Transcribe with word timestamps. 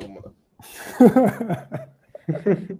Калмана. 0.00 0.34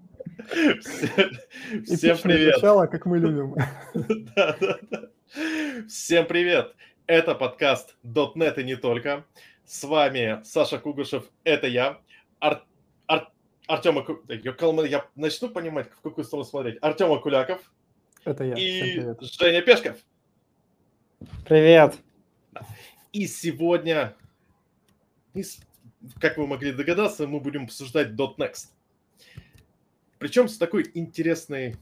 Всем 1.85 2.19
привет. 2.19 2.55
Начало, 2.57 2.87
как 2.87 3.07
мы 3.07 3.19
любим. 3.19 3.55
Всем 5.89 6.27
привет. 6.27 6.75
Это 7.07 7.35
подкаст 7.35 7.97
.NET 8.05 8.61
и 8.61 8.65
не 8.65 8.77
только. 8.77 9.25
С 9.65 9.85
вами 9.85 10.41
Саша 10.45 10.79
Кугушев, 10.79 11.25
это 11.45 11.67
я. 11.67 12.01
Ар... 12.41 12.65
Ар... 13.07 13.31
Артем 13.67 14.03
Калман, 14.57 14.87
я 14.87 15.07
начну 15.15 15.49
понимать, 15.49 15.91
в 15.91 16.01
какую 16.01 16.25
сторону 16.25 16.45
смотреть. 16.45 16.79
Артем 16.81 17.13
Акуляков. 17.13 17.61
Это 18.25 18.45
я. 18.45 18.55
И 18.55 19.01
Женя 19.21 19.63
Пешков. 19.63 19.97
Привет. 21.47 21.97
И 23.13 23.27
сегодня, 23.27 24.15
как 26.21 26.37
вы 26.39 26.47
могли 26.47 26.73
догадаться, 26.73 27.27
мы 27.27 27.41
будем 27.41 27.65
обсуждать 27.65 28.11
.next. 28.11 28.69
Причем 30.19 30.49
с 30.49 30.59
такой 30.59 30.91
интересной 30.95 31.77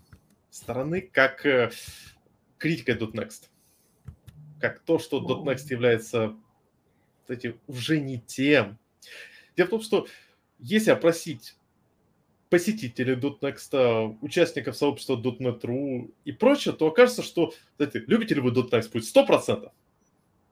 стороны, 0.51 1.01
как 1.01 1.45
э, 1.45 1.71
критика 2.59 2.93
.next. 2.93 3.49
Как 4.61 4.81
то, 4.81 4.99
что 4.99 5.21
.next 5.21 5.67
является 5.71 6.37
кстати, 7.29 7.59
уже 7.67 8.01
не 8.01 8.19
тем. 8.19 8.79
Дело 9.55 9.67
в 9.67 9.71
том, 9.71 9.83
что 9.83 10.07
если 10.59 10.91
опросить 10.91 11.57
посетителей 12.49 13.17
.next, 13.17 14.17
участников 14.23 14.79
сообщества 14.79 15.17
.NET.ru 15.17 16.11
и 16.25 16.33
прочее, 16.33 16.75
то 16.75 16.87
окажется, 16.87 17.23
что, 17.23 17.53
знаете, 17.77 18.03
любите 18.07 18.35
ли 18.35 18.41
вы 18.41 18.51
.next 18.51 18.91
будет 18.91 19.05
100% 19.05 19.71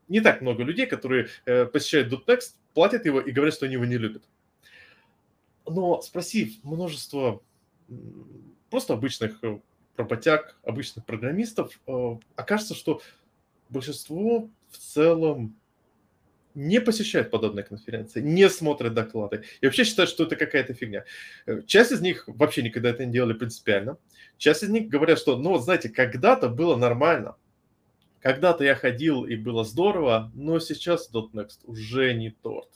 не 0.08 0.20
так 0.20 0.40
много 0.40 0.62
людей, 0.62 0.86
которые 0.86 1.28
э, 1.46 1.64
посещают 1.64 2.12
.next, 2.28 2.56
платят 2.76 3.06
его 3.06 3.22
и 3.22 3.32
говорят, 3.32 3.54
что 3.54 3.64
они 3.64 3.72
его 3.72 3.86
не 3.86 3.96
любят. 3.96 4.22
Но 5.66 6.02
спросив 6.02 6.62
множество 6.62 7.42
просто 8.68 8.92
обычных 8.92 9.42
э, 9.42 9.60
работяг, 9.96 10.58
обычных 10.62 11.06
программистов, 11.06 11.80
э, 11.86 12.16
окажется, 12.34 12.74
что 12.74 13.00
большинство 13.70 14.50
в 14.68 14.76
целом 14.76 15.58
не 16.54 16.78
посещают 16.82 17.30
подобные 17.30 17.64
конференции, 17.64 18.20
не 18.20 18.50
смотрят 18.50 18.92
доклады 18.92 19.44
и 19.62 19.66
вообще 19.66 19.84
считают, 19.84 20.10
что 20.10 20.24
это 20.24 20.36
какая-то 20.36 20.74
фигня. 20.74 21.06
Э, 21.46 21.62
часть 21.66 21.92
из 21.92 22.02
них 22.02 22.24
вообще 22.26 22.62
никогда 22.62 22.90
это 22.90 23.06
не 23.06 23.12
делали 23.12 23.32
принципиально. 23.32 23.96
Часть 24.36 24.64
из 24.64 24.68
них 24.68 24.88
говорят, 24.88 25.18
что, 25.18 25.38
ну, 25.38 25.56
знаете, 25.56 25.88
когда-то 25.88 26.50
было 26.50 26.76
нормально, 26.76 27.36
когда-то 28.26 28.64
я 28.64 28.74
ходил 28.74 29.24
и 29.24 29.36
было 29.36 29.62
здорово, 29.62 30.32
но 30.34 30.58
сейчас 30.58 31.08
.next 31.12 31.60
уже 31.62 32.12
не 32.12 32.30
торт. 32.30 32.68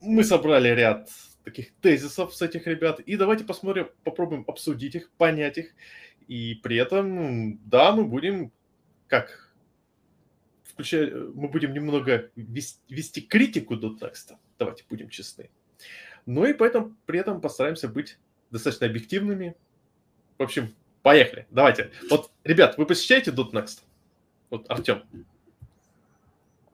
Мы 0.00 0.24
собрали 0.24 0.68
ряд 0.68 1.10
таких 1.44 1.74
тезисов 1.82 2.34
с 2.34 2.40
этих 2.40 2.66
ребят, 2.66 3.00
и 3.00 3.16
давайте 3.16 3.44
посмотрим, 3.44 3.90
попробуем 4.02 4.44
обсудить 4.46 4.94
их, 4.94 5.10
понять 5.18 5.58
их, 5.58 5.74
и 6.26 6.54
при 6.54 6.78
этом, 6.78 7.58
да, 7.68 7.92
мы 7.92 8.06
будем, 8.06 8.50
как, 9.08 9.54
включая, 10.62 11.14
мы 11.14 11.48
будем 11.48 11.74
немного 11.74 12.30
вести, 12.36 12.80
вести 12.88 13.20
критику 13.20 13.74
.next, 13.74 14.38
давайте 14.58 14.84
будем 14.88 15.10
честны. 15.10 15.50
Ну 16.24 16.46
и 16.46 16.54
поэтому 16.54 16.96
при 17.04 17.18
этом 17.18 17.42
постараемся 17.42 17.88
быть 17.88 18.18
достаточно 18.50 18.86
объективными. 18.86 19.54
В 20.38 20.42
общем, 20.42 20.74
Поехали, 21.04 21.46
давайте. 21.50 21.90
Вот, 22.08 22.30
ребят, 22.44 22.78
вы 22.78 22.86
посещаете 22.86 23.30
.next? 23.30 23.82
Вот, 24.48 24.64
Артем. 24.70 25.02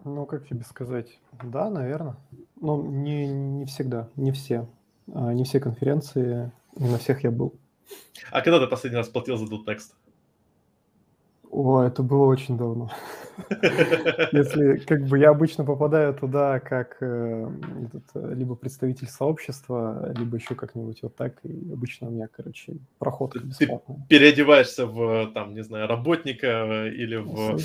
Ну, 0.04 0.24
как 0.24 0.46
тебе 0.46 0.62
сказать? 0.62 1.18
Да, 1.42 1.68
наверное. 1.68 2.14
Но 2.60 2.80
не, 2.80 3.26
не 3.26 3.66
всегда, 3.66 4.08
не 4.14 4.30
все. 4.30 4.68
А, 5.12 5.34
не 5.34 5.42
все 5.42 5.58
конференции, 5.58 6.52
не 6.76 6.88
на 6.88 6.98
всех 6.98 7.24
я 7.24 7.32
был. 7.32 7.54
А 8.30 8.40
когда 8.40 8.60
ты 8.60 8.68
последний 8.68 8.98
раз 8.98 9.08
платил 9.08 9.36
за 9.36 9.46
.next? 9.46 9.94
О, 11.50 11.82
это 11.82 12.02
было 12.02 12.26
очень 12.26 12.56
давно. 12.56 12.90
Если 14.32 14.76
как 14.86 15.04
бы 15.06 15.18
я 15.18 15.30
обычно 15.30 15.64
попадаю 15.64 16.14
туда 16.14 16.60
как 16.60 16.98
э, 17.00 17.50
этот, 17.86 18.04
э, 18.14 18.34
либо 18.34 18.54
представитель 18.54 19.08
сообщества, 19.08 20.12
либо 20.16 20.36
еще 20.36 20.54
как-нибудь 20.54 21.02
вот 21.02 21.16
так, 21.16 21.34
и 21.42 21.72
обычно 21.72 22.08
у 22.08 22.10
меня, 22.10 22.28
короче, 22.34 22.76
проход 22.98 23.36
бесплатный. 23.36 23.96
Ты 23.96 24.02
переодеваешься 24.08 24.86
в, 24.86 25.32
там, 25.32 25.54
не 25.54 25.62
знаю, 25.62 25.88
работника 25.88 26.86
или 26.86 27.16
в... 27.16 27.58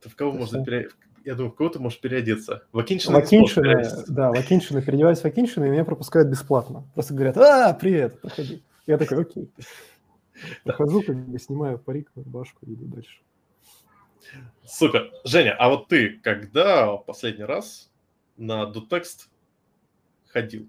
В 0.00 0.16
кого 0.16 0.32
можно 0.32 0.62
переодеться? 0.62 0.96
Я 1.24 1.34
думаю, 1.34 1.52
в 1.52 1.54
кого 1.54 1.70
ты 1.70 1.78
можешь 1.78 1.98
переодеться? 2.00 2.64
В 2.72 2.78
Акиншина? 2.78 3.18
В 3.18 3.22
Акиншина, 3.22 3.82
да, 4.08 4.30
в 4.30 4.34
Акиншина. 4.34 4.82
Переодеваюсь 4.82 5.20
в 5.20 5.24
Акиншина, 5.24 5.64
и 5.64 5.70
меня 5.70 5.86
пропускают 5.86 6.28
бесплатно. 6.28 6.84
Просто 6.92 7.14
говорят, 7.14 7.38
а, 7.38 7.72
привет, 7.72 8.20
проходи. 8.20 8.62
Я 8.86 8.98
такой, 8.98 9.22
окей. 9.22 9.50
Прохожу, 10.64 11.02
как 11.02 11.16
бы 11.16 11.38
снимаю 11.38 11.78
парик, 11.78 12.10
рубашку 12.14 12.66
и 12.66 12.74
иду 12.74 12.86
дальше. 12.86 13.20
Супер. 14.64 15.10
Женя, 15.24 15.54
а 15.58 15.68
вот 15.68 15.88
ты 15.88 16.18
когда 16.22 16.96
последний 16.96 17.44
раз 17.44 17.90
на 18.36 18.64
DuText 18.64 19.28
ходил? 20.28 20.68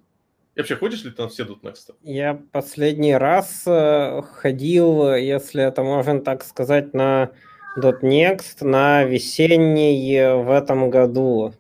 И 0.56 0.60
вообще, 0.60 0.76
ходишь 0.76 1.04
ли 1.04 1.12
ты 1.12 1.22
на 1.22 1.28
все 1.30 1.44
DuText? 1.44 1.96
Я 2.04 2.42
последний 2.52 3.16
раз 3.16 3.64
э, 3.66 4.22
ходил, 4.22 5.14
если 5.16 5.64
это 5.64 5.84
можно 5.84 6.22
так 6.22 6.44
сказать, 6.44 6.94
на 6.94 7.32
.next 7.78 8.64
на 8.64 9.04
весенний 9.04 10.16
э, 10.16 10.36
в 10.36 10.50
этом 10.50 10.90
году. 10.90 11.54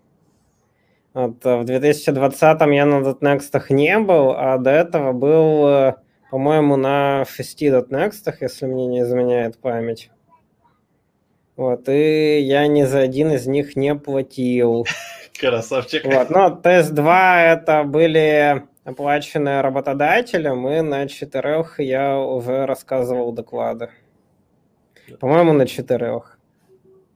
Вот, 1.13 1.45
э, 1.45 1.57
в 1.57 1.65
2020 1.65 2.41
я 2.41 2.85
на 2.85 3.01
.next 3.01 3.65
не 3.69 3.99
был, 3.99 4.31
а 4.31 4.57
до 4.57 4.69
этого 4.69 5.11
был, 5.13 5.95
по-моему, 6.29 6.75
на 6.75 7.25
6 7.25 7.63
.next, 7.63 8.33
если 8.41 8.65
мне 8.65 8.87
не 8.87 9.01
изменяет 9.01 9.57
память. 9.57 10.09
Вот, 11.55 11.87
и 11.87 12.39
я 12.39 12.67
ни 12.67 12.83
за 12.83 12.99
один 12.99 13.31
из 13.31 13.47
них 13.47 13.75
не 13.75 13.95
платил. 13.95 14.85
Красавчик. 15.39 16.05
Вот, 16.05 16.29
но 16.29 16.49
тест-2 16.49 17.37
это 17.37 17.83
были 17.83 18.63
оплаченные 18.83 19.61
работодателем, 19.61 20.67
и 20.67 20.81
на 20.81 21.07
четырех 21.07 21.79
я 21.79 22.19
уже 22.19 22.65
рассказывал 22.65 23.31
доклады. 23.31 23.89
По-моему, 25.19 25.53
на 25.53 25.65
четырех. 25.65 26.37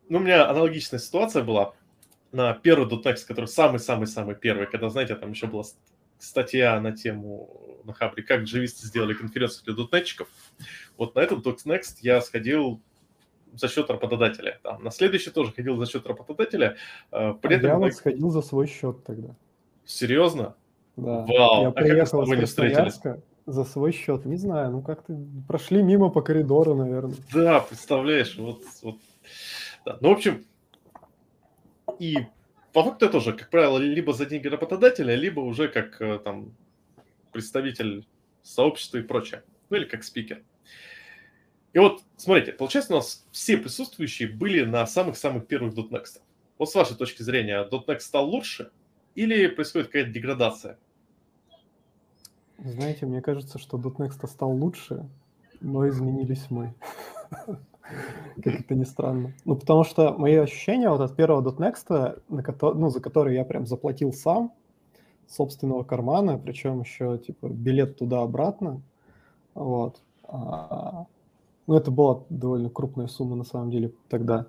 Ну, 0.07 0.19
у 0.19 0.21
меня 0.21 0.49
аналогичная 0.49 0.99
ситуация 0.99 1.43
была 1.43 1.73
на 2.31 2.53
первый 2.53 2.87
.next, 2.87 3.25
который 3.27 3.45
самый-самый-самый 3.45 4.35
первый, 4.35 4.67
когда, 4.67 4.89
знаете, 4.89 5.15
там 5.15 5.31
еще 5.31 5.47
была 5.47 5.63
статья 6.17 6.79
на 6.79 6.91
тему 6.91 7.68
на 7.83 7.93
Хабре, 7.93 8.23
как 8.23 8.41
джависты 8.41 8.87
сделали 8.87 9.13
конференцию 9.13 9.65
для 9.65 9.73
дотнетчиков. 9.75 10.27
Вот 10.97 11.15
на 11.15 11.19
этот 11.19 11.45
.next 11.45 11.97
я 12.01 12.21
сходил 12.21 12.81
за 13.53 13.67
счет 13.67 13.89
работодателя. 13.89 14.59
Там, 14.63 14.83
на 14.83 14.91
следующий 14.91 15.31
тоже 15.31 15.51
ходил 15.51 15.77
за 15.77 15.85
счет 15.85 16.05
работодателя. 16.07 16.77
Э, 17.11 17.33
при 17.41 17.55
а 17.55 17.57
этом... 17.57 17.69
Я 17.69 17.77
вот 17.77 17.93
сходил 17.93 18.29
за 18.29 18.41
свой 18.41 18.67
счет 18.67 19.03
тогда. 19.03 19.35
Серьезно? 19.85 20.55
Да. 20.95 21.25
Вау. 21.25 21.61
Я 21.63 21.67
а 21.69 21.71
приехал 21.71 22.23
из 22.23 22.37
Красноярска 22.37 23.21
за 23.45 23.63
свой 23.63 23.91
счет. 23.91 24.25
Не 24.25 24.37
знаю, 24.37 24.71
ну 24.71 24.81
как-то 24.81 25.17
прошли 25.47 25.81
мимо 25.81 26.09
по 26.09 26.21
коридору, 26.21 26.75
наверное. 26.75 27.15
Да, 27.33 27.61
представляешь, 27.61 28.37
вот, 28.37 28.61
вот. 28.83 28.97
Да. 29.85 29.97
Ну, 30.01 30.09
в 30.09 30.11
общем, 30.13 30.45
и 31.99 32.17
по 32.73 32.83
факту 32.83 33.05
это 33.05 33.13
тоже, 33.13 33.33
как 33.33 33.49
правило, 33.49 33.77
либо 33.77 34.13
за 34.13 34.25
деньги 34.25 34.47
работодателя, 34.47 35.15
либо 35.15 35.39
уже 35.39 35.67
как 35.67 35.99
э, 36.01 36.19
там 36.19 36.53
представитель 37.31 38.07
сообщества 38.41 38.97
и 38.97 39.01
прочее. 39.01 39.43
Ну 39.69 39.77
или 39.77 39.85
как 39.85 40.03
спикер. 40.03 40.43
И 41.73 41.79
вот, 41.79 42.01
смотрите, 42.17 42.51
получается, 42.53 42.93
у 42.93 42.97
нас 42.97 43.27
все 43.31 43.57
присутствующие 43.57 44.27
были 44.27 44.65
на 44.65 44.85
самых-самых 44.87 45.47
первых 45.47 45.75
.next. 45.75 46.21
Вот 46.57 46.69
с 46.69 46.75
вашей 46.75 46.97
точки 46.97 47.21
зрения, 47.21 47.67
.next 47.69 47.99
стал 47.99 48.27
лучше 48.27 48.71
или 49.15 49.47
происходит 49.47 49.87
какая-то 49.87 50.11
деградация? 50.11 50.77
Знаете, 52.57 53.05
мне 53.05 53.21
кажется, 53.21 53.59
что 53.59 53.77
.next 53.77 54.25
стал 54.27 54.51
лучше, 54.51 55.07
но 55.61 55.87
изменились 55.87 56.49
мы. 56.49 56.73
Как 58.43 58.59
это 58.59 58.75
ни 58.75 58.83
странно. 58.83 59.33
Ну, 59.45 59.55
потому 59.55 59.83
что 59.83 60.13
мои 60.13 60.35
ощущения 60.35 60.89
вот 60.89 61.01
от 61.01 61.15
первого 61.15 61.41
.next, 61.51 62.21
на 62.29 62.73
ну, 62.73 62.89
за 62.89 63.01
который 63.01 63.35
я 63.35 63.45
прям 63.45 63.65
заплатил 63.65 64.13
сам, 64.13 64.53
собственного 65.29 65.83
кармана, 65.83 66.37
причем 66.37 66.81
еще, 66.81 67.17
типа, 67.17 67.47
билет 67.47 67.97
туда-обратно, 67.97 68.81
вот, 69.53 70.01
а, 70.23 71.05
ну, 71.67 71.75
это 71.75 71.91
была 71.91 72.23
довольно 72.29 72.69
крупная 72.69 73.07
сумма 73.07 73.35
на 73.35 73.43
самом 73.43 73.69
деле 73.69 73.93
тогда. 74.09 74.47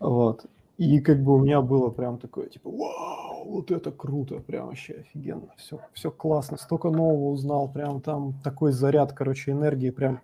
Вот. 0.00 0.46
И 0.76 1.00
как 1.00 1.22
бы 1.24 1.34
у 1.34 1.38
меня 1.40 1.60
было 1.60 1.90
прям 1.90 2.18
такое, 2.18 2.48
типа, 2.48 2.70
вау, 2.70 3.44
вот 3.46 3.70
это 3.70 3.90
круто, 3.90 4.38
прям 4.38 4.68
вообще 4.68 4.94
офигенно, 5.00 5.48
все, 5.56 5.80
все 5.92 6.10
классно, 6.10 6.56
столько 6.56 6.90
нового 6.90 7.30
узнал, 7.30 7.68
прям 7.68 8.00
там 8.00 8.34
такой 8.44 8.72
заряд, 8.72 9.12
короче, 9.12 9.50
энергии, 9.50 9.90
прям 9.90 10.20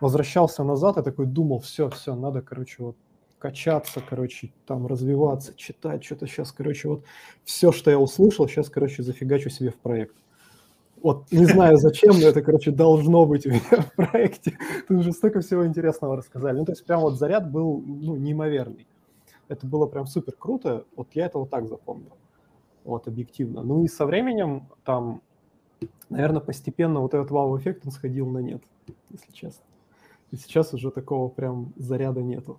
возвращался 0.00 0.64
назад. 0.64 0.98
И 0.98 1.02
такой 1.02 1.26
думал, 1.26 1.60
все, 1.60 1.88
все, 1.90 2.14
надо, 2.14 2.42
короче, 2.42 2.82
вот 2.82 2.96
качаться, 3.46 4.00
короче, 4.00 4.50
там 4.66 4.88
развиваться, 4.88 5.54
читать, 5.54 6.02
что-то 6.02 6.26
сейчас, 6.26 6.50
короче, 6.50 6.88
вот 6.88 7.04
все, 7.44 7.70
что 7.70 7.92
я 7.92 7.98
услышал, 7.98 8.48
сейчас, 8.48 8.68
короче, 8.68 9.04
зафигачу 9.04 9.50
себе 9.50 9.70
в 9.70 9.76
проект. 9.76 10.16
Вот 11.00 11.30
не 11.30 11.44
знаю 11.54 11.76
зачем, 11.76 12.18
но 12.18 12.26
это, 12.26 12.42
короче, 12.42 12.72
должно 12.72 13.24
быть 13.24 13.46
у 13.46 13.50
меня 13.50 13.82
в 13.82 13.94
проекте. 13.94 14.58
Тут 14.88 14.98
уже 14.98 15.12
столько 15.12 15.42
всего 15.42 15.64
интересного 15.64 16.16
рассказали. 16.16 16.58
Ну, 16.58 16.64
то 16.64 16.72
есть 16.72 16.84
прям 16.84 17.02
вот 17.02 17.18
заряд 17.18 17.48
был, 17.48 17.80
ну, 17.86 18.16
неимоверный. 18.16 18.88
Это 19.46 19.64
было 19.64 19.86
прям 19.86 20.08
супер 20.08 20.34
круто. 20.36 20.84
Вот 20.96 21.06
я 21.12 21.26
это 21.26 21.38
вот 21.38 21.50
так 21.50 21.68
запомнил. 21.68 22.16
Вот, 22.82 23.06
объективно. 23.06 23.62
Ну 23.62 23.84
и 23.84 23.88
со 23.88 24.06
временем 24.06 24.66
там, 24.82 25.22
наверное, 26.08 26.40
постепенно 26.40 26.98
вот 26.98 27.14
этот 27.14 27.30
вау-эффект, 27.30 27.82
он 27.84 27.92
сходил 27.92 28.26
на 28.26 28.38
нет, 28.38 28.62
если 29.10 29.30
честно. 29.30 29.64
И 30.32 30.36
сейчас 30.36 30.74
уже 30.74 30.90
такого 30.90 31.28
прям 31.28 31.72
заряда 31.76 32.22
нету. 32.22 32.58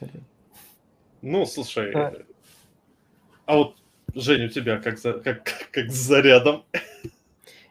Заряд. 0.00 0.22
Ну, 1.22 1.46
слушай, 1.46 1.92
а, 1.92 2.12
а 3.46 3.56
вот, 3.56 3.76
Женя, 4.14 4.46
у 4.46 4.48
тебя 4.48 4.78
как, 4.78 4.98
за, 4.98 5.14
как, 5.14 5.42
как 5.70 5.90
с 5.90 5.94
зарядом? 5.94 6.64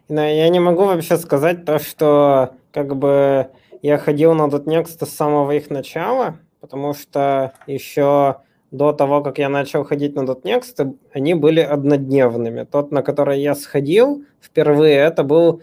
Я 0.10 0.50
не 0.50 0.60
могу 0.60 0.86
вообще 0.86 1.18
сказать 1.18 1.66
то, 1.66 1.80
что 1.80 2.56
как 2.72 2.96
бы 2.96 3.50
я 3.82 3.98
ходил 3.98 4.34
на 4.34 4.44
.next 4.48 5.06
с 5.06 5.10
самого 5.10 5.52
их 5.52 5.70
начала, 5.70 6.40
потому 6.60 6.94
что 6.94 7.54
еще 7.68 8.38
до 8.72 8.94
того, 8.94 9.22
как 9.22 9.38
я 9.38 9.50
начал 9.50 9.84
ходить 9.84 10.16
на 10.16 10.22
.next, 10.22 10.96
они 11.14 11.34
были 11.34 11.62
однодневными. 11.62 12.64
Тот, 12.64 12.92
на 12.92 13.02
который 13.02 13.42
я 13.42 13.56
сходил 13.56 14.26
впервые, 14.42 14.96
это 14.96 15.24
был, 15.24 15.62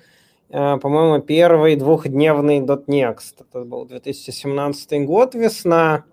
э, 0.51 0.79
по-моему, 0.79 1.23
первый 1.23 1.77
двухдневный 1.77 2.61
.next. 2.61 3.35
Это 3.41 3.65
был 3.65 3.85
2017 3.85 5.05
год, 5.05 5.35
весна. 5.35 6.05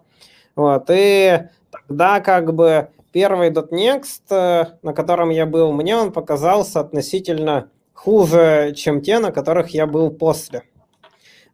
Вот, 0.60 0.90
и 0.90 1.44
тогда 1.72 2.20
как 2.20 2.54
бы 2.54 2.90
первый 3.14 3.50
.next, 3.50 4.24
э, 4.30 4.66
на 4.82 4.92
котором 4.92 5.30
я 5.30 5.46
был, 5.46 5.72
мне 5.72 5.96
он 5.96 6.12
показался 6.12 6.82
относительно 6.82 7.70
хуже, 7.94 8.74
чем 8.76 9.00
те, 9.00 9.20
на 9.20 9.32
которых 9.32 9.70
я 9.70 9.88
был 9.88 10.12
после. 10.12 10.64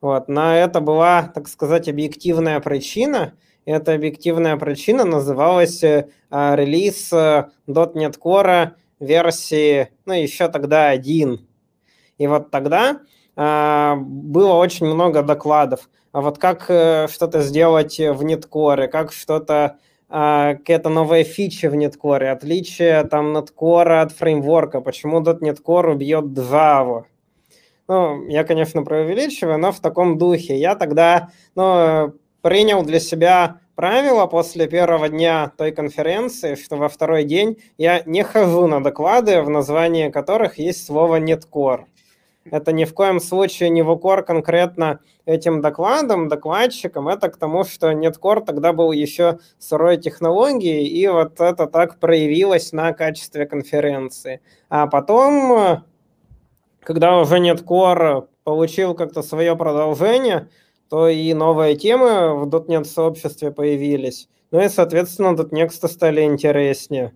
Вот. 0.01 0.27
На 0.27 0.57
это 0.57 0.81
была, 0.81 1.21
так 1.21 1.47
сказать, 1.49 1.87
объективная 1.87 2.59
причина. 2.61 3.33
Эта 3.65 3.93
объективная 3.93 4.57
причина 4.57 5.05
называлась 5.05 5.83
э, 5.83 6.07
релиз 6.31 7.13
э, 7.13 7.49
.NET 7.67 8.17
Core 8.19 8.71
версии, 8.99 9.89
ну, 10.05 10.13
еще 10.13 10.47
тогда 10.47 10.89
один. 10.89 11.47
И 12.17 12.25
вот 12.25 12.49
тогда 12.49 13.01
было 13.35 14.53
очень 14.53 14.85
много 14.85 15.23
докладов. 15.23 15.89
А 16.11 16.21
вот 16.21 16.37
как 16.37 16.65
э, 16.69 17.07
что-то 17.09 17.41
сделать 17.41 17.99
в 17.99 18.21
NetCore, 18.21 18.87
как 18.87 19.11
что-то 19.11 19.77
а, 20.07 20.53
какая-то 20.53 20.89
новая 20.89 21.23
фича 21.23 21.69
в 21.69 21.73
NetCore, 21.73 22.29
отличие 22.29 23.03
там 23.05 23.35
NetCore 23.35 24.01
от 24.01 24.11
фреймворка, 24.11 24.79
почему 24.79 25.19
.NET 25.19 25.61
Core 25.61 25.91
убьет 25.91 26.25
Java. 26.25 27.05
Ну, 27.87 28.25
я, 28.27 28.43
конечно, 28.43 28.83
преувеличиваю, 28.83 29.57
но 29.57 29.71
в 29.71 29.79
таком 29.79 30.17
духе. 30.17 30.57
Я 30.57 30.75
тогда 30.75 31.29
ну, 31.55 32.13
принял 32.41 32.83
для 32.83 32.99
себя 32.99 33.59
правило 33.75 34.25
после 34.27 34.67
первого 34.67 35.09
дня 35.09 35.51
той 35.57 35.71
конференции, 35.71 36.55
что 36.55 36.77
во 36.77 36.87
второй 36.87 37.23
день 37.23 37.57
я 37.77 38.01
не 38.05 38.23
хожу 38.23 38.67
на 38.67 38.81
доклады, 38.81 39.41
в 39.41 39.49
названии 39.49 40.09
которых 40.09 40.59
есть 40.59 40.85
слово 40.85 41.19
NetCore. 41.19 41.85
Это 42.51 42.71
ни 42.71 42.85
в 42.85 42.93
коем 42.93 43.19
случае 43.19 43.69
не 43.69 43.81
в 43.81 43.89
укор 43.89 44.23
конкретно 44.23 44.99
этим 45.25 45.61
докладом, 45.61 46.27
докладчикам. 46.27 47.07
Это 47.07 47.29
к 47.29 47.37
тому, 47.37 47.63
что 47.63 47.91
NetCore 47.91 48.45
тогда 48.45 48.71
был 48.71 48.91
еще 48.91 49.39
сырой 49.57 49.97
технологией, 49.97 50.85
и 50.85 51.07
вот 51.07 51.41
это 51.41 51.65
так 51.65 51.99
проявилось 51.99 52.71
на 52.71 52.93
качестве 52.93 53.47
конференции. 53.47 54.41
А 54.69 54.85
потом, 54.85 55.83
когда 56.81 57.19
уже 57.19 57.37
NetCore 57.37 58.27
получил 58.43 58.93
как-то 58.93 59.23
свое 59.23 59.55
продолжение, 59.55 60.47
то 60.89 61.07
и 61.07 61.33
новые 61.33 61.75
темы 61.75 62.35
в 62.35 62.47
.NET 62.47 62.85
сообществе 62.85 63.51
появились. 63.51 64.29
Ну 64.51 64.63
и, 64.63 64.69
соответственно, 64.69 65.29
.NEXT 65.29 65.87
стали 65.87 66.21
интереснее. 66.21 67.11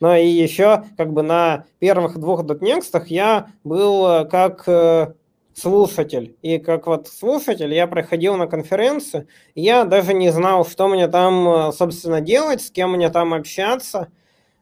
Но 0.00 0.14
и 0.14 0.26
еще 0.26 0.84
как 0.96 1.12
бы 1.12 1.22
на 1.22 1.64
первых 1.78 2.18
двух 2.18 2.44
дотнекстах 2.44 3.08
я 3.08 3.48
был 3.64 4.06
э, 4.06 4.24
как 4.26 4.64
э, 4.68 5.14
слушатель. 5.54 6.36
И 6.42 6.58
как 6.58 6.86
вот 6.86 7.08
слушатель 7.08 7.72
я 7.72 7.86
проходил 7.86 8.36
на 8.36 8.46
конференцию, 8.46 9.26
я 9.54 9.84
даже 9.84 10.12
не 10.12 10.30
знал, 10.30 10.66
что 10.66 10.88
мне 10.88 11.08
там, 11.08 11.48
э, 11.48 11.72
собственно, 11.72 12.20
делать, 12.20 12.60
с 12.60 12.70
кем 12.70 12.92
мне 12.92 13.08
там 13.08 13.32
общаться. 13.32 14.08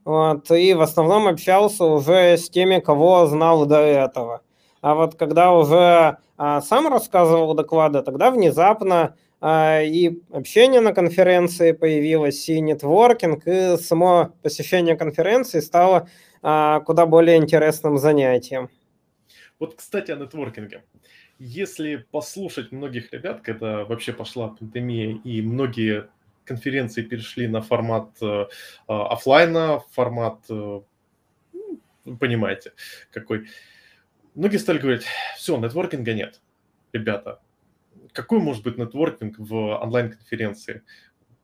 Вот, 0.04 0.50
и 0.50 0.74
в 0.74 0.82
основном 0.82 1.26
общался 1.26 1.84
уже 1.84 2.36
с 2.36 2.50
теми, 2.50 2.78
кого 2.78 3.26
знал 3.26 3.64
до 3.64 3.78
этого. 3.78 4.42
А 4.82 4.94
вот 4.94 5.14
когда 5.14 5.52
уже 5.52 6.18
а, 6.36 6.60
сам 6.60 6.88
рассказывал 6.88 7.54
доклады, 7.54 8.02
тогда 8.02 8.30
внезапно 8.30 9.14
и 9.46 10.22
общение 10.30 10.80
на 10.80 10.94
конференции 10.94 11.72
появилось, 11.72 12.48
и 12.48 12.60
нетворкинг, 12.60 13.46
и 13.46 13.76
само 13.76 14.32
посещение 14.42 14.96
конференции 14.96 15.60
стало 15.60 16.08
а, 16.40 16.80
куда 16.80 17.04
более 17.04 17.36
интересным 17.36 17.98
занятием. 17.98 18.70
Вот, 19.58 19.74
кстати, 19.74 20.10
о 20.10 20.16
нетворкинге. 20.16 20.82
Если 21.38 22.06
послушать 22.10 22.72
многих 22.72 23.12
ребят, 23.12 23.42
когда 23.42 23.84
вообще 23.84 24.12
пошла 24.12 24.48
пандемия, 24.48 25.18
и 25.24 25.42
многие 25.42 26.08
конференции 26.44 27.02
перешли 27.02 27.48
на 27.48 27.60
формат 27.60 28.10
э, 28.22 28.46
офлайна, 28.86 29.80
формат, 29.92 30.38
э, 30.48 30.80
ну, 31.52 32.16
понимаете, 32.18 32.72
какой. 33.10 33.48
Многие 34.34 34.58
стали 34.58 34.78
говорить, 34.78 35.04
все, 35.36 35.56
нетворкинга 35.56 36.14
нет. 36.14 36.40
Ребята, 36.92 37.40
какой 38.14 38.38
может 38.38 38.62
быть 38.62 38.78
нетворкинг 38.78 39.38
в 39.38 39.54
онлайн-конференции? 39.82 40.82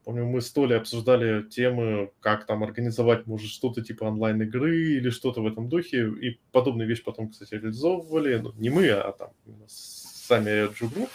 Помню, 0.05 0.25
мы 0.25 0.40
с 0.40 0.50
Толей 0.50 0.78
обсуждали 0.78 1.43
темы, 1.43 2.12
как 2.20 2.46
там 2.46 2.62
организовать, 2.62 3.26
может, 3.26 3.50
что-то 3.50 3.82
типа 3.82 4.05
онлайн-игры 4.05 4.94
или 4.96 5.11
что-то 5.11 5.43
в 5.43 5.46
этом 5.46 5.69
духе, 5.69 6.08
и 6.08 6.40
подобные 6.52 6.88
вещи 6.88 7.05
потом, 7.05 7.28
кстати, 7.28 7.55
реализовывали, 7.55 8.38
ну, 8.38 8.52
не 8.56 8.70
мы, 8.70 8.88
а 8.88 9.12
там 9.12 9.32
сами 9.67 10.72
Джугру. 10.72 11.08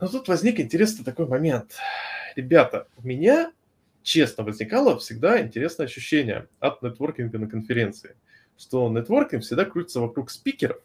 Но 0.00 0.08
тут 0.08 0.28
возник 0.28 0.60
интересный 0.60 1.04
такой 1.04 1.26
момент. 1.26 1.76
Ребята, 2.34 2.88
у 2.96 3.06
меня, 3.06 3.52
честно, 4.02 4.42
возникало 4.42 4.98
всегда 4.98 5.40
интересное 5.40 5.86
ощущение 5.86 6.48
от 6.58 6.82
нетворкинга 6.82 7.38
на 7.38 7.48
конференции, 7.48 8.16
что 8.58 8.90
нетворкинг 8.90 9.44
всегда 9.44 9.64
крутится 9.64 10.00
вокруг 10.00 10.30
спикеров 10.30 10.82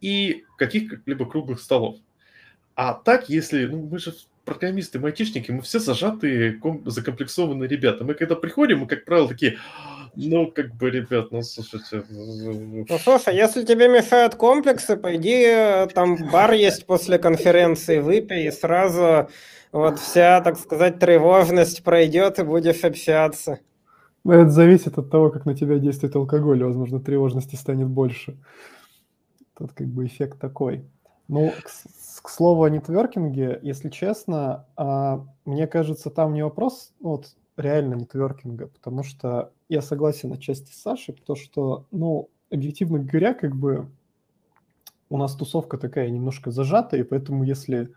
и 0.00 0.44
каких-либо 0.56 1.26
круглых 1.26 1.60
столов. 1.60 1.96
А 2.78 2.94
так, 2.94 3.28
если, 3.28 3.66
ну, 3.66 3.88
мы 3.90 3.98
же 3.98 4.14
программисты, 4.44 5.00
мы 5.00 5.08
айтишники, 5.08 5.50
мы 5.50 5.62
все 5.62 5.80
зажатые, 5.80 6.60
закомплексованные 6.86 7.68
ребята. 7.68 8.04
Мы 8.04 8.14
когда 8.14 8.36
приходим, 8.36 8.78
мы, 8.78 8.86
как 8.86 9.04
правило, 9.04 9.26
такие, 9.26 9.58
ну, 10.14 10.46
как 10.46 10.76
бы, 10.76 10.88
ребят, 10.88 11.32
ну, 11.32 11.42
слушайте... 11.42 12.04
Ну, 12.08 12.86
слушай, 13.02 13.34
если 13.34 13.64
тебе 13.64 13.88
мешают 13.88 14.36
комплексы, 14.36 14.96
пойди, 14.96 15.88
там 15.92 16.30
бар 16.30 16.52
есть 16.52 16.86
после 16.86 17.18
конференции, 17.18 17.98
выпей, 17.98 18.46
и 18.46 18.52
сразу 18.52 19.28
вот 19.72 19.98
вся, 19.98 20.40
так 20.40 20.56
сказать, 20.56 21.00
тревожность 21.00 21.82
пройдет, 21.82 22.38
и 22.38 22.44
будешь 22.44 22.84
общаться. 22.84 23.58
Ну, 24.22 24.34
это 24.34 24.50
зависит 24.50 24.96
от 24.98 25.10
того, 25.10 25.30
как 25.30 25.46
на 25.46 25.56
тебя 25.56 25.78
действует 25.78 26.14
алкоголь. 26.14 26.62
Возможно, 26.62 27.00
тревожности 27.00 27.56
станет 27.56 27.88
больше. 27.88 28.36
Тут 29.58 29.72
как 29.72 29.88
бы 29.88 30.06
эффект 30.06 30.38
такой. 30.38 30.84
Ну, 31.26 31.52
к, 32.28 32.30
слову 32.30 32.64
о 32.64 32.70
нетверкинге, 32.70 33.58
если 33.62 33.88
честно, 33.88 34.66
а, 34.76 35.24
мне 35.46 35.66
кажется, 35.66 36.10
там 36.10 36.34
не 36.34 36.44
вопрос 36.44 36.92
вот, 37.00 37.34
реально 37.56 37.94
нетверкинга, 37.94 38.66
потому 38.66 39.02
что 39.02 39.50
я 39.70 39.80
согласен 39.80 40.30
отчасти 40.30 40.70
с 40.70 40.82
Сашей, 40.82 41.14
потому 41.14 41.38
что, 41.38 41.86
ну, 41.90 42.28
объективно 42.50 42.98
говоря, 42.98 43.32
как 43.32 43.56
бы 43.56 43.88
у 45.08 45.16
нас 45.16 45.34
тусовка 45.36 45.78
такая 45.78 46.10
немножко 46.10 46.50
зажатая, 46.50 47.00
и 47.00 47.04
поэтому 47.04 47.44
если 47.44 47.94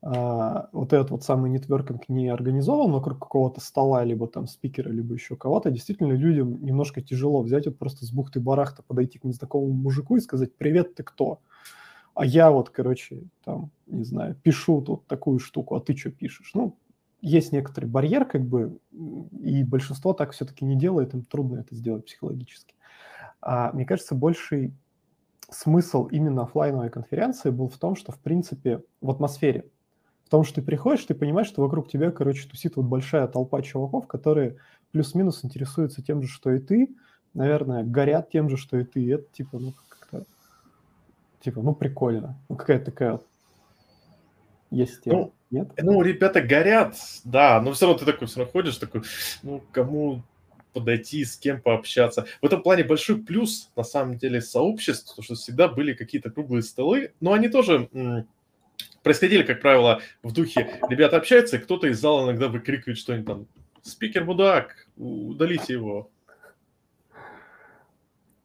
а, 0.00 0.68
вот 0.70 0.92
этот 0.92 1.10
вот 1.10 1.24
самый 1.24 1.50
нетверкинг 1.50 2.08
не 2.08 2.28
организован 2.28 2.92
вокруг 2.92 3.18
какого-то 3.18 3.60
стола, 3.60 4.04
либо 4.04 4.28
там 4.28 4.46
спикера, 4.46 4.90
либо 4.90 5.14
еще 5.14 5.34
кого-то, 5.34 5.72
действительно 5.72 6.12
людям 6.12 6.64
немножко 6.64 7.02
тяжело 7.02 7.42
взять 7.42 7.66
вот 7.66 7.78
просто 7.78 8.06
с 8.06 8.12
бухты-барахта 8.12 8.84
подойти 8.86 9.18
к 9.18 9.24
незнакомому 9.24 9.74
мужику 9.74 10.16
и 10.16 10.20
сказать 10.20 10.54
«Привет, 10.56 10.94
ты 10.94 11.02
кто?» 11.02 11.40
А 12.14 12.24
я 12.24 12.50
вот, 12.50 12.70
короче, 12.70 13.22
там, 13.44 13.70
не 13.86 14.04
знаю, 14.04 14.36
пишу 14.42 14.82
тут 14.82 15.06
такую 15.06 15.38
штуку, 15.38 15.74
а 15.74 15.80
ты 15.80 15.96
что 15.96 16.10
пишешь? 16.10 16.50
Ну, 16.54 16.76
есть 17.20 17.52
некоторый 17.52 17.86
барьер, 17.86 18.24
как 18.24 18.42
бы, 18.42 18.78
и 19.40 19.62
большинство 19.64 20.12
так 20.12 20.32
все-таки 20.32 20.64
не 20.64 20.76
делает, 20.76 21.14
им 21.14 21.22
трудно 21.22 21.60
это 21.60 21.74
сделать 21.74 22.06
психологически. 22.06 22.74
А 23.40 23.72
мне 23.72 23.84
кажется, 23.84 24.14
больший 24.14 24.74
смысл 25.50 26.06
именно 26.06 26.42
офлайновой 26.42 26.90
конференции 26.90 27.50
был 27.50 27.68
в 27.68 27.78
том, 27.78 27.94
что, 27.94 28.12
в 28.12 28.18
принципе, 28.18 28.82
в 29.00 29.10
атмосфере. 29.10 29.66
В 30.24 30.24
Потому 30.32 30.44
что 30.44 30.56
ты 30.56 30.62
приходишь, 30.62 31.04
ты 31.04 31.14
понимаешь, 31.14 31.48
что 31.48 31.60
вокруг 31.60 31.90
тебя, 31.90 32.10
короче, 32.10 32.48
тусит 32.48 32.76
вот 32.76 32.86
большая 32.86 33.26
толпа 33.28 33.60
чуваков, 33.60 34.06
которые 34.06 34.56
плюс-минус 34.90 35.44
интересуются 35.44 36.02
тем 36.02 36.22
же, 36.22 36.28
что 36.28 36.50
и 36.50 36.58
ты, 36.58 36.88
наверное, 37.34 37.84
горят 37.84 38.30
тем 38.30 38.48
же, 38.48 38.56
что 38.56 38.78
и 38.78 38.84
ты. 38.84 39.02
И 39.02 39.08
это 39.08 39.30
типа, 39.30 39.58
ну, 39.58 39.74
типа, 41.42 41.60
ну, 41.60 41.74
прикольно. 41.74 42.38
Ну, 42.48 42.56
какая-то 42.56 42.86
такая 42.86 43.20
есть 44.70 45.04
тема. 45.04 45.18
Ну, 45.18 45.32
Нет? 45.50 45.68
Ну, 45.78 46.02
ребята 46.02 46.40
горят, 46.40 46.96
да, 47.24 47.60
но 47.60 47.72
все 47.72 47.86
равно 47.86 47.98
ты 47.98 48.06
такой 48.06 48.26
все 48.26 48.40
равно 48.40 48.52
ходишь, 48.52 48.78
такой, 48.78 49.02
ну, 49.42 49.62
кому 49.70 50.22
подойти, 50.72 51.24
с 51.24 51.36
кем 51.36 51.60
пообщаться. 51.60 52.26
В 52.40 52.46
этом 52.46 52.62
плане 52.62 52.84
большой 52.84 53.18
плюс, 53.18 53.70
на 53.76 53.82
самом 53.82 54.16
деле, 54.16 54.40
сообществ, 54.40 55.14
то, 55.14 55.22
что 55.22 55.34
всегда 55.34 55.68
были 55.68 55.92
какие-то 55.92 56.30
круглые 56.30 56.62
столы, 56.62 57.12
но 57.20 57.34
они 57.34 57.48
тоже 57.48 57.88
происходили, 59.02 59.42
как 59.42 59.60
правило, 59.60 60.00
в 60.22 60.32
духе 60.32 60.80
ребята 60.88 61.18
общаются, 61.18 61.56
и 61.56 61.60
кто-то 61.60 61.88
из 61.88 62.00
зала 62.00 62.24
иногда 62.24 62.48
выкрикивает 62.48 62.96
что-нибудь 62.96 63.26
там 63.26 63.46
«Спикер 63.82 64.24
мудак, 64.24 64.88
удалите 64.96 65.74
его». 65.74 66.08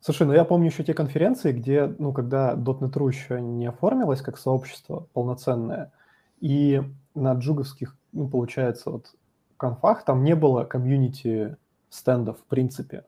Слушай, 0.08 0.26
ну 0.26 0.32
я 0.32 0.46
помню 0.46 0.68
еще 0.68 0.86
те 0.86 0.94
конференции, 0.94 1.52
где, 1.52 1.94
ну, 2.00 2.14
когда 2.14 2.54
.NET.ru 2.54 3.10
еще 3.10 3.42
не 3.42 3.66
оформилось 3.66 4.22
как 4.22 4.38
сообщество 4.38 5.06
полноценное, 5.12 5.92
и 6.40 6.82
на 7.14 7.34
джуговских, 7.34 7.94
ну, 8.14 8.30
получается, 8.30 8.90
вот 8.90 9.08
конфах 9.58 10.06
там 10.06 10.24
не 10.24 10.34
было 10.34 10.64
комьюнити 10.64 11.58
стендов 11.90 12.40
в 12.40 12.46
принципе, 12.46 13.04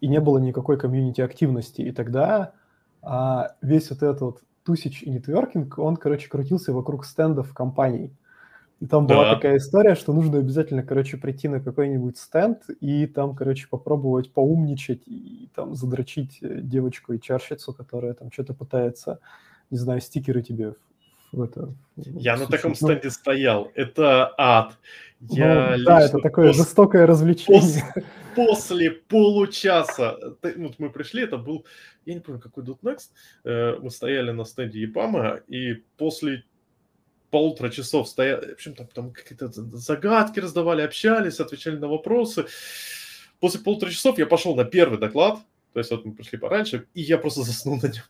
и 0.00 0.08
не 0.08 0.18
было 0.18 0.38
никакой 0.38 0.78
комьюнити 0.78 1.20
активности, 1.20 1.82
и 1.82 1.92
тогда 1.92 2.54
а, 3.02 3.56
весь 3.60 3.90
вот 3.90 4.02
этот 4.02 4.20
вот 4.22 4.42
тусич 4.64 5.02
и 5.02 5.10
нетворкинг, 5.10 5.78
он, 5.78 5.98
короче, 5.98 6.30
крутился 6.30 6.72
вокруг 6.72 7.04
стендов 7.04 7.52
компаний. 7.52 8.16
И 8.80 8.86
там 8.86 9.06
да. 9.06 9.14
была 9.14 9.34
такая 9.34 9.58
история, 9.58 9.94
что 9.94 10.14
нужно 10.14 10.38
обязательно, 10.38 10.82
короче, 10.82 11.18
прийти 11.18 11.48
на 11.48 11.60
какой-нибудь 11.60 12.16
стенд 12.16 12.62
и 12.80 13.06
там, 13.06 13.36
короче, 13.36 13.68
попробовать 13.68 14.32
поумничать 14.32 15.02
и 15.06 15.50
там 15.54 15.74
задрочить 15.74 16.38
э, 16.40 16.60
девочку 16.62 17.12
и 17.12 17.20
чарщицу, 17.20 17.74
которая 17.74 18.14
там 18.14 18.32
что-то 18.32 18.54
пытается, 18.54 19.20
не 19.70 19.76
знаю, 19.76 20.00
стикеры 20.00 20.42
тебе 20.42 20.74
в 21.32 21.42
это... 21.42 21.74
Я 21.96 22.36
на 22.36 22.46
таком 22.46 22.70
ну, 22.70 22.74
стенде 22.74 23.10
стоял. 23.10 23.70
Это 23.74 24.32
ад. 24.38 24.78
Я 25.20 25.76
ну, 25.76 25.84
да, 25.84 26.00
это 26.00 26.18
такое 26.18 26.48
пос... 26.48 26.56
жестокое 26.56 27.06
развлечение. 27.06 27.84
Пос... 27.94 28.04
После 28.34 28.90
получаса, 28.90 30.16
ну, 30.56 30.72
мы 30.78 30.88
пришли, 30.88 31.24
это 31.24 31.36
был, 31.36 31.66
я 32.06 32.14
не 32.14 32.20
помню, 32.20 32.40
какой 32.40 32.64
.next, 32.64 33.10
э, 33.44 33.76
мы 33.82 33.90
стояли 33.90 34.30
на 34.30 34.44
стенде 34.44 34.80
Епама, 34.80 35.40
и 35.48 35.74
после 35.98 36.44
полутора 37.30 37.70
часов 37.70 38.08
стояли, 38.08 38.50
в 38.50 38.52
общем, 38.52 38.74
там, 38.74 38.86
там 38.88 39.12
какие-то 39.12 39.48
загадки 39.52 40.40
раздавали, 40.40 40.82
общались, 40.82 41.40
отвечали 41.40 41.76
на 41.76 41.88
вопросы. 41.88 42.46
После 43.38 43.60
полутора 43.60 43.90
часов 43.90 44.18
я 44.18 44.26
пошел 44.26 44.54
на 44.54 44.64
первый 44.64 44.98
доклад, 44.98 45.38
то 45.72 45.78
есть 45.78 45.90
вот 45.90 46.04
мы 46.04 46.12
пришли 46.12 46.38
пораньше, 46.38 46.86
и 46.94 47.00
я 47.00 47.18
просто 47.18 47.42
заснул 47.42 47.76
на 47.76 47.86
нем. 47.86 48.02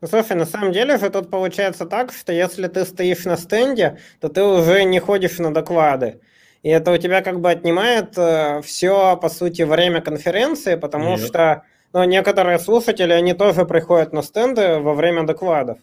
Ну, 0.00 0.08
слушай, 0.08 0.36
на 0.36 0.44
самом 0.44 0.72
деле 0.72 0.98
же 0.98 1.08
тут 1.08 1.30
получается 1.30 1.86
так, 1.86 2.12
что 2.12 2.32
если 2.32 2.68
ты 2.68 2.84
стоишь 2.84 3.24
на 3.24 3.36
стенде, 3.36 3.98
то 4.20 4.28
ты 4.28 4.42
уже 4.42 4.84
не 4.84 5.00
ходишь 5.00 5.38
на 5.38 5.52
доклады. 5.52 6.20
И 6.62 6.68
это 6.68 6.92
у 6.92 6.98
тебя 6.98 7.22
как 7.22 7.40
бы 7.40 7.50
отнимает 7.50 8.16
э, 8.18 8.60
все, 8.62 9.16
по 9.16 9.28
сути, 9.28 9.62
время 9.62 10.00
конференции, 10.00 10.76
потому 10.76 11.16
Нет. 11.16 11.26
что 11.26 11.62
ну, 11.92 12.04
некоторые 12.04 12.58
слушатели, 12.58 13.12
они 13.12 13.34
тоже 13.34 13.64
приходят 13.64 14.12
на 14.12 14.22
стенды 14.22 14.78
во 14.78 14.94
время 14.94 15.22
докладов. 15.22 15.78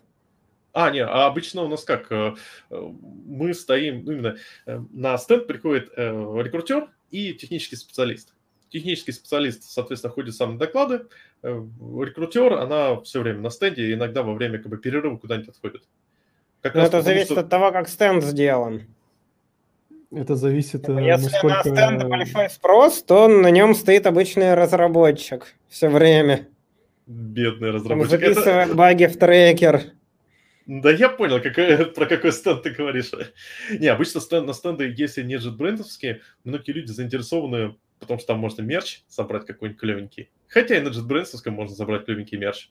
А, 0.73 0.89
нет, 0.89 1.07
а 1.11 1.27
обычно 1.27 1.63
у 1.63 1.67
нас 1.67 1.83
как? 1.83 2.11
Э, 2.11 2.33
мы 2.69 3.53
стоим, 3.53 4.05
ну, 4.05 4.11
именно 4.13 4.37
э, 4.65 4.79
на 4.91 5.17
стенд 5.17 5.47
приходит 5.47 5.91
э, 5.95 6.41
рекрутер 6.43 6.89
и 7.11 7.33
технический 7.33 7.75
специалист 7.75 8.33
технический 8.71 9.11
специалист, 9.11 9.63
соответственно, 9.63 10.13
ходит 10.13 10.35
сам 10.35 10.53
на 10.53 10.59
доклады, 10.59 11.01
э, 11.43 11.63
рекрутер, 12.01 12.53
она 12.53 12.99
все 13.01 13.21
время 13.21 13.39
на 13.39 13.49
стенде, 13.49 13.93
иногда 13.93 14.23
во 14.23 14.33
время 14.33 14.59
как 14.59 14.69
бы, 14.69 14.77
перерыва 14.77 15.17
куда-нибудь 15.17 15.49
отходит. 15.49 15.83
Как 16.61 16.75
Но 16.75 16.81
это 16.81 17.01
зависит 17.01 17.31
что... 17.31 17.41
от 17.41 17.49
того, 17.49 17.71
как 17.71 17.89
стенд 17.89 18.23
сделан. 18.23 18.83
Это 20.11 20.35
зависит 20.35 20.87
от 20.89 20.99
Если 20.99 21.25
насколько... 21.25 21.69
на 21.69 21.75
стенд 21.75 22.03
большой 22.03 22.49
спрос, 22.49 23.03
то 23.03 23.27
на 23.27 23.49
нем 23.49 23.75
стоит 23.75 24.05
обычный 24.05 24.53
разработчик 24.53 25.55
все 25.69 25.89
время. 25.89 26.47
Бедный 27.07 27.71
разработчик. 27.71 28.13
Он 28.13 28.19
записывает 28.19 28.67
это... 28.67 28.75
баги 28.75 29.05
в 29.05 29.17
трекер. 29.17 29.81
Да 30.65 30.91
я 30.91 31.09
понял, 31.09 31.41
какой, 31.41 31.85
про 31.93 32.05
какой 32.05 32.31
стенд 32.31 32.63
ты 32.63 32.71
говоришь. 32.71 33.11
Не, 33.69 33.87
обычно 33.87 34.21
стенд, 34.21 34.47
на 34.47 34.53
стенды, 34.53 34.93
если 34.95 35.23
не 35.23 35.35
JetBrains, 35.35 36.19
многие 36.43 36.71
люди 36.71 36.91
заинтересованы 36.91 37.75
потому 38.01 38.19
что 38.19 38.27
там 38.27 38.39
можно 38.39 38.61
мерч 38.63 39.03
собрать 39.07 39.45
какой-нибудь 39.45 39.79
клевенький. 39.79 40.29
Хотя 40.47 40.75
и 40.75 40.81
на 40.81 40.89
JetBrains 40.89 41.49
можно 41.51 41.75
собрать 41.75 42.05
клевенький 42.05 42.37
мерч. 42.37 42.69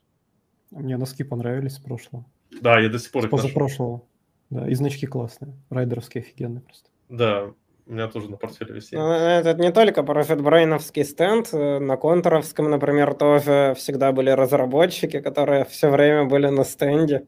Мне 0.70 0.96
носки 0.98 1.24
понравились 1.24 1.76
с 1.76 1.78
прошлого. 1.78 2.26
Да, 2.60 2.78
я 2.78 2.88
до 2.88 2.98
сих 2.98 3.10
пор 3.10 3.24
их 3.24 3.30
Позапрошлого. 3.30 4.02
Да, 4.50 4.68
и 4.68 4.74
значки 4.74 5.06
классные. 5.06 5.54
Райдеровские 5.70 6.22
офигенные 6.22 6.60
просто. 6.60 6.90
Да, 7.08 7.52
у 7.86 7.92
меня 7.92 8.08
тоже 8.08 8.28
на 8.28 8.36
портфеле 8.36 8.74
висит. 8.74 8.92
Ну, 8.92 9.10
это 9.10 9.54
не 9.54 9.72
только 9.72 10.02
про 10.02 10.22
JetBrains'овский 10.22 11.04
стенд. 11.04 11.52
На 11.52 11.96
контуровском, 11.96 12.68
например, 12.68 13.14
тоже 13.14 13.74
всегда 13.76 14.12
были 14.12 14.30
разработчики, 14.30 15.20
которые 15.20 15.64
все 15.64 15.90
время 15.90 16.24
были 16.24 16.48
на 16.48 16.64
стенде. 16.64 17.26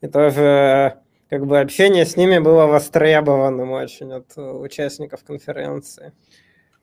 И 0.00 0.06
тоже 0.06 0.98
как 1.30 1.46
бы 1.46 1.58
общение 1.58 2.06
с 2.06 2.16
ними 2.16 2.38
было 2.38 2.66
востребованным 2.66 3.72
очень 3.72 4.12
от 4.12 4.36
участников 4.36 5.24
конференции. 5.24 6.12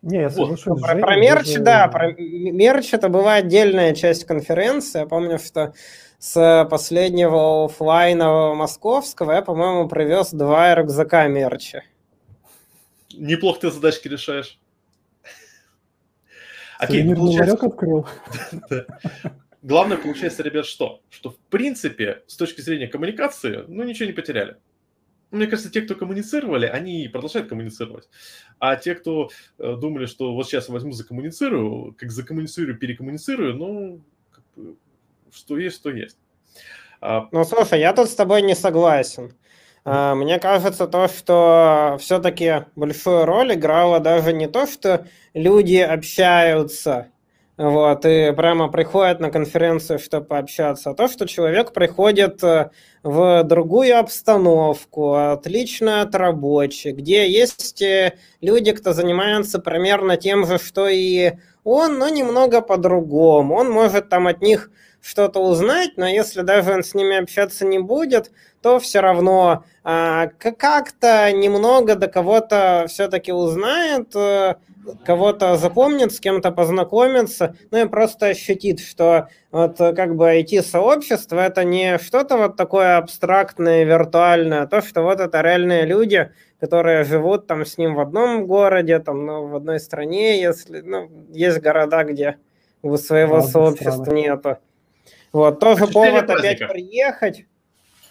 Не, 0.01 0.21
я 0.21 0.29
соглашусь. 0.29 0.81
Про, 0.81 0.95
про 0.95 1.15
мерч, 1.15 1.47
даже... 1.47 1.59
да, 1.59 1.87
про 1.87 2.11
мерч 2.13 2.93
это 2.93 3.07
была 3.07 3.35
отдельная 3.35 3.93
часть 3.93 4.25
конференции. 4.25 4.99
Я 4.99 5.05
помню, 5.05 5.37
что 5.37 5.73
с 6.17 6.67
последнего 6.69 7.65
офлайна 7.65 8.53
московского 8.55 9.31
я, 9.33 9.41
по-моему, 9.41 9.87
привез 9.87 10.31
два 10.31 10.73
рюкзака 10.73 11.27
мерча. 11.27 11.83
Неплохо 13.13 13.61
ты 13.61 13.71
задачки 13.71 14.07
решаешь. 14.07 14.59
Окей, 16.79 17.15
получается... 17.15 17.65
открыл. 17.65 18.07
Главное, 19.61 19.97
получается, 19.97 20.41
ребят, 20.41 20.65
что? 20.65 21.01
Что, 21.09 21.29
в 21.29 21.37
принципе, 21.49 22.23
с 22.27 22.35
точки 22.35 22.61
зрения 22.61 22.87
коммуникации, 22.87 23.63
ну, 23.67 23.83
ничего 23.83 24.07
не 24.07 24.13
потеряли. 24.13 24.57
Мне 25.29 25.47
кажется, 25.47 25.71
те, 25.71 25.81
кто 25.81 25.95
коммуницировали, 25.95 26.65
они 26.65 27.07
продолжают 27.07 27.47
коммуницировать. 27.47 28.09
А 28.59 28.75
те, 28.75 28.95
кто 28.95 29.29
э, 29.59 29.75
думали, 29.79 30.05
что 30.05 30.33
вот 30.33 30.47
сейчас 30.47 30.67
возьму, 30.67 30.91
закоммуницирую, 30.91 31.95
как 31.97 32.11
закоммуницирую, 32.11 32.77
перекоммуницирую, 32.77 33.55
ну, 33.55 34.01
как 34.31 34.43
бы, 34.55 34.75
что 35.31 35.57
есть, 35.57 35.81
то 35.83 35.89
есть. 35.89 36.17
А... 36.99 37.29
Ну, 37.31 37.45
слушай, 37.45 37.79
я 37.79 37.93
тут 37.93 38.09
с 38.09 38.15
тобой 38.15 38.41
не 38.41 38.55
согласен. 38.55 39.33
А, 39.85 40.15
мне 40.15 40.39
кажется, 40.39 40.87
то, 40.87 41.07
что 41.07 41.97
все-таки 41.99 42.65
большую 42.75 43.25
роль 43.25 43.53
играло 43.53 43.99
даже 43.99 44.33
не 44.33 44.47
то, 44.47 44.67
что 44.67 45.07
люди 45.33 45.77
общаются 45.77 47.11
вот, 47.57 48.05
и 48.05 48.33
прямо 48.35 48.69
приходит 48.69 49.19
на 49.19 49.29
конференцию, 49.29 49.99
чтобы 49.99 50.25
пообщаться, 50.25 50.89
а 50.89 50.93
то, 50.93 51.07
что 51.07 51.27
человек 51.27 51.73
приходит 51.73 52.43
э, 52.43 52.71
в 53.03 53.43
другую 53.43 53.99
обстановку, 53.99 55.13
отлично 55.15 56.01
от 56.01 56.15
рабочей, 56.15 56.91
где 56.91 57.29
есть 57.29 57.81
э, 57.81 58.13
люди, 58.39 58.71
кто 58.71 58.93
занимается 58.93 59.59
примерно 59.59 60.17
тем 60.17 60.45
же, 60.47 60.57
что 60.57 60.87
и 60.87 61.33
он, 61.63 61.99
но 61.99 62.09
немного 62.09 62.61
по-другому. 62.61 63.55
Он 63.55 63.69
может 63.69 64.09
там 64.09 64.27
от 64.27 64.41
них 64.41 64.71
что-то 65.01 65.39
узнать, 65.39 65.91
но 65.97 66.07
если 66.07 66.41
даже 66.41 66.73
он 66.73 66.83
с 66.83 66.93
ними 66.93 67.17
общаться 67.17 67.65
не 67.65 67.79
будет, 67.79 68.31
то 68.61 68.79
все 68.79 68.99
равно 68.99 69.63
а, 69.83 70.27
как-то 70.27 71.31
немного 71.31 71.95
до 71.95 72.07
кого-то 72.07 72.85
все-таки 72.87 73.31
узнает, 73.31 74.15
э, 74.15 74.55
кого-то 75.03 75.57
запомнит, 75.57 76.11
с 76.13 76.19
кем-то 76.19 76.51
познакомится, 76.51 77.55
ну 77.71 77.83
и 77.83 77.87
просто 77.87 78.27
ощутит, 78.27 78.79
что 78.79 79.27
вот 79.51 79.77
как 79.77 80.15
бы 80.15 80.39
IT-сообщество 80.39 81.39
это 81.39 81.63
не 81.63 81.97
что-то 81.97 82.37
вот 82.37 82.55
такое 82.55 82.97
абстрактное, 82.97 83.83
виртуальное, 83.83 84.63
а 84.63 84.67
то, 84.67 84.81
что 84.81 85.01
вот 85.01 85.19
это 85.19 85.41
реальные 85.41 85.85
люди, 85.85 86.31
которые 86.59 87.03
живут 87.03 87.47
там 87.47 87.65
с 87.65 87.77
ним 87.79 87.95
в 87.95 87.99
одном 87.99 88.45
городе, 88.45 88.99
там, 88.99 89.25
ну, 89.25 89.47
в 89.47 89.55
одной 89.55 89.79
стране, 89.79 90.39
если, 90.39 90.81
ну, 90.81 91.09
есть 91.31 91.59
города, 91.59 92.03
где 92.03 92.37
у 92.83 92.95
своего 92.97 93.37
Разные 93.37 93.51
сообщества 93.51 94.03
страны. 94.03 94.21
нету. 94.21 94.57
Вот, 95.33 95.59
тоже 95.59 95.87
повод 95.87 96.29
опять 96.29 96.59
приехать. 96.67 97.45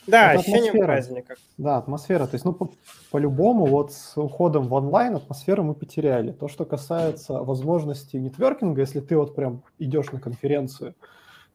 Да, 0.07 0.33
это 0.33 0.41
ощущение 0.41 0.71
атмосфера. 0.71 0.87
праздника. 0.87 1.35
Да, 1.59 1.77
атмосфера. 1.77 2.27
То 2.27 2.35
есть, 2.35 2.45
ну, 2.45 2.53
по- 2.53 2.71
по-любому, 3.11 3.67
вот 3.67 3.93
с 3.93 4.17
уходом 4.17 4.67
в 4.67 4.73
онлайн 4.73 5.17
атмосферу 5.17 5.63
мы 5.63 5.75
потеряли. 5.75 6.33
То, 6.33 6.49
что 6.49 6.65
касается 6.65 7.35
возможности 7.43 8.17
нетверкинга, 8.17 8.81
если 8.81 9.01
ты 9.01 9.17
вот 9.17 9.35
прям 9.35 9.63
идешь 9.79 10.11
на 10.11 10.19
конференцию, 10.19 10.95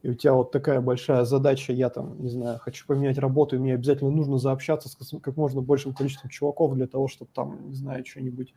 и 0.02 0.10
у 0.10 0.14
тебя 0.14 0.34
вот 0.34 0.52
такая 0.52 0.80
большая 0.80 1.24
задача, 1.24 1.72
я 1.72 1.90
там, 1.90 2.22
не 2.22 2.28
знаю, 2.28 2.60
хочу 2.60 2.86
поменять 2.86 3.18
работу, 3.18 3.56
и 3.56 3.58
мне 3.58 3.74
обязательно 3.74 4.10
нужно 4.10 4.38
заобщаться 4.38 4.88
с 4.88 5.20
как 5.20 5.36
можно 5.36 5.60
большим 5.60 5.92
количеством 5.92 6.30
чуваков 6.30 6.74
для 6.74 6.86
того, 6.86 7.08
чтобы 7.08 7.30
там, 7.34 7.70
не 7.70 7.74
знаю, 7.74 8.06
что-нибудь 8.06 8.54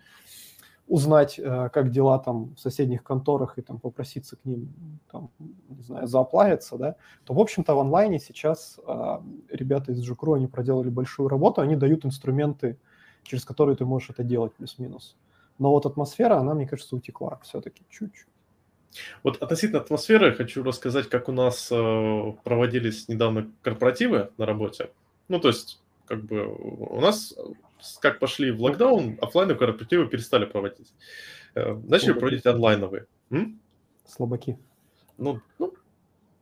узнать, 0.90 1.40
э, 1.40 1.70
как 1.72 1.92
дела 1.92 2.18
там 2.18 2.56
в 2.56 2.60
соседних 2.60 3.04
конторах 3.04 3.58
и 3.58 3.62
там 3.62 3.80
попроситься 3.80 4.36
к 4.36 4.44
ним, 4.44 4.74
там, 5.12 5.30
не 5.70 5.84
знаю, 5.84 6.08
зааплавиться, 6.08 6.78
да, 6.78 6.96
то, 7.26 7.34
в 7.34 7.40
общем-то, 7.40 7.76
в 7.76 7.80
онлайне 7.80 8.20
сейчас 8.20 8.80
э, 8.86 9.20
ребята 9.50 9.92
из 9.92 10.02
Жукру, 10.02 10.34
они 10.34 10.48
проделали 10.48 10.90
большую 10.90 11.30
работу, 11.30 11.62
они 11.62 11.76
дают 11.76 12.06
инструменты, 12.06 12.78
через 13.24 13.46
которые 13.46 13.76
ты 13.76 13.86
можешь 13.86 14.10
это 14.10 14.24
делать 14.24 14.54
плюс-минус. 14.56 15.16
Но 15.60 15.70
вот 15.70 15.86
атмосфера, 15.86 16.38
она, 16.38 16.56
мне 16.56 16.68
кажется, 16.68 16.96
утекла 16.96 17.40
все-таки 17.44 17.84
чуть-чуть. 17.90 18.26
Вот 19.24 19.38
относительно 19.44 19.82
атмосферы 19.82 20.34
хочу 20.34 20.64
рассказать, 20.64 21.08
как 21.08 21.30
у 21.30 21.32
нас 21.32 21.70
э, 21.72 22.34
проводились 22.44 23.08
недавно 23.08 23.52
корпоративы 23.62 24.32
на 24.38 24.48
работе. 24.48 24.90
Ну, 25.28 25.40
то 25.40 25.50
есть, 25.50 25.80
как 26.08 26.24
бы 26.26 26.48
у 26.48 27.00
нас 27.00 27.36
как 28.02 28.20
пошли 28.20 28.52
в 28.52 28.62
локдаун, 28.62 29.18
офлайн 29.22 29.58
корпоративы 29.58 30.08
перестали 30.08 30.46
проводить. 30.46 30.94
Э, 31.56 31.74
начали 31.74 32.08
Слабаки. 32.08 32.20
проводить 32.20 32.46
онлайновые. 32.46 33.06
М? 33.32 33.60
Слабаки. 34.06 34.58
Ну, 35.18 35.42
ну, 35.58 35.74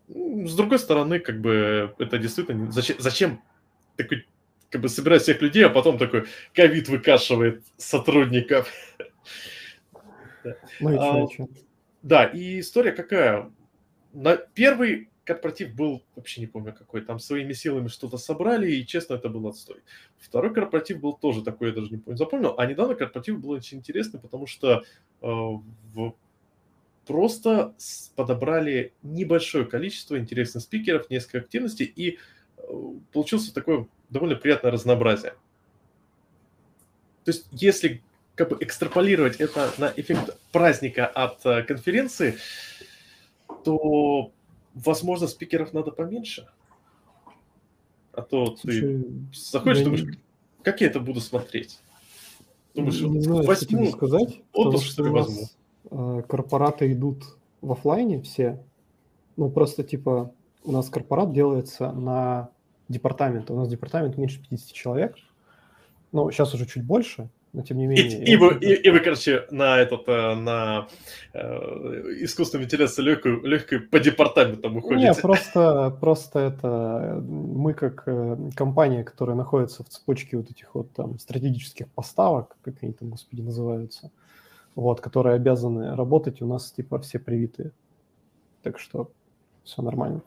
с 0.08 0.56
другой 0.56 0.80
стороны, 0.80 1.20
как 1.20 1.42
бы 1.42 1.94
это 2.00 2.18
действительно... 2.18 2.72
Зачем, 2.72 2.96
зачем 3.00 3.42
такой, 3.96 4.26
как 4.70 4.82
бы 4.82 4.90
собирать 4.90 5.24
всех 5.24 5.42
людей, 5.42 5.66
а 5.66 5.70
потом 5.70 5.98
такой 5.98 6.26
ковид 6.54 6.88
выкашивает 6.88 7.64
сотрудников? 7.78 8.72
Ну 10.80 10.94
и 10.94 10.98
а, 10.98 11.28
Да, 12.04 12.26
и 12.26 12.60
история 12.62 12.94
какая? 12.94 13.52
На 14.14 14.38
первый 14.38 15.10
корпоратив 15.28 15.76
был, 15.76 16.04
вообще 16.16 16.42
не 16.42 16.48
помню 16.48 16.74
какой, 16.74 17.02
там 17.02 17.20
своими 17.20 17.52
силами 17.52 17.90
что-то 17.90 18.18
собрали, 18.18 18.72
и, 18.72 18.86
честно, 18.88 19.16
это 19.16 19.28
был 19.28 19.46
отстой. 19.48 19.82
Второй 20.18 20.54
корпоратив 20.54 21.02
был 21.02 21.14
тоже 21.14 21.44
такой, 21.44 21.70
я 21.70 21.76
даже 21.76 21.90
не 21.92 21.98
помню, 21.98 22.18
запомнил. 22.18 22.56
А 22.58 22.66
недавно 22.66 22.96
корпоратив 22.96 23.40
был 23.40 23.50
очень 23.50 23.80
интересный, 23.80 24.22
потому 24.22 24.48
что 24.48 24.84
э, 25.22 25.28
в... 25.28 26.16
просто 27.06 27.76
подобрали 28.16 28.94
небольшое 29.04 29.66
количество 29.66 30.18
интересных 30.18 30.64
спикеров, 30.64 31.10
несколько 31.10 31.40
активностей, 31.40 31.86
и 31.86 32.18
э, 32.58 32.62
получился 33.12 33.54
такое 33.54 33.88
довольно 34.10 34.38
приятное 34.38 34.72
разнообразие. 34.72 35.34
То 37.26 37.32
есть, 37.32 37.48
если 37.52 38.02
как 38.36 38.50
бы 38.50 38.58
экстраполировать 38.62 39.42
это 39.42 39.74
на 39.78 39.92
эффект 39.98 40.38
праздника 40.54 41.06
от 41.06 41.46
э, 41.46 41.64
конференции, 41.64 42.38
то 43.66 44.32
возможно, 44.86 45.28
спикеров 45.28 45.74
надо 45.74 45.92
поменьше. 45.92 46.48
А 48.14 48.22
то 48.22 48.56
Слушай, 48.56 49.04
ты 49.04 49.10
заходишь, 49.34 49.84
думаешь, 49.84 50.04
не... 50.04 50.18
как 50.64 50.82
я 50.82 50.88
это 50.88 51.00
буду 51.00 51.22
смотреть? 51.22 51.80
Думаешь, 52.74 53.00
не 53.02 53.22
знаю, 53.22 53.46
возьму, 53.46 53.86
что 53.86 53.98
сказать, 53.98 54.42
отпуск, 54.54 54.86
что 54.86 55.04
ли, 55.04 55.10
возьму. 55.10 55.48
Э, 55.92 56.24
корпораты 56.28 56.92
идут 56.92 57.24
в 57.62 57.72
офлайне 57.72 58.22
все. 58.22 58.64
Ну, 59.36 59.50
просто, 59.50 59.84
типа, 59.84 60.34
у 60.64 60.72
нас 60.72 60.90
корпорат 60.90 61.32
делается 61.32 61.92
на 61.92 62.50
департамент. 62.88 63.52
У 63.52 63.56
нас 63.56 63.68
департамент 63.68 64.18
меньше 64.18 64.42
50 64.42 64.74
человек. 64.74 65.16
Ну, 66.12 66.32
сейчас 66.32 66.54
уже 66.54 66.66
чуть 66.66 66.84
больше 66.84 67.30
но 67.58 67.64
тем 67.64 67.80
не 67.80 67.88
менее... 67.88 68.08
И, 68.08 68.34
и, 68.34 68.36
вы, 68.36 68.56
и, 68.62 68.88
и 68.88 68.90
вы, 68.92 69.00
короче, 69.00 69.48
на 69.50 69.80
этот, 69.80 70.08
э, 70.08 70.36
на 70.36 70.88
э, 71.34 71.40
искусственную 72.20 72.66
вентиляцию 72.66 73.06
легкую, 73.06 73.44
легкую 73.44 73.90
по 73.90 74.00
департаментам 74.00 74.78
уходите. 74.78 75.08
Нет, 75.08 75.22
просто, 75.22 75.98
просто 76.00 76.40
это 76.40 77.20
мы 77.28 77.74
как 77.74 78.04
э, 78.06 78.38
компания, 78.56 79.04
которая 79.04 79.36
находится 79.36 79.84
в 79.84 79.90
цепочке 79.90 80.38
вот 80.38 80.52
этих 80.52 80.76
вот 80.76 80.94
там 80.94 81.18
стратегических 81.18 81.90
поставок, 81.90 82.56
как 82.62 82.76
они 82.84 82.94
там, 82.94 83.10
господи, 83.10 83.42
называются, 83.42 84.12
вот, 84.76 85.02
которые 85.02 85.36
обязаны 85.36 85.96
работать, 85.96 86.44
у 86.44 86.46
нас 86.46 86.72
типа 86.72 87.00
все 87.00 87.18
привитые. 87.18 87.72
Так 88.62 88.78
что 88.78 89.10
все 89.68 89.82
нормально. 89.82 90.22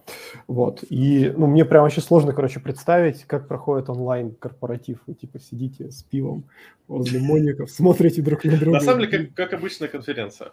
Вот. 0.46 0.84
И 0.88 1.32
ну, 1.36 1.46
мне 1.46 1.64
прям 1.64 1.82
вообще 1.82 2.00
сложно, 2.00 2.32
короче, 2.32 2.60
представить, 2.60 3.24
как 3.24 3.48
проходит 3.48 3.88
онлайн-корпоратив. 3.88 4.98
Вы 5.06 5.14
типа 5.14 5.40
сидите 5.40 5.90
с 5.90 6.02
пивом 6.02 6.44
возле 6.86 7.20
моников, 7.26 7.70
смотрите 7.70 8.22
друг 8.22 8.44
на 8.44 8.56
друга. 8.56 8.78
На 8.78 8.80
самом 8.80 9.00
деле, 9.00 9.26
как, 9.26 9.34
как 9.34 9.54
обычная 9.54 9.88
конференция. 9.88 10.52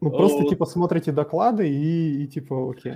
Ну, 0.00 0.10
просто 0.10 0.48
типа 0.48 0.66
смотрите 0.66 1.12
доклады 1.12 1.68
и, 1.68 2.24
и 2.24 2.26
типа 2.26 2.70
окей. 2.70 2.94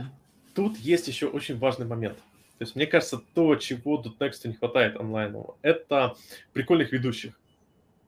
Тут 0.54 0.76
есть 0.78 1.06
еще 1.06 1.26
очень 1.26 1.58
важный 1.58 1.86
момент. 1.86 2.16
То 2.58 2.64
есть, 2.64 2.74
мне 2.74 2.86
кажется, 2.86 3.20
то, 3.34 3.54
чего 3.56 4.02
Next 4.18 4.40
не 4.44 4.54
хватает 4.54 4.96
онлайнового, 4.96 5.56
это 5.60 6.16
прикольных 6.54 6.90
ведущих. 6.90 7.38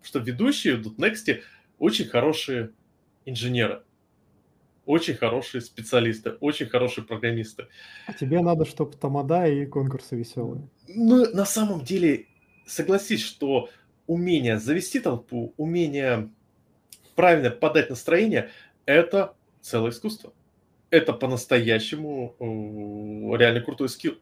Что 0.02 0.20
ведущие 0.20 0.76
в 0.76 0.86
Next 0.98 1.42
очень 1.78 2.06
хорошие 2.06 2.70
инженеры 3.26 3.82
очень 4.88 5.14
хорошие 5.14 5.60
специалисты, 5.60 6.30
очень 6.40 6.66
хорошие 6.66 7.04
программисты. 7.04 7.66
А 8.06 8.14
тебе 8.14 8.40
надо, 8.40 8.64
чтобы 8.64 8.96
тамада 8.96 9.46
и 9.46 9.66
конкурсы 9.66 10.16
веселые. 10.16 10.66
Ну, 10.88 11.30
на 11.30 11.44
самом 11.44 11.84
деле, 11.84 12.24
согласись, 12.66 13.22
что 13.22 13.68
умение 14.06 14.58
завести 14.58 14.98
толпу, 15.00 15.52
умение 15.58 16.30
правильно 17.14 17.50
подать 17.50 17.90
настроение, 17.90 18.50
это 18.86 19.34
целое 19.60 19.90
искусство. 19.90 20.32
Это 20.88 21.12
по-настоящему 21.12 22.34
реально 23.36 23.60
крутой 23.60 23.90
скилл. 23.90 24.14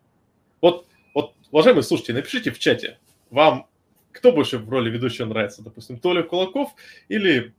Вот, 0.61 0.89
вот, 1.15 1.35
уважаемые 1.53 1.85
слушатели, 1.85 2.17
напишите 2.17 2.51
в 2.51 2.59
чате, 2.59 2.99
вам 3.31 3.69
кто 4.11 4.33
больше 4.33 4.59
в 4.59 4.69
роли 4.69 4.91
ведущего 4.91 5.27
нравится, 5.27 5.63
допустим, 5.63 5.99
Толя 5.99 6.23
Кулаков 6.23 6.75
или 7.09 7.55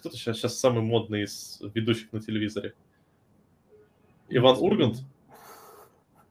кто-то 0.00 0.16
сейчас, 0.16 0.38
сейчас 0.38 0.58
самый 0.58 0.82
модный 0.82 1.22
из 1.24 1.60
ведущих 1.74 2.12
на 2.12 2.20
телевизоре? 2.20 2.74
Иван 4.28 4.56
Ургант? 4.58 4.98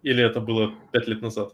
Или 0.01 0.23
это 0.23 0.39
было 0.41 0.73
пять 0.91 1.07
лет 1.07 1.21
назад? 1.21 1.53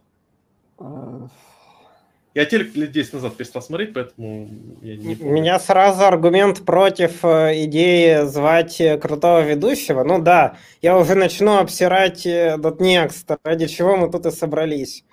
Я 2.36 2.44
телек 2.44 2.76
лет 2.76 2.92
10 2.92 3.14
назад 3.14 3.38
перестал 3.38 3.62
смотреть, 3.62 3.94
поэтому 3.94 4.50
я 4.82 4.98
не 4.98 5.16
помню. 5.16 5.32
У 5.32 5.36
меня 5.36 5.58
сразу 5.58 6.04
аргумент 6.04 6.66
против 6.66 7.24
э, 7.24 7.64
идеи 7.64 8.26
звать 8.26 8.82
э, 8.82 8.98
крутого 8.98 9.40
ведущего. 9.40 10.04
Ну 10.04 10.22
да, 10.22 10.58
я 10.82 10.98
уже 10.98 11.16
начну 11.16 11.60
обсирать 11.60 12.26
.next, 12.26 13.24
э, 13.30 13.38
ради 13.42 13.68
чего 13.68 13.96
мы 13.96 14.12
тут 14.12 14.26
и 14.26 14.32
собрались. 14.32 15.06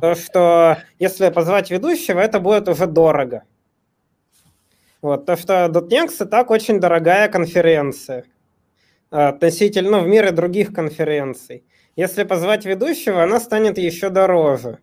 То, 0.00 0.16
что 0.16 0.78
если 0.98 1.30
позвать 1.30 1.70
ведущего, 1.70 2.18
это 2.18 2.40
будет 2.40 2.68
уже 2.68 2.86
дорого. 2.88 3.44
Вот, 5.02 5.26
то, 5.26 5.36
что 5.36 5.66
.next 5.66 6.24
и 6.24 6.28
так 6.28 6.50
очень 6.50 6.80
дорогая 6.80 7.28
конференция 7.28 8.24
относительно, 9.10 9.98
ну, 9.98 10.04
в 10.04 10.08
мире 10.08 10.30
других 10.32 10.72
конференций. 10.72 11.64
Если 11.96 12.24
позвать 12.24 12.64
ведущего, 12.66 13.22
она 13.22 13.40
станет 13.40 13.78
еще 13.78 14.10
дороже. 14.10 14.78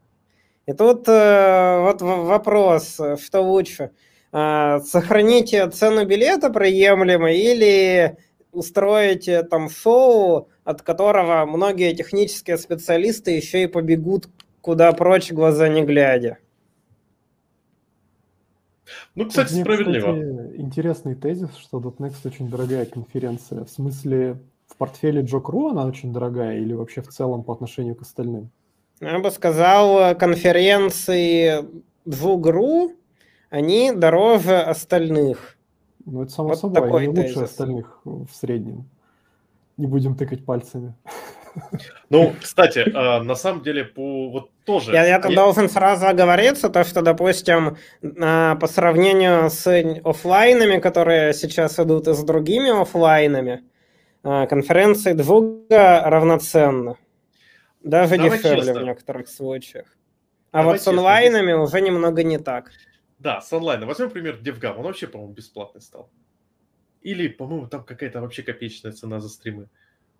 И 0.65 0.73
тут 0.73 1.07
э, 1.07 1.79
вот 1.81 2.01
вопрос, 2.01 2.99
что 3.21 3.41
лучше, 3.41 3.91
э, 4.31 4.79
сохранить 4.85 5.55
цену 5.73 6.05
билета 6.05 6.49
приемлемо 6.49 7.31
или 7.31 8.17
устроить 8.51 9.29
там 9.49 9.69
шоу, 9.69 10.49
от 10.63 10.81
которого 10.81 11.45
многие 11.45 11.93
технические 11.93 12.57
специалисты 12.57 13.31
еще 13.31 13.63
и 13.63 13.67
побегут 13.67 14.27
куда 14.61 14.93
прочь, 14.93 15.31
глаза 15.31 15.67
не 15.67 15.83
глядя. 15.83 16.37
Ну, 19.15 19.27
кстати, 19.27 19.53
Мне, 19.53 19.61
справедливо. 19.61 20.13
Кстати, 20.13 20.61
интересный 20.61 21.15
тезис, 21.15 21.55
что 21.55 21.79
.next 21.79 22.25
очень 22.25 22.49
дорогая 22.49 22.85
конференция. 22.85 23.63
В 23.63 23.69
смысле, 23.69 24.39
в 24.67 24.75
портфеле 24.77 25.21
Джокру 25.21 25.67
она 25.67 25.85
очень 25.85 26.11
дорогая 26.11 26.57
или 26.57 26.73
вообще 26.73 27.01
в 27.01 27.07
целом 27.07 27.43
по 27.43 27.53
отношению 27.53 27.95
к 27.95 28.01
остальным? 28.01 28.49
Я 28.99 29.19
бы 29.19 29.31
сказал, 29.31 30.15
конференции 30.15 31.65
Джугру, 32.07 32.91
они 33.49 33.91
дороже 33.91 34.59
остальных. 34.59 35.57
Ну, 36.05 36.23
это 36.23 36.31
само 36.31 36.49
вот 36.49 36.59
собой, 36.59 37.03
они 37.03 37.07
лучше 37.07 37.39
остальных 37.39 38.01
в 38.03 38.27
среднем. 38.33 38.89
Не 39.77 39.87
будем 39.87 40.15
тыкать 40.15 40.45
пальцами. 40.45 40.93
Ну, 42.09 42.33
кстати, 42.41 42.79
э, 42.79 43.23
на 43.23 43.35
самом 43.35 43.63
деле, 43.63 43.85
по 43.85 44.29
вот 44.29 44.51
тоже... 44.65 44.91
Я, 44.91 45.05
я 45.05 45.21
я... 45.23 45.35
должен 45.35 45.69
сразу 45.69 46.07
оговориться, 46.07 46.69
то, 46.69 46.83
что, 46.83 47.01
допустим, 47.01 47.77
по 48.01 48.67
сравнению 48.67 49.49
с 49.49 49.67
офлайнами, 50.03 50.79
которые 50.79 51.33
сейчас 51.33 51.79
идут 51.79 52.07
и 52.07 52.13
с 52.13 52.23
другими 52.23 52.81
офлайнами, 52.81 53.63
э, 54.23 54.47
конференции 54.47 55.13
Двуга 55.13 56.01
равноценны. 56.05 56.97
Даже 57.83 58.17
дешевле 58.17 58.73
в 58.73 58.83
некоторых 58.83 59.27
случаях. 59.27 59.87
А 60.51 60.59
Давай 60.59 60.73
вот 60.73 60.81
с 60.81 60.87
онлайнами 60.87 61.47
честно. 61.47 61.61
уже 61.63 61.81
немного 61.81 62.23
не 62.23 62.37
так. 62.37 62.71
Да, 63.19 63.41
с 63.41 63.51
онлайном. 63.51 63.87
Возьмем 63.87 64.09
пример 64.09 64.39
DevGam. 64.41 64.75
Он 64.77 64.83
вообще, 64.83 65.07
по-моему, 65.07 65.33
бесплатный 65.33 65.81
стал. 65.81 66.09
Или, 67.01 67.27
по-моему, 67.27 67.67
там 67.67 67.83
какая-то 67.83 68.21
вообще 68.21 68.43
копеечная 68.43 68.91
цена 68.91 69.19
за 69.19 69.29
стримы. 69.29 69.67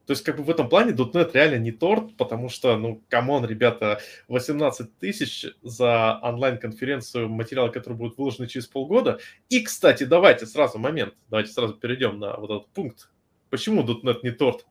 То 0.05 0.11
есть, 0.11 0.23
как 0.23 0.37
бы 0.37 0.43
в 0.43 0.49
этом 0.49 0.67
плане 0.67 0.91
.NET 0.91 1.31
реально 1.33 1.59
не 1.59 1.71
торт, 1.71 2.17
потому 2.17 2.49
что, 2.49 2.75
ну, 2.77 3.01
come 3.07 3.29
on, 3.29 3.45
ребята, 3.45 4.01
18 4.27 4.97
тысяч 4.99 5.45
за 5.61 6.19
онлайн-конференцию, 6.21 7.29
материалы, 7.29 7.71
которые 7.71 7.97
будут 7.97 8.17
выложены 8.17 8.47
через 8.47 8.67
полгода. 8.67 9.19
И, 9.49 9.63
кстати, 9.63 10.03
давайте 10.03 10.45
сразу 10.45 10.77
момент, 10.77 11.13
давайте 11.29 11.51
сразу 11.51 11.75
перейдем 11.75 12.19
на 12.19 12.35
вот 12.35 12.51
этот 12.51 12.67
пункт. 12.73 13.09
Почему 13.49 13.83
.NET 13.83 14.19
не 14.23 14.31
торт? 14.31 14.65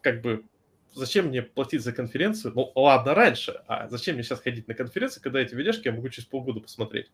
Как 0.00 0.22
бы, 0.22 0.44
зачем 0.92 1.26
мне 1.26 1.42
платить 1.42 1.82
за 1.82 1.92
конференцию? 1.92 2.52
Ну, 2.56 2.72
ладно, 2.74 3.14
раньше, 3.14 3.62
а 3.68 3.88
зачем 3.88 4.16
мне 4.16 4.24
сейчас 4.24 4.40
ходить 4.40 4.66
на 4.66 4.74
конференцию, 4.74 5.22
когда 5.22 5.40
эти 5.40 5.54
видяшки 5.54 5.86
я 5.86 5.92
могу 5.92 6.08
через 6.08 6.26
полгода 6.26 6.58
посмотреть? 6.58 7.12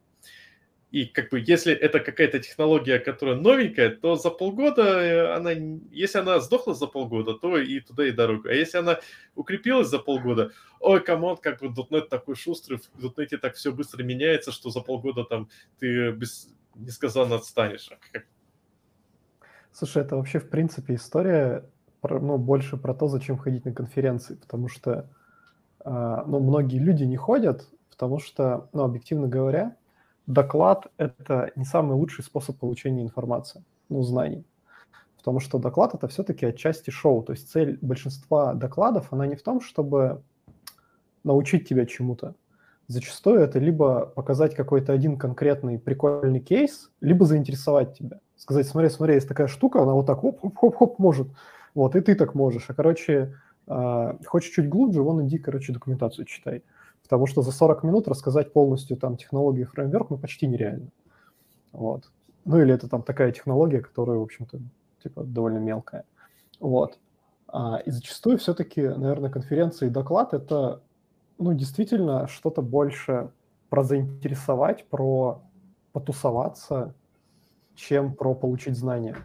И 0.92 1.06
как 1.06 1.30
бы 1.30 1.40
если 1.40 1.72
это 1.72 2.00
какая-то 2.00 2.38
технология, 2.38 2.98
которая 2.98 3.36
новенькая, 3.36 3.88
то 3.88 4.14
за 4.16 4.28
полгода 4.28 4.82
э, 4.82 5.34
она, 5.34 5.52
если 5.90 6.18
она 6.18 6.38
сдохла 6.38 6.74
за 6.74 6.86
полгода, 6.86 7.32
то 7.32 7.56
и 7.56 7.80
туда 7.80 8.06
и 8.06 8.12
дорогу. 8.12 8.48
А 8.48 8.52
если 8.52 8.76
она 8.76 9.00
укрепилась 9.34 9.88
за 9.88 9.98
полгода, 9.98 10.52
ой, 10.80 11.02
come 11.02 11.23
on, 11.23 11.38
как 11.38 11.60
бы 11.60 11.68
.NET 11.68 12.08
такой 12.08 12.36
шустрый, 12.36 12.78
в 12.78 13.04
.NET 13.06 13.38
так 13.38 13.54
все 13.54 13.72
быстро 13.72 14.02
меняется, 14.02 14.52
что 14.52 14.68
за 14.68 14.80
полгода 14.80 15.24
там 15.24 15.48
ты 15.78 16.10
без, 16.12 16.54
несказанно 16.74 17.36
отстанешь. 17.36 17.90
А 17.90 18.18
Слушай, 19.72 20.02
это 20.02 20.16
вообще 20.16 20.40
в 20.40 20.50
принципе 20.50 20.96
история 20.96 21.64
про, 22.02 22.20
ну, 22.20 22.36
больше 22.36 22.76
про 22.76 22.92
то, 22.92 23.08
зачем 23.08 23.38
ходить 23.38 23.64
на 23.64 23.72
конференции, 23.72 24.34
потому 24.34 24.68
что 24.68 25.08
а, 25.80 26.22
ну, 26.26 26.40
многие 26.40 26.78
люди 26.78 27.04
не 27.04 27.16
ходят, 27.16 27.66
потому 27.88 28.18
что, 28.18 28.68
ну, 28.74 28.82
объективно 28.82 29.26
говоря, 29.26 29.76
доклад– 30.32 30.86
это 30.96 31.50
не 31.56 31.64
самый 31.64 31.94
лучший 31.94 32.24
способ 32.24 32.58
получения 32.58 33.02
информации, 33.02 33.64
ну, 33.88 34.02
знаний. 34.02 34.44
Потому 35.16 35.40
что 35.40 35.58
доклад– 35.58 35.94
это 35.94 36.08
все-таки 36.08 36.46
отчасти 36.46 36.90
шоу. 36.90 37.22
То 37.22 37.32
есть 37.32 37.50
цель 37.50 37.78
большинства 37.80 38.54
докладов, 38.54 39.12
она 39.12 39.26
не 39.26 39.36
в 39.36 39.42
том, 39.42 39.60
чтобы 39.60 40.22
научить 41.22 41.68
тебя 41.68 41.86
чему-то. 41.86 42.34
Зачастую 42.88 43.40
это 43.40 43.58
либо 43.58 44.06
показать 44.06 44.54
какой-то 44.54 44.92
один 44.92 45.16
конкретный 45.16 45.78
прикольный 45.78 46.40
кейс, 46.40 46.90
либо 47.00 47.24
заинтересовать 47.24 47.96
тебя. 47.96 48.20
Сказать, 48.36 48.66
смотри, 48.66 48.90
смотри, 48.90 49.14
есть 49.14 49.28
такая 49.28 49.46
штука, 49.46 49.82
она 49.82 49.94
вот 49.94 50.06
так 50.06 50.20
хоп-хоп-хоп 50.20 50.98
может. 50.98 51.28
Вот, 51.74 51.94
и 51.94 52.00
ты 52.00 52.16
так 52.16 52.34
можешь. 52.34 52.64
А, 52.68 52.74
короче, 52.74 53.34
э, 53.68 54.14
хочешь 54.26 54.52
чуть 54.52 54.68
глубже, 54.68 55.02
вон 55.02 55.24
иди, 55.24 55.38
короче, 55.38 55.72
документацию 55.72 56.24
читай 56.24 56.64
потому 57.12 57.26
что 57.26 57.42
за 57.42 57.52
40 57.52 57.82
минут 57.82 58.08
рассказать 58.08 58.54
полностью 58.54 58.96
там 58.96 59.18
технологию 59.18 59.66
фреймворк 59.66 60.08
ну, 60.08 60.16
почти 60.16 60.46
нереально. 60.46 60.88
Вот. 61.70 62.10
Ну 62.46 62.58
или 62.58 62.72
это 62.72 62.88
там 62.88 63.02
такая 63.02 63.32
технология, 63.32 63.80
которая, 63.80 64.16
в 64.16 64.22
общем-то, 64.22 64.60
типа 65.02 65.22
довольно 65.22 65.58
мелкая. 65.58 66.04
Вот. 66.58 66.98
А, 67.48 67.82
и 67.84 67.90
зачастую 67.90 68.38
все-таки, 68.38 68.80
наверное, 68.80 69.28
конференция 69.28 69.90
и 69.90 69.92
доклад– 69.92 70.32
это, 70.32 70.80
ну, 71.36 71.52
действительно 71.52 72.28
что-то 72.28 72.62
больше 72.62 73.30
про 73.68 73.84
заинтересовать, 73.84 74.86
про 74.86 75.42
потусоваться, 75.92 76.94
чем 77.74 78.14
про 78.14 78.34
получить 78.34 78.78
знания. 78.78 79.18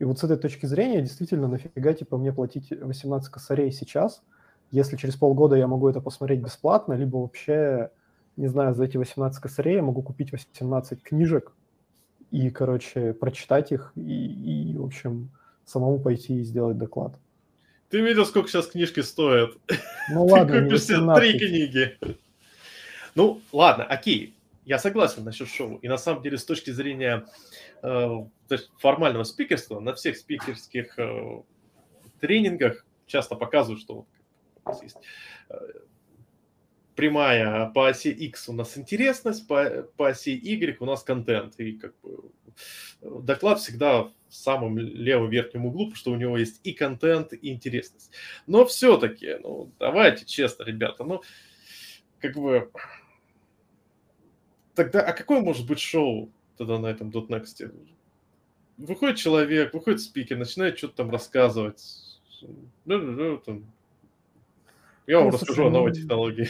И 0.00 0.04
вот 0.04 0.18
с 0.18 0.24
этой 0.24 0.38
точки 0.38 0.66
зрения, 0.66 1.00
действительно, 1.02 1.46
нафига, 1.46 1.94
типа, 1.94 2.18
мне 2.18 2.32
платить 2.32 2.72
18 2.72 3.30
косарей 3.30 3.70
сейчас– 3.70 4.24
если 4.72 4.96
через 4.96 5.16
полгода 5.16 5.54
я 5.54 5.68
могу 5.68 5.88
это 5.88 6.00
посмотреть 6.00 6.40
бесплатно, 6.40 6.94
либо 6.94 7.18
вообще, 7.18 7.90
не 8.36 8.48
знаю, 8.48 8.74
за 8.74 8.84
эти 8.84 8.96
18 8.96 9.40
косарей 9.40 9.76
я 9.76 9.82
могу 9.82 10.02
купить 10.02 10.32
18 10.32 11.02
книжек 11.02 11.52
и, 12.30 12.50
короче, 12.50 13.12
прочитать 13.12 13.70
их 13.70 13.92
и, 13.94 14.72
и 14.72 14.78
в 14.78 14.84
общем, 14.84 15.30
самому 15.66 16.00
пойти 16.00 16.40
и 16.40 16.42
сделать 16.42 16.78
доклад. 16.78 17.14
Ты 17.90 18.00
видел, 18.00 18.24
сколько 18.24 18.48
сейчас 18.48 18.68
книжки 18.68 19.00
стоят? 19.00 19.52
Ну 20.10 20.24
ладно, 20.24 20.54
Ты 20.54 20.64
купишь 20.64 20.84
себе 20.84 21.14
три 21.16 21.38
книги. 21.38 21.98
Ну, 23.14 23.42
ладно, 23.52 23.84
окей. 23.84 24.34
Я 24.64 24.78
согласен 24.78 25.24
насчет 25.24 25.48
шоу. 25.48 25.76
И 25.76 25.88
на 25.88 25.98
самом 25.98 26.22
деле, 26.22 26.38
с 26.38 26.44
точки 26.46 26.70
зрения 26.70 27.26
э, 27.82 28.08
формального 28.78 29.24
спикерства, 29.24 29.80
на 29.80 29.92
всех 29.92 30.16
спикерских 30.16 30.98
э, 30.98 31.42
тренингах 32.20 32.86
часто 33.06 33.34
показывают, 33.34 33.82
что 33.82 34.06
у 34.64 34.68
нас 34.68 34.82
есть 34.82 34.96
э, 35.48 35.54
прямая 36.94 37.70
по 37.70 37.88
оси 37.88 38.08
X 38.08 38.48
у 38.48 38.52
нас 38.52 38.76
интересность, 38.76 39.46
по, 39.46 39.88
по 39.96 40.08
оси 40.08 40.30
Y 40.30 40.76
у 40.80 40.84
нас 40.84 41.02
контент. 41.02 41.58
И 41.58 41.72
как 41.72 41.94
бы 42.00 42.30
э, 43.00 43.20
доклад 43.22 43.60
всегда 43.60 44.04
в 44.04 44.12
самом 44.34 44.78
левом 44.78 45.30
верхнем 45.30 45.66
углу, 45.66 45.86
потому 45.86 45.96
что 45.96 46.12
у 46.12 46.16
него 46.16 46.38
есть 46.38 46.60
и 46.64 46.72
контент, 46.72 47.32
и 47.32 47.50
интересность. 47.50 48.12
Но 48.46 48.64
все-таки, 48.64 49.36
ну, 49.42 49.72
давайте 49.78 50.24
честно, 50.24 50.64
ребята, 50.64 51.04
ну, 51.04 51.22
как 52.20 52.34
бы... 52.36 52.70
Тогда, 54.74 55.02
а 55.02 55.12
какое 55.12 55.42
может 55.42 55.66
быть 55.66 55.80
шоу 55.80 56.30
тогда 56.56 56.78
на 56.78 56.86
этом 56.86 57.10
.next? 57.10 57.74
Выходит 58.78 59.18
человек, 59.18 59.74
выходит 59.74 60.00
спикер, 60.00 60.38
начинает 60.38 60.78
что-то 60.78 60.96
там 60.96 61.10
рассказывать. 61.10 61.84
Ну, 62.40 62.98
ну, 62.98 63.12
ну 63.12 63.38
там, 63.38 63.72
я 65.06 65.18
вам 65.18 65.26
ну, 65.26 65.32
расскажу 65.32 65.54
слушай, 65.54 65.66
о 65.66 65.70
новой 65.70 65.90
ну, 65.90 65.94
технологии. 65.94 66.48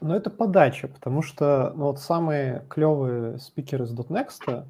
Ну, 0.00 0.14
это 0.14 0.30
подача, 0.30 0.88
потому 0.88 1.22
что 1.22 1.72
ну, 1.76 1.86
вот 1.86 2.00
самые 2.00 2.64
клевые 2.68 3.38
спикеры 3.38 3.86
с 3.86 3.92
.next, 3.92 4.64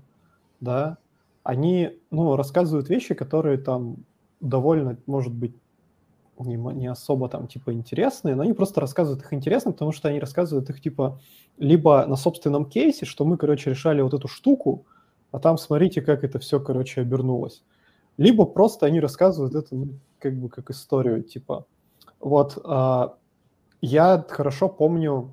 да, 0.60 0.98
они, 1.42 1.98
ну, 2.10 2.36
рассказывают 2.36 2.88
вещи, 2.88 3.14
которые 3.14 3.58
там 3.58 3.96
довольно, 4.40 4.96
может 5.06 5.32
быть, 5.32 5.54
не, 6.38 6.56
не 6.56 6.86
особо 6.86 7.28
там, 7.28 7.46
типа, 7.46 7.72
интересные, 7.72 8.34
но 8.34 8.42
они 8.42 8.52
просто 8.52 8.80
рассказывают 8.80 9.22
их 9.22 9.32
интересно, 9.32 9.72
потому 9.72 9.92
что 9.92 10.08
они 10.08 10.20
рассказывают 10.20 10.68
их, 10.70 10.80
типа, 10.80 11.20
либо 11.58 12.06
на 12.06 12.16
собственном 12.16 12.64
кейсе, 12.64 13.04
что 13.04 13.24
мы, 13.24 13.36
короче, 13.36 13.70
решали 13.70 14.00
вот 14.00 14.14
эту 14.14 14.28
штуку, 14.28 14.86
а 15.32 15.38
там 15.38 15.58
смотрите, 15.58 16.02
как 16.02 16.24
это 16.24 16.38
все, 16.38 16.60
короче, 16.60 17.02
обернулось. 17.02 17.62
Либо 18.16 18.44
просто 18.44 18.86
они 18.86 19.00
рассказывают 19.00 19.54
это, 19.54 19.74
ну, 19.74 19.88
как 20.18 20.34
бы, 20.34 20.48
как 20.48 20.70
историю, 20.70 21.22
типа, 21.22 21.66
вот, 22.20 22.58
а, 22.64 23.16
я 23.80 24.24
хорошо 24.28 24.68
помню, 24.68 25.30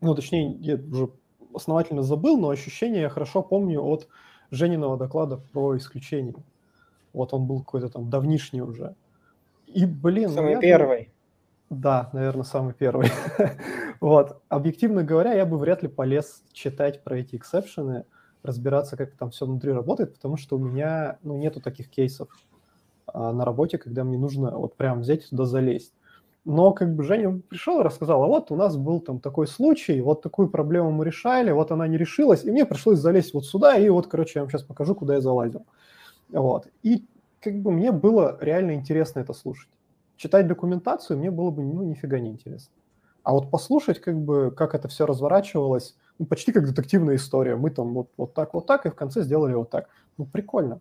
ну, 0.00 0.14
точнее, 0.14 0.52
я 0.60 0.76
уже 0.76 1.10
основательно 1.54 2.02
забыл, 2.02 2.38
но 2.38 2.50
ощущение 2.50 3.02
я 3.02 3.08
хорошо 3.08 3.42
помню 3.42 3.82
от 3.82 4.08
Жениного 4.50 4.96
доклада 4.96 5.38
про 5.52 5.76
исключение. 5.76 6.34
Вот 7.12 7.34
он 7.34 7.46
был 7.46 7.60
какой-то 7.60 7.88
там 7.88 8.08
давнишний 8.08 8.62
уже. 8.62 8.94
И, 9.66 9.84
блин... 9.84 10.30
Самый 10.30 10.54
ну, 10.54 10.60
первый. 10.60 11.10
Да, 11.68 12.08
наверное, 12.12 12.44
самый 12.44 12.72
первый. 12.72 13.10
вот. 14.00 14.40
Объективно 14.48 15.02
говоря, 15.02 15.34
я 15.34 15.44
бы 15.44 15.58
вряд 15.58 15.82
ли 15.82 15.88
полез 15.88 16.42
читать 16.52 17.02
про 17.04 17.18
эти 17.18 17.36
эксепшены, 17.36 18.04
разбираться, 18.42 18.96
как 18.96 19.16
там 19.16 19.30
все 19.30 19.44
внутри 19.44 19.72
работает, 19.72 20.14
потому 20.14 20.36
что 20.36 20.56
у 20.56 20.58
меня 20.58 21.18
ну, 21.22 21.36
нету 21.36 21.60
таких 21.60 21.90
кейсов 21.90 22.28
а, 23.06 23.32
на 23.32 23.44
работе, 23.44 23.76
когда 23.76 24.04
мне 24.04 24.16
нужно 24.16 24.56
вот 24.56 24.76
прям 24.76 25.00
взять 25.00 25.24
и 25.24 25.28
туда 25.28 25.44
залезть. 25.44 25.92
Но 26.48 26.72
как 26.72 26.94
бы 26.94 27.02
Женя 27.02 27.42
пришел 27.46 27.78
и 27.78 27.82
рассказал, 27.82 28.24
а 28.24 28.26
вот 28.26 28.50
у 28.50 28.56
нас 28.56 28.78
был 28.78 29.00
там 29.00 29.20
такой 29.20 29.46
случай, 29.46 30.00
вот 30.00 30.22
такую 30.22 30.48
проблему 30.48 30.90
мы 30.90 31.04
решали, 31.04 31.50
вот 31.50 31.70
она 31.72 31.86
не 31.86 31.98
решилась, 31.98 32.42
и 32.42 32.50
мне 32.50 32.64
пришлось 32.64 33.00
залезть 33.00 33.34
вот 33.34 33.44
сюда, 33.44 33.76
и 33.76 33.86
вот, 33.90 34.06
короче, 34.06 34.32
я 34.36 34.40
вам 34.40 34.50
сейчас 34.50 34.62
покажу, 34.62 34.94
куда 34.94 35.16
я 35.16 35.20
залазил. 35.20 35.66
Вот. 36.30 36.66
И 36.82 37.04
как 37.42 37.60
бы 37.60 37.70
мне 37.70 37.92
было 37.92 38.38
реально 38.40 38.72
интересно 38.72 39.20
это 39.20 39.34
слушать. 39.34 39.68
Читать 40.16 40.46
документацию 40.46 41.18
мне 41.18 41.30
было 41.30 41.50
бы, 41.50 41.62
ну, 41.62 41.82
нифига 41.82 42.18
не 42.18 42.30
интересно. 42.30 42.72
А 43.24 43.32
вот 43.32 43.50
послушать, 43.50 44.00
как 44.00 44.18
бы, 44.18 44.50
как 44.50 44.74
это 44.74 44.88
все 44.88 45.04
разворачивалось, 45.04 45.98
ну, 46.18 46.24
почти 46.24 46.52
как 46.52 46.64
детективная 46.64 47.16
история. 47.16 47.56
Мы 47.56 47.68
там 47.68 47.92
вот, 47.92 48.08
вот 48.16 48.32
так, 48.32 48.54
вот 48.54 48.64
так, 48.64 48.86
и 48.86 48.88
в 48.88 48.94
конце 48.94 49.20
сделали 49.20 49.52
вот 49.52 49.68
так. 49.68 49.90
Ну, 50.16 50.24
прикольно. 50.24 50.80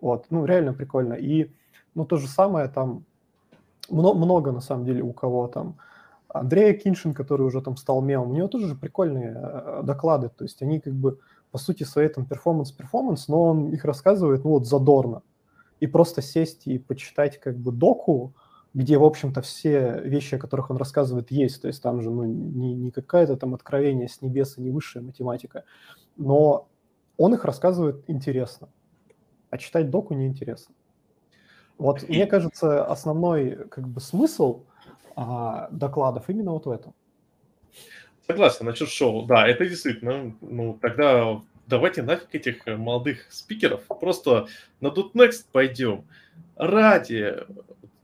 Вот, 0.00 0.24
ну, 0.30 0.46
реально 0.46 0.72
прикольно. 0.72 1.12
И, 1.12 1.52
ну, 1.94 2.06
то 2.06 2.16
же 2.16 2.26
самое 2.26 2.68
там 2.68 3.04
много, 3.90 4.16
много 4.16 4.52
на 4.52 4.60
самом 4.60 4.84
деле 4.84 5.02
у 5.02 5.12
кого 5.12 5.48
там. 5.48 5.76
Андрей 6.28 6.74
Акиньшин, 6.74 7.14
который 7.14 7.46
уже 7.46 7.62
там 7.62 7.76
стал 7.76 8.02
мемом, 8.02 8.30
у 8.30 8.34
него 8.34 8.48
тоже 8.48 8.66
же 8.66 8.74
прикольные 8.74 9.34
э, 9.36 9.82
доклады, 9.84 10.30
то 10.30 10.44
есть 10.44 10.60
они 10.62 10.80
как 10.80 10.92
бы 10.92 11.20
по 11.52 11.58
сути 11.58 11.84
своей 11.84 12.08
там 12.08 12.26
performance-performance, 12.26 13.28
но 13.28 13.42
он 13.42 13.72
их 13.72 13.84
рассказывает, 13.84 14.42
ну 14.42 14.50
вот 14.50 14.66
задорно. 14.66 15.22
И 15.78 15.86
просто 15.86 16.22
сесть 16.22 16.66
и 16.66 16.78
почитать 16.78 17.38
как 17.38 17.56
бы 17.56 17.70
доку, 17.70 18.34
где, 18.74 18.98
в 18.98 19.04
общем-то, 19.04 19.40
все 19.40 20.00
вещи, 20.02 20.34
о 20.34 20.38
которых 20.38 20.70
он 20.70 20.76
рассказывает, 20.76 21.30
есть. 21.30 21.62
То 21.62 21.68
есть 21.68 21.80
там 21.80 22.02
же 22.02 22.10
ну, 22.10 22.24
не, 22.24 22.74
не 22.74 22.90
какая-то 22.90 23.36
там 23.36 23.54
откровение 23.54 24.08
с 24.08 24.20
небеса, 24.20 24.60
не 24.60 24.70
высшая 24.70 25.00
математика. 25.00 25.62
Но 26.16 26.68
он 27.16 27.34
их 27.34 27.44
рассказывает 27.44 28.02
интересно. 28.08 28.68
А 29.50 29.58
читать 29.58 29.90
доку 29.90 30.14
неинтересно. 30.14 30.74
Вот 31.78 32.02
мне 32.08 32.26
кажется, 32.26 32.84
основной 32.84 33.68
как 33.68 33.86
бы 33.88 34.00
смысл 34.00 34.62
а, 35.16 35.68
докладов 35.70 36.28
именно 36.28 36.52
вот 36.52 36.66
в 36.66 36.70
этом. 36.70 36.94
Согласен, 38.26 38.66
насчет 38.66 38.88
шоу. 38.88 39.26
Да, 39.26 39.46
это 39.46 39.66
действительно. 39.66 40.34
Ну, 40.40 40.78
тогда 40.80 41.40
давайте 41.66 42.02
нафиг 42.02 42.34
этих 42.34 42.66
молодых 42.66 43.30
спикеров. 43.30 43.82
Просто 44.00 44.46
на 44.80 44.88
.next 44.88 45.46
пойдем. 45.52 46.04
ради 46.56 47.36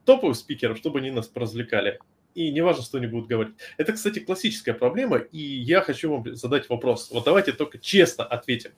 топовых 0.04 0.36
спикеров, 0.36 0.78
чтобы 0.78 0.98
они 0.98 1.10
нас 1.10 1.26
поразвлекали. 1.26 2.00
И 2.34 2.52
не 2.52 2.60
важно, 2.60 2.82
что 2.82 2.98
они 2.98 3.06
будут 3.06 3.28
говорить. 3.28 3.54
Это, 3.76 3.92
кстати, 3.92 4.20
классическая 4.20 4.72
проблема, 4.72 5.18
и 5.18 5.38
я 5.38 5.80
хочу 5.80 6.10
вам 6.10 6.34
задать 6.34 6.68
вопрос. 6.68 7.10
Вот 7.10 7.24
давайте 7.24 7.52
только 7.52 7.78
честно 7.78 8.24
ответим. 8.24 8.70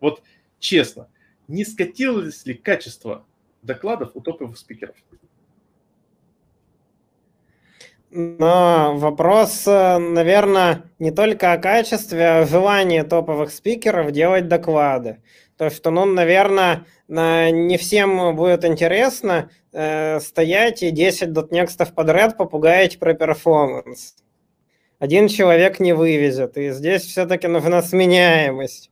Вот 0.00 0.22
честно, 0.58 1.08
не 1.48 1.64
скатилось 1.64 2.46
ли 2.46 2.54
качество 2.54 3.24
докладов 3.66 4.12
у 4.14 4.20
топовых 4.20 4.56
спикеров? 4.56 4.96
Но 8.10 8.94
вопрос, 8.96 9.66
э, 9.66 9.98
наверное, 9.98 10.84
не 10.98 11.10
только 11.10 11.52
о 11.52 11.58
качестве, 11.58 12.26
а 12.26 12.40
о 12.40 12.46
желании 12.46 13.02
топовых 13.02 13.50
спикеров 13.50 14.12
делать 14.12 14.48
доклады. 14.48 15.22
То, 15.58 15.70
что, 15.70 15.90
ну, 15.90 16.04
наверное, 16.04 16.86
не 17.08 17.76
всем 17.76 18.36
будет 18.36 18.64
интересно 18.64 19.50
э, 19.72 20.20
стоять 20.20 20.82
и 20.82 20.90
10 20.90 21.32
дотнекстов 21.32 21.94
подряд 21.94 22.36
попугаять 22.36 22.98
про 22.98 23.14
перформанс. 23.14 24.14
Один 24.98 25.28
человек 25.28 25.78
не 25.78 25.92
вывезет, 25.92 26.56
и 26.56 26.70
здесь 26.70 27.02
все-таки 27.02 27.48
нужна 27.48 27.82
сменяемость. 27.82 28.90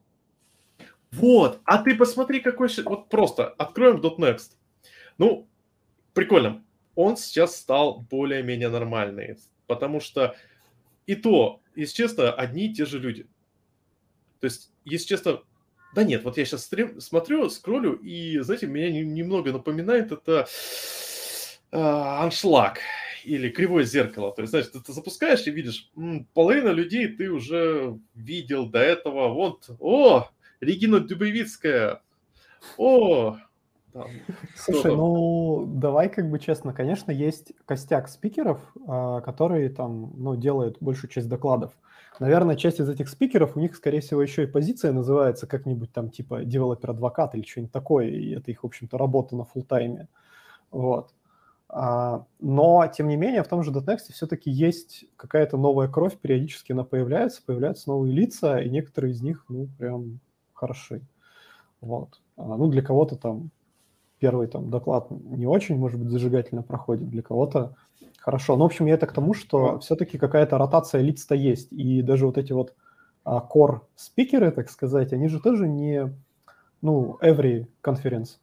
Вот, 1.12 1.60
а 1.64 1.78
ты 1.78 1.94
посмотри, 1.94 2.40
какой... 2.40 2.68
Вот 2.84 3.08
просто 3.08 3.46
откроем 3.46 4.00
.next. 4.00 4.50
Ну, 5.18 5.46
прикольно 6.12 6.64
он 6.94 7.16
сейчас 7.16 7.56
стал 7.56 8.00
более-менее 8.10 8.68
нормальный. 8.68 9.36
Потому 9.66 10.00
что 10.00 10.36
и 11.06 11.14
то, 11.14 11.60
если 11.74 11.94
честно, 11.94 12.32
одни 12.32 12.66
и 12.66 12.74
те 12.74 12.84
же 12.86 12.98
люди. 12.98 13.26
То 14.40 14.46
есть, 14.46 14.70
если 14.84 15.08
честно, 15.08 15.42
да 15.94 16.04
нет, 16.04 16.24
вот 16.24 16.36
я 16.36 16.44
сейчас 16.44 16.64
стрим, 16.64 17.00
смотрю, 17.00 17.48
скроллю, 17.48 17.94
и, 17.94 18.38
знаете, 18.40 18.66
меня 18.66 18.90
немного 18.90 19.52
напоминает 19.52 20.12
это 20.12 20.46
э, 21.72 21.78
аншлаг 21.78 22.80
или 23.24 23.48
кривое 23.48 23.84
зеркало. 23.84 24.34
То 24.34 24.42
есть, 24.42 24.50
знаешь, 24.50 24.68
ты, 24.68 24.80
ты 24.80 24.92
запускаешь 24.92 25.46
и 25.46 25.50
видишь, 25.50 25.90
м, 25.96 26.28
половина 26.34 26.68
людей 26.70 27.08
ты 27.08 27.30
уже 27.30 27.98
видел 28.14 28.66
до 28.66 28.80
этого. 28.80 29.28
Вот, 29.32 29.70
о, 29.78 30.28
Регина 30.60 31.00
Дубовицкая, 31.00 32.02
о, 32.76 33.38
там, 33.94 34.08
Слушай, 34.56 34.96
ну 34.96 35.64
давай 35.66 36.08
как 36.08 36.28
бы 36.28 36.40
честно, 36.40 36.72
конечно, 36.74 37.12
есть 37.12 37.52
костяк 37.64 38.08
спикеров, 38.08 38.60
а, 38.88 39.20
которые 39.20 39.70
там, 39.70 40.12
ну, 40.16 40.34
делают 40.34 40.78
большую 40.80 41.10
часть 41.10 41.28
докладов. 41.28 41.72
Наверное, 42.18 42.56
часть 42.56 42.80
из 42.80 42.88
этих 42.88 43.08
спикеров, 43.08 43.56
у 43.56 43.60
них, 43.60 43.76
скорее 43.76 44.00
всего, 44.00 44.20
еще 44.20 44.42
и 44.42 44.46
позиция 44.46 44.92
называется 44.92 45.46
как-нибудь 45.46 45.92
там 45.92 46.10
типа 46.10 46.44
developer 46.44 46.93
advocate 46.93 47.36
или 47.36 47.42
что-нибудь 47.42 47.72
такое, 47.72 48.08
и 48.08 48.34
это 48.34 48.50
их, 48.50 48.64
в 48.64 48.66
общем-то, 48.66 48.98
работа 48.98 49.36
на 49.36 49.44
фултайме. 49.44 50.08
Вот. 50.72 51.14
А, 51.68 52.26
но, 52.40 52.86
тем 52.88 53.06
не 53.06 53.16
менее, 53.16 53.44
в 53.44 53.48
том 53.48 53.62
же 53.62 53.70
DotNext 53.70 54.12
все-таки 54.12 54.50
есть 54.50 55.04
какая-то 55.16 55.56
новая 55.56 55.88
кровь, 55.88 56.16
периодически 56.18 56.72
она 56.72 56.82
появляется, 56.82 57.42
появляются 57.46 57.90
новые 57.90 58.12
лица, 58.12 58.60
и 58.60 58.68
некоторые 58.68 59.12
из 59.12 59.22
них, 59.22 59.44
ну, 59.48 59.68
прям 59.78 60.18
хороши. 60.52 61.02
Вот. 61.80 62.20
А, 62.36 62.56
ну, 62.56 62.66
для 62.68 62.82
кого-то 62.82 63.14
там 63.14 63.50
первый 64.24 64.46
там 64.46 64.70
доклад 64.70 65.10
не 65.10 65.46
очень, 65.46 65.76
может 65.76 66.00
быть, 66.00 66.08
зажигательно 66.08 66.62
проходит, 66.62 67.10
для 67.10 67.20
кого-то 67.20 67.74
хорошо. 68.18 68.56
Ну, 68.56 68.62
в 68.62 68.66
общем, 68.66 68.86
я 68.86 68.94
это 68.94 69.06
к 69.06 69.12
тому, 69.12 69.34
что 69.34 69.78
все-таки 69.80 70.16
какая-то 70.16 70.56
ротация 70.56 71.02
лиц-то 71.02 71.34
есть, 71.34 71.70
и 71.72 72.00
даже 72.00 72.24
вот 72.24 72.38
эти 72.38 72.52
вот 72.52 72.72
а, 73.22 73.46
core 73.54 73.80
спикеры, 73.96 74.50
так 74.50 74.70
сказать, 74.70 75.12
они 75.12 75.28
же 75.28 75.40
тоже 75.40 75.68
не, 75.68 76.10
ну, 76.80 77.18
every 77.22 77.66
conference 77.82 78.38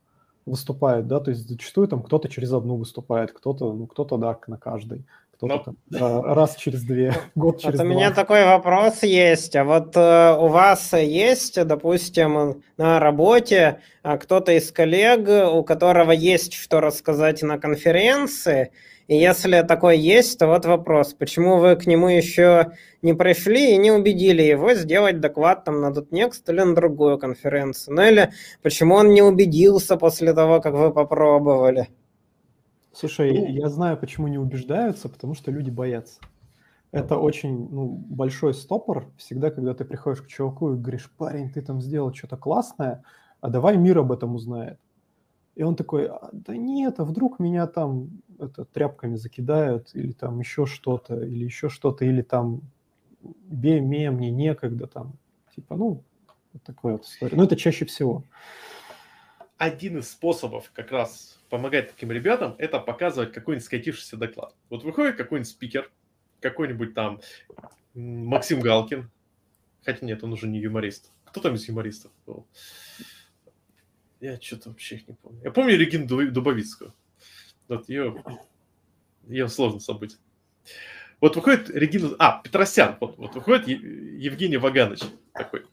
выступают, 0.46 1.08
да, 1.08 1.20
то 1.20 1.32
есть 1.32 1.50
зачастую 1.50 1.88
там 1.88 2.04
кто-то 2.04 2.30
через 2.30 2.54
одну 2.54 2.76
выступает, 2.76 3.32
кто-то, 3.32 3.74
ну, 3.74 3.88
кто-то, 3.88 4.18
да, 4.18 4.38
на 4.46 4.58
каждой 4.58 5.04
кто-то 5.42 5.76
Но... 5.90 6.00
там, 6.00 6.34
раз 6.34 6.56
через 6.56 6.84
две, 6.84 7.14
год 7.36 7.60
через 7.62 7.80
вот 7.80 7.86
у 7.86 7.88
меня 7.88 8.12
такой 8.12 8.46
вопрос 8.46 9.04
есть. 9.04 9.56
А 9.56 9.64
вот 9.64 9.96
э, 9.96 10.36
у 10.38 10.48
вас 10.48 10.94
есть, 10.94 11.64
допустим, 11.66 12.64
на 12.78 13.00
работе 13.00 13.80
э, 14.04 14.18
кто-то 14.18 14.52
из 14.52 14.72
коллег, 14.72 15.28
у 15.54 15.64
которого 15.64 16.12
есть 16.12 16.54
что 16.54 16.80
рассказать 16.80 17.42
на 17.42 17.58
конференции, 17.58 18.72
и 19.08 19.18
если 19.18 19.62
такой 19.64 19.98
есть, 19.98 20.40
то 20.40 20.48
вот 20.48 20.66
вопрос, 20.66 21.14
почему 21.14 21.58
вы 21.58 21.76
к 21.76 21.86
нему 21.86 22.08
еще 22.08 22.72
не 23.02 23.14
пришли 23.14 23.74
и 23.74 23.78
не 23.78 23.92
убедили 23.92 24.42
его 24.42 24.74
сделать 24.74 25.20
доклад 25.20 25.66
там 25.66 25.82
на 25.82 25.88
.next 25.88 26.44
или 26.48 26.62
на 26.62 26.76
другую 26.76 27.18
конференцию? 27.18 27.96
Ну 27.96 28.04
или 28.04 28.32
почему 28.62 28.96
он 28.96 29.10
не 29.10 29.22
убедился 29.22 29.98
после 29.98 30.34
того, 30.34 30.62
как 30.62 30.76
вы 30.76 30.94
попробовали? 30.94 31.90
Слушай, 32.94 33.34
ну, 33.34 33.48
я 33.48 33.70
знаю, 33.70 33.98
почему 33.98 34.28
не 34.28 34.38
убеждаются, 34.38 35.10
потому 35.10 35.34
что 35.34 35.52
люди 35.52 35.70
боятся. 35.70 36.20
Это 36.92 37.18
очень 37.18 37.70
ну, 37.70 37.88
большой 37.88 38.54
стопор. 38.54 39.10
Всегда, 39.18 39.50
когда 39.50 39.74
ты 39.74 39.86
приходишь 39.86 40.22
к 40.22 40.28
чуваку 40.28 40.74
и 40.74 40.78
говоришь, 40.78 41.10
парень, 41.18 41.50
ты 41.50 41.62
там 41.62 41.82
сделал 41.82 42.14
что-то 42.14 42.36
классное, 42.36 43.04
а 43.40 43.50
давай 43.50 43.78
мир 43.78 44.00
об 44.00 44.12
этом 44.12 44.36
узнает. 44.36 44.78
И 45.56 45.64
он 45.64 45.76
такой, 45.76 46.08
«А, 46.08 46.30
да 46.34 46.56
нет, 46.56 47.00
а 47.00 47.06
вдруг 47.06 47.40
меня 47.40 47.68
там 47.68 48.22
это, 48.40 48.66
тряпками 48.66 49.16
закидают, 49.16 49.92
или 49.94 50.12
там 50.12 50.40
еще 50.40 50.66
что-то, 50.66 51.24
или 51.24 51.46
еще 51.46 51.70
что-то, 51.70 52.04
или 52.04 52.22
там 52.22 52.62
бей 53.22 53.80
мне 53.82 54.10
некогда 54.10 54.88
там. 54.88 55.14
Типа, 55.56 55.76
ну, 55.76 56.04
вот 56.54 56.64
такая 56.64 56.94
вот 56.94 57.06
история. 57.06 57.38
Но 57.38 57.44
это 57.44 57.56
чаще 57.56 57.86
всего. 57.86 58.24
Один 59.62 60.00
из 60.00 60.10
способов 60.10 60.72
как 60.74 60.90
раз 60.90 61.40
помогать 61.52 61.92
таким 61.92 62.12
ребятам, 62.12 62.56
это 62.58 62.80
показывать 62.80 63.32
какой-нибудь 63.32 63.64
скатившийся 63.64 64.18
доклад. 64.18 64.56
Вот 64.72 64.84
выходит 64.84 65.18
какой-нибудь 65.18 65.48
спикер, 65.48 65.92
какой-нибудь 66.40 66.96
там 66.96 67.22
Максим 67.94 68.60
Галкин, 68.60 69.12
хотя 69.84 70.04
нет, 70.04 70.24
он 70.24 70.34
уже 70.34 70.48
не 70.48 70.58
юморист. 70.58 71.12
Кто 71.26 71.42
там 71.42 71.54
из 71.54 71.68
юмористов 71.68 72.12
был? 72.26 72.48
Я 74.20 74.42
что-то 74.42 74.70
вообще 74.70 74.96
их 74.96 75.08
не 75.08 75.14
помню. 75.14 75.42
Я 75.44 75.52
помню 75.52 75.78
Регину 75.78 76.08
Дубовицкую. 76.32 76.92
Вот 77.68 77.88
ее, 77.88 78.24
ее 79.28 79.48
сложно 79.48 79.80
забыть. 79.80 80.18
Вот 81.20 81.36
выходит 81.36 81.70
Регина... 81.70 82.16
А, 82.18 82.42
Петросян. 82.42 82.98
Вот, 83.00 83.16
вот 83.16 83.36
выходит 83.36 83.68
Евгений 83.68 84.58
Ваганович 84.58 85.02
такой 85.34 85.68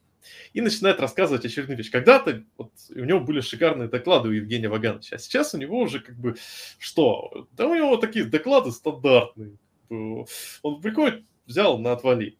и 0.52 0.60
начинает 0.60 1.00
рассказывать 1.00 1.44
очередную 1.44 1.78
вещь. 1.78 1.90
Когда-то 1.90 2.44
вот, 2.56 2.72
у 2.90 3.04
него 3.04 3.20
были 3.20 3.40
шикарные 3.40 3.88
доклады 3.88 4.28
у 4.28 4.32
Евгения 4.32 4.68
Вагановича, 4.68 5.16
а 5.16 5.18
сейчас 5.18 5.54
у 5.54 5.58
него 5.58 5.80
уже 5.80 6.00
как 6.00 6.16
бы 6.16 6.36
что? 6.78 7.48
Да 7.52 7.66
у 7.66 7.74
него 7.74 7.96
такие 7.96 8.24
доклады 8.24 8.72
стандартные. 8.72 9.56
Он 9.90 10.80
приходит, 10.82 11.24
взял 11.46 11.78
на 11.78 11.92
отвали. 11.92 12.38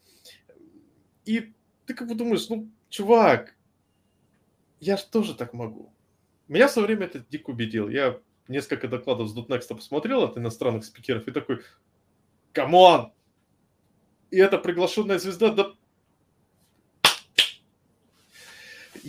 И 1.24 1.52
ты 1.86 1.94
как 1.94 2.08
бы 2.08 2.14
думаешь, 2.14 2.48
ну, 2.48 2.70
чувак, 2.88 3.54
я 4.80 4.96
же 4.96 5.04
тоже 5.10 5.34
так 5.34 5.52
могу. 5.52 5.92
Меня 6.46 6.68
в 6.68 6.70
свое 6.70 6.86
время 6.86 7.06
это 7.06 7.24
дико 7.28 7.50
убедил. 7.50 7.88
Я 7.88 8.20
несколько 8.48 8.88
докладов 8.88 9.28
с 9.28 9.36
.next 9.36 9.74
посмотрел 9.74 10.24
от 10.24 10.38
иностранных 10.38 10.84
спикеров 10.84 11.28
и 11.28 11.32
такой, 11.32 11.60
come 12.52 12.87
on! 12.87 13.12
И 14.30 14.36
эта 14.36 14.58
приглашенная 14.58 15.18
звезда, 15.18 15.50
да 15.50 15.72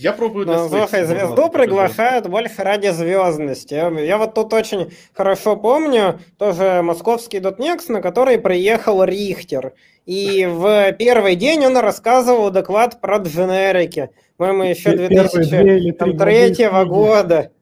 Я 0.02 0.14
пробую... 0.14 0.46
Но 0.46 0.70
слушай, 0.70 1.04
звезду 1.04 1.50
приглашают 1.50 2.28
больше 2.28 2.64
ради 2.64 2.88
звездности. 2.88 3.74
Я 3.74 4.18
вот 4.18 4.34
тут 4.34 4.54
очень 4.54 4.94
хорошо 5.14 5.58
помню, 5.58 6.20
тоже 6.38 6.82
московский 6.82 7.40
DotNext, 7.40 7.90
на 7.90 8.02
который 8.02 8.40
приехал 8.40 9.04
Рихтер. 9.04 9.74
И 10.06 10.46
в 10.50 10.94
первый 10.94 11.36
день 11.36 11.66
он 11.66 11.78
рассказывал 11.78 12.50
доклад 12.50 13.02
про 13.02 13.18
дженерики. 13.18 14.10
По-моему, 14.38 14.64
еще 14.64 14.92
2003 14.96 16.70
года. 16.86 17.52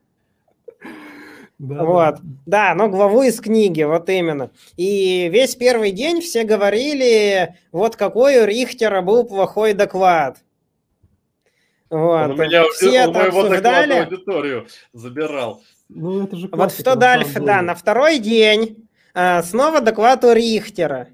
Да, 1.59 1.83
вот. 1.85 2.15
Да. 2.45 2.69
да, 2.69 2.75
но 2.75 2.87
главу 2.87 3.23
из 3.23 3.41
книги, 3.41 3.81
вот 3.81 4.07
именно. 4.11 4.51
И 4.75 5.27
весь 5.33 5.55
первый 5.55 5.89
день 5.89 6.21
все 6.21 6.43
говорили, 6.43 7.55
вот 7.71 7.95
какой 7.95 8.43
у 8.43 8.45
Рихтера 8.45 9.01
был 9.01 9.23
плохой 9.23 9.73
доклад. 9.73 10.37
Вот. 11.89 12.25
Он 12.25 12.31
у 12.31 12.35
меня 12.35 12.63
все 12.73 13.07
он 13.07 13.13
моего 13.13 13.41
обсуждали. 13.41 13.93
аудиторию 13.93 14.67
забирал. 14.93 15.61
Ну, 15.89 16.23
это 16.25 16.35
же 16.35 16.49
вот 16.51 16.71
что 16.73 16.95
дальше, 16.95 17.39
да, 17.39 17.61
на 17.61 17.73
второй 17.73 18.19
день 18.19 18.87
а, 19.13 19.41
снова 19.41 19.79
доклад 19.81 20.23
у 20.25 20.33
Рихтера. 20.33 21.07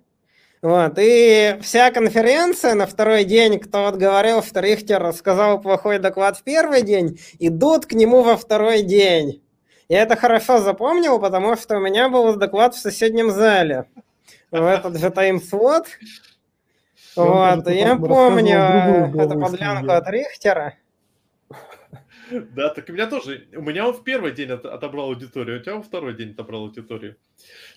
Вот, 0.63 0.93
и 0.97 1.57
вся 1.61 1.91
конференция 1.91 2.73
на 2.73 2.87
второй 2.87 3.25
день, 3.25 3.59
кто 3.59 3.83
вот 3.83 3.95
говорил, 3.95 4.41
что 4.41 4.61
Рихтер 4.61 5.01
рассказал 5.01 5.59
плохой 5.61 5.99
доклад 5.99 6.37
в 6.37 6.43
первый 6.43 6.83
день, 6.83 7.19
идут 7.37 7.85
к 7.85 7.91
нему 7.91 8.23
во 8.23 8.37
второй 8.37 8.81
день. 8.81 9.43
Я 9.89 10.03
это 10.03 10.15
хорошо 10.15 10.59
запомнил, 10.59 11.19
потому 11.19 11.57
что 11.57 11.77
у 11.77 11.79
меня 11.81 12.07
был 12.09 12.35
доклад 12.35 12.75
в 12.75 12.79
соседнем 12.79 13.29
зале. 13.29 13.85
В 14.51 14.65
этот 14.65 14.97
же 14.99 15.09
таймслот. 15.09 15.87
Вот, 17.15 17.67
я 17.69 17.95
помню 17.97 19.11
эту 19.15 19.39
подлянку 19.39 19.91
от 19.91 20.09
Рихтера. 20.09 20.75
Да, 22.55 22.69
так 22.69 22.89
у 22.89 22.93
меня 22.93 23.07
тоже. 23.07 23.47
У 23.55 23.61
меня 23.61 23.87
он 23.87 23.93
в 23.93 24.03
первый 24.03 24.31
день 24.31 24.49
отобрал 24.49 25.07
аудиторию, 25.09 25.59
у 25.59 25.63
тебя 25.63 25.75
во 25.75 25.83
второй 25.83 26.15
день 26.15 26.31
отобрал 26.31 26.61
аудиторию. 26.63 27.15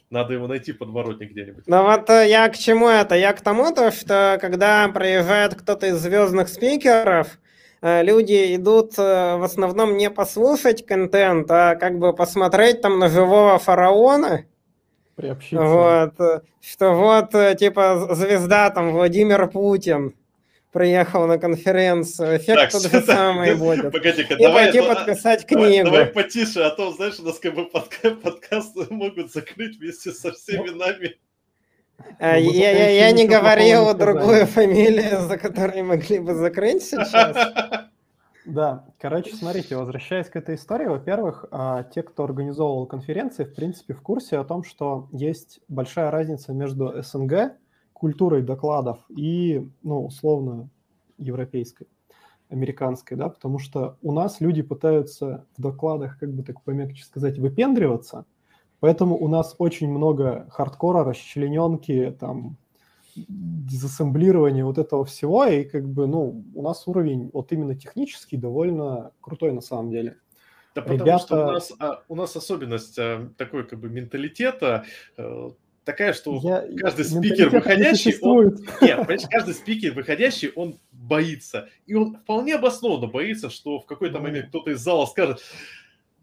Надо 0.08 0.34
его 0.34 0.46
найти 0.46 0.72
подворотник 0.72 1.32
где-нибудь. 1.32 1.64
Ну 1.66 1.82
вот 1.82 2.08
э, 2.10 2.28
я 2.28 2.48
к 2.48 2.56
чему 2.56 2.88
это? 2.88 3.16
Я 3.16 3.32
к 3.32 3.40
тому, 3.40 3.74
то, 3.74 3.90
что 3.90 4.38
когда 4.40 4.88
приезжает 4.88 5.54
кто-то 5.56 5.88
из 5.88 5.96
звездных 5.96 6.48
спикеров, 6.48 7.38
э, 7.82 8.04
люди 8.04 8.54
идут 8.54 8.98
э, 8.98 9.36
в 9.36 9.42
основном 9.42 9.96
не 9.96 10.10
послушать 10.10 10.86
контент, 10.86 11.50
а 11.50 11.74
как 11.74 11.98
бы 11.98 12.14
посмотреть 12.14 12.82
там 12.82 12.98
на 12.98 13.08
живого 13.08 13.58
фараона. 13.58 14.44
Приобщиться. 15.16 15.64
Вот, 15.64 16.44
что 16.60 16.92
вот, 16.92 17.58
типа, 17.58 18.14
звезда 18.14 18.70
там 18.70 18.92
Владимир 18.92 19.48
Путин 19.48 20.14
приехал 20.76 21.26
на 21.26 21.38
конференцию. 21.38 22.36
Эффект 22.36 22.72
тот 22.72 22.82
же 22.82 23.00
самый 23.00 23.54
будет. 23.56 23.92
Погоди-ка, 23.92 24.34
и 24.34 24.42
давай, 24.42 24.66
пойти 24.66 24.86
подписать 24.86 25.46
книгу. 25.46 25.86
Давай, 25.86 26.00
давай 26.00 26.06
потише, 26.06 26.60
а 26.60 26.70
то, 26.70 26.92
знаешь, 26.92 27.18
у 27.18 27.22
нас 27.22 27.38
как 27.38 27.54
бы 27.54 27.64
подка 27.64 28.10
подкасты 28.10 28.86
могут 28.90 29.32
закрыть 29.32 29.78
вместе 29.78 30.12
со 30.12 30.32
всеми 30.32 30.68
ну, 30.68 30.76
нами. 30.76 31.16
А, 32.18 32.34
ну, 32.34 32.52
я, 32.52 32.70
я, 32.72 32.90
я 32.90 33.10
не 33.12 33.26
говорил 33.26 33.94
другую 33.94 34.46
фамилию, 34.58 35.20
за 35.26 35.38
которой 35.38 35.82
могли 35.82 36.18
бы 36.18 36.34
закрыть 36.34 36.84
сейчас. 36.84 37.88
Да, 38.46 38.84
короче, 38.98 39.34
смотрите, 39.34 39.76
возвращаясь 39.76 40.28
к 40.28 40.36
этой 40.36 40.54
истории, 40.54 40.86
во-первых, 40.86 41.46
а, 41.50 41.82
те, 41.82 42.04
кто 42.04 42.22
организовывал 42.22 42.86
конференции, 42.86 43.42
в 43.42 43.52
принципе, 43.52 43.92
в 43.92 44.02
курсе 44.02 44.38
о 44.38 44.44
том, 44.44 44.62
что 44.62 45.08
есть 45.10 45.60
большая 45.66 46.12
разница 46.12 46.52
между 46.52 47.02
СНГ, 47.02 47.56
культурой 47.92 48.42
докладов 48.42 49.00
и, 49.08 49.68
ну, 49.82 50.04
условно, 50.04 50.68
европейской, 51.18 51.88
американской, 52.48 53.16
да, 53.16 53.30
потому 53.30 53.58
что 53.58 53.96
у 54.00 54.12
нас 54.12 54.40
люди 54.40 54.62
пытаются 54.62 55.44
в 55.56 55.62
докладах, 55.62 56.16
как 56.18 56.32
бы 56.32 56.44
так 56.44 56.62
помягче 56.62 57.04
сказать, 57.04 57.38
выпендриваться, 57.38 58.26
поэтому 58.78 59.16
у 59.16 59.26
нас 59.26 59.56
очень 59.58 59.90
много 59.90 60.46
хардкора, 60.50 61.02
расчлененки, 61.02 62.16
там, 62.20 62.58
дезассемблирования 63.28 64.64
вот 64.64 64.78
этого 64.78 65.04
всего, 65.04 65.44
и 65.46 65.64
как 65.64 65.88
бы, 65.88 66.06
ну, 66.06 66.44
у 66.54 66.62
нас 66.62 66.86
уровень 66.86 67.30
вот 67.32 67.52
именно 67.52 67.74
технический 67.74 68.36
довольно 68.36 69.12
крутой 69.20 69.52
на 69.52 69.60
самом 69.60 69.90
деле. 69.90 70.16
Да 70.74 70.82
потому 70.82 71.00
Ребята... 71.04 71.24
что 71.24 71.46
у 71.48 71.52
нас, 71.52 71.72
а, 71.78 72.02
у 72.08 72.14
нас 72.14 72.36
особенность 72.36 72.98
а, 72.98 73.30
такой 73.38 73.66
как 73.66 73.80
бы 73.80 73.88
менталитета, 73.88 74.84
а, 75.16 75.52
такая, 75.84 76.12
что 76.12 76.38
я, 76.42 76.66
каждый 76.76 77.06
спикер 77.06 77.48
выходящий, 77.48 78.18
он, 78.20 78.58
нет, 78.82 79.26
каждый 79.30 79.54
спикер 79.54 79.94
выходящий, 79.94 80.52
он 80.54 80.78
боится. 80.92 81.70
И 81.86 81.94
он 81.94 82.16
вполне 82.16 82.56
обоснованно 82.56 83.06
боится, 83.06 83.48
что 83.48 83.78
в 83.78 83.86
какой-то 83.86 84.20
момент 84.20 84.48
кто-то 84.48 84.72
из 84.72 84.80
зала 84.80 85.06
скажет, 85.06 85.40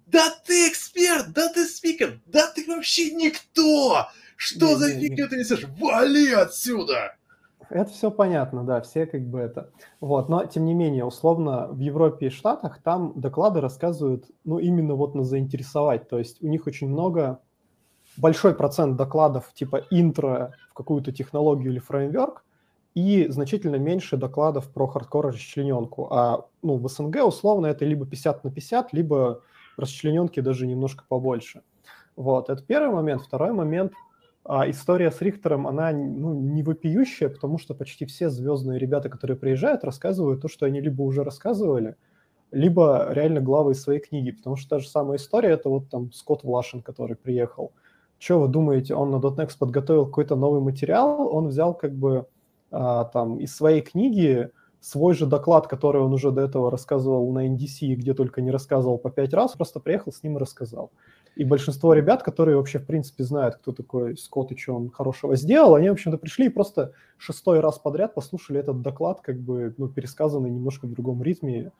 да 0.05 0.29
ты 0.45 0.67
эксперт, 0.67 1.31
да 1.33 1.51
ты 1.51 1.65
спикер, 1.65 2.19
да 2.27 2.51
ты 2.51 2.65
вообще 2.67 3.15
никто! 3.15 4.07
Что 4.35 4.77
за 4.77 4.89
фигню 4.89 5.27
ты 5.27 5.37
несешь? 5.37 5.65
Вали 5.79 6.31
отсюда! 6.31 7.15
Это 7.69 7.89
все 7.91 8.11
понятно, 8.11 8.63
да, 8.63 8.81
все 8.81 9.05
как 9.05 9.21
бы 9.27 9.39
это. 9.39 9.71
Вот, 9.99 10.29
но 10.29 10.45
тем 10.45 10.65
не 10.65 10.73
менее, 10.73 11.05
условно, 11.05 11.67
в 11.71 11.79
Европе 11.79 12.27
и 12.27 12.29
Штатах 12.29 12.81
там 12.83 13.13
доклады 13.15 13.61
рассказывают, 13.61 14.25
ну, 14.43 14.59
именно 14.59 14.95
вот 14.95 15.15
на 15.15 15.23
заинтересовать. 15.23 16.07
То 16.07 16.19
есть 16.19 16.41
у 16.43 16.47
них 16.47 16.67
очень 16.67 16.89
много 16.89 17.39
большой 18.17 18.53
процент 18.53 18.95
докладов 18.95 19.51
типа 19.53 19.85
интро 19.89 20.53
в 20.69 20.73
какую-то 20.73 21.11
технологию 21.11 21.71
или 21.71 21.79
фреймворк, 21.79 22.43
и 22.93 23.27
значительно 23.29 23.77
меньше 23.77 24.17
докладов 24.17 24.71
про 24.71 24.87
хардкор 24.87 25.27
расчлененку. 25.27 26.13
А 26.13 26.45
ну, 26.61 26.77
в 26.77 26.87
СНГ 26.87 27.25
условно 27.25 27.67
это 27.67 27.85
либо 27.85 28.05
50 28.05 28.43
на 28.43 28.51
50, 28.51 28.93
либо 28.93 29.41
расчлененки 29.77 30.39
даже 30.41 30.67
немножко 30.67 31.03
побольше. 31.07 31.63
Вот, 32.15 32.49
это 32.49 32.61
первый 32.61 32.93
момент. 32.93 33.23
Второй 33.23 33.51
момент, 33.51 33.93
а 34.45 34.69
история 34.69 35.11
с 35.11 35.21
Рихтером, 35.21 35.67
она 35.67 35.91
ну, 35.91 36.33
не 36.33 36.63
вопиющая, 36.63 37.29
потому 37.29 37.57
что 37.57 37.73
почти 37.73 38.05
все 38.05 38.29
звездные 38.29 38.79
ребята, 38.79 39.09
которые 39.09 39.37
приезжают, 39.37 39.83
рассказывают 39.83 40.41
то, 40.41 40.47
что 40.47 40.65
они 40.65 40.81
либо 40.81 41.01
уже 41.01 41.23
рассказывали, 41.23 41.95
либо 42.51 43.07
реально 43.11 43.41
главы 43.41 43.71
из 43.71 43.81
своей 43.81 43.99
книги, 43.99 44.31
потому 44.31 44.55
что 44.55 44.69
та 44.69 44.79
же 44.79 44.87
самая 44.87 45.17
история, 45.17 45.51
это 45.51 45.69
вот 45.69 45.89
там 45.89 46.11
Скотт 46.11 46.43
Влашин, 46.43 46.81
который 46.81 47.15
приехал– 47.15 47.71
что 48.23 48.39
вы 48.39 48.47
думаете, 48.47 48.95
он 48.95 49.11
на 49.11 49.17
.next 49.17 49.57
подготовил 49.59 50.05
какой-то 50.05 50.35
новый 50.37 50.61
материал, 50.61 51.27
он 51.35 51.47
взял 51.47 51.73
как 51.73 51.93
бы 51.93 52.25
а, 52.71 53.03
там 53.05 53.37
из 53.39 53.53
своей 53.53 53.81
книги 53.81 54.49
свой 54.79 55.13
же 55.13 55.25
доклад, 55.25 55.67
который 55.67 56.01
он 56.01 56.13
уже 56.13 56.31
до 56.31 56.41
этого 56.41 56.71
рассказывал 56.71 57.29
на 57.33 57.47
NDC, 57.49 57.95
где 57.95 58.13
только 58.13 58.41
не 58.41 58.51
рассказывал 58.51 58.97
по 58.97 59.09
пять 59.09 59.33
раз, 59.33 59.53
просто 59.53 59.81
приехал 59.81 60.13
с 60.13 60.23
ним 60.23 60.37
и 60.37 60.39
рассказал. 60.39 60.91
И 61.35 61.43
большинство 61.43 61.93
ребят, 61.93 62.21
которые 62.21 62.57
вообще, 62.57 62.77
в 62.77 62.85
принципе, 62.85 63.23
знают, 63.23 63.55
кто 63.55 63.71
такой 63.71 64.15
Скотт 64.17 64.51
и 64.51 64.57
что 64.57 64.75
он 64.75 64.91
хорошего 64.91 65.35
сделал, 65.35 65.73
они, 65.73 65.89
в 65.89 65.93
общем-то, 65.93 66.17
пришли 66.17 66.45
и 66.45 66.49
просто 66.49 66.93
шестой 67.17 67.59
раз 67.59 67.79
подряд 67.79 68.13
послушали 68.13 68.59
этот 68.59 68.81
доклад, 68.81 69.21
как 69.21 69.39
бы, 69.39 69.73
ну, 69.77 69.87
пересказанный 69.87 70.51
немножко 70.51 70.85
в 70.85 70.93
другом 70.93 71.23
ритме, 71.23 71.71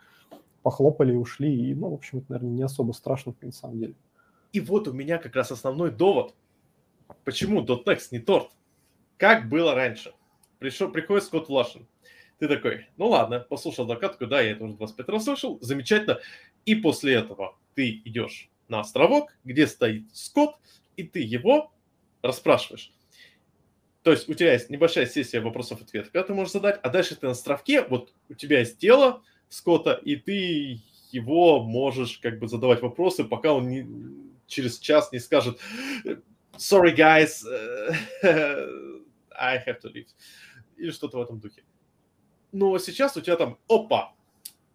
похлопали 0.63 1.13
и 1.13 1.17
ушли. 1.17 1.69
И, 1.69 1.75
ну, 1.75 1.91
в 1.91 1.93
общем, 1.93 2.19
это, 2.19 2.31
наверное, 2.31 2.55
не 2.55 2.63
особо 2.63 2.93
страшно, 2.93 3.35
на 3.41 3.51
самом 3.51 3.79
деле. 3.79 3.95
И 4.53 4.59
вот 4.59 4.87
у 4.87 4.93
меня 4.93 5.19
как 5.19 5.35
раз 5.35 5.51
основной 5.51 5.91
довод. 5.91 6.33
Почему 7.23 7.63
.next 7.63 8.07
не 8.11 8.19
торт? 8.19 8.49
Как 9.17 9.49
было 9.49 9.75
раньше? 9.75 10.13
Пришел, 10.57 10.89
приходит 10.89 11.25
Скотт 11.25 11.47
Влашин. 11.47 11.87
Ты 12.39 12.47
такой, 12.47 12.87
ну 12.97 13.09
ладно, 13.09 13.39
послушал 13.39 13.85
докатку, 13.85 14.25
да, 14.25 14.41
я 14.41 14.51
это 14.51 14.63
уже 14.63 14.73
25 14.75 15.09
раз 15.09 15.23
слышал, 15.25 15.59
замечательно. 15.61 16.19
И 16.65 16.75
после 16.75 17.13
этого 17.13 17.55
ты 17.75 18.01
идешь 18.05 18.49
на 18.67 18.79
островок, 18.81 19.35
где 19.43 19.67
стоит 19.67 20.05
Скотт, 20.13 20.55
и 20.95 21.03
ты 21.03 21.19
его 21.19 21.71
расспрашиваешь. 22.21 22.91
То 24.03 24.11
есть 24.11 24.27
у 24.27 24.33
тебя 24.33 24.53
есть 24.53 24.69
небольшая 24.69 25.05
сессия 25.05 25.39
вопросов-ответов, 25.39 26.11
когда 26.11 26.27
ты 26.27 26.33
можешь 26.33 26.53
задать, 26.53 26.79
а 26.83 26.89
дальше 26.89 27.15
ты 27.15 27.25
на 27.25 27.31
островке, 27.31 27.83
вот 27.83 28.13
у 28.29 28.33
тебя 28.33 28.59
есть 28.59 28.77
тело 28.77 29.23
Скотта, 29.49 29.93
и 29.93 30.17
ты 30.17 30.81
его 31.11 31.63
можешь 31.63 32.17
как 32.17 32.39
бы 32.39 32.47
задавать 32.47 32.81
вопросы, 32.81 33.23
пока 33.23 33.53
он 33.53 33.69
не, 33.69 33.87
через 34.47 34.79
час 34.79 35.11
не 35.11 35.19
скажет 35.19 35.59
«Sorry, 36.57 36.95
guys, 36.95 37.43
I 38.23 39.57
have 39.65 39.81
to 39.81 39.93
leave» 39.93 40.07
или 40.75 40.91
что-то 40.91 41.17
в 41.17 41.21
этом 41.21 41.39
духе. 41.39 41.63
Но 42.51 42.77
сейчас 42.79 43.15
у 43.15 43.21
тебя 43.21 43.37
там 43.37 43.57
«Опа!» 43.69 44.13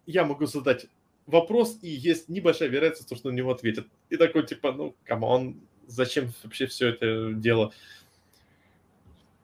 Я 0.05 0.25
могу 0.25 0.47
задать 0.47 0.87
вопрос, 1.29 1.77
и 1.81 1.89
есть 1.89 2.29
небольшая 2.29 2.69
вероятность, 2.69 3.15
что 3.15 3.29
на 3.29 3.35
него 3.35 3.51
ответят. 3.51 3.87
И 4.09 4.17
такой 4.17 4.45
типа, 4.45 4.71
ну, 4.71 4.95
come 5.05 5.37
on, 5.37 5.61
зачем 5.87 6.31
вообще 6.43 6.67
все 6.67 6.89
это 6.89 7.33
дело? 7.33 7.71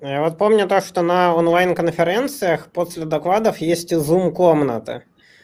Я 0.02 0.22
вот 0.22 0.38
помню 0.38 0.68
то, 0.68 0.82
что 0.82 1.02
на 1.02 1.34
онлайн-конференциях 1.34 2.70
после 2.72 3.06
докладов 3.06 3.60
есть 3.60 3.96
зум-комната. 3.96 5.04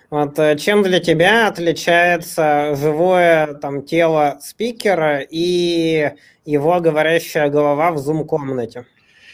Вот 0.10 0.38
э, 0.40 0.58
чем 0.58 0.84
для 0.84 1.00
тебя 1.00 1.48
отличается 1.48 2.76
живое 2.76 3.54
там 3.54 3.84
тело 3.84 4.40
спикера 4.42 5.22
и 5.22 6.12
его 6.44 6.82
говорящая 6.82 7.50
голова 7.50 7.92
в 7.92 7.98
зум-комнате? 7.98 8.86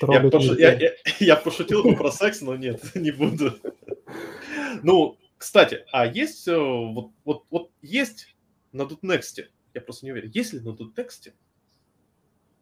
Я, 0.08 0.22
я, 0.22 0.74
я, 0.74 0.92
я 1.20 1.36
пошутил 1.36 1.84
бы 1.84 1.96
про 1.96 2.12
секс, 2.12 2.42
но 2.42 2.56
нет, 2.56 2.80
не 2.96 3.10
буду. 3.10 3.54
Ну, 4.84 5.18
кстати, 5.38 5.86
а 5.92 6.06
есть 6.06 6.48
э, 6.48 6.58
вот, 6.58 7.12
вот, 7.26 7.46
вот 7.50 7.72
есть 7.82 8.36
на 8.72 8.86
Дутнексте, 8.86 9.50
я 9.74 9.82
просто 9.82 10.06
не 10.06 10.12
уверен, 10.12 10.32
есть 10.34 10.54
ли 10.54 10.60
на 10.60 10.74
Дутнексте 10.74 11.34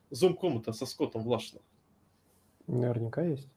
зум-комната 0.09 0.73
со 0.73 0.85
Скоттом 0.85 1.23
Влашиным? 1.23 1.63
Наверняка 2.67 3.21
есть. 3.21 3.49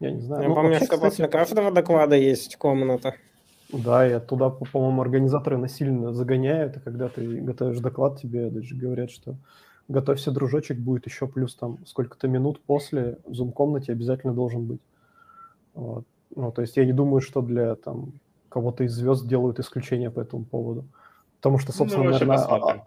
Я 0.00 0.12
не 0.12 0.20
знаю. 0.20 0.42
Я 0.42 0.48
ну, 0.48 0.54
помню, 0.54 0.70
вообще, 0.70 0.86
что 0.86 0.96
кстати, 0.96 1.10
после 1.10 1.28
каждого 1.28 1.72
доклада 1.72 2.16
есть 2.16 2.56
комната. 2.56 3.14
Да, 3.72 4.08
и 4.08 4.12
оттуда, 4.12 4.48
по-моему, 4.48 5.02
организаторы 5.02 5.58
насильно 5.58 6.12
загоняют, 6.12 6.76
и 6.76 6.80
когда 6.80 7.08
ты 7.08 7.40
готовишь 7.40 7.80
доклад, 7.80 8.20
тебе 8.20 8.48
даже 8.48 8.74
говорят, 8.74 9.10
что 9.10 9.36
готовься, 9.88 10.30
дружочек, 10.30 10.78
будет 10.78 11.06
еще 11.06 11.26
плюс 11.26 11.54
там 11.54 11.84
сколько-то 11.84 12.28
минут 12.28 12.60
после 12.60 13.18
в 13.26 13.34
зум-комнате 13.34 13.92
обязательно 13.92 14.32
должен 14.32 14.66
быть. 14.66 14.80
Вот. 15.74 16.06
Ну, 16.34 16.52
то 16.52 16.62
есть 16.62 16.76
я 16.76 16.84
не 16.84 16.92
думаю, 16.92 17.20
что 17.20 17.42
для 17.42 17.74
там 17.74 18.12
кого-то 18.48 18.84
из 18.84 18.92
звезд 18.92 19.26
делают 19.26 19.58
исключение 19.58 20.10
по 20.10 20.20
этому 20.20 20.44
поводу. 20.44 20.86
Потому 21.36 21.58
что, 21.58 21.72
ну, 21.72 21.78
собственно, 21.78 22.04
ну, 22.04 22.10
наверное, 22.10 22.38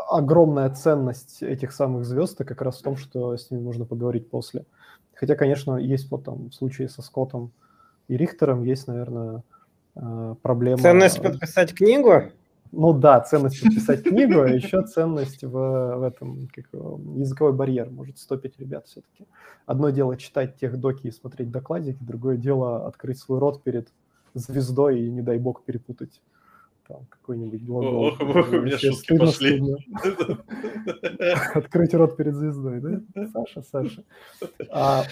огромная 0.09 0.69
ценность 0.71 1.41
этих 1.41 1.71
самых 1.71 2.05
звезд 2.05 2.37
как 2.37 2.61
раз 2.61 2.79
в 2.79 2.83
том, 2.83 2.97
что 2.97 3.37
с 3.37 3.49
ними 3.49 3.61
можно 3.61 3.85
поговорить 3.85 4.29
после. 4.29 4.65
Хотя, 5.13 5.35
конечно, 5.35 5.77
есть 5.77 6.11
вот 6.11 6.25
там 6.25 6.49
в 6.49 6.53
случае 6.53 6.89
со 6.89 7.01
Скоттом 7.01 7.51
и 8.07 8.17
Рихтером 8.17 8.63
есть, 8.63 8.87
наверное, 8.87 9.43
э, 9.95 10.35
проблема... 10.41 10.81
Ценность 10.81 11.21
подписать 11.21 11.73
книгу? 11.73 12.23
Ну 12.71 12.93
да, 12.93 13.19
ценность 13.19 13.61
подписать 13.61 14.03
книгу, 14.03 14.41
а 14.41 14.49
еще 14.49 14.81
ценность 14.83 15.43
в, 15.43 15.49
в 15.49 16.03
этом, 16.03 16.47
как, 16.53 16.65
языковой 16.71 17.53
барьер 17.53 17.89
может 17.89 18.17
стопить 18.17 18.57
ребят 18.59 18.87
все-таки. 18.87 19.27
Одно 19.65 19.89
дело 19.89 20.15
читать 20.15 20.57
тех 20.57 20.79
доки 20.79 21.07
и 21.07 21.11
смотреть 21.11 21.51
докладики, 21.51 21.97
другое 21.99 22.37
дело 22.37 22.87
открыть 22.87 23.19
свой 23.19 23.39
рот 23.39 23.61
перед 23.63 23.89
звездой 24.33 25.01
и, 25.01 25.09
не 25.09 25.21
дай 25.21 25.37
бог, 25.37 25.63
перепутать 25.63 26.21
там 26.87 27.05
какой-нибудь 27.09 27.65
глагол. 27.65 28.05
Ох, 28.05 28.21
ох, 28.21 28.49
у 28.49 28.61
меня 28.61 28.77
шутки 28.77 29.17
пошли. 29.17 29.61
Открыть 31.53 31.93
рот 31.93 32.15
перед 32.15 32.35
звездой, 32.35 32.79
да? 32.79 33.27
Саша, 33.33 33.61
Саша. 33.63 34.03
А, 34.69 35.03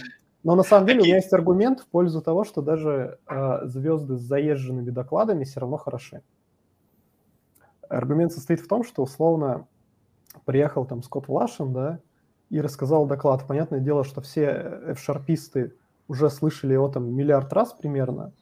но 0.44 0.56
на 0.56 0.64
самом 0.64 0.88
деле 0.88 1.02
у 1.02 1.04
меня 1.04 1.18
есть 1.18 1.34
аргумент 1.34 1.82
в 1.82 1.88
пользу 1.88 2.22
того, 2.22 2.46
что 2.46 2.62
даже 2.62 3.20
а, 3.26 3.66
звезды 3.68 4.18
с 4.18 4.22
заезженными 4.22 4.90
докладами 4.90 5.44
все 5.44 5.60
равно 5.60 5.78
хороши. 5.78 6.22
Аргумент 7.90 8.32
состоит 8.32 8.62
в 8.62 8.68
том, 8.68 8.84
что 8.84 9.04
условно 9.04 9.68
приехал 10.46 10.86
там 10.86 11.04
Скотт 11.04 11.28
Лашин, 11.28 11.74
да, 11.74 12.00
и 12.50 12.62
рассказал 12.62 13.06
доклад. 13.06 13.46
Понятное 13.48 13.80
дело, 13.80 14.04
что 14.04 14.22
все 14.22 14.82
F-шарписты 14.88 15.74
уже 16.08 16.30
слышали 16.30 16.74
его 16.74 16.88
там 16.90 17.14
миллиард 17.14 17.52
раз 17.54 17.74
примерно, 17.74 18.34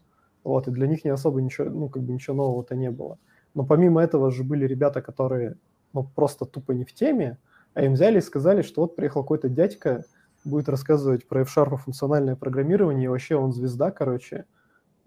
вот, 0.43 0.67
и 0.67 0.71
для 0.71 0.87
них 0.87 1.03
не 1.03 1.11
особо 1.11 1.41
ничего, 1.41 1.69
ну, 1.69 1.89
как 1.89 2.03
бы 2.03 2.13
ничего 2.13 2.35
нового-то 2.35 2.75
не 2.75 2.91
было. 2.91 3.19
Но 3.53 3.65
помимо 3.65 4.01
этого 4.01 4.31
же 4.31 4.43
были 4.43 4.65
ребята, 4.65 5.01
которые, 5.01 5.57
ну, 5.93 6.03
просто 6.03 6.45
тупо 6.45 6.71
не 6.71 6.85
в 6.85 6.93
теме, 6.93 7.37
а 7.73 7.83
им 7.83 7.93
взяли 7.93 8.19
и 8.19 8.21
сказали, 8.21 8.61
что 8.61 8.81
вот 8.81 8.95
приехал 8.95 9.23
какой-то 9.23 9.49
дядька, 9.49 10.05
будет 10.45 10.69
рассказывать 10.69 11.27
про 11.27 11.41
F-Sharp 11.41 11.75
функциональное 11.77 12.35
программирование, 12.35 13.05
и 13.05 13.09
вообще 13.09 13.35
он 13.35 13.51
звезда, 13.51 13.91
короче. 13.91 14.45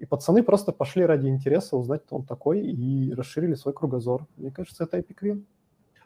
И 0.01 0.07
пацаны 0.07 0.43
просто 0.43 0.73
пошли 0.73 1.05
ради 1.05 1.29
интереса 1.29 1.77
узнать, 1.77 2.03
кто 2.05 2.17
он 2.17 2.25
такой, 2.25 2.61
и 2.61 3.13
расширили 3.13 3.55
свой 3.55 3.75
кругозор. 3.75 4.27
Мне 4.39 4.51
кажется, 4.51 4.85
это 4.85 4.99
Epic 4.99 5.19
Win. 5.23 5.45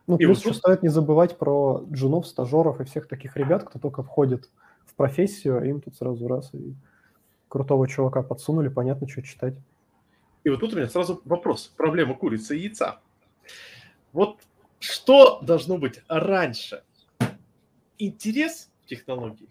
Ну, 0.09 0.17
И 0.17 0.25
плюс 0.27 0.45
вот 0.45 0.57
стоит 0.57 0.83
не 0.83 0.89
забывать 0.89 1.39
про 1.39 1.85
джунов, 1.91 2.27
стажеров 2.27 2.81
и 2.81 2.85
всех 2.85 3.07
таких 3.07 3.37
ребят, 3.37 3.63
кто 3.63 3.79
только 3.79 4.03
входит 4.03 4.51
в 4.85 4.95
профессию, 4.95 5.59
а 5.59 5.65
им 5.65 5.81
тут 5.81 5.97
сразу 5.97 6.27
раз 6.27 6.53
и 6.53 6.75
крутого 7.49 7.87
чувака 7.89 8.23
подсунули, 8.23 8.69
понятно, 8.69 9.09
что 9.09 9.23
читать. 9.23 9.55
И 10.43 10.51
вот 10.51 10.59
тут 10.61 10.73
у 10.75 10.77
меня 10.77 10.89
сразу 10.89 11.23
вопрос. 11.25 11.73
Проблема 11.77 12.15
курицы 12.15 12.59
и 12.59 12.63
яйца. 12.63 12.99
Вот 14.13 14.41
что 14.81 15.41
должно 15.41 15.79
быть 15.79 16.03
раньше? 16.09 16.83
Интерес 17.99 18.71
в 18.83 18.87
технологии 18.87 19.49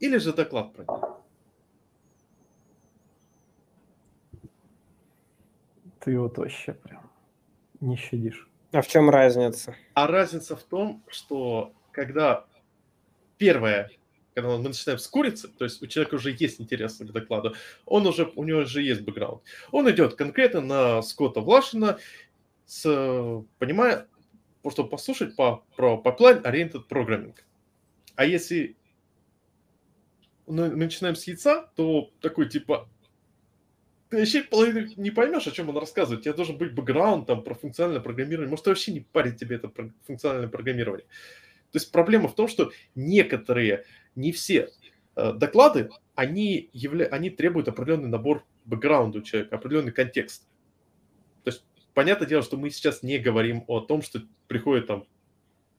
или 0.00 0.16
же 0.16 0.32
доклад 0.32 0.72
про 0.72 0.84
нее? 0.84 1.21
Ты 6.02 6.18
вот 6.18 6.36
вообще 6.36 6.72
прям 6.72 7.10
не 7.80 7.96
щадишь. 7.96 8.48
А 8.72 8.82
в 8.82 8.88
чем 8.88 9.08
разница? 9.08 9.76
А 9.94 10.06
разница 10.06 10.56
в 10.56 10.62
том, 10.62 11.04
что 11.08 11.74
когда 11.92 12.46
первое, 13.38 13.90
когда 14.34 14.50
мы 14.50 14.58
начинаем 14.58 14.98
с 14.98 15.06
курицы, 15.06 15.48
то 15.48 15.64
есть 15.64 15.80
у 15.80 15.86
человека 15.86 16.16
уже 16.16 16.34
есть 16.36 16.60
интерес 16.60 16.96
к 16.96 17.04
докладу, 17.04 17.54
он 17.84 18.06
уже, 18.06 18.32
у 18.34 18.42
него 18.44 18.60
уже 18.60 18.82
есть 18.82 19.02
бэкграунд. 19.02 19.42
Он 19.70 19.88
идет 19.90 20.14
конкретно 20.14 20.60
на 20.60 21.02
Скотта 21.02 21.40
Влашина, 21.40 21.98
с, 22.66 23.44
понимая, 23.58 24.08
чтобы 24.70 24.88
послушать 24.88 25.36
по, 25.36 25.64
про 25.76 26.02
pipeline 26.02 26.42
oriented 26.42 26.88
programming. 26.88 27.36
А 28.16 28.24
если 28.24 28.76
ну, 30.46 30.70
мы 30.70 30.76
начинаем 30.76 31.14
с 31.14 31.24
яйца, 31.24 31.70
то 31.76 32.10
такой 32.20 32.48
типа 32.48 32.88
ты 34.12 34.18
вообще 34.18 34.42
половину 34.42 34.88
не 34.96 35.10
поймешь, 35.10 35.46
о 35.46 35.52
чем 35.52 35.70
он 35.70 35.78
рассказывает. 35.78 36.20
У 36.20 36.24
тебя 36.24 36.34
должен 36.34 36.58
быть 36.58 36.74
бэкграунд 36.74 37.26
там 37.26 37.42
про 37.42 37.54
функциональное 37.54 38.02
программирование. 38.02 38.50
Может, 38.50 38.66
вообще 38.66 38.92
не 38.92 39.00
парит 39.00 39.38
тебе 39.38 39.56
это 39.56 39.72
функциональное 40.06 40.50
программирование. 40.50 41.06
То 41.70 41.78
есть 41.78 41.90
проблема 41.90 42.28
в 42.28 42.34
том, 42.34 42.46
что 42.46 42.72
некоторые, 42.94 43.86
не 44.14 44.30
все 44.32 44.68
э, 45.16 45.32
доклады, 45.32 45.88
они, 46.14 46.68
явля... 46.74 47.06
они 47.06 47.30
требуют 47.30 47.68
определенный 47.68 48.10
набор 48.10 48.44
бэкграунда 48.66 49.20
у 49.20 49.22
человека, 49.22 49.56
определенный 49.56 49.92
контекст. 49.92 50.46
То 51.44 51.48
есть 51.48 51.64
понятное 51.94 52.28
дело, 52.28 52.42
что 52.42 52.58
мы 52.58 52.68
сейчас 52.68 53.02
не 53.02 53.18
говорим 53.18 53.64
о 53.66 53.80
том, 53.80 54.02
что 54.02 54.20
приходит 54.46 54.88
там 54.88 55.06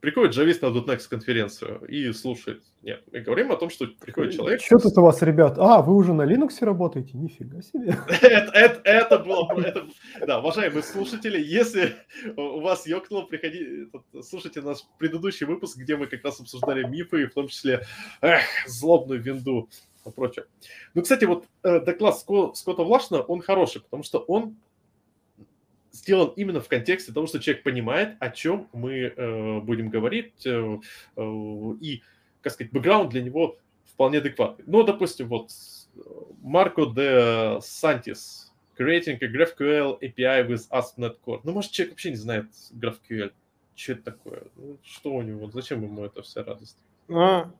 приходит 0.03 0.33
джавист 0.33 0.61
на 0.61 0.65
.next 0.65 1.07
конференцию 1.07 1.79
и 1.87 2.11
слушает. 2.11 2.61
Нет, 2.81 3.05
мы 3.09 3.21
говорим 3.21 3.53
о 3.53 3.55
том, 3.55 3.69
что 3.69 3.87
приходит 3.87 4.33
человек. 4.33 4.61
Что 4.61 4.77
тут 4.77 4.97
у 4.97 5.01
вас, 5.01 5.21
ребят? 5.21 5.57
А, 5.57 5.81
вы 5.81 5.95
уже 5.95 6.11
на 6.11 6.23
Linux 6.23 6.57
работаете? 6.59 7.17
Нифига 7.17 7.61
себе. 7.61 7.97
это, 8.21 8.51
это, 8.51 8.81
это 8.83 9.19
было... 9.19 9.49
Это, 9.61 9.87
да, 10.27 10.39
уважаемые 10.39 10.83
слушатели, 10.83 11.41
если 11.41 11.95
у 12.35 12.59
вас 12.59 12.85
ёкнуло, 12.85 13.21
приходи, 13.21 13.87
слушайте 14.21 14.59
наш 14.59 14.79
предыдущий 14.97 15.45
выпуск, 15.45 15.77
где 15.77 15.95
мы 15.95 16.07
как 16.07 16.21
раз 16.25 16.41
обсуждали 16.41 16.85
мифы, 16.85 17.27
в 17.27 17.33
том 17.33 17.47
числе 17.47 17.85
эх, 18.19 18.43
злобную 18.67 19.21
винду 19.21 19.69
и 20.05 20.11
прочее. 20.11 20.47
Ну, 20.95 21.03
кстати, 21.03 21.23
вот 21.23 21.45
э, 21.63 21.79
доклад 21.79 22.17
Ско- 22.17 22.53
Скотта 22.55 22.83
Влашна, 22.83 23.21
он 23.21 23.39
хороший, 23.41 23.79
потому 23.79 24.03
что 24.03 24.19
он 24.19 24.57
сделан 25.93 26.33
именно 26.35 26.59
в 26.59 26.67
контексте 26.67 27.13
того, 27.13 27.27
что 27.27 27.39
человек 27.39 27.63
понимает, 27.63 28.17
о 28.19 28.29
чем 28.29 28.67
мы 28.73 29.13
э, 29.15 29.59
будем 29.61 29.89
говорить, 29.89 30.45
э, 30.45 30.79
э, 31.15 31.21
и, 31.79 32.01
как 32.41 32.53
сказать, 32.53 32.73
бэкграунд 32.73 33.11
для 33.11 33.21
него 33.21 33.57
вполне 33.85 34.17
адекватный. 34.17 34.65
Ну, 34.67 34.83
допустим, 34.83 35.27
вот 35.27 35.51
э, 35.95 35.99
Марко 36.41 36.87
де 36.87 37.61
Сантис, 37.61 38.51
creating 38.77 39.19
a 39.21 39.27
GraphQL 39.27 39.99
API 40.01 40.47
with 40.47 40.67
ASP.NET 40.71 41.17
Core. 41.25 41.41
Ну, 41.43 41.53
может, 41.53 41.71
человек 41.71 41.93
вообще 41.93 42.09
не 42.09 42.17
знает 42.17 42.47
GraphQL. 42.71 43.31
Что 43.75 43.93
это 43.93 44.03
такое? 44.03 44.43
Ну, 44.55 44.77
что 44.83 45.13
у 45.13 45.21
него? 45.21 45.49
Зачем 45.51 45.83
ему 45.83 46.03
эта 46.03 46.21
вся 46.23 46.43
радость? 46.43 46.77
Ну, 47.07 47.51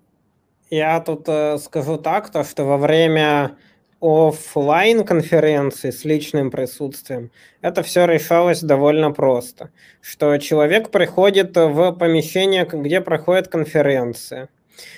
я 0.70 1.00
тут 1.02 1.28
э, 1.28 1.58
скажу 1.60 1.98
так, 1.98 2.32
то, 2.32 2.44
что 2.44 2.66
во 2.66 2.78
время 2.78 3.58
оффлайн 4.04 5.06
конференции 5.06 5.90
с 5.90 6.04
личным 6.04 6.52
присутствием 6.52 7.32
это 7.62 7.84
все 7.84 8.06
решалось 8.06 8.60
довольно 8.62 9.12
просто. 9.12 9.70
Что 10.02 10.38
человек 10.38 10.90
приходит 10.90 11.56
в 11.56 11.94
помещение, 11.94 12.68
где 12.70 13.00
проходит 13.00 13.48
конференция. 13.48 14.50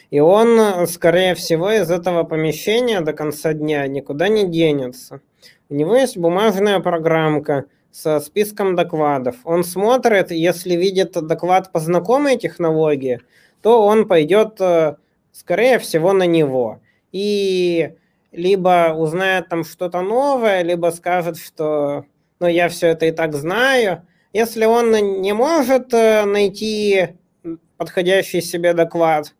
И 0.10 0.20
он, 0.20 0.88
скорее 0.88 1.36
всего, 1.36 1.72
из 1.72 1.92
этого 1.92 2.24
помещения 2.24 3.02
до 3.02 3.14
конца 3.14 3.54
дня 3.54 3.86
никуда 3.88 4.28
не 4.28 4.48
денется. 4.48 5.22
У 5.70 5.76
него 5.76 5.96
есть 5.96 6.18
бумажная 6.18 6.80
программка 6.80 7.66
со 7.92 8.20
списком 8.20 8.76
докладов. 8.76 9.36
Он 9.44 9.64
смотрит, 9.64 10.32
если 10.32 10.74
видит 10.76 11.12
доклад 11.12 11.72
по 11.72 11.80
знакомой 11.80 12.38
технологии, 12.38 13.22
то 13.62 13.86
он 13.86 14.08
пойдет, 14.08 14.60
э, 14.60 14.96
скорее 15.32 15.78
всего, 15.78 16.14
на 16.14 16.26
него. 16.26 16.80
И 17.12 17.92
либо 18.36 18.94
узнает 18.94 19.50
там 19.50 19.64
что-то 19.64 20.02
новое, 20.02 20.62
либо 20.62 20.92
скажет, 20.92 21.38
что 21.38 22.06
ну, 22.40 22.48
я 22.48 22.70
все 22.70 22.88
это 22.88 23.06
и 23.06 23.12
так 23.12 23.34
знаю. 23.34 24.06
Если 24.34 24.66
он 24.66 24.92
не 25.22 25.34
может 25.34 25.94
э, 25.94 26.26
найти 26.26 27.18
подходящий 27.78 28.42
себе 28.42 28.74
доклад, 28.74 29.34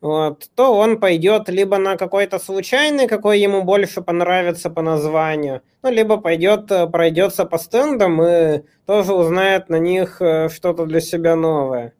вот, 0.00 0.48
то 0.54 0.74
он 0.74 1.00
пойдет 1.00 1.48
либо 1.48 1.76
на 1.78 1.96
какой-то 1.96 2.38
случайный, 2.38 3.08
какой 3.08 3.40
ему 3.40 3.64
больше 3.64 4.00
понравится 4.00 4.70
по 4.70 4.80
названию, 4.80 5.62
ну, 5.82 5.90
либо 5.90 6.18
пойдет, 6.18 6.70
э, 6.70 6.86
пройдется 6.86 7.44
по 7.44 7.58
стендам 7.58 8.22
и 8.22 8.62
тоже 8.86 9.12
узнает 9.12 9.68
на 9.68 9.80
них 9.80 10.22
э, 10.22 10.48
что-то 10.48 10.86
для 10.86 11.00
себя 11.00 11.34
новое. 11.34 11.94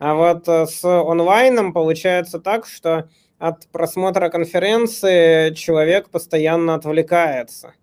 А 0.00 0.14
вот 0.14 0.48
с 0.48 0.84
онлайном 0.84 1.72
получается 1.72 2.40
так, 2.40 2.66
что 2.66 3.08
от 3.38 3.66
просмотра 3.68 4.28
конференции 4.28 5.52
человек 5.54 6.10
постоянно 6.10 6.74
отвлекается. 6.74 7.74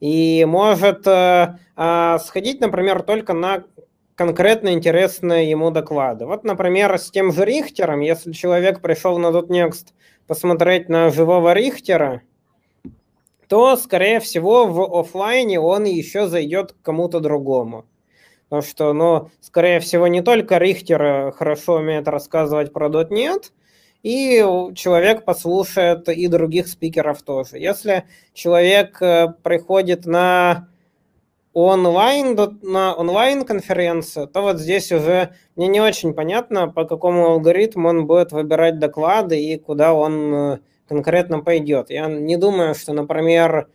И 0.00 0.44
может 0.46 1.06
э, 1.06 1.58
э, 1.76 2.18
сходить, 2.24 2.60
например, 2.60 3.02
только 3.02 3.32
на 3.32 3.64
конкретно 4.14 4.72
интересные 4.72 5.50
ему 5.50 5.70
доклады. 5.70 6.26
Вот, 6.26 6.44
например, 6.44 6.98
с 6.98 7.10
тем 7.10 7.32
же 7.32 7.44
Рихтером, 7.44 8.00
если 8.00 8.32
человек 8.32 8.80
пришел 8.80 9.18
на 9.18 9.28
.next 9.28 9.88
посмотреть 10.26 10.88
на 10.88 11.10
живого 11.10 11.52
Рихтера, 11.52 12.22
то, 13.48 13.76
скорее 13.76 14.20
всего, 14.20 14.66
в 14.66 14.98
офлайне 14.98 15.60
он 15.60 15.84
еще 15.84 16.26
зайдет 16.26 16.72
к 16.72 16.82
кому-то 16.82 17.20
другому. 17.20 17.84
Потому 18.48 18.62
что, 18.62 18.92
ну, 18.92 19.30
скорее 19.40 19.80
всего, 19.80 20.06
не 20.06 20.22
только 20.22 20.58
Рихтер 20.58 21.32
хорошо 21.32 21.74
умеет 21.76 22.08
рассказывать 22.08 22.72
про 22.72 22.88
.NET, 22.88 23.52
и 24.06 24.38
человек 24.76 25.24
послушает 25.24 26.08
и 26.08 26.28
других 26.28 26.68
спикеров 26.68 27.22
тоже. 27.22 27.58
Если 27.58 28.04
человек 28.34 29.02
э, 29.02 29.34
приходит 29.42 30.06
на 30.06 30.68
онлайн, 31.52 32.38
на 32.62 32.94
онлайн-конференцию, 32.94 34.28
то 34.28 34.42
вот 34.42 34.60
здесь 34.60 34.92
уже 34.92 35.34
мне 35.56 35.66
не 35.66 35.80
очень 35.80 36.14
понятно, 36.14 36.68
по 36.68 36.84
какому 36.84 37.26
алгоритму 37.26 37.88
он 37.88 38.06
будет 38.06 38.30
выбирать 38.30 38.78
доклады 38.78 39.42
и 39.42 39.58
куда 39.58 39.92
он 39.92 40.34
э, 40.34 40.58
конкретно 40.86 41.40
пойдет. 41.40 41.90
Я 41.90 42.06
не 42.06 42.36
думаю, 42.36 42.76
что, 42.76 42.92
например, 42.92 43.66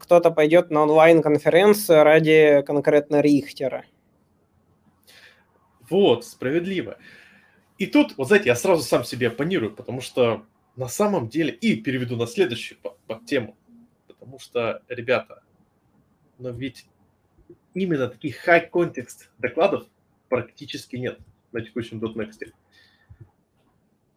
кто-то 0.00 0.32
пойдет 0.32 0.72
на 0.72 0.82
онлайн-конференцию 0.82 2.02
ради 2.02 2.64
конкретно 2.66 3.20
Рихтера. 3.20 3.84
Вот, 5.88 6.24
справедливо. 6.24 6.96
И 7.82 7.86
тут, 7.86 8.16
вот 8.16 8.28
знаете, 8.28 8.48
я 8.48 8.54
сразу 8.54 8.84
сам 8.84 9.02
себе 9.02 9.26
оппонирую, 9.26 9.74
потому 9.74 10.00
что 10.00 10.46
на 10.76 10.86
самом 10.86 11.28
деле, 11.28 11.52
и 11.52 11.74
переведу 11.74 12.16
на 12.16 12.28
следующую 12.28 12.78
по, 12.78 12.96
по 13.08 13.20
тему, 13.26 13.56
потому 14.06 14.38
что, 14.38 14.84
ребята, 14.88 15.42
но 16.38 16.50
ведь 16.50 16.86
именно 17.74 18.06
таких 18.06 18.46
high-context 18.46 19.30
докладов 19.38 19.88
практически 20.28 20.94
нет 20.94 21.18
на 21.50 21.60
текущем 21.60 21.98
.next. 21.98 22.52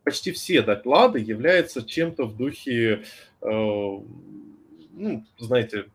Почти 0.03 0.32
все 0.32 0.61
доклады 0.61 1.18
являются 1.18 1.84
чем-то 1.84 2.26
в 2.26 2.38
духе, 2.38 3.03
э, 3.41 3.47
ну, 3.49 5.26
знаете, 5.39 5.88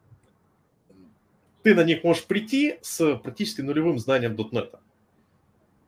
ты 1.62 1.76
на 1.76 1.84
них 1.84 2.02
можешь 2.02 2.24
прийти 2.24 2.80
с 2.82 3.14
практически 3.18 3.60
нулевым 3.60 4.00
знанием 4.00 4.34
.NET. 4.34 4.76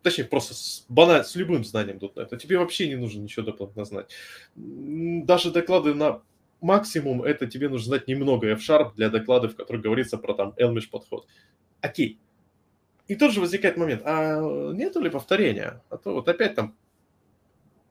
Точнее, 0.03 0.25
просто 0.25 0.55
с, 0.55 0.85
баналь, 0.89 1.25
с 1.25 1.37
любым 1.37 1.65
знанием 1.65 1.99
.NET. 1.99 2.37
Тебе 2.37 2.59
вообще 2.59 2.89
не 2.89 2.97
нужно 2.97 3.21
ничего 3.21 3.47
дополнительно 3.47 3.85
знать. 3.85 4.11
Даже 4.57 5.53
доклады 5.53 5.95
на 5.95 6.23
максимум, 6.61 7.23
это 7.23 7.47
тебе 7.47 7.69
нужно 7.69 7.87
знать 7.87 8.09
немного 8.09 8.49
F-Sharp 8.49 8.95
для 8.95 9.11
докладов, 9.11 9.53
в 9.53 9.57
которых 9.57 9.83
говорится 9.83 10.19
про 10.19 10.35
там 10.35 10.55
Elmish 10.59 10.89
подход. 10.91 11.27
Окей. 11.81 12.19
И 13.09 13.15
тут 13.15 13.33
же 13.33 13.41
возникает 13.41 13.77
момент, 13.77 14.03
а 14.05 14.41
нету 14.73 15.01
ли 15.01 15.11
повторения? 15.11 15.83
А 15.91 15.97
то 15.97 16.15
вот 16.15 16.29
опять 16.29 16.55
там 16.55 16.75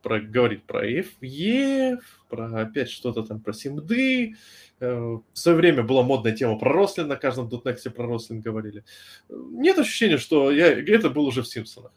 про, 0.02 0.20
говорить 0.20 0.64
про 0.64 0.88
FE, 0.90 2.00
про 2.30 2.62
опять 2.62 2.90
что-то 2.90 3.24
там 3.24 3.40
про 3.40 3.54
симды. 3.54 4.36
Э, 4.80 4.94
в 4.96 5.24
свое 5.34 5.58
время 5.58 5.84
была 5.84 6.02
модная 6.02 6.32
тема 6.32 6.58
про 6.58 6.74
рослин, 6.74 7.08
на 7.08 7.18
каждом 7.18 7.50
дотнексе 7.50 7.90
про 7.90 8.08
рослин 8.08 8.42
говорили. 8.42 8.84
Нет 9.30 9.78
ощущения, 9.78 10.18
что 10.18 10.52
я, 10.52 10.68
это 10.68 11.10
был 11.10 11.26
уже 11.26 11.44
в 11.44 11.48
Симпсонах. 11.48 11.92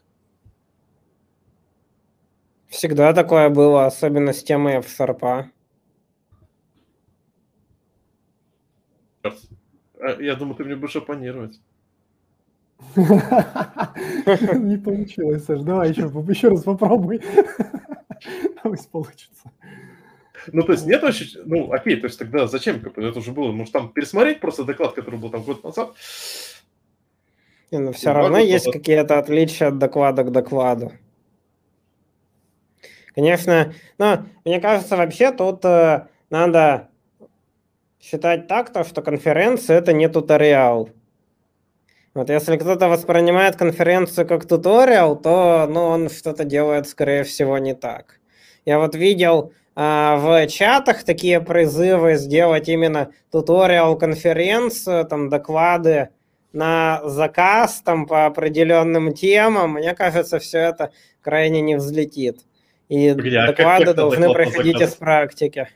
Всегда 2.75 3.13
такое 3.13 3.49
было, 3.49 3.85
особенно 3.85 4.33
с 4.33 4.43
темой 4.43 4.79
F-Sharp. 4.79 5.45
Я 10.19 10.35
думаю, 10.35 10.55
ты 10.55 10.65
мне 10.65 10.75
будешь 10.75 10.97
оппонировать. 10.97 11.61
Не 12.97 14.77
получилось, 14.77 15.45
Саш. 15.45 15.61
Давай 15.61 15.91
еще, 15.91 16.01
еще 16.01 16.49
раз 16.49 16.63
попробуй. 16.63 17.21
Пусть 18.63 18.91
получится. 18.91 19.51
Ну, 20.51 20.61
то 20.63 20.73
есть 20.73 20.85
нет 20.85 21.01
вообще, 21.01 21.25
ну, 21.45 21.71
окей, 21.71 21.95
то 21.95 22.07
есть 22.07 22.19
тогда 22.19 22.45
зачем, 22.45 22.75
это 22.85 23.19
уже 23.19 23.31
было, 23.31 23.53
может, 23.53 23.71
там 23.71 23.93
пересмотреть 23.93 24.41
просто 24.41 24.65
доклад, 24.65 24.93
который 24.93 25.17
был 25.17 25.29
там 25.29 25.43
год 25.43 25.63
назад? 25.63 25.95
Не, 27.71 27.79
но 27.79 27.85
ну, 27.85 27.91
все 27.93 28.11
равно 28.11 28.37
есть 28.37 28.69
какие-то 28.69 29.17
отличия 29.17 29.69
от 29.69 29.77
доклада 29.79 30.23
к 30.25 30.31
докладу. 30.31 30.91
Конечно, 33.15 33.73
но 33.97 34.25
мне 34.43 34.59
кажется, 34.59 34.97
вообще 34.97 35.31
тут 35.31 35.63
э, 35.63 36.07
надо 36.29 36.89
считать 38.01 38.47
так, 38.47 38.73
то, 38.73 38.83
что 38.83 39.01
конференция 39.01 39.77
это 39.77 39.93
не 39.93 40.09
туториал. 40.09 40.89
Вот 42.13 42.29
если 42.29 42.57
кто-то 42.57 42.89
воспринимает 42.89 43.55
конференцию 43.55 44.27
как 44.27 44.45
туториал, 44.45 45.15
то 45.15 45.65
ну, 45.69 45.81
он 45.83 46.09
что-то 46.09 46.43
делает, 46.43 46.87
скорее 46.87 47.23
всего, 47.23 47.57
не 47.57 47.73
так. 47.73 48.19
Я 48.65 48.79
вот 48.79 48.95
видел 48.95 49.53
а, 49.75 50.17
в 50.17 50.47
чатах 50.47 51.03
такие 51.03 51.39
призывы 51.39 52.15
сделать 52.15 52.67
именно 52.67 53.11
туториал 53.31 53.97
конференцию, 53.97 55.05
там 55.05 55.29
доклады 55.29 56.09
на 56.51 57.01
заказ 57.05 57.81
там 57.83 58.07
по 58.07 58.25
определенным 58.25 59.13
темам. 59.13 59.73
Мне 59.73 59.93
кажется, 59.93 60.39
все 60.39 60.59
это 60.59 60.91
крайне 61.21 61.61
не 61.61 61.75
взлетит. 61.75 62.41
И 62.89 63.11
Где? 63.13 63.39
А 63.39 63.47
доклады 63.47 63.85
как, 63.85 63.87
как 63.87 63.95
должны 63.95 64.33
проходить 64.33 64.81
из 64.81 64.93
практики. 64.93 65.67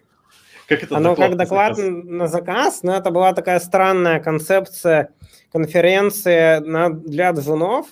Как 0.67 0.83
это 0.83 0.97
Оно 0.97 1.15
как 1.15 1.35
доклад 1.35 1.77
на 1.77 1.83
заказ? 1.83 2.03
на 2.05 2.27
заказ, 2.27 2.83
но 2.83 2.95
это 2.95 3.09
была 3.09 3.33
такая 3.33 3.59
странная 3.59 4.19
концепция 4.19 5.09
конференции 5.51 6.59
на, 6.59 6.91
для 6.91 7.31
джунов, 7.31 7.87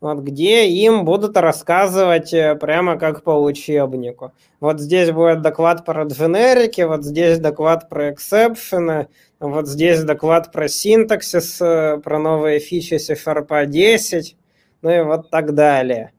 вот, 0.00 0.20
где 0.20 0.68
им 0.68 1.04
будут 1.04 1.36
рассказывать 1.36 2.32
э, 2.32 2.54
прямо 2.54 2.96
как 2.96 3.24
по 3.24 3.32
учебнику. 3.32 4.32
Вот 4.60 4.80
здесь 4.80 5.10
будет 5.10 5.42
доклад 5.42 5.84
про 5.84 6.04
дженерики, 6.04 6.82
вот 6.82 7.04
здесь 7.04 7.38
доклад 7.38 7.88
про 7.88 8.12
эксепшены, 8.12 9.08
вот 9.40 9.66
здесь 9.66 10.04
доклад 10.04 10.52
про 10.52 10.68
синтаксис, 10.68 11.60
э, 11.60 11.98
про 11.98 12.18
новые 12.18 12.60
фичи 12.60 12.98
C-Sharp 12.98 13.66
10, 13.66 14.36
ну 14.82 14.90
и 14.90 15.00
вот 15.02 15.30
так 15.30 15.54
далее. 15.54 16.12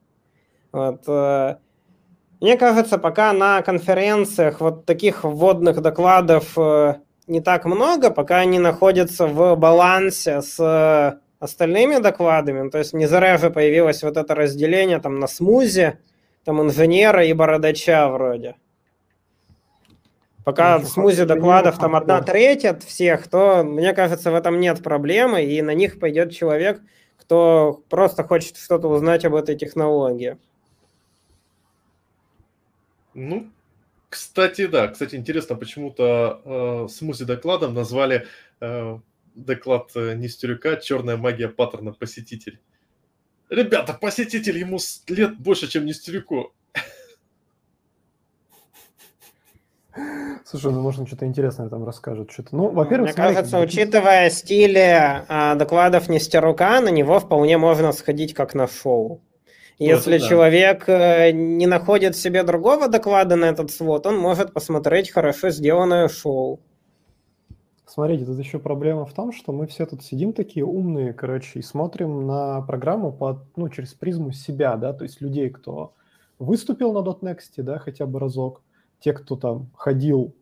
Вот, 0.72 1.04
э, 1.08 1.56
мне 2.40 2.58
кажется, 2.58 2.98
пока 2.98 3.34
на 3.34 3.62
конференциях 3.62 4.62
вот 4.62 4.86
таких 4.86 5.24
вводных 5.24 5.82
докладов 5.82 6.58
э, 6.58 6.96
не 7.28 7.42
так 7.42 7.66
много, 7.66 8.10
пока 8.10 8.38
они 8.40 8.60
находятся 8.60 9.28
в 9.28 9.56
балансе 9.56 10.42
с 10.42 10.60
э, 10.60 11.20
остальными 11.40 11.98
докладами. 11.98 12.70
То 12.70 12.78
есть 12.78 12.94
не 12.94 13.06
зря 13.06 13.38
же 13.38 13.50
появилось 13.50 14.04
вот 14.04 14.18
это 14.18 14.34
разделение 14.34 15.00
там 15.00 15.20
на 15.20 15.28
смузи, 15.28 16.00
там 16.44 16.62
инженера 16.62 17.26
и 17.26 17.34
бородача 17.34 18.10
вроде. 18.10 18.56
Пока 20.44 20.80
в 20.80 20.86
смузи 20.86 21.26
докладов 21.26 21.78
там 21.78 21.96
одна 21.96 22.22
треть 22.22 22.66
от 22.66 22.84
всех, 22.84 23.28
то, 23.28 23.64
мне 23.64 23.94
кажется, 23.94 24.32
в 24.32 24.36
этом 24.36 24.60
нет 24.60 24.82
проблемы, 24.82 25.44
и 25.44 25.62
на 25.62 25.76
них 25.76 26.00
пойдет 26.00 26.32
человек, 26.32 26.82
кто 27.18 27.84
просто 27.90 28.24
хочет 28.24 28.58
что-то 28.58 28.88
узнать 28.88 29.24
об 29.26 29.36
этой 29.36 29.56
технологии. 29.56 30.38
Ну, 33.14 33.52
кстати, 34.10 34.68
да. 34.68 34.90
Кстати, 34.90 35.16
интересно, 35.16 35.56
почему-то 35.56 36.42
э, 36.44 36.88
смузи 36.90 37.24
докладом 37.24 37.74
назвали 37.74 38.28
э, 38.60 39.00
доклад 39.36 39.92
э, 39.96 40.16
Нестерюка 40.16 40.76
«Черная 40.76 41.18
магия 41.18 41.48
паттерна 41.48 41.94
посетитель». 41.94 42.60
Ребята, 43.50 43.94
посетитель 43.94 44.58
ему 44.58 44.80
лет 45.08 45.38
больше, 45.40 45.68
чем 45.70 45.86
Нестерюку. 45.86 46.52
Слушай, 50.46 50.74
ну 50.74 50.82
можно 50.82 51.08
что-то 51.08 51.26
интересное 51.26 51.70
там 51.70 51.86
расскажет. 51.86 52.32
Что-то. 52.32 52.56
Ну, 52.56 52.70
во-первых, 52.70 53.08
Мне 53.08 53.14
смотри, 53.14 53.36
кажется, 53.36 53.60
учитывая 53.60 54.30
стиль 54.30 54.78
а, 54.78 55.56
докладов 55.56 56.10
Нестерука, 56.10 56.82
на 56.82 56.90
него 56.90 57.20
вполне 57.22 57.58
можно 57.58 57.94
сходить 57.94 58.34
как 58.34 58.56
на 58.56 58.68
шоу. 58.68 59.22
Если 59.82 60.20
да. 60.20 60.28
человек 60.28 60.88
э, 60.88 61.32
не 61.32 61.66
находит 61.66 62.14
в 62.14 62.22
себе 62.22 62.44
другого 62.44 62.88
доклада 62.88 63.36
на 63.36 63.46
этот 63.46 63.72
свод, 63.72 64.06
он 64.06 64.16
может 64.16 64.54
посмотреть 64.54 65.10
хорошо 65.10 65.50
сделанное 65.50 66.08
шоу. 66.08 66.60
Смотрите, 67.88 68.26
тут 68.26 68.38
еще 68.38 68.60
проблема 68.60 69.08
в 69.08 69.14
том, 69.14 69.32
что 69.32 69.52
мы 69.52 69.66
все 69.66 69.88
тут 69.88 70.04
сидим 70.04 70.34
такие 70.34 70.64
умные, 70.64 71.14
короче, 71.14 71.58
и 71.58 71.64
смотрим 71.64 72.28
на 72.28 72.62
программу 72.62 73.12
под, 73.12 73.40
ну, 73.56 73.70
через 73.70 73.96
призму 73.96 74.32
себя, 74.34 74.78
да, 74.78 74.94
то 74.94 75.04
есть 75.04 75.20
людей, 75.20 75.50
кто 75.50 75.94
выступил 76.38 76.94
на 76.94 77.00
.next, 77.00 77.52
да, 77.58 77.80
хотя 77.80 78.06
бы 78.06 78.20
разок, 78.20 78.62
те, 79.00 79.14
кто 79.14 79.36
там 79.36 79.72
ходил 79.76 80.36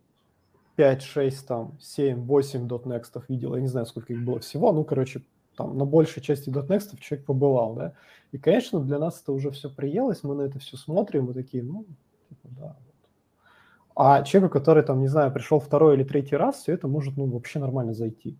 5, 0.75 1.01
6, 1.01 1.47
там, 1.47 1.77
7, 1.79 2.25
8 2.25 2.67
.next 2.67 3.23
видел, 3.29 3.55
я 3.55 3.61
не 3.61 3.67
знаю, 3.67 3.85
сколько 3.85 4.11
их 4.11 4.21
было 4.21 4.39
всего, 4.41 4.73
ну, 4.73 4.83
короче, 4.83 5.21
там 5.59 5.77
на 5.77 5.83
большей 5.83 6.23
части 6.23 6.49
.next 6.49 6.97
человек 7.01 7.25
побывал, 7.25 7.75
да, 7.75 7.93
и, 8.31 8.37
конечно, 8.37 8.79
для 8.79 8.97
нас 8.97 9.21
это 9.21 9.33
уже 9.33 9.51
все 9.51 9.69
приелось, 9.69 10.23
мы 10.23 10.35
на 10.35 10.43
это 10.43 10.57
все 10.59 10.77
смотрим, 10.77 11.29
и 11.29 11.33
такие, 11.33 11.63
ну, 11.63 11.85
типа, 12.29 12.47
да. 12.59 12.75
А 13.95 14.23
человеку, 14.23 14.53
который, 14.53 14.83
там, 14.83 15.01
не 15.01 15.09
знаю, 15.09 15.33
пришел 15.33 15.59
второй 15.59 15.95
или 15.95 16.05
третий 16.05 16.37
раз, 16.37 16.61
все 16.61 16.71
это 16.71 16.87
может, 16.87 17.17
ну, 17.17 17.25
вообще 17.25 17.59
нормально 17.59 17.93
зайти. 17.93 18.37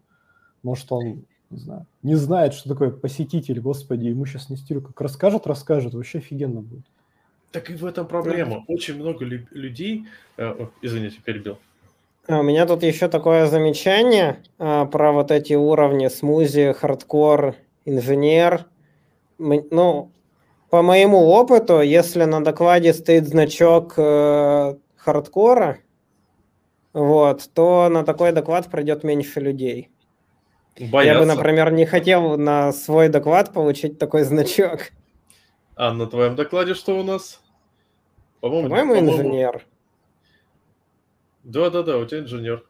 Может, 0.64 0.90
он, 0.94 1.26
не 1.50 1.58
знаю, 1.58 1.86
не 2.04 2.16
знает, 2.16 2.54
что 2.54 2.70
такое 2.70 2.92
посетитель, 2.92 3.60
господи, 3.60 4.06
ему 4.06 4.26
сейчас 4.26 4.50
не 4.50 4.56
стилю, 4.56 4.82
как 4.82 5.02
расскажет, 5.02 5.46
расскажет, 5.46 5.94
вообще 5.94 6.20
офигенно 6.20 6.62
будет. 6.62 6.86
Так 7.52 7.70
и 7.70 7.76
в 7.76 7.86
этом 7.86 8.08
проблема. 8.08 8.64
Очень 8.68 8.96
много 8.96 9.26
людей... 9.26 10.06
Э, 10.38 10.68
извините, 10.82 11.20
перебил. 11.26 11.58
А, 12.28 12.40
у 12.40 12.44
меня 12.44 12.66
тут 12.66 12.84
еще 12.84 13.08
такое 13.08 13.48
замечание 13.48 14.44
а, 14.58 14.86
про 14.86 15.12
вот 15.12 15.32
эти 15.32 15.54
уровни 15.54 16.08
смузи, 16.08 16.74
хардкор, 16.74 17.56
инженер. 17.86 18.66
Ну, 19.38 20.12
по 20.70 20.82
моему 20.82 21.28
опыту, 21.30 21.82
если 21.82 22.26
на 22.26 22.44
докладе 22.44 22.94
стоит 22.94 23.28
значок 23.28 23.94
э, 23.98 24.76
хардкора, 24.98 25.80
вот, 26.94 27.50
то 27.54 27.90
на 27.90 28.04
такой 28.04 28.34
доклад 28.34 28.70
пройдет 28.70 29.04
меньше 29.04 29.40
людей. 29.40 29.90
Боятся. 30.80 31.14
Я 31.14 31.20
бы, 31.20 31.26
например, 31.26 31.72
не 31.72 31.86
хотел 31.86 32.38
на 32.38 32.72
свой 32.72 33.10
доклад 33.10 33.52
получить 33.52 33.98
такой 33.98 34.24
значок. 34.24 34.92
А 35.76 35.94
на 35.94 36.08
твоем 36.08 36.36
докладе 36.36 36.74
что 36.74 37.00
у 37.00 37.04
нас? 37.04 37.42
По-моему, 38.40 38.70
по-моему, 38.70 38.96
по-моему... 38.96 39.12
инженер. 39.12 39.66
Да-да-да, 41.50 41.98
у 41.98 42.06
тебя 42.06 42.20
инженер. 42.20 42.64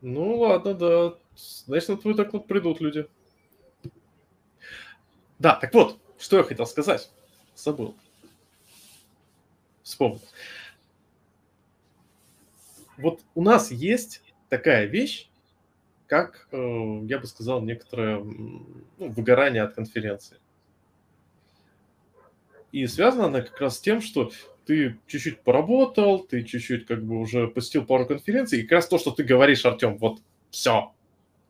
Ну 0.00 0.38
ладно, 0.38 0.72
да. 0.72 1.14
Значит, 1.36 1.90
на 1.90 1.96
твой 1.98 2.14
доклад 2.14 2.46
придут 2.46 2.80
люди. 2.80 3.06
Да, 5.38 5.56
так 5.56 5.74
вот, 5.74 5.98
что 6.18 6.38
я 6.38 6.44
хотел 6.44 6.64
сказать. 6.64 7.10
Забыл. 7.54 7.94
Вспомнил. 9.82 10.22
Вот 12.96 13.20
у 13.34 13.42
нас 13.42 13.70
есть 13.70 14.22
такая 14.48 14.86
вещь, 14.86 15.28
как, 16.06 16.48
э, 16.52 17.00
я 17.04 17.18
бы 17.18 17.26
сказал, 17.26 17.60
некоторое 17.60 18.24
ну, 18.24 18.64
выгорание 18.96 19.62
от 19.62 19.74
конференции. 19.74 20.38
И 22.72 22.86
связано 22.86 23.26
она 23.26 23.42
как 23.42 23.60
раз 23.60 23.76
с 23.76 23.80
тем, 23.80 24.00
что 24.00 24.32
ты 24.66 24.98
чуть-чуть 25.06 25.40
поработал, 25.40 26.20
ты 26.20 26.42
чуть-чуть 26.42 26.86
как 26.86 27.04
бы 27.04 27.18
уже 27.18 27.48
посетил 27.48 27.84
пару 27.84 28.06
конференций, 28.06 28.60
и 28.60 28.62
как 28.62 28.72
раз 28.72 28.88
то, 28.88 28.98
что 28.98 29.12
ты 29.12 29.22
говоришь, 29.24 29.64
Артем, 29.64 29.96
вот 29.98 30.18
все, 30.50 30.92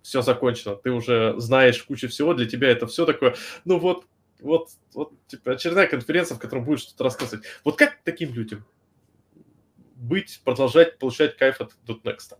все 0.03 0.23
закончено, 0.23 0.77
ты 0.77 0.91
уже 0.91 1.35
знаешь 1.39 1.83
кучу 1.83 2.09
всего, 2.09 2.35
для 2.35 2.47
тебя 2.47 2.69
это 2.69 2.87
все 2.87 3.07
такое, 3.07 3.35
ну 3.65 3.79
вот, 3.79 4.05
вот, 4.41 4.69
вот, 4.93 5.13
типа, 5.29 5.53
очередная 5.53 5.87
конференция, 5.87 6.37
в 6.37 6.39
которой 6.39 6.65
будешь 6.65 6.81
что-то 6.81 7.05
рассказывать. 7.05 7.47
Вот 7.65 7.77
как 7.77 7.99
таким 8.05 8.35
людям 8.35 8.65
быть, 9.97 10.41
продолжать 10.45 10.99
получать 10.99 11.37
кайф 11.37 11.61
от 11.61 11.75
.next? 11.87 12.37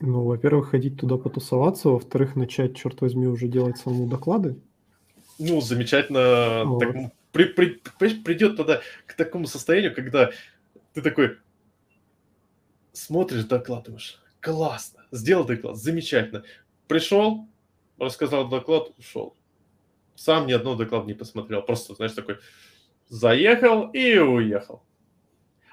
Ну, 0.00 0.24
во-первых, 0.24 0.70
ходить 0.70 0.98
туда 0.98 1.16
потусоваться, 1.16 1.88
во-вторых, 1.88 2.36
начать, 2.36 2.76
черт 2.76 3.00
возьми, 3.00 3.26
уже 3.26 3.48
делать 3.48 3.78
самому 3.78 4.06
доклады. 4.06 4.56
Ну, 5.38 5.60
замечательно. 5.60 6.64
Вот. 6.64 6.80
Так, 6.80 6.96
при, 7.34 7.46
при, 7.46 8.14
придет 8.22 8.56
тогда 8.56 8.80
к 9.06 9.14
такому 9.14 9.48
состоянию, 9.48 9.92
когда 9.92 10.30
ты 10.92 11.02
такой 11.02 11.38
смотришь, 12.92 13.44
докладываешь, 13.44 14.22
классно, 14.40 15.04
сделал 15.10 15.44
доклад, 15.44 15.76
замечательно. 15.76 16.44
Пришел, 16.86 17.48
рассказал 17.98 18.48
доклад, 18.48 18.92
ушел. 18.98 19.36
Сам 20.14 20.46
ни 20.46 20.52
одного 20.52 20.76
доклада 20.76 21.06
не 21.06 21.14
посмотрел. 21.14 21.62
Просто, 21.62 21.96
знаешь, 21.96 22.12
такой 22.12 22.38
заехал 23.08 23.90
и 23.90 24.16
уехал. 24.16 24.84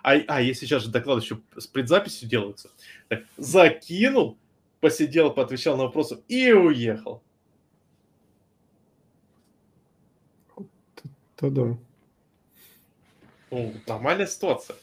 А, 0.02 0.14
а 0.28 0.42
если 0.42 0.66
сейчас 0.66 0.82
же 0.82 0.90
доклады 0.90 1.22
еще 1.22 1.42
с 1.56 1.68
предзаписью 1.68 2.28
делаются. 2.28 2.72
Так, 3.08 3.24
закинул, 3.38 4.40
посидел, 4.80 5.32
поотвечал 5.32 5.78
на 5.78 5.84
вопросы 5.84 6.24
и 6.28 6.52
уехал. 6.52 7.22
То 11.42 11.50
да. 11.50 11.78
Ну, 13.50 13.74
нормальная 13.88 14.28
ситуация. 14.28 14.76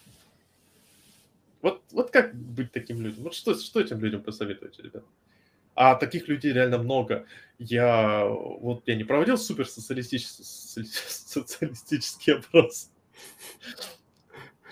Вот, 1.63 1.83
вот 1.93 2.11
как 2.11 2.35
быть 2.35 2.73
таким 2.73 3.01
людям? 3.01 3.25
Вот 3.25 3.35
что, 3.35 3.55
что 3.55 3.81
этим 3.81 4.01
людям 4.01 4.23
посоветуете, 4.23 4.83
ребят? 4.83 5.05
А 5.75 5.95
таких 5.95 6.27
людей 6.27 6.53
реально 6.53 6.79
много. 6.79 7.27
Я 7.61 8.25
вот 8.27 8.83
я 8.87 8.97
не 8.97 9.05
проводил 9.05 9.39
супер 9.39 9.69
социалистический, 9.69 10.45
социалистический 10.85 12.35
опрос. 12.35 12.91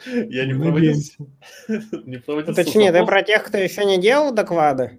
Я 0.05 0.45
не 0.47 0.55
проводил. 0.55 0.97
не 2.05 2.19
проводил 2.19 2.55
Точнее, 2.57 2.91
ты 2.91 3.07
про 3.07 3.23
тех, 3.23 3.45
кто 3.45 3.59
еще 3.59 3.85
не 3.85 3.99
делал 3.99 4.35
доклады? 4.35 4.99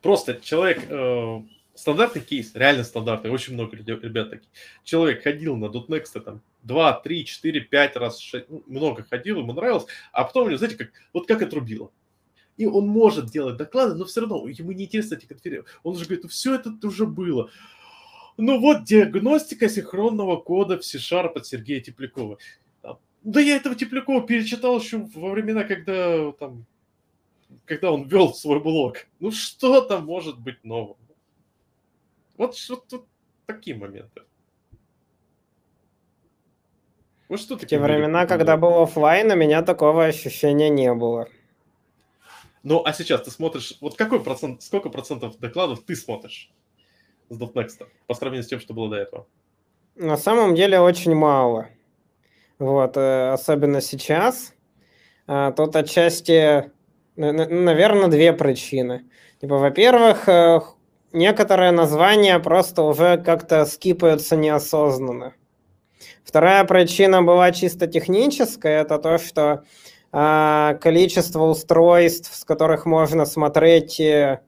Просто 0.00 0.40
человек, 0.40 0.82
э, 0.88 1.42
стандартный 1.76 2.22
кейс, 2.22 2.54
реально 2.54 2.84
стандартный, 2.84 3.30
очень 3.30 3.54
много 3.54 3.76
ребят 3.76 4.30
таких. 4.30 4.48
Человек 4.82 5.22
ходил 5.22 5.56
на 5.56 5.66
.next 5.66 6.20
там 6.20 6.42
2, 6.62 6.92
3, 7.00 7.24
4, 7.24 7.60
5 7.60 7.96
раз, 7.96 8.18
6, 8.18 8.46
ну, 8.48 8.62
много 8.66 9.04
ходил, 9.08 9.38
ему 9.38 9.52
нравилось, 9.52 9.86
а 10.12 10.24
потом, 10.24 10.56
знаете, 10.56 10.76
как, 10.76 10.90
вот 11.12 11.26
как 11.26 11.42
отрубило. 11.42 11.90
И 12.56 12.66
он 12.66 12.86
может 12.86 13.26
делать 13.26 13.56
доклады, 13.56 13.94
но 13.94 14.06
все 14.06 14.20
равно 14.20 14.48
ему 14.48 14.72
не 14.72 14.84
интересны 14.84 15.16
эти 15.16 15.26
конференции. 15.26 15.70
Он 15.82 15.94
уже 15.94 16.06
говорит, 16.06 16.24
ну 16.24 16.30
все 16.30 16.54
это 16.54 16.74
уже 16.82 17.06
было. 17.06 17.50
Ну 18.38 18.58
вот 18.60 18.84
диагностика 18.84 19.68
синхронного 19.68 20.36
кода 20.36 20.78
в 20.78 20.84
C-Sharp 20.84 21.32
от 21.34 21.46
Сергея 21.46 21.80
Теплякова. 21.80 22.38
Да 23.22 23.40
я 23.40 23.56
этого 23.56 23.74
Теплякова 23.74 24.26
перечитал 24.26 24.78
еще 24.78 24.98
во 25.14 25.30
времена, 25.30 25.64
когда 25.64 26.32
там, 26.32 26.64
когда 27.64 27.92
он 27.92 28.08
вел 28.08 28.32
свой 28.32 28.60
блог. 28.60 29.06
Ну 29.20 29.30
что 29.30 29.82
там 29.82 30.06
может 30.06 30.38
быть 30.38 30.62
нового? 30.64 30.96
Вот 32.36 32.56
что 32.56 32.76
тут 32.76 33.06
такие 33.46 33.76
моменты. 33.76 34.22
Вот 37.28 37.40
что 37.40 37.56
В 37.58 37.66
те 37.66 37.78
времена, 37.78 38.26
когда 38.26 38.56
был 38.56 38.82
офлайн, 38.82 39.30
у 39.32 39.36
меня 39.36 39.62
такого 39.62 40.04
ощущения 40.04 40.68
не 40.68 40.94
было. 40.94 41.28
Ну, 42.62 42.82
а 42.84 42.92
сейчас 42.92 43.22
ты 43.22 43.30
смотришь, 43.30 43.78
вот 43.80 43.96
какой 43.96 44.22
процент, 44.22 44.62
сколько 44.62 44.90
процентов 44.90 45.38
докладов 45.38 45.84
ты 45.84 45.96
смотришь 45.96 46.52
с 47.28 47.38
.next 47.38 47.86
по 48.06 48.14
сравнению 48.14 48.44
с 48.44 48.48
тем, 48.48 48.60
что 48.60 48.74
было 48.74 48.90
до 48.90 48.96
этого? 48.96 49.26
На 49.96 50.16
самом 50.16 50.54
деле 50.54 50.80
очень 50.80 51.14
мало. 51.14 51.68
Вот, 52.58 52.96
э, 52.96 53.32
особенно 53.32 53.80
сейчас. 53.80 54.54
А, 55.26 55.52
тут 55.52 55.74
отчасти, 55.76 56.70
наверное, 57.16 58.08
две 58.08 58.32
причины. 58.32 59.08
Типа, 59.40 59.58
во-первых, 59.58 60.28
э, 60.28 60.60
некоторые 61.12 61.72
названия 61.72 62.38
просто 62.38 62.82
уже 62.82 63.18
как-то 63.18 63.64
скипаются 63.66 64.36
неосознанно. 64.36 65.34
Вторая 66.24 66.64
причина 66.64 67.22
была 67.22 67.52
чисто 67.52 67.86
техническая, 67.86 68.82
это 68.82 68.98
то, 68.98 69.18
что 69.18 69.62
а, 70.12 70.74
количество 70.74 71.44
устройств, 71.44 72.34
с 72.34 72.44
которых 72.44 72.86
можно 72.86 73.26
смотреть 73.26 74.00
э, 74.00 74.40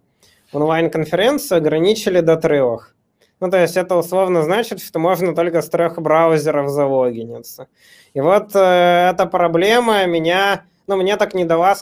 онлайн-конференцию, 0.53 1.59
ограничили 1.59 2.21
до 2.21 2.37
трех. 2.37 2.95
Ну, 3.41 3.51
то 3.51 3.61
есть 3.61 3.77
это 3.77 3.95
условно 3.97 4.43
значит, 4.43 4.81
что 4.81 4.99
можно 4.99 5.35
только 5.35 5.63
с 5.63 5.69
трех 5.69 6.01
браузеров 6.01 6.71
залогиниться. 6.71 7.69
И 8.15 8.21
вот 8.21 8.57
э, 8.57 9.11
эта 9.13 9.27
проблема 9.27 10.07
меня, 10.07 10.65
ну, 10.87 10.97
мне 10.97 11.17
так 11.17 11.35
не 11.35 11.45
дала, 11.45 11.77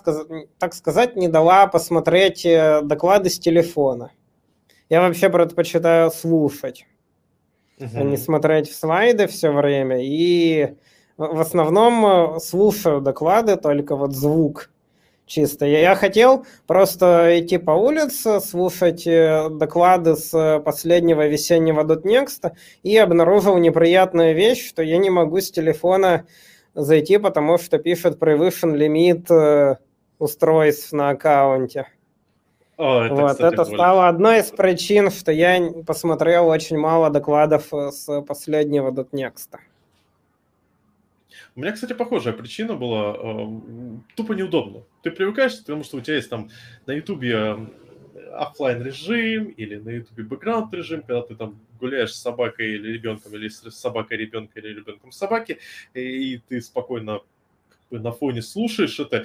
так 0.58 0.74
сказать, 0.74 1.16
не 1.16 1.28
дала 1.28 1.66
посмотреть 1.66 2.44
э, 2.44 2.82
доклады 2.82 3.30
с 3.30 3.38
телефона. 3.38 4.10
Я 4.88 5.00
вообще 5.00 5.28
предпочитаю 5.28 6.10
слушать, 6.10 6.86
uh-huh. 7.78 7.88
а 7.94 8.02
не 8.02 8.16
смотреть 8.16 8.70
в 8.70 8.74
слайды 8.74 9.26
все 9.26 9.50
время. 9.50 9.98
И 10.00 10.76
в 11.16 11.40
основном 11.40 12.36
э, 12.36 12.40
слушаю 12.40 13.00
доклады, 13.00 13.56
только 13.56 13.96
вот 13.96 14.14
звук 14.14 14.70
чисто. 15.26 15.66
Я 15.66 15.94
хотел 15.96 16.46
просто 16.66 17.40
идти 17.40 17.58
по 17.58 17.72
улице, 17.72 18.40
слушать 18.40 19.06
э, 19.06 19.48
доклады 19.50 20.14
с 20.14 20.62
последнего 20.64 21.26
весеннего 21.26 21.82
.next 21.82 22.52
и 22.82 22.96
обнаружил 22.96 23.58
неприятную 23.58 24.34
вещь, 24.34 24.68
что 24.68 24.82
я 24.82 24.98
не 24.98 25.10
могу 25.10 25.40
с 25.40 25.50
телефона 25.50 26.26
зайти, 26.74 27.18
потому 27.18 27.58
что 27.58 27.78
пишет 27.78 28.18
превышен 28.18 28.74
лимит 28.74 29.30
э, 29.30 29.76
устройств 30.18 30.92
на 30.92 31.10
аккаунте. 31.10 31.88
О, 32.76 33.04
это, 33.04 33.14
вот, 33.14 33.30
кстати, 33.32 33.54
это 33.54 33.64
стало 33.64 34.08
одной 34.08 34.40
из 34.40 34.50
причин, 34.50 35.10
что 35.10 35.32
я 35.32 35.72
посмотрел 35.86 36.48
очень 36.48 36.76
мало 36.76 37.10
докладов 37.10 37.72
с 37.72 38.22
последнего 38.22 38.90
.next. 38.90 39.56
У 41.54 41.60
меня, 41.60 41.72
кстати, 41.72 41.94
похожая 41.94 42.34
причина 42.34 42.74
была. 42.74 43.16
Э, 43.18 43.46
тупо 44.14 44.34
неудобно. 44.34 44.82
Ты 45.02 45.10
привыкаешь, 45.10 45.58
потому 45.58 45.84
что 45.84 45.96
у 45.96 46.00
тебя 46.02 46.16
есть 46.16 46.28
там 46.28 46.50
на 46.84 46.92
Ютубе 46.92 47.32
э, 47.32 47.66
офлайн 48.34 48.82
режим 48.82 49.46
или 49.46 49.76
на 49.76 49.88
Ютубе 49.88 50.24
бэкграунд 50.24 50.74
режим, 50.74 51.00
когда 51.00 51.22
ты 51.22 51.34
там 51.34 51.58
гуляешь 51.80 52.12
с 52.12 52.20
собакой 52.20 52.74
или 52.74 52.92
ребенком, 52.92 53.34
или 53.34 53.48
с 53.48 53.62
собакой 53.70 54.18
ребенка, 54.18 54.60
или 54.60 54.68
ребенком 54.68 55.12
собаки, 55.12 55.58
и 55.94 56.40
ты 56.46 56.60
спокойно 56.60 57.20
как 57.70 57.78
бы, 57.90 58.00
на 58.00 58.12
фоне 58.12 58.42
слушаешь 58.42 59.00
это. 59.00 59.24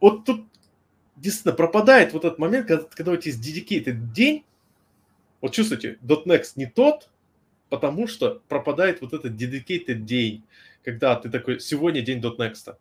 Вот 0.00 0.24
тут 0.24 0.46
действительно 1.16 1.54
пропадает 1.54 2.12
вот 2.12 2.24
этот 2.24 2.38
момент, 2.38 2.66
когда, 2.66 2.84
когда 2.84 3.12
у 3.12 3.16
тебя 3.16 3.32
есть 3.32 3.46
dedicated 3.46 4.12
день, 4.12 4.44
вот 5.40 5.52
чувствуете, 5.52 5.98
.next 6.02 6.52
не 6.56 6.66
тот, 6.66 7.10
потому 7.68 8.06
что 8.06 8.42
пропадает 8.48 9.00
вот 9.00 9.12
этот 9.12 9.32
dedicated 9.32 10.00
день 10.00 10.44
когда 10.84 11.16
ты 11.16 11.30
такой, 11.30 11.58
сегодня 11.60 12.02
день 12.02 12.20
.next. 12.20 12.76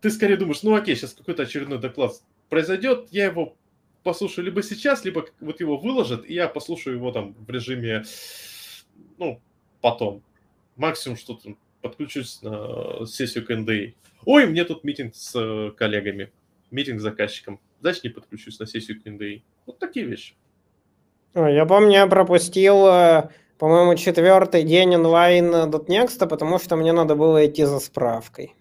Ты 0.00 0.10
скорее 0.10 0.36
думаешь, 0.36 0.62
ну 0.62 0.74
окей, 0.74 0.94
сейчас 0.94 1.14
какой-то 1.14 1.44
очередной 1.44 1.78
доклад 1.78 2.12
произойдет, 2.50 3.08
я 3.10 3.24
его 3.24 3.56
послушаю 4.02 4.44
либо 4.44 4.62
сейчас, 4.62 5.04
либо 5.04 5.24
вот 5.40 5.60
его 5.60 5.78
выложат, 5.78 6.26
и 6.26 6.34
я 6.34 6.46
послушаю 6.46 6.96
его 6.96 7.10
там 7.10 7.32
в 7.32 7.50
режиме, 7.50 8.04
ну, 9.18 9.40
потом. 9.80 10.22
Максимум 10.76 11.16
что-то 11.16 11.54
подключусь 11.84 12.40
на 12.42 13.06
сессию 13.06 13.46
КНДИ. 13.46 13.94
Ой, 14.24 14.46
мне 14.46 14.64
тут 14.64 14.84
митинг 14.84 15.14
с 15.14 15.38
э, 15.38 15.70
коллегами, 15.76 16.32
митинг 16.70 16.98
с 16.98 17.02
заказчиком. 17.02 17.60
Значит, 17.80 18.04
не 18.04 18.10
подключусь 18.10 18.58
на 18.58 18.66
сессию 18.66 19.00
КНДИ. 19.02 19.44
Вот 19.66 19.78
такие 19.78 20.06
вещи. 20.06 20.34
Я 21.34 21.66
помню, 21.66 21.92
я 21.92 22.06
пропустил 22.06 22.86
э, 22.86 23.28
по-моему, 23.58 23.96
четвертый 23.96 24.64
день 24.64 24.94
онлайн 24.94 25.50
.next, 25.54 26.26
потому 26.26 26.58
что 26.58 26.76
мне 26.76 26.92
надо 26.92 27.14
было 27.14 27.46
идти 27.46 27.64
за 27.64 27.78
справкой. 27.78 28.54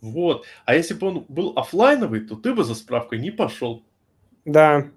Вот. 0.00 0.44
А 0.64 0.74
если 0.74 0.94
бы 0.94 1.06
он 1.06 1.24
был 1.28 1.52
офлайновый, 1.56 2.20
то 2.20 2.36
ты 2.36 2.54
бы 2.54 2.64
за 2.64 2.74
справкой 2.74 3.18
не 3.18 3.30
пошел. 3.30 3.84
Да. 4.44 4.88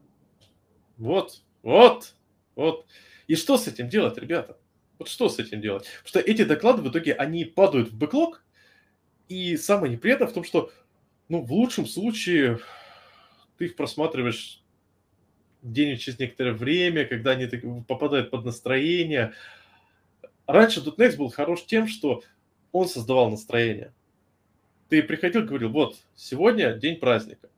Вот, 0.97 1.41
вот, 1.63 2.15
вот. 2.55 2.85
И 3.27 3.35
что 3.35 3.57
с 3.57 3.67
этим 3.67 3.89
делать, 3.89 4.17
ребята? 4.17 4.57
Вот 5.01 5.09
что 5.09 5.29
с 5.29 5.39
этим 5.39 5.61
делать? 5.61 5.87
Потому 6.03 6.09
что 6.09 6.19
эти 6.19 6.43
доклады 6.43 6.83
в 6.83 6.91
итоге, 6.91 7.13
они 7.13 7.43
падают 7.43 7.89
в 7.89 7.97
бэклог, 7.97 8.43
и 9.29 9.57
самое 9.57 9.91
неприятное 9.91 10.27
в 10.27 10.33
том, 10.33 10.43
что 10.43 10.71
ну, 11.27 11.41
в 11.41 11.51
лучшем 11.51 11.87
случае 11.87 12.59
ты 13.57 13.65
их 13.65 13.75
просматриваешь 13.75 14.61
где-нибудь 15.63 16.01
через 16.01 16.19
некоторое 16.19 16.53
время, 16.53 17.05
когда 17.05 17.31
они 17.31 17.47
попадают 17.87 18.29
под 18.29 18.45
настроение. 18.45 19.33
Раньше 20.45 20.81
.NEXT 20.81 21.17
был 21.17 21.29
хорош 21.31 21.65
тем, 21.65 21.87
что 21.87 22.23
он 22.71 22.87
создавал 22.87 23.31
настроение. 23.31 23.95
Ты 24.89 25.01
приходил 25.01 25.45
говорил, 25.45 25.71
вот, 25.71 25.97
сегодня 26.15 26.75
день 26.75 26.97
праздника. 26.97 27.49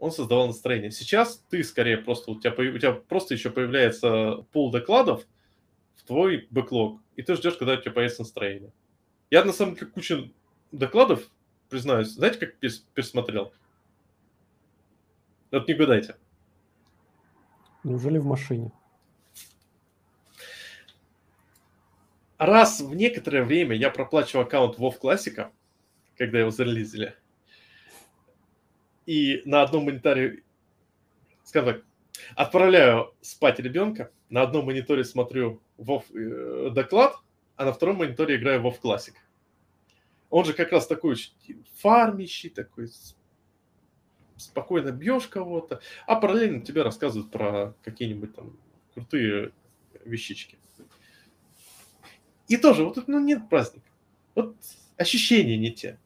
Он 0.00 0.10
создавал 0.10 0.48
настроение. 0.48 0.90
Сейчас 0.90 1.44
ты 1.48 1.62
скорее 1.62 1.98
просто, 1.98 2.32
у 2.32 2.40
тебя, 2.40 2.50
у 2.50 2.78
тебя 2.78 2.92
просто 2.94 3.34
еще 3.34 3.50
появляется 3.50 4.44
пол 4.50 4.72
докладов 4.72 5.24
в 5.96 6.04
твой 6.04 6.46
бэклог, 6.50 7.00
и 7.16 7.22
ты 7.22 7.34
ждешь, 7.36 7.56
когда 7.56 7.74
у 7.74 7.76
тебя 7.76 7.92
появится 7.92 8.22
настроение. 8.22 8.72
Я 9.30 9.44
на 9.44 9.52
самом 9.52 9.74
деле 9.74 9.86
кучу 9.86 10.32
докладов, 10.72 11.30
признаюсь, 11.68 12.08
знаете, 12.08 12.38
как 12.38 12.56
пересмотрел? 12.94 13.52
Вот 15.50 15.68
не 15.68 15.74
гадайте. 15.74 16.16
Неужели 17.84 18.18
в 18.18 18.24
машине? 18.24 18.72
Раз 22.38 22.80
в 22.80 22.94
некоторое 22.94 23.44
время 23.44 23.76
я 23.76 23.90
проплачиваю 23.90 24.44
аккаунт 24.44 24.78
WoW 24.78 24.94
Classic, 25.00 25.50
когда 26.16 26.40
его 26.40 26.50
зарелизили, 26.50 27.16
и 29.06 29.42
на 29.44 29.62
одном 29.62 29.84
мониторе, 29.84 30.42
скажем 31.44 31.74
так, 31.74 31.84
отправляю 32.34 33.14
спать 33.20 33.58
ребенка, 33.58 34.10
на 34.28 34.42
одном 34.42 34.66
мониторе 34.66 35.04
смотрю 35.04 35.62
WoW 35.82 36.04
э, 36.14 36.70
доклад, 36.70 37.16
а 37.56 37.64
на 37.64 37.72
втором 37.72 37.96
мониторе 37.96 38.36
играю 38.36 38.62
WoW 38.62 38.80
Classic. 38.82 39.14
Он 40.30 40.44
же 40.44 40.54
как 40.54 40.72
раз 40.72 40.86
такой 40.86 41.16
фармищий, 41.76 42.48
такой 42.48 42.90
спокойно 44.36 44.90
бьешь 44.90 45.28
кого-то, 45.28 45.80
а 46.06 46.16
параллельно 46.16 46.62
тебе 46.62 46.82
рассказывают 46.82 47.30
про 47.30 47.74
какие-нибудь 47.82 48.34
там 48.34 48.56
крутые 48.94 49.52
вещички. 50.04 50.58
И 52.48 52.56
тоже, 52.56 52.84
вот 52.84 53.06
ну 53.06 53.20
нет 53.20 53.48
праздника. 53.48 53.86
Вот 54.34 54.56
ощущения 54.96 55.56
не 55.56 55.70
те. 55.70 55.98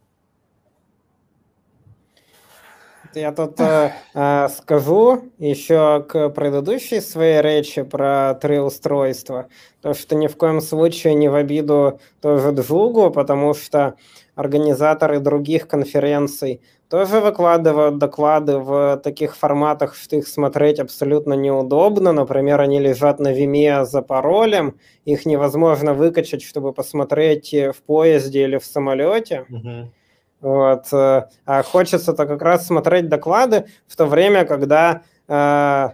Я 3.17 3.33
тут 3.33 3.59
э, 3.61 3.93
э, 4.13 4.49
скажу 4.51 5.23
еще 5.39 6.05
к 6.07 6.29
предыдущей 6.29 7.01
своей 7.01 7.41
речи 7.41 7.83
про 7.83 8.35
три 8.35 8.59
устройства, 8.59 9.47
то 9.81 9.95
что 9.95 10.15
ни 10.17 10.27
в 10.27 10.37
коем 10.37 10.61
случае 10.61 11.15
не 11.15 11.29
в 11.29 11.35
обиду 11.35 11.99
тоже 12.21 12.51
Джугу, 12.51 13.11
потому 13.11 13.55
что 13.55 13.95
организаторы 14.35 15.19
других 15.19 15.67
конференций 15.67 16.61
тоже 16.91 17.21
выкладывают 17.21 17.97
доклады 17.97 18.59
в 18.59 19.01
таких 19.03 19.35
форматах, 19.35 19.95
что 19.95 20.17
их 20.17 20.29
смотреть 20.29 20.79
абсолютно 20.79 21.33
неудобно. 21.33 22.13
Например, 22.13 22.61
они 22.61 22.81
лежат 22.81 23.19
на 23.19 23.33
Виме 23.33 23.87
за 23.87 24.03
паролем, 24.03 24.79
их 25.07 25.25
невозможно 25.25 25.95
выкачать, 25.95 26.43
чтобы 26.43 26.75
посмотреть 26.75 27.55
в 27.55 27.83
поезде 27.87 28.45
или 28.45 28.59
в 28.59 28.67
самолете. 28.67 29.47
Угу. 29.49 29.91
Вот. 30.41 30.93
Э, 30.93 31.29
а 31.45 31.63
хочется-то 31.63 32.27
как 32.27 32.43
раз 32.43 32.67
смотреть 32.67 33.09
доклады 33.09 33.67
в 33.87 33.97
то 33.97 34.07
время, 34.07 34.45
когда 34.45 35.03
э, 35.29 35.89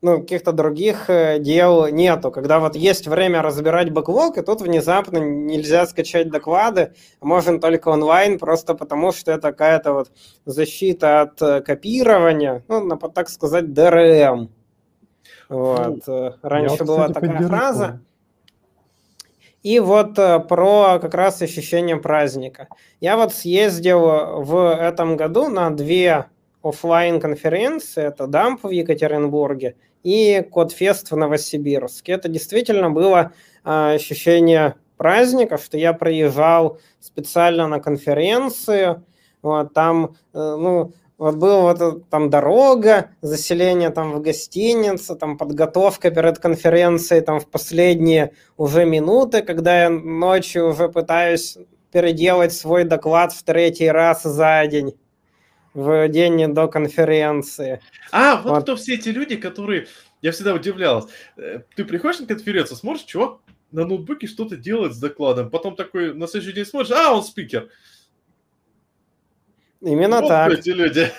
ну, 0.00 0.20
каких-то 0.20 0.52
других 0.52 1.08
э, 1.08 1.38
дел 1.38 1.88
нету. 1.88 2.30
Когда 2.30 2.60
вот 2.60 2.76
есть 2.76 3.06
время 3.06 3.42
разбирать 3.42 3.90
бэклог, 3.90 4.36
и 4.38 4.42
тут 4.42 4.60
внезапно 4.60 5.18
нельзя 5.18 5.86
скачать 5.86 6.30
доклады, 6.30 6.94
можно 7.20 7.58
только 7.58 7.88
онлайн, 7.88 8.38
просто 8.38 8.74
потому 8.74 9.12
что 9.12 9.32
это 9.32 9.52
какая-то 9.52 9.92
вот 9.92 10.10
защита 10.44 11.22
от 11.22 11.64
копирования, 11.64 12.62
ну, 12.68 12.96
так 12.96 13.28
сказать, 13.28 13.64
DRM. 13.64 14.48
Вот. 15.48 16.06
Ну, 16.06 16.34
Раньше 16.42 16.76
Я, 16.80 16.84
была 16.84 17.08
такая 17.08 17.30
поддержу. 17.30 17.48
фраза. 17.48 18.00
И 19.62 19.80
вот 19.80 20.18
э, 20.18 20.38
про 20.40 20.98
как 21.00 21.14
раз 21.14 21.42
ощущение 21.42 21.96
праздника. 21.96 22.68
Я 23.00 23.16
вот 23.16 23.32
съездил 23.34 24.00
в 24.42 24.74
этом 24.74 25.16
году 25.16 25.48
на 25.48 25.70
две 25.70 26.26
офлайн 26.62 27.20
конференции. 27.20 28.04
Это 28.04 28.26
Дамп 28.26 28.64
в 28.64 28.70
Екатеринбурге 28.70 29.76
и 30.02 30.46
Кодфест 30.52 31.10
в 31.10 31.16
Новосибирске. 31.16 32.12
Это 32.12 32.28
действительно 32.28 32.90
было 32.90 33.32
э, 33.64 33.94
ощущение 33.94 34.76
праздника, 34.96 35.58
что 35.58 35.78
я 35.78 35.92
приезжал 35.92 36.78
специально 37.00 37.66
на 37.66 37.80
конференцию. 37.80 39.04
Вот, 39.42 39.72
там, 39.72 40.16
э, 40.34 40.38
ну, 40.38 40.92
вот 41.18 41.34
была 41.34 41.74
вот 41.74 42.08
там 42.08 42.30
дорога, 42.30 43.10
заселение 43.20 43.90
там 43.90 44.12
в 44.12 44.22
гостинице, 44.22 45.16
там 45.16 45.36
подготовка 45.36 46.10
перед 46.10 46.38
конференцией 46.38 47.20
там 47.20 47.40
в 47.40 47.48
последние 47.48 48.32
уже 48.56 48.84
минуты, 48.84 49.42
когда 49.42 49.82
я 49.82 49.90
ночью 49.90 50.68
уже 50.68 50.88
пытаюсь 50.88 51.58
переделать 51.92 52.52
свой 52.52 52.84
доклад 52.84 53.32
в 53.32 53.42
третий 53.42 53.88
раз 53.88 54.22
за 54.22 54.64
день 54.66 54.94
в 55.74 56.08
день 56.08 56.54
до 56.54 56.66
конференции. 56.68 57.80
А, 58.10 58.36
вот, 58.36 58.50
вот. 58.50 58.62
кто 58.62 58.76
все 58.76 58.94
эти 58.94 59.10
люди, 59.10 59.36
которые... 59.36 59.86
Я 60.20 60.32
всегда 60.32 60.52
удивлялся. 60.54 61.08
Э, 61.36 61.60
ты 61.76 61.84
приходишь 61.84 62.18
на 62.18 62.26
конференцию, 62.26 62.76
смотришь, 62.76 63.04
чувак 63.04 63.38
на 63.70 63.84
ноутбуке 63.84 64.26
что-то 64.26 64.56
делает 64.56 64.94
с 64.94 64.98
докладом, 64.98 65.50
потом 65.50 65.76
такой 65.76 66.12
на 66.14 66.26
следующий 66.26 66.54
день 66.54 66.64
смотришь, 66.64 66.90
а, 66.90 67.14
он 67.14 67.22
спикер. 67.22 67.68
Именно 69.80 70.20
вот 70.20 70.28
так. 70.28 70.52
эти 70.52 70.70
люди. 70.70 71.10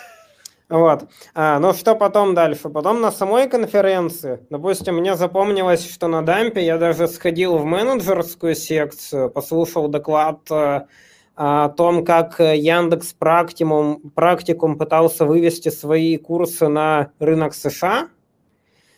Вот. 0.70 1.05
А, 1.34 1.57
ну 1.60 1.74
что 1.74 1.95
потом 1.95 2.36
дальше? 2.36 2.70
Потом 2.70 3.01
на 3.01 3.12
самой 3.12 3.49
конференции, 3.49 4.45
допустим, 4.51 4.97
мне 4.97 5.16
запомнилось, 5.16 5.89
что 5.89 6.07
на 6.07 6.22
дампе 6.24 6.64
я 6.64 6.78
даже 6.78 7.07
сходил 7.07 7.57
в 7.57 7.66
менеджерскую 7.66 8.53
секцию, 8.53 9.32
послушал 9.32 9.88
доклад 9.88 10.39
э, 10.51 10.82
о 11.36 11.70
том, 11.70 12.05
как 12.05 12.39
Яндекс 12.39 13.14
Практикум, 13.14 14.12
Практикум 14.14 14.78
пытался 14.78 15.26
вывести 15.26 15.70
свои 15.70 16.18
курсы 16.18 16.68
на 16.68 17.14
рынок 17.18 17.55
США. 17.55 18.10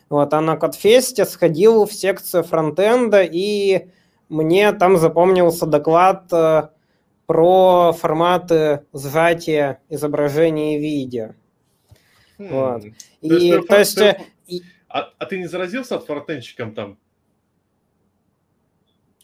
Вот, 0.09 0.33
а 0.33 0.41
на 0.41 0.57
Кодфесте 0.57 1.23
сходил 1.23 1.85
в 1.85 1.93
секцию 1.93 2.43
фронтенда, 2.43 3.21
и 3.23 3.87
мне 4.27 4.73
там 4.73 4.97
запомнился 4.97 5.65
доклад 5.65 6.25
э, 6.33 6.63
про 7.31 7.93
форматы 7.93 8.85
сжатия 8.91 9.79
изображения 9.87 10.75
и 10.75 10.81
видео. 10.81 11.33
Хм. 12.37 12.47
Вот. 12.49 12.83
И, 13.21 13.29
то 13.29 13.37
есть, 13.37 13.67
то 13.67 13.79
есть, 13.79 13.97
ты, 13.97 14.17
и... 14.47 14.63
а, 14.89 15.13
а 15.17 15.25
ты 15.25 15.37
не 15.37 15.45
заразился 15.45 15.95
от 15.95 16.05
фронтенщиком 16.05 16.75
там 16.75 16.97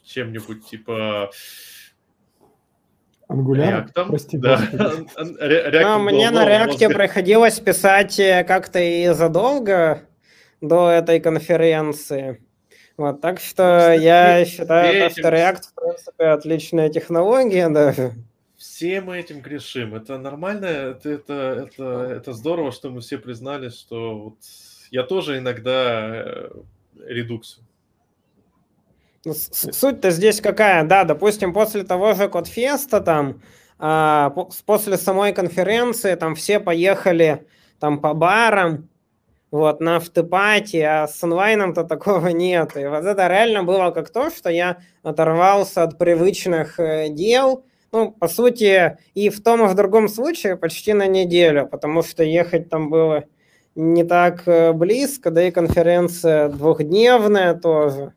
чем-нибудь 0.04 0.66
типа? 0.66 1.32
React, 3.28 4.08
прости, 4.08 4.38
да. 4.38 4.58
React 4.74 5.84
ну, 5.84 6.00
мне 6.00 6.32
на 6.32 6.48
React 6.48 6.94
приходилось 6.94 7.60
писать 7.60 8.18
э, 8.22 8.46
как-то 8.46 8.80
и 8.80 9.10
задолго 9.10 10.04
до 10.62 10.90
этой 10.90 11.20
конференции. 11.20 12.42
Вот, 12.98 13.22
так 13.22 13.40
что 13.40 13.94
ну, 13.96 14.02
я 14.02 14.44
считаю, 14.44 15.12
что 15.12 15.22
React, 15.22 15.62
в 15.62 15.74
принципе, 15.76 16.26
отличная 16.26 16.90
технология 16.90 17.70
даже. 17.70 18.14
Все 18.58 19.02
мы 19.02 19.20
этим 19.20 19.42
грешим. 19.42 19.94
Это 19.94 20.18
нормально, 20.18 20.66
это, 20.66 21.10
это, 21.10 21.68
это, 21.68 21.84
это 22.12 22.34
здорово, 22.34 22.72
что 22.72 22.90
мы 22.90 23.02
все 23.02 23.20
признали, 23.20 23.70
что 23.70 24.18
вот 24.18 24.38
я 24.90 25.04
тоже 25.04 25.38
иногда 25.38 26.24
э, 26.26 26.50
редуксию. 27.06 27.64
Ну, 29.26 29.34
суть-то 29.36 30.10
здесь 30.10 30.42
какая? 30.42 30.84
Да, 30.84 31.04
допустим, 31.04 31.54
после 31.54 31.84
того 31.84 32.14
же 32.14 32.30
Кодфеста 32.30 33.00
там, 33.02 33.42
а, 33.78 34.32
после 34.66 34.98
самой 34.98 35.34
конференции 35.34 36.16
там 36.16 36.34
все 36.34 36.60
поехали 36.60 37.46
там 37.80 38.00
по 38.00 38.16
барам, 38.16 38.90
вот, 39.52 39.80
на 39.80 39.98
автопате, 39.98 40.86
а 40.86 41.08
с 41.08 41.24
онлайном-то 41.24 41.84
такого 41.84 42.28
нет. 42.30 42.76
И 42.76 42.86
вот 42.86 43.06
это 43.06 43.28
реально 43.28 43.64
было 43.64 43.92
как 43.92 44.10
то, 44.10 44.30
что 44.30 44.50
я 44.50 44.78
оторвался 45.04 45.84
от 45.84 45.98
привычных 45.98 46.80
э, 46.80 47.10
дел, 47.10 47.66
ну, 47.92 48.12
по 48.12 48.28
сути, 48.28 48.98
и 49.14 49.30
в 49.30 49.42
том, 49.42 49.66
и 49.66 49.68
в 49.68 49.76
другом 49.76 50.10
случае 50.10 50.58
почти 50.58 50.94
на 50.94 51.08
неделю, 51.08 51.68
потому 51.68 52.04
что 52.04 52.24
ехать 52.24 52.70
там 52.70 52.90
было 52.90 53.24
не 53.76 54.04
так 54.04 54.48
э, 54.48 54.74
близко, 54.74 55.32
да 55.32 55.48
и 55.48 55.52
конференция 55.52 56.50
двухдневная 56.50 57.54
тоже. 57.54 58.14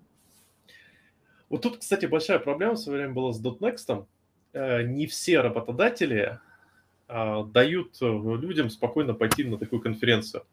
Вот 1.48 1.62
тут, 1.62 1.78
кстати, 1.78 2.06
большая 2.06 2.38
проблема 2.38 2.74
в 2.74 2.78
свое 2.78 2.98
время 2.98 3.14
была 3.14 3.32
с 3.32 3.40
.next. 3.40 4.06
Э, 4.52 4.82
не 4.82 5.06
все 5.06 5.40
работодатели 5.40 6.38
а, 7.12 7.42
дают 7.42 7.96
людям 8.00 8.70
спокойно 8.70 9.14
пойти 9.14 9.42
на 9.42 9.58
такую 9.58 9.82
конференцию 9.82 10.44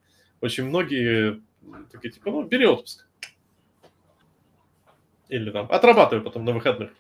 очень 0.42 0.66
многие 0.66 1.42
такие, 1.92 2.12
типа, 2.12 2.32
ну, 2.32 2.44
бери 2.44 2.66
отпуск. 2.66 3.08
Или 5.30 5.52
там, 5.52 5.68
отрабатывай 5.72 6.24
потом 6.24 6.46
на 6.46 6.54
выходных. 6.54 6.92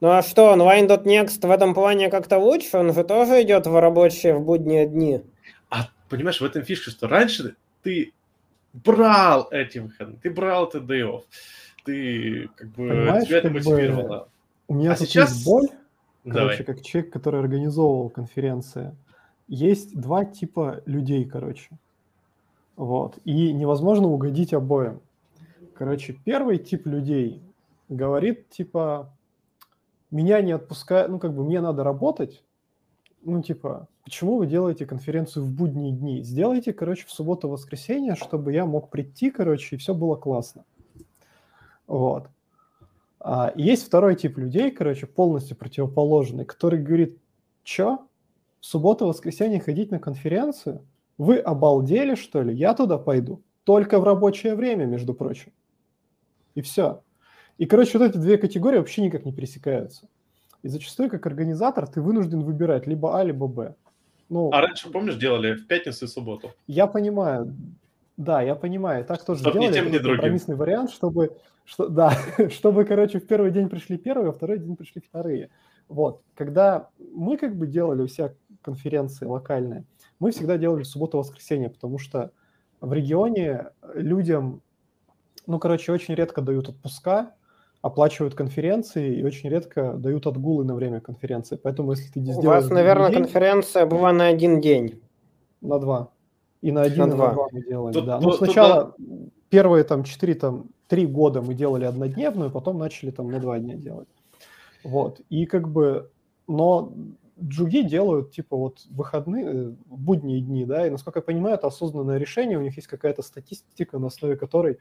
Ну 0.00 0.08
а 0.08 0.22
что, 0.22 0.54
Online.next 0.54 1.46
в 1.46 1.50
этом 1.50 1.74
плане 1.74 2.08
как-то 2.10 2.38
лучше? 2.38 2.78
Он 2.78 2.92
же 2.92 3.04
тоже 3.04 3.42
идет 3.42 3.66
в 3.66 3.78
рабочие, 3.78 4.34
в 4.34 4.40
будние 4.42 4.86
дни. 4.86 5.20
А 5.68 5.88
понимаешь, 6.08 6.40
в 6.40 6.44
этом 6.44 6.62
фишка, 6.62 6.90
что 6.90 7.06
раньше 7.06 7.54
ты 7.82 8.12
брал 8.72 9.48
эти 9.50 9.78
выходные, 9.78 10.18
ты 10.22 10.30
брал 10.30 10.66
это 10.68 10.78
day 10.78 11.02
off, 11.02 11.24
ты 11.84 12.48
как 12.56 12.68
бы 12.70 12.88
Понимаешь, 12.88 13.26
тебя 13.28 13.38
это 13.38 13.48
как 13.50 13.62
бы 13.62 13.70
мотивировало. 13.70 14.28
У 14.68 14.74
меня 14.74 14.92
А 14.92 14.96
тут 14.96 15.06
сейчас- 15.06 15.32
есть 15.34 15.44
боль, 15.44 15.68
Давай. 16.24 16.56
короче, 16.56 16.64
как 16.64 16.82
человек, 16.82 17.12
который 17.12 17.40
организовывал 17.40 18.08
конференции. 18.08 18.96
Есть 19.48 20.00
два 20.00 20.24
типа 20.24 20.80
людей, 20.86 21.24
короче. 21.26 21.68
Вот. 22.80 23.18
И 23.26 23.52
невозможно 23.52 24.08
угодить 24.08 24.54
обоим. 24.54 25.02
Короче, 25.74 26.14
первый 26.24 26.56
тип 26.56 26.86
людей 26.86 27.42
говорит, 27.90 28.48
типа, 28.48 29.14
меня 30.10 30.40
не 30.40 30.52
отпускают, 30.52 31.10
ну, 31.10 31.18
как 31.18 31.34
бы, 31.34 31.44
мне 31.44 31.60
надо 31.60 31.84
работать. 31.84 32.42
Ну, 33.20 33.42
типа, 33.42 33.86
почему 34.02 34.38
вы 34.38 34.46
делаете 34.46 34.86
конференцию 34.86 35.44
в 35.44 35.52
будние 35.52 35.92
дни? 35.92 36.22
Сделайте, 36.22 36.72
короче, 36.72 37.06
в 37.06 37.10
субботу-воскресенье, 37.10 38.14
чтобы 38.14 38.54
я 38.54 38.64
мог 38.64 38.88
прийти, 38.88 39.30
короче, 39.30 39.76
и 39.76 39.78
все 39.78 39.92
было 39.92 40.16
классно. 40.16 40.64
Вот. 41.86 42.28
А, 43.18 43.52
есть 43.56 43.86
второй 43.86 44.16
тип 44.16 44.38
людей, 44.38 44.70
короче, 44.70 45.06
полностью 45.06 45.54
противоположный, 45.54 46.46
который 46.46 46.82
говорит, 46.82 47.18
чё, 47.62 48.06
в 48.58 48.64
субботу-воскресенье 48.64 49.60
ходить 49.60 49.90
на 49.90 49.98
конференцию? 49.98 50.80
Вы 51.20 51.36
обалдели, 51.36 52.14
что 52.14 52.40
ли? 52.40 52.54
Я 52.54 52.72
туда 52.72 52.96
пойду. 52.96 53.42
Только 53.64 54.00
в 54.00 54.04
рабочее 54.04 54.54
время, 54.54 54.86
между 54.86 55.12
прочим. 55.12 55.52
И 56.54 56.62
все. 56.62 57.02
И, 57.58 57.66
короче, 57.66 57.98
вот 57.98 58.08
эти 58.08 58.16
две 58.16 58.38
категории 58.38 58.78
вообще 58.78 59.02
никак 59.02 59.26
не 59.26 59.32
пересекаются. 59.34 60.08
И 60.62 60.68
зачастую, 60.68 61.10
как 61.10 61.26
организатор, 61.26 61.86
ты 61.86 62.00
вынужден 62.00 62.40
выбирать 62.40 62.86
либо 62.86 63.20
А, 63.20 63.22
либо 63.22 63.48
Б. 63.48 63.74
Ну, 64.30 64.48
А 64.50 64.62
раньше, 64.62 64.90
помнишь, 64.90 65.16
делали 65.16 65.56
в 65.56 65.66
пятницу 65.66 66.06
и 66.06 66.08
субботу? 66.08 66.52
я 66.66 66.86
понимаю, 66.86 67.54
да, 68.16 68.40
я 68.40 68.54
понимаю, 68.54 69.04
так 69.04 69.22
тоже 69.22 69.40
Чтоб 69.42 69.56
ни 69.56 69.60
делали, 69.60 69.74
тем, 69.74 69.84
это 69.88 69.92
ни 69.92 69.98
другим. 69.98 70.20
компромиссный 70.20 70.56
вариант, 70.56 70.90
чтобы, 70.90 71.36
что, 71.66 71.88
да, 71.88 72.14
чтобы, 72.48 72.86
короче, 72.86 73.18
в 73.18 73.26
первый 73.26 73.50
день 73.50 73.68
пришли 73.68 73.98
первые, 73.98 74.30
а 74.30 74.32
второй 74.32 74.58
день 74.58 74.74
пришли 74.74 75.02
вторые. 75.06 75.50
Вот, 75.86 76.22
когда 76.34 76.88
мы 77.12 77.36
как 77.36 77.56
бы 77.56 77.66
делали 77.66 78.00
у 78.00 78.08
себя 78.08 78.32
конференции 78.62 79.26
локальные, 79.26 79.84
мы 80.20 80.30
всегда 80.30 80.56
делали 80.58 80.84
субботу-воскресенье, 80.84 81.70
потому 81.70 81.98
что 81.98 82.30
в 82.80 82.92
регионе 82.92 83.70
людям, 83.94 84.62
ну, 85.46 85.58
короче, 85.58 85.92
очень 85.92 86.14
редко 86.14 86.40
дают 86.42 86.68
отпуска, 86.68 87.34
оплачивают 87.82 88.34
конференции 88.34 89.16
и 89.16 89.24
очень 89.24 89.48
редко 89.48 89.94
дают 89.94 90.26
отгулы 90.26 90.64
на 90.64 90.74
время 90.74 91.00
конференции. 91.00 91.56
Поэтому, 91.56 91.92
если 91.92 92.12
ты 92.12 92.20
У 92.20 92.22
сделаешь 92.24 92.62
вас, 92.64 92.70
наверное, 92.70 93.08
день, 93.10 93.22
конференция 93.24 93.86
была 93.86 94.12
на 94.12 94.26
один 94.26 94.60
день. 94.60 95.00
на 95.62 95.78
два. 95.78 96.10
И 96.62 96.70
на 96.72 96.82
один, 96.82 96.98
На 96.98 97.04
и 97.04 97.08
на 97.08 97.16
два. 97.16 97.32
два 97.32 97.46
мы 97.52 97.62
делали, 97.62 97.92
Тут- 97.94 98.04
да. 98.04 98.16
тут- 98.16 98.24
Ну, 98.24 98.30
тут 98.30 98.38
сначала 98.38 98.94
первые 99.48 99.84
там 99.84 100.04
четыре, 100.04 100.34
там, 100.34 100.66
три 100.88 101.06
года 101.06 101.40
мы 101.40 101.54
делали 101.54 101.84
однодневную, 101.86 102.50
потом 102.50 102.78
начали 102.78 103.10
там 103.10 103.30
на 103.30 103.38
два 103.40 103.58
дня 103.58 103.76
делать. 103.76 104.08
Вот. 104.84 105.20
И 105.30 105.46
как 105.46 105.68
бы, 105.68 106.10
но 106.48 106.92
джуги 107.42 107.82
делают 107.82 108.32
типа 108.32 108.56
вот 108.56 108.80
выходные, 108.90 109.44
э, 109.46 109.72
будние 109.86 110.40
дни, 110.40 110.64
да, 110.64 110.86
и 110.86 110.90
насколько 110.90 111.20
я 111.20 111.22
понимаю, 111.22 111.54
это 111.56 111.66
осознанное 111.66 112.18
решение, 112.18 112.58
у 112.58 112.62
них 112.62 112.76
есть 112.76 112.88
какая-то 112.88 113.22
статистика, 113.22 113.98
на 113.98 114.08
основе 114.08 114.36
которой, 114.36 114.78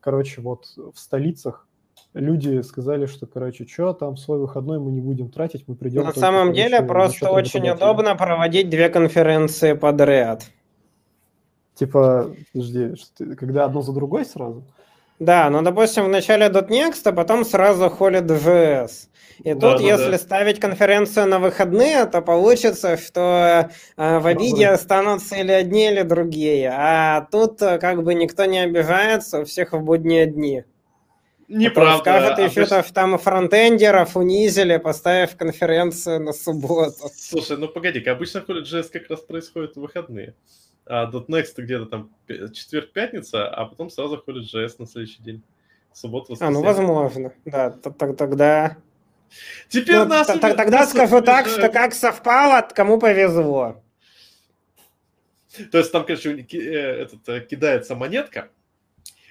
короче, 0.00 0.40
вот 0.40 0.66
в 0.76 0.98
столицах 0.98 1.66
люди 2.14 2.62
сказали, 2.62 3.06
что, 3.06 3.26
короче, 3.26 3.66
что 3.66 3.92
там 3.92 4.16
свой 4.16 4.38
выходной 4.38 4.78
мы 4.78 4.92
не 4.92 5.00
будем 5.00 5.30
тратить, 5.30 5.64
мы 5.66 5.74
придем. 5.74 6.00
На 6.00 6.06
только, 6.06 6.20
самом 6.20 6.48
короче, 6.48 6.62
деле 6.62 6.82
просто 6.82 7.30
очень 7.30 7.60
работодателя». 7.60 7.74
удобно 7.74 8.14
проводить 8.16 8.70
две 8.70 8.88
конференции 8.88 9.72
подряд. 9.72 10.46
Типа, 11.74 12.34
подожди, 12.52 12.94
когда 13.36 13.64
одно 13.64 13.82
за 13.82 13.92
другой 13.92 14.24
сразу? 14.24 14.64
Да, 15.18 15.48
ну, 15.50 15.62
допустим, 15.62 16.04
в 16.04 16.08
начале 16.08 16.46
.next, 16.48 17.02
а 17.04 17.12
потом 17.12 17.44
сразу 17.44 17.88
холит 17.88 18.24
JS. 18.24 19.08
И 19.44 19.54
Да, 19.54 19.72
тут, 19.72 19.78
да, 19.78 19.84
если 19.84 20.12
да. 20.12 20.18
ставить 20.18 20.60
конференцию 20.60 21.26
на 21.28 21.38
выходные, 21.38 22.04
то 22.06 22.20
получится, 22.22 22.96
что 22.96 23.70
э, 23.96 24.18
в 24.18 24.26
обиде 24.26 24.68
останутся 24.68 25.36
или 25.36 25.52
одни, 25.52 25.86
или 25.88 26.02
другие. 26.02 26.70
А 26.72 27.26
тут 27.30 27.62
э, 27.62 27.78
как 27.78 28.02
бы 28.02 28.14
никто 28.14 28.44
не 28.44 28.58
обижается, 28.60 29.40
у 29.40 29.44
всех 29.44 29.72
в 29.72 29.80
будние 29.80 30.26
дни. 30.26 30.64
А 31.46 31.52
то 31.52 31.58
Неправда. 31.58 31.98
Скажут 32.00 32.38
еще, 32.38 32.60
Обычно- 32.62 32.82
что 32.82 32.94
там 32.94 33.18
фронтендеров 33.18 34.16
унизили, 34.16 34.78
поставив 34.78 35.36
конференцию 35.36 36.20
на 36.20 36.32
субботу. 36.32 37.10
Слушай, 37.14 37.58
ну 37.58 37.68
погоди-ка, 37.68 38.12
обычно 38.12 38.38
JS 38.38 38.88
как 38.90 39.10
раз 39.10 39.20
происходит 39.20 39.76
в 39.76 39.80
выходные. 39.80 40.34
А 40.86 41.10
.next 41.10 41.54
где-то 41.56 41.86
там 41.86 42.10
четверг-пятница, 42.52 43.48
а 43.48 43.66
потом 43.66 43.90
сразу 43.90 44.18
ходит 44.18 44.52
JS 44.54 44.76
на 44.78 44.86
следующий 44.86 45.22
день. 45.22 45.42
Суббота, 45.92 46.34
А, 46.40 46.50
ну 46.50 46.60
воскресенье. 46.62 46.92
возможно. 46.92 47.32
Да, 47.44 47.70
тогда... 47.70 48.76
Теперь 49.68 49.96
Ну, 49.98 50.04
нас... 50.06 50.26
тогда 50.26 50.86
скажу 50.86 51.20
так, 51.20 51.46
что 51.46 51.68
как 51.68 51.94
совпало, 51.94 52.66
кому 52.74 52.98
повезло. 52.98 53.82
То 55.70 55.78
есть 55.78 55.92
там, 55.92 56.04
короче, 56.04 56.36
э, 56.52 56.56
этот, 57.02 57.28
э, 57.28 57.40
кидается 57.40 57.94
монетка, 57.94 58.48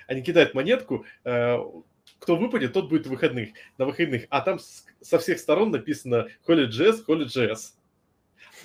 они 0.07 0.21
кидают 0.21 0.53
монетку, 0.53 1.05
э, 1.25 1.57
кто 2.23 2.37
выпадет, 2.37 2.71
тот 2.73 2.89
будет 2.89 3.05
в 3.05 3.09
выходных, 3.09 3.49
на 3.77 3.85
выходных, 3.85 4.25
а 4.29 4.39
там 4.41 4.57
с- 4.57 4.85
со 5.01 5.19
всех 5.19 5.39
сторон 5.39 5.71
написано 5.71 6.27
Holy 6.47 6.67
JS, 6.69 7.03
Holy 7.07 7.25
JS. 7.25 7.73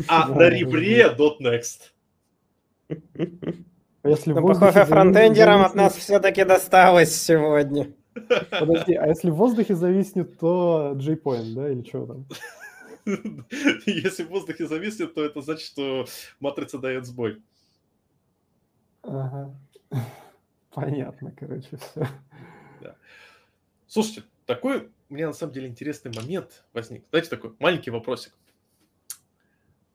А 0.06 0.28
на 0.28 0.48
ребре 0.48 1.12
.next. 1.40 1.92
А 2.88 4.08
Если 4.08 4.32
Но, 4.32 4.46
похоже, 4.46 4.84
фронтендерам 4.84 5.62
от 5.62 5.72
зависнет- 5.72 5.76
нас 5.76 5.96
все-таки 5.96 6.44
досталось 6.44 7.14
сегодня. 7.20 7.92
Подожди, 8.50 8.94
а 8.94 9.06
если 9.08 9.30
в 9.30 9.34
воздухе 9.34 9.74
зависнет, 9.74 10.38
то 10.38 10.94
J-Point, 10.96 11.54
да, 11.54 11.70
или 11.70 11.82
что 11.82 12.06
там? 12.06 12.26
Если 13.86 14.22
в 14.24 14.28
воздухе 14.28 14.66
зависнет, 14.66 15.14
то 15.14 15.24
это 15.24 15.40
значит, 15.40 15.66
что 15.66 16.06
матрица 16.40 16.78
дает 16.78 17.06
сбой. 17.06 17.42
Ага. 19.02 19.54
Понятно, 20.74 21.32
короче, 21.36 21.76
все. 21.76 22.06
Слушайте, 23.88 24.24
такой 24.44 24.90
у 25.08 25.14
меня 25.14 25.28
на 25.28 25.32
самом 25.32 25.54
деле 25.54 25.66
интересный 25.66 26.12
момент 26.14 26.62
возник. 26.74 27.04
Знаете, 27.08 27.30
такой 27.30 27.54
маленький 27.58 27.90
вопросик. 27.90 28.34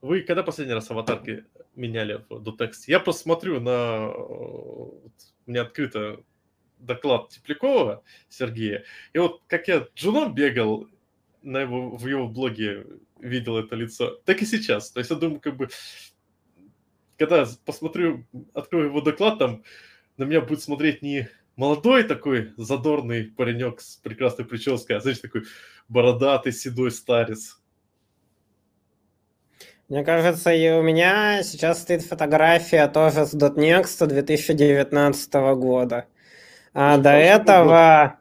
Вы 0.02 0.22
когда 0.22 0.42
последний 0.42 0.74
раз 0.74 0.90
аватарки 0.90 1.46
меняли 1.76 2.26
в 2.28 2.50
.text? 2.50 2.86
Я 2.88 3.00
просто 3.00 3.22
смотрю 3.22 3.60
на... 3.62 4.10
У 4.10 5.12
меня 5.46 5.62
открыто 5.62 6.24
доклад 6.80 7.30
Теплякова 7.30 8.04
Сергея. 8.30 8.84
И 9.14 9.20
вот 9.20 9.44
как 9.46 9.68
я 9.68 9.88
джуном 9.96 10.34
бегал 10.34 10.88
на 11.44 11.60
его, 11.62 11.96
в 11.96 12.08
его 12.08 12.28
блоге, 12.28 12.88
видел 13.20 13.58
это 13.58 13.76
лицо, 13.76 14.22
так 14.26 14.42
и 14.42 14.46
сейчас. 14.46 14.90
То 14.90 15.00
есть 15.00 15.12
я 15.12 15.18
думаю, 15.18 15.40
как 15.40 15.56
бы, 15.56 15.70
когда 17.18 17.48
посмотрю, 17.64 18.26
открою 18.56 18.88
его 18.88 19.02
доклад, 19.02 19.38
там 19.38 19.64
на 20.18 20.24
меня 20.24 20.42
будет 20.42 20.64
смотреть 20.64 21.04
не 21.04 21.30
молодой 21.56 22.04
такой 22.04 22.54
задорный 22.58 23.26
паренек 23.26 23.82
с 23.82 23.98
прекрасной 23.98 24.46
прической, 24.46 24.98
а 24.98 25.00
знаешь, 25.00 25.20
такой 25.20 25.44
бородатый 25.88 26.52
седой 26.52 26.92
старец. 26.92 27.60
Мне 29.90 30.04
кажется, 30.04 30.52
и 30.52 30.72
у 30.72 30.82
меня 30.82 31.44
сейчас 31.44 31.82
стоит 31.82 32.04
фотография 32.04 32.88
тоже 32.88 33.26
с 33.26 33.34
.next 33.34 34.06
2019 34.06 35.34
года. 35.58 36.08
А 36.74 36.94
Что 36.94 37.04
до 37.04 37.10
этого... 37.12 38.20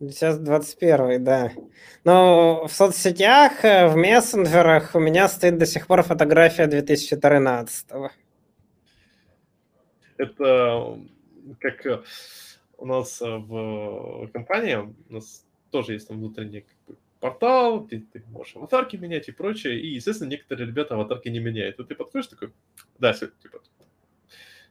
Сейчас 0.00 0.36
21 0.38 1.22
да. 1.22 1.52
Но 2.02 2.66
в 2.66 2.72
соцсетях, 2.72 3.64
э, 3.64 3.86
в 3.86 3.94
мессенджерах 3.94 4.96
у 4.96 4.98
меня 4.98 5.28
стоит 5.28 5.58
до 5.58 5.64
сих 5.64 5.86
пор 5.86 6.02
фотография 6.02 6.66
2013 6.66 7.86
Это 10.16 10.98
как 11.60 11.86
э, 11.86 12.02
у 12.78 12.86
нас 12.86 13.20
э, 13.22 13.26
в 13.26 14.28
компании, 14.32 14.76
у 14.76 15.12
нас 15.12 15.44
тоже 15.70 15.94
есть 15.94 16.08
там 16.08 16.18
внутренний 16.18 16.62
как 16.62 16.76
бы, 16.86 16.96
портал, 17.20 17.80
где 17.80 18.00
ты 18.00 18.22
можешь 18.30 18.56
аватарки 18.56 18.96
менять 18.96 19.28
и 19.28 19.32
прочее, 19.32 19.80
и, 19.80 19.94
естественно, 19.94 20.28
некоторые 20.28 20.66
ребята 20.66 20.94
аватарки 20.94 21.28
не 21.28 21.38
меняют. 21.38 21.78
И 21.78 21.84
ты 21.84 21.94
подходишь 21.94 22.26
такой, 22.26 22.52
да, 22.98 23.12
типа, 23.12 23.60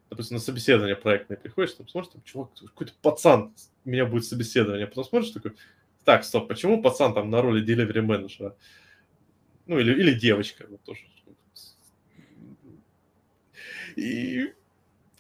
допустим, 0.10 0.36
на 0.36 0.42
собеседование 0.42 0.96
проектное 0.96 1.38
приходишь, 1.38 1.74
там 1.74 1.88
смотришь, 1.88 2.12
там, 2.12 2.22
чувак, 2.24 2.50
какой-то 2.60 2.94
пацан, 3.02 3.54
у 3.86 3.90
меня 3.90 4.06
будет 4.06 4.26
собеседование, 4.26 4.88
потом 4.88 5.06
смотришь 5.06 5.32
такой, 5.32 5.54
так, 6.04 6.24
стоп, 6.24 6.48
почему 6.48 6.82
пацан 6.82 7.14
там 7.14 7.30
на 7.30 7.42
роли 7.42 7.66
delivery 7.66 8.02
менеджера? 8.02 8.58
Ну, 9.68 9.80
или, 9.80 9.94
или 9.94 10.14
девочка, 10.14 10.66
вот 10.70 10.82
тоже. 10.84 11.06
И... 13.96 14.54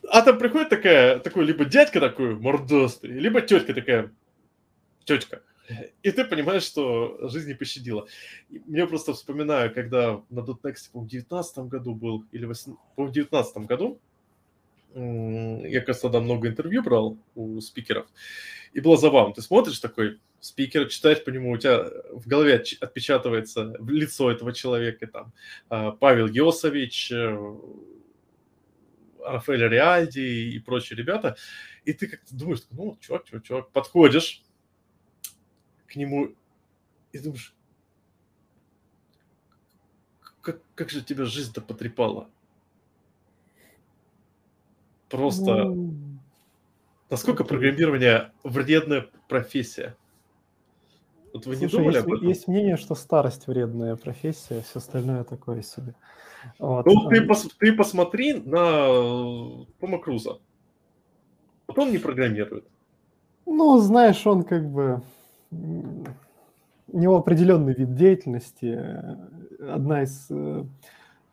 А 0.09 0.21
там 0.21 0.37
приходит 0.37 0.69
такая, 0.69 1.19
такой 1.19 1.45
либо 1.45 1.65
дядька 1.65 1.99
такой 1.99 2.35
мордостый, 2.35 3.11
либо 3.11 3.41
тетка 3.41 3.73
такая, 3.73 4.11
тетка, 5.05 5.41
И 6.03 6.11
ты 6.11 6.25
понимаешь, 6.25 6.63
что 6.63 7.17
жизнь 7.29 7.49
не 7.49 7.53
пощадила. 7.53 8.07
Мне 8.49 8.87
просто 8.87 9.13
вспоминаю, 9.13 9.73
когда 9.73 10.21
на 10.29 10.39
.next, 10.39 10.91
по-моему, 10.91 11.07
в 11.07 11.07
19 11.07 11.57
году 11.69 11.95
был, 11.95 12.25
или 12.31 12.45
в 12.45 13.11
19 13.11 13.57
году, 13.67 13.99
я, 14.93 15.81
кажется, 15.81 16.03
тогда 16.03 16.19
много 16.19 16.47
интервью 16.47 16.83
брал 16.83 17.17
у 17.35 17.61
спикеров, 17.61 18.07
и 18.73 18.81
было 18.81 18.97
забавно. 18.97 19.33
Ты 19.33 19.41
смотришь 19.41 19.79
такой 19.79 20.19
спикер, 20.41 20.87
читаешь 20.87 21.23
по 21.23 21.29
нему, 21.29 21.51
у 21.51 21.57
тебя 21.57 21.85
в 22.11 22.27
голове 22.27 22.63
отпечатывается 22.81 23.75
лицо 23.87 24.31
этого 24.31 24.53
человека, 24.53 25.07
там, 25.07 25.33
а, 25.69 25.91
Павел 25.91 26.27
Йосович, 26.27 27.11
э, 27.11 27.55
Рафаэль 29.23 29.67
Реальди 29.67 30.19
и 30.19 30.59
прочие 30.59 30.97
ребята, 30.97 31.37
и 31.85 31.93
ты 31.93 32.07
как-то 32.07 32.35
думаешь, 32.35 32.61
ну, 32.71 32.97
чувак, 32.99 33.25
чувак, 33.25 33.43
чувак, 33.43 33.69
подходишь 33.71 34.43
к 35.87 35.95
нему 35.95 36.33
и 37.11 37.19
думаешь, 37.19 37.53
как, 40.41 40.61
как 40.75 40.89
же 40.89 41.03
тебя 41.03 41.25
жизнь-то 41.25 41.61
потрепала? 41.61 42.29
Просто 45.09 45.75
насколько 47.09 47.43
программирование 47.43 48.31
вредная 48.43 49.09
профессия? 49.27 49.97
Вот 51.33 51.45
вы 51.45 51.55
Слушай, 51.55 51.71
не 51.71 51.77
думали 51.77 51.95
есть, 51.95 52.05
об 52.05 52.13
этом? 52.13 52.27
Есть 52.27 52.47
мнение, 52.47 52.77
что 52.77 52.95
старость 52.95 53.47
вредная 53.47 53.95
профессия, 53.95 54.61
все 54.61 54.79
остальное 54.79 55.23
такое 55.23 55.61
себе. 55.61 55.95
Вот. 56.59 56.85
Ну, 56.85 57.09
ты, 57.09 57.21
пос, 57.21 57.47
ты 57.59 57.73
посмотри 57.73 58.33
на 58.33 59.65
Тома 59.79 59.99
Круза. 59.99 60.39
Вот 61.67 61.79
он 61.79 61.91
не 61.91 61.97
программирует. 61.97 62.65
Ну, 63.45 63.77
знаешь, 63.79 64.25
он 64.27 64.43
как 64.43 64.69
бы... 64.69 65.01
У 65.51 66.97
него 66.97 67.15
определенный 67.15 67.73
вид 67.73 67.95
деятельности. 67.95 68.77
Одна 69.61 70.03
из, 70.03 70.27
э, 70.29 70.65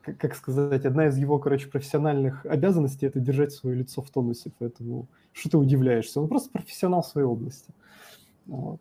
как 0.03 0.37
сказать, 0.37 0.85
одна 0.85 1.09
из 1.09 1.17
его, 1.17 1.39
короче, 1.41 1.69
профессиональных 1.69 2.47
обязанностей– 2.47 3.07
это 3.09 3.19
держать 3.19 3.53
свое 3.53 3.77
лицо 3.77 4.01
в 4.01 4.11
тонусе. 4.11 4.53
Поэтому 4.61 5.09
что 5.33 5.51
ты 5.51 5.59
удивляешься? 5.59 6.21
Он 6.21 6.29
просто 6.29 6.51
профессионал 6.51 7.03
в 7.03 7.07
своей 7.07 7.27
области. 7.27 7.73
Вот. 8.47 8.81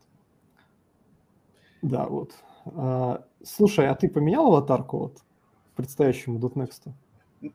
Да, 1.82 2.06
вот. 2.06 2.32
А, 2.66 3.24
слушай, 3.44 3.88
а 3.88 3.96
ты 3.96 4.10
поменял 4.10 4.48
аватарку 4.48 4.98
вот 4.98 5.18
предстоящему 5.76 6.40
.next? 6.40 6.92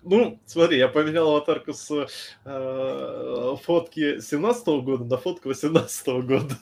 Ну, 0.04 0.38
смотри, 0.46 0.78
я 0.78 0.88
поменял 0.88 1.28
аватарку 1.28 1.72
с 1.72 2.06
э, 2.44 3.56
фотки 3.62 4.20
17 4.20 4.68
-го 4.68 4.82
года 4.82 5.04
на 5.04 5.16
фотку 5.16 5.48
18 5.48 6.08
-го 6.08 6.22
года. 6.22 6.54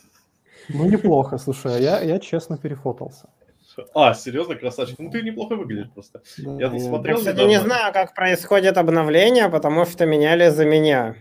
Ну, 0.69 0.87
неплохо, 0.87 1.39
слушай, 1.39 1.77
а 1.77 1.79
я, 1.79 2.01
я 2.01 2.19
честно 2.19 2.57
перефотался. 2.57 3.29
А, 3.95 4.15
серьезно, 4.15 4.55
красавчик? 4.55 4.99
Ну, 4.99 5.11
ты 5.11 5.23
неплохо 5.23 5.57
выглядишь 5.57 5.91
просто. 5.95 6.23
Да, 6.39 6.57
я 6.59 6.71
тут 6.71 6.81
смотрел. 6.81 7.17
Я, 7.17 7.33
кстати, 7.33 7.49
не 7.49 7.61
знаю, 7.61 7.93
как 7.93 8.15
происходит 8.15 8.77
обновление, 8.77 9.49
потому 9.49 9.87
что 9.87 10.07
меняли 10.07 10.51
за 10.51 10.65
меня. 10.65 11.15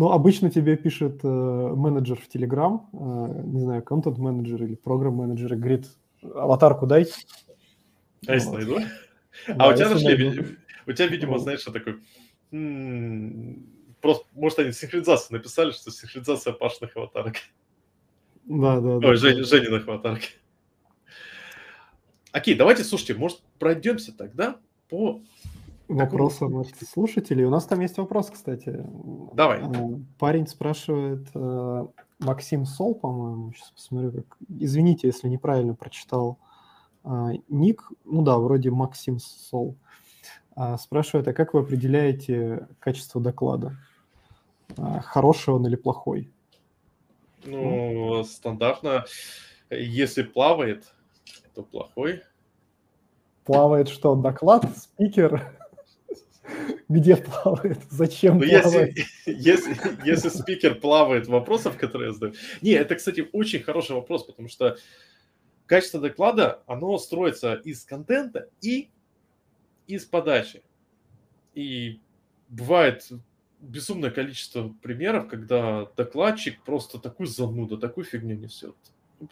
Ну, 0.00 0.12
обычно 0.12 0.50
тебе 0.50 0.78
пишет 0.78 1.20
э, 1.24 1.28
менеджер 1.28 2.18
в 2.18 2.34
Telegram, 2.34 2.80
э, 2.90 3.42
не 3.44 3.60
знаю, 3.60 3.82
контент-менеджер 3.82 4.62
или 4.64 4.74
программ-менеджер, 4.74 5.56
говорит, 5.56 5.88
аватарку 6.22 6.86
дай. 6.86 7.06
А 8.26 8.32
если 8.32 8.48
найду? 8.48 8.78
А 9.58 9.68
у 9.68 9.76
тебя 9.76 9.90
нашли, 9.90 10.56
у 10.86 10.92
тебя, 10.92 11.06
видимо, 11.06 11.38
знаешь, 11.38 11.60
что 11.60 11.70
такое, 11.70 12.00
просто, 14.00 14.24
может, 14.32 14.58
они 14.60 14.72
синхронизацию 14.72 15.36
написали, 15.36 15.70
что 15.70 15.90
синхронизация 15.90 16.54
пашных 16.54 16.96
аватарок. 16.96 17.36
Да, 18.46 18.80
да, 18.80 19.00
да. 19.00 19.06
Ой, 19.06 19.16
Жень, 19.16 19.44
Жениных 19.44 19.86
аватарок. 19.86 20.22
Окей, 22.32 22.54
давайте, 22.54 22.84
слушайте, 22.84 23.12
может, 23.12 23.42
пройдемся 23.58 24.16
тогда 24.16 24.56
по 24.88 25.20
вопросам 25.94 26.58
от 26.58 26.68
слушателей. 26.88 27.44
У 27.44 27.50
нас 27.50 27.66
там 27.66 27.80
есть 27.80 27.98
вопрос, 27.98 28.30
кстати. 28.30 28.84
Давай. 29.34 29.60
Э, 29.60 29.98
парень 30.18 30.46
спрашивает, 30.46 31.28
э, 31.34 31.86
Максим 32.18 32.64
Сол, 32.66 32.94
по-моему, 32.94 33.52
сейчас 33.52 33.70
посмотрю, 33.70 34.12
как... 34.12 34.36
Извините, 34.48 35.08
если 35.08 35.28
неправильно 35.28 35.74
прочитал 35.74 36.38
а, 37.02 37.30
ник, 37.48 37.90
ну 38.04 38.20
да, 38.20 38.36
вроде 38.36 38.70
Максим 38.70 39.18
Сол, 39.18 39.76
спрашивает, 40.78 41.26
а 41.28 41.32
как 41.32 41.54
вы 41.54 41.60
определяете 41.60 42.68
качество 42.78 43.22
доклада? 43.22 43.78
Хороший 44.76 45.54
он 45.54 45.66
или 45.66 45.76
плохой? 45.76 46.30
Ну, 47.44 48.22
стандартно, 48.24 49.06
если 49.70 50.22
плавает, 50.22 50.92
то 51.54 51.62
плохой. 51.62 52.22
Плавает 53.44 53.88
что, 53.88 54.14
доклад, 54.14 54.66
спикер? 54.76 55.59
Где 56.88 57.16
плавает? 57.16 57.78
Зачем 57.90 58.38
ну, 58.38 58.48
плавает? 58.48 58.96
Если, 58.96 59.06
если, 59.26 59.76
если 60.04 60.28
спикер 60.28 60.74
плавает 60.74 61.26
вопросов, 61.28 61.76
которые 61.76 62.08
я 62.08 62.12
задаю. 62.12 62.34
Не, 62.62 62.72
это, 62.72 62.96
кстати, 62.96 63.28
очень 63.32 63.62
хороший 63.62 63.94
вопрос, 63.94 64.24
потому 64.24 64.48
что 64.48 64.76
качество 65.66 66.00
доклада, 66.00 66.62
оно 66.66 66.98
строится 66.98 67.54
из 67.54 67.84
контента 67.84 68.48
и 68.60 68.90
из 69.86 70.04
подачи. 70.04 70.62
И 71.54 72.00
бывает 72.48 73.08
безумное 73.60 74.10
количество 74.10 74.74
примеров, 74.82 75.28
когда 75.28 75.86
докладчик 75.96 76.62
просто 76.64 76.98
такую 76.98 77.26
зануда, 77.26 77.76
такую 77.76 78.04
фигню 78.04 78.36
несет. 78.36 78.76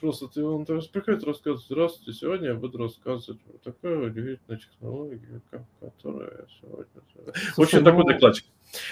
Просто 0.01 0.29
ты, 0.29 0.45
он 0.45 0.67
приходит 0.67 1.25
рассказывать, 1.25 1.65
здравствуйте, 1.65 2.13
сегодня 2.13 2.49
я 2.49 2.55
буду 2.55 2.77
рассказывать 2.77 3.41
вот 3.47 3.63
такая 3.63 3.99
удивительная 3.99 4.59
технология, 4.59 5.41
которая 5.81 6.47
сегодня... 6.61 6.87
Слушай, 7.55 7.55
В 7.55 7.59
общем, 7.61 7.79
ну, 7.79 7.85
такой 7.85 8.13
докладчик. 8.13 8.45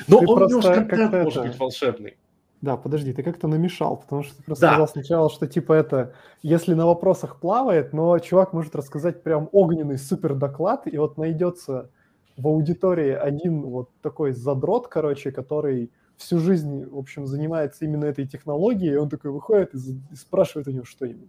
Но 0.09 0.19
он 0.19 0.47
немножко 0.47 0.85
контент 0.85 1.13
может 1.13 1.43
быть 1.43 1.59
волшебный. 1.59 2.17
Да, 2.63 2.79
подожди, 2.79 3.13
ты 3.13 3.23
как-то 3.23 3.47
намешал, 3.47 3.99
потому 3.99 4.23
что 4.23 4.37
ты 4.37 4.43
просто 4.43 4.63
да. 4.63 4.69
сказал 4.71 4.89
сначала, 4.89 5.31
что 5.31 5.47
типа 5.47 5.75
это, 5.75 6.15
если 6.43 6.73
на 6.73 6.87
вопросах 6.87 7.39
плавает, 7.41 7.93
но 7.93 8.19
чувак 8.19 8.55
может 8.55 8.75
рассказать 8.75 9.23
прям 9.23 9.51
огненный 9.53 9.99
супер 9.99 10.35
доклад, 10.35 10.87
и 10.87 10.97
вот 10.97 11.19
найдется 11.19 11.91
в 12.39 12.47
аудитории 12.47 13.11
один 13.11 13.61
вот 13.63 13.91
такой 14.01 14.33
задрот, 14.33 14.89
короче, 14.89 15.31
который 15.31 15.91
всю 16.17 16.39
жизнь, 16.39 16.85
в 16.85 16.99
общем, 16.99 17.27
занимается 17.27 17.85
именно 17.85 18.05
этой 18.05 18.27
технологией, 18.27 18.95
и 18.95 18.97
он 18.97 19.09
такой 19.09 19.31
выходит 19.31 19.75
и, 19.75 19.79
и 20.13 20.17
спрашивает 20.17 20.69
у 20.69 20.71
него 20.71 20.85
что-нибудь. 20.85 21.29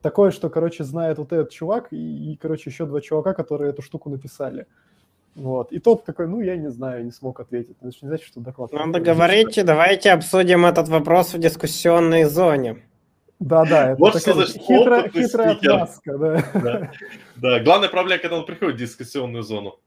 Такое, 0.00 0.30
что, 0.32 0.50
короче, 0.50 0.84
знает 0.84 1.18
вот 1.18 1.32
этот 1.32 1.50
чувак 1.50 1.88
и, 1.92 2.32
и, 2.32 2.36
короче, 2.36 2.70
еще 2.70 2.86
два 2.86 3.00
чувака, 3.00 3.34
которые 3.34 3.70
эту 3.70 3.82
штуку 3.82 4.10
написали. 4.10 4.66
Вот. 5.34 5.72
И 5.72 5.78
тот 5.78 6.04
такой, 6.04 6.26
ну, 6.26 6.40
я 6.40 6.56
не 6.56 6.70
знаю, 6.70 7.04
не 7.04 7.10
смог 7.12 7.40
ответить. 7.40 7.76
Это 7.80 7.92
не 8.02 8.08
значит, 8.08 8.26
что 8.26 8.40
доклад... 8.40 8.72
Надо 8.72 9.00
говорить, 9.00 9.58
давайте 9.64 10.10
обсудим 10.10 10.66
этот 10.66 10.88
вопрос 10.88 11.34
в 11.34 11.38
дискуссионной 11.38 12.24
зоне. 12.24 12.82
Да-да, 13.38 13.92
это 13.92 14.00
вот 14.00 14.12
такая 14.12 14.46
хитрая, 14.46 15.08
хитрая 15.08 15.50
отмазка, 15.52 16.18
да. 16.18 16.44
да. 16.54 16.92
Да, 17.36 17.60
главная 17.60 17.88
проблема, 17.88 18.20
когда 18.20 18.36
он 18.36 18.46
приходит 18.46 18.76
в 18.76 18.78
дискуссионную 18.78 19.42
зону. 19.42 19.80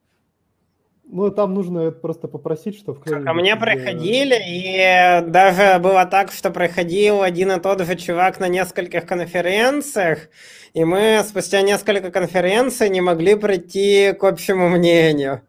Ну, 1.08 1.30
там 1.30 1.54
нужно 1.54 1.92
просто 1.92 2.28
попросить, 2.28 2.78
чтобы... 2.78 3.00
Ко 3.00 3.34
мне 3.34 3.56
приходили, 3.56 4.36
и 4.48 5.30
даже 5.30 5.80
было 5.80 6.06
так, 6.06 6.32
что 6.32 6.50
приходил 6.50 7.22
один 7.22 7.52
и 7.52 7.60
тот 7.60 7.86
же 7.86 7.96
чувак 7.96 8.40
на 8.40 8.48
нескольких 8.48 9.06
конференциях, 9.06 10.30
и 10.74 10.84
мы 10.84 11.24
спустя 11.24 11.62
несколько 11.62 12.12
конференций 12.12 12.90
не 12.90 13.02
могли 13.02 13.36
прийти 13.36 14.14
к 14.14 14.24
общему 14.24 14.68
мнению 14.68 15.42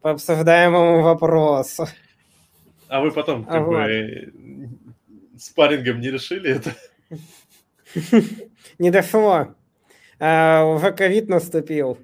по 0.00 0.12
обсуждаемому 0.12 1.02
вопросу. 1.02 1.86
А 2.88 3.00
вы 3.00 3.12
потом 3.12 3.44
как 3.44 3.64
вот. 3.64 3.74
бы 3.74 4.32
спаррингом 5.38 6.00
не 6.00 6.10
решили 6.10 6.56
это? 6.56 6.74
Не 8.78 8.90
дошло. 8.90 9.48
А, 10.18 10.64
уже 10.64 10.92
ковид 10.92 11.28
наступил. 11.28 11.98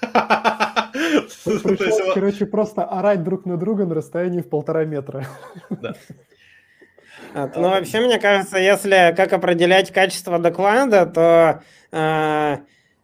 Пришлось, 1.44 2.14
короче, 2.14 2.46
просто 2.46 2.84
орать 2.84 3.22
друг 3.22 3.46
на 3.46 3.56
друга 3.56 3.86
на 3.86 3.94
расстоянии 3.94 4.40
в 4.40 4.48
полтора 4.48 4.84
метра. 4.84 5.26
Да. 5.70 5.94
Ну, 7.34 7.62
вообще, 7.62 8.00
мне 8.00 8.18
кажется, 8.18 8.58
если 8.58 9.12
как 9.16 9.32
определять 9.32 9.90
качество 9.90 10.38
доклада, 10.38 11.06
то 11.06 11.62
э, 11.90 12.58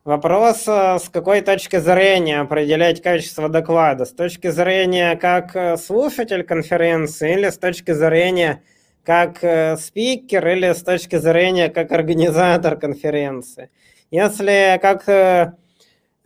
вопрос, 0.04 0.68
э, 0.68 0.98
с 0.98 1.08
какой 1.08 1.40
точки 1.40 1.78
зрения 1.78 2.40
определять 2.40 3.02
качество 3.02 3.48
доклада. 3.48 4.04
С 4.04 4.12
точки 4.12 4.48
зрения 4.50 5.16
как 5.16 5.56
э, 5.56 5.76
слушатель 5.76 6.44
конференции 6.44 7.32
или 7.34 7.48
с 7.50 7.58
точки 7.58 7.92
зрения 7.92 8.62
как 9.04 9.42
э, 9.42 9.76
спикер 9.76 10.46
или 10.46 10.72
с 10.72 10.82
точки 10.82 11.16
зрения 11.16 11.68
как 11.68 11.90
организатор 11.90 12.76
конференции. 12.76 13.70
Если 14.12 14.78
как 14.80 15.56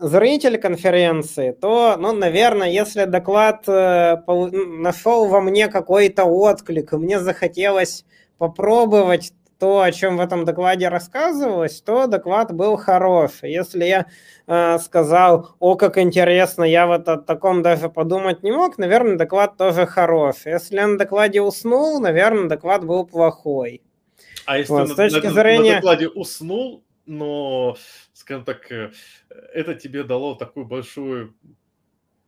зритель 0.09 0.59
конференции, 0.59 1.53
то, 1.53 1.97
ну, 1.99 2.13
наверное, 2.13 2.71
если 2.71 3.05
доклад 3.05 3.69
э, 3.69 4.17
нашел 4.27 5.27
во 5.27 5.41
мне 5.41 5.69
какой-то 5.69 6.25
отклик, 6.25 6.93
и 6.93 6.97
мне 6.97 7.21
захотелось 7.21 8.05
попробовать, 8.39 9.33
то, 9.59 9.81
о 9.81 9.93
чем 9.93 10.17
в 10.17 10.21
этом 10.21 10.45
докладе 10.45 10.89
рассказывалось, 10.89 11.81
то 11.81 12.07
доклад 12.07 12.53
был 12.53 12.77
хороший. 12.77 13.53
Если 13.53 13.85
я 13.85 14.07
э, 14.47 14.79
сказал, 14.79 15.55
о, 15.59 15.77
как 15.77 15.97
интересно, 15.97 16.65
я 16.65 16.87
вот 16.87 17.09
о 17.09 17.17
таком 17.17 17.63
даже 17.63 17.89
подумать 17.89 18.43
не 18.43 18.53
мог, 18.53 18.79
наверное, 18.79 19.17
доклад 19.17 19.57
тоже 19.57 19.87
хороший. 19.87 20.53
Если 20.53 20.77
я 20.77 20.87
на 20.87 20.99
докладе 20.99 21.41
уснул, 21.41 22.01
наверное, 22.01 22.49
доклад 22.49 22.85
был 22.85 23.07
плохой. 23.07 23.81
А 24.45 24.59
если 24.59 24.73
вот, 24.73 24.89
ты 24.89 24.93
с 24.93 24.97
точки 24.97 25.27
на, 25.27 25.33
зрения... 25.33 25.71
на 25.71 25.77
докладе 25.77 26.09
уснул, 26.09 26.83
но, 27.07 27.77
скажем 28.25 28.45
так, 28.45 28.73
э, 28.73 28.91
это 29.53 29.75
тебе 29.75 30.03
дало 30.03 30.35
такую 30.35 30.67
большую... 30.67 31.35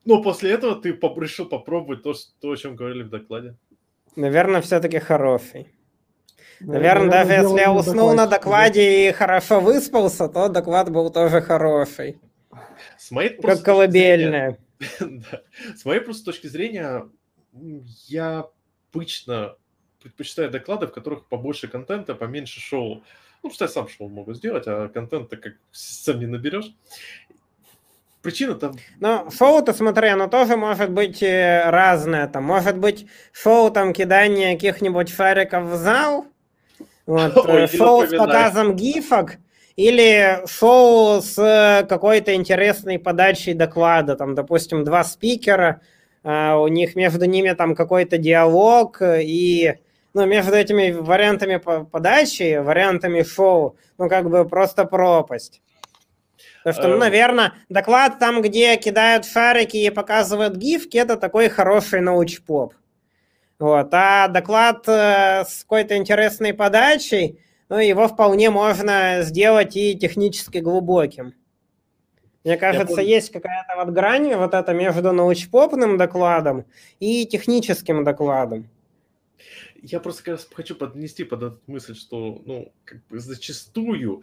Но 0.05 0.23
после 0.23 0.53
этого 0.53 0.81
ты 0.81 0.91
решил 0.91 1.47
попробовать 1.47 2.03
то, 2.03 2.15
то, 2.41 2.51
о 2.51 2.57
чем 2.57 2.77
говорили 2.77 3.03
в 3.03 3.09
докладе. 3.09 3.57
Наверное, 4.15 4.61
все-таки 4.61 4.99
хороший. 4.99 5.73
Наверное, 6.61 7.11
даже 7.11 7.33
если 7.33 7.61
я 7.61 7.73
уснул 7.73 8.15
на 8.15 8.27
докладе 8.27 9.09
и 9.09 9.13
хорошо 9.13 9.61
выспался, 9.61 10.29
то 10.29 10.49
доклад 10.49 10.91
был 10.91 11.11
тоже 11.11 11.41
хороший. 11.41 12.21
С 12.99 13.11
моей 13.11 13.31
как 13.41 13.63
колыбельная. 13.63 14.59
да. 15.01 15.43
С 15.75 15.85
моей 15.85 16.01
просто 16.01 16.27
точки 16.27 16.47
зрения, 16.47 17.09
я 18.07 18.47
обычно 18.93 19.57
предпочитаю 20.03 20.51
доклады, 20.51 20.87
в 20.87 20.93
которых 20.93 21.27
побольше 21.29 21.69
контента, 21.69 22.15
поменьше 22.15 22.61
шоу. 22.61 23.03
Ну, 23.43 23.51
что 23.51 23.65
я 23.65 23.69
сам 23.69 23.89
шоу 23.89 24.09
могу 24.09 24.35
сделать, 24.35 24.65
а 24.67 24.89
контент-то 24.89 25.37
как 25.37 25.55
сам 25.71 26.19
не 26.19 26.27
наберешь. 26.27 26.75
Причина 28.27 28.57
там... 28.57 28.73
Ну, 28.99 29.31
шоу-то, 29.31 29.73
смотри, 29.73 30.09
оно 30.09 30.27
тоже 30.27 30.57
может 30.57 30.91
быть 30.91 31.23
э, 31.23 31.71
разное. 31.71 32.27
Там 32.27 32.43
может 32.43 32.77
быть 32.77 33.07
шоу 33.31 33.71
там 33.71 33.93
кидания 33.93 34.55
каких-нибудь 34.55 35.09
шариков 35.09 35.67
в 35.67 35.77
зал, 35.77 36.27
вот, 37.07 37.37
Ой, 37.49 37.63
э, 37.63 37.67
шоу 37.69 38.05
с 38.05 38.17
показом 38.17 38.75
гифок, 38.75 39.37
или 39.77 40.41
шоу 40.49 41.23
с 41.23 41.39
э, 41.39 41.87
какой-то 41.87 42.35
интересной 42.35 42.99
подачей 42.99 43.55
доклада. 43.55 44.17
Там, 44.17 44.35
допустим, 44.35 44.83
два 44.83 45.05
спикера, 45.05 45.81
у 46.25 46.67
них 46.67 46.97
между 46.97 47.27
ними 47.27 47.53
там 47.53 47.77
какой-то 47.77 48.19
диалог, 48.19 49.01
и 49.01 49.75
ну, 50.17 50.25
между 50.25 50.55
этими 50.55 50.93
вариантами 50.93 51.59
подачи, 51.59 52.57
вариантами 52.57 53.23
шоу, 53.23 53.77
ну, 53.99 54.09
как 54.09 54.31
бы 54.31 54.49
просто 54.49 54.87
пропасть. 54.87 55.61
Потому 56.65 56.73
что, 56.73 56.89
ну, 56.89 56.95
эм. 56.95 57.01
наверное, 57.01 57.53
доклад 57.69 58.19
там, 58.19 58.41
где 58.41 58.79
кидают 58.79 59.27
шарики 59.27 59.77
и 59.77 59.91
показывают 59.91 60.57
гифки, 60.57 60.97
это 60.97 61.19
такой 61.19 61.51
хороший 61.51 62.01
научпоп. 62.01 62.73
Вот. 63.59 63.89
А 63.93 64.29
доклад 64.29 64.89
э, 64.89 65.45
с 65.47 65.65
какой-то 65.65 65.99
интересной 65.99 66.55
подачей, 66.55 67.39
ну, 67.69 67.79
его 67.79 68.09
вполне 68.09 68.49
можно 68.49 69.19
сделать 69.21 69.77
и 69.77 69.99
технически 69.99 70.59
глубоким. 70.59 71.35
Мне 72.43 72.57
кажется, 72.57 73.03
есть 73.03 73.31
какая-то 73.33 73.85
вот 73.85 73.93
грань 73.93 74.35
вот 74.35 74.55
это 74.55 74.73
между 74.73 75.13
научпопным 75.13 75.99
докладом 75.99 76.65
и 77.01 77.27
техническим 77.27 78.03
докладом. 78.03 78.71
Я 79.89 80.01
просто 80.01 80.25
как 80.25 80.33
раз 80.33 80.49
хочу 80.53 80.75
поднести 80.75 81.25
под 81.25 81.43
эту 81.43 81.61
мысль, 81.67 81.95
что, 81.95 82.43
ну, 82.45 82.73
как 82.85 83.07
бы 83.07 83.19
зачастую 83.19 84.23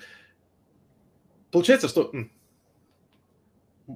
Получается, 1.53 1.87
что... 1.87 2.11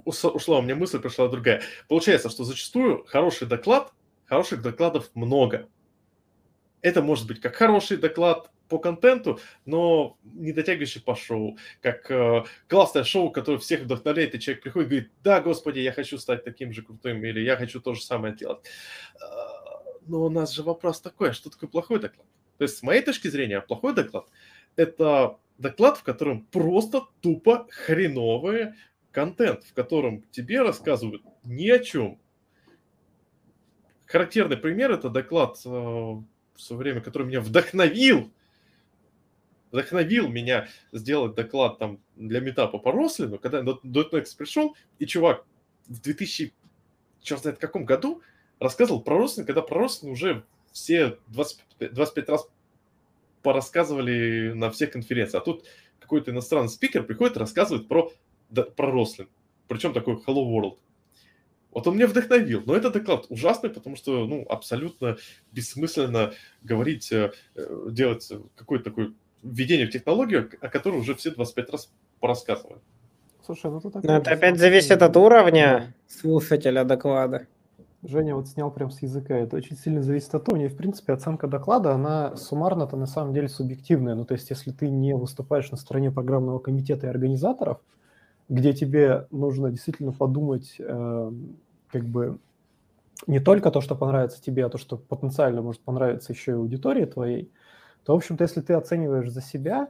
Ушла 0.05 0.59
у 0.59 0.61
меня 0.61 0.75
мысль, 0.75 0.99
пришла 0.99 1.27
другая. 1.27 1.63
Получается, 1.87 2.29
что 2.29 2.43
зачастую 2.43 3.03
хороший 3.05 3.47
доклад, 3.47 3.93
хороших 4.25 4.61
докладов 4.61 5.09
много. 5.15 5.67
Это 6.81 7.01
может 7.01 7.25
быть 7.25 7.41
как 7.41 7.55
хороший 7.55 7.97
доклад 7.97 8.51
по 8.69 8.77
контенту, 8.77 9.39
но 9.65 10.17
не 10.23 10.51
дотягивающий 10.51 11.01
по 11.01 11.15
шоу. 11.15 11.57
Как 11.81 12.11
э, 12.11 12.43
классное 12.67 13.05
шоу, 13.05 13.31
которое 13.31 13.57
всех 13.57 13.81
вдохновляет, 13.81 14.35
и 14.35 14.39
человек 14.39 14.61
приходит 14.61 14.87
и 14.87 14.89
говорит, 14.91 15.11
да, 15.23 15.39
господи, 15.41 15.79
я 15.79 15.93
хочу 15.93 16.19
стать 16.19 16.43
таким 16.43 16.73
же 16.73 16.83
крутым, 16.83 17.23
или 17.23 17.39
я 17.39 17.55
хочу 17.55 17.79
то 17.79 17.95
же 17.95 18.01
самое 18.01 18.35
делать. 18.35 18.59
Но 20.07 20.23
у 20.23 20.29
нас 20.29 20.53
же 20.53 20.63
вопрос 20.63 21.01
такой, 21.01 21.29
а 21.29 21.33
что 21.33 21.49
такое 21.49 21.69
плохой 21.69 21.99
доклад? 21.99 22.25
То 22.57 22.63
есть, 22.63 22.77
с 22.77 22.83
моей 22.83 23.01
точки 23.01 23.27
зрения, 23.27 23.61
плохой 23.61 23.93
доклад– 23.93 24.27
это 24.75 25.37
доклад, 25.57 25.97
в 25.97 26.03
котором 26.03 26.45
просто 26.45 27.03
тупо 27.21 27.67
хреновый 27.69 28.73
контент, 29.11 29.63
в 29.63 29.73
котором 29.73 30.23
тебе 30.31 30.61
рассказывают 30.61 31.23
ни 31.43 31.69
о 31.69 31.79
чем. 31.79 32.19
Характерный 34.05 34.57
пример– 34.57 34.91
это 34.93 35.09
доклад 35.09 35.57
э, 35.65 35.69
в 35.69 36.23
свое 36.57 36.79
время, 36.79 37.01
который 37.01 37.27
меня 37.27 37.41
вдохновил, 37.41 38.31
вдохновил 39.71 40.29
меня 40.29 40.67
сделать 40.91 41.35
доклад 41.35 41.77
там 41.77 41.99
для 42.15 42.39
метапа 42.39 42.77
по 42.77 42.91
Рослину, 42.91 43.37
когда 43.37 43.61
.next 43.61 44.37
пришел, 44.37 44.75
и 44.99 45.05
чувак 45.05 45.45
в 45.87 46.01
2000, 46.01 46.53
черт 47.21 47.41
знает 47.41 47.59
каком 47.59 47.85
году, 47.85 48.21
рассказывал 48.59 49.01
про 49.01 49.17
Рослин, 49.17 49.45
когда 49.45 49.61
про 49.61 49.81
Рослин 49.81 50.11
уже 50.11 50.43
все 50.71 51.17
25, 51.27 51.93
25 51.93 52.29
раз 52.29 52.47
порассказывали 53.41 54.53
на 54.53 54.69
всех 54.71 54.91
конференциях. 54.91 55.41
А 55.41 55.45
тут 55.45 55.65
какой-то 55.99 56.31
иностранный 56.31 56.69
спикер 56.69 57.03
приходит 57.03 57.37
и 57.37 57.39
рассказывает 57.39 57.87
про, 57.87 58.11
да, 58.49 58.63
про 58.63 58.91
рослинг. 58.91 59.29
Причем 59.67 59.93
такой 59.93 60.15
Hello 60.15 60.45
World. 60.45 60.77
Вот 61.71 61.85
он 61.85 61.95
меня 61.95 62.07
вдохновил. 62.07 62.63
Но 62.65 62.75
этот 62.75 62.93
доклад 62.93 63.25
ужасный, 63.29 63.69
потому 63.69 63.95
что 63.95 64.25
ну, 64.25 64.45
абсолютно 64.49 65.17
бессмысленно 65.51 66.33
говорить, 66.63 67.11
э, 67.11 67.31
делать 67.89 68.31
какое-то 68.55 68.85
такое 68.85 69.13
введение 69.43 69.87
в 69.87 69.91
технологию, 69.91 70.49
о 70.61 70.69
которой 70.69 70.99
уже 70.99 71.13
все 71.15 71.31
25 71.31 71.69
раз 71.69 71.91
порассказывали. 72.19 72.79
Слушай, 73.45 73.71
ну, 73.71 73.81
ну 73.83 74.13
это 74.13 74.31
опять 74.31 74.57
зависит 74.57 75.01
от 75.01 75.15
уровня 75.15 75.93
слушателя 76.07 76.83
доклада. 76.83 77.47
Женя 78.07 78.35
вот 78.35 78.47
снял 78.47 78.71
прям 78.71 78.89
с 78.89 79.01
языка. 79.01 79.35
Это 79.35 79.57
очень 79.57 79.75
сильно 79.75 80.01
зависит 80.01 80.33
от 80.33 80.47
уровня. 80.47 80.67
И, 80.67 80.69
в 80.69 80.77
принципе, 80.77 81.13
оценка 81.13 81.47
доклада, 81.47 81.93
она 81.93 82.35
суммарно-то 82.37 82.95
на 82.95 83.05
самом 83.05 83.33
деле 83.33 83.49
субъективная. 83.49 84.15
Ну, 84.15 84.23
то 84.25 84.33
есть, 84.33 84.49
если 84.49 84.71
ты 84.71 84.89
не 84.89 85.13
выступаешь 85.13 85.69
на 85.71 85.77
стороне 85.77 86.09
программного 86.09 86.59
комитета 86.59 87.07
и 87.07 87.09
организаторов, 87.09 87.79
где 88.49 88.73
тебе 88.73 89.27
нужно 89.31 89.71
действительно 89.71 90.13
подумать, 90.13 90.75
э, 90.79 91.31
как 91.91 92.05
бы, 92.05 92.39
не 93.27 93.39
только 93.39 93.71
то, 93.71 93.81
что 93.81 93.95
понравится 93.95 94.41
тебе, 94.41 94.65
а 94.65 94.69
то, 94.69 94.77
что 94.77 94.97
потенциально 94.97 95.61
может 95.61 95.81
понравиться 95.81 96.31
еще 96.33 96.51
и 96.51 96.55
аудитории 96.55 97.05
твоей, 97.05 97.51
то, 98.05 98.13
в 98.13 98.17
общем-то, 98.17 98.43
если 98.43 98.61
ты 98.61 98.73
оцениваешь 98.73 99.29
за 99.29 99.41
себя, 99.41 99.89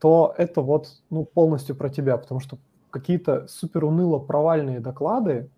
то 0.00 0.34
это 0.36 0.60
вот, 0.60 0.88
ну, 1.08 1.24
полностью 1.24 1.76
про 1.76 1.88
тебя, 1.88 2.18
потому 2.18 2.40
что 2.40 2.58
какие-то 2.90 3.46
супер 3.48 3.84
уныло 3.84 4.18
провальные 4.18 4.80
доклады, 4.80 5.48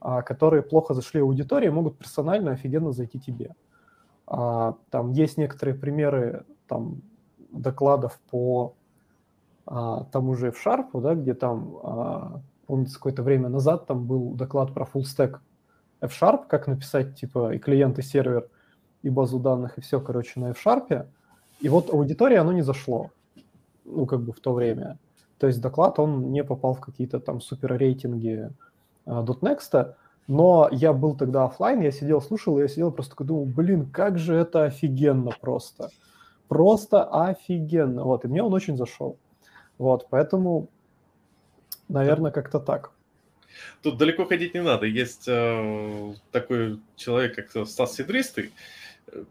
которые 0.00 0.62
плохо 0.62 0.94
зашли 0.94 1.20
аудитории, 1.20 1.68
могут 1.68 1.98
персонально 1.98 2.52
офигенно 2.52 2.92
зайти 2.92 3.20
тебе. 3.20 3.54
А, 4.26 4.76
там 4.90 5.12
есть 5.12 5.36
некоторые 5.38 5.74
примеры 5.74 6.44
там, 6.68 7.02
докладов 7.50 8.18
по 8.30 8.74
а, 9.66 10.04
тому 10.04 10.34
же 10.34 10.48
F-Sharp, 10.48 11.00
да, 11.00 11.14
где 11.14 11.34
там, 11.34 12.42
помните, 12.66 12.94
какое-то 12.94 13.22
время 13.22 13.48
назад 13.48 13.86
там 13.86 14.06
был 14.06 14.30
доклад 14.34 14.72
про 14.72 14.84
full 14.84 15.02
stack 15.02 15.38
F-Sharp, 16.00 16.46
как 16.48 16.66
написать 16.66 17.18
типа 17.18 17.54
и 17.54 17.58
клиент, 17.58 17.98
и 17.98 18.02
сервер, 18.02 18.48
и 19.02 19.10
базу 19.10 19.38
данных, 19.38 19.78
и 19.78 19.80
все, 19.80 20.00
короче, 20.00 20.40
на 20.40 20.50
F-Sharp. 20.50 21.06
И 21.60 21.68
вот 21.68 21.90
аудитория, 21.90 22.38
оно 22.38 22.52
не 22.52 22.62
зашло, 22.62 23.10
ну, 23.84 24.06
как 24.06 24.22
бы 24.22 24.32
в 24.32 24.40
то 24.40 24.52
время. 24.52 24.98
То 25.38 25.46
есть 25.46 25.60
доклад, 25.60 25.98
он 25.98 26.32
не 26.32 26.44
попал 26.44 26.74
в 26.74 26.80
какие-то 26.80 27.18
там 27.18 27.40
супер 27.40 27.76
рейтинги 27.76 28.50
.next, 29.10 29.94
но 30.26 30.68
я 30.70 30.92
был 30.92 31.16
тогда 31.16 31.44
офлайн, 31.44 31.80
я 31.80 31.90
сидел, 31.90 32.20
слушал, 32.20 32.58
и 32.58 32.62
я 32.62 32.68
сидел 32.68 32.92
просто 32.92 33.12
такой 33.12 33.26
думал, 33.26 33.46
блин, 33.46 33.90
как 33.90 34.18
же 34.18 34.34
это 34.34 34.64
офигенно 34.64 35.32
просто. 35.40 35.90
Просто 36.48 37.04
офигенно. 37.04 38.04
Вот, 38.04 38.24
и 38.24 38.28
мне 38.28 38.42
он 38.42 38.54
очень 38.54 38.76
зашел. 38.76 39.16
Вот, 39.78 40.06
поэтому, 40.10 40.68
наверное, 41.88 42.30
как-то 42.30 42.60
так. 42.60 42.92
Тут 43.82 43.98
далеко 43.98 44.24
ходить 44.26 44.54
не 44.54 44.62
надо. 44.62 44.86
Есть 44.86 45.26
э, 45.26 46.14
такой 46.30 46.78
человек, 46.96 47.34
как 47.34 47.66
Стас 47.66 47.94
Сидристый, 47.94 48.52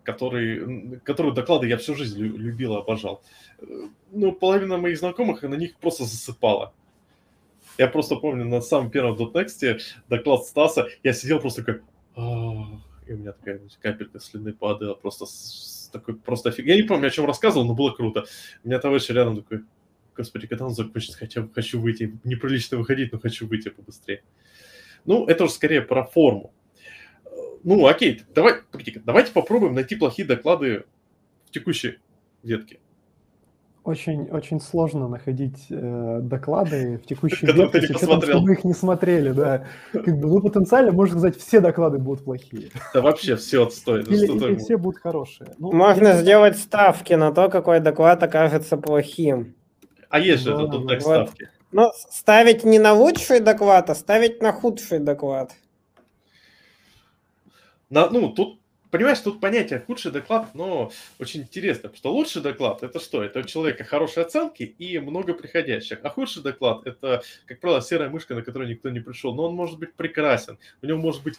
который, 0.03 0.99
который 1.03 1.33
доклады 1.33 1.67
я 1.67 1.77
всю 1.77 1.95
жизнь 1.95 2.19
любил 2.19 2.75
и 2.75 2.79
обожал. 2.79 3.21
Э, 3.59 3.65
ну, 4.11 4.31
половина 4.31 4.77
моих 4.77 4.97
знакомых 4.97 5.43
на 5.43 5.55
них 5.55 5.75
просто 5.77 6.03
засыпала. 6.03 6.73
Я 7.79 7.87
просто 7.87 8.17
помню 8.17 8.43
на 8.43 8.59
самом 8.59 8.91
первом 8.91 9.15
.next 9.15 9.79
доклад 10.09 10.43
Стаса, 10.43 10.89
я 11.01 11.13
сидел 11.13 11.39
просто 11.39 11.63
как... 11.63 11.81
И 12.17 13.13
у 13.13 13.17
меня 13.17 13.31
такая 13.31 13.61
капелька 13.81 14.19
слюны 14.19 14.51
падала, 14.51 14.95
просто 14.95 15.25
такой 15.93 16.17
просто 16.17 16.49
офиг... 16.49 16.65
Я 16.65 16.75
не 16.75 16.83
помню, 16.83 17.07
о 17.07 17.09
чем 17.09 17.25
рассказывал, 17.25 17.65
но 17.65 17.73
было 17.73 17.91
круто. 17.91 18.25
У 18.65 18.67
меня 18.67 18.79
товарищ 18.79 19.07
рядом 19.07 19.37
такой, 19.37 19.63
господи, 20.13 20.45
когда 20.45 20.65
он 20.65 20.75
закончится, 20.75 21.17
хотя 21.17 21.41
бы 21.41 21.53
хочу 21.53 21.79
выйти. 21.79 22.19
Неприлично 22.25 22.77
выходить, 22.77 23.13
но 23.13 23.19
хочу 23.19 23.47
выйти 23.47 23.69
побыстрее. 23.69 24.23
Ну, 25.05 25.25
это 25.25 25.45
уже 25.45 25.53
скорее 25.53 25.81
про 25.81 26.03
форму. 26.03 26.53
Ну, 27.63 27.87
окей, 27.87 28.23
давай, 28.35 28.55
давайте 29.05 29.31
попробуем 29.31 29.73
найти 29.73 29.95
плохие 29.95 30.27
доклады 30.27 30.83
в 31.45 31.51
текущей 31.51 31.99
ветке. 32.43 32.81
Очень, 33.85 34.29
очень 34.29 34.59
сложно 34.59 35.07
находить 35.07 35.65
э, 35.69 36.19
доклады 36.21 36.97
в 37.03 37.07
текущей 37.07 37.47
Которые 37.47 37.69
ты 37.69 37.79
не 37.81 37.87
посмотрел. 37.87 38.41
мы 38.41 38.51
их 38.53 38.63
не 38.65 38.73
смотрели, 38.73 39.31
да. 39.31 39.65
Как 39.93 40.19
бы, 40.19 40.27
ну, 40.27 40.41
потенциально, 40.41 40.91
можно 40.91 41.17
сказать, 41.19 41.37
все 41.41 41.61
доклады 41.61 41.97
будут 41.97 42.25
плохие. 42.25 42.69
Да 42.93 43.01
вообще 43.01 43.35
все 43.37 43.65
отстой. 43.65 44.03
Ну, 44.05 44.11
Или, 44.13 44.25
или 44.25 44.33
такое? 44.39 44.55
все 44.57 44.77
будут 44.77 45.01
хорошие. 45.01 45.55
Ну, 45.57 45.71
Можно 45.71 46.09
если- 46.09 46.21
сделать 46.21 46.57
ставки 46.57 47.13
на 47.13 47.31
то, 47.31 47.49
какой 47.49 47.79
доклад 47.79 48.21
окажется 48.21 48.75
плохим. 48.77 49.55
А 50.09 50.19
есть 50.19 50.43
же 50.43 50.55
Да, 50.55 50.63
это 50.63 50.71
тут 50.71 50.87
так 50.87 51.01
вот. 51.03 51.15
ставки. 51.29 51.49
Но 51.71 51.91
ставить 52.09 52.63
не 52.65 52.79
на 52.79 52.93
лучший 52.93 53.39
доклад, 53.39 53.89
а 53.89 53.95
ставить 53.95 54.41
на 54.41 54.51
худший 54.51 54.99
доклад. 54.99 55.53
На- 57.89 58.09
ну, 58.09 58.29
тут, 58.29 58.58
понимаешь, 58.91 59.19
тут 59.19 59.39
понятие 59.39 59.79
худший 59.79 60.11
доклад, 60.11 60.53
но 60.53 60.91
очень 61.19 61.41
интересно, 61.41 61.89
потому 61.89 61.97
что 61.97 62.13
лучший 62.13 62.41
доклад 62.41 62.83
это 62.83 62.99
что? 62.99 63.23
Это 63.23 63.39
у 63.39 63.43
человека 63.43 63.83
хорошие 63.83 64.25
оценки 64.25 64.63
и 64.63 64.99
много 64.99 65.33
приходящих. 65.33 65.99
А 66.03 66.09
худший 66.09 66.43
доклад 66.43 66.85
это, 66.85 67.21
как 67.45 67.59
правило, 67.59 67.81
серая 67.81 68.09
мышка, 68.09 68.35
на 68.35 68.41
которую 68.41 68.69
никто 68.69 68.89
не 68.89 68.99
пришел. 68.99 69.33
Но 69.35 69.45
он 69.45 69.55
может 69.55 69.79
быть 69.79 69.93
прекрасен. 69.93 70.57
У 70.81 70.85
него 70.85 70.99
может 70.99 71.23
быть 71.23 71.37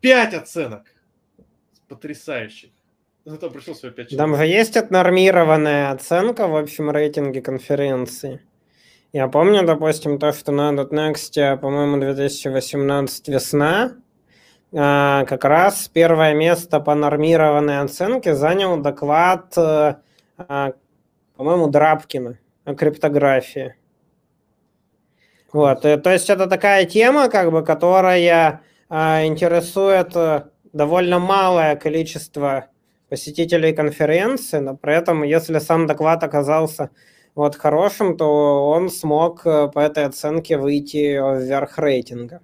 5 0.00 0.34
оценок 0.34 0.84
потрясающих. 1.88 2.70
Зато 3.24 3.50
пришел 3.50 3.74
свои 3.74 3.92
5 3.92 4.16
Там 4.16 4.36
же 4.36 4.46
есть 4.46 4.76
отнормированная 4.76 5.90
оценка 5.90 6.48
в 6.48 6.56
общем 6.56 6.90
рейтинге 6.90 7.42
конференции. 7.42 8.40
Я 9.12 9.26
помню, 9.28 9.66
допустим, 9.66 10.18
то, 10.18 10.32
что 10.32 10.52
на 10.52 10.70
.next, 10.70 11.58
по-моему, 11.58 12.00
2018 12.00 13.28
весна, 13.28 13.96
как 14.72 15.44
раз 15.44 15.88
первое 15.88 16.32
место 16.32 16.78
по 16.78 16.94
нормированной 16.94 17.80
оценке 17.80 18.34
занял 18.34 18.76
доклад, 18.76 19.52
э, 19.56 19.96
а, 20.38 20.72
по-моему, 21.36 21.66
Драбкина 21.66 22.38
о 22.64 22.74
криптографии. 22.74 23.74
Вот, 25.52 25.84
э, 25.84 25.96
то 25.96 26.12
есть 26.12 26.30
это 26.30 26.46
такая 26.46 26.84
тема, 26.84 27.28
как 27.28 27.50
бы, 27.50 27.64
которая 27.64 28.62
а, 28.88 29.24
интересует 29.26 30.14
э, 30.14 30.44
довольно 30.72 31.18
малое 31.18 31.74
количество 31.74 32.66
посетителей 33.08 33.72
конференции, 33.72 34.58
но 34.60 34.76
при 34.76 34.94
этом, 34.94 35.24
если 35.24 35.58
сам 35.58 35.88
доклад 35.88 36.22
оказался 36.22 36.90
вот 37.34 37.56
хорошим, 37.56 38.16
то 38.16 38.68
он 38.68 38.88
смог 38.88 39.42
по 39.42 39.80
этой 39.80 40.04
оценке 40.04 40.56
выйти 40.58 41.18
вверх 41.44 41.76
рейтинга. 41.78 42.40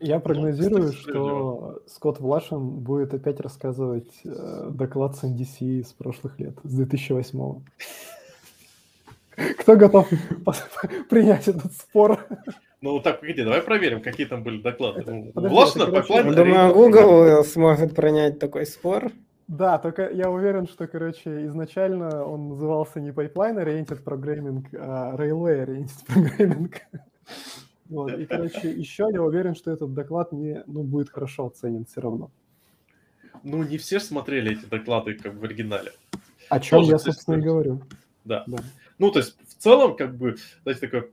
Я 0.00 0.18
прогнозирую, 0.18 0.88
кстати, 0.92 1.08
что 1.10 1.82
Скотт 1.86 2.20
Влашин 2.20 2.70
будет 2.80 3.12
опять 3.14 3.38
рассказывать 3.40 4.10
э, 4.24 4.70
доклад 4.72 5.16
с 5.16 5.24
NDC 5.24 5.84
с 5.84 5.92
прошлых 5.92 6.38
лет, 6.40 6.54
с 6.64 6.72
2008 6.74 7.60
Кто 9.58 9.76
готов 9.76 10.08
принять 11.10 11.48
этот 11.48 11.72
спор? 11.74 12.18
Ну 12.80 12.98
так, 13.00 13.20
погоди, 13.20 13.42
давай 13.44 13.60
проверим, 13.60 14.00
какие 14.00 14.26
там 14.26 14.42
были 14.42 14.62
доклады. 14.62 15.04
Ну, 15.06 15.48
Влашина 15.48 15.82
это, 15.82 15.92
по 15.92 16.02
плану- 16.02 16.34
Думаю, 16.34 16.72
Google 16.74 17.44
сможет 17.44 17.94
принять 17.94 18.38
такой 18.38 18.64
спор. 18.64 19.12
Да, 19.48 19.78
только 19.78 20.08
я 20.08 20.30
уверен, 20.30 20.66
что, 20.66 20.86
короче, 20.86 21.44
изначально 21.46 22.24
он 22.24 22.48
назывался 22.50 23.00
не 23.00 23.10
Pipeline 23.10 23.62
Oriented 23.62 24.02
Programming, 24.02 24.64
а 24.78 25.14
Railway 25.16 25.66
Oriented 25.66 26.06
Programming. 26.08 26.72
Вот, 27.90 28.12
и, 28.12 28.24
короче, 28.24 28.70
еще 28.70 29.08
я 29.12 29.20
уверен, 29.20 29.56
что 29.56 29.72
этот 29.72 29.92
доклад 29.92 30.30
не, 30.30 30.62
ну, 30.66 30.84
будет 30.84 31.10
хорошо 31.10 31.46
оценен 31.46 31.84
все 31.84 32.00
равно. 32.00 32.30
Ну, 33.42 33.64
не 33.64 33.78
все 33.78 33.98
смотрели 33.98 34.52
эти 34.52 34.64
доклады 34.64 35.14
как 35.14 35.34
в 35.34 35.44
оригинале. 35.44 35.92
О 36.48 36.60
чем 36.60 36.80
Тоже, 36.80 36.92
я, 36.92 36.98
собственно, 36.98 37.36
и 37.36 37.40
говорю. 37.40 37.82
Да. 38.24 38.44
Да. 38.46 38.58
Ну, 38.98 39.10
то 39.10 39.18
есть, 39.18 39.36
в 39.40 39.54
целом, 39.54 39.96
как 39.96 40.16
бы, 40.16 40.36
знаете, 40.62 40.86
такое, 40.86 41.10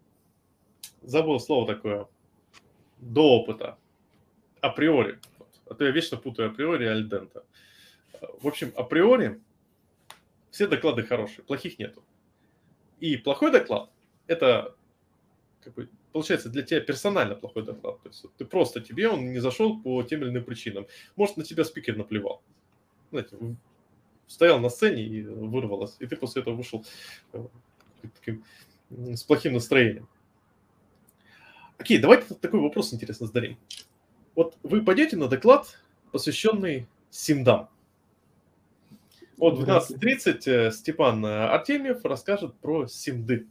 забыл 1.02 1.40
слово 1.40 1.66
такое, 1.66 2.08
до 3.00 3.40
опыта, 3.40 3.78
априори. 4.62 5.20
А 5.68 5.74
то 5.74 5.84
я 5.84 5.92
вечно 5.92 6.18
путаю 6.18 6.52
априори 6.52 6.86
и 6.86 6.88
альдента. 6.88 7.44
В 8.40 8.48
общем, 8.48 8.72
априори 8.76 9.42
все 10.52 10.68
доклады 10.68 11.04
хорошие, 11.04 11.44
плохих 11.44 11.80
нету. 11.80 12.04
И 13.00 13.18
плохой 13.18 13.52
доклад– 13.52 13.90
это, 14.28 14.76
как 15.64 15.74
бы, 15.74 15.90
получается, 16.12 16.50
для 16.50 16.64
тебя 16.64 16.80
персонально 16.82 17.36
плохой 17.36 17.64
доклад. 17.64 18.02
То 18.02 18.10
есть 18.10 18.26
ты 18.38 18.46
просто 18.46 18.82
тебе 18.82 19.10
он 19.10 19.32
не 19.32 19.40
зашел 19.40 19.80
по 19.80 20.04
тем 20.04 20.22
или 20.22 20.30
иным 20.30 20.44
причинам. 20.44 20.88
Может, 21.16 21.38
на 21.38 21.44
тебя 21.44 21.64
спикер 21.64 21.98
наплевал. 21.98 22.42
Знаете, 23.12 23.38
стоял 24.28 24.60
на 24.60 24.70
сцене 24.70 25.04
и 25.04 25.24
вырвалось. 25.24 25.96
И 26.00 26.06
ты 26.06 26.16
после 26.16 26.42
этого 26.42 26.56
вышел 26.56 26.86
э, 27.34 27.46
таким, 28.20 28.44
с 28.90 29.24
плохим 29.24 29.54
настроением. 29.54 30.08
Окей, 31.78 32.00
давайте 32.00 32.34
такой 32.36 32.60
вопрос 32.60 32.94
интересно 32.94 33.28
зададим. 33.28 33.58
Вот 34.36 34.58
вы 34.64 34.84
пойдете 34.84 35.16
на 35.16 35.28
доклад, 35.28 35.80
посвященный 36.12 36.88
симдам. 37.10 37.70
Вот 39.38 39.60
ли. 39.60 39.66
12.30 39.66 40.42
э, 40.46 40.72
Степан 40.72 41.26
Артемьев 41.26 42.04
расскажет 42.04 42.56
про 42.58 42.88
симды. 42.88 43.48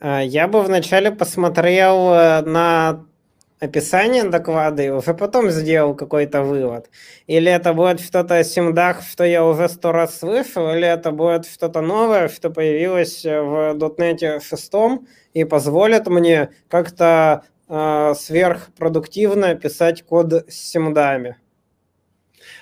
А, 0.00 0.20
Я 0.22 0.48
бы 0.48 0.62
вначале 0.62 1.10
посмотрел 1.10 2.12
э, 2.12 2.42
на 2.42 3.04
описание 3.60 4.24
доклада 4.24 4.82
и 4.82 4.90
уже 4.90 5.14
потом 5.14 5.50
сделал 5.50 5.94
какой-то 5.94 6.42
вывод. 6.42 6.88
Или 7.26 7.50
это 7.50 7.72
будет 7.72 8.00
что-то 8.00 8.36
о 8.36 8.44
симдах, 8.44 9.02
что 9.02 9.24
я 9.24 9.44
уже 9.44 9.68
сто 9.68 9.90
раз 9.92 10.18
слышал, 10.18 10.70
или 10.72 10.86
это 10.86 11.10
будет 11.10 11.46
что-то 11.46 11.80
новое, 11.80 12.28
что 12.28 12.50
появилось 12.50 13.24
э, 13.24 13.40
в 13.40 13.74
.NET 13.76 14.40
6 14.40 14.72
и 15.34 15.44
позволит 15.44 16.06
мне 16.06 16.50
как-то 16.68 17.42
э, 17.68 18.14
сверхпродуктивно 18.16 19.54
писать 19.56 20.04
код 20.04 20.32
с 20.48 20.54
симдами. 20.54 21.36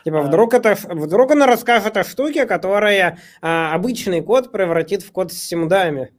Типа, 0.05 0.21
А. 0.21 0.23
вдруг, 0.23 0.55
это, 0.55 0.77
вдруг 0.89 1.33
он 1.33 1.43
расскажет 1.43 1.97
о 1.97 2.05
штуке, 2.05 2.47
которая 2.47 3.19
а, 3.43 3.75
обычный 3.75 4.23
код 4.23 4.53
превратит 4.53 5.03
в 5.03 5.11
код 5.13 5.33
с 5.33 5.37
симдами. 5.37 6.13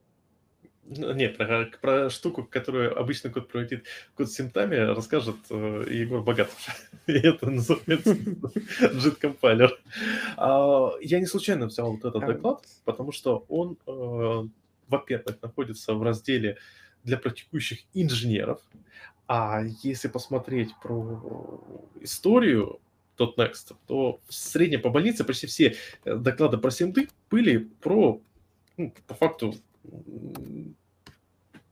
Ну, 0.89 1.13
Нет, 1.13 1.37
про, 1.37 1.65
про 1.81 2.09
штуку, 2.09 2.43
которую 2.43 2.97
обычно 2.97 3.29
код 3.29 3.49
превратит 3.49 3.85
в 4.13 4.17
код 4.17 4.29
с 4.29 4.35
симптами, 4.35 4.75
расскажет 4.75 5.35
э, 5.49 5.85
Егор 5.89 6.21
Богатов. 6.21 6.57
И 7.07 7.13
это 7.13 7.49
называется 7.49 8.13
JIT 8.81 9.15
компайлер. 9.15 9.77
А, 10.37 10.91
Я 11.01 11.19
не 11.19 11.25
случайно 11.25 11.65
взял 11.65 11.91
вот 11.91 12.05
этот 12.05 12.25
доклад, 12.25 12.63
потому 12.85 13.11
что 13.11 13.45
он, 13.49 13.77
э, 13.85 14.47
во-первых, 14.87 15.41
находится 15.41 15.93
в 15.93 16.03
разделе 16.03 16.57
для 17.03 17.17
практикующих 17.17 17.79
инженеров. 17.93 18.61
А 19.27 19.63
если 19.83 20.07
посмотреть 20.07 20.69
про 20.81 21.61
историю 21.99 22.79
.next, 23.17 23.75
то 23.87 24.21
в 24.27 24.33
среднем 24.33 24.81
по 24.81 24.89
больнице 24.89 25.25
почти 25.25 25.47
все 25.47 25.75
э, 26.05 26.15
доклады 26.15 26.57
про 26.57 26.71
симды 26.71 27.09
были 27.29 27.57
про, 27.81 28.21
ну, 28.77 28.93
по 29.05 29.15
факту, 29.15 29.53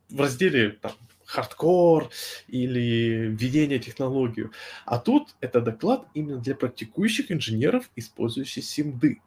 в 0.10 0.19
разделе 0.22 0.72
там, 0.72 0.91
хардкор 1.26 2.10
или 2.48 3.27
введение 3.27 3.80
технологию. 3.80 4.52
А 4.86 4.99
тут 4.99 5.36
это 5.41 5.61
доклад 5.61 6.06
именно 6.14 6.38
для 6.40 6.56
практикующих 6.56 7.32
инженеров, 7.32 7.90
использующих 7.95 8.64
симды. 8.64 9.22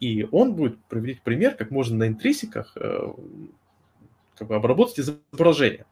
И 0.00 0.26
он 0.30 0.54
будет 0.54 0.82
приводить 0.84 1.22
пример, 1.22 1.54
как 1.54 1.70
можно 1.70 1.96
на 1.96 2.08
интрисиках 2.08 2.72
э, 2.76 3.12
как 4.36 4.48
бы 4.48 4.56
обработать 4.56 5.00
изображение. 5.00 5.86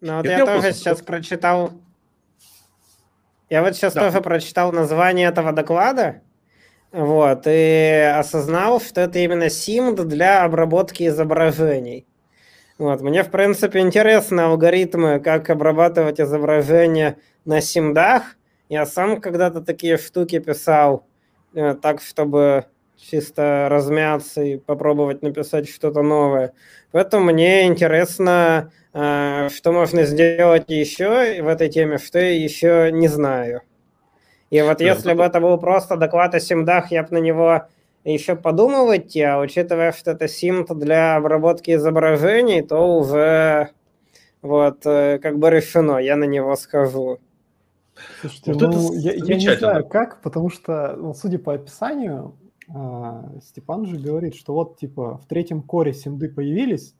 Ну 0.00 0.16
вот 0.16 0.24
я 0.24 0.32
я 0.32 0.38
тоже 0.46 0.52
просто- 0.52 0.72
сейчас 0.72 1.00
прочитал... 1.02 1.72
Я 3.50 3.62
вот 3.62 3.74
сейчас 3.74 3.94
Да. 3.94 4.02
тоже 4.06 4.20
прочитал 4.22 4.72
название 4.72 5.28
этого 5.28 5.52
доклада, 5.52 6.22
вот, 6.90 7.42
и 7.46 8.12
осознал, 8.16 8.80
что 8.80 9.02
это 9.02 9.18
именно 9.18 9.44
SIMD 9.44 10.04
для 10.04 10.44
обработки 10.44 11.06
изображений. 11.06 12.06
Вот, 12.82 13.00
мне, 13.00 13.22
в 13.22 13.30
принципе, 13.30 13.78
интересны 13.78 14.40
алгоритмы, 14.40 15.20
как 15.20 15.48
обрабатывать 15.50 16.20
изображения 16.20 17.16
на 17.44 17.60
симдах. 17.60 18.36
Я 18.68 18.86
сам 18.86 19.20
когда-то 19.20 19.60
такие 19.60 19.96
штуки 19.98 20.40
писал, 20.40 21.06
э, 21.54 21.74
так, 21.80 22.02
чтобы 22.02 22.64
чисто 22.96 23.68
размяться 23.70 24.42
и 24.42 24.56
попробовать 24.56 25.22
написать 25.22 25.68
что-то 25.68 26.02
новое. 26.02 26.54
Поэтому 26.90 27.26
мне 27.26 27.68
интересно, 27.68 28.72
э, 28.92 29.48
что 29.54 29.70
можно 29.70 30.02
сделать 30.02 30.64
еще 30.66 31.40
в 31.40 31.46
этой 31.46 31.68
теме, 31.68 31.98
что 31.98 32.18
я 32.18 32.32
еще 32.32 32.90
не 32.90 33.06
знаю. 33.06 33.62
И 34.50 34.60
вот 34.60 34.78
Да, 34.78 34.84
если 34.84 35.12
бы 35.12 35.22
это 35.22 35.40
был 35.40 35.56
просто 35.56 35.96
доклад 35.96 36.34
о 36.34 36.40
симдах, 36.40 36.90
я 36.90 37.04
бы 37.04 37.10
на 37.12 37.18
него 37.18 37.62
еще 38.04 38.36
подумал 38.36 38.94
идти, 38.94 39.22
а 39.22 39.38
учитывая, 39.38 39.92
что 39.92 40.12
это 40.12 40.28
симт 40.28 40.76
для 40.76 41.16
обработки 41.16 41.72
изображений, 41.72 42.62
то 42.62 42.98
уже 42.98 43.70
вот 44.42 44.84
э, 44.86 45.18
как 45.20 45.38
бы 45.38 45.50
решено, 45.50 45.98
я 45.98 46.16
на 46.16 46.24
него 46.24 46.56
схожу. 46.56 47.18
Слушайте, 48.20 48.52
вот 48.52 48.62
ну, 48.62 48.92
я, 48.94 49.12
я 49.14 49.36
не 49.36 49.56
знаю 49.56 49.86
как, 49.86 50.20
потому 50.22 50.50
что, 50.50 50.96
ну, 50.96 51.14
судя 51.14 51.38
по 51.38 51.54
описанию, 51.54 52.34
а, 52.68 53.30
Степан 53.42 53.86
же 53.86 53.98
говорит, 53.98 54.34
что 54.34 54.54
вот, 54.54 54.78
типа, 54.78 55.18
в 55.18 55.26
третьем 55.26 55.62
коре 55.62 55.92
симды 55.92 56.28
появились, 56.28 56.94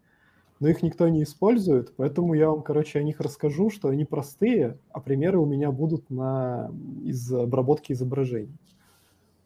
но 0.61 0.69
их 0.69 0.83
никто 0.83 1.09
не 1.09 1.25
использует, 1.25 1.97
поэтому 1.97 2.35
я 2.35 2.49
вам, 2.49 2.63
короче, 2.63 2.99
о 2.99 3.03
них 3.03 3.21
расскажу, 3.21 3.71
что 3.71 3.89
они 3.89 4.05
простые, 4.05 4.79
а 4.91 5.01
примеры 5.01 5.39
у 5.39 5.47
меня 5.47 5.73
будут 5.73 6.09
на 6.11 6.71
из 7.03 7.33
обработки 7.33 7.93
изображений. 7.93 8.57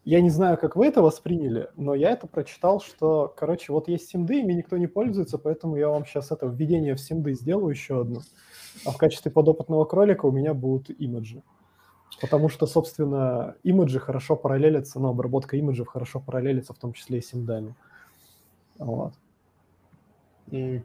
Я 0.06 0.20
не 0.20 0.30
знаю, 0.30 0.56
как 0.56 0.76
вы 0.76 0.86
это 0.86 1.02
восприняли, 1.02 1.68
но 1.74 1.92
я 1.92 2.10
это 2.10 2.28
прочитал, 2.28 2.80
что, 2.80 3.34
короче, 3.36 3.72
вот 3.72 3.88
есть 3.88 4.08
симды, 4.08 4.38
ими 4.38 4.52
никто 4.52 4.76
не 4.76 4.86
пользуется, 4.86 5.36
поэтому 5.36 5.74
я 5.74 5.88
вам 5.88 6.06
сейчас 6.06 6.30
это 6.30 6.46
введение 6.46 6.94
в 6.94 7.00
симды 7.00 7.34
сделаю 7.34 7.70
еще 7.70 8.02
одно. 8.02 8.20
А 8.84 8.92
в 8.92 8.98
качестве 8.98 9.32
подопытного 9.32 9.84
кролика 9.84 10.26
у 10.26 10.30
меня 10.30 10.54
будут 10.54 10.90
имиджи. 10.90 11.42
Потому 12.20 12.48
что, 12.48 12.68
собственно, 12.68 13.56
имиджи 13.64 13.98
хорошо 13.98 14.36
параллелятся, 14.36 15.00
но 15.00 15.08
обработка 15.08 15.56
имиджев 15.56 15.88
хорошо 15.88 16.20
параллелится, 16.20 16.72
в 16.72 16.78
том 16.78 16.92
числе 16.92 17.18
и 17.18 17.22
симдами. 17.22 17.74
Вот. 18.78 19.12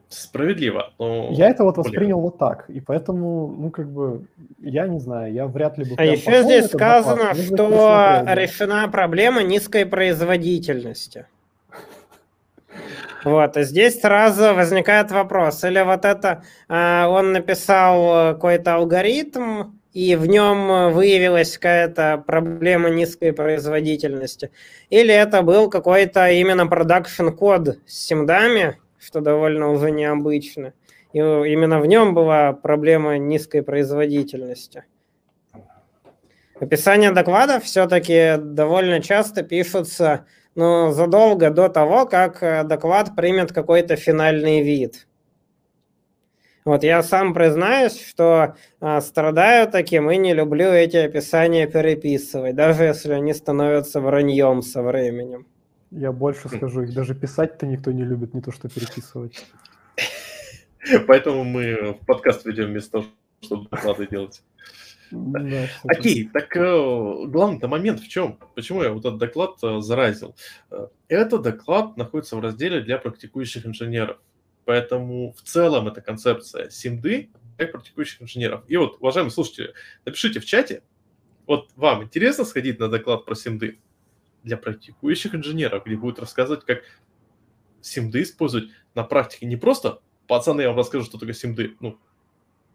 Справедливо. 0.10 0.92
Но 0.98 1.30
я 1.32 1.50
это 1.50 1.64
вот 1.64 1.78
воспринял 1.78 2.20
вот 2.20 2.38
так, 2.38 2.70
и 2.70 2.80
поэтому, 2.80 3.48
ну, 3.48 3.70
как 3.70 3.90
бы, 3.90 4.26
я 4.60 4.88
не 4.88 5.00
знаю, 5.00 5.32
я 5.34 5.46
вряд 5.46 5.78
ли 5.78 5.86
бы... 5.86 5.96
А 5.98 6.06
еще 6.06 6.44
здесь 6.44 6.66
сказано, 6.68 7.36
что 7.36 8.24
решена 8.28 8.88
проблема 8.88 9.44
низкой 9.44 9.86
производительности. 9.86 11.28
Вот, 13.24 13.56
и 13.56 13.64
здесь 13.64 14.02
сразу 14.02 14.56
возникает 14.56 15.12
вопрос, 15.12 15.64
или 15.64 15.80
вот 15.82 16.06
это 16.06 16.44
э, 16.68 17.06
он 17.06 17.34
написал 17.34 18.34
какой-то 18.34 18.76
алгоритм, 18.76 19.74
и 19.94 20.16
в 20.16 20.26
нем 20.26 20.92
выявилась 20.92 21.58
какая-то 21.58 22.24
проблема 22.26 22.90
низкой 22.90 23.32
производительности, 23.34 24.50
или 24.90 25.14
это 25.14 25.44
был 25.44 25.70
какой-то 25.70 26.32
именно 26.32 26.66
продакшн 26.66 27.30
код 27.30 27.78
с 27.86 28.08
симдами, 28.08 28.78
что 29.02 29.20
довольно 29.20 29.72
уже 29.72 29.92
необычно. 29.92 30.74
И 31.12 31.18
именно 31.18 31.82
в 31.82 31.88
нем 31.88 32.14
была 32.14 32.54
проблема 32.54 33.18
низкой 33.18 33.64
производительности. 33.64 34.86
Описание 36.60 37.12
докладов 37.12 37.64
все-таки 37.64 38.36
довольно 38.38 39.02
часто 39.02 39.42
пишутся 39.42 40.26
ну, 40.54 40.92
задолго 40.92 41.50
до 41.50 41.70
того, 41.70 42.06
как 42.06 42.44
э, 42.44 42.64
доклад 42.64 43.16
примет 43.16 43.52
какой-то 43.52 43.96
финальный 43.96 44.62
вид. 44.62 45.08
Вот 46.64 46.84
я 46.84 47.02
сам 47.02 47.34
признаюсь, 47.34 48.00
что 48.00 48.56
а, 48.80 49.02
страдаю 49.02 49.68
таким 49.72 50.12
и 50.12 50.18
не 50.18 50.36
люблю 50.36 50.68
эти 50.68 50.98
описания 50.98 51.66
переписывать, 51.66 52.56
даже 52.56 52.84
если 52.84 53.14
они 53.14 53.34
становятся 53.34 54.00
враньем 54.00 54.62
со 54.62 54.84
временем. 54.84 55.48
Я 55.92 56.12
больше 56.14 56.48
скажу, 56.48 56.84
их 56.84 56.94
даже 56.94 57.14
писать-то 57.14 57.66
никто 57.66 57.92
не 57.92 58.04
любит, 58.04 58.34
не 58.34 58.42
то 58.42 58.52
что 58.52 58.70
переписывать. 58.70 59.46
Поэтому 61.08 61.44
мы 61.44 61.94
в 61.94 62.06
подкаст 62.06 62.46
ведем 62.46 62.68
вместо 62.68 62.92
того, 62.92 63.06
чтобы 63.42 63.68
доклады 63.70 64.08
делать. 64.08 64.42
Да, 65.12 65.68
Окей, 65.84 66.30
так 66.32 66.56
э, 66.56 67.26
главный-то 67.28 67.68
момент 67.68 68.00
в 68.00 68.08
чем? 68.08 68.40
Почему 68.56 68.82
я 68.82 68.92
вот 68.92 69.06
этот 69.06 69.18
доклад 69.18 69.58
э, 69.62 69.82
заразил? 69.82 70.36
Э, 70.70 70.88
этот 71.10 71.42
доклад 71.42 71.98
находится 71.98 72.38
в 72.38 72.40
разделе 72.40 72.80
для 72.80 72.98
практикующих 72.98 73.66
инженеров. 73.66 74.20
Поэтому 74.64 75.34
в 75.34 75.42
целом 75.42 75.90
это 75.90 76.00
концепция 76.00 76.70
симды 76.70 77.30
для 77.58 77.68
практикующих 77.68 78.22
инженеров. 78.22 78.64
И 78.70 78.78
вот, 78.78 78.98
уважаемые 79.02 79.32
слушатели, 79.32 79.74
напишите 80.06 80.40
в 80.40 80.46
чате, 80.46 80.82
вот 81.46 81.70
вам 81.76 82.04
интересно 82.04 82.46
сходить 82.46 82.80
на 82.80 82.88
доклад 82.88 83.26
про 83.26 83.36
симды? 83.36 83.80
Для 84.44 84.58
практикующих 84.58 85.36
инженеров, 85.36 85.86
где 85.86 85.96
будут 85.96 86.20
рассказывать, 86.20 86.66
как 86.66 86.84
симды 87.82 88.24
использовать 88.24 88.70
на 88.96 89.04
практике. 89.04 89.46
Не 89.46 89.56
просто, 89.56 90.00
пацаны, 90.28 90.62
я 90.62 90.70
вам 90.70 90.78
расскажу, 90.78 91.06
что 91.06 91.18
такое 91.18 91.34
симды. 91.34 91.76
Ну, 91.80 91.98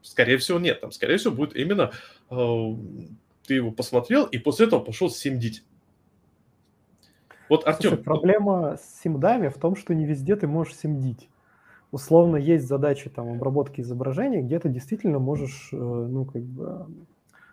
скорее 0.02 0.38
всего, 0.38 0.58
нет. 0.58 0.80
Там, 0.80 0.92
скорее 0.92 1.16
всего, 1.16 1.34
будет 1.34 1.56
именно 1.56 1.92
э, 2.30 2.74
ты 3.46 3.54
его 3.54 3.70
посмотрел 3.70 4.26
и 4.26 4.38
после 4.38 4.66
этого 4.66 4.80
пошел 4.80 5.10
симдить. 5.10 5.64
Вот, 7.48 7.66
Артем... 7.66 7.90
Слушай, 7.90 8.02
проблема 8.02 8.76
с 8.76 9.02
симдами 9.02 9.48
в 9.48 9.54
том, 9.54 9.76
что 9.76 9.94
не 9.94 10.04
везде 10.04 10.34
ты 10.36 10.48
можешь 10.48 10.76
симдить. 10.76 11.28
Условно, 11.92 12.36
есть 12.36 12.66
задачи 12.66 13.08
там 13.08 13.28
обработки 13.28 13.80
изображения, 13.80 14.42
где 14.42 14.58
ты 14.58 14.68
действительно 14.68 15.20
можешь, 15.20 15.68
э, 15.72 15.76
ну, 15.76 16.24
как 16.24 16.42
бы, 16.42 16.86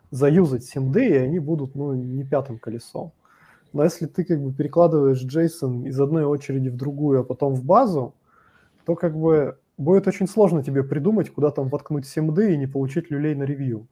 заюзать 0.09 0.65
симды, 0.65 1.07
и 1.07 1.13
они 1.13 1.39
будут, 1.39 1.75
ну, 1.75 1.93
не 1.93 2.23
пятым 2.23 2.57
колесом. 2.57 3.13
Но 3.73 3.83
если 3.83 4.05
ты 4.05 4.23
как 4.23 4.39
бы 4.39 4.53
перекладываешь 4.53 5.23
JSON 5.23 5.87
из 5.87 5.99
одной 5.99 6.25
очереди 6.25 6.69
в 6.69 6.77
другую, 6.77 7.21
а 7.21 7.23
потом 7.23 7.55
в 7.55 7.63
базу, 7.63 8.13
то 8.85 8.95
как 8.95 9.17
бы 9.17 9.57
будет 9.77 10.07
очень 10.07 10.27
сложно 10.27 10.63
тебе 10.63 10.83
придумать, 10.83 11.31
куда 11.31 11.49
там 11.49 11.69
воткнуть 11.69 12.07
симды 12.07 12.53
и 12.53 12.57
не 12.57 12.67
получить 12.67 13.09
люлей 13.09 13.33
на 13.33 13.43
ревью. 13.43 13.87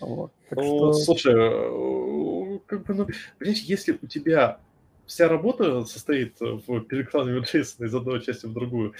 Вот. 0.00 0.32
Так 0.48 0.58
ну, 0.58 0.64
что... 0.64 0.92
слушай, 0.94 1.34
э, 1.34 2.58
как 2.66 2.84
бы, 2.84 2.94
ну, 2.94 3.06
понимаешь, 3.38 3.62
если 3.62 3.98
у 4.00 4.06
тебя 4.06 4.58
вся 5.06 5.28
работа 5.28 5.84
состоит 5.84 6.36
в 6.40 6.80
перекладывании 6.80 7.42
JSON 7.42 7.86
из 7.86 7.94
одной 7.94 8.20
части 8.20 8.46
в 8.46 8.52
другую, 8.52 8.94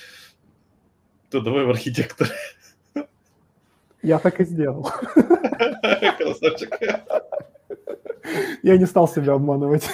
то 1.30 1.40
давай 1.40 1.64
в 1.64 1.70
архитектор. 1.70 2.28
Я 4.02 4.20
так 4.20 4.40
и 4.40 4.44
сделал. 4.44 4.88
Красавчик. 6.18 6.70
Я 8.62 8.76
не 8.76 8.86
стал 8.86 9.08
себя 9.08 9.34
обманывать. 9.34 9.88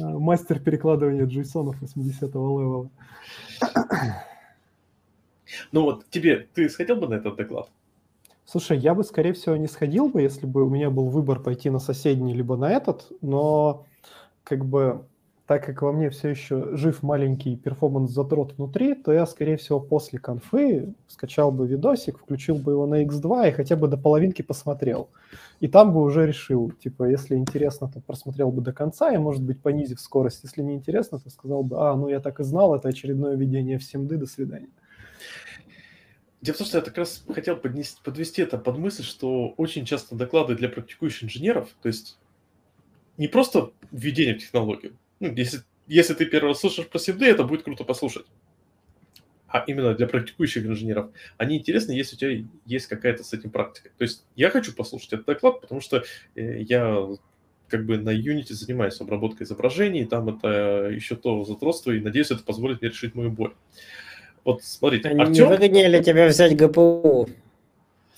Мастер 0.00 0.60
перекладывания 0.60 1.26
джейсонов 1.26 1.82
80-го 1.82 2.60
левела. 2.60 2.90
Ну 5.72 5.82
вот 5.82 6.08
тебе, 6.10 6.48
ты 6.54 6.68
сходил 6.68 6.96
бы 6.96 7.08
на 7.08 7.14
этот 7.14 7.36
доклад? 7.36 7.68
Слушай, 8.44 8.78
я 8.78 8.94
бы, 8.94 9.04
скорее 9.04 9.32
всего, 9.32 9.56
не 9.56 9.68
сходил 9.68 10.08
бы, 10.08 10.22
если 10.22 10.46
бы 10.46 10.64
у 10.64 10.68
меня 10.68 10.90
был 10.90 11.08
выбор 11.08 11.40
пойти 11.40 11.70
на 11.70 11.78
соседний 11.78 12.34
либо 12.34 12.56
на 12.56 12.70
этот, 12.70 13.06
но 13.20 13.86
как 14.42 14.64
бы 14.64 15.04
так 15.50 15.66
как 15.66 15.82
во 15.82 15.90
мне 15.90 16.10
все 16.10 16.28
еще 16.28 16.76
жив 16.76 17.02
маленький 17.02 17.56
перформанс-задрот 17.56 18.56
внутри, 18.56 18.94
то 18.94 19.12
я, 19.12 19.26
скорее 19.26 19.56
всего, 19.56 19.80
после 19.80 20.20
конфы 20.20 20.94
скачал 21.08 21.50
бы 21.50 21.66
видосик, 21.66 22.20
включил 22.20 22.54
бы 22.54 22.70
его 22.70 22.86
на 22.86 23.02
X2 23.02 23.48
и 23.48 23.50
хотя 23.50 23.74
бы 23.74 23.88
до 23.88 23.96
половинки 23.96 24.42
посмотрел. 24.42 25.10
И 25.58 25.66
там 25.66 25.92
бы 25.92 26.04
уже 26.04 26.24
решил, 26.24 26.70
типа, 26.70 27.10
если 27.10 27.34
интересно, 27.34 27.90
то 27.92 28.00
просмотрел 28.00 28.52
бы 28.52 28.62
до 28.62 28.72
конца 28.72 29.12
и, 29.12 29.18
может 29.18 29.42
быть, 29.42 29.60
понизив 29.60 30.00
скорость. 30.00 30.44
Если 30.44 30.62
не 30.62 30.76
интересно, 30.76 31.18
то 31.18 31.28
сказал 31.30 31.64
бы, 31.64 31.78
а, 31.80 31.96
ну 31.96 32.06
я 32.06 32.20
так 32.20 32.38
и 32.38 32.44
знал, 32.44 32.76
это 32.76 32.88
очередное 32.88 33.34
введение 33.34 33.78
в 33.78 33.82
симды, 33.82 34.18
до 34.18 34.26
свидания. 34.26 34.70
Дело 36.42 36.54
в 36.54 36.58
том, 36.58 36.66
что 36.68 36.78
я 36.78 36.84
как 36.84 36.96
раз 36.96 37.24
хотел 37.28 37.56
поднести, 37.56 37.98
подвести 38.04 38.40
это 38.40 38.56
под 38.56 38.78
мысль, 38.78 39.02
что 39.02 39.48
очень 39.56 39.84
часто 39.84 40.14
доклады 40.14 40.54
для 40.54 40.68
практикующих 40.68 41.24
инженеров, 41.24 41.70
то 41.82 41.88
есть 41.88 42.20
не 43.16 43.26
просто 43.26 43.72
введение 43.90 44.36
в 44.36 44.38
технологию, 44.38 44.94
ну, 45.20 45.32
если, 45.34 45.60
если 45.86 46.14
ты 46.14 46.26
первый 46.26 46.48
раз 46.48 46.60
слушаешь 46.60 46.88
про 46.88 46.98
симды, 46.98 47.26
это 47.26 47.44
будет 47.44 47.62
круто 47.62 47.84
послушать. 47.84 48.26
А 49.46 49.64
именно 49.66 49.94
для 49.94 50.06
практикующих 50.06 50.64
инженеров. 50.64 51.10
Они 51.36 51.58
интересны, 51.58 51.92
если 51.92 52.16
у 52.16 52.18
тебя 52.18 52.44
есть 52.66 52.86
какая-то 52.86 53.24
с 53.24 53.32
этим 53.32 53.50
практика. 53.50 53.90
То 53.98 54.02
есть 54.02 54.24
я 54.36 54.48
хочу 54.50 54.72
послушать 54.72 55.12
этот 55.12 55.26
доклад, 55.26 55.60
потому 55.60 55.80
что 55.80 56.04
э, 56.36 56.62
я 56.62 57.06
как 57.68 57.84
бы 57.86 57.98
на 57.98 58.10
Unity 58.10 58.52
занимаюсь 58.52 59.00
обработкой 59.00 59.46
изображений, 59.46 60.04
там 60.04 60.28
это 60.28 60.88
еще 60.90 61.16
то 61.16 61.44
задротство, 61.44 61.92
и 61.92 62.00
надеюсь, 62.00 62.30
это 62.30 62.42
позволит 62.42 62.80
мне 62.80 62.90
решить 62.90 63.14
мою 63.14 63.30
боль. 63.30 63.54
Вот 64.44 64.62
смотрите, 64.62 65.08
Они 65.08 65.20
Артем... 65.20 65.44
Не 65.44 65.50
выгоднее 65.50 65.88
ли 65.88 66.02
тебе 66.02 66.26
взять 66.26 66.56
ГПУ? 66.56 67.28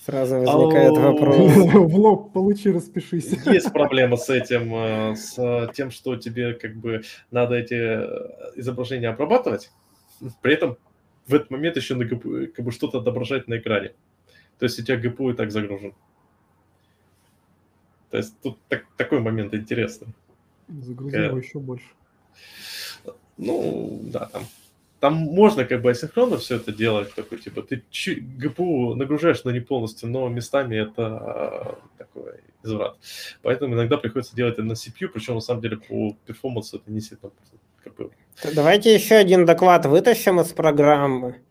Сразу 0.05 0.35
возникает 0.35 0.97
вопрос. 0.97 1.37
В 1.73 1.95
лоб 1.95 2.33
получи, 2.33 2.69
распишись. 2.71 3.31
Есть 3.45 3.71
проблема 3.71 4.17
с 4.17 4.29
этим, 4.29 4.73
э, 4.75 5.15
с 5.15 5.71
тем, 5.73 5.91
что 5.91 6.17
тебе 6.17 6.55
как 6.55 6.75
бы 6.75 7.03
надо 7.31 7.55
эти 7.55 7.75
э, 7.75 8.51
изображения 8.57 9.07
обрабатывать, 9.07 9.71
при 10.41 10.55
этом 10.55 10.77
в 11.25 11.33
этот 11.33 11.51
момент 11.51 11.77
еще 11.77 11.95
на 11.95 12.03
ГПУ, 12.03 12.47
как 12.53 12.65
бы 12.65 12.71
что-то 12.71 12.99
отображать 12.99 13.47
на 13.47 13.57
экране. 13.57 13.93
То 14.59 14.65
есть 14.65 14.77
у 14.77 14.83
тебя 14.83 14.97
ГПУ 14.97 15.31
и 15.31 15.35
так 15.35 15.51
загружен. 15.51 15.93
То 18.11 18.17
есть 18.17 18.37
тут 18.41 18.59
так, 18.67 18.85
такой 18.97 19.21
момент 19.21 19.53
интересный. 19.53 20.09
Загрузи 20.67 21.15
его 21.15 21.37
еще 21.37 21.59
больше. 21.59 21.87
Ну, 23.37 24.01
да, 24.03 24.25
там 24.25 24.43
там 25.03 25.15
можно 25.15 25.65
как 25.65 25.81
бы 25.81 25.91
асинхронно 25.91 26.37
все 26.37 26.55
это 26.55 26.71
делать, 26.71 27.13
такой, 27.13 27.37
типа, 27.37 27.61
ты 27.61 27.83
ГПУ 28.15 28.95
нагружаешь, 28.95 29.43
но 29.43 29.51
не 29.51 29.59
полностью, 29.59 30.07
но 30.07 30.29
местами 30.29 30.77
это 30.77 31.05
а, 31.05 31.79
такой 31.97 32.35
изврат. 32.63 32.95
Поэтому 33.41 33.75
иногда 33.75 33.97
приходится 33.97 34.33
делать 34.33 34.53
это 34.53 34.63
на 34.63 34.71
CPU, 34.71 35.09
причем 35.09 35.35
на 35.35 35.41
самом 35.41 35.59
деле 35.59 35.75
по 35.75 36.15
перформансу 36.25 36.77
это 36.77 36.89
не 36.89 37.01
сильно 37.01 37.31
как 37.83 37.95
бы... 37.95 38.11
Давайте 38.55 38.93
еще 38.93 39.15
один 39.15 39.45
доклад 39.45 39.85
вытащим 39.85 40.39
из 40.39 40.53
программы, 40.53 41.41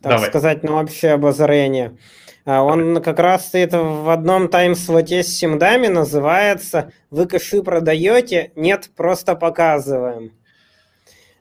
так 0.00 0.12
Давай. 0.12 0.28
сказать, 0.28 0.62
на 0.62 0.80
общее 0.80 1.14
обозрение. 1.14 1.98
А 2.44 2.62
он 2.62 3.02
как 3.02 3.18
раз 3.18 3.48
стоит 3.48 3.72
в 3.72 4.08
одном 4.08 4.48
тайм-слоте 4.48 5.24
с 5.24 5.36
симдами, 5.36 5.88
называется 5.88 6.92
«Вы 7.10 7.26
кэши 7.26 7.60
продаете?» 7.64 8.52
Нет, 8.54 8.88
просто 8.94 9.34
показываем. 9.34 10.30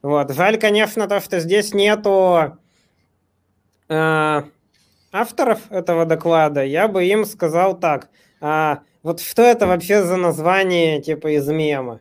Вот. 0.02 0.34
Жаль, 0.34 0.58
конечно, 0.60 1.08
то, 1.08 1.20
что 1.20 1.40
здесь 1.40 1.74
нету 1.74 2.58
э, 3.90 4.42
авторов 5.12 5.72
этого 5.72 6.06
доклада. 6.06 6.64
Я 6.64 6.88
бы 6.88 7.06
им 7.06 7.26
сказал 7.26 7.78
так. 7.78 8.10
А, 8.42 8.80
вот 9.04 9.20
что 9.20 9.42
это 9.42 9.68
вообще 9.68 10.04
за 10.04 10.16
название 10.16 11.02
типа 11.02 11.36
из 11.36 11.48
мема? 11.48 12.00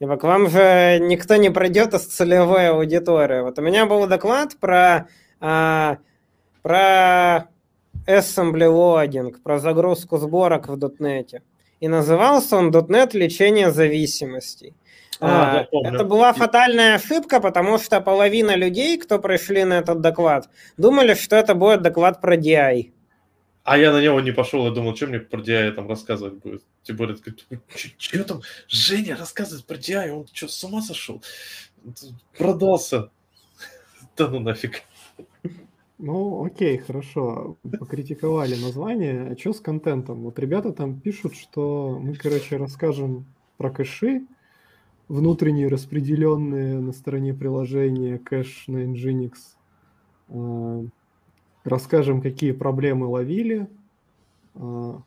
Типа, 0.00 0.16
к 0.16 0.22
вам 0.22 0.48
же 0.48 0.98
никто 1.00 1.36
не 1.36 1.50
пройдет 1.50 1.94
из 1.94 2.06
целевой 2.06 2.70
аудитории. 2.70 3.42
Вот 3.42 3.58
у 3.58 3.62
меня 3.62 3.86
был 3.86 4.06
доклад 4.06 4.56
про, 4.60 5.08
а, 5.40 5.98
про 6.62 7.48
assembly 8.06 8.68
loading, 8.68 9.34
про 9.42 9.58
загрузку 9.58 10.18
сборок 10.18 10.68
в 10.68 10.74
.NET. 10.76 11.40
И 11.80 11.88
назывался 11.88 12.56
он 12.56 12.70
.NET 12.70 13.16
лечение 13.16 13.70
зависимостей. 13.70 14.74
А, 15.20 15.60
а, 15.60 15.88
это 15.88 16.04
была 16.04 16.32
фатальная 16.32 16.94
ошибка, 16.94 17.40
потому 17.40 17.78
что 17.78 18.00
половина 18.00 18.54
людей, 18.54 18.98
кто 18.98 19.18
пришли 19.18 19.64
на 19.64 19.78
этот 19.78 20.00
доклад, 20.00 20.48
думали, 20.76 21.14
что 21.14 21.36
это 21.36 21.54
будет 21.54 21.82
доклад 21.82 22.20
про 22.20 22.36
DI. 22.36 22.92
А 23.64 23.76
я 23.76 23.92
на 23.92 24.00
него 24.00 24.20
не 24.20 24.32
пошел 24.32 24.66
и 24.66 24.74
думал, 24.74 24.96
что 24.96 25.08
мне 25.08 25.18
про 25.18 25.40
DI 25.40 25.72
там 25.72 25.88
рассказывать 25.88 26.34
будет. 26.34 26.62
Тем 26.82 26.96
более, 26.96 27.16
что 27.98 28.24
там 28.24 28.42
Женя 28.68 29.16
рассказывает 29.16 29.66
про 29.66 29.76
DI, 29.76 30.10
он 30.10 30.26
что, 30.32 30.48
с 30.48 30.64
ума 30.64 30.80
сошел? 30.80 31.22
Продался. 32.36 33.10
Да 34.16 34.26
ну 34.26 34.40
нафиг. 34.40 34.82
Ну, 35.98 36.44
окей, 36.44 36.78
хорошо. 36.78 37.56
Покритиковали 37.78 38.54
название. 38.54 39.32
А 39.32 39.38
что 39.38 39.52
с 39.52 39.60
контентом? 39.60 40.22
Вот 40.22 40.38
ребята 40.38 40.72
там 40.72 40.98
пишут, 40.98 41.36
что 41.36 41.98
мы, 42.00 42.14
короче, 42.14 42.56
расскажем 42.56 43.26
про 43.56 43.70
кэши, 43.70 44.22
внутренние 45.08 45.68
распределенные 45.68 46.80
на 46.80 46.92
стороне 46.92 47.34
приложения, 47.34 48.18
кэш 48.18 48.64
на 48.68 48.84
Nginx. 48.84 49.32
А, 50.28 50.84
расскажем, 51.64 52.20
какие 52.20 52.52
проблемы 52.52 53.06
ловили, 53.06 53.68
а, 54.54 55.02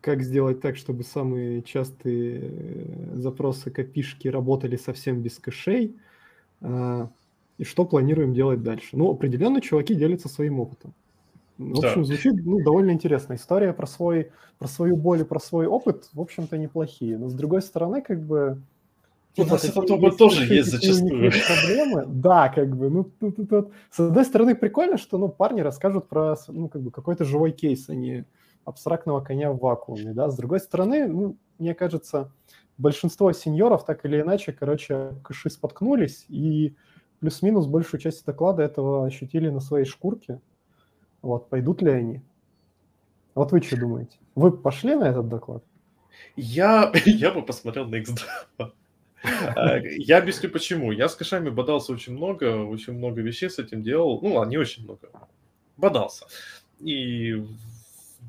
как 0.00 0.22
сделать 0.22 0.60
так, 0.60 0.76
чтобы 0.76 1.02
самые 1.02 1.62
частые 1.62 2.40
э, 2.42 3.16
запросы 3.16 3.70
копишки 3.70 4.28
работали 4.28 4.76
совсем 4.76 5.22
без 5.22 5.38
кэшей, 5.38 5.96
а, 6.60 7.10
и 7.56 7.64
что 7.64 7.86
планируем 7.86 8.34
делать 8.34 8.62
дальше. 8.62 8.98
Ну, 8.98 9.10
определенно 9.10 9.62
чуваки 9.62 9.94
делятся 9.94 10.28
своим 10.28 10.60
опытом. 10.60 10.92
В 11.58 11.78
общем, 11.78 12.02
да. 12.02 12.04
звучит 12.04 12.34
ну, 12.44 12.62
довольно 12.62 12.90
интересно. 12.90 13.34
История 13.34 13.72
про, 13.72 13.86
свой, 13.86 14.32
про 14.58 14.66
свою 14.66 14.96
боль 14.96 15.20
и 15.20 15.24
про 15.24 15.38
свой 15.38 15.66
опыт, 15.66 16.08
в 16.12 16.20
общем-то, 16.20 16.58
неплохие. 16.58 17.16
Но, 17.16 17.28
с 17.28 17.34
другой 17.34 17.62
стороны, 17.62 18.02
как 18.02 18.20
бы... 18.20 18.60
У 19.36 19.42
типа, 19.42 19.54
нас 19.54 19.64
этот 19.64 19.90
опыт 19.90 20.16
тоже 20.16 20.52
есть 20.52 20.70
зачастую. 20.70 21.32
Проблемы. 21.46 22.04
Да, 22.06 22.48
как 22.48 22.76
бы, 22.76 22.88
ну, 22.88 23.04
тут, 23.04 23.36
тут, 23.36 23.48
тут. 23.48 23.72
С 23.90 24.00
одной 24.00 24.24
стороны, 24.24 24.54
прикольно, 24.54 24.96
что, 24.96 25.18
ну, 25.18 25.28
парни 25.28 25.60
расскажут 25.60 26.08
про, 26.08 26.36
ну, 26.48 26.68
как 26.68 26.82
бы, 26.82 26.90
какой-то 26.90 27.24
живой 27.24 27.52
кейс, 27.52 27.88
а 27.88 27.94
не 27.94 28.24
абстрактного 28.64 29.20
коня 29.20 29.52
в 29.52 29.58
вакууме, 29.58 30.12
да. 30.12 30.30
С 30.30 30.36
другой 30.36 30.60
стороны, 30.60 31.06
ну, 31.06 31.36
мне 31.58 31.74
кажется, 31.74 32.32
большинство 32.78 33.32
сеньоров 33.32 33.84
так 33.84 34.04
или 34.04 34.20
иначе, 34.20 34.52
короче, 34.52 35.14
кэши 35.22 35.50
споткнулись, 35.50 36.26
и 36.28 36.74
плюс-минус 37.20 37.66
большую 37.66 38.00
часть 38.00 38.24
доклада 38.24 38.62
этого 38.62 39.06
ощутили 39.06 39.48
на 39.48 39.60
своей 39.60 39.84
шкурке. 39.84 40.40
Вот, 41.24 41.48
пойдут 41.48 41.80
ли 41.80 41.90
они? 41.90 42.22
Вот 43.34 43.50
вы 43.50 43.62
что 43.62 43.78
думаете? 43.78 44.18
Вы 44.34 44.52
пошли 44.52 44.94
на 44.94 45.04
этот 45.04 45.26
доклад? 45.30 45.64
Я, 46.36 46.92
я 47.06 47.30
бы 47.30 47.40
посмотрел 47.40 47.86
на 47.86 47.96
X2. 47.96 48.18
А, 49.56 49.78
я 49.78 50.18
объясню 50.18 50.50
почему. 50.50 50.92
Я 50.92 51.08
с 51.08 51.14
кэшами 51.16 51.48
бодался 51.48 51.94
очень 51.94 52.12
много, 52.12 52.66
очень 52.66 52.92
много 52.92 53.22
вещей 53.22 53.48
с 53.48 53.58
этим 53.58 53.82
делал. 53.82 54.20
Ну, 54.20 54.38
а 54.38 54.44
не 54.44 54.58
очень 54.58 54.84
много. 54.84 55.08
Бодался. 55.78 56.26
И 56.78 57.42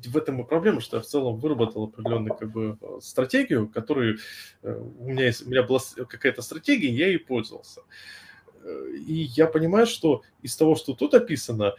в 0.06 0.16
этом 0.16 0.40
и 0.40 0.44
проблема, 0.44 0.80
что 0.80 0.96
я 0.96 1.02
в 1.02 1.06
целом 1.06 1.36
выработал 1.36 1.84
определенную 1.84 2.34
как 2.34 2.50
бы 2.50 2.78
стратегию, 3.02 3.68
которую 3.68 4.20
э, 4.62 4.74
у 4.98 5.04
меня, 5.04 5.26
есть, 5.26 5.46
у 5.46 5.50
меня 5.50 5.62
была 5.62 5.80
какая-то 6.08 6.40
стратегия, 6.40 6.88
я 6.88 7.08
ей 7.08 7.18
пользовался. 7.18 7.82
Э, 8.64 8.88
и 9.06 9.24
я 9.36 9.46
понимаю, 9.46 9.86
что 9.86 10.22
из 10.40 10.56
того, 10.56 10.76
что 10.76 10.94
тут 10.94 11.12
описано, 11.12 11.74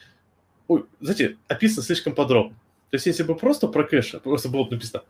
ой, 0.67 0.85
знаете, 0.99 1.37
описано 1.47 1.83
слишком 1.83 2.13
подробно. 2.13 2.55
То 2.89 2.95
есть, 2.95 3.05
если 3.05 3.23
бы 3.23 3.35
просто 3.35 3.67
про 3.67 3.83
кэш, 3.83 4.15
просто 4.23 4.49
было 4.49 4.63
бы 4.63 4.71
написано, 4.71 5.03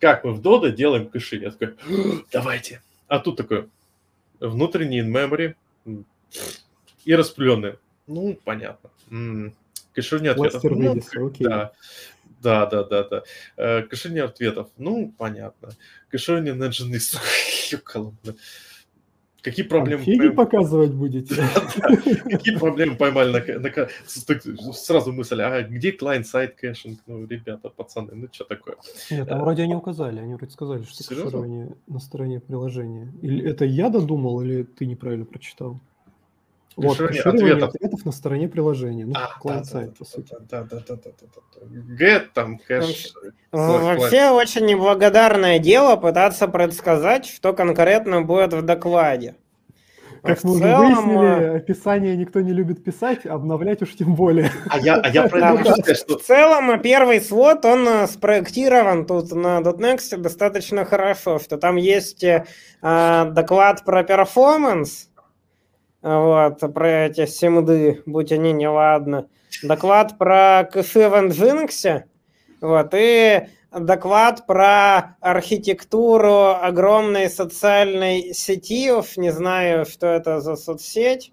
как 0.00 0.24
мы 0.24 0.32
в 0.32 0.40
Dodo 0.40 0.70
делаем 0.70 1.08
кэши, 1.08 1.36
я 1.36 1.50
такой, 1.50 1.76
давайте. 2.32 2.82
А 3.08 3.18
тут 3.18 3.36
такой, 3.36 3.68
внутренний 4.40 5.00
in-memory 5.00 5.54
и 7.04 7.14
распыленные. 7.14 7.78
Ну, 8.06 8.38
понятно. 8.44 8.90
М-м. 9.10 9.54
Кэширование 9.92 10.32
ответов. 10.32 10.62
Ну, 10.64 11.00
окей. 11.26 11.46
Да. 11.46 11.72
Да, 12.42 12.66
да, 12.66 12.84
да, 12.84 13.04
да. 13.04 13.22
Э, 13.56 13.82
кэширование 13.82 14.24
ответов. 14.24 14.68
Ну, 14.76 15.14
понятно. 15.16 15.70
Кэширование 16.10 16.52
на 16.54 16.64
Nginx. 16.64 17.18
Какие 19.44 19.66
проблемы... 19.66 20.02
А 20.02 20.06
пойм... 20.06 20.34
показывать 20.34 20.92
будете? 20.92 21.34
Какие 22.30 22.56
проблемы 22.56 22.96
поймали 22.96 23.30
на... 23.30 24.72
Сразу 24.72 25.12
мысль, 25.12 25.42
а 25.42 25.62
где 25.62 25.90
client-side 25.90 26.54
caching? 26.54 26.98
Ну, 27.06 27.26
ребята, 27.26 27.68
пацаны, 27.68 28.14
ну 28.14 28.28
что 28.32 28.44
такое? 28.44 28.76
Нет, 29.10 29.28
там 29.28 29.40
вроде 29.40 29.64
они 29.64 29.74
указали, 29.74 30.20
они 30.20 30.34
вроде 30.34 30.50
сказали, 30.50 30.82
что 30.84 31.04
кэширование 31.06 31.76
на 31.86 31.98
стороне 32.00 32.40
приложения. 32.40 33.12
Или 33.20 33.46
это 33.46 33.66
я 33.66 33.90
додумал, 33.90 34.40
или 34.40 34.62
ты 34.62 34.86
неправильно 34.86 35.26
прочитал? 35.26 35.78
Вот, 36.76 36.98
кэширование 36.98 37.52
ответов. 37.52 37.74
ответов 37.74 38.04
на 38.04 38.12
стороне 38.12 38.48
приложения. 38.48 39.06
Ну, 39.06 39.14
а, 39.14 39.38
клиент-сайт, 39.40 39.90
да, 39.90 39.94
по 39.96 40.04
сути. 40.04 40.34
Да, 40.50 40.62
да, 40.62 40.80
да, 40.86 40.96
да, 40.96 41.10
да, 41.20 41.60
да. 41.60 42.04
Get 42.04 42.26
там 42.34 42.58
кэш. 42.58 43.12
Вообще 43.52 44.30
очень 44.30 44.66
неблагодарное 44.66 45.58
дело 45.58 45.96
пытаться 45.96 46.48
предсказать, 46.48 47.26
что 47.26 47.52
конкретно 47.52 48.22
будет 48.22 48.54
в 48.54 48.62
докладе. 48.62 49.36
Как 50.24 50.42
мы 50.42 50.52
уже 50.52 50.76
выяснили, 50.76 51.26
э, 51.26 51.56
описание 51.56 52.16
никто 52.16 52.40
не 52.40 52.52
любит 52.52 52.82
писать, 52.82 53.26
обновлять 53.26 53.82
уж 53.82 53.94
тем 53.94 54.14
более. 54.14 54.50
А 54.70 54.78
я, 54.78 54.94
а 54.94 55.08
я 55.10 55.28
про 55.28 55.52
это 55.52 55.94
что... 55.94 56.18
В 56.18 56.22
целом, 56.22 56.80
первый 56.80 57.20
свод, 57.20 57.66
он 57.66 57.86
э, 57.86 58.06
спроектирован 58.06 59.04
тут 59.04 59.32
на 59.32 59.60
.next 59.60 60.16
достаточно 60.16 60.86
хорошо, 60.86 61.38
что 61.38 61.58
там 61.58 61.76
есть 61.76 62.24
э, 62.24 62.44
доклад 62.80 63.84
про 63.84 64.02
перформанс, 64.02 65.10
вот, 66.04 66.60
про 66.74 67.06
эти 67.06 67.24
симды, 67.24 68.02
будь 68.04 68.30
они 68.30 68.52
неладны. 68.52 69.26
Доклад 69.62 70.18
про 70.18 70.68
кэши 70.70 71.08
в 71.08 71.14
Nginx, 71.14 72.02
вот, 72.60 72.90
и 72.92 73.46
доклад 73.72 74.46
про 74.46 75.16
архитектуру 75.20 76.56
огромной 76.60 77.30
социальной 77.30 78.34
сети, 78.34 78.90
не 79.18 79.30
знаю, 79.30 79.86
что 79.86 80.08
это 80.08 80.40
за 80.40 80.56
соцсеть, 80.56 81.32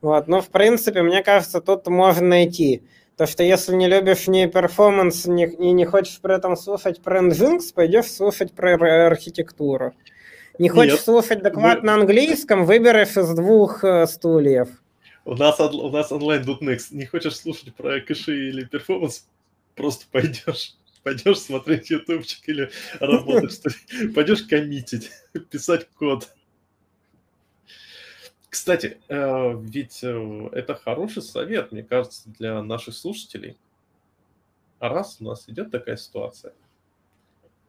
вот, 0.00 0.26
но, 0.26 0.40
в 0.40 0.48
принципе, 0.48 1.02
мне 1.02 1.22
кажется, 1.22 1.60
тут 1.60 1.86
можно 1.88 2.28
найти. 2.28 2.82
То, 3.18 3.26
что 3.26 3.42
если 3.42 3.74
не 3.74 3.88
любишь 3.88 4.26
ни 4.26 4.46
перформанс, 4.46 5.26
ни, 5.26 5.44
и 5.44 5.72
не 5.72 5.84
хочешь 5.84 6.20
при 6.22 6.34
этом 6.34 6.56
слушать 6.56 7.02
про 7.02 7.20
Nginx, 7.20 7.74
пойдешь 7.74 8.10
слушать 8.10 8.54
про 8.54 8.74
архитектуру. 9.06 9.92
Не 10.58 10.68
хочешь 10.68 10.94
Нет. 10.94 11.00
слушать 11.02 11.42
доклад 11.42 11.80
Мы... 11.80 11.86
на 11.86 11.94
английском, 11.94 12.64
выберешь 12.64 13.16
из 13.16 13.30
двух 13.34 13.84
э, 13.84 14.06
стульев. 14.06 14.68
У 15.24 15.34
нас, 15.34 15.60
у 15.60 15.90
нас 15.90 16.10
онлайн 16.10 16.44
тут 16.44 16.62
next. 16.62 16.88
Не 16.90 17.06
хочешь 17.06 17.36
слушать 17.36 17.74
про 17.74 18.00
кэши 18.00 18.48
или 18.48 18.64
перформанс? 18.64 19.28
Просто 19.74 20.06
пойдешь. 20.10 20.74
Пойдешь 21.04 21.38
смотреть 21.38 21.90
ютубчик 21.90 22.48
или 22.48 22.70
ли? 23.00 24.12
Пойдешь 24.14 24.42
коммитить, 24.42 25.10
писать 25.50 25.88
код. 25.90 26.28
Кстати, 28.48 28.98
э, 29.08 29.54
ведь 29.60 30.00
э, 30.02 30.48
это 30.52 30.74
хороший 30.74 31.22
совет, 31.22 31.70
мне 31.70 31.82
кажется, 31.82 32.28
для 32.30 32.62
наших 32.62 32.94
слушателей. 32.94 33.56
А 34.80 34.88
раз 34.88 35.18
у 35.20 35.24
нас 35.24 35.48
идет 35.48 35.70
такая 35.70 35.96
ситуация, 35.96 36.52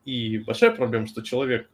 и 0.06 0.38
большая 0.40 0.72
проблема, 0.72 1.08
что 1.08 1.22
человек 1.22 1.70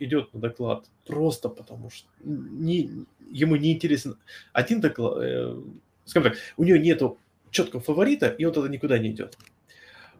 идет 0.00 0.34
на 0.34 0.40
доклад 0.40 0.86
просто 1.06 1.48
потому, 1.48 1.90
что 1.90 2.08
не, 2.24 3.06
ему 3.30 3.56
не 3.56 3.72
интересен 3.72 4.16
один 4.52 4.80
доклад, 4.80 5.22
э, 5.22 5.62
скажем 6.04 6.32
так, 6.32 6.40
у 6.56 6.64
него 6.64 6.78
нету 6.78 7.18
четкого 7.50 7.82
фаворита, 7.82 8.28
и 8.28 8.44
он 8.44 8.52
тогда 8.52 8.68
никуда 8.68 8.98
не 8.98 9.10
идет. 9.10 9.38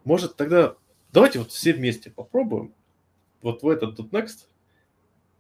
Может 0.05 0.37
тогда 0.37 0.77
давайте 1.13 1.41
вот 1.41 1.51
все 1.51 1.73
вместе 1.73 2.11
попробуем 2.11 2.73
вот 3.43 3.63
в 3.63 3.69
этот 3.69 3.99
.next 3.99 4.47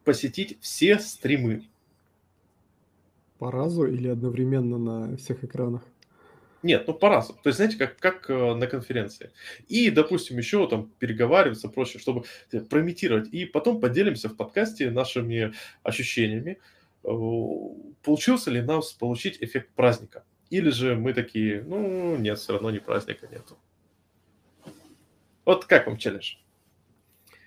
посетить 0.05 0.59
все 0.61 0.99
стримы. 0.99 1.69
По 3.39 3.51
разу 3.51 3.87
или 3.87 4.09
одновременно 4.09 4.79
на 4.79 5.17
всех 5.17 5.45
экранах? 5.45 5.83
Нет, 6.63 6.85
ну 6.87 6.95
по-разному. 6.95 7.41
То 7.43 7.49
есть, 7.49 7.57
знаете, 7.57 7.79
как, 7.79 7.97
как 7.99 8.29
э, 8.29 8.55
на 8.55 8.67
конференции. 8.67 9.31
И, 9.69 9.91
допустим, 9.91 10.37
еще 10.37 10.69
там 10.69 10.91
переговариваться 10.99 11.69
проще, 11.69 11.99
чтобы 11.99 12.25
проимитировать. 12.69 13.29
И 13.33 13.47
потом 13.47 13.81
поделимся 13.81 14.29
в 14.29 14.37
подкасте 14.37 14.91
нашими 14.91 15.55
ощущениями. 15.83 16.59
Э, 17.05 17.09
получился 18.03 18.51
ли 18.51 18.61
нас 18.61 18.93
получить 18.93 19.39
эффект 19.41 19.71
праздника? 19.75 20.25
Или 20.51 20.71
же 20.71 20.97
мы 20.97 21.15
такие, 21.15 21.63
ну, 21.63 22.17
нет, 22.17 22.39
все 22.39 22.53
равно 22.53 22.71
не 22.71 22.81
праздника 22.81 23.27
нету. 23.31 23.57
Вот 25.47 25.65
как 25.65 25.87
вам 25.87 25.97
челлендж? 25.97 26.35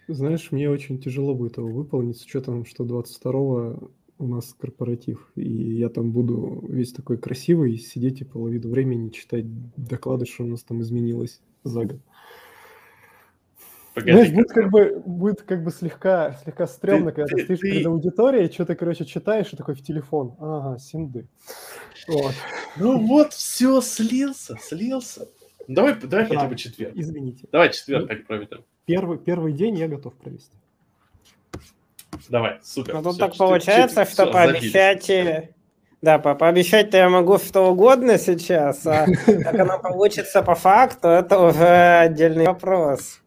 Знаешь, 0.08 0.52
мне 0.52 0.70
очень 0.70 1.00
тяжело 1.00 1.36
будет 1.36 1.58
его 1.58 1.70
выполнить 1.70 2.18
с 2.18 2.26
учетом, 2.26 2.66
что 2.66 2.84
22 2.84 3.78
у 4.20 4.28
нас 4.28 4.56
корпоратив, 4.60 5.32
и 5.36 5.50
я 5.76 5.90
там 5.90 6.12
буду 6.12 6.64
весь 6.68 6.94
такой 6.94 7.18
красивый, 7.18 7.78
сидеть 7.78 8.22
и 8.22 8.26
половину 8.26 8.70
времени 8.70 9.10
читать 9.10 9.46
доклады, 9.76 10.26
что 10.26 10.44
у 10.44 10.48
нас 10.48 10.64
там 10.64 10.82
изменилось 10.82 11.42
за 11.64 11.86
год. 11.86 12.00
Погоди, 13.94 14.12
Знаешь, 14.12 14.32
будет 14.32 14.50
как 14.50 14.72
бы, 14.72 15.04
будет 15.06 15.42
как 15.44 15.64
бы 15.64 15.70
слегка, 15.70 16.34
слегка 16.44 16.66
стрёмно, 16.66 17.12
ты, 17.12 17.22
когда 17.22 17.36
ты, 17.36 17.44
стоишь 17.44 17.60
ты... 17.60 17.72
перед 17.72 17.86
аудиторией, 17.86 18.52
что-то, 18.52 18.76
короче, 18.76 19.06
читаешь 19.06 19.54
и 19.54 19.56
такой 19.56 19.76
в 19.76 19.84
телефон. 19.84 20.36
Ага, 20.40 20.80
синды. 20.80 21.28
Вот. 22.08 22.34
Ну 22.78 23.06
вот, 23.06 23.34
все, 23.34 23.82
слился, 23.82 24.58
слился. 24.60 25.28
Давай, 25.68 25.96
давай 25.96 26.28
да, 26.28 26.36
хотя 26.36 26.48
бы 26.48 26.56
четверг. 26.56 26.94
Извините. 26.96 27.48
Давай 27.52 27.72
четверг 27.72 28.08
так 28.08 28.26
проведем. 28.26 28.64
Первый, 28.86 29.18
первый 29.20 29.54
день 29.54 29.78
я 29.78 29.88
готов 29.88 30.16
провести. 30.16 30.58
Давай, 32.30 32.60
супер. 32.64 32.96
Ну 32.96 33.04
тут 33.04 33.14
все, 33.14 33.28
так 33.28 33.38
получается, 33.38 34.06
что 34.06 34.24
все, 34.24 34.32
пообещать... 34.32 35.52
Да, 36.02 36.20
по 36.20 36.36
пообещать-то 36.36 36.98
я 36.98 37.08
могу 37.08 37.38
что 37.38 37.72
угодно 37.72 38.18
сейчас, 38.18 38.86
а 38.86 39.06
как 39.26 39.58
оно 39.58 39.80
получится 39.80 40.44
по 40.44 40.54
факту, 40.54 41.08
это 41.08 41.40
уже 41.40 42.00
отдельный 42.00 42.46
вопрос. 42.46 43.22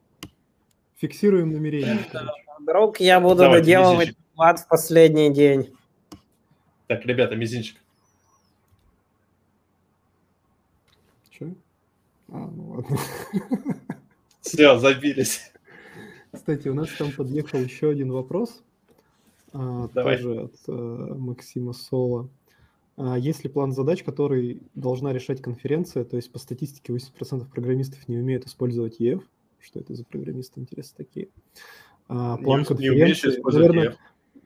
Фиксируем 0.96 1.52
намерение. 1.52 2.04
Вдруг 2.58 3.00
я 3.00 3.18
буду 3.18 3.44
Давайте, 3.44 3.60
доделывать 3.60 4.16
плат 4.34 4.60
в 4.60 4.68
последний 4.68 5.32
день. 5.32 5.74
Так, 6.86 7.06
ребята, 7.06 7.34
мизинчик. 7.34 7.78
Че? 11.30 11.54
А, 12.28 12.46
ну 12.54 12.68
ладно. 12.68 12.98
Все, 14.42 14.78
забились. 14.78 15.50
Кстати, 16.30 16.68
у 16.68 16.74
нас 16.74 16.90
там 16.98 17.10
подъехал 17.10 17.58
еще 17.58 17.88
один 17.88 18.12
вопрос. 18.12 18.62
А, 19.58 19.88
Давай. 19.94 20.16
тоже 20.16 20.40
от 20.40 20.54
а, 20.68 21.14
Максима 21.14 21.72
Соло. 21.72 22.28
А, 22.96 23.18
есть 23.18 23.42
ли 23.44 23.50
план 23.50 23.72
задач, 23.72 24.02
который 24.02 24.62
должна 24.74 25.12
решать 25.12 25.40
конференция? 25.40 26.04
То 26.04 26.16
есть 26.16 26.30
по 26.30 26.38
статистике 26.38 26.92
80% 26.92 27.50
программистов 27.50 28.06
не 28.08 28.18
умеют 28.18 28.46
использовать 28.46 29.00
EF. 29.00 29.22
Что 29.58 29.80
это 29.80 29.94
за 29.94 30.04
программисты, 30.04 30.60
интересно, 30.60 30.96
такие? 30.98 31.28
А, 32.08 32.36
план 32.36 32.60
не, 32.60 32.66
конференции, 32.66 33.36
не 33.36 33.52
наверное, 33.52 33.88
EF. 33.88 33.96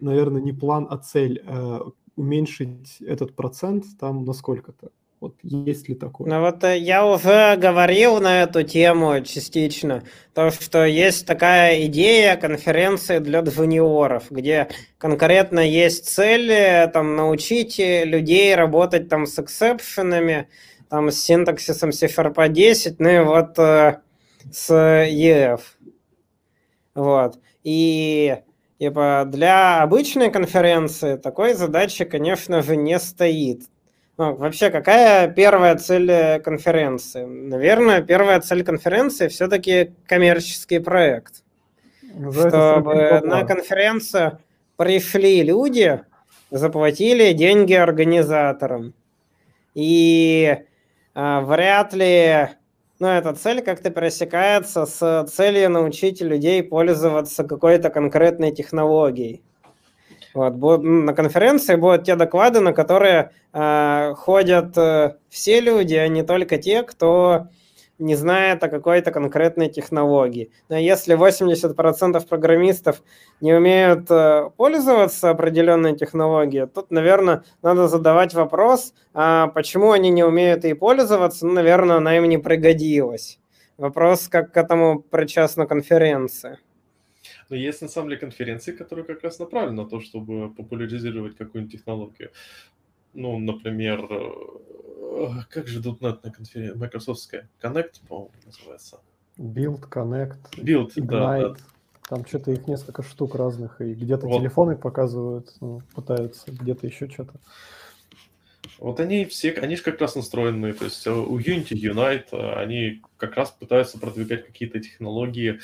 наверное, 0.01 0.43
не 0.43 0.53
план, 0.53 0.87
а 0.89 0.99
цель. 0.99 1.43
А, 1.47 1.83
уменьшить 2.17 2.99
этот 3.01 3.35
процент 3.35 3.85
там 3.99 4.25
на 4.25 4.33
сколько-то. 4.33 4.91
Вот 5.21 5.37
есть 5.43 5.87
ли 5.87 5.95
такое? 5.95 6.31
Ну 6.31 6.41
вот 6.41 6.65
э, 6.65 6.79
я 6.79 7.05
уже 7.05 7.55
говорил 7.57 8.21
на 8.21 8.43
эту 8.43 8.63
тему 8.63 9.21
частично, 9.23 10.03
то 10.33 10.51
что 10.51 10.87
есть 10.87 11.27
такая 11.27 11.85
идея 11.87 12.37
конференции 12.37 13.19
для 13.19 13.41
джуниоров, 13.41 14.31
где 14.31 14.69
конкретно 14.97 15.61
есть 15.61 16.09
цель 16.09 16.51
э, 16.51 16.89
там, 16.89 17.17
научить 17.17 17.79
людей 17.79 18.55
работать 18.55 19.11
там 19.11 19.27
с 19.27 19.39
эксепшенами, 19.39 20.49
там 20.89 21.11
с 21.11 21.21
синтаксисом 21.21 21.93
C-Sharp 21.93 22.49
10, 22.49 22.99
ну 22.99 23.09
и 23.11 23.19
вот 23.19 23.59
э, 23.59 24.01
с 24.51 24.71
EF. 24.71 25.61
Вот. 26.95 27.39
И 27.63 28.39
типа, 28.79 29.25
для 29.27 29.83
обычной 29.83 30.31
конференции 30.31 31.17
такой 31.17 31.53
задачи, 31.53 32.07
конечно 32.07 32.63
же, 32.63 32.77
не 32.77 32.99
стоит. 32.99 33.65
Ну, 34.21 34.37
вообще, 34.37 34.69
какая 34.69 35.29
первая 35.29 35.77
цель 35.77 36.11
э, 36.11 36.41
конференции? 36.41 37.25
Наверное, 37.25 38.03
первая 38.03 38.39
цель 38.43 38.63
конференции 38.63 39.29
все-таки 39.29 39.95
коммерческий 40.07 40.79
проект. 40.79 41.43
Ну, 42.03 42.31
Чтобы 42.31 43.23
на 43.25 43.45
конференцию 43.45 44.39
пришли 44.77 45.43
люди, 45.43 46.03
заплатили 46.51 47.33
деньги 47.33 47.73
организаторам. 47.73 48.93
И 49.75 50.55
а, 51.15 51.41
вряд 51.41 51.95
ли 51.95 52.49
ну, 52.99 53.07
эта 53.09 53.33
цель 53.33 53.63
как-то 53.63 53.89
пересекается 53.89 54.85
с 54.85 55.29
целью 55.33 55.71
научить 55.71 56.21
людей 56.21 56.63
пользоваться 56.63 57.43
какой-то 57.43 57.89
конкретной 57.89 58.53
технологией. 58.53 59.41
Вот, 60.35 60.83
на 60.83 61.13
конференции 61.13 61.75
будут 61.75 62.05
те 62.05 62.15
доклады, 62.15 62.61
на 62.61 62.73
которые 62.73 63.33
э, 63.53 64.15
ходят 64.17 64.79
э, 64.79 65.17
все 65.29 65.61
люди, 65.61 65.95
а 65.95 66.07
не 66.09 66.23
только 66.23 66.57
те, 66.57 66.83
кто 66.85 67.49
не 68.01 68.15
знает 68.15 68.65
о 68.65 68.69
какой-то 68.69 69.13
конкретной 69.13 69.69
технологии. 69.69 70.51
Но 70.69 70.77
если 70.77 71.17
80% 71.17 72.27
программистов 72.27 73.03
не 73.41 73.53
умеют 73.53 74.11
э, 74.11 74.51
пользоваться 74.57 75.31
определенной 75.31 75.97
технологией, 75.97 76.67
тут, 76.67 76.91
наверное, 76.91 77.45
надо 77.63 77.89
задавать 77.89 78.33
вопрос, 78.35 78.95
а 79.13 79.49
почему 79.49 79.93
они 79.93 80.11
не 80.11 80.25
умеют 80.25 80.65
ей 80.65 80.75
пользоваться, 80.75 81.47
ну, 81.47 81.53
наверное, 81.53 81.97
она 81.97 82.17
им 82.17 82.29
не 82.29 82.39
пригодилась. 82.39 83.39
Вопрос, 83.77 84.29
как 84.29 84.53
к 84.53 84.57
этому 84.57 85.01
причастна 85.01 85.67
конференция. 85.67 86.59
Но 87.51 87.57
есть 87.57 87.83
на 87.83 87.89
самом 87.89 88.09
деле 88.09 88.21
конференции, 88.21 88.73
которые 88.73 89.05
как 89.05 89.23
раз 89.23 89.39
направлены 89.41 89.83
на 89.83 89.89
то, 89.89 90.01
чтобы 90.01 90.55
популяризировать 90.55 91.37
какую-нибудь 91.37 91.73
технологию. 91.73 92.31
Ну, 93.13 93.39
например, 93.41 94.07
э, 94.09 95.43
как 95.51 95.67
же 95.67 95.81
.NET 95.81 96.21
на 96.23 96.31
конференции? 96.31 96.79
Microsoftская 96.79 97.49
Connect, 97.61 98.07
по-моему, 98.09 98.31
называется. 98.47 99.01
Build, 99.37 99.89
Connect, 99.91 100.39
Build, 100.59 100.95
Ignite. 100.95 101.09
Да, 101.09 101.49
да. 101.49 101.57
Там 102.09 102.25
что-то 102.25 102.53
их 102.53 102.67
несколько 102.67 103.03
штук 103.03 103.35
разных, 103.35 103.81
и 103.81 103.95
где-то 103.95 104.27
вот. 104.27 104.39
телефоны 104.39 104.77
показывают, 104.77 105.53
ну, 105.61 105.81
пытаются, 105.95 106.51
где-то 106.53 106.87
еще 106.87 107.09
что-то. 107.09 107.35
Вот 108.81 108.99
они 108.99 109.27
все, 109.27 109.53
они 109.53 109.77
же 109.77 109.83
как 109.83 110.01
раз 110.01 110.15
настроены, 110.15 110.73
то 110.73 110.87
есть 110.87 111.07
э, 111.07 111.11
у 111.11 111.39
Unity, 111.39 111.75
Unite, 111.75 112.29
э, 112.33 112.63
они 112.63 113.03
как 113.19 113.37
раз 113.37 113.51
пытаются 113.51 113.99
продвигать 113.99 114.47
какие-то 114.47 114.81
технологии, 114.81 115.61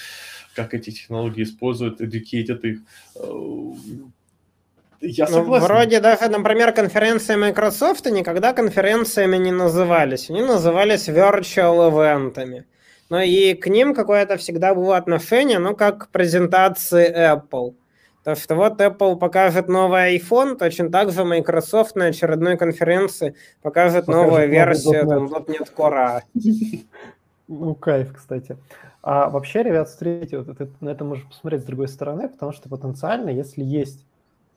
как 0.55 0.75
эти 0.75 0.91
технологии 0.91 1.45
используют, 1.45 2.03
educate 2.03 2.61
их. 2.61 2.81
Э, 3.15 3.27
я 5.01 5.25
ну, 5.25 5.33
согласен. 5.33 5.67
Ну, 5.69 5.75
вроде 5.75 6.01
даже, 6.01 6.29
например, 6.29 6.73
конференции 6.73 7.37
Microsoft 7.37 8.05
никогда 8.05 8.53
конференциями 8.53 9.39
не 9.39 9.51
назывались. 9.51 10.29
Они 10.29 10.43
назывались 10.43 11.09
virtual 11.09 11.91
eventами. 11.91 12.67
Но 13.09 13.23
и 13.23 13.55
к 13.55 13.69
ним 13.69 13.95
какое-то 13.95 14.37
всегда 14.37 14.75
было 14.75 14.99
отношение, 14.99 15.59
ну, 15.59 15.75
как 15.75 16.09
к 16.09 16.09
презентации 16.11 17.11
Apple. 17.35 17.77
То, 18.27 18.35
что 18.35 18.57
вот 18.57 18.81
Apple 18.81 19.15
покажет 19.15 19.69
новый 19.69 20.19
iPhone, 20.19 20.57
точно 20.57 20.91
так 20.91 21.13
же 21.13 21.23
Microsoft 21.23 21.95
на 21.95 22.07
очередной 22.07 22.57
конференции 22.57 23.37
покажет, 23.63 24.07
покажет 24.07 24.09
новую 24.09 24.49
версию 24.49 25.07
там, 25.07 25.27
.NET 25.27 25.73
Core. 25.73 26.23
Ну, 27.47 27.77
кайф, 27.77 28.13
кстати. 28.13 28.57
А 29.01 29.31
вообще, 29.31 29.63
ребят, 29.63 29.89
смотрите, 29.89 30.39
вот 30.39 30.49
это, 30.49 30.69
на 30.81 30.89
это 30.89 31.05
можно 31.05 31.25
посмотреть 31.29 31.63
с 31.63 31.67
другой 31.67 31.87
стороны, 31.87 32.29
потому 32.29 32.51
что 32.51 32.69
потенциально, 32.69 33.29
если 33.29 33.63
есть 33.63 34.05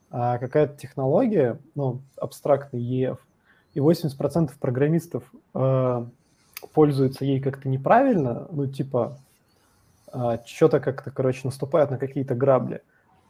а, 0.10 0.40
какая-то 0.40 0.76
технология, 0.76 1.60
ну, 1.76 2.02
абстрактный 2.16 2.82
EF, 2.82 3.20
и 3.76 3.80
80% 3.80 4.50
программистов 4.60 5.22
а, 5.54 6.08
пользуются 6.74 7.24
ей 7.24 7.40
как-то 7.40 7.70
неправильно, 7.70 8.48
ну, 8.50 8.66
типа, 8.66 9.20
а, 10.12 10.40
что-то 10.44 10.80
как-то, 10.80 11.12
короче, 11.12 11.42
наступают 11.44 11.92
на 11.92 12.00
какие-то 12.00 12.34
грабли, 12.34 12.82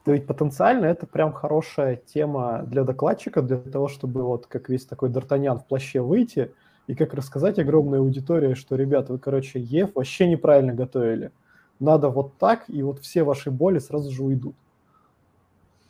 то 0.05 0.13
ведь 0.13 0.25
потенциально 0.25 0.85
это 0.85 1.05
прям 1.05 1.33
хорошая 1.33 1.97
тема 1.97 2.63
для 2.65 2.83
докладчика, 2.83 3.41
для 3.41 3.57
того, 3.57 3.87
чтобы 3.87 4.23
вот 4.23 4.47
как 4.47 4.69
весь 4.69 4.85
такой 4.85 5.09
Д'Артаньян 5.09 5.59
в 5.59 5.65
плаще 5.65 6.01
выйти 6.01 6.51
и 6.87 6.95
как 6.95 7.13
рассказать 7.13 7.59
огромной 7.59 7.99
аудитории, 7.99 8.53
что, 8.53 8.75
ребята, 8.75 9.13
вы, 9.13 9.19
короче, 9.19 9.59
ЕФ 9.59 9.95
вообще 9.95 10.27
неправильно 10.27 10.73
готовили. 10.73 11.31
Надо 11.79 12.09
вот 12.09 12.37
так, 12.37 12.65
и 12.67 12.81
вот 12.81 12.99
все 12.99 13.23
ваши 13.23 13.51
боли 13.51 13.79
сразу 13.79 14.11
же 14.11 14.23
уйдут. 14.23 14.55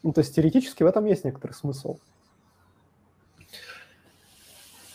Ну, 0.03 0.13
то 0.13 0.21
есть 0.21 0.35
теоретически 0.35 0.83
в 0.83 0.87
этом 0.87 1.05
есть 1.05 1.23
некоторый 1.23 1.53
смысл. 1.53 1.97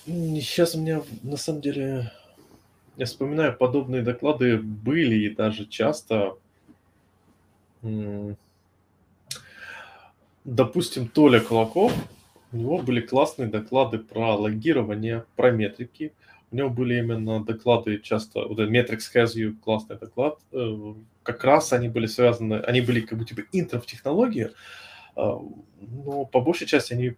Сейчас 0.07 0.75
у 0.75 0.81
меня, 0.81 1.03
на 1.23 1.37
самом 1.37 1.63
деле, 1.63 2.13
я 2.97 3.07
вспоминаю, 3.07 3.57
подобные 3.57 4.03
доклады 4.03 4.59
были 4.59 5.17
и 5.17 5.35
даже 5.35 5.67
часто 5.67 6.37
допустим, 10.45 11.09
Толя 11.09 11.41
Кулаков, 11.41 11.93
у 12.53 12.57
него 12.57 12.79
были 12.79 13.01
классные 13.01 13.49
доклады 13.49 13.99
про 13.99 14.37
логирование, 14.37 15.25
про 15.37 15.51
метрики. 15.51 16.13
у 16.53 16.57
него 16.57 16.71
были 16.71 16.99
именно 16.99 17.45
доклады 17.45 17.99
часто, 17.99 18.47
вот 18.47 18.59
Metrics 18.59 19.11
Has 19.15 19.35
You, 19.35 19.57
классный 19.65 19.99
доклад, 19.99 20.39
э, 20.53 20.95
как 21.23 21.43
раз 21.43 21.73
они 21.73 21.89
были 21.89 22.07
связаны, 22.07 22.55
они 22.55 22.81
были 22.81 23.01
как 23.01 23.19
бы 23.19 23.25
типа 23.25 23.43
интро 23.53 23.81
в 23.81 23.87
технологии, 23.87 24.51
а, 25.17 25.41
но 25.81 26.25
по 26.27 26.41
большей 26.41 26.67
части 26.67 26.93
они, 26.93 27.17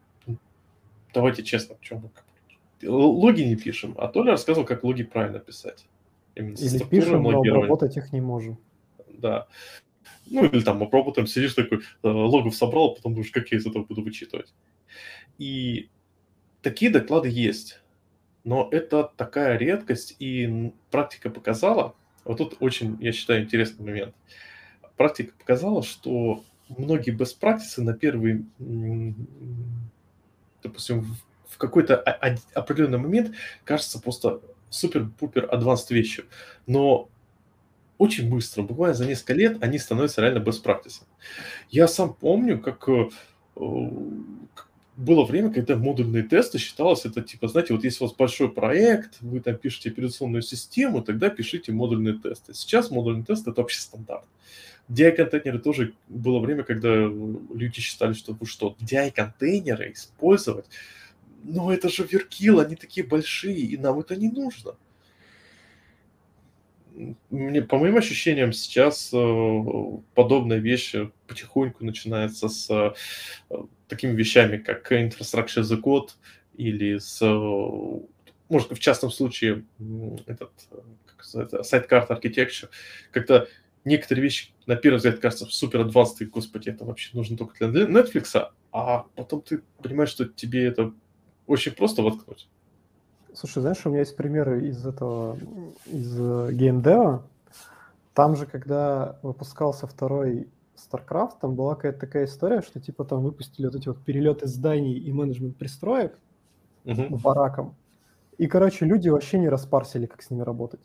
давайте 1.12 1.43
честно, 1.43 1.77
чем 1.82 1.98
мы 1.98 2.11
логи 2.82 3.43
не 3.43 3.57
пишем, 3.57 3.94
а 3.98 4.09
Толя 4.09 4.32
рассказывал, 4.32 4.66
как 4.66 4.85
логи 4.85 5.03
правильно 5.03 5.39
писать. 5.39 5.86
Именно 6.35 6.57
или 6.57 6.78
пишем, 6.85 7.23
но 7.23 7.39
обработать 7.40 7.97
их 7.97 8.12
не 8.12 8.20
можем. 8.20 8.59
Да. 9.09 9.47
Ну, 10.26 10.44
или 10.44 10.60
там 10.62 10.82
обработаем, 10.82 11.26
сидишь 11.26 11.54
такой, 11.54 11.78
э, 11.78 12.08
логов 12.08 12.54
собрал, 12.54 12.90
а 12.90 12.94
потом 12.96 13.14
думаешь, 13.14 13.30
как 13.30 13.50
я 13.52 13.58
из 13.58 13.66
этого 13.66 13.84
буду 13.84 14.02
вычитывать. 14.02 14.52
И 15.38 15.88
такие 16.62 16.90
доклады 16.90 17.28
есть. 17.28 17.80
Но 18.44 18.68
это 18.70 19.10
такая 19.16 19.56
редкость, 19.56 20.16
и 20.18 20.72
практика 20.90 21.30
показала, 21.30 21.94
вот 22.24 22.38
тут 22.38 22.56
очень, 22.60 22.96
я 23.00 23.12
считаю, 23.12 23.42
интересный 23.42 23.84
момент. 23.84 24.14
Практика 24.96 25.32
показала, 25.38 25.82
что 25.82 26.44
многие 26.68 27.16
best 27.16 27.38
practices 27.40 27.82
на 27.82 27.92
первый, 27.92 28.46
допустим, 30.62 31.16
в 31.48 31.58
какой-то 31.58 31.96
определенный 31.96 32.98
момент 32.98 33.34
кажется 33.64 34.00
просто 34.00 34.40
супер-пупер 34.70 35.48
advanced 35.52 35.86
вещью. 35.90 36.26
Но 36.66 37.08
очень 37.98 38.28
быстро, 38.28 38.62
буквально 38.62 38.94
за 38.94 39.06
несколько 39.06 39.35
лет, 39.35 39.62
они 39.62 39.78
становятся 39.78 40.20
реально 40.20 40.39
best 40.39 40.62
practices. 40.62 41.05
Я 41.70 41.89
сам 41.89 42.14
помню, 42.14 42.60
как 42.60 42.89
э, 42.89 43.09
было 44.97 45.24
время, 45.24 45.52
когда 45.52 45.77
модульные 45.77 46.23
тесты 46.23 46.59
считалось, 46.59 47.05
это 47.05 47.23
типа, 47.23 47.48
знаете, 47.48 47.74
вот 47.74 47.85
если 47.85 48.05
у 48.05 48.06
вас 48.06 48.16
большой 48.16 48.51
проект, 48.51 49.20
вы 49.20 49.40
там 49.40 49.56
пишете 49.56 49.90
операционную 49.90 50.43
систему, 50.43 51.02
тогда 51.02 51.28
пишите 51.28 51.73
модульные 51.73 52.18
тесты. 52.18 52.55
Сейчас 52.55 52.90
модульный 52.90 53.24
тест 53.24 53.47
это 53.47 53.60
вообще 53.60 53.81
стандарт. 53.81 54.24
DI-контейнеры 54.89 55.59
тоже 55.59 55.94
было 56.09 56.39
время, 56.39 56.62
когда 56.62 56.94
люди 56.94 57.81
считали, 57.81 58.12
что 58.12 58.32
вы 58.32 58.47
что, 58.47 58.77
DI-контейнеры 58.81 59.93
использовать? 59.93 60.66
Ну 61.43 61.70
это 61.70 61.89
же 61.89 62.06
веркил, 62.10 62.60
они 62.60 62.77
такие 62.77 63.06
большие, 63.06 63.59
и 63.59 63.77
нам 63.77 63.98
это 64.01 64.16
не 64.16 64.28
нужно. 64.28 64.77
Мне, 67.31 67.62
по 67.62 67.78
моим 67.78 67.97
ощущениям, 67.97 68.52
сейчас 68.52 69.10
э, 69.12 69.62
подобная 70.14 70.59
вещь 70.59 70.94
потихоньку 71.27 71.85
начинается 71.85 72.48
с 72.48 72.70
э, 73.51 73.56
такими 73.89 74.12
вещами, 74.12 74.56
как 74.56 74.90
Infrastructure 74.90 75.62
as 75.62 75.81
Code 75.81 76.10
или 76.55 76.98
с, 76.98 77.20
может, 78.48 78.70
в 78.70 78.78
частном 78.78 79.10
случае, 79.10 79.64
этот, 80.27 80.52
как 81.06 81.24
сайт-карт 81.64 82.10
architecture, 82.10 82.68
когда 83.10 83.47
некоторые 83.85 84.23
вещи, 84.23 84.51
на 84.66 84.77
первый 84.77 84.97
взгляд, 84.97 85.18
кажутся 85.18 85.47
супер 85.47 85.81
адвансты, 85.81 86.27
господи, 86.27 86.70
это 86.70 86.85
вообще 86.85 87.10
нужно 87.12 87.36
только 87.36 87.68
для 87.68 87.85
Netflix, 87.85 88.51
а 88.73 89.06
потом 89.14 89.43
ты 89.43 89.62
понимаешь, 89.82 90.10
что 90.10 90.24
тебе 90.24 90.64
это 90.64 90.93
очень 91.47 91.73
просто 91.73 92.02
воткнуть. 92.02 92.48
Слушай, 93.36 93.60
знаешь, 93.60 93.84
у 93.84 93.90
меня 93.90 93.98
есть 93.98 94.16
примеры 94.16 94.66
из 94.66 94.86
этого, 94.86 95.36
из 95.84 96.10
геймдева. 96.54 97.22
Там 98.14 98.34
же, 98.34 98.46
когда 98.46 99.18
выпускался 99.20 99.86
второй 99.86 100.48
StarCraft, 100.74 101.32
там 101.42 101.54
была 101.54 101.74
какая-то 101.74 102.00
такая 102.00 102.24
история, 102.24 102.62
что 102.62 102.80
типа 102.80 103.04
там 103.04 103.22
выпустили 103.22 103.66
вот 103.66 103.74
эти 103.74 103.88
вот 103.88 104.02
перелеты 104.02 104.46
зданий 104.46 104.94
и 104.94 105.12
менеджмент 105.12 105.58
пристроек 105.58 106.18
uh-huh. 106.86 107.20
баракам. 107.20 107.74
И, 108.38 108.46
короче, 108.46 108.86
люди 108.86 109.10
вообще 109.10 109.38
не 109.38 109.50
распарсили, 109.50 110.06
как 110.06 110.22
с 110.22 110.30
ними 110.30 110.40
работать. 110.40 110.80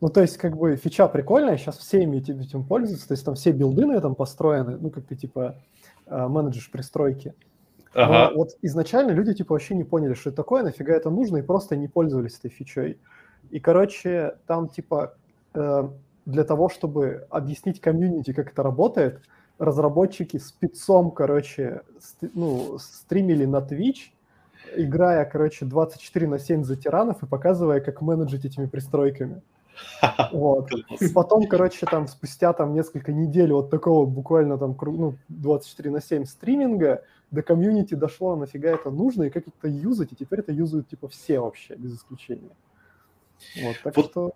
Ну, 0.00 0.08
то 0.08 0.22
есть, 0.22 0.38
как 0.38 0.56
бы, 0.56 0.76
фича 0.76 1.06
прикольная, 1.06 1.58
сейчас 1.58 1.76
все 1.76 2.02
ими 2.02 2.16
этим, 2.16 2.64
пользуются, 2.64 3.08
то 3.08 3.12
есть 3.12 3.26
там 3.26 3.34
все 3.34 3.52
билды 3.52 3.84
на 3.84 3.92
этом 3.92 4.14
построены, 4.14 4.78
ну, 4.78 4.88
как 4.88 5.04
ты, 5.04 5.16
типа, 5.16 5.56
э, 6.06 6.28
менеджешь 6.28 6.70
пристройки. 6.70 7.34
Ага. 7.94 8.30
Но 8.30 8.36
вот 8.36 8.50
изначально 8.62 9.12
люди, 9.12 9.34
типа, 9.34 9.54
вообще 9.54 9.74
не 9.74 9.84
поняли, 9.84 10.14
что 10.14 10.30
это 10.30 10.36
такое, 10.36 10.62
нафига 10.62 10.94
это 10.94 11.10
нужно, 11.10 11.38
и 11.38 11.42
просто 11.42 11.76
не 11.76 11.88
пользовались 11.88 12.38
этой 12.38 12.50
фичой. 12.50 12.98
И, 13.50 13.60
короче, 13.60 14.36
там, 14.46 14.68
типа, 14.68 15.14
э, 15.54 15.88
для 16.26 16.44
того, 16.44 16.68
чтобы 16.68 17.26
объяснить 17.30 17.80
комьюнити, 17.80 18.32
как 18.32 18.52
это 18.52 18.62
работает, 18.62 19.20
разработчики 19.58 20.36
спецом, 20.36 21.10
короче, 21.10 21.82
ст- 21.98 22.30
ну, 22.34 22.78
стримили 22.78 23.44
на 23.44 23.58
Twitch, 23.58 24.10
играя, 24.76 25.24
короче, 25.24 25.64
24 25.64 26.26
на 26.28 26.38
7 26.38 26.64
за 26.64 26.76
тиранов 26.76 27.22
и 27.22 27.26
показывая, 27.26 27.80
как 27.80 28.02
менеджить 28.02 28.44
этими 28.44 28.66
пристройками. 28.66 29.42
Вот. 30.32 30.70
И 31.00 31.08
потом, 31.08 31.46
короче, 31.46 31.86
там 31.86 32.08
спустя 32.08 32.52
там 32.52 32.74
несколько 32.74 33.12
недель 33.12 33.52
вот 33.52 33.70
такого 33.70 34.06
буквально 34.06 34.58
там 34.58 34.76
ну, 34.82 35.14
24 35.28 35.90
на 35.90 36.00
7 36.00 36.24
стриминга 36.24 37.04
до 37.30 37.42
комьюнити 37.42 37.94
дошло, 37.94 38.36
нафига 38.36 38.70
это 38.70 38.90
нужно 38.90 39.24
и 39.24 39.30
как 39.30 39.44
это 39.46 39.68
юзать, 39.68 40.12
и 40.12 40.16
теперь 40.16 40.40
это 40.40 40.52
юзают 40.52 40.88
типа 40.88 41.08
все 41.08 41.40
вообще, 41.40 41.74
без 41.74 41.96
исключения. 41.96 42.56
Вот, 43.62 43.76
так 43.82 43.96
вот, 43.96 44.06
что... 44.06 44.32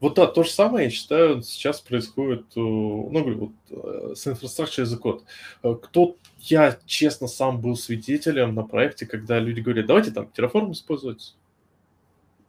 Вот 0.00 0.14
да, 0.14 0.26
то 0.26 0.42
же 0.42 0.50
самое, 0.50 0.86
я 0.86 0.90
считаю, 0.90 1.42
сейчас 1.42 1.80
происходит, 1.80 2.46
ну, 2.56 3.34
вот, 3.34 3.52
э, 3.70 4.14
с 4.16 4.26
as 4.26 4.94
a 4.94 4.98
Code. 4.98 5.22
Э, 5.62 5.76
кто, 5.80 6.16
я, 6.40 6.76
честно, 6.86 7.28
сам 7.28 7.60
был 7.60 7.76
свидетелем 7.76 8.54
на 8.54 8.64
проекте, 8.64 9.06
когда 9.06 9.38
люди 9.38 9.60
говорят, 9.60 9.86
давайте 9.86 10.10
там 10.10 10.28
Terraform 10.34 10.72
использовать, 10.72 11.36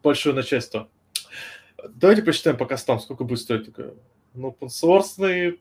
большое 0.02 0.34
начальство. 0.34 0.88
Давайте 1.94 2.22
посчитаем 2.22 2.56
пока 2.56 2.76
там, 2.76 2.98
сколько 2.98 3.24
будет 3.24 3.38
стоить. 3.38 3.66
Такое, 3.66 3.94
ну, 4.32 4.48
open 4.48 4.68
source, 4.68 5.58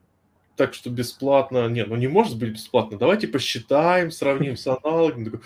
так 0.56 0.74
что 0.74 0.90
бесплатно. 0.90 1.68
Не, 1.70 1.86
ну 1.86 1.96
не 1.96 2.08
может 2.08 2.38
быть 2.38 2.54
бесплатно. 2.54 2.98
Давайте 2.98 3.28
посчитаем, 3.28 4.12
сравним 4.12 4.56
с 4.56 4.68
аналогом. 4.68 5.42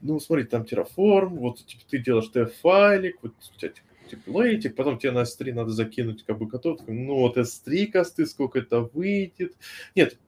Ну, 0.00 0.20
смотри, 0.20 0.44
там 0.44 0.62
Terraform, 0.62 1.28
вот 1.28 1.64
типа, 1.64 1.82
ты 1.88 1.98
делаешь 1.98 2.30
TF-файлик, 2.32 3.16
вот 3.22 3.32
у 3.32 3.58
тебя 3.58 3.72
типа, 4.58 4.76
потом 4.76 4.98
тебе 4.98 5.12
на 5.12 5.22
S3 5.22 5.52
надо 5.52 5.70
закинуть 5.70 6.24
как 6.24 6.38
бы 6.38 6.46
готов, 6.46 6.80
ну 6.86 7.14
вот 7.14 7.36
S3 7.36 7.86
косты, 7.86 8.26
сколько 8.26 8.58
это 8.58 8.80
выйдет. 8.80 9.54
Нет, 9.94 10.18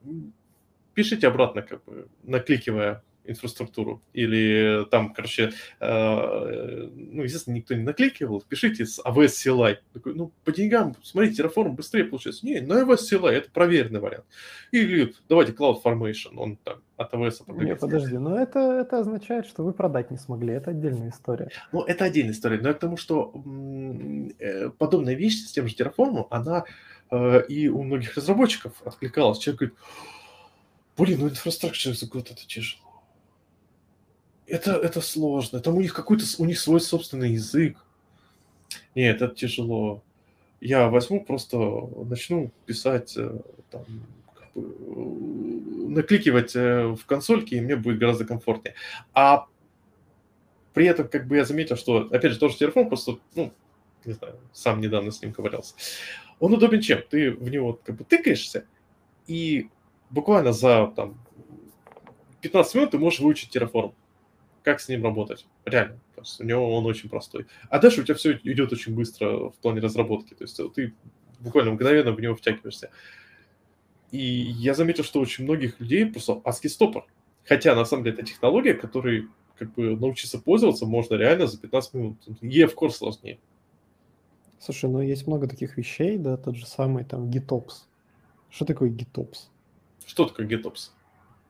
пишите 0.95 1.27
обратно, 1.27 1.63
как 1.63 1.85
бы, 1.85 2.09
накликивая 2.23 3.03
инфраструктуру. 3.25 4.03
Или 4.13 4.87
там, 4.91 5.13
короче, 5.13 5.53
э, 5.81 6.89
ну, 6.95 7.23
естественно, 7.23 7.55
никто 7.55 7.75
не 7.75 7.83
накликивал, 7.83 8.43
пишите 8.49 8.87
с 8.87 9.01
AWS 9.05 9.27
CLI. 9.27 9.77
Такой, 9.93 10.15
ну, 10.15 10.33
по 10.45 10.53
деньгам, 10.53 10.97
смотрите, 11.03 11.43
Terraform 11.43 11.71
быстрее 11.71 12.05
получается. 12.05 12.45
Не, 12.47 12.61
на 12.61 12.83
AWS 12.83 12.99
CLI, 13.11 13.31
это 13.31 13.51
проверенный 13.51 14.01
вариант. 14.01 14.25
Или 14.73 15.15
давайте 15.29 15.53
CloudFormation, 15.53 16.37
он 16.37 16.57
там 16.57 16.83
от 16.97 17.13
AWS 17.15 17.65
Нет, 17.65 17.81
подожди, 17.81 18.19
но 18.19 18.39
это, 18.39 18.59
это 18.59 18.99
означает, 19.01 19.47
что 19.47 19.65
вы 19.65 19.73
продать 19.73 20.11
не 20.11 20.19
смогли, 20.19 20.55
это 20.55 20.71
отдельная 20.71 21.11
история. 21.11 21.51
Ну, 21.73 21.83
это 21.83 22.05
отдельная 22.05 22.33
история, 22.33 22.61
но 22.61 22.69
я 22.69 22.75
к 22.75 22.79
тому, 22.79 22.97
что 22.97 23.33
э, 24.39 24.71
подобная 24.71 25.15
вещь 25.15 25.45
с 25.45 25.53
тем 25.53 25.69
же 25.69 25.75
Terraform, 25.75 26.27
она 26.31 26.65
э, 27.11 27.47
и 27.49 27.69
у 27.69 27.83
многих 27.83 28.17
разработчиков 28.17 28.73
откликалась. 28.85 29.39
Человек 29.39 29.61
говорит, 29.61 29.79
блин, 30.97 31.21
ну 31.21 31.29
инфраструктура 31.29 31.95
за 31.95 32.07
год 32.07 32.31
это 32.31 32.47
тяжело 32.47 32.82
это, 34.47 34.73
это 34.73 35.01
сложно. 35.01 35.61
Там 35.61 35.77
у 35.77 35.81
них 35.81 35.95
какой-то, 35.95 36.25
у 36.39 36.45
них 36.45 36.59
свой 36.59 36.81
собственный 36.81 37.33
язык. 37.33 37.77
Нет, 38.95 39.23
это 39.23 39.35
тяжело. 39.35 40.03
Я 40.61 40.89
возьму, 40.89 41.25
просто 41.25 41.59
начну 42.05 42.53
писать, 42.67 43.17
э, 43.17 43.41
там, 43.71 43.85
как 44.35 44.53
бы, 44.55 44.63
э, 44.63 45.89
накликивать 45.91 46.55
э, 46.55 46.89
в 46.89 47.05
консольке, 47.07 47.57
и 47.57 47.61
мне 47.61 47.77
будет 47.77 47.99
гораздо 47.99 48.25
комфортнее. 48.25 48.75
А 49.13 49.47
при 50.73 50.87
этом, 50.87 51.09
как 51.09 51.27
бы 51.27 51.37
я 51.37 51.45
заметил, 51.45 51.77
что, 51.77 52.09
опять 52.11 52.33
же, 52.33 52.39
тоже 52.39 52.57
телефон, 52.57 52.89
просто, 52.89 53.19
ну, 53.35 53.53
не 54.05 54.13
знаю, 54.13 54.39
сам 54.53 54.81
недавно 54.81 55.11
с 55.11 55.21
ним 55.21 55.33
ковырялся. 55.33 55.75
Он 56.39 56.55
удобен 56.55 56.81
чем? 56.81 57.03
Ты 57.09 57.33
в 57.33 57.49
него 57.49 57.79
как 57.85 57.97
бы 57.97 58.05
тыкаешься, 58.05 58.67
и 59.27 59.69
буквально 60.11 60.53
за 60.53 60.93
там, 60.95 61.19
15 62.41 62.75
минут 62.75 62.91
ты 62.93 62.99
можешь 62.99 63.21
выучить 63.21 63.55
Terraform 63.55 63.95
как 64.63 64.81
с 64.81 64.89
ним 64.89 65.05
работать. 65.05 65.47
Реально. 65.65 65.99
То 66.15 66.23
есть 66.23 66.41
у 66.41 66.45
него 66.45 66.77
он 66.77 66.87
очень 66.87 67.09
простой. 67.09 67.47
А 67.69 67.79
дальше 67.79 68.01
у 68.01 68.05
тебя 68.05 68.15
все 68.15 68.33
идет 68.43 68.73
очень 68.73 68.95
быстро 68.95 69.51
в 69.51 69.55
плане 69.57 69.81
разработки. 69.81 70.35
То 70.35 70.45
есть 70.45 70.61
ты 70.75 70.95
буквально 71.41 71.73
мгновенно 71.73 72.13
в 72.13 72.21
него 72.21 72.35
втягиваешься. 72.35 72.91
И 74.11 74.19
я 74.19 74.75
заметил, 74.75 75.05
что 75.05 75.21
очень 75.21 75.45
многих 75.45 75.81
людей 75.81 76.07
просто 76.07 76.41
ASCII 76.45 76.69
стопор. 76.69 77.07
Хотя, 77.45 77.75
на 77.75 77.85
самом 77.85 78.05
деле, 78.05 78.17
это 78.17 78.27
технология, 78.27 78.75
которой 78.75 79.29
как 79.59 79.75
бы 79.75 79.97
научиться 79.97 80.39
пользоваться 80.39 80.87
можно 80.87 81.15
реально 81.15 81.47
за 81.47 81.59
15 81.59 81.95
минут. 81.95 82.19
Е, 82.41 82.67
в 82.67 82.75
курс 82.75 82.97
сложнее. 82.97 83.39
Слушай, 84.59 84.91
ну 84.91 85.01
есть 85.01 85.27
много 85.27 85.49
таких 85.49 85.77
вещей, 85.77 86.19
да, 86.19 86.37
тот 86.37 86.57
же 86.57 86.67
самый 86.67 87.05
там 87.05 87.29
GitOps. 87.31 87.85
Что 88.49 88.65
такое 88.65 88.91
GitOps? 88.91 89.49
Что 90.07 90.27
такое 90.27 90.47
GitOps? 90.47 90.91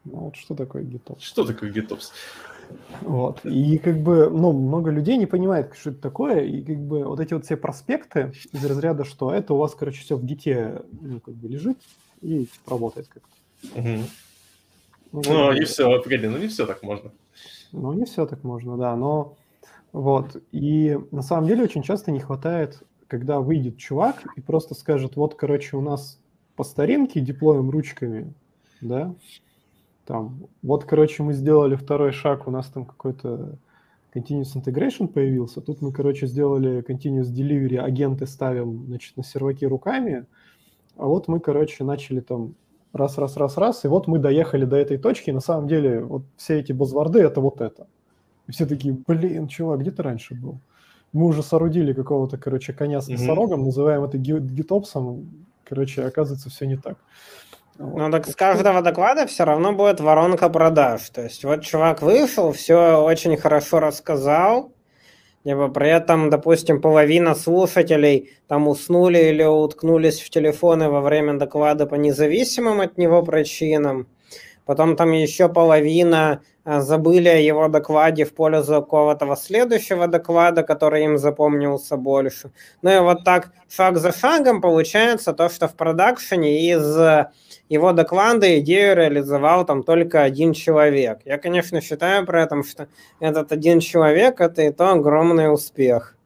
Ну 0.05 0.19
вот 0.19 0.37
что 0.37 0.55
такое 0.55 0.83
GitOps? 0.83 1.21
Что 1.21 1.45
такое 1.45 1.71
GitOps? 1.71 2.11
Вот. 3.01 3.45
И 3.45 3.79
как 3.79 4.03
бы, 4.03 4.31
ну, 4.31 4.53
много 4.53 4.91
людей 4.91 5.17
не 5.17 5.27
понимает, 5.27 5.75
что 5.75 5.91
это 5.91 6.01
такое, 6.01 6.41
и 6.41 6.63
как 6.63 6.79
бы 6.79 7.05
вот 7.05 7.21
эти 7.21 7.35
вот 7.35 7.45
все 7.45 7.57
проспекты 7.57 8.33
из 8.53 8.65
разряда, 8.65 9.05
что 9.05 9.33
это 9.33 9.55
у 9.55 9.59
вас, 9.59 9.75
короче, 9.75 10.03
все 10.03 10.17
в 10.17 10.25
гите, 10.25 10.83
ну, 11.01 11.21
как 11.21 11.35
бы 11.35 11.49
лежит 11.49 11.79
и 12.21 12.47
типа, 12.47 12.71
работает 12.71 13.09
как-то. 13.09 13.79
Угу. 13.81 13.99
Ну, 15.13 15.23
ну 15.27 15.53
не 15.53 15.65
все, 15.65 16.01
погоди, 16.03 16.27
ну 16.27 16.39
не 16.39 16.49
все 16.49 16.67
так 16.67 16.83
можно. 16.83 17.13
Ну, 17.73 17.93
не 17.93 18.05
все 18.05 18.27
так 18.27 18.45
можно, 18.45 18.77
да, 18.77 18.97
но 18.97 19.37
вот. 19.93 20.43
И 20.53 20.99
на 21.11 21.23
самом 21.23 21.47
деле 21.47 21.65
очень 21.65 21.83
часто 21.83 22.11
не 22.11 22.21
хватает, 22.21 22.83
когда 23.09 23.41
выйдет 23.41 23.77
чувак 23.77 24.23
и 24.37 24.41
просто 24.41 24.75
скажет, 24.75 25.17
вот, 25.17 25.35
короче, 25.35 25.77
у 25.77 25.83
нас 25.83 26.19
по 26.57 26.65
старинке 26.65 27.21
диплоем 27.21 27.71
ручками, 27.71 28.33
да, 28.81 29.15
там, 30.07 30.49
вот, 30.63 30.85
короче, 30.85 31.23
мы 31.23 31.33
сделали 31.33 31.77
второй 31.77 32.13
шаг, 32.13 32.47
у 32.47 32.51
нас 32.51 32.67
там 32.67 32.85
какой-то 32.85 33.59
continuous 34.15 34.55
integration 34.55 35.09
появился, 35.09 35.61
тут 35.61 35.81
мы, 35.81 35.93
короче, 35.93 36.27
сделали 36.27 36.85
continuous 36.87 37.33
delivery, 37.33 37.79
агенты 37.79 38.27
ставим, 38.27 38.87
значит, 38.87 39.17
на 39.17 39.25
серваки 39.25 39.65
руками, 39.65 40.27
а 40.97 41.07
вот 41.07 41.29
мы, 41.29 41.41
короче, 41.41 41.85
начали 41.85 42.21
там 42.21 42.55
раз, 42.93 43.17
раз, 43.19 43.37
раз, 43.37 43.57
раз, 43.57 43.85
и 43.85 43.89
вот 43.89 44.07
мы 44.07 44.19
доехали 44.19 44.65
до 44.65 44.77
этой 44.77 44.99
точки, 44.99 45.31
и 45.31 45.33
на 45.33 45.41
самом 45.41 45.69
деле 45.69 46.05
вот 46.05 46.23
все 46.37 46.61
эти 46.61 46.73
базворды– 46.73 47.21
это 47.21 47.41
вот 47.41 47.61
это. 47.61 47.87
И 48.49 48.53
все 48.53 48.67
такие, 48.67 48.97
блин, 49.07 49.49
чувак, 49.49 49.81
где 49.81 49.91
ты 49.91 50.03
раньше 50.03 50.35
был? 50.35 50.59
Мы 51.13 51.27
уже 51.27 51.43
соорудили 51.43 51.93
какого-то, 51.93 52.39
короче, 52.39 52.73
коня 52.73 53.01
с 53.01 53.09
носорогом, 53.09 53.61
mm-hmm. 53.61 53.67
называем 53.67 54.05
это 54.05 54.19
гитопсом, 54.19 55.47
короче, 55.65 56.03
оказывается, 56.03 56.51
все 56.51 56.67
не 56.67 56.77
так. 56.77 56.99
Ну 57.79 58.11
так 58.11 58.27
с 58.27 58.37
каждого 58.37 58.83
доклада 58.83 59.27
все 59.27 59.45
равно 59.45 59.73
будет 59.73 60.01
воронка 60.01 60.49
продаж. 60.49 61.09
То 61.11 61.23
есть 61.23 61.45
вот 61.45 61.63
чувак 61.63 62.03
вышел, 62.03 62.53
все 62.53 63.03
очень 63.03 63.37
хорошо 63.37 63.81
рассказал, 63.81 64.73
либо 65.45 65.69
при 65.69 65.89
этом, 65.89 66.31
допустим, 66.31 66.81
половина 66.81 67.35
слушателей 67.35 68.31
там 68.47 68.69
уснули 68.69 69.19
или 69.19 69.43
уткнулись 69.43 70.21
в 70.21 70.31
телефоны 70.31 70.91
во 70.91 71.01
время 71.01 71.35
доклада 71.35 71.87
по 71.87 71.95
независимым 71.95 72.81
от 72.81 72.99
него 72.99 73.23
причинам. 73.23 74.07
Потом 74.73 74.97
там 74.97 75.13
еще 75.13 75.51
половина 75.51 76.41
а, 76.65 76.81
забыли 76.81 77.29
о 77.29 77.37
его 77.37 77.69
докладе 77.69 78.25
в 78.25 78.33
пользу 78.33 78.77
какого-то 78.77 79.37
следующего 79.37 80.07
доклада, 80.07 80.63
который 80.63 81.05
им 81.05 81.19
запомнился 81.19 81.99
больше. 81.99 82.53
Ну 82.81 82.91
и 82.91 82.99
вот 83.01 83.23
так 83.23 83.53
шаг 83.69 83.99
за 83.99 84.13
шагом 84.13 84.63
получается 84.63 85.35
то, 85.35 85.51
что 85.51 85.69
в 85.69 85.75
продакшене 85.75 86.71
из 86.71 86.99
его 87.69 87.93
доклада 87.93 88.59
идею 88.61 88.97
реализовал 88.97 89.67
там 89.67 89.83
только 89.83 90.23
один 90.23 90.55
человек. 90.55 91.19
Я, 91.27 91.37
конечно, 91.37 91.83
считаю 91.83 92.25
при 92.25 92.43
этом, 92.43 92.65
что 92.65 92.89
этот 93.21 93.53
один 93.53 93.79
человек– 93.79 94.37
это 94.41 94.63
и 94.63 94.73
то 94.73 94.93
огромный 94.93 95.53
успех. 95.53 96.17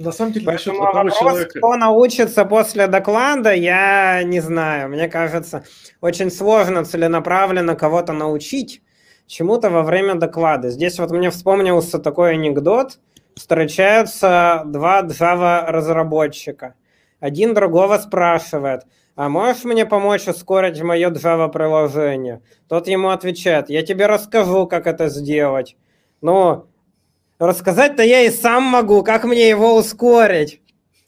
На 0.00 0.12
самом 0.12 0.32
деле, 0.32 0.46
насчет 0.46 0.72
одного 0.72 0.92
вопрос, 0.94 1.18
человека... 1.18 1.58
кто 1.58 1.76
научится 1.76 2.46
после 2.46 2.86
доклада, 2.86 3.52
я 3.52 4.22
не 4.22 4.40
знаю. 4.40 4.88
Мне 4.88 5.08
кажется, 5.08 5.64
очень 6.00 6.30
сложно 6.30 6.86
целенаправленно 6.86 7.76
кого-то 7.76 8.14
научить 8.14 8.80
чему-то 9.26 9.68
во 9.68 9.82
время 9.82 10.14
доклада. 10.14 10.70
Здесь 10.70 10.98
вот 10.98 11.10
мне 11.10 11.28
вспомнился 11.28 11.98
такой 11.98 12.32
анекдот. 12.32 12.98
Встречаются 13.36 14.62
два 14.64 15.02
Java-разработчика. 15.02 16.76
Один 17.20 17.52
другого 17.52 17.98
спрашивает, 17.98 18.86
а 19.16 19.28
можешь 19.28 19.64
мне 19.64 19.84
помочь 19.84 20.26
ускорить 20.26 20.80
мое 20.80 21.10
Java-приложение? 21.10 22.40
Тот 22.70 22.88
ему 22.88 23.10
отвечает, 23.10 23.68
я 23.68 23.82
тебе 23.82 24.06
расскажу, 24.06 24.66
как 24.66 24.86
это 24.86 25.10
сделать. 25.10 25.76
Ну, 26.22 26.69
рассказать-то 27.46 28.02
я 28.02 28.22
и 28.22 28.30
сам 28.30 28.64
могу, 28.64 29.02
как 29.02 29.24
мне 29.24 29.48
его 29.48 29.76
ускорить. 29.76 30.60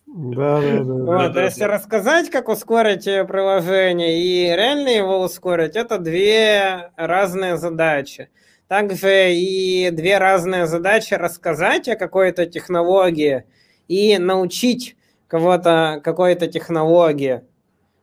Да, 0.06 0.60
да, 0.60 0.82
да. 0.82 0.92
Вот, 0.94 1.32
да, 1.32 1.44
если 1.44 1.60
да. 1.60 1.68
рассказать, 1.68 2.30
как 2.30 2.48
ускорить 2.48 3.04
приложение 3.04 4.22
и 4.22 4.44
реально 4.54 4.88
его 4.88 5.20
ускорить, 5.20 5.74
это 5.76 5.98
две 5.98 6.90
разные 6.96 7.56
задачи. 7.56 8.28
Также 8.68 9.34
и 9.34 9.90
две 9.90 10.18
разные 10.18 10.66
задачи 10.66 11.14
рассказать 11.14 11.88
о 11.88 11.96
какой-то 11.96 12.46
технологии 12.46 13.44
и 13.88 14.18
научить 14.18 14.96
кого-то 15.28 16.00
какой-то 16.04 16.46
технологии, 16.46 17.42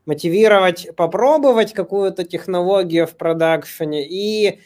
мотивировать 0.06 0.96
попробовать 0.96 1.74
какую-то 1.74 2.24
технологию 2.24 3.06
в 3.06 3.16
продакшене 3.16 4.08
и 4.08 4.60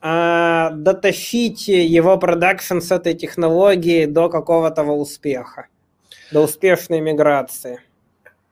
а, 0.00 0.70
дотащить 0.70 1.68
его 1.68 2.18
продакшн 2.18 2.78
с 2.78 2.90
этой 2.90 3.14
технологии 3.14 4.06
до 4.06 4.28
какого-то 4.28 4.82
успеха, 4.84 5.68
до 6.32 6.42
успешной 6.42 7.00
миграции. 7.00 7.80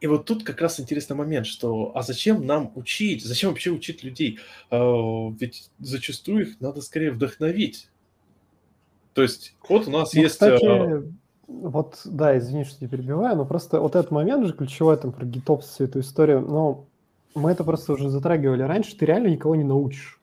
И 0.00 0.06
вот 0.06 0.26
тут 0.26 0.44
как 0.44 0.60
раз 0.60 0.80
интересный 0.80 1.16
момент, 1.16 1.46
что 1.46 1.92
а 1.94 2.02
зачем 2.02 2.44
нам 2.44 2.72
учить, 2.74 3.24
зачем 3.24 3.50
вообще 3.50 3.70
учить 3.70 4.02
людей? 4.04 4.38
А, 4.70 5.30
ведь 5.38 5.70
зачастую 5.78 6.48
их 6.48 6.60
надо 6.60 6.82
скорее 6.82 7.12
вдохновить. 7.12 7.88
То 9.14 9.22
есть 9.22 9.54
вот 9.68 9.86
у 9.86 9.90
нас 9.90 10.12
ну, 10.12 10.22
есть... 10.22 10.34
Кстати, 10.34 10.64
а, 10.66 11.04
вот, 11.46 12.00
да, 12.04 12.36
извини, 12.36 12.64
что 12.64 12.78
я 12.80 12.88
перебиваю, 12.88 13.36
но 13.36 13.44
просто 13.44 13.80
вот 13.80 13.96
этот 13.96 14.10
момент 14.10 14.46
же 14.46 14.52
ключевой 14.54 14.96
там 14.96 15.12
про 15.12 15.24
GitOps, 15.24 15.62
всю 15.62 15.84
эту 15.84 16.00
историю, 16.00 16.40
но 16.40 16.86
мы 17.34 17.52
это 17.52 17.64
просто 17.64 17.92
уже 17.92 18.08
затрагивали 18.08 18.62
раньше, 18.62 18.96
ты 18.96 19.06
реально 19.06 19.28
никого 19.28 19.54
не 19.54 19.64
научишь. 19.64 20.20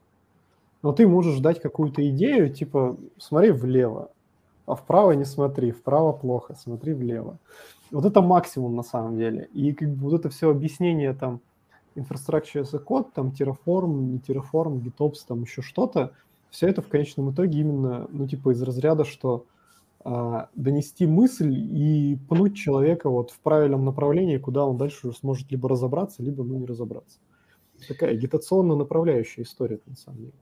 Но 0.83 0.93
ты 0.93 1.07
можешь 1.07 1.39
дать 1.39 1.61
какую-то 1.61 2.07
идею, 2.09 2.51
типа, 2.51 2.97
смотри 3.17 3.51
влево, 3.51 4.11
а 4.65 4.75
вправо 4.75 5.11
не 5.11 5.25
смотри, 5.25 5.71
вправо 5.71 6.11
плохо, 6.11 6.55
смотри 6.55 6.93
влево. 6.93 7.37
Вот 7.91 8.05
это 8.05 8.21
максимум 8.21 8.75
на 8.75 8.83
самом 8.83 9.17
деле. 9.17 9.49
И 9.53 9.73
как 9.73 9.89
бы 9.89 10.09
вот 10.09 10.13
это 10.13 10.29
все 10.29 10.49
объяснение 10.49 11.13
там, 11.13 11.41
infrastructure 11.95 12.61
as 12.61 12.75
a 12.75 12.79
code, 12.79 13.07
там 13.13 13.29
Terraform, 13.37 13.93
не 14.01 14.17
Terraform, 14.19 14.81
GitOps, 14.81 15.25
там 15.27 15.43
еще 15.43 15.61
что-то, 15.61 16.13
все 16.49 16.67
это 16.67 16.81
в 16.81 16.87
конечном 16.87 17.31
итоге 17.31 17.59
именно, 17.59 18.07
ну, 18.11 18.27
типа, 18.27 18.51
из 18.51 18.61
разряда, 18.61 19.05
что 19.05 19.45
а, 20.03 20.49
донести 20.55 21.05
мысль 21.05 21.53
и 21.53 22.17
пнуть 22.27 22.55
человека 22.55 23.09
вот 23.09 23.31
в 23.31 23.39
правильном 23.39 23.85
направлении, 23.85 24.37
куда 24.37 24.65
он 24.65 24.77
дальше 24.77 25.07
уже 25.07 25.17
сможет 25.17 25.51
либо 25.51 25.69
разобраться, 25.69 26.23
либо 26.23 26.43
ну, 26.43 26.57
не 26.57 26.65
разобраться. 26.65 27.19
Такая 27.87 28.11
агитационно 28.11 28.75
направляющая 28.75 29.43
история, 29.43 29.79
на 29.85 29.95
самом 29.95 30.19
деле. 30.19 30.33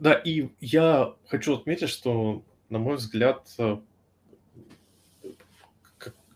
Да, 0.00 0.14
и 0.14 0.48
я 0.60 1.14
хочу 1.26 1.54
отметить, 1.54 1.88
что, 1.88 2.42
на 2.68 2.78
мой 2.78 2.96
взгляд, 2.96 3.48
э, 3.58 3.78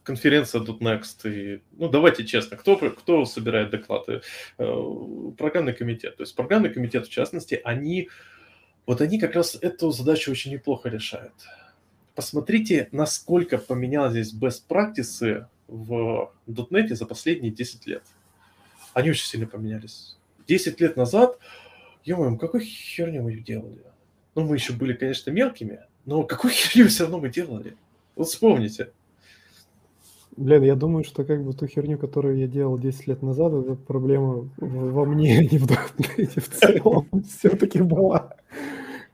конференция 0.02 0.62
тут 0.62 0.80
Next, 0.80 1.30
и, 1.30 1.62
ну, 1.72 1.88
давайте 1.88 2.24
честно, 2.24 2.56
кто, 2.56 2.76
кто 2.76 3.24
собирает 3.24 3.70
доклады? 3.70 4.22
Э, 4.58 4.82
программный 5.36 5.74
комитет. 5.74 6.16
То 6.16 6.22
есть 6.22 6.34
программный 6.34 6.70
комитет, 6.70 7.06
в 7.06 7.10
частности, 7.10 7.60
они, 7.64 8.08
вот 8.86 9.00
они 9.00 9.18
как 9.18 9.34
раз 9.34 9.56
эту 9.60 9.90
задачу 9.90 10.30
очень 10.30 10.52
неплохо 10.52 10.88
решают 10.88 11.34
посмотрите, 12.18 12.88
насколько 12.90 13.58
поменялись 13.58 14.30
здесь 14.30 14.42
best 14.42 14.62
practices 14.68 15.46
в 15.68 16.32
.NET 16.48 16.92
за 16.92 17.06
последние 17.06 17.52
10 17.52 17.86
лет. 17.86 18.02
Они 18.92 19.10
очень 19.10 19.24
сильно 19.24 19.46
поменялись. 19.46 20.18
10 20.48 20.80
лет 20.80 20.96
назад, 20.96 21.38
ё 22.08 22.36
какой 22.36 22.60
херню 22.60 23.22
мы 23.22 23.34
делали? 23.34 23.84
Ну, 24.34 24.44
мы 24.44 24.56
еще 24.56 24.72
были, 24.72 24.94
конечно, 24.94 25.30
мелкими, 25.30 25.80
но 26.06 26.22
какую 26.22 26.52
херню 26.54 26.88
все 26.88 27.04
равно 27.04 27.18
мы 27.18 27.28
делали? 27.28 27.76
Вот 28.16 28.28
вспомните. 28.28 28.90
Блин, 30.36 30.62
я 30.62 30.76
думаю, 30.76 31.04
что 31.04 31.24
как 31.24 31.42
бы 31.42 31.52
ту 31.52 31.66
херню, 31.66 31.98
которую 31.98 32.38
я 32.38 32.46
делал 32.46 32.78
10 32.78 33.08
лет 33.08 33.22
назад, 33.22 33.52
это 33.52 33.74
проблема 33.74 34.48
во 34.56 35.04
мне, 35.04 35.38
а 35.38 35.42
не 35.42 35.58
в 35.58 35.66
в 35.66 36.48
целом 36.48 37.08
все-таки 37.38 37.82
была. 37.82 38.34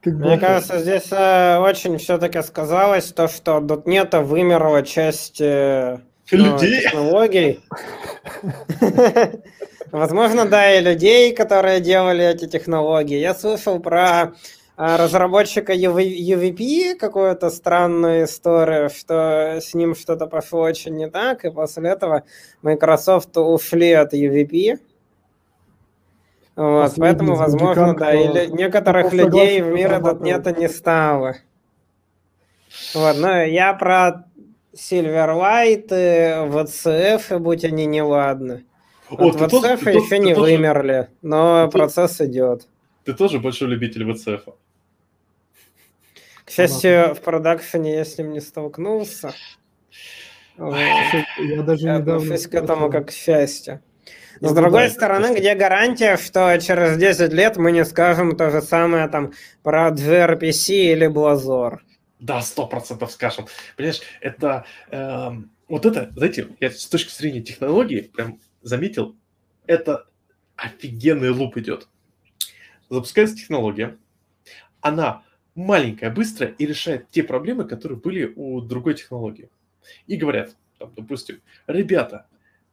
Как 0.03 0.15
Мне 0.15 0.39
кажется, 0.39 0.81
здесь 0.81 1.11
э, 1.11 1.59
очень 1.59 1.97
все-таки 1.97 2.43
сказалось 2.43 3.11
то, 3.13 3.27
что 3.27 3.57
.NET 3.59 4.23
вымерла 4.23 4.83
часть 4.83 5.41
э, 5.41 6.01
ну, 6.31 6.59
технологий. 6.59 7.61
Возможно, 9.95 10.45
да, 10.45 10.75
и 10.75 10.81
людей, 10.83 11.33
которые 11.33 11.79
делали 11.79 12.25
эти 12.25 12.49
технологии. 12.49 13.17
Я 13.17 13.33
слышал 13.33 13.79
про 13.79 14.33
э, 14.77 14.97
разработчика 14.97 15.73
UVP, 15.73 16.97
какую-то 16.97 17.49
странную 17.49 18.25
историю, 18.25 18.91
что 18.91 19.61
с 19.61 19.73
ним 19.73 19.95
что-то 19.95 20.27
пошло 20.27 20.63
очень 20.63 20.97
не 20.97 21.09
так, 21.09 21.45
и 21.45 21.51
после 21.51 21.91
этого 21.91 22.25
Microsoft 22.63 23.37
ушли 23.37 23.93
от 23.93 24.13
UVP. 24.15 24.81
Вот, 26.57 26.93
поэтому, 26.97 27.37
возможно, 27.37 27.95
да, 27.95 28.13
или 28.15 28.47
некоторых 28.47 29.13
людей 29.13 29.63
в 29.63 29.69
мире 29.69 30.01
тут 30.01 30.21
нет 30.23 30.59
не 30.59 30.69
стало. 30.69 31.37
Вот, 32.95 33.17
но 33.17 33.45
я 33.45 33.73
про 33.75 34.25
Silverlight, 34.75 35.87
VCF, 35.87 37.39
будь 37.39 37.65
они 37.65 37.87
неладны. 37.87 38.65
Вот, 39.19 39.37
VCF 39.37 39.91
еще 39.91 40.19
не 40.19 40.35
вымерли, 40.35 41.09
но 41.23 41.69
процесс 41.71 42.21
идет. 42.21 42.67
Ты 43.05 43.13
тоже 43.15 43.39
большой 43.39 43.69
любитель 43.69 44.11
ВЦФ? 44.13 44.49
К 46.45 46.51
счастью, 46.51 47.15
в 47.15 47.21
продакшене 47.21 47.95
я 47.95 48.05
с 48.05 48.19
ним 48.19 48.33
не 48.33 48.41
столкнулся. 48.41 49.35
Я 50.59 51.63
даже 51.63 51.87
Я 51.87 51.99
недавно... 51.99 52.17
отношусь 52.17 52.47
к 52.47 52.55
этому 52.55 52.91
как 52.91 53.09
к 53.09 53.11
счастью. 53.13 53.81
С 54.41 54.53
другой 54.53 54.91
стороны, 54.91 55.37
где 55.39 55.55
гарантия, 55.55 56.17
что 56.17 56.57
через 56.59 56.97
10 56.99 57.33
лет 57.33 57.57
мы 57.57 57.73
не 57.73 57.85
скажем 57.85 58.37
то 58.37 58.51
же 58.51 58.63
самое 58.63 59.09
там 59.09 59.33
про 59.63 59.91
gRPC 59.91 60.93
или 60.93 61.09
Blazor? 61.09 61.79
Да, 62.21 62.41
сто 62.43 62.67
процентов 62.67 63.13
скажем. 63.13 63.47
Понимаешь, 63.77 64.01
это... 64.21 64.65
эм, 64.91 65.51
вот 65.69 65.87
это, 65.87 66.11
знаете, 66.15 66.49
я 66.61 66.71
с 66.71 66.87
точки 66.87 67.11
зрения 67.11 67.41
технологии 67.41 68.01
прям 68.01 68.39
заметил, 68.65 69.15
это 69.67 70.09
офигенный 70.57 71.31
луп 71.31 71.57
идет. 71.59 71.89
Запускается 72.91 73.37
технология, 73.37 73.97
она 74.81 75.23
маленькая, 75.55 76.11
быстрая 76.11 76.51
и 76.53 76.67
решает 76.67 77.11
те 77.11 77.23
проблемы, 77.23 77.65
которые 77.65 77.99
были 77.99 78.33
у 78.35 78.61
другой 78.61 78.95
технологии. 78.95 79.49
И 80.07 80.17
говорят, 80.17 80.57
там, 80.79 80.93
допустим, 80.97 81.41
ребята, 81.67 82.27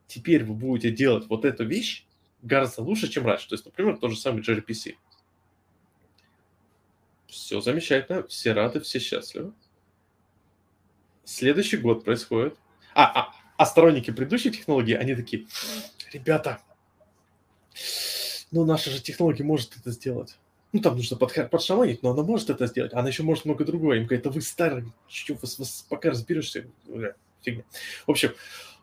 теперь 0.07 0.43
вы 0.43 0.53
будете 0.53 0.91
делать 0.91 1.27
вот 1.27 1.45
эту 1.45 1.65
вещь 1.65 2.05
гораздо 2.41 2.81
лучше, 2.81 3.07
чем 3.07 3.25
раньше. 3.25 3.47
То 3.49 3.55
есть, 3.55 3.65
например, 3.65 3.97
тот 3.97 4.11
же 4.11 4.17
самый 4.17 4.41
gRPC. 4.41 4.95
Все 7.27 7.61
замечательно, 7.61 8.23
все 8.27 8.53
рады, 8.53 8.81
все 8.81 8.99
счастливы. 8.99 9.53
Следующий 11.23 11.77
год 11.77 12.03
происходит. 12.03 12.57
А, 12.93 13.21
а, 13.21 13.35
а 13.61 13.65
сторонники 13.67 14.09
предыдущей 14.09 14.49
технологии, 14.49 14.95
они 14.95 15.13
такие, 15.13 15.45
ребята, 16.11 16.59
ну 18.49 18.65
наша 18.65 18.89
же 18.89 18.99
технология 18.99 19.43
может 19.43 19.77
это 19.77 19.91
сделать. 19.91 20.39
Ну, 20.73 20.81
там 20.81 20.95
нужно 20.95 21.15
подха- 21.15 21.47
подшаманить, 21.47 22.01
но 22.01 22.09
она 22.09 22.23
может 22.23 22.49
это 22.49 22.65
сделать. 22.65 22.91
Она 22.95 23.09
еще 23.09 23.21
может 23.21 23.45
много 23.45 23.63
другое. 23.63 23.99
Им 23.99 24.05
говорят, 24.05 24.23
да 24.23 24.31
вы 24.31 24.41
старые, 24.41 24.91
чё, 25.07 25.37
вас, 25.39 25.59
вас 25.59 25.85
пока 25.87 26.09
разберешься. 26.09 26.65
Фигня. 27.43 27.63
В 28.07 28.11
общем, 28.11 28.31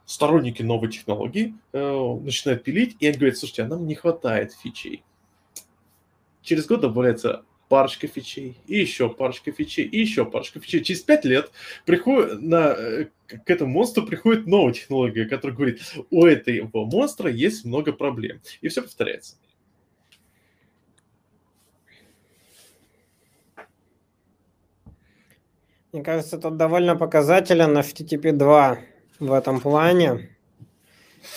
сторонники 0.06 0.62
новой 0.62 0.92
технологии 0.92 1.56
э, 1.72 2.18
начинают 2.22 2.62
пилить, 2.62 2.96
и 3.00 3.08
они 3.08 3.16
говорят, 3.16 3.36
слушайте, 3.36 3.64
а 3.64 3.66
нам 3.66 3.84
не 3.84 3.96
хватает 3.96 4.52
фичей. 4.52 5.02
Через 6.42 6.66
год 6.66 6.82
добавляется 6.82 7.42
парочка 7.68 8.06
фичей, 8.06 8.56
и 8.66 8.78
еще 8.78 9.08
парочка 9.08 9.52
фичей, 9.52 9.84
и 9.84 10.00
еще 10.00 10.24
парочка 10.24 10.60
фичей. 10.60 10.82
Через 10.82 11.02
пять 11.02 11.24
лет 11.24 11.50
приходит 11.84 12.40
на, 12.40 12.74
э, 12.76 13.06
к 13.26 13.50
этому 13.50 13.72
монстру 13.72 14.06
приходит 14.06 14.46
новая 14.46 14.72
технология, 14.72 15.26
которая 15.26 15.56
говорит, 15.56 15.80
у 16.10 16.24
этого 16.24 16.84
монстра 16.86 17.30
есть 17.30 17.64
много 17.64 17.92
проблем. 17.92 18.40
И 18.60 18.68
все 18.68 18.82
повторяется. 18.82 19.36
Мне 25.92 26.02
кажется, 26.02 26.38
тут 26.38 26.56
довольно 26.56 26.96
показателен 26.96 27.76
HTTP 27.76 28.32
2 28.32 28.78
в 29.20 29.32
этом 29.32 29.60
плане. 29.60 30.30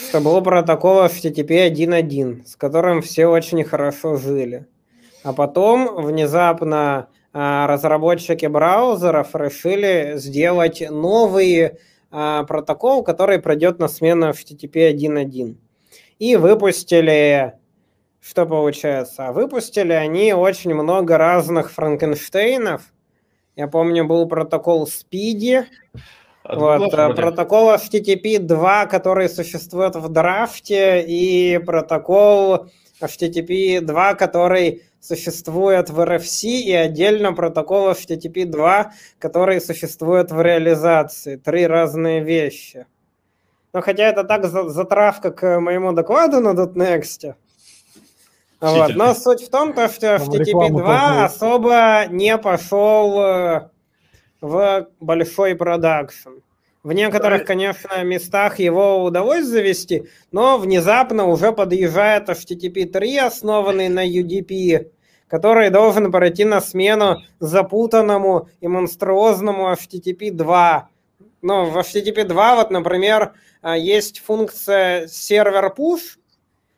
Что 0.09 0.21
был 0.21 0.41
протокол 0.41 1.05
HTTP 1.05 1.69
1.1, 1.71 2.45
с 2.45 2.55
которым 2.55 3.01
все 3.01 3.27
очень 3.27 3.63
хорошо 3.63 4.17
жили. 4.17 4.67
А 5.23 5.33
потом 5.33 6.03
внезапно 6.03 7.07
а, 7.33 7.67
разработчики 7.67 8.45
браузеров 8.45 9.35
решили 9.35 10.13
сделать 10.15 10.83
новый 10.89 11.73
а, 12.11 12.43
протокол, 12.43 13.03
который 13.03 13.39
пройдет 13.39 13.79
на 13.79 13.87
смену 13.87 14.29
HTTP 14.29 14.93
1.1. 14.93 15.55
И 16.19 16.35
выпустили, 16.35 17.53
что 18.19 18.45
получается? 18.45 19.27
А 19.27 19.31
Выпустили 19.31 19.93
они 19.93 20.33
очень 20.33 20.73
много 20.73 21.17
разных 21.17 21.71
Франкенштейнов, 21.71 22.81
я 23.55 23.67
помню, 23.67 24.05
был 24.05 24.27
протокол 24.27 24.87
Speedy, 24.87 25.65
От 26.43 26.57
вот, 26.57 26.93
э, 26.93 27.13
протокол 27.13 27.73
HTTP 27.73 28.39
2, 28.39 28.85
который 28.87 29.29
существует 29.29 29.95
в 29.95 30.09
драфте, 30.09 31.01
и 31.01 31.59
протокол 31.59 32.67
HTTP 33.01 33.81
2, 33.81 34.13
который 34.15 34.83
существует 34.99 35.89
в 35.89 35.99
RFC, 35.99 36.47
и 36.47 36.73
отдельно 36.73 37.33
протокол 37.33 37.91
HTTP 37.91 38.45
2, 38.45 38.91
который 39.19 39.59
существует 39.61 40.31
в 40.31 40.41
реализации. 40.41 41.37
Три 41.37 41.67
разные 41.67 42.21
вещи. 42.23 42.85
Но 43.73 43.81
хотя 43.81 44.03
это 44.03 44.23
так 44.23 44.45
за- 44.45 44.69
затравка 44.69 45.31
к 45.31 45.59
моему 45.59 45.93
докладу 45.93 46.39
на 46.39 46.49
.next. 46.49 47.35
Вот. 48.59 48.95
Но 48.95 49.15
суть 49.15 49.41
в 49.41 49.49
том, 49.49 49.73
то, 49.73 49.87
что 49.89 50.17
HTTP 50.17 50.37
рекламу 50.45 50.79
2 50.79 50.99
толкнул. 50.99 51.23
особо 51.23 52.05
не 52.09 52.37
пошел 52.37 53.19
э, 53.21 53.69
в 54.39 54.87
большой 54.99 55.55
продакшн. 55.55 56.29
В 56.83 56.93
некоторых, 56.93 57.45
конечно, 57.45 58.03
местах 58.03 58.57
его 58.57 59.03
удалось 59.03 59.45
завести, 59.45 60.07
но 60.31 60.57
внезапно 60.57 61.27
уже 61.27 61.51
подъезжает 61.51 62.27
HTTP 62.27 62.85
3, 62.85 63.17
основанный 63.17 63.87
на 63.87 64.03
UDP, 64.07 64.89
который 65.27 65.69
должен 65.69 66.11
пройти 66.11 66.43
на 66.43 66.59
смену 66.59 67.21
запутанному 67.39 68.49
и 68.61 68.67
монструозному 68.67 69.71
HTTP 69.71 70.31
2. 70.31 70.89
Ну, 71.43 71.65
в 71.65 71.77
HTTP 71.77 72.23
2, 72.23 72.55
вот, 72.55 72.71
например, 72.71 73.33
а, 73.61 73.77
есть 73.77 74.19
функция 74.19 75.05
сервер 75.05 75.71
push, 75.77 76.17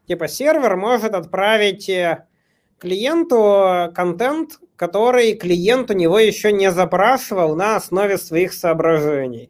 типа 0.06 0.28
сервер 0.28 0.76
может 0.76 1.14
отправить 1.14 1.88
э, 1.88 2.26
клиенту 2.78 3.90
контент, 3.96 4.60
который 4.76 5.34
клиент 5.36 5.92
у 5.92 5.94
него 5.94 6.20
еще 6.20 6.52
не 6.52 6.72
запрашивал 6.72 7.56
на 7.56 7.78
основе 7.78 8.18
своих 8.18 8.52
соображений. 8.52 9.50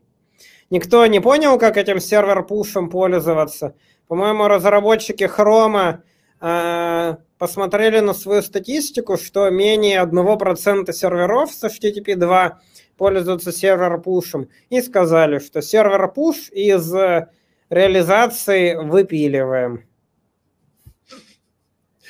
Никто 0.73 1.05
не 1.05 1.19
понял, 1.19 1.59
как 1.59 1.77
этим 1.77 1.99
сервер-пушем 1.99 2.89
пользоваться. 2.89 3.75
По-моему, 4.07 4.47
разработчики 4.47 5.25
Хрома 5.25 6.03
э, 6.41 7.15
посмотрели 7.37 7.99
на 7.99 8.15
свою 8.15 8.41
статистику, 8.41 9.17
что 9.17 9.51
менее 9.51 10.01
1% 10.01 10.91
серверов 10.91 11.51
с 11.51 11.63
HTTP 11.63 12.15
2 12.15 12.59
пользуются 12.97 13.51
сервер-пушем, 13.51 14.49
и 14.71 14.81
сказали, 14.81 15.37
что 15.37 15.61
сервер-пуш 15.61 16.49
из 16.49 16.91
э, 16.95 17.27
реализации 17.69 18.73
выпиливаем. 18.73 19.85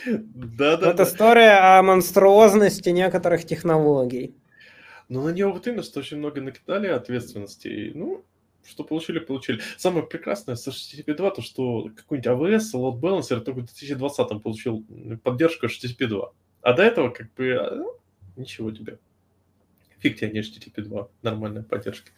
Да, 0.06 0.78
да, 0.78 0.94
да. 0.94 1.04
история 1.04 1.78
о 1.78 1.84
монструозности 1.84 2.88
некоторых 2.92 3.44
технологий. 3.44 4.38
Но 5.10 5.22
на 5.22 5.32
него 5.32 5.52
вот 5.52 5.68
именно, 5.68 5.84
что 5.84 6.00
очень 6.00 6.16
много 6.16 6.40
накидали 6.40 6.88
ответственности. 6.88 7.68
И, 7.68 7.92
ну, 7.94 8.24
что 8.66 8.84
получили, 8.84 9.20
получили. 9.20 9.62
Самое 9.78 10.06
прекрасное 10.06 10.56
с 10.56 10.68
HTTP 10.68 11.16
2, 11.16 11.32
то 11.32 11.42
что 11.42 11.90
какой-нибудь 11.96 12.28
AWS, 12.28 12.74
Load 12.74 13.00
Balancer 13.00 13.42
только 13.42 13.62
в 13.62 13.66
2020 13.66 14.42
получил 14.42 14.86
поддержку 15.24 15.68
HTTP 15.68 16.08
2. 16.08 16.32
А 16.62 16.74
до 16.74 16.84
этого 16.84 17.10
как 17.10 17.34
бы 17.34 17.54
а, 17.54 17.76
ну, 17.76 17.94
ничего 18.36 18.72
тебе. 18.72 19.00
Фиг 20.00 20.20
тебе 20.20 20.32
не 20.32 20.40
HTTP 20.40 20.82
2. 20.82 21.08
Нормальная 21.22 21.64
поддержка. 21.64 22.12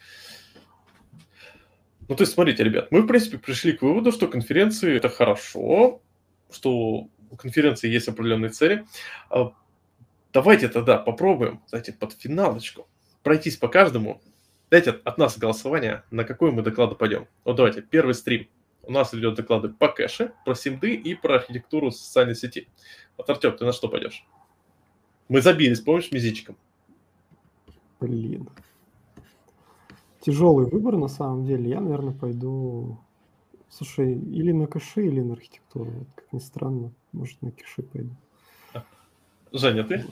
Ну, 2.08 2.14
то 2.14 2.22
есть, 2.22 2.34
смотрите, 2.34 2.62
ребят, 2.62 2.92
мы, 2.92 3.02
в 3.02 3.06
принципе, 3.06 3.38
пришли 3.38 3.72
к 3.72 3.82
выводу, 3.82 4.12
что 4.12 4.28
конференции– 4.28 4.94
это 4.96 5.08
хорошо, 5.08 6.00
что 6.52 7.08
у 7.30 7.36
конференции 7.36 7.90
есть 7.90 8.06
определенные 8.06 8.50
цели. 8.50 8.86
А 9.28 9.52
Давайте 10.36 10.68
тогда 10.68 10.98
попробуем, 10.98 11.62
знаете, 11.66 11.94
под 11.94 12.12
финалочку 12.12 12.86
пройтись 13.22 13.56
по 13.56 13.68
каждому. 13.68 14.20
Дайте 14.70 14.90
от, 14.90 15.06
от 15.06 15.18
нас 15.18 15.38
голосование, 15.38 16.02
на 16.10 16.24
какой 16.24 16.50
мы 16.50 16.62
доклады 16.62 16.94
пойдем. 16.94 17.26
Вот 17.44 17.56
давайте, 17.56 17.82
первый 17.82 18.14
стрим. 18.14 18.48
У 18.82 18.92
нас 18.92 19.14
идет 19.14 19.34
доклады 19.34 19.68
по 19.68 19.88
кэше, 19.88 20.32
про 20.44 20.54
симды 20.54 20.94
и 20.94 21.14
про 21.14 21.36
архитектуру 21.36 21.90
социальной 21.90 22.34
сети. 22.34 22.68
Вот, 23.16 23.28
Артем, 23.28 23.56
ты 23.56 23.64
на 23.64 23.72
что 23.72 23.88
пойдешь? 23.88 24.24
Мы 25.28 25.40
забились, 25.40 25.80
помнишь, 25.80 26.12
мизичиком? 26.12 26.56
Блин. 28.00 28.48
Тяжелый 30.20 30.66
выбор 30.66 30.96
на 30.96 31.08
самом 31.08 31.44
деле. 31.44 31.70
Я, 31.70 31.80
наверное, 31.80 32.14
пойду... 32.14 32.98
Слушай, 33.68 34.12
или 34.14 34.52
на 34.52 34.66
кэши, 34.66 35.06
или 35.06 35.20
на 35.20 35.34
архитектуру. 35.34 35.90
Вот 35.90 36.08
как 36.14 36.32
ни 36.32 36.38
странно. 36.38 36.92
Может, 37.12 37.42
на 37.42 37.50
кэши 37.50 37.82
пойду. 37.82 38.14
Женя, 39.52 39.84
ты? 39.84 40.04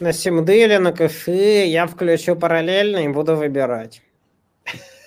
На 0.00 0.12
симды 0.12 0.64
или 0.64 0.76
на 0.76 0.92
кэши 0.92 1.66
я 1.66 1.86
включу 1.86 2.36
параллельно 2.36 3.04
и 3.04 3.08
буду 3.08 3.36
выбирать. 3.36 4.02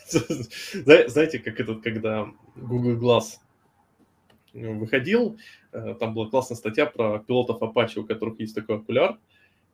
Зна- 0.09 1.07
Знаете, 1.07 1.39
как 1.39 1.59
этот, 1.59 1.81
когда 1.83 2.27
Google 2.55 2.95
Glass 2.95 3.39
выходил, 4.53 5.37
э, 5.73 5.95
там 5.99 6.13
была 6.13 6.29
классная 6.29 6.55
статья 6.55 6.85
про 6.85 7.19
пилотов 7.19 7.61
Apache, 7.61 7.99
у 7.99 8.05
которых 8.05 8.39
есть 8.39 8.55
такой 8.55 8.77
окуляр, 8.77 9.17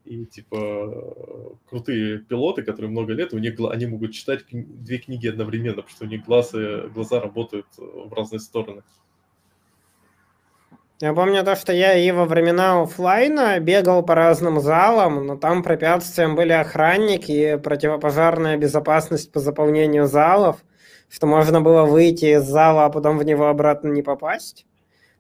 и 0.06 0.26
типа 0.26 0.56
э, 0.56 1.56
крутые 1.69 2.18
пилоты, 2.19 2.64
которые 2.64 2.90
много 2.90 3.14
лет, 3.14 3.34
у 3.34 3.38
них 3.38 3.56
они 3.72 3.85
могут 3.85 4.14
читать 4.14 4.45
две 4.52 4.98
книги 4.98 5.27
одновременно, 5.27 5.84
потому 5.84 5.90
что 5.95 6.06
у 6.06 6.07
них 6.07 6.26
глаза, 6.26 6.88
глаза 6.88 7.22
работают 7.22 7.68
э, 7.77 7.81
в 7.81 8.14
разные 8.14 8.40
стороны. 8.40 8.81
Я 11.04 11.14
помню 11.14 11.44
то, 11.44 11.58
что 11.58 11.74
я 11.74 11.98
и 11.98 12.10
во 12.12 12.24
времена 12.24 12.82
оффлайна 12.82 13.60
бегал 13.60 14.06
по 14.06 14.16
разным 14.16 14.62
залам, 14.62 15.28
но 15.28 15.36
там 15.36 15.62
препятствием 15.62 16.34
были 16.34 16.54
охранники 16.54 17.32
и 17.34 17.58
противопожарная 17.58 18.56
безопасность 18.56 19.30
по 19.30 19.42
заполнению 19.42 20.08
залов, 20.08 20.64
что 21.10 21.28
можно 21.28 21.60
было 21.60 21.84
выйти 21.84 22.38
из 22.38 22.44
зала, 22.44 22.86
а 22.86 22.90
потом 22.90 23.18
в 23.18 23.26
него 23.26 23.48
обратно 23.48 23.90
не 23.90 24.02
попасть. 24.02 24.66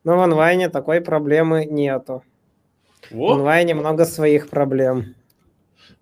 Но 0.05 0.15
в 0.15 0.21
онлайне 0.21 0.69
такой 0.69 1.01
проблемы 1.01 1.65
нету. 1.65 2.23
Вот. 3.11 3.31
В 3.31 3.39
онлайне 3.39 3.73
много 3.75 4.05
своих 4.05 4.47
проблем. 4.47 5.15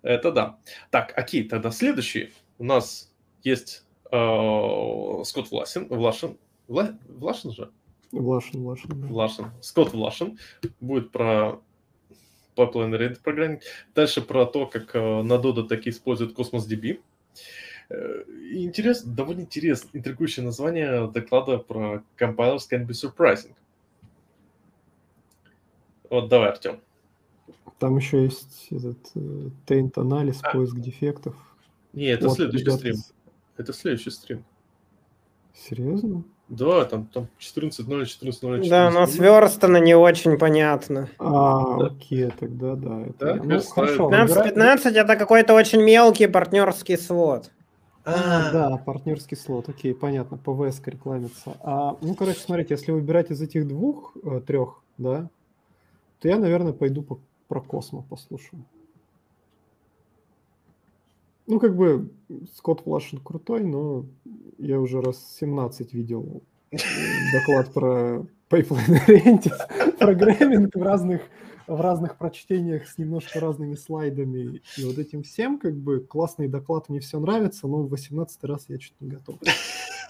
Это 0.02 0.30
да. 0.30 0.58
Так, 0.90 1.12
окей, 1.16 1.42
тогда 1.48 1.72
следующий. 1.72 2.32
У 2.56 2.62
нас 2.62 3.12
есть 3.42 3.84
э, 4.12 5.22
Скотт 5.24 5.50
Власин, 5.50 5.88
Влашин. 5.88 6.38
Вла, 6.68 6.90
Влашин 7.08 7.50
же? 7.50 7.72
Влашин, 8.12 8.62
Влашин. 8.62 8.90
Да. 9.00 9.06
Влашин. 9.06 9.46
Скотт 9.60 9.92
Влашин. 9.92 10.38
Будет 10.80 11.10
про 11.10 11.60
Pipeline 12.56 12.96
Ready 12.98 13.18
программинг. 13.22 13.62
Дальше 13.94 14.20
про 14.20 14.46
то, 14.46 14.66
как 14.66 14.94
э, 14.94 15.22
на 15.22 15.34
Dodo 15.34 15.66
такие 15.66 15.92
используют 15.92 16.38
Cosmos 16.38 16.68
DB. 16.68 17.00
Э, 17.88 18.24
интересно, 18.52 19.12
довольно 19.12 19.40
интересно, 19.40 19.90
интригующее 19.94 20.44
название 20.44 21.10
доклада 21.10 21.58
про 21.58 22.02
compilers 22.18 22.62
can 22.70 22.86
be 22.86 22.92
surprising. 22.92 23.54
Вот 26.10 26.28
давай, 26.28 26.50
Артем. 26.50 26.80
Там 27.78 27.96
еще 27.96 28.24
есть 28.24 28.68
этот 28.70 28.98
э, 29.14 29.48
taint 29.66 29.92
анализ, 29.96 30.40
А. 30.42 30.52
поиск 30.52 30.76
дефектов. 30.76 31.34
Не, 31.94 32.06
это 32.06 32.28
Вот, 32.28 32.36
следующий 32.36 32.64
ребята, 32.64 32.78
стрим. 32.78 32.96
Это 33.56 33.72
следующий 33.72 34.10
стрим. 34.10 34.44
Серьезно? 35.54 36.24
Да, 36.52 36.84
там, 36.84 37.06
там 37.06 37.28
14.0, 37.40 38.02
14.0, 38.04 38.68
Да, 38.68 38.90
но 38.90 39.06
сверстано 39.06 39.78
не 39.78 39.94
очень 39.94 40.36
понятно. 40.36 41.08
А, 41.18 41.78
Да. 41.78 41.86
окей, 41.86 42.30
тогда 42.38 42.74
да. 42.74 43.00
Это... 43.06 43.34
Да, 43.36 43.42
ну, 43.42 43.60
хорошо. 43.62 44.10
это- 44.12 44.26
выбирай- 44.26 44.52
15-15 44.52 44.96
это 44.98 45.16
какой-то 45.16 45.54
очень 45.54 45.82
мелкий 45.82 46.26
партнерский 46.26 46.98
слот. 46.98 47.50
А, 48.04 48.50
да, 48.52 48.76
партнерский 48.84 49.34
слот, 49.36 49.70
окей, 49.70 49.94
понятно, 49.94 50.36
PVS 50.36 50.82
рекламится. 50.84 51.56
А, 51.62 51.96
ну, 52.02 52.14
короче, 52.14 52.40
смотрите, 52.40 52.74
если 52.74 52.92
выбирать 52.92 53.30
из 53.30 53.40
этих 53.40 53.66
двух, 53.66 54.12
э, 54.22 54.42
трех, 54.46 54.82
да, 54.98 55.30
то 56.20 56.28
я, 56.28 56.36
наверное, 56.36 56.74
пойду 56.74 57.00
по, 57.00 57.18
про 57.48 57.62
Космо 57.62 58.02
послушаю. 58.02 58.62
Ну, 61.46 61.58
как 61.58 61.76
бы, 61.76 62.10
Скотт 62.56 62.84
Влашин 62.84 63.18
крутой, 63.18 63.64
но 63.64 64.06
я 64.58 64.80
уже 64.80 65.00
раз 65.00 65.36
17 65.40 65.92
видел 65.92 66.42
э, 66.70 66.76
доклад 67.32 67.72
про 67.72 68.24
Pipeline 68.48 69.06
Oriented 69.06 69.96
Programming 69.98 70.74
в 70.74 70.82
разных, 70.82 71.22
в 71.66 71.80
разных 71.80 72.16
прочтениях 72.16 72.86
с 72.86 72.96
немножко 72.98 73.40
разными 73.40 73.74
слайдами. 73.74 74.62
И 74.78 74.84
вот 74.84 74.98
этим 74.98 75.22
всем, 75.22 75.58
как 75.58 75.74
бы, 75.74 76.00
классный 76.00 76.48
доклад, 76.48 76.88
мне 76.88 77.00
все 77.00 77.18
нравится, 77.18 77.66
но 77.66 77.82
в 77.82 77.88
18 77.88 78.44
раз 78.44 78.66
я 78.68 78.78
что-то 78.78 79.04
не 79.04 79.10
готов. 79.10 79.36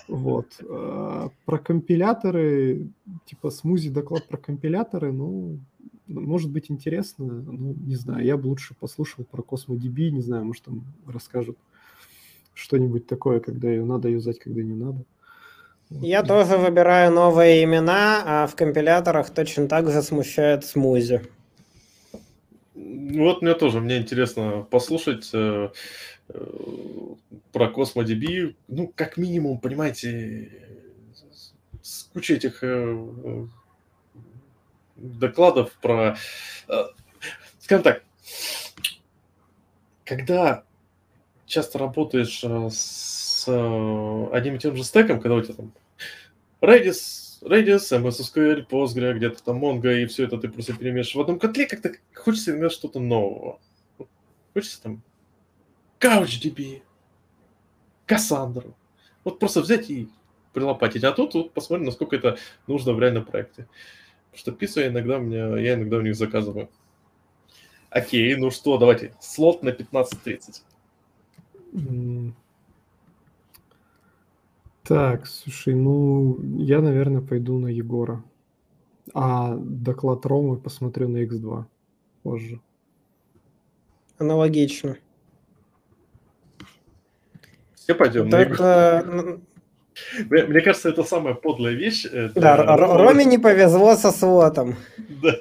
Вот. 0.09 0.46
А, 0.68 1.30
Про 1.46 1.59
компиляторы, 1.59 2.88
типа 3.24 3.50
смузи 3.50 3.88
доклад 3.88 4.26
про 4.28 4.36
компиляторы, 4.36 5.12
ну, 5.12 5.59
может 6.20 6.51
быть 6.51 6.70
интересно, 6.70 7.24
ну, 7.26 7.74
не 7.74 7.97
знаю, 7.97 8.24
я 8.24 8.36
бы 8.36 8.47
лучше 8.48 8.74
послушал 8.78 9.24
про 9.24 9.43
CosmoDB, 9.43 10.10
не 10.10 10.20
знаю, 10.22 10.44
может 10.44 10.64
там 10.64 10.84
расскажут 11.06 11.56
что-нибудь 12.55 13.06
такое, 13.06 13.40
когда 13.40 13.68
ее 13.70 13.84
надо 13.84 14.09
юзать, 14.09 14.39
когда 14.39 14.62
не 14.62 14.74
надо. 14.74 15.05
Вот. 15.90 16.05
Я 16.05 16.22
тоже 16.22 16.56
выбираю 16.56 17.12
новые 17.12 17.64
имена, 17.64 18.22
а 18.24 18.47
в 18.47 18.55
компиляторах 18.56 19.30
точно 19.30 19.68
так 19.68 19.90
же 19.90 20.02
смущает 20.02 20.64
смузи. 20.64 21.22
Ну, 22.74 23.24
Вот 23.24 23.43
мне 23.43 23.55
тоже, 23.55 23.80
мне 23.80 23.98
интересно 23.98 24.66
послушать 24.70 25.28
э, 25.34 25.68
э, 26.28 26.47
про 27.52 27.66
CosmoDB. 27.70 28.55
Ну, 28.68 28.93
как 28.94 29.16
минимум, 29.18 29.59
понимаете, 29.59 30.51
с- 31.14 31.55
с 31.82 32.05
кучей 32.05 32.34
этих 32.34 32.62
э, 32.64 32.66
э, 33.24 33.47
докладов 35.02 35.72
про... 35.80 36.16
э, 36.68 36.84
Скажем 37.58 37.82
так, 37.82 38.02
когда 40.04 40.64
часто 41.46 41.78
работаешь 41.78 42.42
э, 42.44 42.68
с 42.70 43.44
э, 43.46 44.28
одним 44.32 44.56
и 44.56 44.58
тем 44.58 44.76
же 44.76 44.84
стеком, 44.84 45.20
когда 45.20 45.36
у 45.36 45.42
тебя 45.42 45.54
там 45.54 45.72
Redis, 46.60 47.42
Redis, 47.42 47.90
MS 47.90 48.20
SQL, 48.20 48.66
Postgre, 48.68 49.14
где-то 49.14 49.42
там 49.42 49.62
Mongo, 49.62 49.92
и 49.92 50.06
все 50.06 50.24
это 50.24 50.38
ты 50.38 50.48
просто 50.48 50.74
перемешиваешь 50.74 51.14
в 51.16 51.20
одном 51.20 51.38
котле, 51.38 51.66
как-то 51.66 51.92
хочется 52.14 52.52
иногда 52.52 52.70
что-то 52.70 53.00
нового. 53.00 53.60
Хочется 54.54 54.82
там 54.82 55.02
CouchDB, 55.98 56.82
Cassandra. 58.06 58.74
Вот 59.24 59.38
просто 59.38 59.60
взять 59.60 59.90
и 59.90 60.08
прилопатить. 60.52 61.04
А 61.04 61.12
тут 61.12 61.34
вот 61.34 61.52
посмотрим, 61.52 61.86
насколько 61.86 62.16
это 62.16 62.38
нужно 62.66 62.92
в 62.92 63.00
реальном 63.00 63.24
проекте 63.24 63.66
что 64.34 64.52
пицца 64.52 64.86
иногда 64.86 65.18
у 65.18 65.22
меня, 65.22 65.56
я 65.59 65.74
иногда 65.74 65.98
у 65.98 66.02
них 66.02 66.16
заказываю. 66.16 66.68
Окей, 67.90 68.34
ну 68.36 68.50
что, 68.50 68.78
давайте, 68.78 69.14
слот 69.20 69.62
на 69.62 69.68
15.30. 69.68 70.62
Так, 74.84 75.26
слушай, 75.26 75.74
ну, 75.74 76.38
я, 76.59 76.80
наверное, 76.80 77.20
пойду 77.20 77.59
на 77.59 77.68
Егора. 77.68 78.24
А 79.14 79.56
доклад 79.56 80.24
Ромы 80.26 80.56
посмотрю 80.56 81.09
на 81.09 81.24
X2 81.24 81.64
позже. 82.22 82.60
Аналогично. 84.18 84.96
Все 87.74 87.94
пойдем 87.94 88.30
так, 88.30 88.59
э, 88.60 89.02
на 89.02 89.20
X2. 89.20 89.40
Мне, 90.31 90.44
мне 90.44 90.60
кажется, 90.60 90.89
это 90.89 91.05
самая 91.05 91.35
подлая 91.35 91.74
вещь. 91.74 92.06
э, 92.10 92.31
да, 92.35 92.56
Р-. 92.56 92.98
Роме 92.98 93.24
не 93.24 93.39
повезло 93.39 93.94
со 93.97 94.10
слотом. 94.10 94.77
Да. 95.23 95.36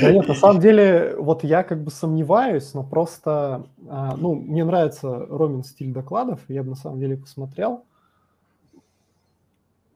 Да 0.00 0.12
нет, 0.12 0.28
на 0.28 0.34
самом 0.34 0.60
деле, 0.60 1.16
вот 1.18 1.44
я 1.44 1.62
как 1.62 1.82
бы 1.82 1.90
сомневаюсь, 1.90 2.74
но 2.74 2.82
просто, 2.82 3.66
а, 3.88 4.16
ну, 4.16 4.34
мне 4.34 4.64
нравится 4.64 5.26
Ромин 5.28 5.64
стиль 5.64 5.92
докладов, 5.92 6.40
я 6.48 6.62
бы 6.62 6.70
на 6.70 6.76
самом 6.76 7.00
деле 7.00 7.16
посмотрел, 7.16 7.84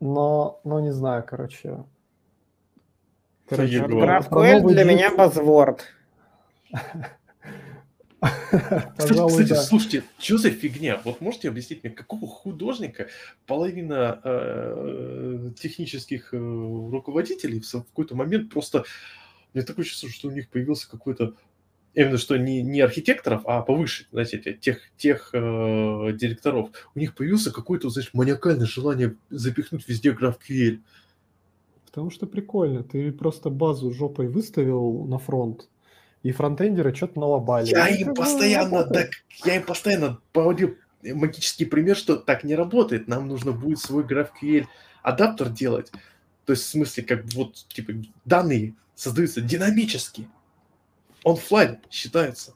но, 0.01 0.61
но 0.65 0.81
не 0.81 0.93
знаю, 0.93 1.24
короче. 1.27 1.85
Короче, 3.49 3.87
новый 3.87 4.74
для 4.74 4.85
меня 4.85 5.15
базворд. 5.15 5.85
Кстати, 8.51 9.09
Пожалуй, 9.09 9.31
кстати, 9.32 9.49
да. 9.49 9.62
слушайте, 9.62 10.05
что 10.19 10.39
за 10.39 10.51
фигня? 10.51 11.01
Вот 11.05 11.20
можете 11.20 11.49
объяснить 11.49 11.82
мне, 11.82 11.93
какого 11.93 12.28
художника 12.28 13.09
половина 13.47 14.20
э, 14.23 15.51
технических 15.59 16.32
э, 16.32 16.36
руководителей 16.36 17.61
в 17.61 17.66
в 17.66 17.85
какой-то 17.85 18.15
момент 18.15 18.51
просто... 18.51 18.85
Мне 19.55 19.65
такое 19.65 19.85
чувство, 19.85 20.09
что 20.09 20.28
у 20.28 20.31
них 20.31 20.49
появился 20.51 20.89
какой-то... 20.89 21.35
Именно 21.94 22.16
что 22.16 22.36
не, 22.36 22.62
не 22.62 22.81
архитекторов, 22.81 23.43
а 23.44 23.61
повыше, 23.61 24.07
знаете, 24.12 24.39
те- 24.39 24.55
тех, 24.55 24.78
тех 24.97 25.31
э, 25.32 26.12
директоров. 26.15 26.70
У 26.94 26.99
них 27.01 27.15
появился 27.16 27.53
какое-то, 27.53 27.90
знаешь, 27.90 28.11
маниакальное 28.15 28.66
желание 28.66 29.16
запихнуть 29.31 29.86
везде 29.89 30.12
GraphQL. 30.12 30.78
Потому 31.86 32.11
что 32.11 32.27
прикольно, 32.27 32.85
ты 32.85 33.11
просто 33.12 33.51
базу 33.51 33.93
жопой 33.93 34.28
выставил 34.28 35.05
на 35.07 35.19
фронт, 35.19 35.69
и 36.23 36.32
фронтендеры 36.32 36.94
что-то 36.94 37.19
налобали. 37.19 37.66
Я 37.69 37.89
И 37.89 38.03
им 38.03 38.15
постоянно, 38.15 38.85
так, 38.85 39.11
я 39.44 39.57
им 39.57 39.65
постоянно 39.65 40.20
проводил 40.32 40.77
магический 41.03 41.65
пример, 41.65 41.97
что 41.97 42.16
так 42.16 42.44
не 42.44 42.55
работает. 42.55 43.09
Нам 43.09 43.27
нужно 43.27 43.53
будет 43.53 43.81
свой 43.81 44.05
GraphQL 44.05 44.66
адаптер 45.03 45.49
делать. 45.49 45.90
То 46.44 46.53
есть 46.53 46.65
в 46.65 46.69
смысле, 46.69 47.03
как 47.05 47.24
вот, 47.35 47.66
типа, 47.69 47.93
данные 48.24 48.74
создаются 48.94 49.40
динамически. 49.40 50.28
Он 51.24 51.36
флайн 51.36 51.78
считается. 51.90 52.55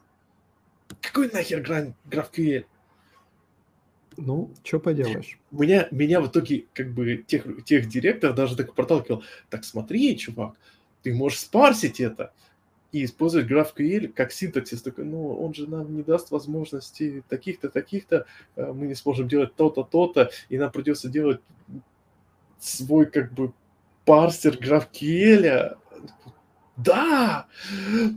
Какой 1.00 1.30
нахер 1.30 1.60
грань 1.60 1.94
GraphQL? 2.08 2.66
Ну, 4.16 4.50
что 4.64 4.78
поделаешь. 4.78 5.38
Меня, 5.50 5.88
меня 5.90 6.20
в 6.20 6.28
итоге, 6.28 6.66
как 6.72 6.92
бы, 6.94 7.24
тех, 7.26 7.64
тех 7.64 7.86
директоров 7.86 8.36
даже 8.36 8.56
так 8.56 8.74
проталкивал. 8.74 9.24
Так 9.50 9.64
смотри, 9.64 10.16
чувак, 10.16 10.54
ты 11.02 11.12
можешь 11.12 11.40
спарсить 11.40 12.00
это 12.00 12.32
и 12.92 13.04
использовать 13.04 13.46
GraphQL 13.50 14.08
как 14.08 14.32
синтаксис. 14.32 14.82
Такой, 14.82 15.04
ну, 15.04 15.38
он 15.38 15.54
же 15.54 15.68
нам 15.68 15.94
не 15.94 16.02
даст 16.02 16.30
возможности 16.30 17.22
таких-то, 17.28 17.68
таких-то, 17.68 18.26
э, 18.56 18.72
мы 18.72 18.86
не 18.86 18.94
сможем 18.94 19.28
делать 19.28 19.54
то-то, 19.54 19.82
то-то, 19.82 20.30
и 20.48 20.58
нам 20.58 20.70
придется 20.70 21.08
делать 21.08 21.40
свой, 22.58 23.06
как 23.06 23.32
бы, 23.32 23.52
парсер 24.04 24.56
GraphQL. 24.56 25.76
Да, 26.76 27.46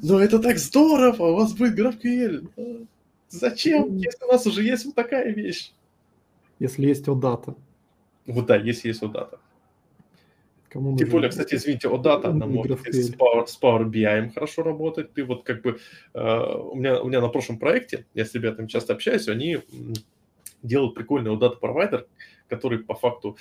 но 0.03 0.19
это 0.19 0.39
так 0.39 0.57
здорово, 0.57 1.23
у 1.27 1.35
вас 1.35 1.53
будет 1.53 1.79
GraphQL. 1.79 2.87
Зачем, 3.29 3.95
если 3.95 4.25
у 4.25 4.31
нас 4.31 4.45
уже 4.47 4.63
есть 4.63 4.85
вот 4.85 4.95
такая 4.95 5.31
вещь? 5.33 5.73
Если 6.59 6.87
есть 6.87 7.07
OData. 7.07 7.55
Вот 8.25 8.45
да, 8.45 8.55
если 8.57 8.89
есть 8.89 9.01
вот 9.01 9.11
дата. 9.13 9.39
Кому 10.69 10.95
Тем 10.97 11.09
более, 11.09 11.29
кстати, 11.29 11.55
извините, 11.55 11.87
OData, 11.87 12.31
GraphQL? 12.31 12.91
с 12.93 13.11
Power, 13.11 13.47
с 13.47 13.59
Power 13.59 13.89
BI 13.89 14.33
хорошо 14.33 14.61
работать. 14.63 15.13
Ты 15.13 15.23
вот 15.23 15.43
как 15.43 15.63
бы... 15.63 15.79
э, 16.13 16.19
у, 16.21 16.75
меня, 16.75 17.01
у 17.01 17.07
меня 17.07 17.21
на 17.21 17.29
прошлом 17.29 17.57
проекте, 17.57 18.05
я 18.13 18.23
с 18.23 18.33
ребятами 18.35 18.67
часто 18.67 18.93
общаюсь, 18.93 19.27
они 19.27 19.59
делают 20.61 20.93
прикольный 20.93 21.31
OData 21.31 21.57
провайдер, 21.59 22.07
который 22.47 22.79
по 22.79 22.93
факту... 22.93 23.37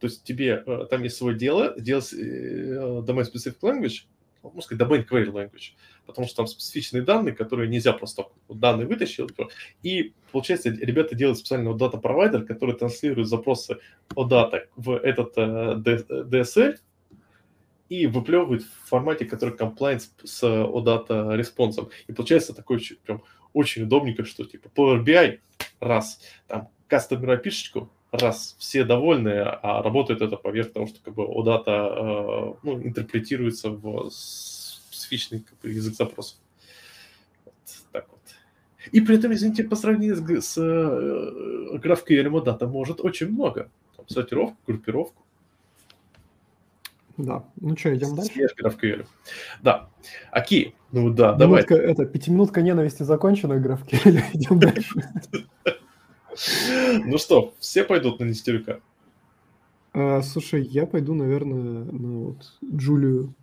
То 0.00 0.08
есть 0.08 0.24
тебе 0.24 0.64
э, 0.66 0.86
там 0.90 1.04
есть 1.04 1.16
свое 1.16 1.36
дело, 1.38 1.78
делать 1.80 2.12
э, 2.12 3.02
domain 3.06 3.24
specific 3.32 3.60
language, 3.62 4.06
ну, 4.42 4.50
можно 4.50 4.62
сказать, 4.62 4.84
domain 4.84 5.06
query 5.08 5.30
language, 5.30 5.74
потому 6.06 6.26
что 6.26 6.36
там 6.36 6.46
специфичные 6.46 7.02
данные, 7.02 7.34
которые 7.34 7.68
нельзя 7.68 7.92
просто 7.92 8.26
данные 8.48 8.86
вытащил. 8.86 9.28
И 9.82 10.12
получается, 10.30 10.70
ребята 10.70 11.14
делают 11.14 11.38
специальный 11.38 11.70
OData 11.70 12.00
провайдер, 12.00 12.44
который 12.44 12.74
транслирует 12.74 13.28
запросы 13.28 13.78
OData 14.14 14.62
в 14.76 14.96
этот 14.96 15.32
э, 15.36 15.82
DSL 16.30 16.78
и 17.88 18.06
выплевывает 18.06 18.62
в 18.62 18.88
формате, 18.88 19.24
который 19.24 19.54
compliant 19.54 20.02
с 20.24 20.42
OData 20.42 21.36
респонсом. 21.36 21.90
И 22.06 22.12
получается 22.12 22.54
такой 22.54 22.80
прям 23.04 23.22
очень 23.52 23.82
удобненько, 23.82 24.24
что 24.24 24.44
типа 24.44 24.68
Power 24.74 25.04
BI, 25.04 25.40
раз, 25.80 26.20
там 26.46 26.68
кастомер 26.88 27.38
пишечку, 27.38 27.90
раз, 28.10 28.56
все 28.58 28.84
довольны, 28.84 29.40
а 29.40 29.82
работает 29.82 30.20
это 30.20 30.36
поверх 30.36 30.72
того, 30.72 30.86
что 30.86 31.00
как 31.02 31.14
бы 31.14 31.24
OData 31.24 31.64
э, 31.66 32.54
ну, 32.62 32.82
интерпретируется 32.82 33.70
в 33.70 34.10
специфичный 35.12 35.40
как 35.40 35.58
бы, 35.60 35.70
язык 35.70 35.94
запросов. 35.94 36.38
Вот 37.44 37.54
так 37.92 38.06
вот. 38.10 38.20
И 38.90 39.00
при 39.00 39.16
этом, 39.16 39.32
извините, 39.32 39.64
по 39.64 39.76
сравнению 39.76 40.16
с, 40.16 40.46
с 40.46 40.58
э, 40.58 41.76
GraphQL 41.78 42.28
OData 42.28 42.66
может 42.66 43.00
очень 43.00 43.28
много. 43.28 43.70
Там, 43.96 44.08
сортировку, 44.08 44.56
группировку. 44.66 45.22
Да. 47.18 47.44
Ну 47.60 47.76
что, 47.76 47.94
идем 47.94 48.16
дальше? 48.16 48.32
Смеш 48.32 48.54
GraphQL. 48.60 49.06
Да. 49.62 49.90
Окей. 50.30 50.74
Ну 50.92 51.10
да, 51.10 51.34
давай. 51.34 51.62
Минутка, 51.62 51.74
это, 51.74 52.06
пятиминутка 52.06 52.62
ненависти 52.62 53.02
закончена, 53.02 53.54
GraphQL. 53.54 54.22
Идем 54.32 54.58
дальше. 54.58 54.94
Ну 57.04 57.18
что, 57.18 57.54
все 57.60 57.84
пойдут 57.84 58.18
на 58.20 58.24
Нестерюка? 58.24 58.80
А, 59.92 60.22
слушай, 60.22 60.62
я 60.62 60.86
пойду, 60.86 61.12
наверное, 61.12 61.84
на 61.84 62.18
вот 62.20 62.54
Джулию 62.64 63.34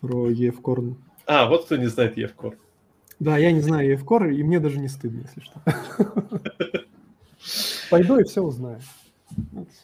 про 0.00 0.30
EF 0.30 0.60
Корн. 0.60 0.96
А, 1.26 1.46
вот 1.48 1.66
кто 1.66 1.76
не 1.76 1.86
знает 1.86 2.16
Евкор. 2.16 2.56
Да, 3.20 3.36
я 3.36 3.52
не 3.52 3.60
знаю 3.60 3.96
Core, 3.98 4.32
и 4.32 4.42
мне 4.42 4.58
даже 4.58 4.78
не 4.78 4.88
стыдно, 4.88 5.20
если 5.20 5.40
что. 5.40 5.60
Пойду 7.90 8.18
и 8.18 8.24
все 8.24 8.42
узнаю. 8.42 8.80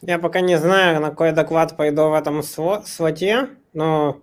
Я 0.01 0.19
пока 0.19 0.41
не 0.41 0.57
знаю, 0.57 0.99
на 0.99 1.09
какой 1.09 1.31
доклад 1.31 1.77
пойду 1.77 2.09
в 2.09 2.13
этом 2.13 2.41
слоте, 2.43 3.49
но 3.73 4.21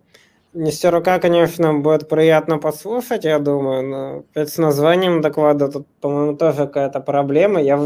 Нестерука, 0.54 1.18
конечно, 1.18 1.74
будет 1.74 2.08
приятно 2.08 2.58
послушать, 2.58 3.24
я 3.24 3.40
думаю, 3.40 3.88
но 3.88 4.18
опять 4.18 4.50
с 4.50 4.58
названием 4.58 5.20
доклада 5.20 5.68
тут, 5.68 5.88
по-моему, 6.00 6.36
тоже 6.36 6.66
какая-то 6.66 7.00
проблема. 7.00 7.60
Я 7.60 7.80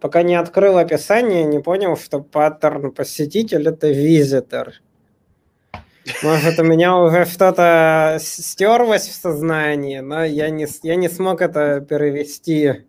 пока 0.00 0.24
не 0.24 0.34
открыл 0.34 0.78
описание, 0.78 1.44
не 1.44 1.60
понял, 1.60 1.96
что 1.96 2.20
паттерн 2.20 2.90
посетитель– 2.90 3.68
это 3.68 3.88
визитор. 3.90 4.72
Может, 6.22 6.58
у 6.58 6.64
меня 6.64 6.96
уже 6.96 7.24
что-то 7.26 8.18
стерлось 8.20 9.08
в 9.08 9.14
сознании, 9.14 9.98
но 10.00 10.24
я 10.24 10.50
не, 10.50 10.66
я 10.82 10.96
не 10.96 11.08
смог 11.08 11.40
это 11.40 11.80
перевести. 11.80 12.84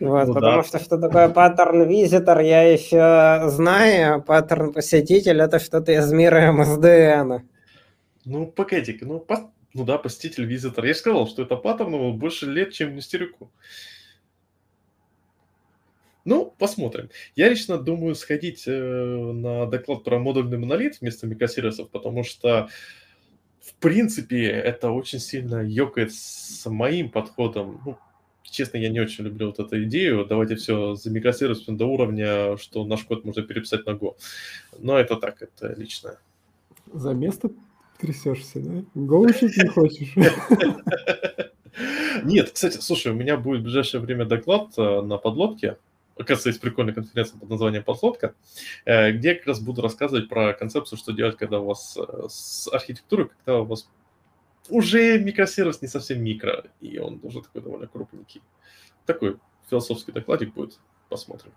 Вот, 0.00 0.26
Ну 0.28 0.34
потому 0.34 0.62
да. 0.62 0.68
что 0.68 0.78
что 0.78 0.98
такое 0.98 1.28
паттерн 1.28 1.86
визитор, 1.88 2.40
я 2.40 2.62
еще 2.62 3.48
знаю, 3.50 4.14
а 4.14 4.20
паттерн 4.20 4.72
посетитель 4.72 5.40
это 5.42 5.58
что-то 5.58 5.92
из 5.92 6.10
мира 6.12 6.52
МСДН. 6.52 7.44
Ну, 8.24 8.46
погоди-ка, 8.46 9.04
ну, 9.04 9.24
пос- 9.26 9.50
ну 9.74 9.84
да, 9.84 9.98
посетитель, 9.98 10.46
визитор. 10.46 10.84
Я 10.86 10.94
же 10.94 10.98
сказал, 11.00 11.26
что 11.28 11.42
это 11.42 11.56
паттерн 11.56 12.18
больше 12.18 12.46
лет, 12.46 12.72
чем 12.72 12.94
Нестерюку. 12.96 13.50
Ну, 16.30 16.54
посмотрим. 16.58 17.10
Я 17.34 17.48
лично 17.48 17.76
думаю 17.76 18.14
сходить 18.14 18.62
э, 18.68 18.72
на 18.72 19.66
доклад 19.66 20.04
про 20.04 20.20
модульный 20.20 20.58
монолит 20.58 21.00
вместо 21.00 21.26
микросервисов, 21.26 21.90
потому 21.90 22.22
что, 22.22 22.68
в 23.60 23.74
принципе, 23.74 24.46
это 24.46 24.92
очень 24.92 25.18
сильно 25.18 25.56
ёкает 25.56 26.14
с 26.14 26.70
моим 26.70 27.10
подходом. 27.10 27.80
Ну, 27.84 27.98
честно, 28.44 28.78
я 28.78 28.90
не 28.90 29.00
очень 29.00 29.24
люблю 29.24 29.48
вот 29.48 29.58
эту 29.58 29.82
идею. 29.82 30.24
Давайте 30.24 30.54
все 30.54 30.94
за 30.94 31.10
микросервисом 31.10 31.76
до 31.76 31.86
уровня, 31.86 32.56
что 32.58 32.84
наш 32.84 33.02
код 33.02 33.24
можно 33.24 33.42
переписать 33.42 33.84
на 33.86 33.90
Go. 33.90 34.14
Но 34.78 35.00
это 35.00 35.16
так, 35.16 35.42
это 35.42 35.74
лично. 35.76 36.16
За 36.92 37.12
место 37.12 37.50
трясешься, 37.98 38.60
да? 38.60 38.84
Го 38.94 39.22
учить 39.22 39.56
не 39.56 39.66
хочешь? 39.66 40.14
Нет, 42.22 42.52
кстати, 42.52 42.76
слушай, 42.76 43.10
у 43.10 43.16
меня 43.16 43.36
будет 43.36 43.62
в 43.62 43.64
ближайшее 43.64 44.00
время 44.00 44.26
доклад 44.26 44.78
э, 44.78 45.00
на 45.00 45.18
подлодке. 45.18 45.76
Оказывается, 46.20 46.50
есть 46.50 46.60
прикольная 46.60 46.92
конференция 46.92 47.38
под 47.38 47.48
названием 47.48 47.82
«Подлодка», 47.82 48.34
э, 48.84 49.12
где 49.12 49.30
я 49.30 49.34
как 49.36 49.46
раз 49.46 49.60
буду 49.60 49.80
рассказывать 49.80 50.28
про 50.28 50.52
концепцию, 50.52 50.98
что 50.98 51.12
делать, 51.12 51.38
когда 51.38 51.60
у 51.60 51.64
вас 51.64 51.96
э, 51.96 52.26
с 52.28 52.68
архитектурой, 52.70 53.30
когда 53.38 53.60
у 53.60 53.64
вас 53.64 53.88
уже 54.68 55.18
микросервис 55.18 55.80
не 55.80 55.88
совсем 55.88 56.22
микро, 56.22 56.64
и 56.82 56.98
он 56.98 57.20
уже 57.22 57.40
такой 57.40 57.62
довольно 57.62 57.86
крупненький. 57.86 58.42
Такой 59.06 59.38
философский 59.70 60.12
докладик 60.12 60.52
будет. 60.52 60.78
Посмотрим. 61.08 61.52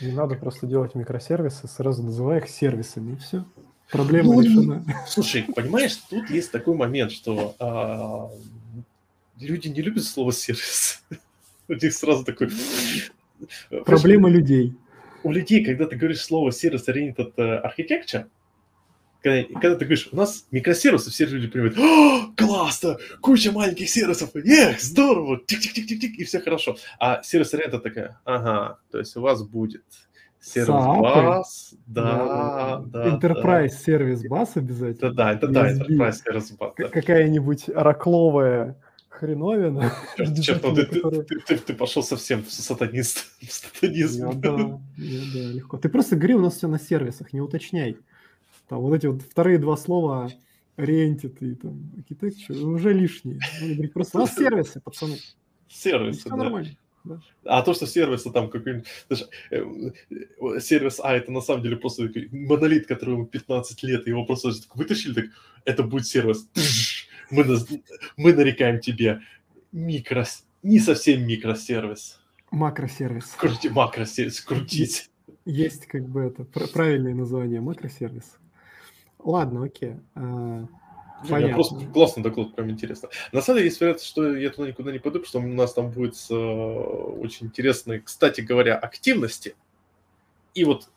Не 0.00 0.12
надо 0.12 0.36
просто 0.36 0.68
делать 0.68 0.94
микросервисы, 0.94 1.66
сразу 1.66 2.04
называй 2.04 2.38
их 2.38 2.48
сервисами, 2.48 3.14
и 3.14 3.16
все. 3.16 3.44
Проблема 3.90 4.34
Ну, 4.34 4.40
решена. 4.40 4.84
Слушай, 5.08 5.42
понимаешь, 5.54 5.96
тут 5.96 6.30
есть 6.30 6.52
такой 6.52 6.76
момент, 6.76 7.10
что 7.10 7.56
а, 7.58 8.30
люди 9.40 9.66
не 9.66 9.82
любят 9.82 10.04
слово 10.04 10.32
сервис. 10.32 11.02
У 11.68 11.72
них 11.72 11.92
сразу 11.92 12.24
такой... 12.24 12.50
Проблема 13.84 14.28
людей. 14.28 14.74
у 15.22 15.32
людей, 15.32 15.64
когда 15.64 15.86
ты 15.86 15.96
говоришь 15.96 16.22
слово 16.22 16.50
Service 16.50 16.86
Oriented 16.88 17.32
э, 17.36 17.62
Architecture, 17.62 18.26
когда, 19.22 19.60
когда 19.60 19.76
ты 19.76 19.84
говоришь, 19.84 20.08
у 20.12 20.16
нас 20.16 20.46
микросервисы, 20.52 21.10
все 21.10 21.26
люди 21.26 21.48
понимают, 21.48 21.76
«О, 21.78 22.32
классно, 22.36 22.98
куча 23.20 23.50
маленьких 23.50 23.88
сервисов, 23.88 24.30
эх, 24.36 24.80
здорово, 24.80 25.40
тик-тик-тик-тик-тик, 25.44 26.14
и 26.16 26.24
все 26.24 26.40
хорошо. 26.40 26.76
А 27.00 27.22
Service 27.22 27.52
Oriented 27.52 27.80
такая, 27.80 28.20
ага, 28.24 28.78
то 28.90 28.98
есть 28.98 29.16
у 29.16 29.20
вас 29.20 29.42
будет 29.42 29.84
сервис 30.40 30.68
бас, 30.68 31.74
да, 31.86 32.82
да, 32.86 33.18
Enterprise 33.18 33.70
сервис 33.70 34.22
бас 34.28 34.56
обязательно. 34.56 35.12
Да, 35.12 35.24
да, 35.24 35.32
это 35.32 35.48
да. 35.48 35.72
Enterprise 35.72 36.12
Service 36.24 36.52
Bus, 36.52 36.72
да. 36.78 36.88
Какая-нибудь 36.88 37.68
оракловая 37.70 38.80
хреновина. 39.16 39.92
Черт, 40.42 40.62
ну 40.62 40.74
ты, 40.74 40.86
которая- 40.86 41.22
ты, 41.22 41.38
ты- 41.40 41.58
ты 41.58 41.74
пошел 41.74 42.02
совсем 42.02 42.42
в 42.44 42.50
сатанист, 42.50 43.18
в 43.40 43.42
Я 43.42 43.48
сатанизм. 43.50 44.40
да, 44.40 44.80
я 44.96 45.20
да, 45.34 45.52
легко. 45.52 45.78
Ты 45.78 45.88
просто 45.88 46.16
говори, 46.16 46.34
у 46.34 46.40
нас 46.40 46.56
все 46.56 46.68
на 46.68 46.78
сервисах, 46.78 47.32
не 47.32 47.40
уточняй. 47.40 47.96
Там 48.68 48.80
вот 48.80 48.94
эти 48.94 49.06
вот 49.06 49.22
вторые 49.22 49.58
два 49.58 49.76
слова 49.76 50.30
oriented 50.76 51.36
и 51.40 51.54
там 51.54 51.90
architecture 51.96 52.58
уже 52.62 52.92
лишние. 52.92 53.40
Надо 53.60 53.74
говорить 53.74 53.92
просто 53.92 54.18
у 54.18 54.20
нас 54.22 54.34
сервисы, 54.34 54.80
пацаны. 54.80 55.18
Сервисы, 55.68 56.20
Все 56.20 56.30
да. 56.30 56.36
нормально. 56.36 56.70
А 57.44 57.62
то, 57.62 57.72
что 57.72 57.86
сервисы 57.86 58.32
там 58.32 58.50
какой-нибудь... 58.50 58.86
э, 59.10 59.16
э, 59.50 60.60
сервис 60.60 60.98
А 61.00 61.14
это 61.14 61.30
на 61.30 61.40
самом 61.40 61.62
деле 61.62 61.76
просто 61.76 62.10
монолит, 62.32 62.86
которому 62.88 63.26
15 63.26 63.82
лет, 63.84 64.08
его 64.08 64.24
просто 64.24 64.52
так 64.60 64.74
вытащили, 64.74 65.14
так, 65.14 65.24
это 65.64 65.84
будет 65.84 66.06
сервис. 66.06 66.48
Мы, 67.30 67.42
наз- 67.42 67.82
мы 68.16 68.32
нарекаем 68.32 68.80
тебе 68.80 69.20
микро... 69.72 70.24
Не 70.62 70.80
совсем 70.80 71.26
микросервис. 71.26 72.20
Макросервис. 72.50 73.26
Крути, 73.38 73.68
макросервис, 73.68 74.40
крутить. 74.40 75.10
Есть 75.44 75.86
как 75.86 76.08
бы 76.08 76.22
это 76.22 76.44
пр- 76.44 76.68
правильное 76.68 77.14
название 77.14 77.60
макросервис. 77.60 78.36
Ладно, 79.18 79.64
окей. 79.64 79.96
А, 80.14 80.66
Понятно. 81.28 81.54
Просто 81.54 81.86
классный 81.86 82.22
доклад, 82.22 82.54
прям 82.54 82.70
интересно. 82.70 83.08
На 83.32 83.40
самом 83.40 83.58
деле 83.58 83.68
есть 83.68 83.80
вероятность, 83.80 84.08
что 84.08 84.36
я 84.36 84.50
туда 84.50 84.68
никуда 84.68 84.92
не 84.92 84.98
пойду, 84.98 85.20
потому 85.20 85.26
что 85.28 85.38
у 85.38 85.54
нас 85.54 85.72
там 85.72 85.90
будет 85.90 86.14
э, 86.30 86.34
очень 86.34 87.46
интересные, 87.46 88.00
кстати 88.00 88.42
говоря, 88.42 88.76
активности. 88.76 89.56
И 90.54 90.64
вот 90.64 90.90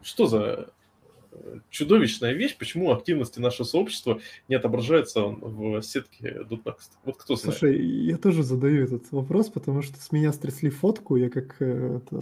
что 0.00 0.26
за 0.26 0.70
чудовищная 1.70 2.32
вещь, 2.32 2.56
почему 2.56 2.92
активности 2.92 3.38
нашего 3.38 3.64
сообщества 3.64 4.20
не 4.48 4.54
отображаются 4.54 5.22
в 5.22 5.82
сетке 5.82 6.38
.next? 6.48 6.90
Вот 7.04 7.16
кто 7.16 7.36
знает. 7.36 7.58
Слушай, 7.58 7.84
я 7.84 8.18
тоже 8.18 8.42
задаю 8.42 8.84
этот 8.84 9.10
вопрос, 9.12 9.48
потому 9.48 9.82
что 9.82 10.00
с 10.00 10.12
меня 10.12 10.32
стрясли 10.32 10.70
фотку, 10.70 11.16
я 11.16 11.30
как 11.30 11.56
э, 11.60 11.98
это, 11.98 12.20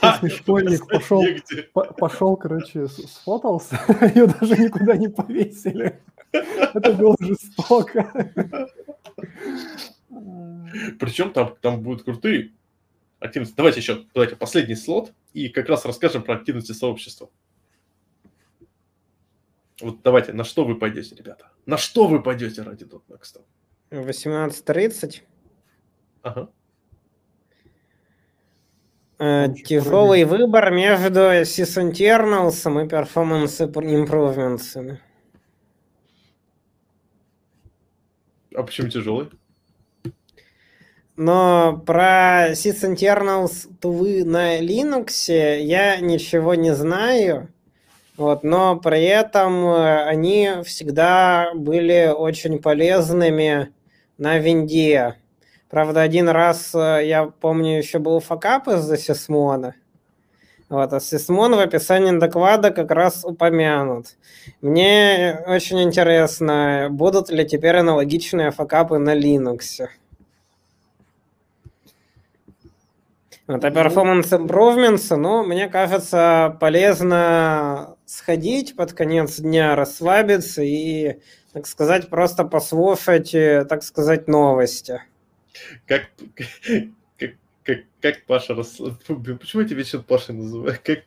честный 0.00 0.30
школьник 0.38 0.86
пошел, 0.86 1.24
пошел, 1.72 2.36
короче, 2.36 2.88
сфотался, 2.88 3.78
ее 4.14 4.26
даже 4.26 4.56
никуда 4.56 4.96
не 4.96 5.08
повесили. 5.08 6.00
Это 6.32 6.92
было 6.92 7.16
жестоко. 7.20 8.30
Причем 10.98 11.32
там, 11.32 11.56
там 11.60 11.82
будут 11.82 12.02
крутые 12.02 12.52
активности. 13.18 13.54
Давайте 13.56 13.80
еще, 13.80 14.04
давайте 14.14 14.36
последний 14.36 14.74
слот 14.74 15.12
и 15.32 15.48
как 15.48 15.68
раз 15.68 15.84
расскажем 15.84 16.22
про 16.22 16.34
активности 16.34 16.72
сообщества. 16.72 17.30
Вот 19.80 20.02
давайте, 20.02 20.32
на 20.32 20.44
что 20.44 20.64
вы 20.64 20.76
пойдете, 20.76 21.14
ребята? 21.14 21.50
На 21.66 21.76
что 21.76 22.08
вы 22.08 22.22
пойдете 22.22 22.62
ради 22.62 22.84
.next? 22.84 23.40
18.30. 23.90 25.22
Ага. 26.22 26.50
Э, 29.20 29.48
тяжелый 29.64 30.24
выбор 30.24 30.70
между 30.70 31.20
sysinternals 31.42 32.84
и 32.84 32.88
performance 32.88 33.72
improvements. 33.72 34.98
А 38.54 38.62
почему 38.62 38.88
тяжелый? 38.88 39.28
Но 41.16 41.82
про 41.84 42.52
sysinternals 42.52 43.68
тулы 43.80 44.24
на 44.24 44.60
Linux 44.60 45.32
я 45.32 45.96
ничего 45.96 46.54
не 46.54 46.74
знаю. 46.74 47.52
Вот, 48.18 48.42
но 48.42 48.76
при 48.76 49.04
этом 49.04 49.64
э, 49.68 50.02
они 50.02 50.50
всегда 50.64 51.52
были 51.54 52.12
очень 52.12 52.60
полезными 52.60 53.72
на 54.18 54.38
винде. 54.38 55.14
Правда, 55.70 56.02
один 56.02 56.28
раз, 56.28 56.74
э, 56.74 57.02
я 57.06 57.26
помню, 57.26 57.78
еще 57.78 58.00
был 58.00 58.18
факап 58.18 58.66
из-за 58.66 58.96
Сисмона. 58.96 59.76
Вот, 60.68 60.92
а 60.92 60.98
Сисмон 60.98 61.54
в 61.54 61.60
описании 61.60 62.18
доклада 62.18 62.72
как 62.72 62.90
раз 62.90 63.24
упомянут. 63.24 64.16
Мне 64.62 65.40
очень 65.46 65.80
интересно, 65.80 66.88
будут 66.90 67.30
ли 67.30 67.46
теперь 67.46 67.76
аналогичные 67.76 68.50
факапы 68.50 68.98
на 68.98 69.16
Linux. 69.16 69.86
Вот, 73.46 73.64
а 73.64 73.68
performance 73.70 74.30
improvements, 74.30 75.14
ну, 75.14 75.44
мне 75.44 75.68
кажется, 75.68 76.56
полезно 76.58 77.94
сходить 78.08 78.74
под 78.74 78.94
конец 78.94 79.38
дня, 79.38 79.76
расслабиться 79.76 80.62
и, 80.62 81.20
так 81.52 81.66
сказать, 81.66 82.08
просто 82.08 82.44
послушать, 82.44 83.34
э, 83.34 83.66
так 83.68 83.82
сказать, 83.82 84.28
новости. 84.28 85.02
Как, 85.86 86.08
как, 87.18 87.30
как, 87.64 87.78
как 88.00 88.24
Паша 88.26 88.54
расслабляется? 88.54 89.14
Почему 89.38 89.62
я 89.62 89.68
тебя 89.68 89.78
вечно 89.78 90.00
Пашей 90.00 90.34
называю? 90.34 90.78
Как, 90.82 91.00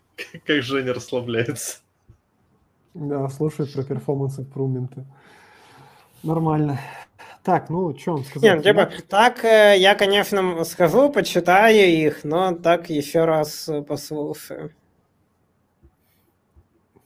как 0.45 0.61
Женя 0.61 0.93
расслабляется? 0.93 1.79
Да, 2.93 3.27
слушает 3.29 3.73
про 3.73 3.83
перформанс 3.83 4.37
импрувменты. 4.37 5.05
Нормально. 6.21 6.79
Так, 7.41 7.69
ну, 7.71 7.97
что 7.97 8.13
вам 8.13 8.25
сказать? 8.25 8.43
Нет, 8.43 8.63
типа, 8.63 8.91
так 9.09 9.43
э, 9.43 9.75
я, 9.79 9.95
конечно, 9.95 10.63
схожу, 10.65 11.09
почитаю 11.09 11.89
их, 11.89 12.23
но 12.23 12.53
так 12.53 12.91
еще 12.91 13.25
раз 13.25 13.67
э, 13.67 13.81
послушаю. 13.81 14.71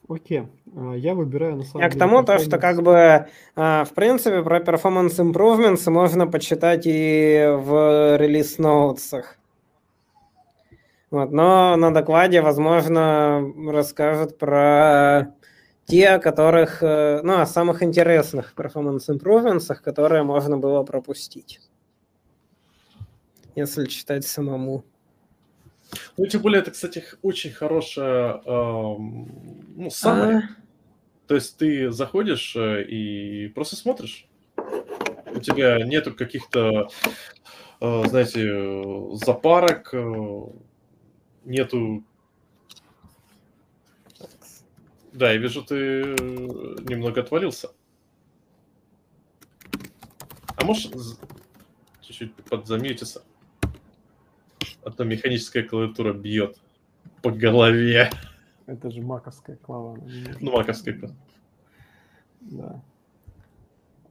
Окей, 0.07 0.47
а, 0.75 0.93
я 0.93 1.15
выбираю 1.15 1.55
на 1.55 1.63
самом 1.63 1.81
я 1.81 1.89
деле... 1.89 1.95
к 1.95 1.99
тому, 1.99 2.23
то, 2.23 2.37
что 2.37 2.57
как 2.57 2.83
бы, 2.83 3.27
а, 3.55 3.85
в 3.85 3.93
принципе, 3.93 4.43
про 4.43 4.59
performance 4.59 5.17
improvements 5.17 5.89
можно 5.89 6.27
почитать 6.27 6.83
и 6.85 7.45
в 7.57 8.17
релиз-ноутсах. 8.17 9.37
Вот, 11.09 11.31
но 11.31 11.75
на 11.75 11.93
докладе, 11.93 12.41
возможно, 12.41 13.51
расскажут 13.67 14.37
про 14.37 15.33
те, 15.85 16.19
которых, 16.19 16.83
э, 16.83 17.21
ну, 17.23 17.39
о 17.39 17.45
самых 17.45 17.83
интересных 17.83 18.53
performance 18.55 19.07
improvements, 19.09 19.73
которые 19.75 20.23
можно 20.23 20.57
было 20.57 20.83
пропустить, 20.83 21.61
если 23.55 23.85
читать 23.85 24.25
самому. 24.25 24.83
Ну, 26.17 26.25
тем 26.27 26.41
более, 26.41 26.61
это, 26.61 26.71
кстати, 26.71 27.03
очень 27.21 27.51
хорошая, 27.51 28.41
э, 28.45 28.45
ну, 28.45 29.89
самая. 29.89 30.37
А... 30.37 30.65
То 31.27 31.35
есть 31.35 31.57
ты 31.57 31.91
заходишь 31.91 32.55
э, 32.55 32.83
и 32.83 33.47
просто 33.49 33.75
смотришь. 33.75 34.27
У 35.27 35.39
тебя 35.39 35.83
нету 35.83 36.13
каких-то, 36.13 36.89
э, 37.81 38.03
знаете, 38.07 39.15
запарок, 39.15 39.89
э, 39.93 40.41
нету 41.45 42.03
Да, 45.15 45.31
я 45.31 45.37
вижу, 45.37 45.63
ты 45.63 46.03
немного 46.89 47.21
отвалился. 47.21 47.69
А 50.57 50.65
можешь 50.65 50.89
чуть-чуть 52.01 52.35
подзамьютиться? 52.35 53.23
А 54.85 54.91
то 54.91 55.03
механическая 55.03 55.63
клавиатура 55.63 56.13
бьет 56.13 56.61
по 57.23 57.31
голове. 57.31 58.11
Это 58.67 58.91
же 58.91 59.01
маковская 59.01 59.55
клава. 59.55 59.97
Ну, 60.39 60.51
маковская 60.51 60.93
клава. 60.93 61.15
Да. 62.41 62.83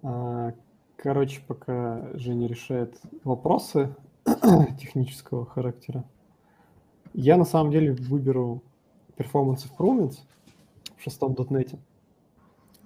А, 0.03 0.53
короче, 0.97 1.41
пока 1.47 2.11
Женя 2.15 2.49
решает 2.49 3.01
вопросы 3.23 3.95
технического 4.81 5.47
характера, 5.47 6.05
я 7.13 7.37
на 7.37 7.45
самом 7.45 7.71
деле 7.71 7.93
выберу 7.93 8.61
Performance 9.17 9.67
Improvements, 9.71 10.19
шестом 10.99 11.35
дотнете. 11.35 11.79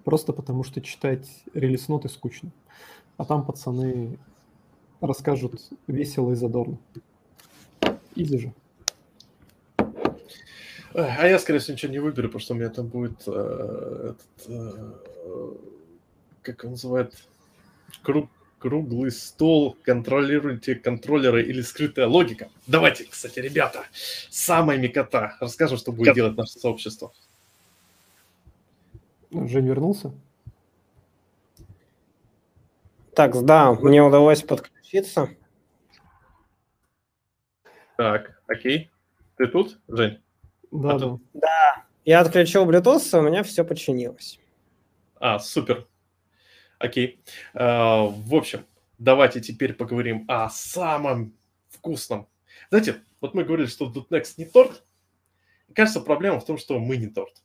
Просто 0.05 0.35
потому 0.35 0.63
что 0.63 0.83
читать 0.83 1.27
релиз-ноты 1.55 2.11
скучно. 2.11 2.51
А 3.17 3.25
там 3.25 3.47
пацаны 3.47 4.19
расскажут 5.01 5.71
весело 5.87 6.33
и 6.33 6.35
задорно. 6.35 6.79
Изи 8.19 8.39
же. 8.39 8.53
А 10.93 11.29
я, 11.29 11.39
скорее 11.39 11.61
всего, 11.61 11.75
ничего 11.75 11.93
не 11.93 11.99
выберу, 12.01 12.29
потому 12.29 12.41
что 12.41 12.55
у 12.55 12.57
меня 12.57 12.69
там 12.69 12.89
будет 12.89 13.23
э, 13.27 14.15
этот, 14.15 14.49
э, 14.49 15.53
как 16.43 16.65
он 16.65 16.71
называет, 16.71 17.15
круг, 18.03 18.29
круглый 18.59 19.13
стол, 19.13 19.77
контролируйте 19.85 20.75
контроллеры 20.75 21.45
или 21.45 21.61
скрытая 21.61 22.09
логика. 22.09 22.49
Давайте, 22.67 23.05
кстати, 23.05 23.39
ребята, 23.39 23.85
самая 24.31 24.79
микота. 24.79 25.37
Расскажем, 25.41 25.79
что 25.79 25.93
будет 25.93 26.15
делать 26.15 26.37
наше 26.37 26.59
сообщество. 26.59 27.13
Жень 29.31 29.69
вернулся? 29.69 30.13
Так, 33.15 33.45
да, 33.45 33.75
мне 33.75 34.03
удалось 34.03 34.43
подключиться. 34.43 35.29
Так, 37.99 38.41
окей. 38.47 38.93
Ты 39.37 39.49
тут, 39.49 39.81
Жень? 39.89 40.23
Да, 40.71 40.91
а 40.91 40.93
да. 40.93 40.99
Тут... 41.01 41.23
Да, 41.35 41.85
я 42.05 42.21
отключил 42.21 42.65
Bluetooth, 42.65 43.19
у 43.19 43.23
меня 43.23 43.43
все 43.43 43.65
починилось. 43.65 44.39
А, 45.19 45.41
супер. 45.41 45.85
Окей. 46.79 47.21
А, 47.55 48.05
в 48.05 48.37
общем, 48.37 48.65
давайте 48.99 49.41
теперь 49.41 49.75
поговорим 49.75 50.25
о 50.29 50.49
самом 50.49 51.35
вкусном. 51.71 52.29
Знаете, 52.71 53.03
вот 53.21 53.35
мы 53.35 53.43
говорили, 53.43 53.67
что 53.67 53.91
Dutnext 53.91 54.35
не 54.37 54.45
торт. 54.45 54.85
кажется, 55.75 56.01
проблема 56.01 56.39
в 56.39 56.47
том, 56.47 56.57
что 56.57 56.79
мы 56.79 56.99
не 56.99 57.09
торт. 57.09 57.43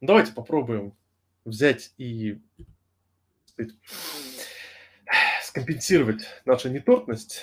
Давайте 0.00 0.32
попробуем 0.32 0.94
взять 1.44 1.92
и 1.98 2.40
скомпенсировать 5.42 6.26
нашу 6.46 6.70
нетортность 6.70 7.42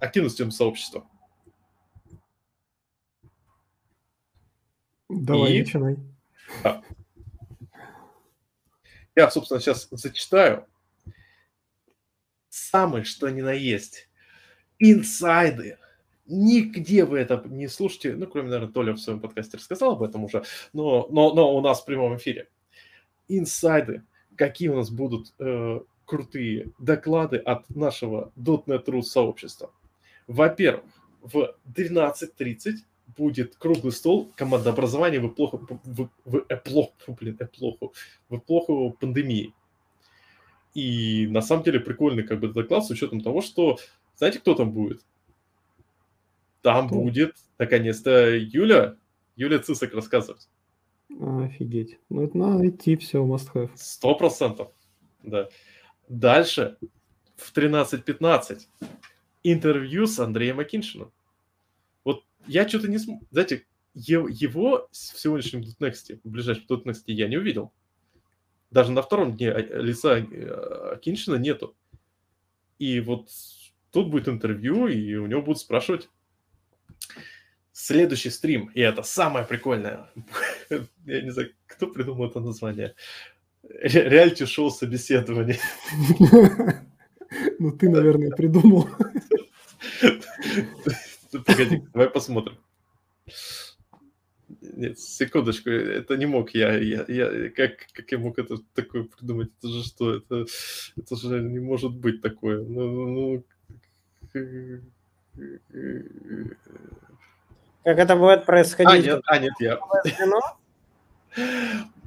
активностью 0.00 0.50
сообщества. 0.50 1.06
Давай, 5.08 5.54
и... 5.54 5.60
начинай. 5.60 5.96
Да. 6.62 6.82
Я, 9.14 9.30
собственно, 9.30 9.60
сейчас 9.60 9.88
зачитаю 9.90 10.66
самые, 12.48 13.04
что 13.04 13.28
ни 13.30 13.40
на 13.40 13.52
есть, 13.52 14.08
инсайды 14.78 15.78
Нигде 16.28 17.04
вы 17.04 17.18
это 17.20 17.40
не 17.46 17.68
слушаете, 17.68 18.14
ну, 18.16 18.26
кроме, 18.26 18.48
наверное, 18.48 18.72
Толя 18.72 18.92
в 18.94 18.98
своем 18.98 19.20
подкасте 19.20 19.58
рассказал 19.58 19.92
об 19.92 20.02
этом 20.02 20.24
уже, 20.24 20.42
но, 20.72 21.06
но, 21.08 21.32
но 21.32 21.56
у 21.56 21.60
нас 21.60 21.82
в 21.82 21.84
прямом 21.84 22.16
эфире. 22.16 22.48
Инсайды, 23.28 24.02
какие 24.34 24.68
у 24.68 24.76
нас 24.76 24.90
будут 24.90 25.32
э, 25.38 25.80
крутые 26.04 26.72
доклады 26.80 27.36
от 27.36 27.70
нашего 27.70 28.32
.NET.RU 28.36 29.02
сообщества. 29.02 29.70
Во-первых, 30.26 30.84
в 31.22 31.56
12.30 31.74 32.72
будет 33.16 33.56
круглый 33.56 33.92
стол 33.92 34.32
командообразования 34.36 35.20
в 35.20 35.28
эплоху, 35.28 35.66
в, 35.84 36.08
в 36.24 36.44
эплоху, 36.48 36.92
блин, 37.18 37.36
эплоху, 37.38 37.94
в 38.28 38.36
эплоху 38.36 38.96
пандемии. 39.00 39.54
И 40.74 41.26
на 41.28 41.40
самом 41.40 41.62
деле 41.62 41.80
прикольный 41.80 42.22
как 42.22 42.40
бы 42.40 42.48
доклад 42.48 42.84
с 42.84 42.90
учетом 42.90 43.20
того, 43.20 43.40
что, 43.40 43.78
знаете, 44.16 44.40
кто 44.40 44.54
там 44.54 44.72
будет? 44.72 45.02
Там 46.60 46.88
Кто? 46.88 46.96
будет, 46.96 47.36
наконец-то, 47.58 48.36
Юля, 48.36 48.96
Юля 49.36 49.60
Цисок 49.60 49.94
рассказывать. 49.94 50.48
Офигеть. 51.20 51.98
Ну, 52.10 52.24
это 52.24 52.36
надо 52.36 52.68
идти, 52.68 52.96
все, 52.96 53.24
must 53.24 53.52
have. 53.54 53.70
Сто 53.76 54.16
процентов, 54.16 54.72
да. 55.22 55.48
Дальше, 56.08 56.76
в 57.36 57.56
13.15, 57.56 58.66
интервью 59.52 60.06
с 60.06 60.18
Андреем 60.18 60.60
Акиншиным. 60.60 61.12
Вот 62.04 62.24
я 62.46 62.68
что-то 62.68 62.88
не... 62.88 62.98
Знаете, 63.30 63.66
его 63.94 64.88
в 64.90 64.96
сегодняшнем 64.96 65.62
.next, 65.80 66.20
в 66.22 66.28
ближайшем 66.28 66.64
.next 66.68 67.02
я 67.06 67.28
не 67.28 67.36
увидел. 67.36 67.72
Даже 68.70 68.92
на 68.92 69.02
втором 69.02 69.36
дне 69.36 69.48
э, 69.48 69.80
лица 69.80 70.18
э, 70.18 70.98
Киншина 71.00 71.36
нету. 71.36 71.76
И 72.78 73.00
вот 73.00 73.30
тут 73.90 74.10
будет 74.10 74.28
интервью, 74.28 74.88
и 74.88 75.14
у 75.14 75.26
него 75.26 75.40
будут 75.40 75.60
спрашивать 75.60 76.10
следующий 77.72 78.30
стрим, 78.30 78.70
и 78.74 78.80
это 78.80 79.02
самое 79.02 79.46
прикольное. 79.46 80.10
Я 81.04 81.22
не 81.22 81.30
знаю, 81.30 81.52
кто 81.66 81.86
придумал 81.86 82.28
это 82.28 82.40
название. 82.40 82.94
Реалити-шоу 83.62 84.70
собеседование. 84.70 85.58
Ну, 87.58 87.72
ты, 87.72 87.88
наверное, 87.88 88.30
придумал. 88.30 88.88
Погоди, 91.46 91.82
давай 91.92 92.10
посмотрим. 92.10 92.56
Нет, 94.60 94.98
секундочку, 94.98 95.70
это 95.70 96.16
не 96.16 96.26
мог 96.26 96.50
я. 96.50 96.76
я, 96.76 97.04
я 97.08 97.50
как, 97.50 97.86
как 97.92 98.10
я 98.12 98.18
мог 98.18 98.38
это 98.38 98.56
такое 98.74 99.04
придумать? 99.04 99.50
Это 99.58 99.68
же 99.68 99.84
что? 99.84 100.14
Это, 100.16 100.46
это 100.96 101.16
же 101.16 101.40
не 101.40 101.58
может 101.60 101.94
быть 101.94 102.20
такое. 102.22 102.62
Ну, 102.62 103.06
ну, 103.06 103.44
как 107.84 107.98
это 107.98 108.16
будет 108.16 108.44
происходить? 108.44 109.06
А, 109.06 109.12
нет, 109.12 109.22
а, 109.26 109.38
нет 109.38 109.54
я. 109.60 109.78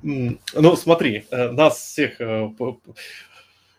Ну, 0.01 0.76
смотри, 0.76 1.26
э, 1.31 1.51
нас 1.51 1.77
всех, 1.77 2.19
э, 2.19 2.49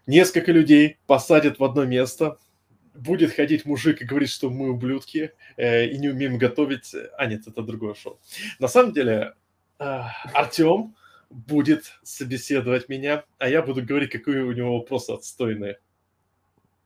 несколько 0.06 0.52
людей 0.52 0.98
посадят 1.06 1.58
в 1.58 1.64
одно 1.64 1.84
место, 1.84 2.38
будет 2.94 3.32
ходить 3.32 3.64
мужик 3.64 4.02
и 4.02 4.04
говорить, 4.04 4.30
что 4.30 4.50
мы 4.50 4.70
ублюдки 4.70 5.32
э, 5.56 5.86
и 5.86 5.98
не 5.98 6.08
умеем 6.08 6.38
готовить. 6.38 6.94
А 7.16 7.26
нет, 7.26 7.46
это 7.46 7.62
другое 7.62 7.94
шоу. 7.94 8.20
На 8.58 8.68
самом 8.68 8.92
деле, 8.92 9.34
э, 9.78 10.00
Артем 10.34 10.94
будет 11.30 11.92
собеседовать 12.02 12.88
меня, 12.88 13.24
а 13.38 13.48
я 13.48 13.62
буду 13.62 13.82
говорить, 13.82 14.10
какие 14.10 14.40
у 14.40 14.52
него 14.52 14.78
вопросы 14.78 15.12
отстойные. 15.12 15.78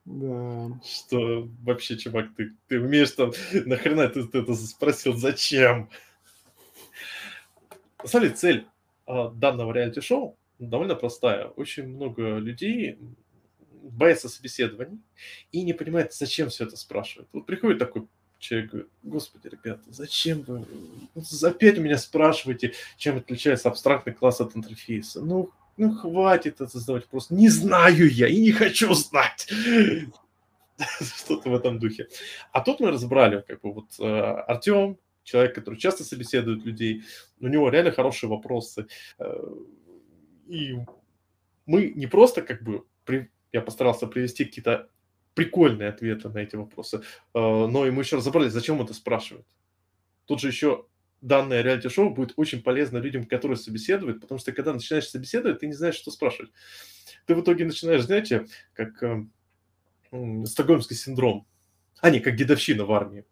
Да. 0.05 0.69
Что 0.85 1.49
вообще, 1.63 1.97
чувак, 1.97 2.27
ты, 2.37 2.53
ты 2.67 2.79
умеешь 2.79 3.11
там, 3.11 3.31
нахрена 3.65 4.07
ты, 4.07 4.23
ты 4.25 4.39
это 4.39 4.53
спросил, 4.53 5.13
зачем? 5.15 5.89
На 8.03 8.07
самом 8.07 8.25
деле, 8.25 8.35
цель 8.35 8.67
э, 9.07 9.29
данного 9.33 9.73
реалити-шоу 9.73 10.37
довольно 10.59 10.95
простая. 10.95 11.47
Очень 11.47 11.87
много 11.87 12.37
людей 12.37 12.97
боятся 13.81 14.29
собеседований 14.29 14.99
и 15.51 15.61
не 15.61 15.73
понимают, 15.73 16.13
зачем 16.13 16.49
все 16.49 16.65
это 16.65 16.75
спрашивают. 16.75 17.29
Вот 17.33 17.45
приходит 17.45 17.79
такой 17.79 18.07
человек, 18.39 18.71
говорит, 18.71 18.89
господи, 19.03 19.47
ребята, 19.47 19.83
зачем 19.87 20.41
вы 20.41 20.65
опять 21.43 21.77
меня 21.77 21.97
спрашиваете, 21.97 22.73
чем 22.97 23.17
отличается 23.17 23.69
абстрактный 23.69 24.13
класс 24.13 24.41
от 24.41 24.55
интерфейса? 24.55 25.21
Ну, 25.21 25.51
ну 25.77 25.93
хватит 25.93 26.61
это 26.61 26.77
задавать 26.77 27.05
просто. 27.07 27.35
Не 27.35 27.49
знаю 27.49 28.09
я 28.11 28.27
и 28.27 28.39
не 28.39 28.51
хочу 28.51 28.93
знать. 28.93 29.47
Что-то 31.17 31.49
в 31.49 31.55
этом 31.55 31.79
духе. 31.79 32.07
А 32.51 32.61
тут 32.61 32.79
мы 32.79 32.91
разобрали, 32.91 33.43
как 33.47 33.61
бы 33.61 33.71
вот 33.71 33.85
э, 33.99 34.03
Артем, 34.03 34.97
человек, 35.23 35.55
который 35.55 35.79
часто 35.79 36.03
собеседует 36.03 36.65
людей, 36.65 37.03
у 37.39 37.47
него 37.47 37.69
реально 37.69 37.91
хорошие 37.91 38.29
вопросы. 38.29 38.87
И 40.47 40.77
мы 41.65 41.91
не 41.95 42.07
просто 42.07 42.41
как 42.41 42.63
бы 42.63 42.85
при, 43.03 43.31
я 43.51 43.61
постарался 43.61 44.07
привести 44.07 44.45
какие-то 44.45 44.89
прикольные 45.33 45.89
ответы 45.89 46.29
на 46.29 46.39
эти 46.39 46.55
вопросы. 46.55 47.01
Э, 47.33 47.67
но 47.67 47.85
и 47.85 47.91
мы 47.91 48.03
еще 48.03 48.17
разобрались, 48.17 48.53
зачем 48.53 48.81
это 48.81 48.93
спрашивают. 48.93 49.45
Тут 50.25 50.41
же 50.41 50.47
еще 50.47 50.85
данное 51.21 51.61
реалити-шоу 51.61 52.11
будет 52.11 52.33
очень 52.37 52.61
полезно 52.61 52.97
людям, 52.97 53.25
которые 53.25 53.57
собеседуют, 53.57 54.21
потому 54.21 54.39
что 54.39 54.51
когда 54.51 54.73
начинаешь 54.73 55.09
собеседовать, 55.09 55.59
ты 55.59 55.67
не 55.67 55.73
знаешь, 55.73 55.95
что 55.95 56.11
спрашивать. 56.11 56.51
Ты 57.25 57.35
в 57.35 57.41
итоге 57.41 57.65
начинаешь, 57.65 58.03
знаете, 58.03 58.47
как 58.73 59.01
э, 59.03 59.25
э, 60.11 60.45
стокгольмский 60.45 60.95
синдром. 60.95 61.47
А, 62.01 62.09
не, 62.09 62.19
как 62.19 62.35
дедовщина 62.35 62.85
в 62.85 62.91
армии. 62.91 63.25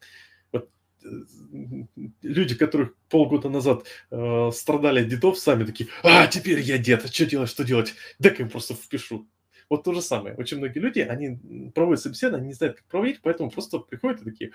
Люди, 2.21 2.55
которых 2.55 2.95
полгода 3.09 3.49
назад 3.49 3.85
э, 4.11 4.49
страдали 4.53 5.01
от 5.01 5.07
дедов, 5.07 5.37
сами 5.37 5.65
такие, 5.65 5.89
а, 6.03 6.27
теперь 6.27 6.59
я 6.59 6.77
дед, 6.77 7.05
а 7.05 7.07
что 7.07 7.25
делать, 7.25 7.49
что 7.49 7.63
делать? 7.63 7.93
Дай-ка 8.19 8.43
им 8.43 8.49
просто 8.49 8.73
впишу. 8.73 9.27
Вот 9.69 9.83
то 9.83 9.93
же 9.93 10.01
самое. 10.01 10.35
Очень 10.35 10.57
многие 10.57 10.79
люди, 10.79 10.99
они 10.99 11.71
проводят 11.73 12.03
собеседование, 12.03 12.41
они 12.41 12.47
не 12.49 12.53
знают, 12.53 12.77
как 12.77 12.85
проводить, 12.85 13.21
поэтому 13.21 13.49
просто 13.49 13.79
приходят 13.79 14.21
и 14.21 14.25
такие, 14.25 14.51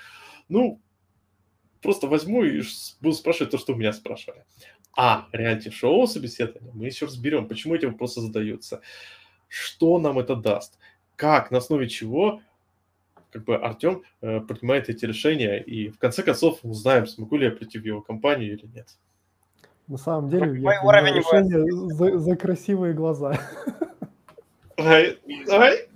ну, 0.48 0.80
просто 1.80 2.06
возьму 2.06 2.44
и 2.44 2.62
буду 3.00 3.14
спрашивать 3.14 3.50
то, 3.50 3.58
что 3.58 3.72
у 3.72 3.76
меня 3.76 3.92
спрашивали. 3.92 4.44
А 4.96 5.28
реалити-шоу 5.32 6.06
собеседование 6.06 6.72
мы 6.74 6.86
еще 6.86 7.06
разберем, 7.06 7.48
почему 7.48 7.74
эти 7.74 7.86
вопросы 7.86 8.20
задаются, 8.20 8.80
что 9.48 9.98
нам 9.98 10.18
это 10.18 10.34
даст, 10.36 10.78
как, 11.16 11.50
на 11.50 11.58
основе 11.58 11.88
чего 11.88 12.42
как 13.30 13.44
бы 13.44 13.56
Артем 13.56 14.02
э, 14.20 14.40
принимает 14.40 14.88
эти 14.88 15.04
решения, 15.04 15.58
и 15.58 15.88
в 15.90 15.98
конце 15.98 16.22
концов 16.22 16.60
узнаем, 16.62 17.06
смогу 17.06 17.36
ли 17.36 17.46
я 17.46 17.50
прийти 17.50 17.78
в 17.78 17.84
его 17.84 18.00
компанию 18.00 18.52
или 18.52 18.66
нет. 18.74 18.88
На 19.86 19.96
самом 19.96 20.28
деле, 20.28 20.60
я 20.60 20.82
уровень 20.82 21.14
решение 21.14 21.94
за, 21.94 22.18
за 22.18 22.36
красивые 22.36 22.94
глаза. 22.94 23.38
Давай, 24.76 25.18
давай. 25.46 25.88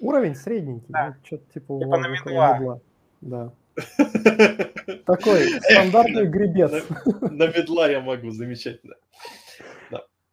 Уровень 0.00 0.34
средненький, 0.34 0.88
да. 0.88 1.08
ну, 1.08 1.14
что-то 1.24 1.52
типа, 1.52 1.78
типа 1.78 1.98
на 1.98 2.08
медла. 2.08 2.58
медла. 2.58 2.80
Да. 3.20 3.52
Такой 5.06 5.48
стандартный 5.60 6.26
гребец. 6.26 6.72
На, 7.20 7.46
медла 7.46 7.90
я 7.90 8.00
могу, 8.00 8.30
замечательно. 8.30 8.94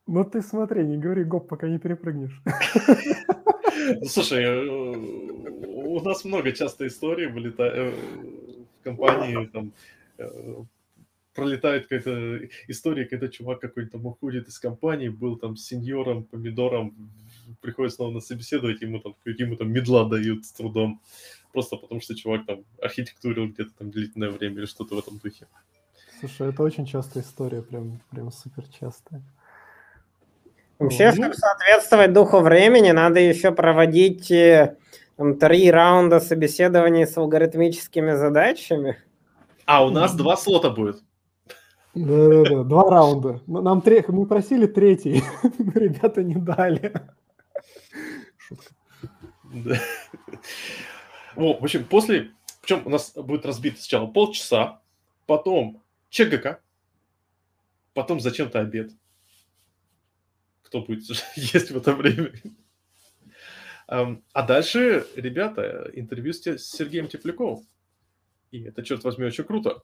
Ну 0.06 0.26
ты 0.26 0.42
смотри, 0.42 0.84
не 0.84 0.98
говори 0.98 1.24
гоп, 1.24 1.48
пока 1.48 1.68
не 1.70 1.80
перепрыгнешь. 1.80 2.42
Ну, 4.00 4.06
слушай, 4.06 4.68
у 4.68 6.00
нас 6.02 6.26
много 6.26 6.52
часто 6.52 6.88
историй 6.88 7.28
э, 7.28 7.92
в 8.80 8.84
компании, 8.84 9.46
там, 9.48 9.74
э, 10.18 10.64
пролетает 11.34 11.88
какая-то 11.88 12.50
история, 12.68 13.06
когда 13.06 13.28
чувак 13.28 13.60
какой-то 13.60 13.92
там 13.92 14.06
уходит 14.06 14.48
из 14.48 14.60
компании, 14.60 15.10
был 15.10 15.38
там 15.38 15.58
сеньором, 15.58 16.24
помидором, 16.24 16.94
приходит 17.62 17.94
снова 17.94 18.12
на 18.12 18.20
собеседовать, 18.22 18.82
ему 18.82 19.00
там, 19.00 19.16
ему 19.26 19.56
там 19.56 19.72
медла 19.72 20.08
дают 20.08 20.46
с 20.46 20.52
трудом, 20.52 21.02
просто 21.52 21.78
потому 21.78 22.02
что 22.02 22.16
чувак 22.16 22.46
там 22.46 22.64
архитектурил 22.82 23.48
где-то 23.48 23.72
там 23.78 23.92
длительное 23.92 24.30
время 24.30 24.60
или 24.60 24.66
что-то 24.66 24.96
в 24.96 25.00
этом 25.00 25.18
духе. 25.18 25.48
Слушай, 26.20 26.50
это 26.50 26.64
очень 26.64 26.86
частая 26.86 27.24
история, 27.24 27.62
прям, 27.62 28.00
прям 28.12 28.32
супер 28.32 28.64
частая. 28.80 29.22
Вообще, 30.84 31.08
ну, 31.08 31.14
чтобы 31.14 31.34
соответствовать 31.36 32.14
духу 32.14 32.40
времени, 32.40 32.92
надо 32.92 33.20
еще 33.20 33.52
проводить 33.52 34.30
э, 34.32 34.78
там, 35.16 35.38
три 35.38 35.72
раунда 35.72 36.20
собеседований 36.20 37.08
с 37.08 37.18
алгоритмическими 37.18 38.16
задачами. 38.16 38.98
А 39.66 39.86
у 39.86 39.90
нас 39.90 40.14
два 40.16 40.36
слота 40.36 40.70
будет. 40.70 41.02
Да-да-да, 41.96 42.64
два 42.64 42.90
раунда. 42.90 43.42
Нам 43.48 43.82
три... 43.82 44.04
Мы 44.08 44.26
просили 44.26 44.66
третий, 44.66 45.24
но 45.58 45.72
ребята 45.76 46.24
не 46.24 46.36
дали. 46.36 46.94
Шутка. 48.38 48.74
Да. 49.54 49.80
О, 51.36 51.54
в 51.60 51.64
общем, 51.64 51.86
после... 51.86 52.32
Причем 52.62 52.82
у 52.86 52.90
нас 52.90 53.12
будет 53.16 53.46
разбито 53.46 53.80
сначала 53.80 54.08
полчаса, 54.08 54.80
потом 55.28 55.82
ЧГК, 56.10 56.60
потом 57.94 58.20
зачем-то 58.22 58.60
обед. 58.60 58.92
Кто 60.74 60.82
будет 60.82 61.04
есть 61.36 61.70
в 61.70 61.78
это 61.78 61.94
время? 61.94 62.34
А 63.86 64.42
дальше, 64.42 65.06
ребята, 65.16 65.92
интервью 65.94 66.34
с 66.34 66.42
Сергеем 66.42 67.08
Тепляковым. 67.08 67.68
И 68.50 68.64
это, 68.64 68.82
черт 68.82 69.04
возьми, 69.04 69.24
очень 69.24 69.44
круто. 69.44 69.84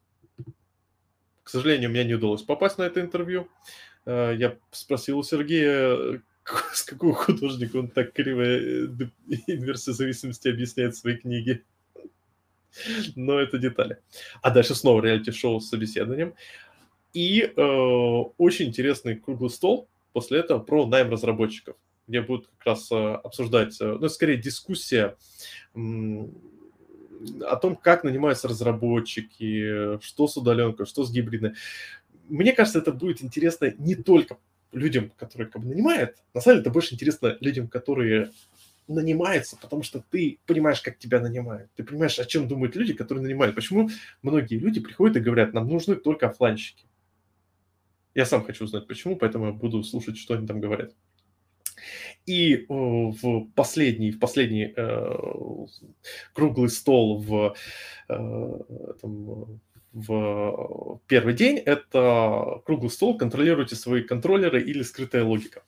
К 1.43 1.49
сожалению, 1.49 1.91
мне 1.91 2.03
не 2.05 2.15
удалось 2.15 2.41
попасть 2.41 2.79
на 2.79 2.83
это 2.83 3.01
интервью. 3.01 3.47
Э, 4.07 4.33
я 4.35 4.57
спросил 4.71 5.19
у 5.19 5.23
Сергея, 5.23 6.23
с 6.73 6.81
какого 6.81 7.13
художника 7.13 7.77
он 7.77 7.89
так 7.89 8.11
криво 8.13 8.41
э, 8.41 8.87
инверсию 9.45 9.93
зависимости 9.93 10.47
объясняет 10.47 10.95
свои 10.95 11.17
книги. 11.17 11.63
Но 13.15 13.37
это 13.37 13.59
детали. 13.59 13.99
А 14.41 14.49
дальше 14.49 14.73
снова 14.73 15.03
реалити-шоу 15.03 15.59
с 15.59 15.69
собеседованием. 15.69 16.33
И 17.13 17.41
э, 17.41 17.61
очень 18.37 18.69
интересный 18.69 19.17
круглый 19.17 19.51
стол 19.51 19.87
после 20.13 20.39
этого 20.39 20.59
про 20.59 20.85
найм 20.85 21.09
разработчиков, 21.09 21.75
где 22.07 22.21
будут 22.21 22.47
как 22.57 22.67
раз 22.67 22.91
э, 22.91 22.95
обсуждать, 22.95 23.79
э, 23.81 23.97
ну, 23.99 24.09
скорее 24.09 24.37
дискуссия 24.37 25.15
о 25.73 27.55
том, 27.57 27.75
как 27.75 28.03
нанимаются 28.03 28.47
разработчики, 28.47 29.99
что 30.01 30.27
с 30.27 30.37
удаленкой, 30.37 30.85
что 30.85 31.03
с 31.03 31.11
гибридной. 31.11 31.53
Мне 32.29 32.53
кажется, 32.53 32.79
это 32.79 32.93
будет 32.93 33.21
интересно 33.21 33.73
не 33.77 33.95
только 33.95 34.37
людям, 34.71 35.11
которые 35.17 35.49
как 35.49 35.61
бы 35.61 35.67
нанимают, 35.67 36.15
на 36.33 36.41
самом 36.41 36.55
деле 36.55 36.61
это 36.61 36.71
больше 36.71 36.93
интересно 36.93 37.37
людям, 37.41 37.67
которые 37.67 38.31
нанимается, 38.89 39.55
потому 39.57 39.83
что 39.83 40.03
ты 40.09 40.39
понимаешь, 40.45 40.81
как 40.81 40.97
тебя 40.97 41.19
нанимают. 41.19 41.69
Ты 41.75 41.83
понимаешь, 41.83 42.17
о 42.19 42.25
чем 42.25 42.47
думают 42.47 42.75
люди, 42.75 42.93
которые 42.93 43.23
нанимают. 43.23 43.55
Почему 43.55 43.89
многие 44.21 44.55
люди 44.55 44.79
приходят 44.79 45.17
и 45.17 45.21
говорят, 45.21 45.53
нам 45.53 45.67
нужны 45.67 45.95
только 45.95 46.27
офлайнщики. 46.27 46.85
Я 48.15 48.25
сам 48.25 48.43
хочу 48.43 48.65
узнать, 48.65 48.87
почему, 48.87 49.15
поэтому 49.15 49.47
я 49.47 49.51
буду 49.51 49.83
слушать, 49.83 50.17
что 50.17 50.33
они 50.33 50.47
там 50.47 50.59
говорят. 50.59 50.93
И 52.25 52.55
э, 52.55 52.65
в 52.67 53.47
последний, 53.55 54.11
в 54.11 54.19
последний 54.19 54.73
э, 54.75 55.65
круглый 56.33 56.69
стол 56.69 57.19
в, 57.19 57.55
э, 58.09 58.93
там, 59.01 59.61
в 59.93 61.01
первый 61.07 61.33
день 61.33 61.57
это 61.57 62.61
круглый 62.65 62.91
стол, 62.91 63.17
контролируйте 63.17 63.75
свои 63.75 64.03
контроллеры 64.03 64.61
или 64.61 64.83
скрытая 64.83 65.23
логика. 65.23 65.63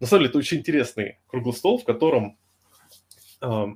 На 0.00 0.06
самом 0.06 0.22
деле 0.22 0.30
это 0.30 0.38
очень 0.38 0.58
интересный 0.58 1.18
круглый 1.26 1.54
стол, 1.54 1.78
в 1.78 1.84
котором 1.84 2.38
э, 3.40 3.66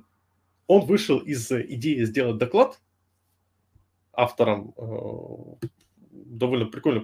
он 0.67 0.85
вышел 0.85 1.19
из 1.19 1.51
идеи 1.51 2.03
сделать 2.03 2.37
доклад 2.37 2.81
автором 4.11 4.73
э, 4.75 5.67
довольно 6.25 6.65
прикольно 6.65 7.01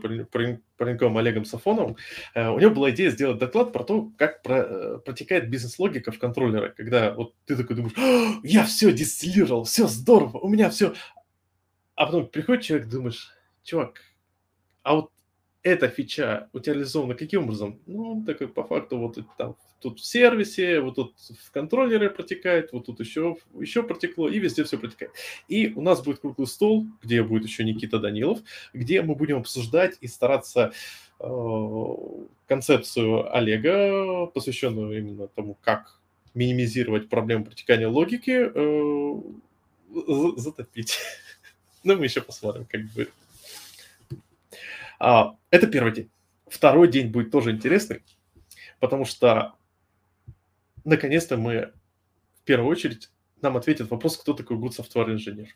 пареньком 0.77 1.17
Олегом 1.17 1.45
Сафоновым, 1.45 1.97
э, 2.33 2.49
у 2.49 2.59
него 2.59 2.71
была 2.71 2.91
идея 2.91 3.11
сделать 3.11 3.37
доклад 3.37 3.71
про 3.71 3.83
то, 3.83 4.11
как 4.17 4.41
про, 4.41 4.57
э, 4.57 4.97
протекает 4.99 5.49
бизнес-логика 5.49 6.11
в 6.11 6.19
контроллере, 6.19 6.69
когда 6.69 7.13
вот 7.13 7.35
ты 7.45 7.55
такой 7.55 7.75
думаешь, 7.75 7.95
я 8.43 8.65
все 8.65 8.91
дистиллировал, 8.91 9.63
все 9.63 9.87
здорово, 9.87 10.37
у 10.39 10.49
меня 10.49 10.69
все... 10.69 10.93
А 11.95 12.05
потом 12.07 12.27
приходит 12.27 12.63
человек, 12.63 12.89
думаешь, 12.89 13.31
чувак, 13.63 14.01
а 14.81 14.95
вот 14.95 15.12
эта 15.63 15.87
фича 15.87 16.49
у 16.53 16.59
тебя 16.59 16.73
реализована 16.73 17.15
каким 17.15 17.43
образом? 17.43 17.79
Ну, 17.85 18.23
такой 18.25 18.47
по 18.47 18.63
факту 18.63 18.97
вот 18.97 19.17
там 19.37 19.55
тут 19.79 19.99
в 19.99 20.05
сервисе, 20.05 20.79
вот 20.79 20.95
тут 20.95 21.13
в 21.19 21.51
контроллере 21.51 22.09
протекает, 22.09 22.71
вот 22.71 22.85
тут 22.85 22.99
еще, 22.99 23.37
еще 23.59 23.83
протекло, 23.83 24.29
и 24.29 24.39
везде 24.39 24.63
все 24.63 24.77
протекает. 24.77 25.11
И 25.47 25.73
у 25.75 25.81
нас 25.81 26.01
будет 26.01 26.19
круглый 26.19 26.47
стол, 26.47 26.85
где 27.01 27.21
будет 27.23 27.43
еще 27.43 27.63
Никита 27.63 27.99
Данилов, 27.99 28.39
где 28.73 29.01
мы 29.01 29.15
будем 29.15 29.37
обсуждать 29.39 29.97
и 29.99 30.07
стараться 30.07 30.71
э, 31.19 31.87
концепцию 32.47 33.35
Олега, 33.35 34.25
посвященную 34.27 34.97
именно 34.97 35.27
тому, 35.27 35.57
как 35.61 35.99
минимизировать 36.33 37.09
проблему 37.09 37.45
протекания 37.45 37.89
логики, 37.89 38.51
э, 38.53 39.21
затопить. 40.37 40.97
Но 41.83 41.95
мы 41.95 42.05
еще 42.05 42.21
посмотрим, 42.21 42.65
как 42.65 42.85
будет. 42.85 43.11
А, 44.99 45.35
это 45.53 45.67
первый 45.67 45.93
день. 45.93 46.11
Второй 46.47 46.87
день 46.87 47.11
будет 47.11 47.29
тоже 47.29 47.51
интересный, 47.51 48.03
потому 48.79 49.05
что 49.05 49.53
наконец-то 50.83 51.37
мы 51.37 51.73
в 52.33 52.43
первую 52.43 52.71
очередь 52.71 53.11
нам 53.39 53.55
ответят 53.55 53.91
вопрос, 53.91 54.17
кто 54.17 54.33
такой 54.33 54.57
good 54.57 54.71
software 54.75 55.11
инженер. 55.11 55.55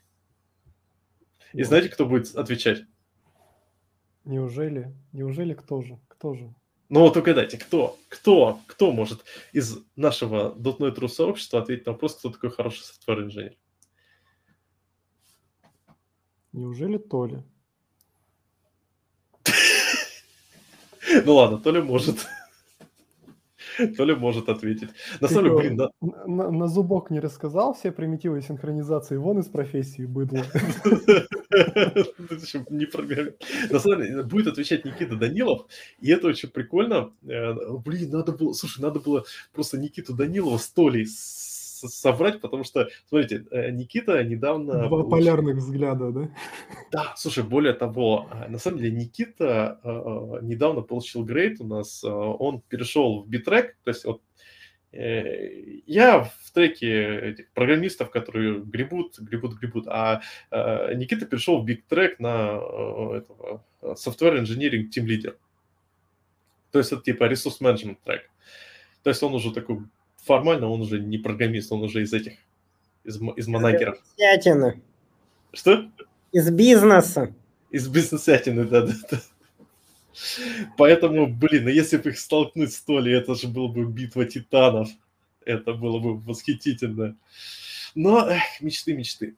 И 1.52 1.64
знаете, 1.64 1.88
кто 1.88 2.06
будет 2.06 2.32
отвечать? 2.36 2.84
Неужели? 4.24 4.94
Неужели 5.12 5.54
кто 5.54 5.82
же? 5.82 5.98
Кто 6.06 6.34
же? 6.34 6.54
Ну 6.88 7.00
вот 7.00 7.16
угадайте, 7.16 7.58
кто? 7.58 7.98
Кто? 8.08 8.60
Кто 8.68 8.92
может 8.92 9.24
из 9.52 9.78
нашего 9.96 10.54
.NET 10.54 10.94
True 10.94 11.08
сообщества 11.08 11.60
ответить 11.60 11.86
на 11.86 11.92
вопрос, 11.92 12.14
кто 12.14 12.30
такой 12.30 12.50
хороший 12.50 12.84
software 12.84 13.24
инженер? 13.24 13.56
Неужели 16.52 16.98
Толя? 16.98 17.44
Ну 21.24 21.34
ладно, 21.34 21.58
Толя 21.58 21.82
может. 21.82 22.26
Толя 23.96 24.16
может 24.16 24.48
ответить. 24.48 24.90
На 25.20 25.28
самом 25.28 25.44
деле, 25.44 25.56
блин, 25.56 25.76
да. 25.76 25.90
На, 26.00 26.50
на 26.50 26.68
зубок 26.68 27.10
не 27.10 27.20
рассказал 27.20 27.74
все 27.74 27.92
примитивы 27.92 28.42
синхронизации 28.42 29.16
вон 29.16 29.38
из 29.38 29.46
профессии 29.46 30.04
быдло. 30.04 30.38
Не 32.70 33.72
На 33.72 33.78
самом 33.78 34.02
деле, 34.02 34.22
будет 34.22 34.48
отвечать 34.48 34.84
Никита 34.84 35.16
Данилов, 35.16 35.66
и 36.00 36.10
это 36.10 36.26
очень 36.28 36.50
прикольно. 36.50 37.10
Э, 37.26 37.54
блин, 37.84 38.10
надо 38.10 38.32
было, 38.32 38.52
слушай, 38.52 38.80
надо 38.80 39.00
было 39.00 39.24
просто 39.52 39.78
Никиту 39.78 40.14
Данилова 40.14 40.58
с 40.58 40.68
Толей 40.70 41.06
соврать, 41.86 42.40
потому 42.40 42.64
что, 42.64 42.88
смотрите, 43.08 43.44
э, 43.50 43.70
Никита 43.70 44.22
недавно... 44.24 44.88
Два 44.88 45.04
полярных 45.04 45.56
взгляда, 45.56 46.10
да? 46.10 46.28
Да, 46.90 47.14
слушай, 47.16 47.44
более 47.44 47.72
того, 47.72 48.28
э, 48.32 48.48
на 48.48 48.58
самом 48.58 48.78
деле 48.78 48.92
Никита 48.92 49.80
э, 49.82 49.88
недавно 50.42 50.82
получил 50.82 51.24
грейд 51.24 51.60
у 51.60 51.64
нас, 51.64 52.02
он 52.04 52.60
перешел 52.68 53.22
в 53.22 53.28
битрек, 53.28 53.76
то 53.84 53.90
есть 53.90 54.04
вот 54.04 54.22
я 54.90 56.22
в 56.22 56.50
треке 56.52 57.20
этих 57.20 57.50
программистов, 57.52 58.10
которые 58.10 58.60
гребут, 58.60 59.18
гребут, 59.18 59.58
гребут, 59.58 59.86
а 59.86 60.22
Никита 60.50 61.26
перешел 61.26 61.60
в 61.60 61.66
биг 61.66 61.84
трек 61.84 62.18
на 62.18 62.56
этого 63.14 63.62
Software 63.82 64.42
Engineering 64.42 64.88
Team 64.88 65.04
Leader. 65.04 65.36
То 66.72 66.78
есть 66.78 66.90
это 66.90 67.02
типа 67.02 67.24
ресурс 67.24 67.60
менеджмент 67.60 68.00
трек. 68.02 68.30
То 69.02 69.10
есть 69.10 69.22
он 69.22 69.34
уже 69.34 69.52
такой 69.52 69.80
формально 70.28 70.68
он 70.68 70.82
уже 70.82 71.00
не 71.00 71.18
программист, 71.18 71.72
он 71.72 71.82
уже 71.82 72.02
из 72.02 72.12
этих, 72.12 72.34
из, 73.04 73.18
из 73.36 73.48
манагеров. 73.48 73.98
Из 74.18 74.74
Что? 75.52 75.90
Из 76.32 76.50
бизнеса. 76.50 77.34
Из 77.70 77.88
бизнесятины, 77.88 78.64
да-да-да. 78.64 79.20
Поэтому, 80.76 81.26
блин, 81.26 81.64
ну 81.64 81.70
если 81.70 81.96
бы 81.96 82.10
их 82.10 82.18
столкнуть 82.18 82.72
с 82.72 82.80
Толи, 82.82 83.12
это 83.12 83.34
же 83.34 83.48
была 83.48 83.68
бы 83.68 83.84
битва 83.86 84.24
титанов. 84.26 84.88
Это 85.44 85.72
было 85.72 85.98
бы 85.98 86.18
восхитительно. 86.18 87.16
Но, 87.94 88.28
эх, 88.28 88.60
мечты, 88.60 88.92
мечты. 88.94 89.36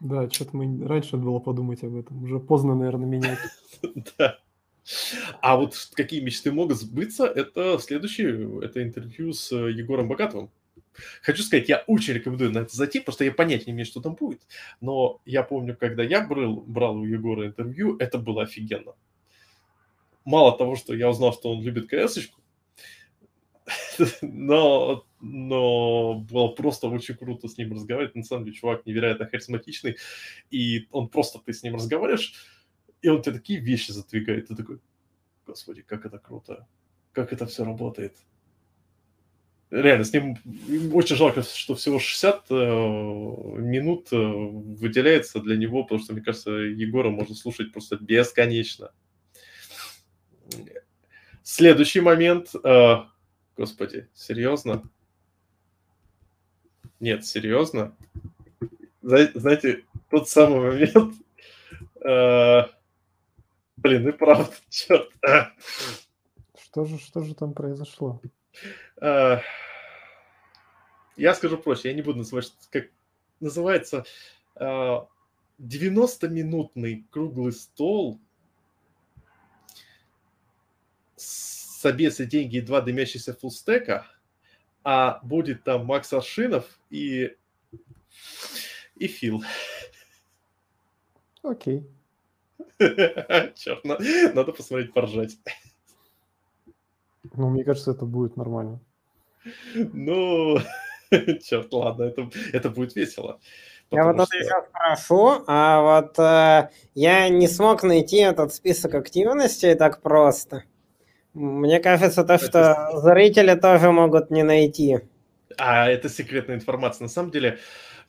Да, 0.00 0.30
что-то 0.30 0.56
мы 0.56 0.86
раньше 0.86 1.16
надо 1.16 1.26
было 1.26 1.38
подумать 1.40 1.84
об 1.84 1.96
этом. 1.96 2.24
Уже 2.24 2.38
поздно, 2.38 2.74
наверное, 2.74 3.06
менять. 3.06 3.38
Да. 4.18 4.38
А 5.40 5.56
вот 5.56 5.76
какие 5.94 6.20
мечты 6.20 6.52
могут 6.52 6.78
сбыться, 6.78 7.26
это 7.26 7.78
следующее, 7.78 8.64
это 8.64 8.82
интервью 8.82 9.32
с 9.32 9.52
э, 9.52 9.70
Егором 9.72 10.08
Богатовым. 10.08 10.50
Хочу 11.22 11.42
сказать, 11.42 11.68
я 11.68 11.84
очень 11.86 12.14
рекомендую 12.14 12.50
на 12.50 12.58
это 12.58 12.76
зайти, 12.76 12.98
потому 12.98 13.14
что 13.14 13.24
я 13.24 13.32
понятия 13.32 13.66
не 13.66 13.72
имею, 13.72 13.86
что 13.86 14.00
там 14.00 14.14
будет. 14.14 14.42
Но 14.80 15.20
я 15.24 15.42
помню, 15.42 15.76
когда 15.76 16.02
я 16.02 16.26
брал, 16.26 16.56
брал 16.66 16.96
у 16.96 17.04
Егора 17.04 17.46
интервью, 17.46 17.96
это 17.98 18.18
было 18.18 18.42
офигенно. 18.42 18.94
Мало 20.24 20.56
того, 20.56 20.76
что 20.76 20.94
я 20.94 21.08
узнал, 21.08 21.32
что 21.32 21.50
он 21.52 21.62
любит 21.62 21.88
кс 21.88 22.18
но, 24.22 25.04
но 25.20 26.14
было 26.14 26.48
просто 26.48 26.88
очень 26.88 27.14
круто 27.14 27.48
с 27.48 27.56
ним 27.56 27.72
разговаривать. 27.72 28.14
На 28.14 28.24
самом 28.24 28.44
деле, 28.44 28.56
чувак 28.56 28.84
невероятно 28.86 29.26
харизматичный, 29.26 29.96
и 30.50 30.86
он 30.90 31.08
просто, 31.08 31.38
ты 31.38 31.52
с 31.52 31.62
ним 31.62 31.76
разговариваешь, 31.76 32.34
и 33.02 33.08
он 33.08 33.22
тебе 33.22 33.36
такие 33.36 33.60
вещи 33.60 33.92
задвигает. 33.92 34.48
Ты 34.48 34.56
такой, 34.56 34.80
господи, 35.46 35.82
как 35.82 36.06
это 36.06 36.18
круто. 36.18 36.66
Как 37.12 37.32
это 37.32 37.46
все 37.46 37.64
работает. 37.64 38.16
Реально, 39.70 40.04
с 40.04 40.12
ним 40.12 40.36
очень 40.92 41.14
жалко, 41.14 41.42
что 41.42 41.76
всего 41.76 42.00
60 42.00 42.46
э, 42.50 42.54
минут 42.54 44.08
э, 44.12 44.16
выделяется 44.16 45.40
для 45.40 45.56
него, 45.56 45.84
потому 45.84 46.00
что, 46.00 46.12
мне 46.12 46.22
кажется, 46.22 46.50
Егора 46.50 47.10
можно 47.10 47.36
слушать 47.36 47.72
просто 47.72 47.96
бесконечно. 47.96 48.90
Следующий 51.44 52.00
момент. 52.00 52.52
Э, 52.64 53.04
господи, 53.56 54.08
серьезно? 54.12 54.82
Нет, 56.98 57.24
серьезно? 57.24 57.96
Знаете, 59.02 59.84
тот 60.10 60.28
самый 60.28 60.60
момент, 60.60 61.14
Блин, 63.82 64.08
и 64.08 64.12
правда, 64.12 64.50
черт. 64.68 65.10
Что 66.62 66.84
же, 66.84 66.98
что 66.98 67.22
же 67.22 67.34
там 67.34 67.54
произошло? 67.54 68.20
А, 69.00 69.40
я 71.16 71.32
скажу 71.34 71.56
проще, 71.56 71.88
я 71.88 71.94
не 71.94 72.02
буду 72.02 72.18
называть, 72.18 72.52
как 72.70 72.88
называется 73.40 74.04
90-минутный 74.58 77.06
а, 77.08 77.12
круглый 77.12 77.52
стол 77.52 78.20
собес 81.16 82.20
и 82.20 82.26
деньги 82.26 82.58
и 82.58 82.60
два 82.60 82.82
дымящихся 82.82 83.32
фулстека, 83.32 84.06
а 84.84 85.20
будет 85.22 85.64
там 85.64 85.86
Макс 85.86 86.12
Аршинов 86.12 86.78
и, 86.90 87.34
и 88.96 89.06
Фил. 89.06 89.42
Окей. 91.42 91.88
Черт, 92.78 93.84
надо 93.84 94.52
посмотреть, 94.52 94.92
поржать. 94.92 95.36
Ну, 97.34 97.50
мне 97.50 97.64
кажется, 97.64 97.92
это 97.92 98.04
будет 98.04 98.36
нормально. 98.36 98.80
Ну, 99.74 100.58
черт, 101.42 101.72
ладно, 101.72 102.04
это, 102.04 102.30
это 102.52 102.70
будет 102.70 102.96
весело. 102.96 103.40
Я 103.90 104.04
вот 104.04 104.28
что... 104.28 104.38
еще 104.38 104.64
спрошу, 104.68 105.42
а 105.48 105.80
вот 105.80 106.18
э, 106.18 106.70
я 106.94 107.28
не 107.28 107.48
смог 107.48 107.82
найти 107.82 108.18
этот 108.18 108.54
список 108.54 108.94
активностей 108.94 109.74
так 109.74 110.00
просто. 110.00 110.62
Мне 111.34 111.80
кажется, 111.80 112.24
то, 112.24 112.38
что 112.38 113.00
зрители 113.02 113.54
тоже 113.54 113.90
могут 113.90 114.30
не 114.30 114.44
найти. 114.44 115.00
А 115.56 115.88
это 115.88 116.08
секретная 116.08 116.56
информация. 116.56 117.04
На 117.04 117.08
самом 117.08 117.32
деле 117.32 117.58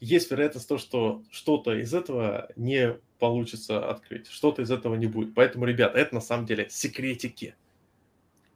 есть 0.02 0.32
вероятность 0.32 0.68
то, 0.68 0.78
что 0.78 1.22
что-то 1.30 1.80
из 1.80 1.94
этого 1.94 2.50
не 2.56 2.98
получится 3.20 3.88
открыть, 3.90 4.28
что-то 4.28 4.64
из 4.64 4.72
этого 4.72 4.96
не 4.96 5.06
будет. 5.06 5.34
Поэтому, 5.36 5.66
ребят, 5.66 5.96
это 5.96 6.16
на 6.16 6.22
самом 6.22 6.48
деле 6.48 6.68
секретики. 6.70 7.56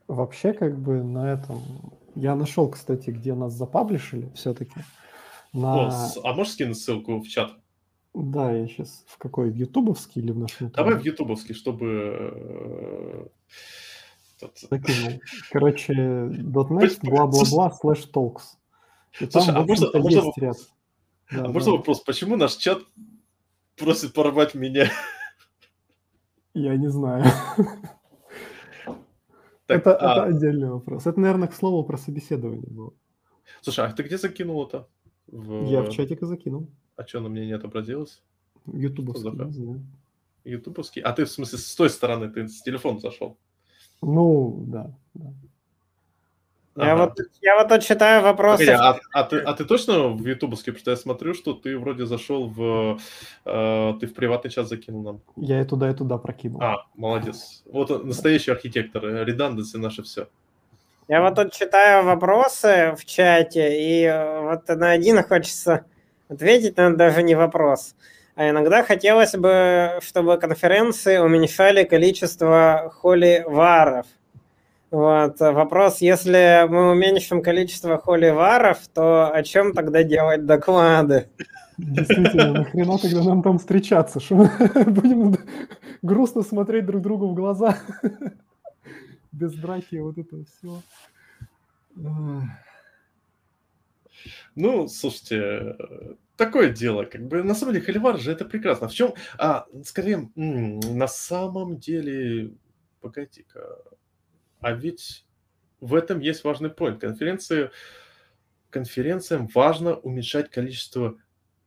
Вообще, 0.08 0.54
как 0.54 0.78
бы 0.78 1.04
на 1.04 1.32
этом... 1.32 1.62
Я 2.16 2.36
нашел, 2.36 2.70
кстати, 2.70 3.12
где 3.12 3.36
нас 3.36 3.54
запаблишили 3.54 4.32
все-таки. 4.36 4.74
На... 5.54 5.88
О, 5.88 6.08
а 6.24 6.34
можешь 6.34 6.54
скинуть 6.54 6.80
ссылку 6.80 7.20
в 7.20 7.28
чат? 7.28 7.54
Да, 8.14 8.52
я 8.52 8.68
сейчас 8.68 9.04
в 9.08 9.18
какой? 9.18 9.52
В 9.52 9.56
ютубовский 9.56 10.22
или 10.22 10.32
в 10.32 10.40
наш 10.40 10.52
YouTube? 10.60 10.76
Давай 10.76 10.96
в 10.96 11.06
ютубовский, 11.06 11.54
чтобы... 11.54 13.30
Э, 14.42 14.48
Закинул. 14.70 15.20
Короче, 15.52 15.94
.next, 15.94 17.00
бла-бла-бла, 17.04 17.72
слэш 17.72 18.10
talks. 18.12 18.42
И 19.20 19.30
Слушай, 19.30 19.48
там, 19.48 19.58
а 19.58 19.66
можно, 19.66 19.88
а 19.94 20.00
можно, 20.00 20.32
ряд. 20.38 20.58
Да, 21.31 21.39
а 21.39 21.43
да. 21.43 21.49
можно 21.49 21.72
вопрос, 21.72 22.02
почему 22.02 22.35
наш 22.35 22.56
чат 22.56 22.81
просит 23.76 24.14
порвать 24.14 24.53
меня? 24.56 24.89
Я 26.53 26.76
не 26.77 26.89
знаю. 26.89 27.26
Так, 29.68 29.80
это, 29.80 29.97
а... 29.97 30.11
это 30.11 30.23
отдельный 30.26 30.69
вопрос. 30.69 31.07
Это, 31.07 31.19
наверное, 31.19 31.47
к 31.47 31.53
слову 31.56 31.84
про 31.84 31.97
собеседование 31.97 32.68
было. 32.69 32.93
Слушай, 33.61 33.88
а 33.88 33.91
ты 33.91 34.03
где 34.03 34.19
закинул 34.19 34.64
это? 34.64 34.88
В... 35.26 35.65
Я 35.65 35.81
в 35.81 35.89
чатике 35.89 36.26
закинул. 36.27 36.69
А 36.95 37.03
что, 37.03 37.19
на 37.19 37.30
мне 37.30 37.47
не 37.47 37.53
отобразилось? 37.53 38.22
Ютубовский, 38.68 39.31
не 39.31 39.52
знаю. 39.52 39.85
Ютубовский? 40.43 41.02
А 41.02 41.14
ты, 41.14 41.26
в 41.26 41.31
смысле, 41.31 41.57
с 41.57 41.76
той 41.76 41.89
стороны, 41.89 42.30
ты 42.30 42.47
с 42.47 42.61
телефона 42.61 42.99
зашел? 42.99 43.39
Ну, 44.02 44.64
да, 44.68 44.95
да. 45.15 45.34
Я, 46.77 46.93
ага. 46.93 47.06
вот, 47.06 47.19
я 47.41 47.56
вот 47.56 47.69
тут 47.69 47.84
читаю 47.84 48.22
вопросы. 48.22 48.65
Погоди, 48.65 48.77
а, 48.81 48.99
а, 49.14 49.23
ты, 49.23 49.39
а 49.39 49.53
ты 49.53 49.64
точно 49.64 50.10
в 50.10 50.26
ютубовский? 50.27 50.73
Потому 50.73 50.81
что 50.81 50.91
я 50.91 50.97
смотрю, 50.97 51.34
что 51.34 51.53
ты 51.53 51.77
вроде 51.77 52.06
зашел 52.06 52.49
в... 52.49 52.99
Э, 53.45 53.93
ты 53.99 54.07
в 54.07 54.14
приватный 54.14 54.52
чат 54.52 54.68
закинул 54.68 55.03
нам. 55.03 55.22
Я 55.38 55.61
и 55.61 55.65
туда, 55.65 55.89
и 55.89 55.93
туда 55.93 56.18
прокинул. 56.18 56.61
А, 56.61 56.85
молодец. 56.95 57.64
Вот 57.72 58.03
настоящий 58.03 58.52
архитектор. 58.52 59.06
Реданденсы 59.06 59.77
наше 59.77 60.03
все. 60.03 60.27
Я 61.07 61.22
вот 61.22 61.35
тут 61.35 61.53
читаю 61.53 62.03
вопросы 62.03 62.95
в 62.99 63.06
чате, 63.06 63.69
и 63.80 64.11
вот 64.41 64.68
на 64.68 64.91
один 64.91 65.23
хочется 65.23 65.85
ответить, 66.27 66.76
но 66.77 66.89
даже 66.95 67.23
не 67.23 67.35
вопрос. 67.35 67.95
А 68.35 68.49
иногда 68.49 68.84
хотелось 68.84 69.34
бы, 69.34 69.99
чтобы 70.02 70.38
конференции 70.38 71.19
уменьшали 71.19 71.85
количество 71.85 72.91
холиваров. 73.02 74.07
Вот. 74.96 75.42
Вопрос, 75.42 76.00
если 76.00 76.66
мы 76.70 76.92
уменьшим 76.92 77.42
количество 77.42 77.98
холиваров, 77.98 78.88
то 78.88 79.30
о 79.30 79.44
чем 79.44 79.74
тогда 79.74 80.04
делать 80.04 80.46
доклады? 80.46 81.28
Действительно, 81.78 82.54
нахрена 82.54 82.98
тогда 82.98 83.22
нам 83.22 83.44
там 83.44 83.60
встречаться? 83.60 84.22
Что 84.22 84.36
мы 84.36 84.50
будем 84.86 85.36
грустно 86.02 86.44
смотреть 86.44 86.86
друг 86.86 87.02
другу 87.02 87.28
в 87.28 87.34
глаза? 87.34 87.78
Без 89.34 89.54
драки, 89.56 89.98
вот 89.98 90.18
это 90.18 90.38
все. 90.46 90.82
Ну, 94.56 94.88
слушайте, 94.88 95.76
такое 96.38 96.70
дело, 96.70 97.04
как 97.04 97.28
бы, 97.28 97.44
на 97.44 97.54
самом 97.54 97.74
деле, 97.74 97.86
холивар 97.86 98.18
же 98.18 98.32
это 98.32 98.46
прекрасно. 98.46 98.88
В 98.88 98.94
чем, 98.94 99.14
а, 99.38 99.66
скорее, 99.84 100.30
на 100.36 101.08
самом 101.10 101.80
деле, 101.80 102.54
погоди-ка, 103.02 103.78
а 104.60 104.72
ведь 104.72 105.26
в 105.80 105.94
этом 105.94 106.19
есть 106.19 106.44
важный 106.44 106.69
point. 106.69 106.99
Конференции, 106.99 107.72
конференциям 108.69 109.48
важно 109.48 109.95
уменьшать 109.95 110.49
количество 110.49 111.18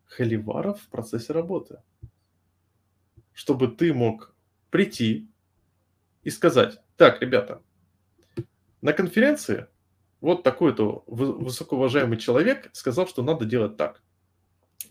холиваров 0.07 0.81
в 0.81 0.89
процессе 0.89 1.33
работы. 1.33 1.83
Чтобы 3.33 3.69
ты 3.69 3.95
мог 3.95 4.35
прийти 4.71 5.29
и 6.23 6.31
сказать, 6.31 6.81
так, 6.97 7.23
ребята, 7.23 7.63
на 8.81 8.93
конференции 8.93 9.69
вот 10.21 10.43
такой-то 10.43 11.05
высокоуважаемый 11.07 12.19
человек 12.19 12.71
сказал, 12.73 13.07
что 13.07 13.23
надо 13.23 13.45
делать 13.45 13.77
так. 13.77 14.03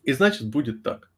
И 0.03 0.14
значит, 0.14 0.49
будет 0.49 0.84
так. 0.84 1.11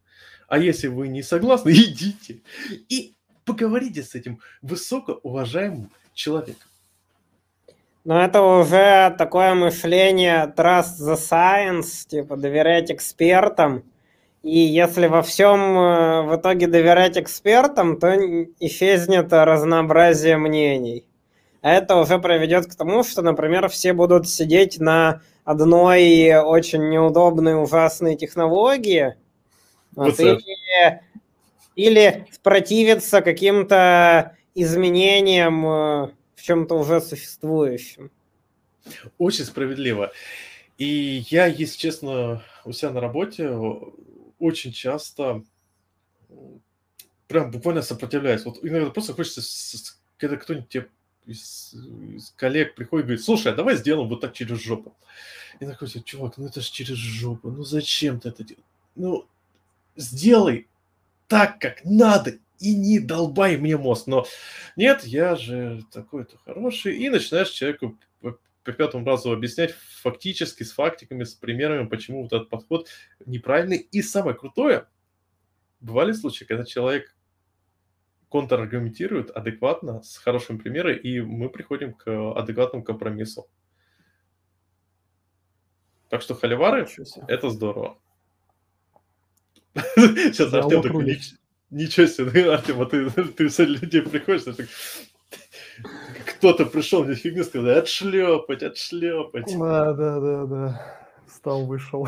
А 0.47 0.57
если 0.57 0.87
вы 0.87 1.07
не 1.07 1.21
согласны, 1.21 1.69
идите 1.73 2.41
и 2.67 3.15
поговорите 3.45 4.03
с 4.03 4.15
этим 4.15 4.39
высокоуважаемым 4.61 5.91
человеком. 6.19 6.67
Но 8.05 8.21
это 8.21 8.41
уже 8.41 9.15
такое 9.17 9.53
мышление 9.53 10.53
trust 10.55 10.99
the 11.01 11.15
science, 11.15 12.07
типа 12.07 12.37
доверять 12.37 12.91
экспертам. 12.91 13.83
И 14.41 14.57
если 14.57 15.07
во 15.07 15.21
всем 15.21 15.59
э, 15.59 16.21
в 16.23 16.35
итоге 16.37 16.67
доверять 16.67 17.17
экспертам, 17.17 17.99
то 17.99 18.15
исчезнет 18.59 19.31
разнообразие 19.31 20.37
мнений. 20.37 21.05
А 21.61 21.71
это 21.71 21.97
уже 21.97 22.19
приведет 22.19 22.67
к 22.67 22.75
тому, 22.75 23.03
что, 23.03 23.21
например, 23.21 23.67
все 23.67 23.91
будут 23.93 24.29
сидеть 24.29 24.79
на 24.79 25.21
одной 25.43 26.35
очень 26.35 26.89
неудобной, 26.89 27.61
ужасной 27.61 28.15
технологии. 28.15 29.15
Вот, 29.93 30.17
или, 30.19 31.01
или 31.75 32.27
противиться 32.43 33.21
каким-то 33.21 34.37
изменениям 34.55 35.65
э, 35.65 36.11
в 36.35 36.41
чем-то 36.41 36.75
уже 36.75 37.01
существующем. 37.01 38.11
Очень 39.17 39.45
справедливо. 39.45 40.11
И 40.77 41.25
я, 41.29 41.45
если 41.45 41.77
честно, 41.77 42.43
у 42.65 42.71
себя 42.71 42.91
на 42.91 43.01
работе 43.01 43.49
очень 44.39 44.71
часто 44.71 45.43
прям 47.27 47.51
буквально 47.51 47.81
сопротивляюсь. 47.81 48.45
Вот 48.45 48.59
иногда 48.63 48.89
просто 48.89 49.13
хочется, 49.13 49.41
когда 50.17 50.37
кто-нибудь 50.37 50.69
тебе 50.69 50.89
из, 51.25 51.75
из 52.15 52.33
коллег 52.35 52.75
приходит 52.75 53.05
и 53.05 53.07
говорит, 53.07 53.23
слушай, 53.23 53.51
а 53.51 53.55
давай 53.55 53.77
сделаем 53.77 54.09
вот 54.09 54.21
так 54.21 54.33
через 54.33 54.61
жопу. 54.61 54.95
И 55.59 55.65
такой, 55.65 55.89
чувак, 55.89 56.37
ну 56.37 56.47
это 56.47 56.61
же 56.61 56.71
через 56.71 56.95
жопу, 56.95 57.51
ну 57.51 57.63
зачем 57.63 58.19
ты 58.19 58.29
это 58.29 58.43
делаешь? 58.43 58.65
Ну, 58.95 59.27
сделай 59.95 60.67
так, 61.27 61.59
как 61.59 61.83
надо, 61.85 62.39
и 62.59 62.75
не 62.75 62.99
долбай 62.99 63.57
мне 63.57 63.77
мозг. 63.77 64.07
Но 64.07 64.25
нет, 64.75 65.03
я 65.03 65.35
же 65.35 65.83
такой-то 65.91 66.37
хороший. 66.45 66.97
И 66.97 67.09
начинаешь 67.09 67.49
человеку 67.49 67.97
по, 68.21 68.37
по 68.63 68.71
пятому 68.71 69.05
разу 69.05 69.31
объяснять 69.31 69.71
фактически, 69.71 70.63
с 70.63 70.71
фактиками, 70.71 71.23
с 71.23 71.33
примерами, 71.33 71.87
почему 71.87 72.23
вот 72.23 72.33
этот 72.33 72.49
подход 72.49 72.87
неправильный. 73.25 73.77
И 73.77 74.01
самое 74.01 74.35
крутое, 74.35 74.87
бывали 75.79 76.11
случаи, 76.11 76.45
когда 76.45 76.65
человек 76.65 77.15
контраргументирует 78.29 79.31
адекватно, 79.31 80.03
с 80.03 80.17
хорошим 80.17 80.59
примером, 80.59 80.97
и 80.97 81.19
мы 81.19 81.49
приходим 81.49 81.93
к 81.93 82.33
адекватному 82.33 82.83
компромиссу. 82.83 83.47
Так 86.09 86.21
что 86.21 86.35
холивары– 86.35 86.87
это 87.27 87.49
здорово. 87.49 87.99
Сейчас 89.75 90.53
Артем 90.53 90.81
такой, 90.81 91.19
Ничего 91.71 92.07
себе, 92.07 92.45
ну, 92.45 92.51
Артем, 92.51 92.81
а 92.81 92.85
ты, 92.85 93.09
ты 93.09 93.49
с 93.49 93.59
людей 93.59 94.01
приходишь, 94.01 94.43
ты 94.43 94.67
кто-то 96.25 96.65
пришел 96.65 97.03
мне 97.03 97.15
фигню 97.15 97.43
сказать, 97.43 97.77
отшлепать, 97.77 98.63
отшлепать. 98.63 99.57
Да, 99.57 99.93
да, 99.93 100.19
да, 100.19 100.45
да. 100.45 100.99
Встал, 101.27 101.65
вышел. 101.65 102.07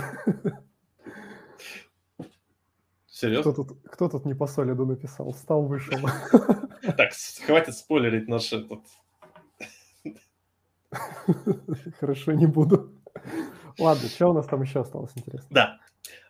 Серьезно? 3.08 3.52
Кто 3.52 3.64
тут, 3.64 3.78
кто 3.86 4.10
тут 4.10 4.26
не 4.26 4.34
по 4.34 4.48
солиду 4.48 4.86
написал? 4.86 5.32
Встал, 5.32 5.64
вышел. 5.64 6.00
Так, 6.98 7.12
хватит 7.46 7.76
спойлерить 7.76 8.28
наш 8.28 8.52
этот. 8.52 8.80
Хорошо, 12.00 12.32
не 12.32 12.48
буду. 12.48 12.92
Ладно, 13.78 14.10
что 14.10 14.30
у 14.30 14.34
нас 14.34 14.48
там 14.48 14.64
еще 14.64 14.82
осталось 14.82 15.12
интересно? 15.16 15.48
Да. 15.52 15.80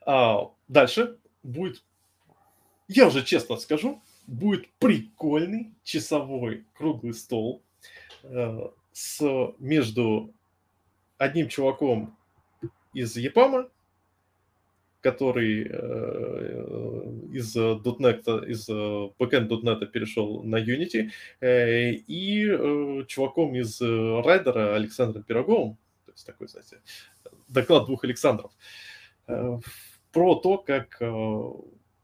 А, 0.06 0.52
дальше 0.68 1.18
будет 1.44 1.84
я 2.94 3.08
уже 3.08 3.24
честно 3.24 3.58
скажу, 3.58 4.02
будет 4.28 4.68
прикольный 4.80 5.74
часовой 5.84 6.66
круглый 6.74 7.14
стол 7.14 7.64
э, 8.24 8.70
с, 8.92 9.22
между 9.60 10.34
одним 11.18 11.48
чуваком 11.48 12.18
из 12.94 13.16
Япама, 13.16 13.70
который 15.00 15.68
э, 15.70 15.76
из 17.34 17.56
.NET, 17.56 18.46
из 18.48 18.70
backend.NET 18.70 19.86
перешел 19.88 20.44
на 20.44 20.58
Unity, 20.58 21.10
э, 21.40 21.92
и 21.92 22.46
э, 22.46 23.06
чуваком 23.08 23.56
из 23.56 23.82
Райдера 23.82 24.76
Александром 24.76 25.24
Пироговым, 25.24 25.78
то 26.06 26.12
есть 26.12 26.26
такой, 26.26 26.48
знаете, 26.50 26.82
доклад 27.48 27.86
двух 27.86 28.04
Александров, 28.04 28.52
э, 29.28 29.60
про 30.12 30.36
то, 30.36 30.58
как 30.58 30.98
э, 31.00 31.52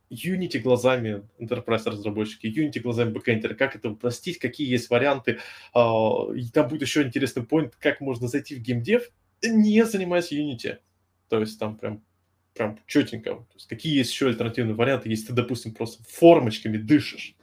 Unity 0.09 0.59
глазами 0.59 1.23
enterprise 1.39 1.89
разработчики, 1.89 2.47
Unity 2.47 2.79
глазами 2.79 3.11
бэкэндера, 3.11 3.55
как 3.55 3.75
это 3.75 3.89
упростить, 3.89 4.39
какие 4.39 4.69
есть 4.69 4.89
варианты. 4.89 5.39
А, 5.73 6.27
и 6.33 6.47
там 6.49 6.67
будет 6.67 6.81
еще 6.81 7.03
интересный 7.03 7.43
point, 7.43 7.73
как 7.79 8.01
можно 8.01 8.27
зайти 8.27 8.55
в 8.55 8.59
геймдев 8.59 9.09
Не 9.43 9.85
занимаясь 9.85 10.31
Unity. 10.31 10.77
То 11.29 11.39
есть 11.39 11.59
там 11.59 11.77
прям 11.77 12.01
прям 12.53 12.79
четенько. 12.87 13.31
То 13.35 13.45
есть 13.53 13.67
какие 13.67 13.97
есть 13.97 14.11
еще 14.11 14.27
альтернативные 14.27 14.75
варианты, 14.75 15.09
если 15.09 15.27
ты, 15.27 15.33
допустим, 15.33 15.73
просто 15.73 16.03
формочками 16.07 16.77
дышишь? 16.77 17.35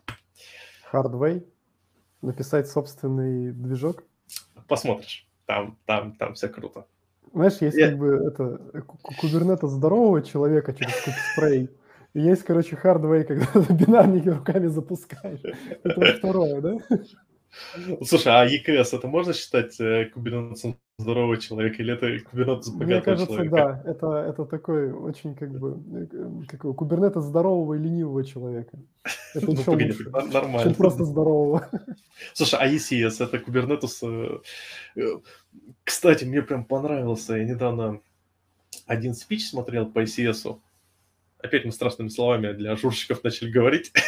Hardway? 0.93 1.47
Написать 2.21 2.69
собственный 2.69 3.53
движок? 3.53 4.03
Посмотришь. 4.67 5.27
Там, 5.47 5.79
там, 5.87 6.17
там 6.17 6.35
все 6.35 6.49
круто. 6.49 6.87
Знаешь, 7.33 7.59
есть 7.61 7.77
Я... 7.77 7.89
как 7.89 7.99
бы 7.99 8.07
это 8.27 8.59
кубернета 9.21 9.67
здорового 9.67 10.23
человека 10.23 10.73
через 10.73 10.95
куб-спрей. 11.03 11.69
И 12.15 12.21
есть, 12.21 12.45
короче, 12.45 12.77
хардвей, 12.77 13.25
когда 13.25 13.47
бинарники 13.75 14.29
руками 14.29 14.69
запускаешь. 14.69 15.41
Это 15.83 16.01
второе, 16.19 16.61
да? 16.61 16.79
Слушай, 18.05 18.33
а 18.33 18.47
EKS 18.47 18.97
это 18.97 19.07
можно 19.07 19.33
считать 19.33 19.79
э, 19.81 20.07
кубернетом 20.07 20.77
здорового 20.99 21.37
человека 21.37 21.83
или 21.83 21.93
это 21.95 22.25
кубернетес 22.25 22.71
богатого 22.71 22.87
Мне 22.87 23.01
кажется, 23.03 23.27
человека? 23.27 23.57
да. 23.57 23.91
Это, 23.91 24.07
это 24.29 24.45
такой 24.45 24.93
очень 24.93 25.35
как 25.35 25.51
бы 25.59 25.81
э, 25.93 26.47
как 26.49 26.61
кубернетес 26.77 27.25
здорового 27.25 27.75
и 27.75 27.79
ленивого 27.79 28.25
человека. 28.25 28.79
Это 29.35 29.47
ну, 29.47 29.57
погоди, 29.65 29.87
лучше, 29.87 30.11
нормально. 30.11 30.63
чем 30.63 30.75
просто 30.75 31.05
здорового. 31.05 31.69
Слушай, 32.33 32.61
а 32.61 32.69
ECS 32.69 33.25
это 33.25 33.39
кубернетес... 33.41 34.01
Э, 34.03 35.19
кстати, 35.83 36.25
мне 36.25 36.43
прям 36.43 36.65
понравился. 36.65 37.37
Я 37.37 37.45
недавно 37.45 38.01
один 38.87 39.15
спич 39.15 39.49
смотрел 39.49 39.87
по 39.87 40.05
ECS. 40.05 40.59
Опять 41.45 41.67
мы 41.67 41.73
страшными 41.73 42.09
словами 42.09 42.53
для 42.53 42.75
журщиков 42.75 43.23
начали 43.23 43.51
говорить. 43.51 43.93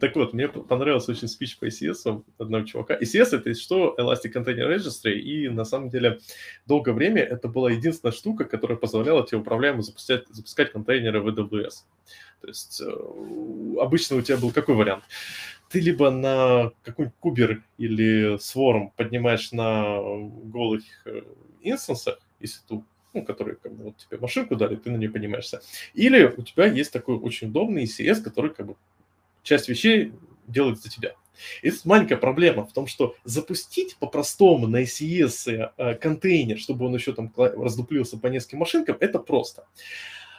Так 0.00 0.14
вот, 0.14 0.32
мне 0.34 0.46
понравился 0.46 1.10
очень 1.10 1.26
спич 1.26 1.58
по 1.58 1.64
ECS 1.64 2.22
одного 2.38 2.64
чувака. 2.64 2.96
ECS 2.96 3.36
это 3.36 3.52
что? 3.54 3.96
Elastic 3.98 4.32
Container 4.32 4.72
Registry, 4.72 5.14
и 5.14 5.48
на 5.48 5.64
самом 5.64 5.90
деле 5.90 6.20
долгое 6.64 6.92
время 6.92 7.22
это 7.22 7.48
была 7.48 7.72
единственная 7.72 8.12
штука, 8.12 8.44
которая 8.44 8.78
позволяла 8.78 9.26
тебе 9.26 9.38
управляемо 9.38 9.82
запускать, 9.82 10.28
запускать 10.28 10.70
контейнеры 10.70 11.20
в 11.20 11.26
AWS. 11.26 11.72
То 12.40 12.46
есть 12.46 12.80
э, 12.80 13.80
обычно 13.80 14.18
у 14.18 14.22
тебя 14.22 14.36
был 14.36 14.52
какой 14.52 14.76
вариант? 14.76 15.02
Ты 15.70 15.80
либо 15.80 16.08
на 16.08 16.70
какой-нибудь 16.84 17.18
кубер 17.18 17.64
или 17.76 18.36
сворм 18.38 18.92
поднимаешь 18.96 19.50
на 19.50 19.98
голых 20.44 20.84
э, 21.04 21.22
инстансах, 21.62 22.20
если 22.38 22.60
ты 22.68 22.84
ну, 23.14 23.24
которые 23.24 23.56
как 23.56 23.72
бы, 23.72 23.84
вот 23.84 23.96
тебе 23.96 24.18
машинку 24.18 24.56
дали, 24.56 24.76
ты 24.76 24.90
на 24.90 24.96
нее 24.96 25.10
поднимаешься. 25.10 25.62
Или 25.94 26.24
у 26.24 26.42
тебя 26.42 26.66
есть 26.66 26.92
такой 26.92 27.16
очень 27.16 27.48
удобный 27.48 27.84
ECS, 27.84 28.20
который 28.22 28.52
как 28.52 28.66
бы 28.66 28.76
часть 29.42 29.68
вещей 29.68 30.12
делает 30.46 30.82
за 30.82 30.90
тебя. 30.90 31.14
И 31.62 31.70
тут 31.70 31.84
маленькая 31.84 32.16
проблема 32.16 32.64
в 32.64 32.72
том, 32.72 32.86
что 32.86 33.16
запустить 33.24 33.96
по-простому 33.96 34.66
на 34.66 34.82
ECS 34.82 35.72
э, 35.76 35.94
контейнер, 35.94 36.58
чтобы 36.58 36.86
он 36.86 36.94
еще 36.94 37.12
там 37.12 37.32
раздуплился 37.36 38.18
по 38.18 38.28
нескольким 38.28 38.58
машинкам, 38.58 38.96
это 39.00 39.18
просто. 39.18 39.66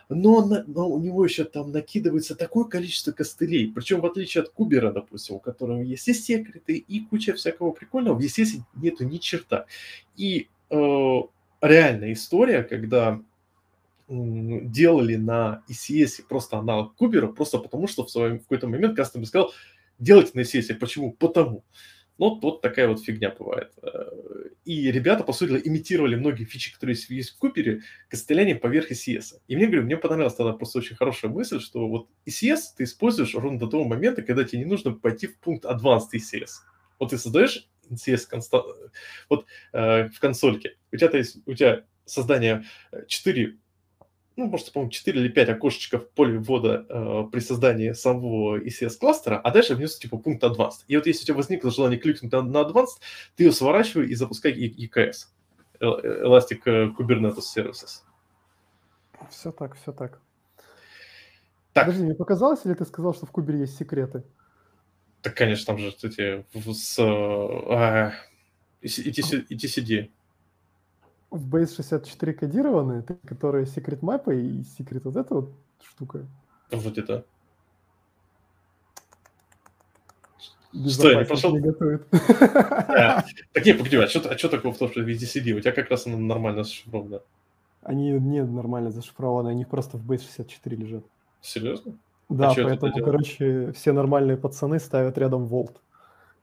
Но, 0.07 0.63
но 0.67 0.87
у 0.87 0.99
него 0.99 1.25
еще 1.25 1.45
там 1.45 1.71
накидывается 1.71 2.35
такое 2.35 2.65
количество 2.65 3.11
костылей. 3.11 3.71
Причем 3.73 4.01
в 4.01 4.05
отличие 4.05 4.43
от 4.43 4.49
Кубера, 4.49 4.91
допустим, 4.91 5.35
у 5.35 5.39
которого 5.39 5.81
есть 5.81 6.07
и 6.07 6.13
секреты, 6.13 6.77
и 6.77 6.99
куча 7.01 7.33
всякого 7.33 7.71
прикольного, 7.71 8.19
в 8.19 8.23
ECS 8.23 8.61
нету 8.75 9.03
ни 9.03 9.17
черта. 9.17 9.65
И 10.15 10.47
э, 10.69 11.19
реальная 11.67 12.13
история, 12.13 12.63
когда 12.63 13.21
делали 14.07 15.15
на 15.15 15.63
ECS 15.67 16.23
просто 16.29 16.57
аналог 16.57 16.95
Кубера, 16.95 17.27
просто 17.27 17.57
потому 17.57 17.87
что 17.87 18.05
в, 18.05 18.11
своем, 18.11 18.39
в 18.39 18.43
какой-то 18.43 18.67
момент 18.67 18.95
кастом 18.95 19.25
сказал, 19.25 19.51
делайте 19.97 20.31
на 20.35 20.41
ECS. 20.41 20.75
Почему? 20.75 21.11
Потому. 21.11 21.63
Ну, 22.17 22.39
вот, 22.39 22.61
такая 22.61 22.87
вот 22.87 23.03
фигня 23.03 23.33
бывает. 23.37 23.73
Э, 23.81 23.89
и 24.63 24.89
ребята, 24.89 25.23
по 25.25 25.33
сути, 25.33 25.61
имитировали 25.67 26.15
многие 26.15 26.45
фичи, 26.45 26.73
которые 26.73 26.97
есть 27.09 27.31
в 27.31 27.37
Купере, 27.37 27.81
костылянием 28.09 28.59
поверх 28.59 28.91
ECS. 28.91 29.39
И 29.47 29.55
мне, 29.55 29.65
говорю, 29.65 29.83
мне 29.83 29.97
понравилась 29.97 30.35
тогда 30.35 30.53
просто 30.53 30.79
очень 30.79 30.95
хорошая 30.95 31.29
мысль, 31.29 31.59
что 31.59 31.87
вот 31.89 32.07
ECS 32.25 32.59
ты 32.77 32.85
используешь 32.85 33.35
ровно 33.35 33.59
до 33.59 33.67
того 33.67 33.83
момента, 33.83 34.21
когда 34.21 34.45
тебе 34.45 34.59
не 34.59 34.65
нужно 34.65 34.93
пойти 34.93 35.27
в 35.27 35.37
пункт 35.39 35.65
Advanced 35.65 36.13
ECS. 36.13 36.49
Вот 36.99 37.09
ты 37.09 37.17
создаешь 37.17 37.67
ECS 37.91 38.27
конста... 38.29 38.63
вот, 39.29 39.45
э, 39.73 40.09
в 40.09 40.19
консольке. 40.19 40.77
У 40.91 40.97
тебя, 40.97 41.09
то 41.09 41.17
есть, 41.17 41.37
у 41.45 41.53
тебя 41.53 41.83
создание 42.05 42.65
4 43.07 43.57
ну, 44.37 44.47
может, 44.47 44.73
по-моему, 44.73 44.91
4 44.91 45.17
или 45.17 45.29
5 45.29 45.49
окошечков 45.49 46.03
в 46.03 46.09
поле 46.09 46.37
ввода 46.39 46.85
э, 46.89 47.23
при 47.31 47.39
создании 47.39 47.93
самого 47.93 48.59
ECS-кластера, 48.59 49.39
а 49.39 49.51
дальше 49.51 49.75
внизу 49.75 49.97
типа 49.97 50.17
пункт 50.17 50.43
Advanced. 50.43 50.83
И 50.87 50.97
вот 50.97 51.07
если 51.07 51.23
у 51.23 51.25
тебя 51.27 51.35
возникло 51.35 51.71
желание 51.71 51.97
кликнуть 51.97 52.31
на, 52.33 52.41
на 52.41 52.57
Advanced, 52.63 52.99
ты 53.37 53.45
ее 53.45 53.53
сворачивай 53.53 54.07
и 54.07 54.15
запускай 54.15 54.53
EKS, 54.53 55.27
Elastic 55.79 56.63
Kubernetes 56.97 57.43
Services. 57.55 58.01
Все 59.29 59.51
так, 59.51 59.75
все 59.75 59.93
так. 59.93 60.19
Так. 61.73 61.85
Подожди, 61.85 62.03
мне 62.03 62.15
показалось, 62.15 62.65
или 62.65 62.73
ты 62.73 62.85
сказал, 62.85 63.13
что 63.13 63.25
в 63.25 63.31
Кубере 63.31 63.59
есть 63.59 63.77
секреты? 63.77 64.23
Так, 65.25 65.33
конечно, 65.33 65.65
там 65.65 65.79
же 65.79 65.87
эти 65.87 66.45
с, 66.71 66.99
э, 66.99 68.11
ETCD 68.83 70.11
в 71.31 71.55
Base 71.55 71.75
64 71.75 72.33
кодированные, 72.33 73.03
которые 73.25 73.65
секрет 73.65 74.03
мапы 74.03 74.39
и 74.39 74.63
секрет 74.77 75.05
вот 75.05 75.15
эта 75.15 75.33
вот 75.33 75.51
штука. 75.81 76.27
Вот 76.69 76.95
это. 76.95 77.25
Что, 80.87 81.09
я 81.09 81.21
не 81.21 81.25
пошел? 81.25 81.53
Не 81.53 81.61
готовит. 81.61 82.05
А, 82.11 83.23
так 83.51 83.65
не, 83.65 83.73
погоди, 83.73 83.97
а 83.97 84.07
что, 84.07 84.29
а 84.29 84.37
что 84.37 84.49
такого 84.49 84.75
в 84.75 84.77
том, 84.77 84.91
что 84.91 85.01
в 85.01 85.07
VDCD? 85.07 85.53
У 85.53 85.59
тебя 85.59 85.71
как 85.71 85.89
раз 85.89 86.05
оно 86.05 86.19
нормально 86.19 86.63
зашифровано. 86.63 87.21
Они 87.81 88.11
не 88.11 88.43
нормально 88.43 88.91
зашифрованы, 88.91 89.49
они 89.49 89.65
просто 89.65 89.97
в 89.97 90.05
Base 90.05 90.21
64 90.21 90.77
лежат. 90.77 91.03
Серьезно? 91.41 91.97
Да, 92.29 92.51
а 92.51 92.55
поэтому, 92.55 92.93
короче, 93.03 93.71
все 93.73 93.91
нормальные 93.91 94.37
пацаны 94.37 94.79
ставят 94.79 95.17
рядом 95.17 95.45
Volt 95.45 95.75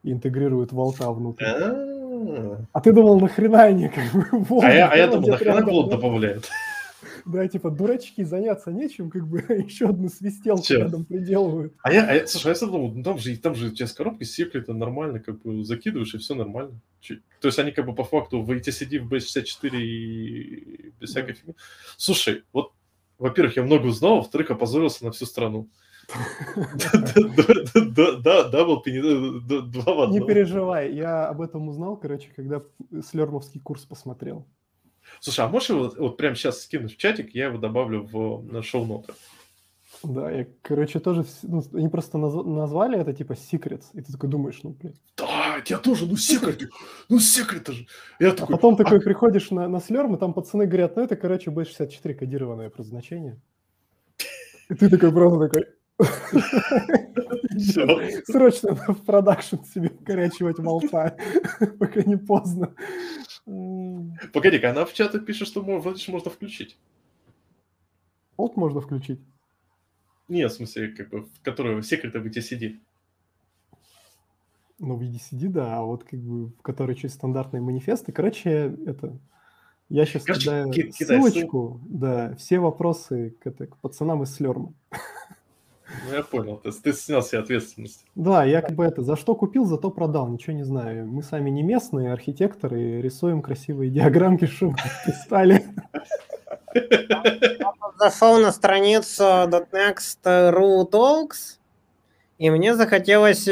и 0.02 0.12
интегрируют 0.12 0.72
волта 0.72 1.10
внутрь. 1.10 1.44
А-а-а. 1.44 2.64
А 2.72 2.80
ты 2.80 2.92
думал, 2.92 3.20
нахрена 3.20 3.62
они 3.62 3.88
как 3.88 4.12
бы... 4.12 4.60
А 4.62 4.72
я, 4.72 4.88
а 4.88 4.96
я 4.96 5.06
думал, 5.08 5.28
нахрена 5.28 5.62
голод 5.62 5.90
добавляют? 5.90 6.48
Да, 7.24 7.46
типа, 7.46 7.70
дурачки, 7.70 8.24
заняться 8.24 8.70
нечем, 8.70 9.10
как 9.10 9.26
бы 9.26 9.38
еще 9.66 9.88
одну 9.88 10.08
свистелку 10.08 10.64
Че? 10.64 10.78
рядом 10.78 11.04
приделывают. 11.04 11.74
А 11.82 11.92
я, 11.92 12.06
а 12.06 12.14
я, 12.14 12.26
слушай, 12.26 12.52
а 12.52 12.54
я 12.54 12.66
думал, 12.66 12.92
ну 12.92 13.02
там 13.02 13.18
же, 13.18 13.36
там 13.36 13.54
же 13.54 13.68
у 13.68 13.70
тебя 13.70 13.86
с 13.86 13.92
коробки 13.92 14.24
секреты 14.24 14.72
нормально, 14.72 15.20
как 15.20 15.40
бы 15.42 15.64
закидываешь, 15.64 16.14
и 16.14 16.18
все 16.18 16.34
нормально. 16.34 16.80
То 17.40 17.48
есть 17.48 17.58
они 17.58 17.72
как 17.72 17.86
бы 17.86 17.94
по 17.94 18.04
факту 18.04 18.42
в 18.42 18.50
ETCD, 18.50 19.00
в 19.00 19.12
B64 19.12 19.76
и 19.76 20.92
без 21.00 21.10
всякой 21.10 21.34
фигни. 21.34 21.54
Слушай, 21.96 22.44
вот, 22.52 22.72
во-первых, 23.22 23.56
я 23.56 23.62
много 23.62 23.86
узнал, 23.86 24.16
во-вторых, 24.16 24.50
опозорился 24.50 25.04
на 25.04 25.12
всю 25.12 25.26
страну. 25.26 25.68
Да, 27.96 28.48
да, 28.48 28.64
был 28.64 28.82
два 28.82 29.94
в 29.94 30.00
одном. 30.00 30.18
Не 30.18 30.26
переживай, 30.26 30.92
я 30.92 31.28
об 31.28 31.40
этом 31.40 31.68
узнал, 31.68 31.96
короче, 31.96 32.28
когда 32.34 32.60
слермовский 33.08 33.60
курс 33.60 33.84
посмотрел. 33.84 34.44
Слушай, 35.20 35.44
а 35.44 35.48
можешь 35.48 35.70
его 35.70 35.92
вот 35.96 36.16
прямо 36.16 36.34
сейчас 36.34 36.62
скинуть 36.62 36.94
в 36.94 36.96
чатик, 36.96 37.34
я 37.34 37.46
его 37.46 37.58
добавлю 37.58 38.02
в 38.12 38.62
шоу-ноты. 38.62 39.12
Да, 40.02 40.30
я, 40.30 40.46
короче, 40.62 40.98
тоже... 40.98 41.24
Ну, 41.42 41.62
они 41.74 41.88
просто 41.88 42.18
наз, 42.18 42.34
назвали 42.44 42.98
это 42.98 43.12
типа 43.12 43.34
Secrets, 43.34 43.84
и 43.92 44.00
ты 44.00 44.12
такой 44.12 44.28
думаешь, 44.28 44.58
ну, 44.64 44.70
блин. 44.70 44.94
Да, 45.16 45.28
я 45.66 45.78
тоже, 45.78 46.06
ну, 46.06 46.16
секреты, 46.16 46.68
ну, 47.08 47.18
секреты 47.18 47.72
же. 47.72 47.86
Я 48.20 48.30
а 48.30 48.34
такой, 48.34 48.56
потом 48.56 48.76
такой 48.76 49.00
приходишь 49.00 49.50
на, 49.50 49.68
на 49.68 49.80
слерм, 49.80 50.14
и 50.14 50.18
там 50.18 50.34
пацаны 50.34 50.66
говорят, 50.66 50.96
ну, 50.96 51.02
это, 51.02 51.16
короче, 51.16 51.50
B64 51.50 52.14
кодированное 52.14 52.70
предназначение. 52.70 53.40
И 54.70 54.74
ты 54.74 54.88
такой 54.88 55.12
просто 55.12 55.48
такой, 55.48 55.66
Срочно 58.26 58.74
в 58.74 59.04
продакшн 59.04 59.56
себе 59.64 59.88
вкорячивать 59.88 60.58
молта, 60.58 61.16
пока 61.78 62.02
не 62.02 62.16
поздно. 62.16 62.74
Погоди-ка, 64.32 64.70
она 64.70 64.84
в 64.84 64.92
чате 64.92 65.20
пишет, 65.20 65.48
что 65.48 65.62
можно 65.62 66.30
включить. 66.30 66.76
Олд 68.36 68.56
можно 68.56 68.80
включить? 68.80 69.20
Нет, 70.28 70.50
в 70.50 70.54
смысле, 70.54 70.88
как 70.88 71.10
бы, 71.10 71.20
в 71.22 71.82
секреты 71.82 72.20
в 72.20 72.26
ETCD. 72.26 72.78
Ну, 74.78 74.96
в 74.96 75.02
ETCD, 75.02 75.48
да, 75.48 75.76
а 75.76 75.82
вот 75.82 76.04
как 76.04 76.20
бы, 76.20 76.46
в 76.46 76.62
которой 76.62 76.94
чуть 76.96 77.12
стандартные 77.12 77.60
манифесты. 77.60 78.12
Короче, 78.12 78.76
это... 78.86 79.18
Я 79.88 80.06
сейчас 80.06 80.24
Короче, 80.24 80.90
кидаю 80.90 81.22
ссылочку, 81.22 81.80
да, 81.84 82.34
все 82.36 82.58
вопросы 82.58 83.36
к, 83.40 83.46
это, 83.46 83.66
к 83.66 83.76
пацанам 83.76 84.22
из 84.22 84.34
Слерма. 84.34 84.72
Ну, 86.06 86.14
я 86.14 86.22
понял. 86.22 86.56
То 86.56 86.68
есть 86.68 86.82
ты 86.82 86.92
снял 86.92 87.22
себе 87.22 87.40
ответственность. 87.40 88.06
Да, 88.14 88.44
я 88.44 88.62
как 88.62 88.72
бы 88.72 88.84
это, 88.84 89.02
за 89.02 89.16
что 89.16 89.34
купил, 89.34 89.64
зато 89.66 89.90
продал, 89.90 90.28
ничего 90.28 90.54
не 90.54 90.64
знаю. 90.64 91.06
Мы 91.06 91.22
сами 91.22 91.50
не 91.50 91.62
местные 91.62 92.12
архитекторы, 92.12 93.00
рисуем 93.00 93.42
красивые 93.42 93.90
диаграммки, 93.90 94.46
чтобы 94.46 94.76
стали. 95.24 95.64
Зашел 97.98 98.38
на 98.38 98.52
страницу 98.52 99.22
.next.ru 99.22 100.90
Talks, 100.90 101.58
и 102.42 102.50
мне 102.50 102.74
захотелось 102.74 103.44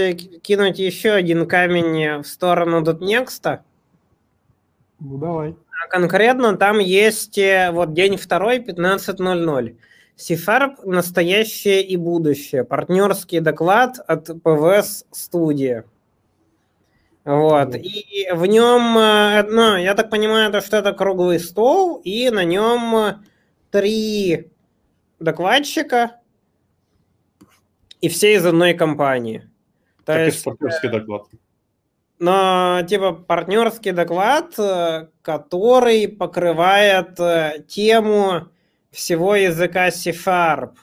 кинуть 0.42 0.80
еще 0.80 1.12
один 1.12 1.46
камень 1.46 2.22
в 2.22 2.26
сторону 2.26 2.82
.next. 2.82 3.60
Ну, 4.98 5.16
давай. 5.16 5.54
А 5.84 5.86
конкретно 5.86 6.56
там 6.56 6.80
есть 6.80 7.38
э, 7.38 7.70
вот 7.70 7.94
день 7.94 8.16
второй, 8.16 8.58
15.00. 8.58 9.76
C-Sharp 10.16 10.84
«Настоящее 10.84 11.84
и 11.84 11.96
будущее». 11.96 12.64
Партнерский 12.64 13.38
доклад 13.38 14.00
от 14.08 14.26
ПВС 14.42 15.04
студии. 15.12 15.84
Вот. 17.24 17.76
И 17.76 18.28
в 18.32 18.44
нем, 18.44 18.98
э, 18.98 19.44
ну, 19.48 19.76
я 19.76 19.94
так 19.94 20.10
понимаю, 20.10 20.50
то, 20.50 20.60
что 20.60 20.78
это 20.78 20.92
круглый 20.92 21.38
стол, 21.38 22.00
и 22.02 22.28
на 22.30 22.42
нем 22.42 23.22
три 23.70 24.50
докладчика, 25.20 26.19
и 28.00 28.08
все 28.08 28.34
из 28.34 28.44
одной 28.46 28.74
компании. 28.74 29.50
То 30.04 30.14
как 30.14 30.26
есть, 30.26 30.44
партнерский 30.44 30.88
э, 30.88 30.90
доклад. 30.90 31.26
Но 32.18 32.82
типа 32.88 33.12
партнерский 33.12 33.92
доклад, 33.92 34.58
э, 34.58 35.08
который 35.22 36.08
покрывает 36.08 37.18
тему 37.66 38.48
всего 38.90 39.34
языка 39.36 39.90
C-Sharp. 39.90 40.74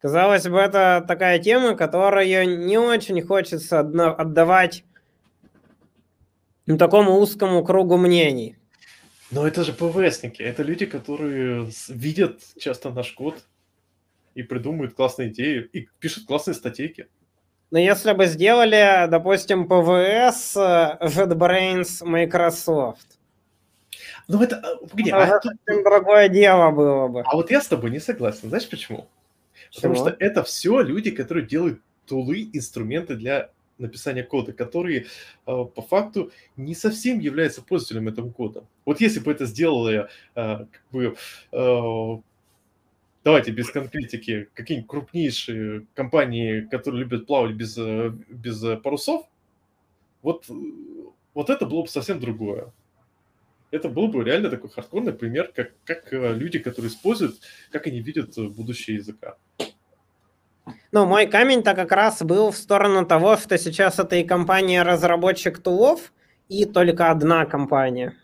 Казалось 0.00 0.46
бы, 0.46 0.58
это 0.58 1.02
такая 1.08 1.38
тема, 1.38 1.74
которую 1.74 2.66
не 2.66 2.76
очень 2.76 3.22
хочется 3.22 3.80
отдавать 3.80 4.84
ну, 6.66 6.76
такому 6.76 7.18
узкому 7.18 7.64
кругу 7.64 7.96
мнений. 7.96 8.56
Но 9.30 9.46
это 9.46 9.64
же 9.64 9.72
ПВСники, 9.72 10.42
это 10.42 10.62
люди, 10.62 10.86
которые 10.86 11.70
видят 11.88 12.40
часто 12.58 12.90
наш 12.90 13.12
код 13.12 13.42
и 14.34 14.42
придумывают 14.42 14.94
классные 14.94 15.30
идеи, 15.30 15.68
и 15.72 15.88
пишут 15.98 16.26
классные 16.26 16.54
статейки. 16.54 17.08
Но 17.70 17.78
если 17.78 18.12
бы 18.12 18.26
сделали, 18.26 19.08
допустим, 19.08 19.66
ПВС, 19.66 20.56
э, 20.56 20.98
JetBrains, 21.00 22.04
Microsoft, 22.04 23.18
ну 24.28 24.42
это, 24.42 24.56
а, 24.56 24.76
погоди, 24.86 25.10
а, 25.10 25.36
а 25.36 25.40
тут... 25.40 25.52
другое 25.66 26.28
дело 26.28 26.70
было 26.70 27.08
бы. 27.08 27.22
А 27.26 27.34
вот 27.34 27.50
я 27.50 27.60
с 27.60 27.66
тобой 27.66 27.90
не 27.90 28.00
согласен, 28.00 28.48
знаешь 28.48 28.68
почему? 28.68 29.08
Потому 29.74 29.94
что 29.96 30.16
это 30.18 30.42
все 30.44 30.80
люди, 30.80 31.10
которые 31.10 31.46
делают 31.46 31.80
тулы, 32.06 32.48
инструменты 32.52 33.16
для 33.16 33.50
написания 33.78 34.22
кода, 34.22 34.52
которые 34.52 35.00
э, 35.00 35.06
по 35.46 35.82
факту 35.82 36.30
не 36.56 36.74
совсем 36.74 37.18
являются 37.18 37.60
пользователем 37.60 38.08
этого 38.08 38.30
кода. 38.30 38.64
Вот 38.84 39.00
если 39.00 39.20
бы 39.20 39.32
это 39.32 39.46
сделали, 39.46 40.06
э, 40.36 40.58
как 40.58 40.82
бы, 40.92 41.16
э, 41.52 42.22
давайте 43.24 43.50
без 43.50 43.70
конкретики, 43.70 44.48
какие-нибудь 44.54 44.88
крупнейшие 44.88 45.86
компании, 45.94 46.60
которые 46.60 47.00
любят 47.00 47.26
плавать 47.26 47.54
без, 47.54 47.76
без 47.76 48.80
парусов, 48.82 49.26
вот, 50.22 50.46
вот 51.34 51.50
это 51.50 51.66
было 51.66 51.82
бы 51.82 51.88
совсем 51.88 52.20
другое. 52.20 52.72
Это 53.70 53.88
был 53.88 54.08
бы 54.08 54.22
реально 54.22 54.50
такой 54.50 54.70
хардкорный 54.70 55.12
пример, 55.12 55.50
как, 55.54 55.72
как 55.84 56.12
люди, 56.12 56.58
которые 56.58 56.90
используют, 56.90 57.36
как 57.72 57.86
они 57.86 58.00
видят 58.00 58.36
будущее 58.36 58.96
языка. 58.96 59.36
Ну, 60.92 61.06
мой 61.06 61.26
камень-то 61.26 61.74
как 61.74 61.92
раз 61.92 62.22
был 62.22 62.50
в 62.52 62.56
сторону 62.56 63.04
того, 63.04 63.36
что 63.36 63.58
сейчас 63.58 63.98
это 63.98 64.16
и 64.16 64.24
компания-разработчик 64.24 65.58
тулов, 65.58 66.12
и 66.48 66.66
только 66.66 67.10
одна 67.10 67.46
компания. 67.46 68.16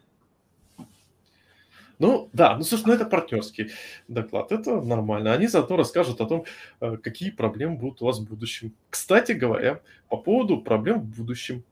Ну, 2.00 2.30
да, 2.32 2.56
ну, 2.56 2.64
слушай, 2.64 2.84
ну 2.86 2.94
это 2.94 3.04
партнерский 3.04 3.72
доклад, 4.08 4.52
это 4.52 4.80
нормально. 4.80 5.34
Они 5.34 5.46
заодно 5.46 5.76
расскажут 5.76 6.18
о 6.22 6.26
том, 6.26 6.46
э, 6.80 6.96
какие 6.96 7.30
проблемы 7.30 7.76
будут 7.76 8.00
у 8.00 8.06
вас 8.06 8.18
в 8.18 8.26
будущем. 8.26 8.74
Кстати 8.88 9.32
говоря, 9.32 9.82
по 10.08 10.16
поводу 10.16 10.62
проблем 10.62 11.00
в 11.00 11.16
будущем. 11.18 11.62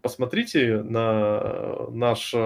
Посмотрите 0.00 0.82
на 0.82 1.90
наш, 1.90 2.32
э, 2.32 2.38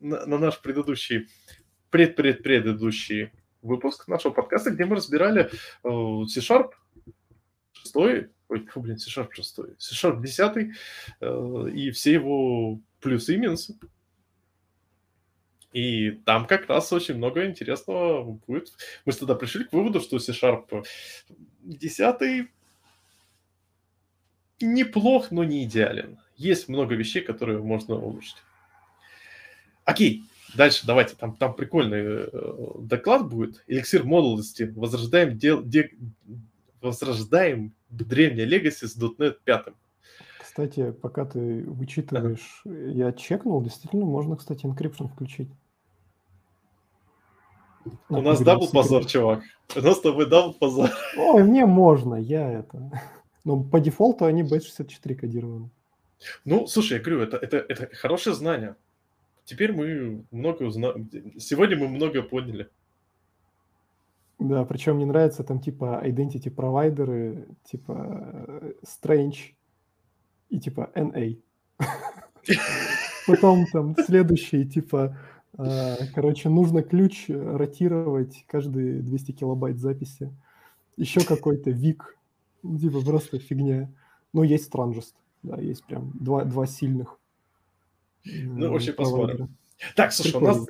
на 0.00 0.38
наш 0.38 0.62
предыдущий, 0.62 1.28
предпредпредыдущий 1.90 3.30
выпуск 3.60 4.08
нашего 4.08 4.32
подкаста, 4.32 4.70
где 4.70 4.86
мы 4.86 4.96
разбирали 4.96 5.50
э, 5.50 6.26
C-Sharp 6.26 6.70
6, 7.72 7.96
ой, 7.96 8.30
фу, 8.48 8.80
блин, 8.80 8.96
C-Sharp 8.96 9.28
6, 9.32 9.60
C-Sharp 9.76 10.22
10 10.22 10.74
э, 11.20 11.70
и 11.74 11.90
все 11.90 12.14
его 12.14 12.80
плюсы 13.00 13.34
и 13.34 13.36
минусы. 13.36 13.78
И 15.74 16.12
там 16.24 16.46
как 16.46 16.68
раз 16.68 16.92
очень 16.92 17.16
много 17.16 17.44
интересного 17.46 18.22
будет. 18.46 18.72
Мы 19.04 19.12
тогда 19.12 19.34
пришли 19.34 19.64
к 19.64 19.72
выводу, 19.72 20.00
что 20.00 20.20
C-Sharp 20.20 20.86
10 21.64 22.48
неплох, 24.60 25.32
но 25.32 25.42
не 25.42 25.64
идеален. 25.64 26.18
Есть 26.36 26.68
много 26.68 26.94
вещей, 26.94 27.22
которые 27.22 27.58
можно 27.58 27.96
улучшить. 27.96 28.36
Окей, 29.84 30.22
Дальше 30.54 30.86
давайте, 30.86 31.16
там, 31.16 31.34
там 31.34 31.54
прикольный 31.54 32.02
э, 32.04 32.28
доклад 32.78 33.28
будет. 33.28 33.64
Эликсир 33.66 34.04
молодости. 34.04 34.72
Возрождаем, 34.76 35.36
дел, 35.36 35.60
де, 35.64 35.90
возрождаем 36.80 37.72
древнее 37.90 38.46
легаси 38.46 38.86
с 38.86 38.96
.NET 38.96 39.38
5. 39.44 39.66
Кстати, 40.40 40.92
пока 40.92 41.24
ты 41.24 41.64
вычитываешь, 41.64 42.62
я 42.64 43.12
чекнул, 43.12 43.60
действительно 43.62 44.04
можно, 44.04 44.36
кстати, 44.36 44.64
encryption 44.64 45.08
включить. 45.08 45.48
У 48.08 48.20
нас 48.20 48.40
double 48.40 48.68
позор, 48.68 49.04
чувак. 49.06 49.42
У 49.76 49.80
нас 49.80 49.98
с 49.98 50.00
тобой 50.00 50.28
double 50.28 50.54
позор. 50.54 50.90
Ой, 51.16 51.42
мне 51.42 51.66
можно, 51.66 52.14
я 52.14 52.50
это... 52.50 52.90
Но 53.44 53.62
по 53.62 53.78
дефолту 53.78 54.24
они 54.24 54.42
Base64 54.42 55.14
кодированы. 55.14 55.70
Ну, 56.44 56.66
слушай, 56.66 56.94
я 56.94 57.00
говорю, 57.00 57.20
это, 57.20 57.36
это, 57.36 57.58
это 57.58 57.94
хорошее 57.94 58.34
знание. 58.34 58.76
Теперь 59.44 59.72
мы 59.72 60.24
много 60.30 60.62
узнаем. 60.62 61.10
Сегодня 61.38 61.76
мы 61.76 61.88
много 61.88 62.22
поняли. 62.22 62.70
Да, 64.38 64.64
причем 64.64 64.96
мне 64.96 65.06
нравится 65.06 65.44
там 65.44 65.60
типа 65.60 66.02
identity 66.04 66.50
провайдеры, 66.50 67.46
типа 67.64 68.72
strange 68.82 69.54
и 70.48 70.58
типа 70.58 70.90
NA. 70.94 71.38
Потом 73.26 73.66
там 73.72 73.96
следующий 74.04 74.66
типа, 74.66 75.18
короче, 76.14 76.48
нужно 76.48 76.82
ключ 76.82 77.26
ротировать 77.28 78.44
каждые 78.46 79.00
200 79.00 79.32
килобайт 79.32 79.78
записи. 79.78 80.32
Еще 80.96 81.20
какой-то 81.24 81.70
вик, 81.70 82.16
типа 82.62 83.00
просто 83.00 83.38
фигня. 83.38 83.90
Ну, 84.32 84.42
есть 84.42 84.72
Strangest, 84.72 85.14
да, 85.42 85.60
есть 85.60 85.84
прям 85.84 86.12
два, 86.14 86.44
два 86.44 86.66
сильных. 86.66 87.18
Ну, 88.24 88.72
вообще 88.72 88.92
посмотрим. 88.92 89.56
Так, 89.96 90.12
слушай, 90.12 90.36
у 90.36 90.40
нас, 90.40 90.66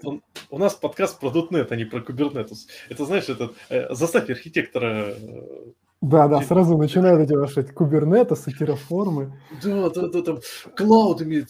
у 0.50 0.58
нас 0.58 0.74
подкаст 0.74 1.20
про 1.20 1.30
.NET, 1.30 1.68
а 1.70 1.76
не 1.76 1.84
про 1.84 2.00
Kubernetes. 2.00 2.66
Это, 2.88 3.04
знаешь, 3.04 3.28
этот, 3.28 3.54
э, 3.68 3.94
заставь 3.94 4.30
архитектора... 4.30 5.14
Э, 5.16 5.72
да, 6.00 6.28
да, 6.28 6.42
сразу 6.42 6.76
начинают 6.76 7.20
эти 7.20 7.34
ваши 7.34 7.60
Kubernetes 7.60 8.42
и 8.46 8.52
терраформы. 8.52 9.38
Да, 9.62 9.90
да, 9.90 10.08
да, 10.08 10.22
там, 10.22 10.38
клаудами, 10.76 11.46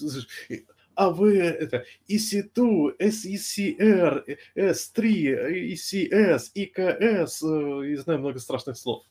а 0.97 1.11
вы 1.11 1.39
это 1.39 1.85
EC2, 2.09 2.99
SECR, 2.99 4.37
S3, 4.57 5.73
ECS, 5.73 6.43
EKS, 6.55 7.87
и 7.87 7.97
знаю 7.97 8.21
много 8.21 8.39
страшных 8.39 8.77
слов. 8.77 9.05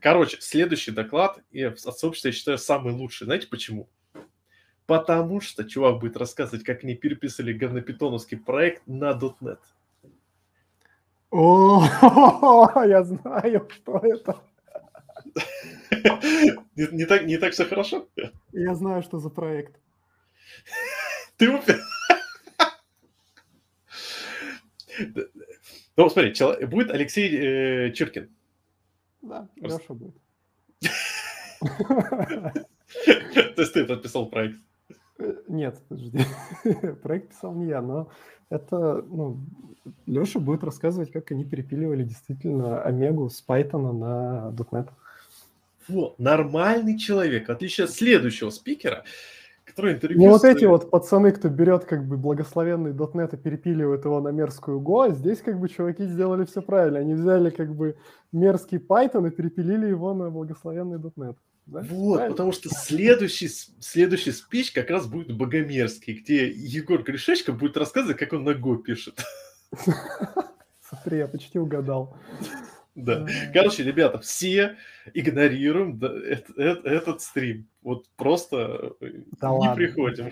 Короче, 0.00 0.38
следующий 0.40 0.92
доклад, 0.92 1.40
и 1.50 1.62
от 1.62 1.80
сообщества 1.80 2.28
я 2.28 2.32
считаю 2.32 2.58
самый 2.58 2.92
лучший. 2.92 3.24
Знаете 3.24 3.48
почему? 3.48 3.88
Потому 4.86 5.40
что 5.40 5.64
чувак 5.64 5.98
будет 5.98 6.16
рассказывать, 6.16 6.64
как 6.64 6.84
они 6.84 6.94
переписали 6.94 7.52
говнопитоновский 7.52 8.38
проект 8.38 8.86
на 8.86 9.10
.NET. 9.10 9.58
О, 11.30 11.84
я 12.86 13.02
знаю, 13.04 13.68
что 13.70 13.98
это. 13.98 14.40
Не, 16.76 16.86
не, 16.92 17.06
так, 17.06 17.24
не 17.24 17.38
так 17.38 17.52
все 17.52 17.64
хорошо? 17.64 18.06
Я 18.52 18.74
знаю, 18.74 19.02
что 19.02 19.18
за 19.18 19.30
проект. 19.30 19.80
Ты. 21.36 21.60
Ну, 25.96 26.10
смотри, 26.10 26.32
будет 26.66 26.90
Алексей 26.90 27.28
э, 27.28 27.92
Чиркин. 27.92 28.28
Да, 29.22 29.48
Леша 29.56 29.94
будет. 29.94 30.14
То 33.56 33.62
есть 33.62 33.72
ты 33.72 33.84
подписал 33.84 34.26
проект? 34.26 34.58
Э, 35.18 35.34
нет, 35.48 35.80
подожди. 35.88 36.20
Проект 37.02 37.30
писал 37.30 37.54
не 37.54 37.66
я, 37.66 37.82
но 37.82 38.08
это, 38.50 39.02
ну, 39.02 39.38
Леша 40.06 40.38
будет 40.38 40.64
рассказывать, 40.64 41.10
как 41.10 41.32
они 41.32 41.44
перепиливали 41.44 42.04
действительно 42.04 42.82
Омегу 42.82 43.28
с 43.28 43.44
Python 43.46 43.92
на 43.92 44.54
.NET. 44.56 44.88
Вот, 45.88 46.18
нормальный 46.18 46.98
человек, 46.98 47.48
в 47.48 47.50
отличие 47.50 47.84
от 47.86 47.90
следующего 47.90 48.50
спикера, 48.50 49.04
который 49.78 49.94
интервью... 49.94 50.18
Не 50.18 50.28
вот 50.28 50.44
эти 50.44 50.64
вот 50.64 50.90
пацаны, 50.90 51.30
кто 51.30 51.48
берет 51.48 51.84
как 51.84 52.06
бы 52.06 52.16
благословенный 52.16 52.90
.NET 52.90 53.34
и 53.34 53.36
перепиливает 53.36 54.04
его 54.04 54.20
на 54.20 54.30
мерзкую 54.30 54.80
Go, 54.80 55.06
а 55.06 55.10
здесь 55.14 55.40
как 55.40 55.60
бы 55.60 55.68
чуваки 55.68 56.04
сделали 56.04 56.44
все 56.44 56.62
правильно. 56.62 56.98
Они 56.98 57.14
взяли 57.14 57.50
как 57.50 57.74
бы 57.74 57.96
мерзкий 58.32 58.78
Python 58.78 59.28
и 59.28 59.30
перепилили 59.30 59.86
его 59.86 60.14
на 60.14 60.30
благословенный 60.30 60.98
.NET. 60.98 61.36
Да? 61.66 61.80
Вот, 61.90 62.16
Правильно? 62.16 62.34
потому 62.34 62.52
что 62.52 62.70
следующий, 62.70 63.48
следующий 63.80 64.32
спич 64.32 64.72
как 64.72 64.90
раз 64.90 65.06
будет 65.06 65.36
богомерзкий, 65.36 66.14
где 66.14 66.48
Егор 66.48 67.02
Гришечко 67.02 67.52
будет 67.52 67.76
рассказывать, 67.76 68.16
как 68.16 68.32
он 68.32 68.44
на 68.44 68.54
Го 68.54 68.76
пишет. 68.76 69.20
Смотри, 70.80 71.18
я 71.18 71.28
почти 71.28 71.58
угадал. 71.58 72.16
Да. 72.98 73.26
Короче, 73.52 73.84
ребята, 73.84 74.18
все 74.18 74.76
игнорируем 75.14 75.98
да, 75.98 76.08
эт- 76.08 76.54
эт- 76.56 76.84
этот 76.84 77.20
стрим. 77.22 77.68
Вот 77.82 78.06
просто 78.16 78.94
э, 79.00 79.06
Да 79.40 79.50
не 79.56 79.74
приходим. 79.74 80.30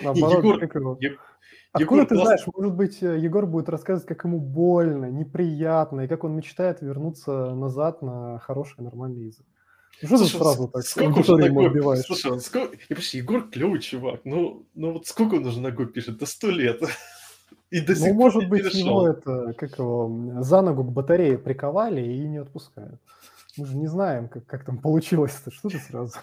Наоборот, 0.00 0.62
Откуда 1.72 2.02
Егор 2.02 2.06
ты 2.06 2.16
знаешь, 2.16 2.40
может 2.52 2.74
быть, 2.74 3.02
э, 3.02 3.18
Егор 3.18 3.46
будет 3.46 3.68
рассказывать, 3.68 4.06
как 4.08 4.24
ему 4.24 4.40
больно, 4.40 5.06
неприятно, 5.06 6.02
и 6.02 6.08
как 6.08 6.24
он 6.24 6.34
мечтает 6.34 6.80
вернуться 6.82 7.54
назад 7.54 8.02
на 8.02 8.38
хороший, 8.40 8.82
нормальный 8.82 9.26
язык. 9.26 9.46
Ну 10.02 10.08
Что 10.08 10.18
ты 10.18 10.24
Слушай, 10.24 10.38
сразу 10.38 10.66
с- 10.68 10.70
так 10.70 10.82
сколько 10.82 11.18
уже 11.18 11.50
Го- 11.50 11.66
отбиваешь? 11.66 12.04
Слушай, 12.04 12.32
он 12.32 12.40
сколько... 12.40 12.74
Я 12.74 12.86
понимаешь, 12.88 13.14
Егор 13.14 13.48
клевый 13.50 13.80
чувак. 13.80 14.20
Ну, 14.24 14.66
ну 14.74 14.92
вот 14.92 15.06
сколько 15.06 15.34
он 15.34 15.46
уже 15.46 15.60
на 15.60 15.70
Го 15.70 15.86
пишет? 15.86 16.18
До 16.18 16.26
сто 16.26 16.50
лет. 16.50 16.80
И 17.70 17.80
до 17.80 17.94
сих 17.94 18.08
Ну, 18.08 18.14
может 18.14 18.48
быть, 18.48 18.62
перешел. 18.64 18.80
его 18.88 19.08
это, 19.08 19.52
как 19.56 19.78
его, 19.78 20.42
за 20.42 20.60
ногу 20.60 20.82
к 20.84 20.92
батарее 20.92 21.38
приковали 21.38 22.00
и 22.02 22.26
не 22.26 22.38
отпускают. 22.38 23.00
Мы 23.56 23.66
же 23.66 23.76
не 23.76 23.86
знаем, 23.86 24.28
как, 24.28 24.46
как 24.46 24.64
там 24.64 24.78
получилось-то. 24.78 25.50
Что 25.50 25.68
ты 25.68 25.78
сразу? 25.78 26.14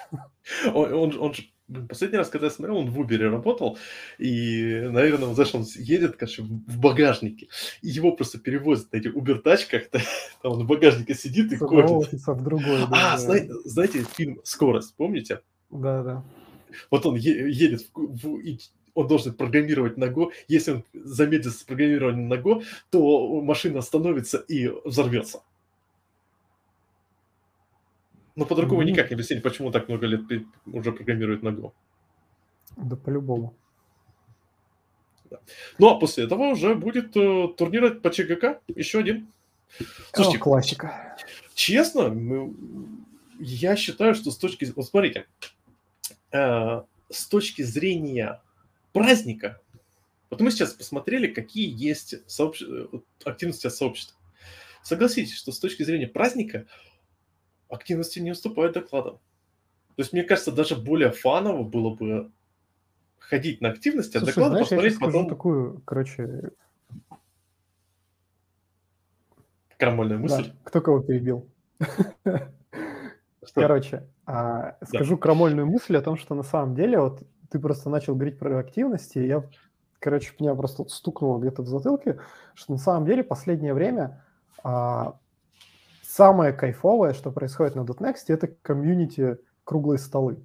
Он, 0.73 0.93
он, 0.93 1.19
он 1.19 1.33
же, 1.33 1.43
последний 1.89 2.17
раз, 2.17 2.29
когда 2.29 2.47
я 2.47 2.51
смотрел, 2.51 2.77
он 2.77 2.89
в 2.89 2.99
Uber 2.99 3.17
работал, 3.29 3.77
и, 4.17 4.87
наверное, 4.91 5.27
он, 5.29 5.35
знаешь, 5.35 5.53
он 5.53 5.63
едет, 5.75 6.15
конечно, 6.15 6.45
в 6.45 6.79
багажнике, 6.79 7.47
и 7.81 7.89
его 7.89 8.11
просто 8.13 8.39
перевозят 8.39 8.91
на 8.93 8.97
этих 8.97 9.15
Uber-тачках, 9.15 9.83
там 10.41 10.51
он 10.53 10.63
в 10.63 10.67
багажнике 10.67 11.13
сидит 11.15 11.51
и 11.51 11.57
офиса 11.63 12.33
в 12.33 12.43
другой. 12.43 12.83
А, 12.83 12.87
да, 12.87 13.11
да. 13.11 13.17
знаете, 13.17 13.51
знаете 13.65 14.03
фильм 14.15 14.39
«Скорость», 14.43 14.95
помните? 14.95 15.41
Да, 15.69 16.03
да. 16.03 16.23
Вот 16.91 17.05
он 17.05 17.15
е- 17.15 17.51
едет, 17.51 17.81
в, 17.93 17.99
в- 17.99 18.39
и 18.39 18.59
он 18.97 19.07
должен 19.07 19.33
программировать 19.33 19.95
на 19.97 20.05
Go. 20.05 20.31
Если 20.47 20.71
он 20.71 20.83
замедлится 20.93 21.59
с 21.59 21.63
программированием 21.63 22.27
на 22.27 22.33
Go, 22.33 22.63
то 22.89 23.41
машина 23.41 23.79
остановится 23.79 24.37
и 24.39 24.67
взорвется. 24.85 25.43
Но 28.35 28.45
по-другому 28.45 28.81
Мгм. 28.81 28.91
никак 28.91 29.09
не 29.11 29.13
объяснить, 29.13 29.43
почему 29.43 29.71
так 29.71 29.87
много 29.87 30.07
лет 30.07 30.21
уже 30.65 30.91
программируют 30.91 31.43
на 31.43 31.49
Go. 31.49 31.73
Да 32.75 32.95
по-любому. 32.95 33.53
Ну, 35.77 35.89
а 35.89 35.99
после 35.99 36.23
этого 36.23 36.43
уже 36.53 36.73
будет 36.73 37.15
э, 37.15 37.47
турнир 37.55 37.99
по 37.99 38.09
ЧГК, 38.09 38.61
еще 38.67 38.99
один. 38.99 39.27
Слушайте, 40.11 40.39
О, 40.39 40.41
классика. 40.41 41.17
честно, 41.53 42.09
мы- 42.09 42.55
я 43.39 43.75
считаю, 43.75 44.15
что 44.15 44.31
с 44.31 44.37
точки... 44.37 44.71
Вот 44.75 44.87
смотрите, 44.87 45.27
э, 46.31 46.81
с 47.09 47.25
точки 47.27 47.61
зрения 47.61 48.41
праздника, 48.99 49.61
вот 50.29 50.41
мы 50.41 50.51
сейчас 50.51 50.73
посмотрели, 50.73 51.27
какие 51.27 51.71
есть 51.73 52.15
сообщ- 52.27 52.65
э, 52.65 52.99
активности 53.23 53.67
от 53.67 53.73
сообщества. 53.73 54.17
Согласитесь, 54.83 55.35
что 55.35 55.51
с 55.51 55.59
точки 55.59 55.83
зрения 55.83 56.07
праздника 56.07 56.65
активности 57.69 58.19
не 58.19 58.31
уступают 58.31 58.73
докладам. 58.73 59.15
То 59.95 60.01
есть, 60.01 60.13
мне 60.13 60.23
кажется, 60.23 60.51
даже 60.51 60.75
более 60.75 61.11
фаново 61.11 61.63
было 61.63 61.93
бы 61.93 62.31
ходить 63.17 63.61
на 63.61 63.69
активности, 63.69 64.17
а 64.17 64.19
Слушай, 64.19 64.35
доклады 64.35 64.51
знаешь, 64.51 64.67
я 64.67 64.69
посмотреть 64.77 64.95
скажу 64.95 65.11
потом 65.11 65.29
такую, 65.29 65.81
короче, 65.85 66.51
крамольную 69.77 70.19
да, 70.19 70.23
мысль. 70.23 70.53
кто 70.63 70.81
кого 70.81 71.01
перебил. 71.01 71.49
Что? 73.45 73.61
Короче, 73.61 74.07
а, 74.25 74.77
скажу 74.83 75.17
крамольную 75.17 75.65
мысль 75.67 75.95
о 75.95 76.01
том, 76.01 76.17
что 76.17 76.35
на 76.35 76.43
самом 76.43 76.75
деле, 76.75 76.99
вот 76.99 77.23
ты 77.49 77.59
просто 77.59 77.89
начал 77.89 78.15
говорить 78.15 78.39
про 78.39 78.59
активности, 78.59 79.19
и 79.19 79.27
я, 79.27 79.43
короче, 79.99 80.33
меня 80.39 80.55
просто 80.55 80.83
вот 80.83 80.91
стукнуло 80.91 81.39
где-то 81.39 81.61
в 81.61 81.67
затылке, 81.67 82.19
что 82.53 82.73
на 82.73 82.77
самом 82.77 83.05
деле 83.05 83.23
последнее 83.23 83.73
время 83.73 84.23
а, 84.63 85.17
самое 86.03 86.53
кайфовое, 86.53 87.13
что 87.13 87.31
происходит 87.31 87.75
на 87.75 87.81
DotNext, 87.81 88.25
это 88.27 88.47
community 88.47 89.37
круглые 89.63 89.99
столы. 89.99 90.39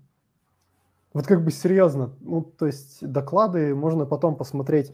Вот 1.14 1.26
как 1.26 1.44
бы 1.44 1.50
серьезно, 1.50 2.14
ну, 2.20 2.42
то 2.42 2.66
есть 2.66 3.06
доклады 3.06 3.74
можно 3.74 4.06
потом 4.06 4.34
посмотреть, 4.34 4.92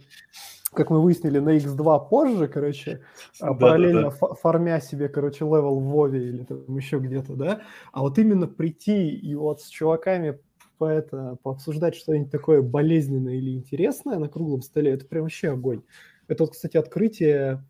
как 0.73 0.91
мы 0.91 1.01
выяснили, 1.01 1.39
на 1.39 1.57
X2 1.57 2.09
позже, 2.09 2.49
короче, 2.49 3.03
а, 3.41 3.47
Да-да-да. 3.47 3.55
параллельно 3.55 4.11
фа- 4.11 4.35
фармя 4.35 4.81
себе, 4.81 5.09
короче, 5.09 5.45
левел 5.45 5.79
в 5.79 5.85
Вове 5.85 6.29
или 6.29 6.45
там 6.45 6.77
еще 6.77 6.99
где-то, 6.99 7.35
да, 7.35 7.61
а 7.93 8.01
вот 8.01 8.19
именно 8.19 8.47
прийти 8.49 9.09
и 9.11 9.35
вот 9.35 9.63
с 9.63 9.69
чуваками 9.69 10.41
по 10.79 10.87
это, 10.87 11.37
пообсуждать 11.43 11.95
что-нибудь 11.95 12.31
такое 12.31 12.63
болезненное 12.63 13.35
или 13.35 13.51
интересное 13.51 14.19
на 14.19 14.29
круглом 14.29 14.63
столе, 14.63 14.93
это 14.93 15.05
прям 15.07 15.25
вообще 15.25 15.51
огонь. 15.51 15.83
Это 16.29 16.45
вот, 16.45 16.53
кстати, 16.53 16.77
открытие 16.77 17.65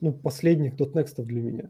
ну, 0.00 0.12
последних 0.12 0.74
.next 0.74 1.22
для 1.22 1.42
меня. 1.42 1.62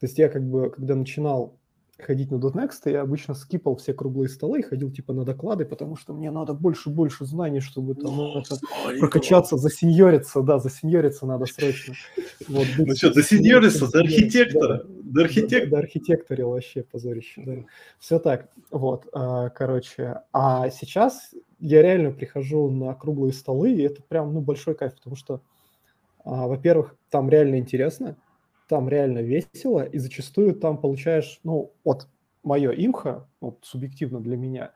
То 0.00 0.06
есть 0.06 0.18
я 0.18 0.28
как 0.28 0.42
бы, 0.48 0.70
когда 0.70 0.94
начинал 0.94 1.58
ходить 1.98 2.30
на 2.30 2.36
.next, 2.36 2.90
я 2.90 3.02
обычно 3.02 3.34
скипал 3.34 3.76
все 3.76 3.92
круглые 3.92 4.28
столы 4.28 4.60
и 4.60 4.62
ходил 4.62 4.90
типа 4.90 5.12
на 5.12 5.24
доклады, 5.24 5.64
потому 5.64 5.96
что 5.96 6.12
мне 6.12 6.30
надо 6.30 6.54
больше-больше 6.54 7.24
знаний, 7.24 7.60
чтобы 7.60 7.94
там 7.94 8.16
ну, 8.16 8.40
это, 8.40 8.56
прокачаться, 8.98 9.56
засеньориться, 9.56 10.42
да, 10.42 10.58
засеньориться 10.58 11.26
надо 11.26 11.46
срочно. 11.46 11.94
Вот, 12.48 12.66
быть 12.76 12.88
Ну 12.88 12.96
что, 12.96 13.12
до 13.12 13.22
сеньориса, 13.22 13.90
до 13.90 14.00
архитектора, 14.00 14.84
да. 14.84 14.84
до 15.02 15.22
архитектора. 15.22 15.70
Да, 15.70 15.78
архитекторил 15.78 16.50
вообще 16.50 16.82
позорище, 16.82 17.42
да. 17.44 17.54
Все 17.98 18.18
так, 18.18 18.48
вот, 18.70 19.06
а, 19.12 19.50
короче. 19.50 20.22
А 20.32 20.70
сейчас 20.70 21.34
я 21.60 21.82
реально 21.82 22.10
прихожу 22.10 22.70
на 22.70 22.94
круглые 22.94 23.32
столы, 23.32 23.72
и 23.72 23.82
это 23.82 24.02
прям, 24.02 24.32
ну, 24.34 24.40
большой 24.40 24.74
кайф, 24.74 24.94
потому 24.94 25.14
что, 25.14 25.42
а, 26.24 26.48
во-первых, 26.48 26.96
там 27.10 27.28
реально 27.28 27.56
интересно, 27.56 28.16
там 28.72 28.88
реально 28.88 29.18
весело, 29.18 29.84
и 29.84 29.98
зачастую 29.98 30.54
там 30.54 30.78
получаешь, 30.78 31.40
ну, 31.44 31.74
вот 31.84 32.08
мое 32.42 32.70
имхо, 32.70 33.28
вот 33.38 33.58
субъективно 33.60 34.18
для 34.18 34.34
меня, 34.34 34.72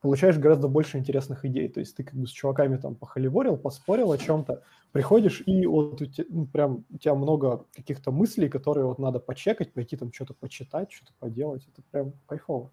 получаешь 0.00 0.36
гораздо 0.36 0.66
больше 0.66 0.98
интересных 0.98 1.44
идей. 1.44 1.68
То 1.68 1.78
есть 1.78 1.94
ты 1.94 2.02
как 2.02 2.14
бы 2.14 2.26
с 2.26 2.30
чуваками 2.30 2.76
там 2.76 2.96
похоливорил, 2.96 3.56
поспорил 3.56 4.10
о 4.10 4.18
чем-то, 4.18 4.64
приходишь, 4.90 5.44
и 5.46 5.64
вот 5.64 6.02
у 6.02 6.06
тебя, 6.06 6.26
ну, 6.28 6.46
прям 6.46 6.84
у 6.92 6.98
тебя 6.98 7.14
много 7.14 7.66
каких-то 7.72 8.10
мыслей, 8.10 8.48
которые 8.48 8.84
вот 8.84 8.98
надо 8.98 9.20
почекать, 9.20 9.72
пойти 9.72 9.96
там 9.96 10.12
что-то 10.12 10.34
почитать, 10.34 10.90
что-то 10.90 11.12
поделать. 11.20 11.68
Это 11.72 11.82
прям 11.92 12.14
кайфово. 12.26 12.72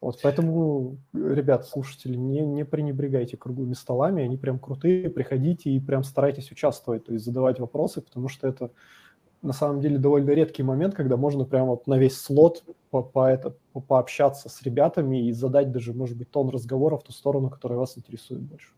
Вот, 0.00 0.20
поэтому, 0.22 0.96
ребят, 1.12 1.66
слушатели, 1.66 2.16
не, 2.16 2.40
не 2.40 2.64
пренебрегайте 2.64 3.36
круглыми 3.36 3.74
столами, 3.74 4.24
они 4.24 4.38
прям 4.38 4.58
крутые, 4.58 5.10
приходите 5.10 5.68
и 5.68 5.80
прям 5.80 6.02
старайтесь 6.02 6.50
участвовать, 6.50 7.04
то 7.04 7.12
есть 7.12 7.26
задавать 7.26 7.60
вопросы, 7.60 8.00
потому 8.00 8.28
что 8.28 8.48
это 8.48 8.70
на 9.42 9.52
самом 9.52 9.80
деле 9.80 9.98
довольно 9.98 10.30
редкий 10.30 10.62
момент, 10.62 10.94
когда 10.94 11.16
можно 11.16 11.44
прям 11.44 11.66
вот 11.66 11.86
на 11.86 11.98
весь 11.98 12.20
слот 12.20 12.62
по, 12.90 13.02
по 13.02 13.28
это, 13.28 13.54
по, 13.72 13.80
пообщаться 13.80 14.48
с 14.48 14.62
ребятами 14.62 15.28
и 15.28 15.32
задать 15.32 15.72
даже, 15.72 15.92
может 15.92 16.16
быть, 16.16 16.30
тон 16.30 16.48
разговора 16.48 16.96
в 16.96 17.02
ту 17.02 17.12
сторону, 17.12 17.50
которая 17.50 17.78
вас 17.78 17.98
интересует 17.98 18.40
больше. 18.40 18.68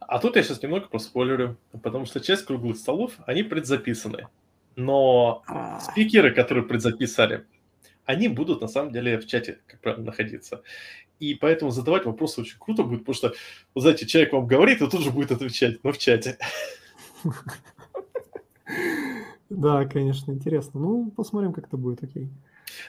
А 0.00 0.18
тут 0.18 0.36
я 0.36 0.42
сейчас 0.42 0.62
немного 0.62 0.88
проспойлерю, 0.88 1.56
потому 1.82 2.06
что 2.06 2.20
часть 2.20 2.44
круглых 2.44 2.76
столов, 2.76 3.12
они 3.26 3.42
предзаписаны. 3.44 4.26
Но 4.74 5.42
спикеры, 5.80 6.32
которые 6.32 6.64
предзаписали, 6.64 7.44
они 8.04 8.28
будут 8.28 8.60
на 8.60 8.68
самом 8.68 8.92
деле 8.92 9.18
в 9.18 9.26
чате, 9.26 9.60
как 9.66 9.80
правило, 9.80 10.02
находиться. 10.02 10.62
И 11.20 11.34
поэтому 11.34 11.70
задавать 11.70 12.06
вопросы 12.06 12.40
очень 12.40 12.58
круто 12.58 12.82
будет, 12.82 13.00
потому 13.00 13.14
что, 13.14 13.34
вы 13.74 13.80
знаете, 13.82 14.06
человек 14.06 14.32
вам 14.32 14.46
говорит, 14.46 14.80
и 14.80 14.88
тут 14.88 15.02
же 15.02 15.10
будет 15.10 15.30
отвечать, 15.30 15.84
но 15.84 15.92
в 15.92 15.98
чате. 15.98 16.38
Да, 19.50 19.84
конечно, 19.84 20.30
интересно. 20.32 20.80
Ну, 20.80 21.10
посмотрим, 21.10 21.52
как 21.52 21.66
это 21.66 21.76
будет, 21.76 22.02
окей. 22.02 22.28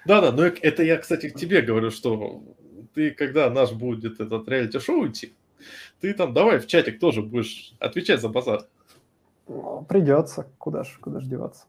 Да-да, 0.06 0.32
но 0.32 0.44
это 0.44 0.84
я, 0.84 0.98
кстати, 0.98 1.30
к 1.30 1.36
тебе 1.36 1.62
говорю, 1.62 1.90
что 1.90 2.44
ты, 2.94 3.12
когда 3.12 3.50
наш 3.50 3.72
будет 3.72 4.20
этот 4.20 4.48
реалити-шоу 4.48 5.08
идти, 5.08 5.34
ты 6.00 6.14
там 6.14 6.34
давай 6.34 6.60
в 6.60 6.68
чатик 6.68 7.00
тоже 7.00 7.22
будешь 7.24 7.74
отвечать 7.80 8.22
за 8.22 8.30
базар. 8.30 8.68
Ну, 9.48 9.86
придется. 9.90 10.48
Куда 10.58 10.84
ж, 10.84 10.98
куда 11.02 11.20
ж 11.20 11.26
деваться? 11.26 11.66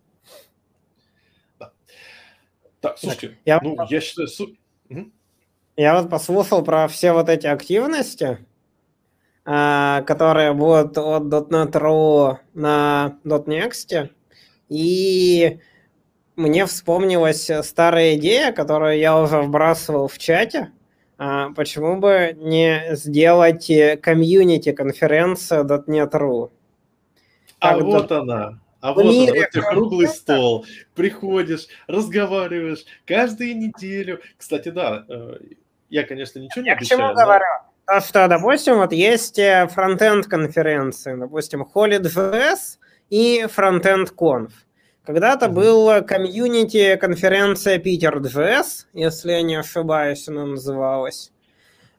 Так, 2.81 2.99
слушайте, 2.99 3.39
я- 3.45 3.61
ну, 3.63 3.77
я 3.89 4.01
считаю... 4.01 4.29
су-. 4.29 4.57
Я 5.77 6.01
вот 6.01 6.11
послушал 6.11 6.65
про 6.65 6.87
все 6.89 7.13
вот 7.13 7.29
эти 7.29 7.47
активности, 7.47 8.45
а, 9.45 10.03
которые 10.03 10.53
будут 10.53 10.99
от 10.99 11.51
.NET.RU 11.51 12.39
на 12.55 13.19
.next, 13.25 14.11
и 14.73 15.61
мне 16.37 16.65
вспомнилась 16.65 17.51
старая 17.63 18.15
идея, 18.17 18.53
которую 18.53 18.99
я 18.99 19.19
уже 19.21 19.39
вбрасывал 19.43 20.09
в 20.09 20.17
чате. 20.19 20.73
А, 21.19 21.51
Почему 21.51 22.01
бы 22.01 22.35
не 22.37 22.97
сделать 22.97 23.69
э, 23.71 23.97
комьюнити-конференцию 23.99 25.65
.NET.RU? 25.67 26.51
А 27.61 27.75
Когда- 27.75 27.85
вот 27.85 28.13
она. 28.13 28.59
А 28.81 28.93
вот 28.95 29.03
она, 29.03 29.11
мире 29.13 29.41
вот 29.43 29.51
тебе 29.51 29.63
круглый 29.63 30.09
стол. 30.09 30.67
Приходишь, 30.97 31.67
разговариваешь 31.87 32.85
каждую 33.07 33.57
неделю. 33.57 34.21
Кстати, 34.37 34.71
да, 34.71 35.05
э, 35.09 35.37
Я, 35.91 36.03
конечно, 36.05 36.39
ничего 36.41 36.63
не 36.63 36.69
Я 36.71 36.77
обещаю. 36.77 36.99
к 36.99 37.03
чему 37.03 37.15
но... 37.15 37.23
говорю? 37.25 37.45
То, 37.87 38.01
что, 38.01 38.27
допустим, 38.27 38.77
вот 38.79 38.93
есть 38.93 39.39
э, 39.39 39.69
фронтенд 39.69 40.27
конференции, 40.27 41.15
допустим, 41.15 41.63
Holy.js 41.75 42.79
и 43.13 43.45
Frontend 43.55 44.09
Conf. 44.17 44.53
Когда-то 45.05 45.49
Мгм. 45.49 45.55
был 45.55 46.03
комьюнити 46.03 46.97
конференция 46.97 47.79
Питер.js, 47.79 48.87
если 48.95 49.33
я 49.33 49.43
не 49.43 49.57
ошибаюсь, 49.57 50.27
она 50.29 50.47
называлась. 50.47 51.31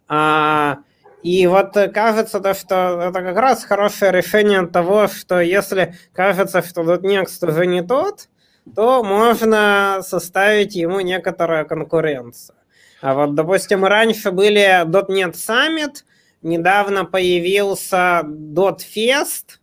А, 0.07 0.79
и 1.21 1.45
вот 1.45 1.77
кажется, 1.93 2.39
то, 2.39 2.55
что 2.55 2.99
это 2.99 3.21
как 3.21 3.37
раз 3.37 3.63
хорошее 3.63 4.11
решение 4.11 4.65
того, 4.65 5.07
что 5.07 5.39
если 5.39 5.93
кажется, 6.13 6.63
что 6.63 6.81
.next 6.81 7.47
уже 7.47 7.67
не 7.67 7.83
тот, 7.83 8.27
то 8.75 9.03
можно 9.03 9.99
составить 10.01 10.73
ему 10.73 10.99
некоторую 11.01 11.67
конкуренцию. 11.67 12.55
А 13.01 13.13
вот, 13.13 13.35
допустим, 13.35 13.85
раньше 13.85 14.31
были 14.31 14.83
.NET 14.85 15.33
Summit, 15.33 16.03
недавно 16.41 17.05
появился 17.05 18.23
.fest, 18.23 19.59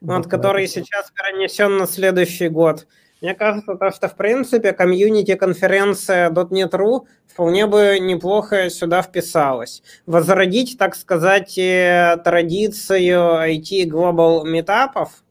вот, 0.00 0.26
который 0.26 0.66
сейчас 0.66 1.10
перенесен 1.10 1.76
на 1.76 1.86
следующий 1.86 2.48
год. 2.48 2.86
Мне 3.20 3.34
кажется, 3.34 3.74
то, 3.74 3.90
что, 3.90 4.08
в 4.08 4.16
принципе, 4.16 4.72
комьюнити-конференция 4.72 6.30
.NET.ru 6.30 7.06
вполне 7.26 7.66
бы 7.66 7.98
неплохо 8.00 8.70
сюда 8.70 9.02
вписалась. 9.02 9.82
Возродить, 10.06 10.78
так 10.78 10.96
сказать, 10.96 11.58
э, 11.58 12.16
традицию 12.24 13.20
IT 13.46 13.84
Global 13.84 14.44
метапов. 14.46 15.22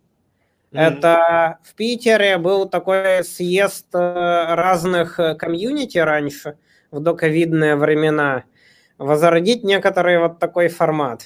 Мгм. 0.72 0.82
Это 0.82 1.58
в 1.64 1.74
Питере 1.74 2.38
был 2.38 2.70
такой 2.70 3.24
съезд 3.24 3.88
э, 3.94 4.54
разных 4.54 5.20
комьюнити 5.40 5.98
раньше, 5.98 6.58
в 6.92 7.00
доковидные 7.00 7.76
времена. 7.76 8.44
Возродить 9.00 9.64
некоторый 9.64 10.20
вот 10.20 10.38
такой 10.38 10.68
формат. 10.68 11.24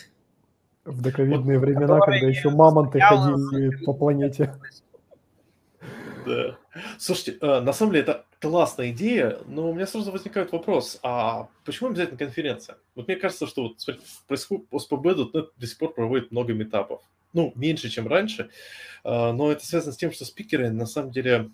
В 0.85 1.01
доковидные 1.01 1.57
Вот, 1.57 1.65
времена, 1.65 1.99
когда 1.99 2.27
еще 2.27 2.49
мамонты 2.49 2.99
ходили 2.99 3.83
по 3.85 3.93
планете. 3.93 4.53
Да. 6.25 6.57
Слушайте, 6.97 7.37
э, 7.41 7.59
на 7.59 7.73
самом 7.73 7.91
деле 7.91 8.03
это 8.03 8.25
классная 8.39 8.91
идея, 8.91 9.39
но 9.45 9.69
у 9.69 9.73
меня 9.73 9.85
сразу 9.85 10.09
возникает 10.09 10.53
вопрос, 10.53 10.97
а 11.03 11.49
почему 11.65 11.89
обязательно 11.89 12.17
конференция? 12.17 12.77
Вот 12.95 13.09
мне 13.09 13.17
кажется, 13.17 13.45
что 13.45 13.63
вот 13.63 13.77
происходит 14.25 14.65
О, 14.71 14.88
SPB 14.88 15.14
.NET 15.14 15.49
до 15.57 15.67
сих 15.67 15.77
пор 15.77 15.93
проводит 15.93 16.31
много 16.31 16.53
метапов. 16.53 17.01
Ну, 17.33 17.51
меньше, 17.55 17.89
чем 17.89 18.07
раньше, 18.07 18.49
э, 19.03 19.31
но 19.33 19.51
это 19.51 19.65
связано 19.65 19.91
с 19.91 19.97
тем, 19.97 20.13
что 20.13 20.23
спикеры 20.23 20.69
на 20.69 20.85
самом 20.85 21.11
деле 21.11 21.51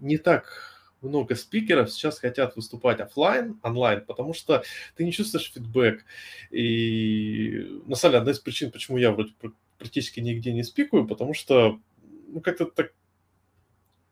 не 0.00 0.16
так 0.16 0.69
много 1.02 1.34
спикеров 1.34 1.90
сейчас 1.90 2.18
хотят 2.18 2.56
выступать 2.56 3.00
оффлайн, 3.00 3.58
онлайн, 3.62 4.04
потому 4.04 4.34
что 4.34 4.62
ты 4.96 5.04
не 5.04 5.12
чувствуешь 5.12 5.52
feedback. 5.52 6.04
И 6.50 7.80
на 7.86 7.96
самом 7.96 8.12
деле 8.12 8.20
одна 8.20 8.32
из 8.32 8.40
причин, 8.40 8.70
почему 8.70 8.98
я 8.98 9.12
вроде 9.12 9.32
пр- 9.40 9.54
практически 9.78 10.20
нигде 10.20 10.52
не 10.52 10.62
спикаю, 10.62 11.06
потому 11.06 11.34
что 11.34 11.80
ну, 12.28 12.40
как-то 12.40 12.66
так 12.66 12.92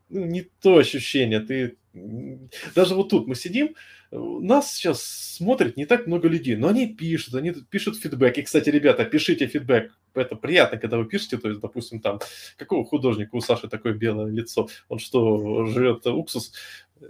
ну, 0.08 0.25
не 0.25 0.42
то 0.42 0.78
ощущение. 0.78 1.41
Ты 1.41 1.76
даже 2.75 2.94
вот 2.94 3.10
тут 3.10 3.26
мы 3.26 3.34
сидим, 3.34 3.75
нас 4.10 4.73
сейчас 4.73 5.02
смотрит 5.02 5.76
не 5.76 5.86
так 5.86 6.07
много 6.07 6.28
людей, 6.28 6.57
но 6.57 6.68
они 6.68 6.86
пишут, 6.86 7.34
они 7.34 7.52
пишут 7.52 7.99
фидбэк. 7.99 8.39
И, 8.39 8.42
кстати, 8.42 8.70
ребята, 8.70 9.05
пишите 9.05 9.47
фидбэк. 9.47 9.92
Это 10.20 10.36
приятно, 10.36 10.78
когда 10.78 10.97
вы 10.97 11.05
пишете, 11.05 11.38
то 11.38 11.48
есть, 11.48 11.60
допустим, 11.60 12.00
там, 12.00 12.20
какого 12.56 12.84
художника 12.84 13.34
у 13.34 13.40
Саши 13.40 13.68
такое 13.68 13.92
белое 13.92 14.30
лицо? 14.30 14.68
Он 14.88 14.98
что, 14.98 15.66
живет 15.66 16.06
уксус? 16.06 16.52
Э, 17.00 17.06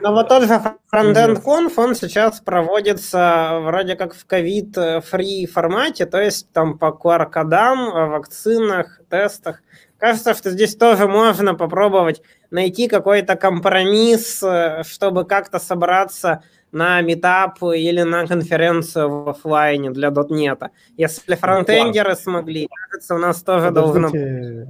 Но 0.00 0.12
вот 0.12 0.28
тот 0.28 0.44
же 0.44 0.60
Frontend 0.92 1.42
Conf, 1.44 1.72
он 1.76 1.94
сейчас 1.94 2.40
проводится 2.40 3.60
вроде 3.62 3.96
как 3.96 4.14
в 4.14 4.26
ковид-фри 4.26 5.46
формате, 5.46 6.06
то 6.06 6.20
есть 6.20 6.50
там 6.52 6.78
по 6.78 6.86
QR-кодам, 6.86 7.88
о 7.88 8.06
вакцинах, 8.06 9.00
тестах. 9.10 9.62
Кажется, 9.98 10.34
что 10.34 10.50
здесь 10.50 10.76
тоже 10.76 11.08
можно 11.08 11.54
попробовать 11.54 12.22
найти 12.50 12.88
какой-то 12.88 13.34
компромисс, 13.34 14.42
э, 14.42 14.82
чтобы 14.84 15.24
как-то 15.24 15.58
собраться 15.58 16.42
на 16.72 17.00
метап 17.02 17.62
или 17.62 18.02
на 18.02 18.26
конференцию 18.26 19.08
в 19.24 19.28
офлайне 19.28 19.90
для 19.90 20.08
.NET. 20.08 20.68
Если 20.96 21.34
фронтендеры 21.34 22.14
смогли, 22.14 22.68
кажется, 22.68 23.14
у 23.14 23.18
нас 23.18 23.42
тоже 23.42 23.70
должно 23.70 24.08
быть. 24.10 24.20
Подождите, 24.20 24.68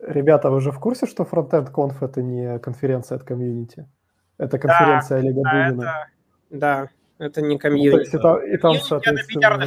ребята, 0.00 0.50
вы 0.50 0.60
же 0.60 0.70
в 0.72 0.78
курсе, 0.78 1.06
что 1.06 1.24
Frontend 1.24 1.72
Conf 1.72 1.94
это 2.00 2.22
не 2.22 2.58
конференция 2.58 3.16
от 3.16 3.24
комьюнити? 3.24 3.88
Это 4.38 4.58
конференция 4.58 5.18
Олега 5.18 5.42
А 5.44 5.68
Дудина. 5.68 5.82
это, 5.82 6.06
да, 6.50 6.88
это 7.18 7.42
не 7.42 7.48
Ну, 7.54 7.58
то 7.58 7.62
комьюнити. 7.62 7.98
есть 8.00 8.14
и 8.14 8.18
там, 8.18 8.42
и 8.42 8.56
там, 8.56 8.74
соответственно, 8.76 9.58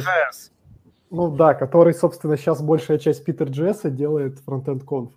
ну 1.10 1.28
да, 1.36 1.54
который, 1.54 1.94
собственно, 1.94 2.36
сейчас 2.36 2.60
большая 2.60 2.98
часть 2.98 3.24
Питер 3.24 3.48
Джесса 3.48 3.88
делает 3.90 4.38
Frontend 4.44 4.84
Conf, 4.84 5.10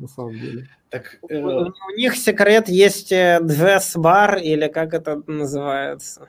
на 0.00 0.08
самом 0.08 0.38
деле. 0.38 0.68
Так, 0.88 1.18
У, 1.22 1.28
э, 1.28 1.70
у 1.70 1.96
них 1.96 2.16
секрет 2.16 2.68
есть 2.68 3.12
э, 3.12 3.38
JS 3.42 4.00
бар 4.00 4.38
или 4.38 4.68
как 4.68 4.94
это 4.94 5.22
называется. 5.26 6.28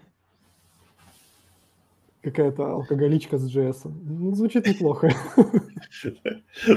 Какая-то 2.22 2.74
алкоголичка 2.74 3.38
с 3.38 3.56
JS. 3.56 3.82
Ну, 3.86 4.36
звучит 4.36 4.68
неплохо. 4.68 5.12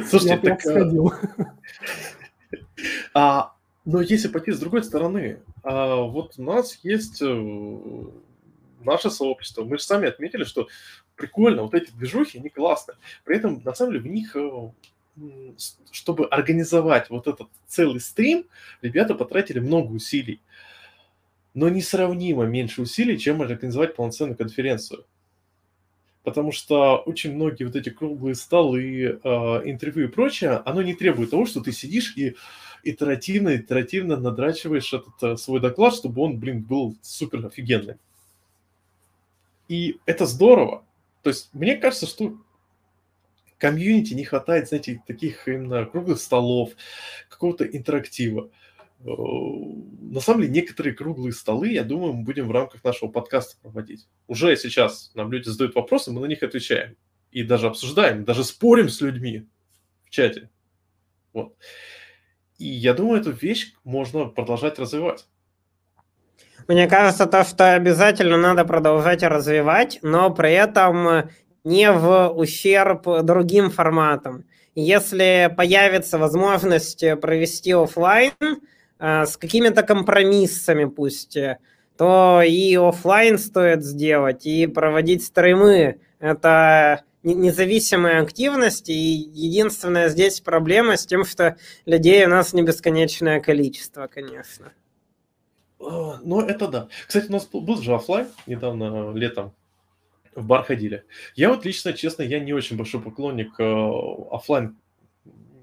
слушайте, 0.08 0.28
Я 0.28 0.38
так, 0.38 0.64
э, 0.64 0.70
сходил. 0.70 1.12
А, 3.14 3.54
но 3.84 4.00
если 4.00 4.28
пойти 4.28 4.52
с 4.52 4.60
другой 4.60 4.84
стороны, 4.84 5.40
а, 5.62 6.02
вот 6.02 6.34
у 6.38 6.42
нас 6.42 6.78
есть 6.82 7.20
э, 7.22 8.04
наше 8.84 9.10
сообщество. 9.10 9.64
Мы 9.64 9.78
же 9.78 9.84
сами 9.84 10.08
отметили, 10.08 10.44
что 10.44 10.68
прикольно, 11.16 11.62
вот 11.62 11.74
эти 11.74 11.90
движухи, 11.92 12.38
они 12.38 12.48
классные. 12.48 12.96
При 13.24 13.36
этом, 13.36 13.62
на 13.64 13.74
самом 13.74 13.92
деле, 13.92 14.04
в 14.04 14.06
них, 14.06 14.36
э, 14.36 14.70
чтобы 15.90 16.26
организовать 16.26 17.10
вот 17.10 17.26
этот 17.26 17.48
целый 17.66 18.00
стрим, 18.00 18.46
ребята 18.82 19.14
потратили 19.14 19.60
много 19.60 19.92
усилий. 19.92 20.40
Но 21.54 21.68
несравнимо 21.68 22.44
меньше 22.44 22.82
усилий, 22.82 23.18
чем 23.18 23.42
организовать 23.42 23.94
полноценную 23.94 24.36
конференцию. 24.36 25.06
Потому 26.24 26.52
что 26.52 26.96
очень 26.96 27.34
многие 27.34 27.64
вот 27.64 27.76
эти 27.76 27.90
круглые 27.90 28.34
столы, 28.34 29.20
э, 29.22 29.28
интервью 29.64 30.08
и 30.08 30.10
прочее, 30.10 30.62
оно 30.64 30.82
не 30.82 30.94
требует 30.94 31.30
того, 31.30 31.46
что 31.46 31.60
ты 31.60 31.70
сидишь 31.70 32.14
и 32.16 32.34
итеративно, 32.82 33.56
итеративно 33.56 34.16
надрачиваешь 34.16 34.92
этот 34.92 35.22
э, 35.22 35.36
свой 35.36 35.60
доклад, 35.60 35.94
чтобы 35.94 36.22
он, 36.22 36.38
блин, 36.38 36.62
был 36.62 36.96
супер 37.02 37.46
офигенный. 37.46 37.96
И 39.68 39.98
это 40.06 40.26
здорово. 40.26 40.84
То 41.22 41.30
есть 41.30 41.50
мне 41.52 41.76
кажется, 41.76 42.06
что 42.06 42.36
комьюнити 43.64 44.12
не 44.12 44.24
хватает, 44.24 44.68
знаете, 44.68 45.02
таких 45.06 45.48
именно 45.48 45.86
круглых 45.86 46.18
столов, 46.18 46.72
какого-то 47.30 47.64
интерактива. 47.64 48.50
Э, 49.00 49.10
На 50.12 50.20
самом 50.20 50.42
деле, 50.42 50.52
некоторые 50.52 50.94
круглые 50.94 51.32
столы, 51.32 51.68
я 51.68 51.82
думаю, 51.82 52.12
мы 52.12 52.24
будем 52.24 52.46
в 52.48 52.50
рамках 52.50 52.84
нашего 52.84 53.08
подкаста 53.08 53.56
проводить. 53.62 54.06
Уже 54.26 54.54
сейчас 54.56 55.12
нам 55.14 55.32
люди 55.32 55.48
задают 55.48 55.74
вопросы, 55.74 56.10
мы 56.10 56.20
на 56.20 56.26
них 56.26 56.42
отвечаем. 56.42 56.94
И 57.32 57.42
даже 57.42 57.66
обсуждаем, 57.66 58.24
даже 58.24 58.44
спорим 58.44 58.90
с 58.90 59.00
людьми 59.00 59.46
в 60.04 60.10
чате. 60.10 60.50
Вот. 61.32 61.56
И 62.58 62.66
я 62.66 62.92
думаю, 62.92 63.22
эту 63.22 63.30
вещь 63.30 63.72
можно 63.82 64.26
продолжать 64.26 64.78
развивать. 64.78 65.26
Мне 66.68 66.86
кажется, 66.86 67.26
то, 67.26 67.44
что 67.44 67.74
обязательно 67.74 68.36
надо 68.36 68.64
продолжать 68.64 69.22
развивать, 69.22 69.98
но 70.02 70.30
при 70.30 70.52
этом 70.52 71.30
не 71.64 71.90
в 71.90 72.28
ущерб 72.28 73.06
другим 73.24 73.70
форматам. 73.70 74.44
Если 74.74 75.52
появится 75.56 76.18
возможность 76.18 77.04
провести 77.20 77.72
офлайн 77.72 78.32
э, 78.98 79.24
с 79.26 79.36
какими-то 79.36 79.82
компромиссами, 79.82 80.84
пусть, 80.84 81.36
э, 81.36 81.58
то 81.96 82.42
и 82.42 82.74
офлайн 82.76 83.38
стоит 83.38 83.84
сделать, 83.84 84.46
и 84.46 84.66
проводить 84.66 85.24
стримы. 85.24 86.00
Это 86.18 87.04
не- 87.22 87.34
независимая 87.34 88.22
активность, 88.22 88.88
и 88.88 88.92
единственная 88.92 90.08
здесь 90.08 90.40
проблема 90.40 90.96
с 90.96 91.06
тем, 91.06 91.24
что 91.24 91.56
людей 91.86 92.24
у 92.26 92.28
нас 92.28 92.52
не 92.52 92.62
бесконечное 92.62 93.40
количество, 93.40 94.06
конечно. 94.08 94.72
А, 95.80 96.18
Ну, 96.24 96.40
это 96.40 96.66
да. 96.68 96.88
Кстати, 97.06 97.28
у 97.28 97.32
нас 97.32 97.46
был- 97.46 97.80
же 97.80 97.94
оффлайн 97.94 98.26
недавно, 98.46 99.12
летом, 99.14 99.52
в 100.34 100.46
бар 100.46 100.64
ходили. 100.64 101.04
Я 101.34 101.50
вот 101.50 101.64
лично, 101.64 101.92
честно, 101.92 102.22
я 102.22 102.40
не 102.40 102.52
очень 102.52 102.76
большой 102.76 103.00
поклонник 103.00 103.58
э, 103.58 103.90
оффлайн 104.30 104.76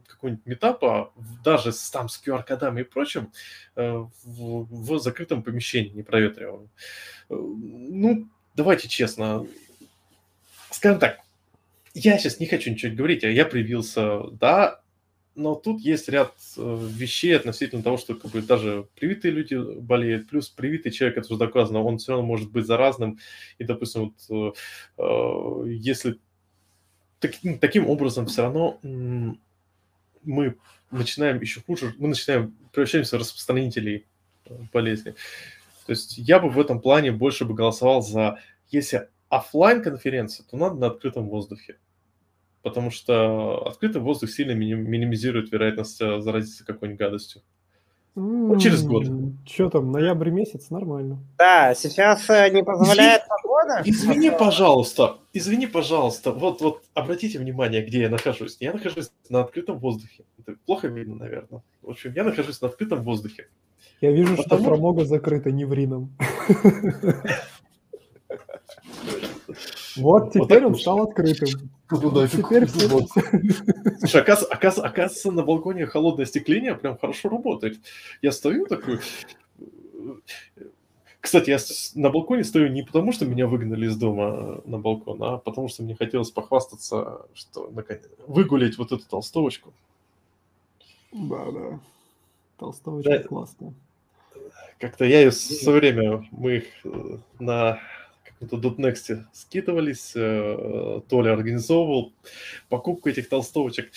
какого-нибудь 0.08 0.45
метапа, 0.45 1.11
даже 1.43 1.72
с, 1.72 1.90
там 1.90 2.08
с 2.08 2.22
QR-кодами 2.24 2.82
и 2.82 2.83
прочим, 2.83 3.32
э, 3.75 3.91
в, 4.24 4.67
в 4.69 5.00
закрытом 5.00 5.41
помещении, 5.41 5.90
непроветриваемом. 5.90 6.69
Э, 7.30 7.35
Ну, 7.35 8.27
давайте 8.56 8.88
честно, 8.88 9.48
скажем 10.69 11.00
так, 11.00 11.19
я 11.93 12.17
сейчас 12.17 12.40
не 12.40 12.45
хочу 12.45 12.72
ничего 12.72 12.95
говорить, 12.95 13.24
а 13.24 13.30
я 13.30 13.45
привился, 13.45 14.30
да, 14.32 14.81
но 15.35 15.56
тут 15.56 15.82
есть 15.82 16.10
ряд 16.10 16.34
э, 16.58 16.88
вещей 16.92 17.35
относительно 17.35 17.84
того, 17.84 17.98
что 17.98 18.16
как 18.16 18.32
бы, 18.32 18.42
даже 18.42 18.88
привитые 18.95 19.32
люди 19.32 19.56
болеют, 19.56 20.30
плюс 20.30 20.50
привитый 20.50 20.92
человек, 20.92 21.18
это 21.18 21.27
уже 21.27 21.40
доказано, 21.40 21.82
он 21.82 21.98
все 21.98 22.11
равно 22.14 22.26
может 22.26 22.51
быть 22.51 22.66
заразным. 22.66 23.18
И, 23.58 23.64
допустим, 23.64 24.14
вот, 24.30 24.56
э, 24.98 25.01
э 25.01 25.69
если 25.69 26.19
так, 27.19 27.32
ну, 27.43 27.58
таким 27.60 27.88
образом 27.88 28.26
все 28.26 28.42
равно 28.42 28.80
мы 30.24 30.56
начинаем 30.90 31.40
еще 31.40 31.61
хуже, 31.61 31.93
мы 31.98 32.10
начинаем 32.10 32.56
превращаемся 32.72 33.18
в 33.18 33.22
распространителей 33.22 34.06
э, 34.45 34.56
болезни. 34.74 35.11
То 35.85 35.92
есть 35.92 36.18
я 36.18 36.40
бы 36.40 36.50
в 36.50 36.60
этом 36.60 36.82
плане 36.82 37.11
больше 37.11 37.45
бы 37.45 37.53
голосовал 37.53 38.01
за, 38.01 38.40
если 38.69 39.08
офлайн 39.30 39.82
конференция, 39.82 40.45
то 40.50 40.58
надо 40.58 40.76
на 40.76 40.88
открытом 40.88 41.30
воздухе 41.30 41.77
потому 42.61 42.91
что 42.91 43.67
открытый 43.67 44.01
воздух 44.01 44.30
сильно 44.30 44.51
минимизирует 44.51 45.51
вероятность 45.51 46.01
э, 46.01 46.22
заразиться 46.22 46.65
какой-нибудь 46.65 46.99
гадостью. 46.99 47.41
Ну, 48.14 48.59
через 48.59 48.83
год. 48.83 49.06
Что 49.45 49.69
там, 49.69 49.91
ноябрь 49.91 50.31
месяц, 50.31 50.69
нормально. 50.69 51.19
Да, 51.38 51.73
сейчас 51.75 52.30
э, 52.30 52.49
не 52.49 52.61
позволяет 52.61 53.23
погода. 53.27 53.81
Извини, 53.85 54.30
пожалуйста, 54.31 55.17
извини, 55.31 55.65
пожалуйста. 55.65 56.31
Вот, 56.33 56.61
вот 56.61 56.83
обратите 56.93 57.40
внимание, 57.40 57.85
где 57.85 58.01
я 58.01 58.09
нахожусь. 58.09 58.57
Я 58.59 58.73
нахожусь 58.73 59.11
на 59.30 59.41
открытом 59.41 59.80
воздухе. 59.80 60.25
Это 60.40 60.57
плохо 60.65 60.90
видно, 60.90 61.15
наверное. 61.15 61.64
В 61.81 61.90
общем, 61.90 62.11
я 62.14 62.25
нахожусь 62.25 62.59
на 62.61 62.67
открытом 62.67 63.03
воздухе. 63.03 63.48
Я 64.01 64.11
вижу, 64.11 64.35
Потому... 64.35 64.61
что 64.61 64.69
промога 64.69 65.06
закрыта 65.06 65.51
не 65.51 65.64
в 65.64 65.73
Рином. 65.73 66.11
Вот 69.98 70.31
теперь 70.31 70.65
он 70.65 70.75
стал 70.75 71.03
открытым. 71.03 71.69
Все... 72.68 73.22
Слушай, 74.00 74.22
оказывается, 74.22 74.45
оказывается, 74.45 74.86
оказывается, 74.86 75.32
на 75.32 75.44
балконе 75.44 75.86
холодное 75.86 76.26
остекление 76.26 76.76
прям 76.76 76.98
хорошо 76.98 77.30
работает. 77.30 77.80
Я 78.22 78.32
стою 78.32 78.66
такой... 78.66 79.00
Кстати, 81.20 81.52
я 81.52 81.60
на 81.94 82.10
балконе 82.10 82.44
стою 82.44 82.70
не 82.70 82.82
потому, 82.82 83.11
что 83.11 83.26
меня 83.26 83.45
выгнали 83.45 83.86
из 83.86 83.95
дома 83.95 84.61
на 84.66 84.80
балкон, 84.80 85.22
а 85.22 85.38
потому 85.38 85.68
что 85.68 85.84
мне 85.84 85.95
хотелось 85.95 86.32
похвастаться, 86.32 87.28
что 87.36 87.70
наконец 87.72 88.03
выгулять 88.26 88.78
вот 88.80 88.92
эту 88.92 89.08
толстовочку. 89.08 89.72
Да, 91.11 91.52
да. 91.52 91.80
Толстовочка 92.58 93.20
да. 93.20 93.24
классная. 93.24 93.74
Как-то 94.80 95.06
я 95.06 95.20
ее 95.22 95.30
в 95.30 95.36
свое 95.36 95.80
время, 95.80 96.28
мы 96.32 96.58
их 96.58 96.66
э, 96.86 97.18
на 97.40 97.80
это 98.42 98.56
.next 98.56 99.26
скидывались, 99.34 100.14
э, 100.16 101.02
Толя 101.08 101.34
организовывал 101.34 102.14
покупку 102.70 103.10
этих 103.10 103.30
толстовочек. 103.30 103.92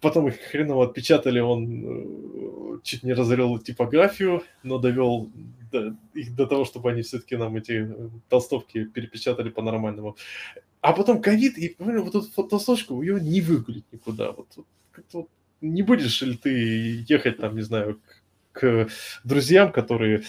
Потом 0.00 0.28
их 0.28 0.40
хреново 0.40 0.86
отпечатали, 0.86 1.40
он 1.40 1.84
э, 1.84 2.78
чуть 2.82 3.02
не 3.02 3.12
разорил 3.12 3.58
типографию, 3.58 4.42
но 4.62 4.78
довел 4.78 5.30
до, 5.70 5.96
их 6.14 6.34
до 6.34 6.46
того, 6.46 6.64
чтобы 6.64 6.90
они 6.90 7.02
все-таки 7.02 7.36
нам 7.36 7.56
эти 7.56 7.86
э, 7.88 8.08
толстовки 8.28 8.84
перепечатали 8.84 9.50
по-нормальному. 9.50 10.16
А 10.80 10.92
потом 10.92 11.20
ковид, 11.20 11.58
и 11.58 11.76
вот 11.78 12.14
эту 12.14 12.48
толстовочку 12.48 13.02
ее 13.02 13.20
не 13.20 13.40
выгулить 13.40 13.84
никуда. 13.92 14.32
Вот, 14.32 14.48
вот, 14.56 14.66
вот, 15.12 15.28
не 15.60 15.82
будешь 15.82 16.22
ли 16.22 16.36
ты 16.36 17.04
ехать 17.08 17.38
там, 17.38 17.54
не 17.54 17.62
знаю, 17.62 18.00
к 18.58 18.88
друзьям, 19.24 19.72
которые 19.72 20.22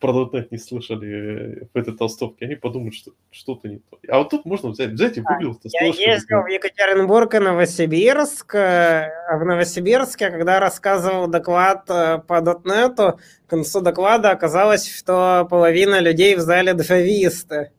про 0.00 0.12
.NET 0.32 0.48
не 0.50 0.58
слышали 0.58 1.68
в 1.72 1.76
этой 1.76 1.94
толстовке, 1.96 2.46
они 2.46 2.54
подумают, 2.54 2.94
что 2.94 3.12
что-то 3.30 3.68
не 3.68 3.78
то. 3.78 3.98
А 4.08 4.18
вот 4.18 4.30
тут 4.30 4.44
можно 4.44 4.70
взять, 4.70 4.90
взять 4.90 5.18
и 5.18 5.20
выглядел 5.20 5.58
Я 5.64 5.86
ездил 5.86 6.42
в 6.42 6.46
Екатеринбург 6.46 7.34
и 7.34 7.38
Новосибирск. 7.38 8.54
Э, 8.54 9.10
а 9.28 9.36
в 9.38 9.44
Новосибирске, 9.44 10.30
когда 10.30 10.60
рассказывал 10.60 11.26
доклад 11.26 11.84
э, 11.88 12.18
по 12.26 12.40
.NET, 12.40 12.96
к 12.96 13.50
концу 13.50 13.80
доклада 13.80 14.30
оказалось, 14.30 14.90
что 14.90 15.46
половина 15.50 16.00
людей 16.00 16.36
в 16.36 16.40
зале 16.40 16.74
двовисты. 16.74 17.70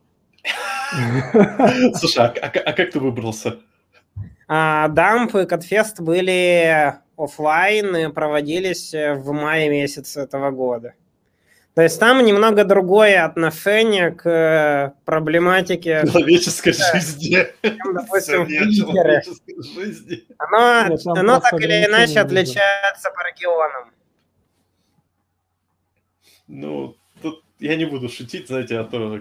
Слушай, 1.96 2.26
а, 2.26 2.34
а, 2.42 2.48
а 2.48 2.74
как 2.74 2.92
ты 2.92 3.00
выбрался? 3.00 3.58
А, 4.48 4.88
дамп 4.90 5.36
и 5.36 5.46
Конфест 5.46 6.00
были 6.00 6.96
офлайн 7.18 8.12
проводились 8.14 8.94
э, 8.94 9.14
в 9.16 9.32
мае 9.32 9.70
месяце 9.70 10.22
этого 10.22 10.52
года. 10.52 10.94
То 11.76 11.82
есть 11.82 12.00
там 12.00 12.24
немного 12.24 12.64
другое 12.64 13.26
отношение 13.26 14.12
к 14.12 14.30
э, 14.30 14.92
проблематике 15.04 16.04
человеческой 16.12 16.72
жизни. 16.72 17.48
допустим, 17.62 18.48
человеческой 18.48 19.62
жизни. 19.62 20.24
Оно, 20.38 20.88
Нет, 20.88 21.02
оно 21.06 21.40
так 21.42 21.60
или 21.60 21.86
иначе 21.86 22.22
отличается 22.22 23.12
по 23.12 23.28
регионам. 23.28 23.92
Ну, 26.48 26.96
тут 27.22 27.44
я 27.60 27.76
не 27.76 27.86
буду 27.86 28.08
шутить, 28.08 28.48
знаете, 28.48 28.78
а 28.80 28.86
то 28.86 29.20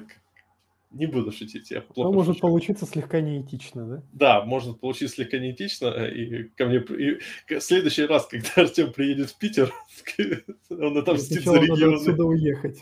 не 0.95 1.07
буду 1.07 1.33
шутить, 1.33 1.71
я 1.71 1.81
плохо 1.81 2.09
Ну, 2.09 2.15
может 2.15 2.35
шучу. 2.37 2.47
получиться 2.47 2.87
слегка 2.87 3.21
неэтично, 3.21 3.87
да? 3.87 4.03
Да, 4.13 4.45
может 4.45 4.81
получиться 4.81 5.17
слегка 5.17 5.39
неэтично, 5.39 5.89
и 6.07 6.45
ко 6.51 6.67
мне... 6.67 6.79
И 6.79 7.19
в 7.55 7.61
следующий 7.61 8.07
раз, 8.07 8.27
когда 8.27 8.49
Артем 8.57 8.93
приедет 8.93 9.31
в 9.31 9.39
Питер, 9.39 9.73
он 10.71 10.97
отомстит 10.99 11.43
за 11.45 11.59
регионы. 11.59 11.85
надо 11.87 11.97
отсюда 11.97 12.25
уехать. 12.25 12.79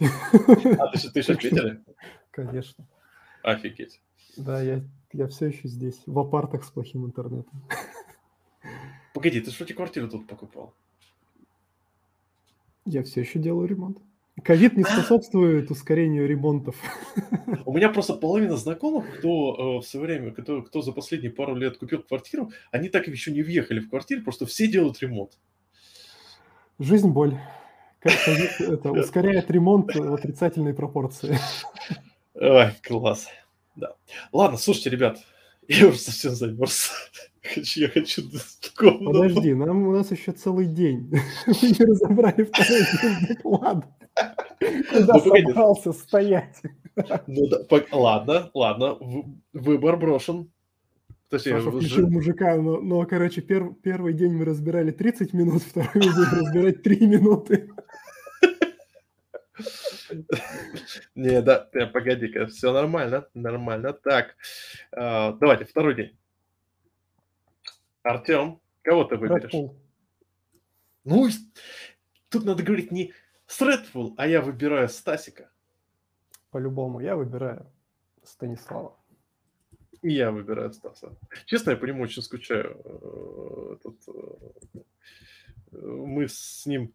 А, 0.78 0.88
ты, 0.88 1.10
ты 1.10 1.18
еще 1.20 1.34
в 1.34 1.38
Питере? 1.38 1.82
Конечно. 2.30 2.86
Офигеть. 3.42 4.00
Да, 4.36 4.62
я, 4.62 4.82
я 5.12 5.26
все 5.28 5.46
еще 5.46 5.68
здесь, 5.68 6.00
в 6.06 6.18
апартах 6.18 6.64
с 6.64 6.70
плохим 6.70 7.04
интернетом. 7.06 7.62
Погоди, 9.14 9.40
ты 9.40 9.50
что, 9.50 9.64
квартиру 9.66 10.08
тут 10.08 10.26
покупал? 10.26 10.74
Я 12.84 13.02
все 13.02 13.20
еще 13.20 13.38
делаю 13.38 13.68
ремонт. 13.68 13.98
Ковид 14.42 14.76
не 14.76 14.84
способствует 14.84 15.70
ускорению 15.70 16.26
ремонтов. 16.26 16.74
У 17.66 17.72
меня 17.74 17.90
просто 17.90 18.14
половина 18.14 18.56
знакомых, 18.56 19.18
кто 19.18 19.78
э, 19.78 19.80
в 19.80 19.82
свое 19.82 20.06
время, 20.06 20.32
кто, 20.32 20.62
кто 20.62 20.80
за 20.80 20.92
последние 20.92 21.30
пару 21.30 21.54
лет 21.54 21.76
купил 21.76 22.02
квартиру, 22.02 22.50
они 22.70 22.88
так 22.88 23.06
еще 23.08 23.30
не 23.30 23.42
въехали 23.42 23.80
в 23.80 23.90
квартиру, 23.90 24.22
просто 24.22 24.46
все 24.46 24.66
делают 24.66 25.00
ремонт. 25.00 25.38
Жизнь 26.78 27.10
боль. 27.10 27.38
Ковид 28.00 28.60
это 28.60 28.90
ускоряет 28.92 29.50
ремонт 29.50 29.94
в 29.94 30.14
отрицательной 30.14 30.74
пропорции. 30.74 31.38
Ой, 32.34 32.72
класс. 32.82 33.28
Да. 33.76 33.94
Ладно, 34.32 34.56
слушайте, 34.56 34.90
ребят, 34.90 35.18
я 35.68 35.88
уже 35.88 35.98
совсем 35.98 36.32
замерз. 36.32 36.90
Я 37.74 37.88
хочу 37.88 38.22
Подожди, 38.78 39.54
нам 39.54 39.88
у 39.88 39.92
нас 39.92 40.10
еще 40.10 40.32
целый 40.32 40.66
день. 40.66 41.10
Мы 41.46 41.54
не 41.60 41.84
разобрали 41.84 42.44
второй 42.44 42.80
день 43.02 43.26
доклада. 43.28 43.86
Куда 44.90 45.14
ну, 45.14 45.20
собрался 45.20 45.92
стоять? 45.92 46.62
Ну, 47.26 47.48
да, 47.48 47.84
ладно, 47.90 48.50
ладно, 48.54 48.98
выбор 49.52 49.96
брошен. 49.96 50.50
Точнее, 51.30 51.52
Саша 51.52 51.70
включил 51.70 52.10
мужика, 52.10 52.56
но, 52.56 52.80
но 52.80 53.06
короче, 53.06 53.40
пер, 53.40 53.72
первый 53.82 54.12
день 54.12 54.34
мы 54.34 54.44
разбирали 54.44 54.90
30 54.90 55.32
минут, 55.32 55.62
второй 55.62 55.90
день 55.94 56.12
разбирать 56.12 56.82
3 56.82 57.06
минуты. 57.06 57.70
Не, 61.14 61.40
да, 61.40 61.68
погоди-ка, 61.92 62.46
все 62.48 62.72
нормально, 62.72 63.26
нормально. 63.32 63.94
Так, 63.94 64.36
а, 64.94 65.32
давайте, 65.40 65.64
второй 65.64 65.94
день. 65.94 66.18
Артем, 68.02 68.60
кого 68.82 69.04
ты 69.04 69.16
выберешь? 69.16 69.52
Ну, 71.04 71.28
тут 72.28 72.44
надо 72.44 72.62
говорить 72.62 72.92
не 72.92 73.12
Threadful, 73.48 74.14
а 74.16 74.26
я 74.26 74.40
выбираю 74.40 74.88
Стасика. 74.88 75.50
По-любому, 76.50 77.00
я 77.00 77.16
выбираю 77.16 77.66
Станислава. 78.22 78.96
И 80.02 80.12
я 80.12 80.30
выбираю 80.32 80.72
Стаса. 80.72 81.16
Честно, 81.46 81.70
я 81.70 81.76
по 81.76 81.84
нему 81.84 82.02
очень 82.02 82.22
скучаю. 82.22 82.80
Э, 82.84 83.76
Тут, 83.82 84.00
э, 84.08 85.76
мы 85.76 86.28
с 86.28 86.66
ним 86.66 86.92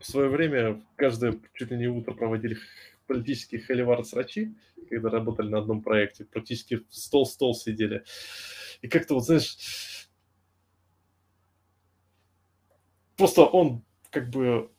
в 0.00 0.04
свое 0.04 0.28
время 0.28 0.82
каждое 0.96 1.38
чуть 1.54 1.70
ли 1.70 1.78
не 1.78 1.88
утро 1.88 2.12
проводили 2.12 2.58
политические 3.06 3.60
холивар 3.62 4.04
срачи, 4.04 4.54
когда 4.90 5.08
работали 5.08 5.48
на 5.48 5.58
одном 5.58 5.82
проекте, 5.82 6.24
практически 6.24 6.84
стол-стол 6.90 7.54
сидели. 7.54 8.04
И 8.82 8.88
как-то 8.88 9.14
вот, 9.14 9.24
знаешь, 9.24 9.56
просто 13.16 13.42
он 13.42 13.82
как 14.10 14.30
бы 14.30 14.70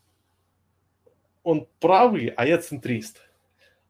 он 1.43 1.67
правый, 1.79 2.27
а 2.27 2.45
я 2.45 2.57
центрист. 2.57 3.21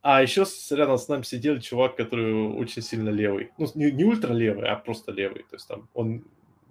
А 0.02 0.22
еще 0.22 0.46
рядом 0.72 0.98
с 0.98 1.08
нами 1.08 1.24
сидел 1.24 1.60
чувак, 1.60 1.96
который 1.96 2.34
очень 2.34 2.82
сильно 2.82 3.10
левый. 3.10 3.50
Ну, 3.58 3.68
не, 3.76 3.92
не 3.92 4.06
ультра 4.06 4.32
левый, 4.32 4.68
а 4.68 4.76
просто 4.76 5.12
левый. 5.12 5.44
То 5.50 5.56
есть 5.56 5.68
там 5.68 5.90
он 5.94 6.24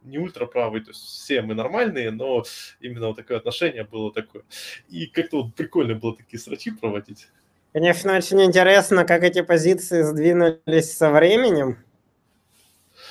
не 0.05 0.19
ультра 0.19 0.47
правый, 0.47 0.81
то 0.81 0.91
есть 0.91 1.03
все 1.03 1.43
мы 1.43 1.55
нормальные, 1.55 2.13
но 2.13 2.45
именно 2.81 3.09
вот 3.09 3.17
такое 3.17 3.39
отношение 3.39 3.85
было 3.85 4.13
такое. 4.13 4.45
И 4.89 5.07
как-то 5.07 5.43
вот 5.43 5.55
прикольно 5.55 5.97
было 5.97 6.17
такие 6.17 6.39
срачи 6.39 6.71
проводить. 6.71 7.29
Конечно, 7.73 8.17
очень 8.17 8.43
интересно, 8.43 9.05
как 9.05 9.23
эти 9.23 9.43
позиции 9.43 10.03
сдвинулись 10.03 10.97
со 10.97 11.11
временем. 11.11 11.79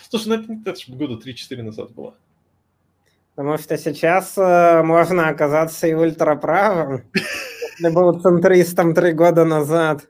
Слушай, 0.09 0.27
ну 0.29 0.35
это, 0.35 0.71
это 0.71 0.79
же 0.79 0.93
года 0.93 1.21
3-4 1.23 1.61
назад 1.61 1.91
было. 1.91 2.15
Потому 3.35 3.57
что 3.57 3.77
сейчас 3.77 4.37
э, 4.37 4.81
можно 4.81 5.27
оказаться 5.27 5.87
и 5.87 5.93
ультраправым, 5.93 7.03
если 7.13 7.89
был 7.93 8.19
центристом 8.19 8.93
три 8.93 9.11
года 9.11 9.43
назад. 9.43 10.07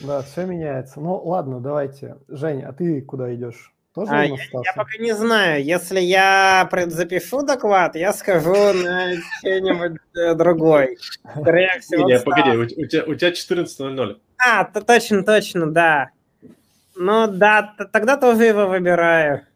Да, 0.00 0.22
все 0.22 0.44
меняется. 0.44 1.00
Ну, 1.00 1.16
ладно, 1.22 1.60
давайте. 1.60 2.16
Женя, 2.26 2.68
а 2.68 2.72
ты 2.72 3.00
куда 3.02 3.32
идешь? 3.32 3.72
Тоже 3.94 4.10
а, 4.10 4.24
я, 4.24 4.34
я 4.34 4.72
пока 4.74 4.96
не 4.98 5.14
знаю. 5.14 5.62
Если 5.62 6.00
я 6.00 6.66
предзапишу 6.70 7.42
доклад, 7.42 7.94
я 7.94 8.12
скажу 8.12 8.54
на 8.54 9.12
что-нибудь 9.38 10.00
э, 10.16 10.34
другой. 10.34 10.96
Скорее 11.38 11.68
всего, 11.80 12.08
не, 12.08 12.18
погоди, 12.18 12.56
у, 12.56 12.62
у 12.62 12.86
тебя, 12.86 13.04
у 13.04 13.14
тебя 13.14 13.30
14.00. 13.30 14.16
А, 14.38 14.64
то, 14.64 14.80
точно, 14.80 15.22
точно, 15.22 15.70
да. 15.70 16.10
Ну 16.96 17.28
да, 17.28 17.74
тогда 17.92 18.16
тоже 18.16 18.44
его 18.44 18.66
выбираю. 18.66 19.46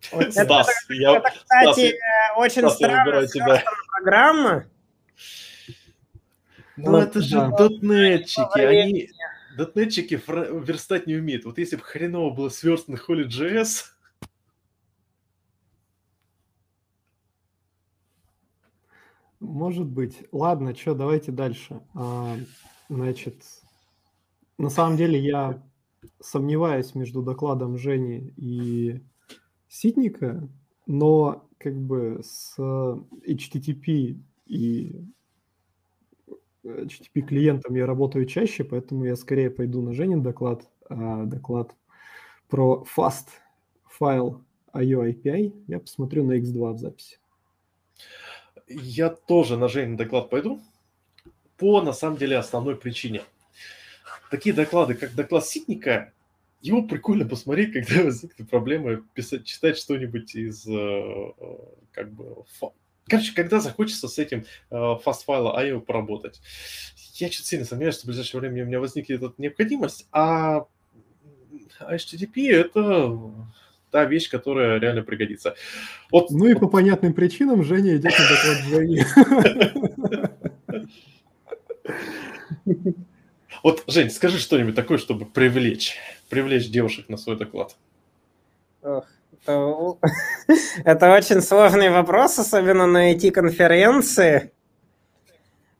Стас, 0.00 0.34
это, 0.34 0.94
я, 0.94 1.16
это, 1.16 1.30
кстати, 1.30 1.96
Стас, 1.96 2.38
очень 2.38 2.62
Стас, 2.62 2.76
странная 2.76 3.26
тебя. 3.26 3.64
программа. 3.92 4.66
Ну, 6.76 6.92
вот, 6.92 7.02
это 7.02 7.20
же 7.20 7.36
да. 7.36 7.50
дотнетчики, 7.50 8.60
они 8.60 9.10
дотнетчики 9.56 10.16
фр- 10.16 10.64
верстать 10.64 11.06
не 11.06 11.16
умеют. 11.16 11.44
Вот 11.44 11.58
если 11.58 11.76
бы 11.76 11.82
хреново 11.82 12.34
было 12.34 12.48
сверстан 12.48 12.94
Holy.js... 12.96 13.84
Может 19.40 19.86
быть. 19.86 20.18
Ладно, 20.32 20.74
что, 20.74 20.94
давайте 20.94 21.32
дальше. 21.32 21.80
А, 21.94 22.36
значит, 22.90 23.42
на 24.58 24.68
самом 24.68 24.98
деле 24.98 25.18
я 25.18 25.62
сомневаюсь 26.20 26.94
между 26.94 27.22
докладом 27.22 27.78
Жени 27.78 28.34
и 28.36 29.00
Ситника, 29.70 30.48
но 30.86 31.48
как 31.58 31.80
бы 31.80 32.20
с 32.24 32.56
HTTP 32.58 34.18
и 34.46 35.04
HTTP 36.64 37.22
клиентом 37.22 37.76
я 37.76 37.86
работаю 37.86 38.26
чаще, 38.26 38.64
поэтому 38.64 39.04
я 39.04 39.14
скорее 39.14 39.48
пойду 39.48 39.80
на 39.80 39.92
Женин 39.92 40.22
доклад, 40.22 40.68
а 40.88 41.24
доклад 41.24 41.74
про 42.48 42.84
fast 42.96 43.28
файл 43.86 44.42
IO 44.74 45.08
API 45.08 45.52
я 45.68 45.78
посмотрю 45.78 46.24
на 46.24 46.38
X2 46.38 46.72
в 46.72 46.78
записи. 46.78 47.18
Я 48.66 49.10
тоже 49.10 49.56
на 49.56 49.68
Женин 49.68 49.96
доклад 49.96 50.30
пойду 50.30 50.60
по, 51.56 51.80
на 51.80 51.92
самом 51.92 52.16
деле, 52.16 52.38
основной 52.38 52.74
причине. 52.74 53.22
Такие 54.30 54.54
доклады, 54.54 54.94
как 54.94 55.14
доклад 55.14 55.46
Ситника, 55.46 56.12
его 56.60 56.82
прикольно 56.82 57.26
посмотреть, 57.26 57.72
когда 57.74 58.04
возникнет 58.04 58.48
проблема 58.48 58.96
писать, 59.14 59.44
читать 59.44 59.78
что-нибудь 59.78 60.34
из 60.34 60.66
э, 60.66 60.72
э, 60.72 61.32
как 61.92 62.12
бы 62.12 62.44
Короче, 63.08 63.34
когда 63.34 63.58
захочется 63.58 64.06
с 64.06 64.18
этим 64.18 64.44
э, 64.70 64.74
fast 64.76 65.24
файла 65.26 65.60
IO 65.60 65.80
поработать. 65.80 66.40
Я 67.14 67.30
что-то 67.30 67.48
сильно 67.48 67.64
сомневаюсь, 67.64 67.96
что 67.96 68.04
в 68.04 68.06
ближайшее 68.06 68.40
время 68.40 68.62
у 68.62 68.66
меня 68.66 68.78
возникнет 68.78 69.20
эта 69.20 69.34
необходимость, 69.36 70.06
а 70.12 70.66
HTTP 71.80 72.52
это 72.52 73.18
та 73.90 74.04
вещь, 74.04 74.30
которая 74.30 74.78
реально 74.78 75.02
пригодится. 75.02 75.56
Вот, 76.12 76.30
ну 76.30 76.46
и 76.46 76.54
по 76.54 76.68
понятным 76.68 77.12
причинам 77.12 77.64
Женя 77.64 77.96
идет 77.96 78.12
на 78.16 78.28
доклад 78.28 78.58
Жени. 78.68 79.04
Вот, 83.62 83.84
Жень, 83.88 84.08
скажи 84.10 84.38
что-нибудь 84.38 84.74
такое, 84.74 84.96
чтобы 84.96 85.26
привлечь, 85.26 85.98
привлечь 86.30 86.70
девушек 86.70 87.08
на 87.08 87.18
свой 87.18 87.36
доклад. 87.36 87.76
Ох, 88.82 89.04
это, 89.32 89.96
это 90.84 91.12
очень 91.12 91.42
сложный 91.42 91.90
вопрос, 91.90 92.38
особенно 92.38 92.86
на 92.86 93.12
IT-конференции. 93.12 94.52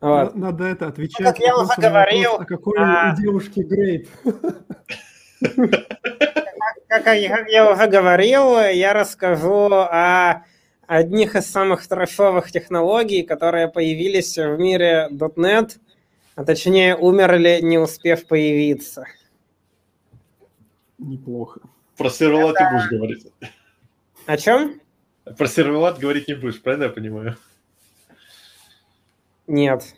Вот. 0.00 0.34
Надо 0.34 0.64
это 0.64 0.88
отвечать. 0.88 1.20
Ну, 1.20 1.26
как 1.26 1.38
я 1.38 1.56
уже 1.56 1.72
говорил, 1.76 2.30
вопрос, 2.32 2.46
а 2.46 2.54
какой 2.54 2.78
а... 2.78 3.12
у 3.12 3.20
девушки 3.20 3.60
грейд? 3.60 4.08
Как, 6.88 7.04
как 7.04 7.48
я 7.48 7.70
уже 7.70 7.86
говорил, 7.86 8.58
я 8.60 8.92
расскажу 8.92 9.70
о 9.72 10.42
одних 10.86 11.36
из 11.36 11.46
самых 11.46 11.86
трэшовых 11.86 12.50
технологий, 12.50 13.22
которые 13.22 13.68
появились 13.68 14.36
в 14.36 14.58
мире 14.58 15.08
.NET, 15.12 15.76
а 16.34 16.44
точнее 16.44 16.96
умерли, 16.96 17.60
не 17.62 17.78
успев 17.78 18.26
появиться. 18.26 19.06
Неплохо. 21.00 21.60
Про 21.96 22.10
сервелат 22.10 22.56
Это... 22.56 22.64
не 22.64 22.70
будешь 22.70 22.90
говорить. 22.90 23.26
О 24.26 24.36
чем? 24.36 24.80
Про 25.36 25.46
сервелат 25.46 25.98
говорить 25.98 26.28
не 26.28 26.34
будешь, 26.34 26.60
правильно 26.60 26.84
я 26.84 26.90
понимаю? 26.90 27.36
Нет. 29.46 29.94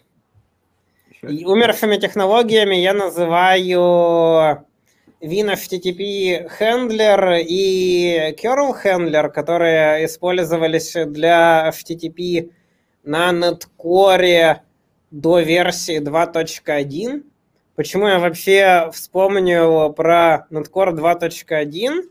И 1.22 1.44
умершими 1.44 1.96
технологиями 1.96 2.76
я 2.76 2.94
называю 2.94 4.66
WinFTTP 5.20 6.48
хендлер 6.48 7.34
и 7.46 8.34
curl 8.42 8.74
хендлер, 8.74 9.30
которые 9.30 10.06
использовались 10.06 10.94
для 10.94 11.70
FTTP 11.70 12.50
на 13.04 13.30
Netcore 13.30 14.60
до 15.10 15.40
версии 15.40 16.00
2.1. 16.00 17.22
Почему 17.74 18.06
я 18.06 18.18
вообще 18.18 18.90
вспомнил 18.92 19.92
про 19.94 20.46
Netcore 20.50 20.92
2.1? 20.92 22.02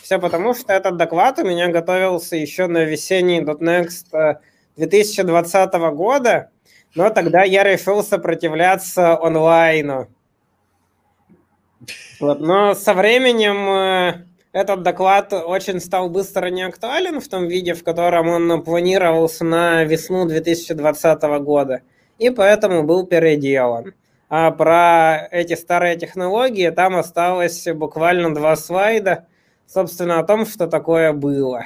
Все 0.00 0.18
потому, 0.18 0.54
что 0.54 0.72
этот 0.72 0.96
доклад 0.96 1.38
у 1.38 1.44
меня 1.44 1.68
готовился 1.68 2.36
еще 2.36 2.66
на 2.68 2.84
весенний 2.84 3.40
.next 3.40 4.38
2020 4.76 5.74
э, 5.74 5.90
года, 5.90 6.50
но 6.94 7.10
тогда 7.10 7.42
я 7.42 7.64
решил 7.64 8.02
сопротивляться 8.02 9.18
онлайну. 9.20 10.08
Вот. 12.18 12.40
Но 12.40 12.74
со 12.74 12.94
временем 12.94 13.68
э, 13.68 14.24
этот 14.52 14.82
доклад 14.82 15.34
очень 15.34 15.80
стал 15.80 16.08
быстро 16.08 16.46
неактуален 16.48 17.20
в 17.20 17.28
том 17.28 17.46
виде, 17.46 17.74
в 17.74 17.84
котором 17.84 18.28
он 18.28 18.62
планировался 18.64 19.44
на 19.44 19.84
весну 19.84 20.24
2020 20.24 21.22
года, 21.42 21.82
и 22.18 22.30
поэтому 22.30 22.84
был 22.84 23.06
переделан. 23.06 23.92
А 24.30 24.52
про 24.52 25.26
эти 25.32 25.54
старые 25.54 25.96
технологии 25.96 26.70
там 26.70 26.94
осталось 26.94 27.66
буквально 27.74 28.32
два 28.32 28.54
слайда, 28.54 29.26
собственно, 29.66 30.20
о 30.20 30.24
том, 30.24 30.46
что 30.46 30.68
такое 30.68 31.12
было. 31.12 31.64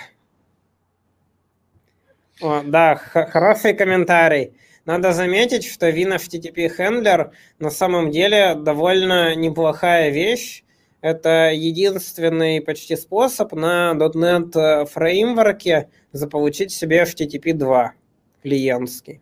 О, 2.41 2.63
да, 2.65 2.97
хороший 2.97 3.75
комментарий. 3.75 4.55
Надо 4.87 5.13
заметить, 5.13 5.67
что 5.67 5.91
WinFTTP 5.91 6.71
Handler 6.79 7.33
на 7.59 7.69
самом 7.69 8.11
деле 8.11 8.55
довольно 8.55 9.35
неплохая 9.35 10.09
вещь. 10.09 10.65
Это 11.03 11.53
единственный 11.53 12.63
почти 12.63 12.97
способ 12.97 13.53
на 13.53 13.93
.NET 13.93 14.87
фреймворке 14.87 15.91
заполучить 16.13 16.73
себе 16.73 17.03
FTTP 17.03 17.53
2 17.53 17.93
клиентский. 18.43 19.21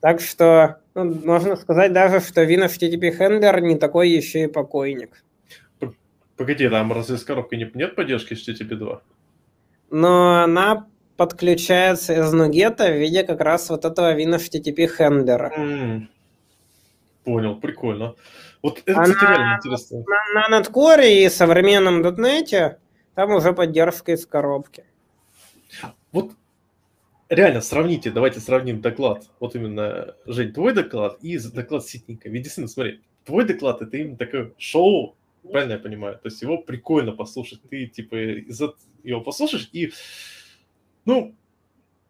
Так 0.00 0.20
что 0.20 0.80
ну, 0.94 1.04
можно 1.24 1.56
сказать 1.56 1.92
даже, 1.92 2.20
что 2.20 2.44
WinFTTP 2.44 3.18
Handler 3.18 3.60
не 3.60 3.76
такой 3.76 4.10
еще 4.10 4.44
и 4.44 4.46
покойник. 4.46 5.24
Погоди, 6.36 6.68
там 6.68 6.92
разве 6.92 7.16
с 7.16 7.24
коробкой 7.24 7.70
нет 7.74 7.94
поддержки 7.94 8.34
HTTP 8.34 8.74
2? 8.74 9.02
Но 9.90 10.42
она 10.42 10.86
подключается 11.16 12.14
из 12.14 12.32
нугета 12.32 12.90
в 12.90 12.98
виде 12.98 13.22
как 13.22 13.40
раз 13.40 13.70
вот 13.70 13.84
этого 13.84 14.16
WinFTTP 14.16 14.86
хендлера. 14.88 15.52
Mm. 15.56 16.06
Понял, 17.24 17.56
прикольно. 17.56 18.14
Вот 18.62 18.82
это, 18.84 19.00
а 19.00 19.04
кстати, 19.04 19.24
реально 19.24 19.56
интересно. 19.56 20.04
На, 20.34 20.48
на 20.48 20.60
Netcore 20.60 21.08
и 21.08 21.28
современном 21.28 22.02
.NET 22.02 22.76
там 23.14 23.32
уже 23.32 23.52
поддержка 23.52 24.12
из 24.12 24.26
коробки. 24.26 24.84
Вот 26.12 26.32
реально 27.28 27.60
сравните, 27.60 28.10
давайте 28.10 28.40
сравним 28.40 28.80
доклад, 28.80 29.24
вот 29.40 29.54
именно, 29.54 30.14
Жень, 30.26 30.52
твой 30.52 30.74
доклад 30.74 31.18
и 31.22 31.38
доклад 31.38 31.86
Ситника. 31.86 32.28
Ведь 32.28 32.42
действительно, 32.42 32.68
смотри, 32.68 33.00
твой 33.24 33.44
доклад 33.44 33.82
это 33.82 33.96
именно 33.96 34.16
такое 34.16 34.52
шоу, 34.58 35.16
правильно 35.50 35.72
я 35.72 35.78
понимаю? 35.78 36.14
То 36.16 36.28
есть 36.28 36.40
его 36.42 36.58
прикольно 36.58 37.12
послушать. 37.12 37.60
Ты 37.68 37.86
типа 37.86 38.14
его 39.02 39.20
послушаешь 39.20 39.68
и, 39.72 39.92
ну, 41.04 41.34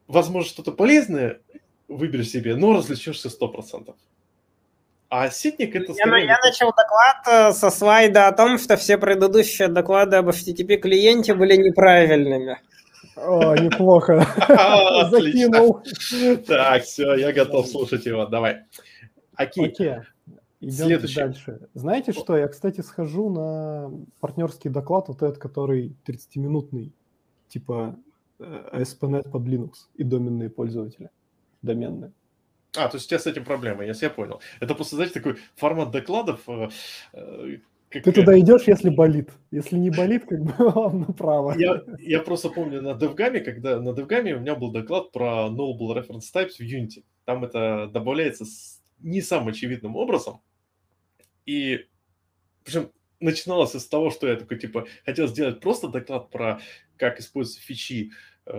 возможно, 0.07 0.49
что-то 0.49 0.73
полезное 0.73 1.41
выберешь 1.89 2.29
себе, 2.29 2.57
но 2.57 2.75
развлечешься 2.75 3.31
сто 3.31 3.49
процентов. 3.49 3.97
А 5.11 5.31
ситник 5.31 5.77
это 5.77 5.95
скорее... 5.95 6.25
Я, 6.25 6.33
я 6.33 6.39
начал 6.43 6.73
доклад 6.73 7.17
э, 7.31 7.53
со 7.53 7.71
слайда 7.71 8.27
о 8.27 8.33
том, 8.33 8.59
что 8.59 8.77
все 8.77 8.99
предыдущие 8.99 9.69
доклады 9.69 10.17
об 10.17 10.29
HTTP 10.29 10.77
клиенте 10.79 11.35
были 11.35 11.57
неправильными. 11.57 12.61
О, 13.17 13.55
неплохо. 13.57 14.27
Закинул. 15.11 15.83
Так, 16.47 16.83
все, 16.83 17.15
я 17.15 17.33
готов 17.33 17.67
слушать 17.67 18.07
его. 18.07 18.27
Давай. 18.27 18.65
Окей. 19.35 19.67
Окей. 19.69 19.95
Идем 20.61 20.87
Следующий. 20.87 21.17
дальше. 21.17 21.69
Знаете 21.75 22.13
что? 22.13 22.37
Я, 22.37 22.49
кстати, 22.49 22.81
схожу 22.81 23.29
на 23.29 23.91
партнерский 24.21 24.71
доклад, 24.71 25.09
вот 25.09 25.23
этот, 25.23 25.39
который 25.39 25.95
30-минутный. 26.07 26.93
Типа 27.49 27.97
ASP.NET 28.39 29.31
под 29.31 29.43
Linux 29.43 29.73
и 29.95 30.05
доменные 30.05 30.51
пользователи, 30.51 31.11
доменные. 31.63 32.13
А, 32.77 32.89
то 32.89 32.97
есть 32.97 33.07
у 33.07 33.09
тебя 33.11 33.21
с 33.21 33.27
этим 33.27 33.45
проблема, 33.45 33.85
если 33.85 34.07
я 34.07 34.11
понял. 34.11 34.41
Это 34.59 34.75
просто, 34.75 34.97
знаете, 34.97 35.15
такой 35.15 35.37
формат 35.55 35.91
докладов. 35.91 36.41
Как... 37.95 38.05
Ты 38.05 38.13
туда 38.13 38.39
идешь, 38.39 38.65
если 38.67 38.91
болит. 38.91 39.31
Если 39.51 39.77
не 39.77 39.91
болит, 39.91 40.25
как 40.27 40.43
бы 40.43 40.53
вам 40.59 41.01
направо. 41.01 41.57
Я, 41.57 41.83
я 41.99 42.21
просто 42.21 42.51
помню 42.51 42.83
на 42.83 42.91
DevGAM, 42.91 43.41
когда 43.41 43.81
на 43.81 43.91
DevGAM 43.91 44.33
у 44.33 44.41
меня 44.41 44.55
был 44.55 44.71
доклад 44.73 45.13
про 45.13 45.49
Nullable 45.49 45.97
Reference 45.97 46.25
Types 46.35 46.57
в 46.59 46.61
Unity. 46.61 47.05
Там 47.25 47.45
это 47.45 47.89
добавляется 47.93 48.45
с 48.45 48.83
не 48.99 49.23
самым 49.23 49.49
очевидным 49.49 49.97
образом. 49.97 50.41
И 51.47 51.87
причем 52.65 52.91
начиналось 53.21 53.73
с 53.75 53.87
того, 53.87 54.11
что 54.11 54.27
я 54.27 54.37
такой, 54.37 54.59
типа, 54.59 54.87
хотел 55.05 55.29
сделать 55.29 55.61
просто 55.61 55.89
доклад 55.89 56.31
про 56.31 56.61
как 56.97 57.21
используются 57.21 57.65
фичи 57.65 58.11
э, 58.47 58.53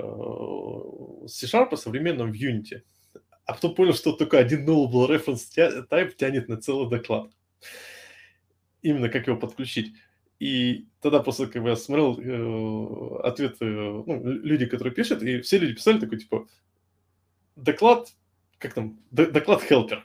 C-Sharp 1.28 1.76
современном 1.78 2.32
в 2.32 2.36
Unity 2.36 2.82
а 3.46 3.54
потом 3.54 3.76
понял, 3.76 3.94
что 3.94 4.12
только 4.14 4.40
один 4.40 4.68
nullable 4.68 5.08
reference 5.08 5.48
type 5.90 6.14
тянет 6.16 6.50
на 6.50 6.58
целый 6.58 6.90
доклад. 6.90 7.30
Именно 8.86 9.10
как 9.10 9.26
его 9.26 9.36
подключить. 9.36 9.96
И 10.40 10.86
тогда 11.02 11.20
после 11.20 11.48
как 11.48 11.64
бы 11.64 11.70
я 11.70 11.76
смотрел 11.76 12.20
э, 12.20 13.28
ответы, 13.28 13.66
ну, 13.66 14.22
люди, 14.24 14.68
которые 14.68 14.94
пишут, 14.94 15.24
и 15.24 15.42
все 15.42 15.58
люди 15.58 15.74
писали 15.74 16.00
такой, 16.00 16.20
типа, 16.20 16.48
доклад, 17.56 18.14
как 18.60 18.76
там, 18.76 19.00
доклад 19.10 19.64
helper. 19.68 20.04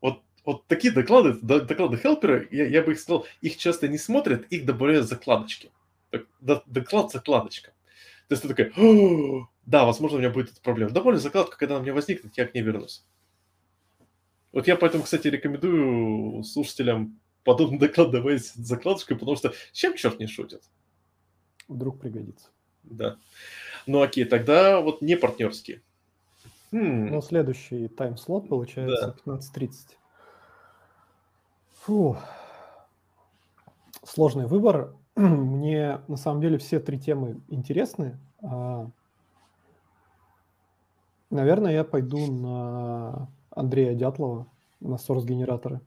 Вот, 0.00 0.22
вот 0.46 0.66
такие 0.68 0.90
доклады, 0.90 1.34
доклады 1.34 1.98
helper, 2.02 2.48
я, 2.50 2.66
я 2.66 2.82
бы 2.82 2.92
их 2.92 3.00
сказал, 3.00 3.26
их 3.42 3.58
часто 3.58 3.88
не 3.88 3.98
смотрят, 3.98 4.46
их 4.50 4.64
добавляют 4.64 5.06
закладочки. 5.06 5.70
Доклад 6.40 7.12
закладочка. 7.12 7.72
То 8.28 8.36
есть 8.36 8.42
ты 8.42 8.48
такой, 8.48 8.72
да, 9.66 9.84
возможно, 9.84 10.16
у 10.16 10.20
меня 10.20 10.30
будет 10.30 10.52
эта 10.52 10.62
проблема. 10.62 10.92
Довольно 10.92 11.20
закладка, 11.20 11.58
когда 11.58 11.74
она 11.74 11.80
у 11.80 11.82
меня 11.82 11.92
возникнет, 11.92 12.38
я 12.38 12.46
к 12.46 12.54
ней 12.54 12.62
вернусь. 12.62 13.04
Вот 14.52 14.66
я 14.66 14.76
поэтому, 14.76 15.04
кстати, 15.04 15.28
рекомендую 15.28 16.42
слушателям 16.42 17.20
подобный 17.46 17.78
доклад 17.78 18.10
добавить 18.10 18.52
закладочкой, 18.52 19.16
потому 19.16 19.36
что 19.36 19.54
чем 19.72 19.94
черт 19.94 20.18
не 20.18 20.26
шутит? 20.26 20.62
Вдруг 21.68 21.98
пригодится. 22.00 22.48
Да. 22.82 23.16
Ну 23.86 24.02
окей, 24.02 24.24
тогда 24.24 24.80
вот 24.80 25.00
не 25.00 25.16
партнерские. 25.16 25.80
Хм. 26.72 27.06
Ну, 27.06 27.22
следующий 27.22 27.88
тайм-слот 27.88 28.48
получается 28.48 29.16
да. 29.24 29.32
15.30. 29.32 29.72
Фу. 31.82 32.18
Сложный 34.04 34.46
выбор. 34.46 34.94
Мне 35.16 36.00
на 36.08 36.16
самом 36.16 36.40
деле 36.40 36.58
все 36.58 36.80
три 36.80 36.98
темы 36.98 37.40
интересны. 37.48 38.18
А, 38.42 38.90
наверное, 41.30 41.72
я 41.72 41.84
пойду 41.84 42.30
на 42.30 43.28
Андрея 43.50 43.94
Дятлова, 43.94 44.48
на 44.80 44.98
сорс-генераторы. 44.98 45.80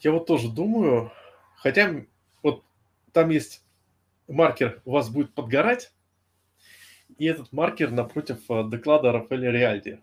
Я 0.00 0.12
вот 0.12 0.26
тоже 0.26 0.48
думаю, 0.50 1.12
хотя 1.56 2.04
вот 2.42 2.62
там 3.12 3.30
есть 3.30 3.64
маркер, 4.28 4.80
у 4.84 4.92
вас 4.92 5.08
будет 5.08 5.34
подгорать, 5.34 5.92
и 7.18 7.26
этот 7.26 7.52
маркер 7.52 7.90
напротив 7.90 8.38
э, 8.50 8.64
доклада 8.64 9.12
Рафаэля 9.12 9.50
Реальди. 9.50 10.00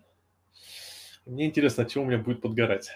Мне 1.26 1.46
интересно, 1.46 1.84
от 1.84 1.90
чего 1.90 2.04
у 2.04 2.06
меня 2.06 2.18
будет 2.18 2.42
подгорать. 2.42 2.90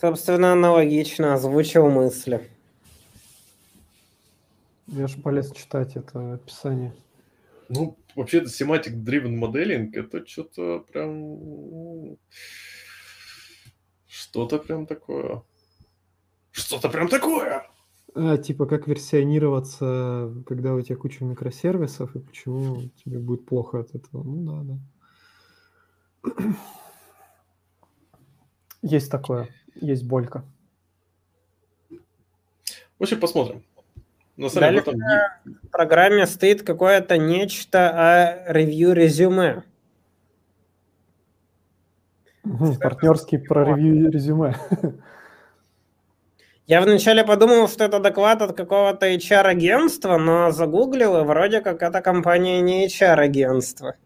Собственно, 0.00 0.52
аналогично 0.52 1.34
озвучил 1.34 1.88
мысли. 1.88 2.50
Я 4.86 5.06
же 5.06 5.16
полез 5.18 5.50
читать 5.52 5.96
это 5.96 6.34
описание. 6.34 6.92
Ну, 7.68 7.98
вообще, 8.14 8.42
semantic 8.42 8.94
driven 8.94 9.38
modeling 9.38 9.90
это 9.92 10.26
что-то 10.26 10.80
прям... 10.92 12.16
Что-то 14.06 14.58
прям 14.58 14.86
такое. 14.86 15.42
Что-то 16.50 16.88
прям 16.88 17.08
такое! 17.08 17.66
А, 18.14 18.36
типа, 18.36 18.66
как 18.66 18.86
версионироваться, 18.86 20.32
когда 20.46 20.74
у 20.74 20.80
тебя 20.80 20.96
куча 20.96 21.24
микросервисов, 21.24 22.14
и 22.14 22.20
почему 22.20 22.90
тебе 23.04 23.18
будет 23.18 23.44
плохо 23.46 23.80
от 23.80 23.94
этого. 23.94 24.22
Ну 24.22 24.44
да, 24.44 24.62
да. 26.22 26.54
Есть 28.82 29.10
такое 29.10 29.48
есть 29.74 30.04
болька. 30.04 30.44
В 31.90 33.02
общем, 33.02 33.20
посмотрим. 33.20 33.64
На 34.36 34.48
самом 34.48 34.68
деле, 34.70 34.80
этом... 34.80 35.00
в 35.62 35.68
программе 35.70 36.26
стоит 36.26 36.62
какое-то 36.62 37.18
нечто 37.18 37.90
о 37.90 38.52
ревью 38.52 38.92
резюме. 38.92 39.62
партнерский 42.80 43.38
про 43.38 43.64
ревью 43.64 44.10
резюме. 44.10 44.56
Я 46.66 46.80
вначале 46.80 47.24
подумал, 47.24 47.68
что 47.68 47.84
это 47.84 48.00
доклад 48.00 48.40
от 48.40 48.56
какого-то 48.56 49.06
HR-агентства, 49.06 50.16
но 50.16 50.50
загуглил, 50.50 51.20
и 51.20 51.24
вроде 51.24 51.60
как 51.60 51.82
эта 51.82 52.00
компания 52.00 52.62
не 52.62 52.86
HR-агентство. 52.86 53.96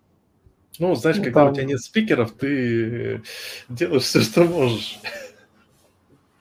Ну, 0.81 0.95
знаешь, 0.97 1.19
ну, 1.19 1.25
когда 1.25 1.45
там... 1.45 1.53
у 1.53 1.55
тебя 1.55 1.65
нет 1.67 1.81
спикеров, 1.81 2.33
ты 2.33 3.23
делаешь 3.69 4.03
все, 4.03 4.21
что 4.21 4.45
можешь. 4.45 4.99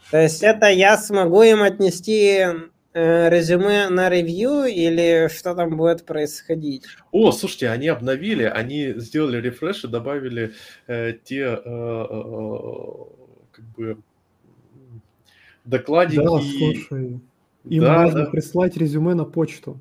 То 0.09 0.21
есть 0.21 0.41
это 0.41 0.67
я 0.67 0.97
смогу 0.97 1.43
им 1.43 1.61
отнести 1.61 2.39
э, 2.39 2.53
резюме 2.97 3.89
на 3.89 4.09
ревью 4.09 4.65
или 4.65 5.29
что 5.29 5.53
там 5.53 5.77
будет 5.77 6.05
происходить? 6.05 6.85
О, 7.11 7.31
слушайте, 7.31 7.69
они 7.69 7.87
обновили, 7.87 8.43
они 8.43 8.93
сделали 8.97 9.41
рефреш 9.41 9.83
и 9.83 9.87
добавили 9.87 10.53
э, 10.87 11.13
те 11.23 11.41
э, 11.43 11.59
э, 11.63 12.49
как 13.51 13.65
бы 13.75 13.97
докладики. 15.65 16.17
Да, 16.17 16.39
слушай, 16.39 17.19
им 17.65 17.83
да, 17.83 18.03
можно 18.03 18.25
да. 18.25 18.31
прислать 18.31 18.77
резюме 18.77 19.13
на 19.13 19.25
почту. 19.25 19.79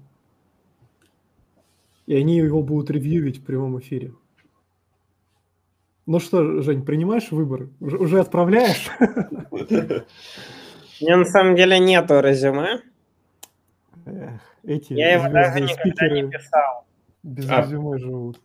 И 2.06 2.14
они 2.14 2.36
его 2.36 2.62
будут 2.62 2.90
ревьюить 2.90 3.38
в 3.38 3.44
прямом 3.44 3.80
эфире. 3.80 4.12
Ну 6.04 6.20
что, 6.20 6.62
Жень, 6.62 6.84
принимаешь 6.84 7.32
выбор? 7.32 7.68
Уже, 7.80 7.96
уже 7.96 8.20
отправляешь? 8.20 8.90
Мне 11.00 11.16
на 11.16 11.24
самом 11.24 11.56
деле 11.56 11.78
нету 11.78 12.20
резюме. 12.20 12.82
Эти 14.64 14.92
Я 14.92 15.14
его 15.14 15.28
даже 15.28 15.60
никогда 15.60 16.08
не 16.08 16.28
писал. 16.30 16.86
Без 17.22 17.48
а. 17.50 17.62
резюме 17.62 17.98
живут. 17.98 18.40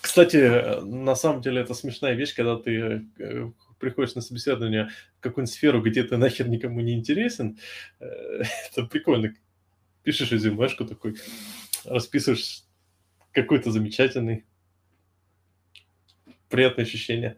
Кстати, 0.00 0.80
на 0.82 1.14
самом 1.14 1.42
деле 1.42 1.60
это 1.60 1.74
смешная 1.74 2.14
вещь, 2.14 2.34
когда 2.34 2.56
ты 2.56 3.04
э, 3.18 3.50
приходишь 3.78 4.14
на 4.14 4.20
собеседование 4.20 4.88
в 5.18 5.20
какую-нибудь 5.20 5.54
сферу, 5.54 5.82
где 5.82 6.02
ты 6.02 6.16
нахер 6.16 6.48
никому 6.48 6.80
не 6.80 6.94
интересен. 6.94 7.58
Э, 8.00 8.42
это 8.70 8.86
прикольно. 8.86 9.34
Пишешь 10.02 10.30
резюмешку 10.32 10.84
такой, 10.86 11.16
расписываешь 11.84 12.64
какой-то 13.32 13.70
замечательный 13.70 14.46
приятное 16.48 16.84
ощущение. 16.84 17.36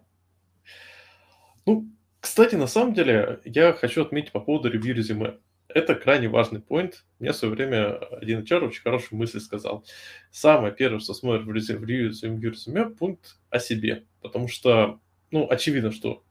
Ну, 1.66 1.88
кстати, 2.20 2.54
на 2.54 2.66
самом 2.66 2.94
деле, 2.94 3.40
я 3.44 3.72
хочу 3.72 4.02
отметить 4.02 4.32
по 4.32 4.40
поводу 4.40 4.70
ревью 4.70 4.94
резюме. 4.94 5.38
Это 5.68 5.94
крайне 5.94 6.28
важный 6.28 6.60
поинт. 6.60 7.04
Мне 7.18 7.32
в 7.32 7.36
свое 7.36 7.54
время 7.54 7.96
один 7.96 8.40
HR 8.40 8.66
очень 8.68 8.82
хорошую 8.82 9.18
мысль 9.18 9.40
сказал. 9.40 9.84
Самое 10.30 10.74
первое, 10.74 11.00
что 11.00 11.14
смотрит 11.14 11.46
в 11.46 11.52
ревью 11.84 12.10
резюме, 12.10 12.86
пункт 12.86 13.36
о 13.50 13.58
себе. 13.58 14.04
Потому 14.20 14.48
что, 14.48 15.00
ну, 15.30 15.46
очевидно, 15.48 15.92
что 15.92 16.22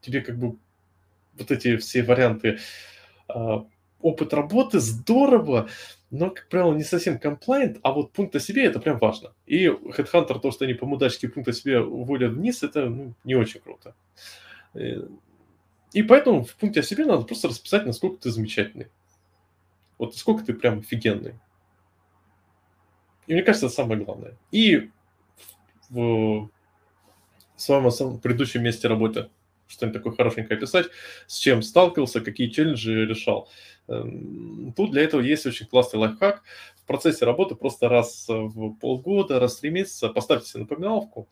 тебе 0.00 0.22
как 0.22 0.38
бы 0.38 0.56
вот 1.36 1.50
эти 1.50 1.76
все 1.76 2.02
варианты 2.02 2.58
а, 3.28 3.66
опыт 4.00 4.32
работы 4.34 4.80
здорово, 4.80 5.68
но, 6.10 6.30
как 6.30 6.48
правило, 6.48 6.74
не 6.74 6.84
совсем 6.84 7.16
compliant, 7.16 7.78
а 7.82 7.92
вот 7.92 8.12
пункт 8.12 8.34
о 8.36 8.40
себе 8.40 8.64
это 8.64 8.80
прям 8.80 8.98
важно. 8.98 9.34
И 9.46 9.66
Headhunter, 9.66 10.40
то, 10.40 10.50
что 10.50 10.64
они 10.64 10.74
по-мудачески 10.74 11.26
пункт 11.26 11.48
о 11.48 11.52
себе 11.52 11.80
уводят 11.80 12.32
вниз, 12.32 12.62
это 12.62 12.88
ну, 12.88 13.14
не 13.24 13.34
очень 13.34 13.60
круто. 13.60 13.94
И 15.92 16.02
поэтому 16.02 16.44
в 16.44 16.54
пункте 16.56 16.80
о 16.80 16.82
себе 16.82 17.04
надо 17.04 17.22
просто 17.24 17.48
расписать, 17.48 17.86
насколько 17.86 18.22
ты 18.22 18.30
замечательный. 18.30 18.88
Вот 19.96 20.12
насколько 20.12 20.44
ты 20.44 20.54
прям 20.54 20.80
офигенный. 20.80 21.34
И 23.26 23.32
мне 23.34 23.42
кажется, 23.42 23.66
это 23.66 23.74
самое 23.74 24.02
главное. 24.02 24.36
И 24.50 24.90
в 25.90 26.50
своем 27.56 28.20
предыдущем 28.20 28.62
месте 28.62 28.88
работы 28.88 29.30
что-нибудь 29.68 29.98
такое 29.98 30.16
хорошенькое 30.16 30.56
описать, 30.56 30.86
с 31.26 31.36
чем 31.36 31.62
сталкивался, 31.62 32.20
какие 32.20 32.48
челленджи 32.48 33.04
решал. 33.04 33.48
Эм, 33.86 34.72
тут 34.74 34.92
для 34.92 35.02
этого 35.02 35.20
есть 35.20 35.46
очень 35.46 35.66
классный 35.66 36.00
лайфхак. 36.00 36.42
В 36.76 36.86
процессе 36.86 37.26
работы 37.26 37.54
просто 37.54 37.88
раз 37.88 38.24
в 38.28 38.72
полгода, 38.76 39.38
раз 39.38 39.56
в 39.56 39.60
три 39.60 39.70
месяца 39.70 40.08
поставьте 40.08 40.48
себе 40.48 40.62
напоминалку 40.62 41.28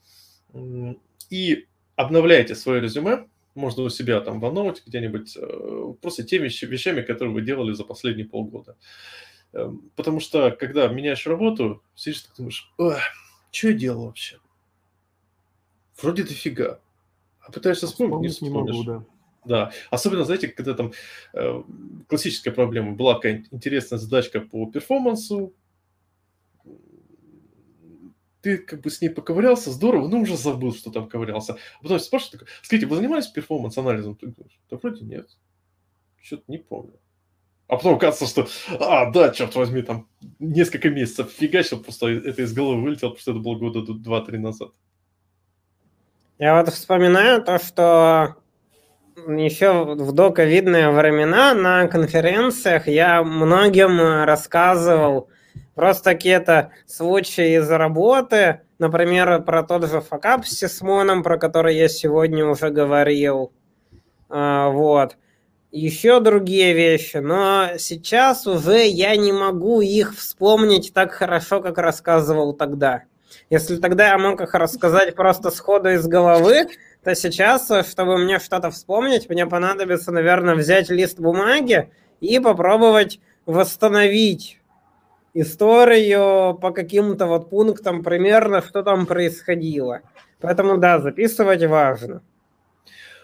и 1.30 1.66
обновляйте 1.96 2.54
свое 2.54 2.80
резюме 2.80 3.26
Можно 3.56 3.82
у 3.82 3.88
себя 3.88 4.20
там 4.20 4.38
в 4.38 4.74
где-нибудь, 4.86 5.36
э, 5.36 5.94
просто 6.00 6.22
теми 6.22 6.44
вещами, 6.44 7.02
которые 7.02 7.34
вы 7.34 7.42
делали 7.42 7.72
за 7.72 7.84
последние 7.84 8.28
полгода. 8.28 8.76
Эм, 9.52 9.90
потому 9.96 10.20
что, 10.20 10.50
когда 10.50 10.86
меняешь 10.88 11.26
работу, 11.26 11.82
сидишь 11.94 12.24
и 12.24 12.36
думаешь, 12.36 12.72
что 13.50 13.68
я 13.68 13.74
делал 13.74 14.06
вообще? 14.06 14.38
Вроде 16.00 16.24
дофига. 16.24 16.80
А 17.40 17.50
пытаешься 17.50 17.86
вспомнить, 17.86 18.20
не 18.20 18.28
вспомнишь. 18.28 18.74
Не 18.74 18.82
могу, 18.82 18.84
да. 18.84 19.04
Да, 19.46 19.72
особенно, 19.90 20.24
знаете, 20.24 20.48
когда 20.48 20.74
там 20.74 20.92
э, 21.32 21.62
классическая 22.08 22.50
проблема, 22.50 22.92
была 22.92 23.14
какая-нибудь 23.14 23.48
интересная 23.52 23.98
задачка 23.98 24.40
по 24.40 24.70
перформансу, 24.70 25.54
ты 28.46 28.58
как 28.58 28.80
бы 28.80 28.90
с 28.90 29.00
ней 29.00 29.08
поковырялся, 29.08 29.72
здорово, 29.72 30.06
но 30.06 30.20
уже 30.20 30.36
забыл, 30.36 30.72
что 30.72 30.92
там 30.92 31.08
ковырялся. 31.08 31.54
А 31.80 31.82
потом 31.82 31.98
спрашивают, 31.98 32.42
такой, 32.42 32.48
скажите, 32.62 32.86
вы 32.86 32.94
занимались 32.94 33.26
performance-анализом? 33.26 34.14
Ты 34.14 34.28
говоришь, 34.28 34.60
да 34.70 34.76
вроде 34.80 35.04
нет. 35.04 35.28
Что-то 36.22 36.44
не 36.46 36.58
помню. 36.58 36.92
А 37.66 37.76
потом 37.76 37.96
оказывается, 37.96 38.26
что, 38.28 38.78
а, 38.78 39.10
да, 39.10 39.30
черт 39.30 39.56
возьми, 39.56 39.82
там 39.82 40.06
несколько 40.38 40.90
месяцев 40.90 41.32
фигачил, 41.32 41.80
просто 41.80 42.06
это 42.06 42.42
из 42.42 42.54
головы 42.54 42.82
вылетело, 42.82 43.08
потому 43.08 43.20
что 43.20 43.30
это 43.32 43.40
было 43.40 43.56
года 43.56 43.92
два-три 43.92 44.38
назад. 44.38 44.70
Я 46.38 46.62
вот 46.62 46.72
вспоминаю 46.72 47.42
то, 47.42 47.58
что 47.58 48.36
еще 49.26 49.82
в 49.96 50.12
доковидные 50.12 50.92
времена 50.92 51.52
на 51.52 51.88
конференциях 51.88 52.86
я 52.86 53.24
многим 53.24 54.22
рассказывал 54.24 55.30
просто 55.76 56.14
какие-то 56.14 56.72
случаи 56.86 57.58
из 57.58 57.70
работы, 57.70 58.62
например, 58.80 59.42
про 59.42 59.62
тот 59.62 59.88
же 59.88 60.00
факап 60.00 60.44
с 60.44 60.50
Сисмоном, 60.50 61.22
про 61.22 61.38
который 61.38 61.76
я 61.76 61.86
сегодня 61.86 62.44
уже 62.46 62.70
говорил. 62.70 63.52
А, 64.28 64.70
вот 64.70 65.16
еще 65.70 66.20
другие 66.20 66.72
вещи, 66.72 67.18
но 67.18 67.68
сейчас 67.78 68.46
уже 68.46 68.86
я 68.86 69.14
не 69.16 69.32
могу 69.32 69.82
их 69.82 70.16
вспомнить 70.16 70.94
так 70.94 71.12
хорошо, 71.12 71.60
как 71.60 71.76
рассказывал 71.78 72.54
тогда. 72.54 73.02
Если 73.50 73.76
тогда 73.76 74.08
я 74.08 74.18
мог 74.18 74.40
их 74.40 74.54
рассказать 74.54 75.14
просто 75.14 75.50
сходу 75.50 75.90
из 75.90 76.06
головы, 76.06 76.68
то 77.04 77.14
сейчас, 77.14 77.70
чтобы 77.86 78.16
мне 78.16 78.38
что-то 78.38 78.70
вспомнить, 78.70 79.28
мне 79.28 79.46
понадобится, 79.46 80.10
наверное, 80.10 80.54
взять 80.54 80.88
лист 80.88 81.20
бумаги 81.20 81.90
и 82.20 82.38
попробовать 82.40 83.20
восстановить 83.44 84.58
историю 85.40 86.56
по 86.58 86.70
каким-то 86.72 87.26
вот 87.26 87.50
пунктам 87.50 88.02
примерно, 88.02 88.62
что 88.62 88.82
там 88.82 89.06
происходило. 89.06 90.02
Поэтому 90.40 90.78
да, 90.78 91.00
записывать 91.00 91.64
важно. 91.64 92.22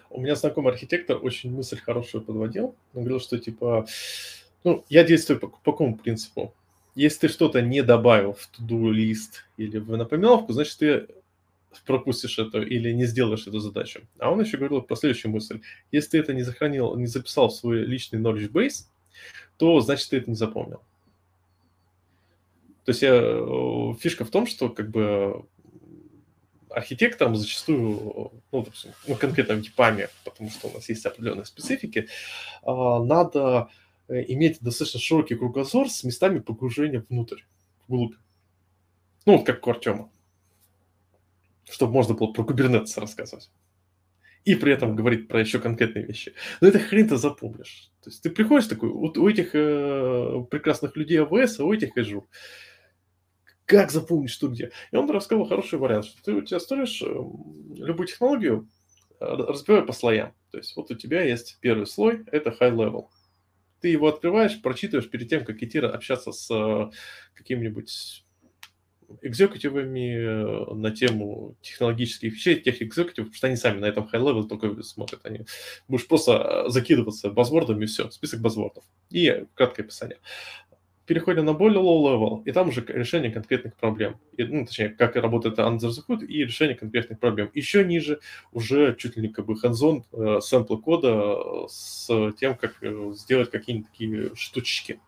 У 0.09 0.21
меня 0.21 0.35
знакомый 0.35 0.73
архитектор 0.73 1.17
очень 1.21 1.51
мысль 1.51 1.77
хорошую 1.77 2.23
подводил. 2.23 2.75
Он 2.93 3.01
говорил, 3.01 3.19
что 3.19 3.39
типа, 3.39 3.87
ну, 4.63 4.85
я 4.89 5.03
действую 5.03 5.39
по, 5.39 5.47
по 5.47 5.71
какому 5.71 5.97
принципу? 5.97 6.53
Если 6.95 7.21
ты 7.21 7.33
что-то 7.33 7.61
не 7.61 7.81
добавил 7.81 8.33
в 8.33 8.45
туду 8.47 8.91
лист 8.91 9.45
или 9.57 9.79
в 9.79 9.97
напоминалку, 9.97 10.53
значит, 10.53 10.77
ты 10.77 11.07
пропустишь 11.85 12.37
это 12.37 12.59
или 12.59 12.91
не 12.91 13.05
сделаешь 13.05 13.47
эту 13.47 13.59
задачу. 13.59 14.01
А 14.19 14.31
он 14.31 14.39
еще 14.41 14.57
говорил 14.57 14.83
про 14.83 14.95
следующую 14.95 15.31
мысль. 15.31 15.61
Если 15.91 16.11
ты 16.11 16.19
это 16.19 16.33
не 16.33 16.43
сохранил, 16.43 16.95
не 16.95 17.07
записал 17.07 17.49
в 17.49 17.55
свой 17.55 17.79
личный 17.79 18.19
knowledge 18.19 18.51
base, 18.51 18.85
то 19.57 19.79
значит 19.81 20.09
ты 20.09 20.17
это 20.17 20.29
не 20.29 20.35
запомнил. 20.35 20.81
То 22.85 22.91
есть 22.91 23.01
я, 23.01 23.13
э, 23.13 23.93
фишка 23.99 24.25
в 24.25 24.29
том, 24.29 24.45
что 24.45 24.69
как 24.69 24.89
бы 24.89 25.45
архитекторам 26.73 27.35
зачастую, 27.35 28.31
ну, 28.51 28.63
допустим, 28.63 28.91
ну, 29.07 29.15
конкретно 29.15 29.61
типами, 29.61 30.09
потому 30.25 30.49
что 30.49 30.67
у 30.67 30.73
нас 30.73 30.89
есть 30.89 31.05
определенные 31.05 31.45
специфики, 31.45 32.09
а, 32.63 33.03
надо 33.03 33.69
э, 34.07 34.23
иметь 34.29 34.59
достаточно 34.59 34.99
широкий 34.99 35.35
кругозор 35.35 35.89
с 35.89 36.03
местами 36.03 36.39
погружения 36.39 37.05
внутрь, 37.09 37.41
вглубь. 37.87 38.15
Ну, 39.25 39.37
вот 39.37 39.45
как 39.45 39.65
у 39.65 39.69
Артема. 39.69 40.09
Чтобы 41.69 41.93
можно 41.93 42.13
было 42.13 42.33
про 42.33 42.43
кубернетес 42.43 42.97
рассказывать. 42.97 43.49
И 44.43 44.55
при 44.55 44.73
этом 44.73 44.95
говорить 44.95 45.29
про 45.29 45.39
еще 45.39 45.59
конкретные 45.59 46.05
вещи. 46.05 46.33
Но 46.59 46.67
это 46.67 46.79
хрен 46.79 47.07
ты 47.07 47.15
запомнишь. 47.15 47.89
То 48.03 48.09
есть 48.09 48.21
ты 48.21 48.29
приходишь 48.29 48.67
такой, 48.67 48.89
вот 48.89 49.17
у 49.17 49.29
этих 49.29 49.51
э, 49.53 50.45
прекрасных 50.51 50.97
людей 50.97 51.21
АВС, 51.21 51.59
а 51.59 51.63
у 51.63 51.73
этих 51.73 51.97
Azure 51.97 52.25
как 53.73 53.89
запомнить, 53.89 54.29
что 54.29 54.49
где. 54.49 54.71
И 54.91 54.95
он 54.95 55.09
рассказал 55.09 55.47
хороший 55.47 55.79
вариант, 55.79 56.05
что 56.05 56.21
ты 56.23 56.33
у 56.33 56.41
тебя 56.41 56.59
строишь 56.59 57.01
эм, 57.01 57.73
любую 57.75 58.07
технологию, 58.07 58.69
э, 59.19 59.25
разбивай 59.25 59.83
по 59.83 59.93
слоям. 59.93 60.35
То 60.51 60.59
есть 60.59 60.75
вот 60.75 60.91
у 60.91 60.95
тебя 60.95 61.23
есть 61.23 61.57
первый 61.59 61.87
слой, 61.87 62.23
это 62.31 62.51
high 62.51 62.71
level. 62.71 63.07
Ты 63.81 63.87
его 63.87 64.07
открываешь, 64.07 64.61
прочитываешь 64.61 65.09
перед 65.09 65.27
тем, 65.27 65.43
как 65.43 65.63
идти 65.63 65.79
общаться 65.79 66.31
с 66.31 66.53
э, 66.53 66.91
каким-нибудь 67.33 68.23
экзекутивами 69.23 70.17
э, 70.17 70.73
на 70.75 70.91
тему 70.91 71.57
технологических 71.61 72.31
вещей, 72.31 72.61
тех 72.61 72.79
экзекутивов, 72.79 73.29
потому 73.29 73.33
что 73.33 73.47
они 73.47 73.55
сами 73.55 73.79
на 73.79 73.85
этом 73.85 74.07
high 74.13 74.21
level 74.21 74.47
только 74.47 74.83
смотрят. 74.83 75.25
Они 75.25 75.45
будешь 75.87 76.07
просто 76.07 76.69
закидываться 76.69 77.31
базвордами 77.31 77.85
и 77.85 77.87
все, 77.87 78.11
список 78.11 78.39
базвордов 78.39 78.83
и 79.09 79.45
краткое 79.55 79.81
описание 79.81 80.19
переходим 81.05 81.45
на 81.45 81.53
более 81.53 81.81
low 81.81 82.01
level, 82.03 82.43
и 82.45 82.51
там 82.51 82.69
уже 82.69 82.83
решение 82.87 83.31
конкретных 83.31 83.75
проблем. 83.75 84.17
И, 84.37 84.43
ну, 84.43 84.65
точнее, 84.65 84.89
как 84.89 85.15
работает 85.15 85.59
under 85.59 85.89
the 85.89 86.01
hood 86.07 86.25
и 86.25 86.45
решение 86.45 86.75
конкретных 86.75 87.19
проблем. 87.19 87.49
Еще 87.53 87.83
ниже 87.83 88.19
уже 88.51 88.95
чуть 88.97 89.17
ли 89.17 89.23
не 89.23 89.27
как 89.27 89.45
бы 89.45 89.53
hands-on 89.53 90.03
э, 90.13 90.41
сэмплы 90.41 90.77
кода 90.81 91.09
э, 91.09 91.65
с 91.67 92.07
тем, 92.39 92.55
как 92.55 92.77
э, 92.81 93.11
сделать 93.15 93.51
какие-нибудь 93.51 93.89
такие 93.91 94.35
штучки. 94.35 94.99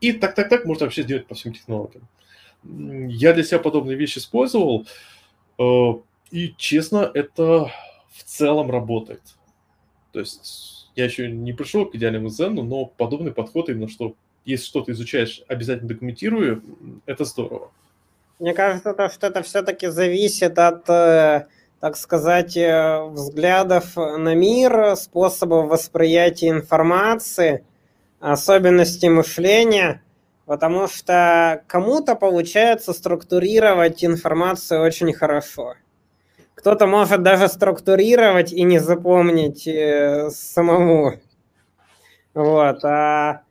И 0.00 0.12
так-так-так 0.12 0.64
можно 0.64 0.86
вообще 0.86 1.02
сделать 1.02 1.26
по 1.26 1.34
всем 1.34 1.52
технологиям. 1.52 2.08
Я 2.64 3.32
для 3.32 3.42
себя 3.42 3.58
подобные 3.58 3.96
вещи 3.96 4.18
использовал, 4.18 4.86
э, 5.58 5.92
и, 6.30 6.54
честно, 6.56 7.10
это 7.12 7.72
в 8.10 8.22
целом 8.24 8.70
работает. 8.70 9.22
То 10.12 10.20
есть 10.20 10.90
я 10.94 11.06
еще 11.06 11.30
не 11.30 11.52
пришел 11.52 11.86
к 11.86 11.94
идеальному 11.94 12.28
зену, 12.28 12.62
но 12.62 12.86
подобный 12.86 13.32
подход 13.32 13.68
именно, 13.68 13.88
что 13.88 14.14
если 14.44 14.66
что-то 14.66 14.92
изучаешь, 14.92 15.42
обязательно 15.48 15.88
документирую, 15.88 16.62
это 17.06 17.24
здорово. 17.24 17.70
Мне 18.38 18.54
кажется, 18.54 18.92
то, 18.92 19.08
что 19.08 19.28
это 19.28 19.42
все-таки 19.42 19.86
зависит 19.88 20.58
от, 20.58 20.88
э, 20.90 21.46
так 21.80 21.96
сказать, 21.96 22.56
э, 22.56 23.04
взглядов 23.10 23.96
на 23.96 24.34
мир, 24.34 24.96
способов 24.96 25.68
восприятия 25.68 26.48
информации, 26.48 27.64
особенностей 28.18 29.08
мышления, 29.08 30.02
потому 30.46 30.88
что 30.88 31.62
кому-то 31.68 32.16
получается 32.16 32.92
структурировать 32.92 34.04
информацию 34.04 34.82
очень 34.82 35.12
хорошо. 35.12 35.74
Кто-то 36.54 36.86
может 36.86 37.22
даже 37.22 37.48
структурировать 37.48 38.52
и 38.52 38.62
не 38.64 38.78
запомнить 38.78 39.66
э, 39.66 40.30
самому. 40.30 41.14
Вот. 42.34 42.84
А 42.84 43.42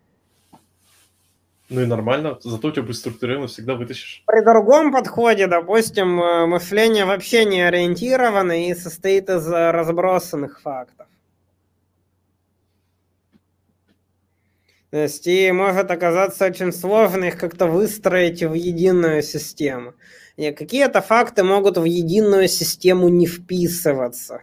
ну 1.72 1.82
и 1.82 1.85
нормально, 1.85 2.38
зато 2.43 2.67
у 2.67 2.72
тебя 2.72 2.83
будет 2.83 2.98
структурировано, 2.98 3.48
всегда 3.48 3.75
вытащишь. 3.75 4.24
При 4.27 4.43
другом 4.43 4.91
подходе, 4.91 5.48
допустим, 5.48 6.22
э, 6.22 6.45
мышление 6.45 7.06
вообще 7.06 7.45
не 7.45 7.61
ориентировано 7.61 8.67
и 8.67 8.75
состоит 8.75 9.30
из 9.30 9.48
разбросанных 9.48 10.59
фактов. 10.61 11.08
То 14.90 14.98
есть 14.98 15.25
и 15.25 15.50
может 15.53 15.90
оказаться 15.90 16.45
очень 16.45 16.74
сложно 16.74 17.24
их 17.24 17.38
как-то 17.38 17.67
выстроить 17.67 18.43
в 18.43 18.53
единую 18.53 19.24
систему. 19.24 19.93
Какие-то 20.35 21.01
факты 21.01 21.43
могут 21.45 21.77
в 21.77 21.85
единую 21.85 22.50
систему 22.50 23.08
не 23.08 23.27
вписываться. 23.27 24.41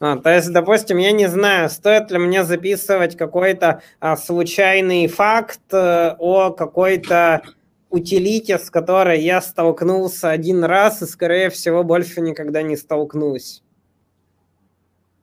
А, 0.00 0.16
то 0.16 0.34
есть, 0.34 0.52
допустим, 0.52 0.98
я 0.98 1.12
не 1.12 1.26
знаю, 1.26 1.68
стоит 1.70 2.10
ли 2.10 2.18
мне 2.18 2.44
записывать 2.44 3.16
какой-то 3.16 3.82
а, 3.98 4.16
случайный 4.16 5.08
факт 5.08 5.60
а, 5.72 6.14
о 6.18 6.50
какой-то 6.50 7.42
утилите, 7.90 8.58
с 8.58 8.70
которой 8.70 9.20
я 9.20 9.40
столкнулся 9.40 10.30
один 10.30 10.62
раз 10.62 11.02
и, 11.02 11.06
скорее 11.06 11.50
всего, 11.50 11.82
больше 11.82 12.20
никогда 12.20 12.62
не 12.62 12.76
столкнусь. 12.76 13.62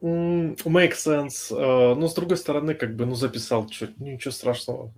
Make 0.01 0.93
sense. 0.93 1.51
Uh, 1.51 1.95
но 1.95 2.07
с 2.07 2.13
другой 2.13 2.37
стороны, 2.37 2.75
как 2.75 2.95
бы, 2.95 3.05
ну, 3.05 3.15
записал, 3.15 3.67
ну, 3.97 4.05
ничего 4.05 4.31
страшного. 4.31 4.91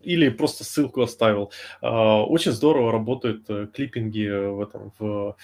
Или 0.00 0.30
просто 0.30 0.64
ссылку 0.64 1.02
оставил. 1.02 1.50
Uh, 1.82 2.22
очень 2.24 2.52
здорово 2.52 2.92
работают 2.92 3.46
клиппинги 3.74 4.28
в 4.28 4.60
этом, 4.60 4.92
в 4.98 5.36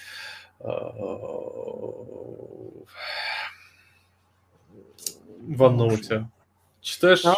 OneNote. 5.47 6.25
Читаешь? 6.81 7.23
Ну, 7.23 7.33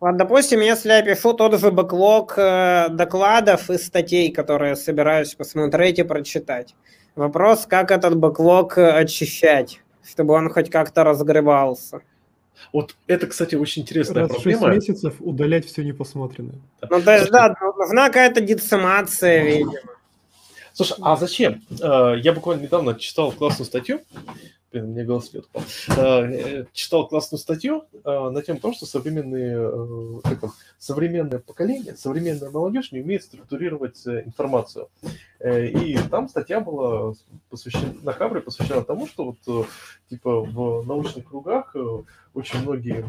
вот, 0.00 0.16
допустим, 0.16 0.60
если 0.60 0.90
я 0.90 1.02
пишу 1.02 1.32
тот 1.32 1.58
же 1.58 1.70
бэклог 1.70 2.34
э, 2.36 2.88
докладов 2.90 3.70
и 3.70 3.78
статей, 3.78 4.30
которые 4.32 4.76
собираюсь 4.76 5.34
посмотреть 5.34 5.98
и 5.98 6.02
прочитать. 6.02 6.74
Вопрос, 7.16 7.66
как 7.66 7.90
этот 7.90 8.16
бэклог 8.16 8.76
очищать. 8.78 9.80
чтобы 10.06 10.34
он 10.34 10.50
хоть 10.50 10.70
как-то 10.70 11.04
разгребался. 11.04 12.00
Вот 12.72 12.94
это, 13.06 13.26
кстати, 13.26 13.54
очень 13.54 13.82
интересная 13.82 14.22
Раз 14.22 14.30
в 14.30 14.34
проблема. 14.34 14.74
6 14.74 14.88
месяцев 14.88 15.14
удалять 15.20 15.64
все 15.66 15.82
непосмотренное. 15.82 16.56
Ну, 16.88 17.00
то 17.02 17.12
есть, 17.16 17.30
да, 17.30 17.54
нужна 17.78 18.08
какая-то 18.08 18.40
децимация, 18.40 19.42
видимо. 19.44 19.72
Слушай, 20.72 20.96
а 21.00 21.16
зачем? 21.16 21.62
Э, 21.80 22.16
Я 22.20 22.32
буквально 22.32 22.62
недавно 22.62 22.94
читал 22.94 23.32
классную 23.32 23.66
статью, 23.66 24.00
блин, 24.74 24.86
мне 24.90 25.04
велосипед 25.04 25.44
упал, 25.46 25.62
Э, 25.96 26.64
читал 26.72 27.06
классную 27.06 27.38
статью 27.38 27.84
э, 27.92 28.28
на 28.30 28.42
тему 28.42 28.58
того, 28.58 28.74
что 28.74 28.86
современные, 28.86 29.56
э, 29.56 30.36
как 30.40 30.50
современное 30.78 31.38
поколение, 31.38 31.96
современная 31.96 32.50
молодежь 32.50 32.90
не 32.90 33.00
умеет 33.00 33.22
структурировать 33.22 34.04
э, 34.06 34.24
информацию. 34.24 34.88
Э, 35.38 35.66
И 35.68 35.96
там 36.10 36.28
статья 36.28 36.60
была 36.60 37.14
посвящена, 37.50 37.94
на 38.02 38.12
кавре 38.12 38.40
посвящена 38.40 38.82
тому, 38.82 39.06
что 39.06 39.24
вот 39.26 39.38
э, 39.46 39.68
типа 40.10 40.40
в 40.40 40.84
научных 40.86 41.28
кругах 41.28 41.76
э, 41.76 42.02
очень 42.34 42.60
многие 42.60 43.04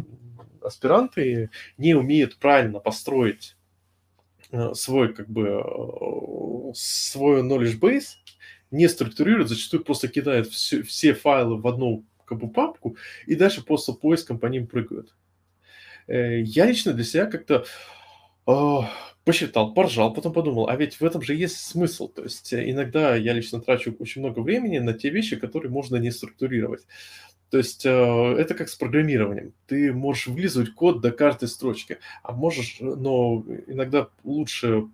аспиранты 0.61 1.49
не 1.79 1.95
умеют 1.95 2.37
правильно 2.37 2.79
построить 2.79 3.57
э, 4.51 4.73
свой 4.75 5.13
как 5.13 5.27
бы 5.27 5.47
э, 5.47 6.73
свой 6.75 7.41
knowledge 7.41 7.79
base, 7.79 8.17
не 8.71 8.87
структурирует, 8.87 9.49
зачастую 9.49 9.83
просто 9.83 10.07
кидает 10.07 10.47
все, 10.47 10.83
все 10.83 11.13
файлы 11.13 11.57
в 11.57 11.67
одну 11.67 12.03
как 12.25 12.39
бы, 12.39 12.49
папку 12.49 12.97
и 13.25 13.35
дальше 13.35 13.63
просто 13.63 13.93
поиском 13.93 14.39
по 14.39 14.47
ним 14.47 14.67
прыгают. 14.67 15.15
Э, 16.07 16.41
Я 16.41 16.65
лично 16.65 16.93
для 16.93 17.03
себя 17.03 17.25
как-то 17.25 17.65
э, 18.47 18.77
посчитал, 19.23 19.73
поржал, 19.73 20.13
потом 20.13 20.33
подумал, 20.33 20.69
а 20.69 20.75
ведь 20.75 20.99
в 20.99 21.05
этом 21.05 21.21
же 21.21 21.35
есть 21.35 21.57
смысл. 21.57 22.07
То 22.07 22.23
есть 22.23 22.53
э, 22.53 22.69
иногда 22.69 23.15
я 23.15 23.33
лично 23.33 23.59
трачу 23.59 23.95
очень 23.99 24.21
много 24.21 24.39
времени 24.39 24.79
на 24.79 24.93
те 24.93 25.09
вещи, 25.09 25.35
которые 25.35 25.71
можно 25.71 25.97
не 25.97 26.11
структурировать. 26.11 26.85
То 27.49 27.57
есть 27.59 27.85
э, 27.85 27.89
это 27.89 28.53
как 28.53 28.69
с 28.69 28.75
программированием. 28.75 29.53
Ты 29.67 29.93
можешь 29.93 30.27
вылизывать 30.27 30.73
код 30.73 31.01
до 31.01 31.11
каждой 31.11 31.47
строчки, 31.47 31.99
а 32.23 32.33
можешь, 32.33 32.77
но 32.79 33.45
иногда 33.67 34.09
лучше 34.23 34.87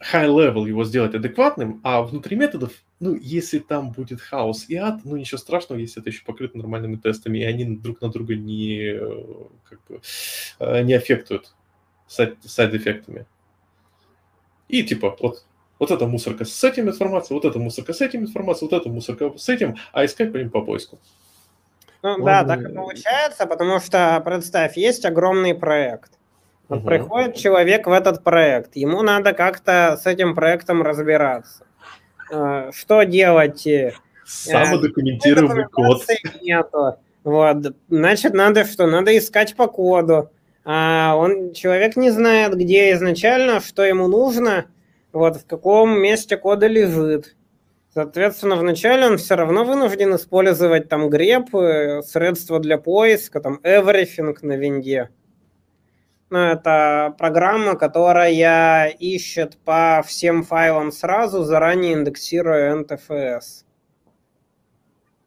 high 0.00 0.28
level 0.28 0.66
его 0.66 0.84
сделать 0.84 1.14
адекватным, 1.14 1.80
а 1.84 2.02
внутри 2.02 2.36
методов, 2.36 2.72
ну, 3.00 3.14
если 3.14 3.58
там 3.58 3.92
будет 3.92 4.20
хаос 4.20 4.66
и 4.68 4.76
ад, 4.76 5.00
ну, 5.04 5.16
ничего 5.16 5.38
страшного, 5.38 5.78
если 5.78 6.00
это 6.00 6.10
еще 6.10 6.24
покрыто 6.24 6.56
нормальными 6.56 6.96
тестами, 6.96 7.38
и 7.38 7.44
они 7.44 7.76
друг 7.76 8.00
на 8.00 8.08
друга 8.08 8.34
не, 8.34 8.98
как 9.68 9.78
бы, 9.88 10.00
э, 10.58 10.82
не 10.82 10.94
аффектуют 10.94 11.52
сайд- 12.08 12.38
сайд-эффектами. 12.44 13.26
И 14.68 14.82
типа, 14.82 15.16
вот, 15.20 15.44
вот 15.78 15.90
эта 15.90 16.06
мусорка 16.06 16.44
с 16.44 16.64
этим 16.64 16.88
информацией, 16.88 17.38
вот 17.38 17.44
эта 17.44 17.58
мусорка 17.58 17.92
с 17.92 18.00
этим 18.00 18.22
информацией, 18.22 18.70
вот 18.70 18.80
эта 18.80 18.88
мусорка 18.88 19.36
с 19.36 19.48
этим, 19.48 19.76
а 19.92 20.04
искать 20.04 20.32
по 20.32 20.36
ним 20.36 20.50
по 20.50 20.62
поиску. 20.62 20.98
Ну 22.02 22.12
Он, 22.14 22.24
да, 22.24 22.44
так 22.44 22.62
и 22.62 22.74
получается, 22.74 23.46
потому 23.46 23.80
что, 23.80 24.22
представь, 24.24 24.78
есть 24.78 25.04
огромный 25.04 25.54
проект. 25.54 26.12
Мгм. 26.76 26.86
приходит 26.86 27.36
человек 27.36 27.86
в 27.86 27.92
этот 27.92 28.22
проект, 28.22 28.76
ему 28.76 29.02
надо 29.02 29.32
как-то 29.32 29.98
с 30.00 30.06
этим 30.06 30.34
проектом 30.34 30.82
разбираться. 30.82 31.64
Э, 32.30 32.70
Что 32.72 33.02
делать? 33.02 33.66
э, 33.66 33.92
Самодокументируемый 34.24 35.64
код. 35.66 36.02
Нету. 36.40 36.96
Вот. 37.24 37.74
Значит, 37.88 38.32
надо 38.32 38.64
что? 38.64 38.86
Надо 38.86 39.16
искать 39.18 39.56
по 39.56 39.66
коду. 39.66 40.30
А 40.64 41.16
он, 41.16 41.52
человек 41.52 41.96
не 41.96 42.10
знает, 42.10 42.54
где 42.54 42.92
изначально, 42.92 43.60
что 43.60 43.82
ему 43.84 44.06
нужно, 44.06 44.66
вот 45.12 45.36
в 45.38 45.46
каком 45.46 46.00
месте 46.00 46.36
кода 46.36 46.66
лежит. 46.66 47.34
Соответственно, 47.92 48.54
вначале 48.54 49.06
он 49.06 49.18
все 49.18 49.34
равно 49.34 49.64
вынужден 49.64 50.14
использовать 50.14 50.88
там 50.88 51.10
греб, 51.10 51.52
э, 51.56 52.02
средства 52.02 52.60
для 52.60 52.78
поиска, 52.78 53.40
там 53.40 53.58
everything 53.64 54.36
на 54.42 54.56
винде. 54.56 55.08
Ну, 56.30 56.38
это 56.38 57.14
программа, 57.18 57.74
которая 57.74 58.88
ищет 58.88 59.58
по 59.64 60.02
всем 60.06 60.44
файлам 60.44 60.92
сразу, 60.92 61.42
заранее 61.42 61.94
индексируя 61.94 62.74
NTFS. 62.76 63.64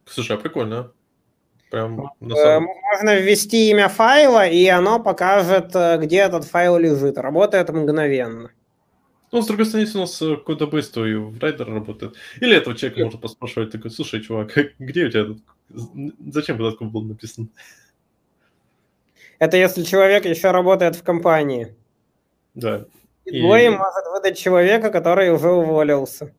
Слушай, 0.05 0.37
а 0.37 0.39
прикольно. 0.39 0.91
Прям 1.69 1.99
Э, 2.21 2.29
самом... 2.29 2.69
Можно 2.91 3.19
ввести 3.19 3.71
имя 3.71 3.89
файла, 3.89 4.47
и 4.47 4.65
оно 4.67 4.99
покажет, 4.99 5.75
э, 5.75 5.97
где 5.97 6.17
этот 6.17 6.45
файл 6.45 6.77
лежит. 6.77 7.17
Работает 7.17 7.69
мгновенно. 7.69 8.51
Ну, 9.31 9.41
с 9.41 9.47
другой 9.47 9.65
стороны, 9.65 9.85
если 9.85 9.97
у 9.97 10.01
нас 10.01 10.21
э, 10.21 10.37
кодабейс, 10.37 10.89
то 10.89 11.05
и 11.05 11.15
в 11.15 11.39
Райдер 11.39 11.67
работает. 11.67 12.15
Или 12.39 12.55
этого 12.55 12.75
человека 12.75 13.03
можно 13.03 13.19
поспрашивать, 13.19 13.71
такой, 13.71 13.89
слушай, 13.89 14.21
чувак, 14.21 14.55
где 14.79 15.05
у 15.05 15.09
тебя 15.09 15.21
этот... 15.21 15.37
Зачем 16.31 16.55
этот 16.57 16.77
код 16.77 16.89
был 16.89 17.01
написан? 17.01 17.49
Это 19.39 19.57
если 19.57 19.83
человек 19.83 20.25
еще 20.25 20.51
работает 20.51 20.95
в 20.95 21.03
компании. 21.03 21.75
Да. 22.53 22.85
И 23.25 23.41
двое 23.41 23.71
может 23.71 24.05
выдать 24.11 24.37
человека, 24.37 24.91
который 24.91 25.33
уже 25.33 25.49
уволился. 25.49 26.33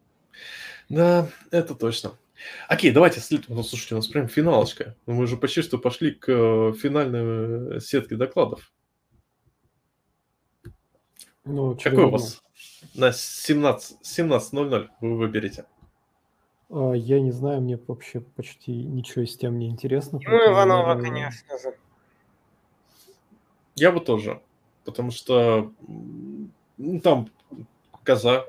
Да, 0.88 1.28
это 1.50 1.74
точно. 1.74 2.12
Окей, 2.68 2.90
давайте 2.92 3.20
следуем. 3.20 3.56
Ну, 3.56 3.62
слушайте, 3.62 3.94
у 3.94 3.98
нас 3.98 4.06
прям 4.06 4.28
финалочка. 4.28 4.96
Ну, 5.06 5.14
Мы 5.14 5.24
уже 5.24 5.36
почти 5.36 5.62
что 5.62 5.78
пошли 5.78 6.12
к 6.12 6.28
э, 6.28 6.72
финальной 6.78 7.76
э, 7.76 7.80
сетке 7.80 8.16
докладов. 8.16 8.70
Ну, 11.44 11.76
Какой 11.82 12.04
у 12.04 12.10
вас? 12.10 12.42
На 12.94 13.12
17 13.12 13.98
17.00 14.02 14.88
вы 15.00 15.16
выберете. 15.16 15.64
А, 16.70 16.92
Я 16.92 17.20
не 17.20 17.32
знаю, 17.32 17.60
мне 17.60 17.78
вообще 17.86 18.20
почти 18.20 18.72
ничего 18.72 19.24
из 19.24 19.36
тем 19.36 19.58
не 19.58 19.68
интересно. 19.68 20.20
Ну, 20.22 20.52
Иванова, 20.52 20.94
наверное, 20.94 21.10
конечно 21.10 21.58
же. 21.58 21.74
Я 23.76 23.92
бы 23.92 24.00
тоже. 24.00 24.42
Потому 24.84 25.10
что 25.10 25.72
ну, 26.76 27.00
там 27.00 27.30
коза. 28.04 28.46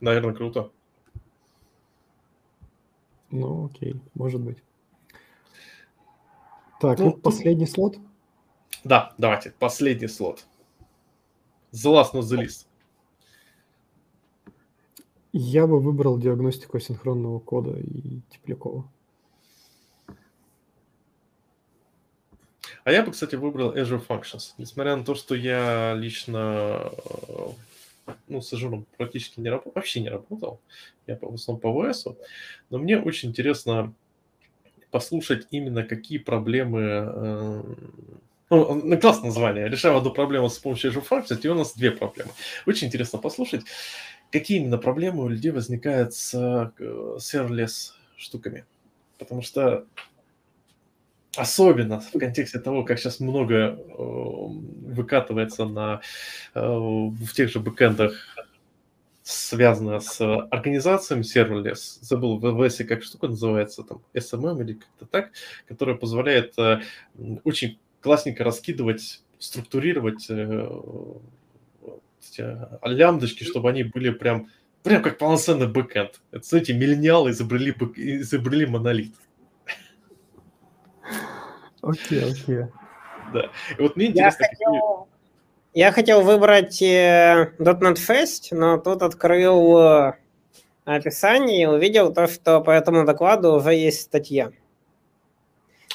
Наверное, 0.00 0.34
круто. 0.34 0.70
Ну, 3.30 3.66
окей, 3.66 4.00
может 4.14 4.40
быть. 4.40 4.62
Так, 6.80 6.98
Ну, 6.98 7.06
ну, 7.06 7.12
последний 7.12 7.66
слот. 7.66 7.98
Да, 8.84 9.14
давайте, 9.18 9.50
последний 9.58 10.08
слот. 10.08 10.46
The 11.72 11.92
last 11.92 12.14
not 12.14 12.22
the 12.22 12.38
least. 12.38 12.66
Я 15.32 15.66
бы 15.66 15.78
выбрал 15.80 16.18
диагностику 16.18 16.78
асинхронного 16.78 17.38
кода 17.38 17.78
и 17.78 18.20
Теплякова. 18.30 18.90
А 22.88 22.90
я 22.90 23.02
бы, 23.02 23.12
кстати, 23.12 23.34
выбрал 23.34 23.76
Azure 23.76 24.02
Functions. 24.02 24.54
Несмотря 24.56 24.96
на 24.96 25.04
то, 25.04 25.14
что 25.14 25.34
я 25.34 25.92
лично 25.94 26.90
э, 28.06 28.12
ну, 28.28 28.40
с 28.40 28.50
Azure 28.54 28.82
практически 28.96 29.40
не 29.40 29.50
работал, 29.50 29.72
вообще 29.74 30.00
не 30.00 30.08
работал. 30.08 30.58
Я 31.06 31.18
в 31.20 31.34
основном 31.34 31.60
по 31.60 31.66
VS. 31.66 32.16
Но 32.70 32.78
мне 32.78 32.98
очень 32.98 33.28
интересно 33.28 33.92
послушать 34.90 35.46
именно 35.50 35.82
какие 35.84 36.16
проблемы... 36.16 36.80
э, 36.80 37.62
Ну, 38.48 38.98
классное 38.98 39.26
название. 39.26 39.68
Решаем 39.68 39.94
одну 39.98 40.10
проблему 40.10 40.48
с 40.48 40.58
помощью 40.58 40.90
Azure 40.90 41.06
Functions, 41.06 41.40
и 41.42 41.48
у 41.48 41.54
нас 41.54 41.76
две 41.76 41.90
проблемы. 41.90 42.30
Очень 42.64 42.86
интересно 42.86 43.18
послушать, 43.18 43.66
какие 44.32 44.60
именно 44.60 44.78
проблемы 44.78 45.24
у 45.24 45.28
людей 45.28 45.50
возникают 45.50 46.14
с 46.14 46.32
э, 46.32 46.70
serverless 47.18 47.92
штуками. 48.16 48.64
Потому 49.18 49.42
что 49.42 49.84
Особенно 51.38 52.00
в 52.00 52.18
контексте 52.18 52.58
того, 52.58 52.82
как 52.82 52.98
сейчас 52.98 53.20
много 53.20 53.54
э, 53.54 53.76
выкатывается 53.96 55.66
на, 55.66 56.00
э, 56.54 56.60
в 56.60 57.32
тех 57.32 57.48
же 57.48 57.60
бэкэндах, 57.60 58.12
связано 59.22 60.00
с 60.00 60.20
организациями 60.50 61.22
serverless. 61.22 61.98
Забыл 62.00 62.38
в 62.38 62.44
VS 62.44 62.82
как 62.82 63.04
штука 63.04 63.28
называется, 63.28 63.84
там 63.84 64.02
SMM 64.14 64.64
или 64.64 64.72
как-то 64.72 65.06
так, 65.06 65.30
которая 65.68 65.94
позволяет 65.94 66.58
э, 66.58 66.80
очень 67.44 67.78
классненько 68.00 68.42
раскидывать, 68.42 69.22
структурировать 69.38 70.28
эти 70.28 72.42
лямбдочки, 72.82 73.44
чтобы 73.44 73.70
они 73.70 73.84
были 73.84 74.10
прям, 74.10 74.48
прям 74.82 75.04
как 75.04 75.18
полноценный 75.18 75.68
бэкэнд. 75.68 76.20
Это, 76.32 76.44
знаете, 76.44 76.74
миллениалы 76.74 77.30
изобрели, 77.30 77.72
изобрели 77.94 78.66
монолит. 78.66 79.14
Окей, 81.82 82.30
окей. 82.30 82.64
И 83.78 83.82
вот 83.82 83.96
мне 83.96 84.06
Я 84.06 84.10
интересно, 84.10 84.46
какие... 84.48 84.66
хотел, 84.66 85.08
я 85.74 85.92
хотел 85.92 86.22
выбрать 86.22 86.80
э, 86.82 87.52
.NET 87.58 87.96
Fest, 87.96 88.48
но 88.52 88.78
тут 88.78 89.02
открыл 89.02 89.78
э, 89.78 90.12
описание 90.84 91.62
и 91.62 91.66
увидел 91.66 92.12
то, 92.12 92.26
что 92.26 92.60
по 92.60 92.70
этому 92.70 93.04
докладу 93.04 93.52
уже 93.52 93.74
есть 93.74 94.00
статья. 94.00 94.50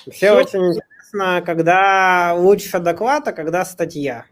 Вообще 0.06 0.28
Всё. 0.28 0.38
очень 0.38 0.60
интересно, 0.68 1.42
когда 1.46 2.34
лучше 2.38 2.80
доклад, 2.80 3.28
а 3.28 3.34
когда 3.34 3.66
статья. 3.66 4.26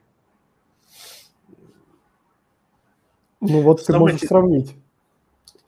Ну 3.39 3.61
вот 3.61 3.79
ты 3.79 3.85
Самое 3.85 4.13
можешь 4.13 4.27
сравнить. 4.27 4.75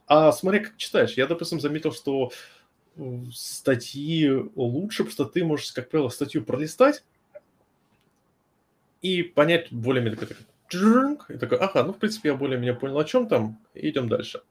А 0.05 0.31
смотри, 0.31 0.59
как 0.59 0.77
читаешь. 0.77 1.13
Я, 1.13 1.25
допустим, 1.25 1.59
заметил, 1.59 1.91
что 1.91 2.31
статьи 3.31 4.29
лучше, 4.55 5.03
потому 5.03 5.13
что 5.13 5.25
ты 5.25 5.43
можешь, 5.43 5.71
как 5.71 5.89
правило, 5.89 6.09
статью 6.09 6.43
пролистать 6.43 7.03
и 9.01 9.23
понять 9.23 9.71
более-менее, 9.71 10.19
и 11.29 11.37
такой, 11.37 11.57
ага, 11.57 11.83
ну, 11.83 11.93
в 11.93 11.97
принципе, 11.97 12.29
я 12.29 12.35
более-менее 12.35 12.75
понял, 12.75 12.97
о 12.97 13.03
чем 13.03 13.27
там, 13.27 13.59
идем 13.73 14.09
дальше. 14.09 14.41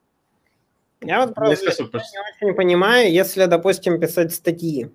Я 1.01 1.27
вот 1.27 1.35
просто 1.35 1.83
не 1.83 2.47
очень 2.47 2.55
понимаю, 2.55 3.13
если, 3.13 3.47
допустим, 3.47 3.99
писать 4.01 4.33
статьи, 4.33 4.91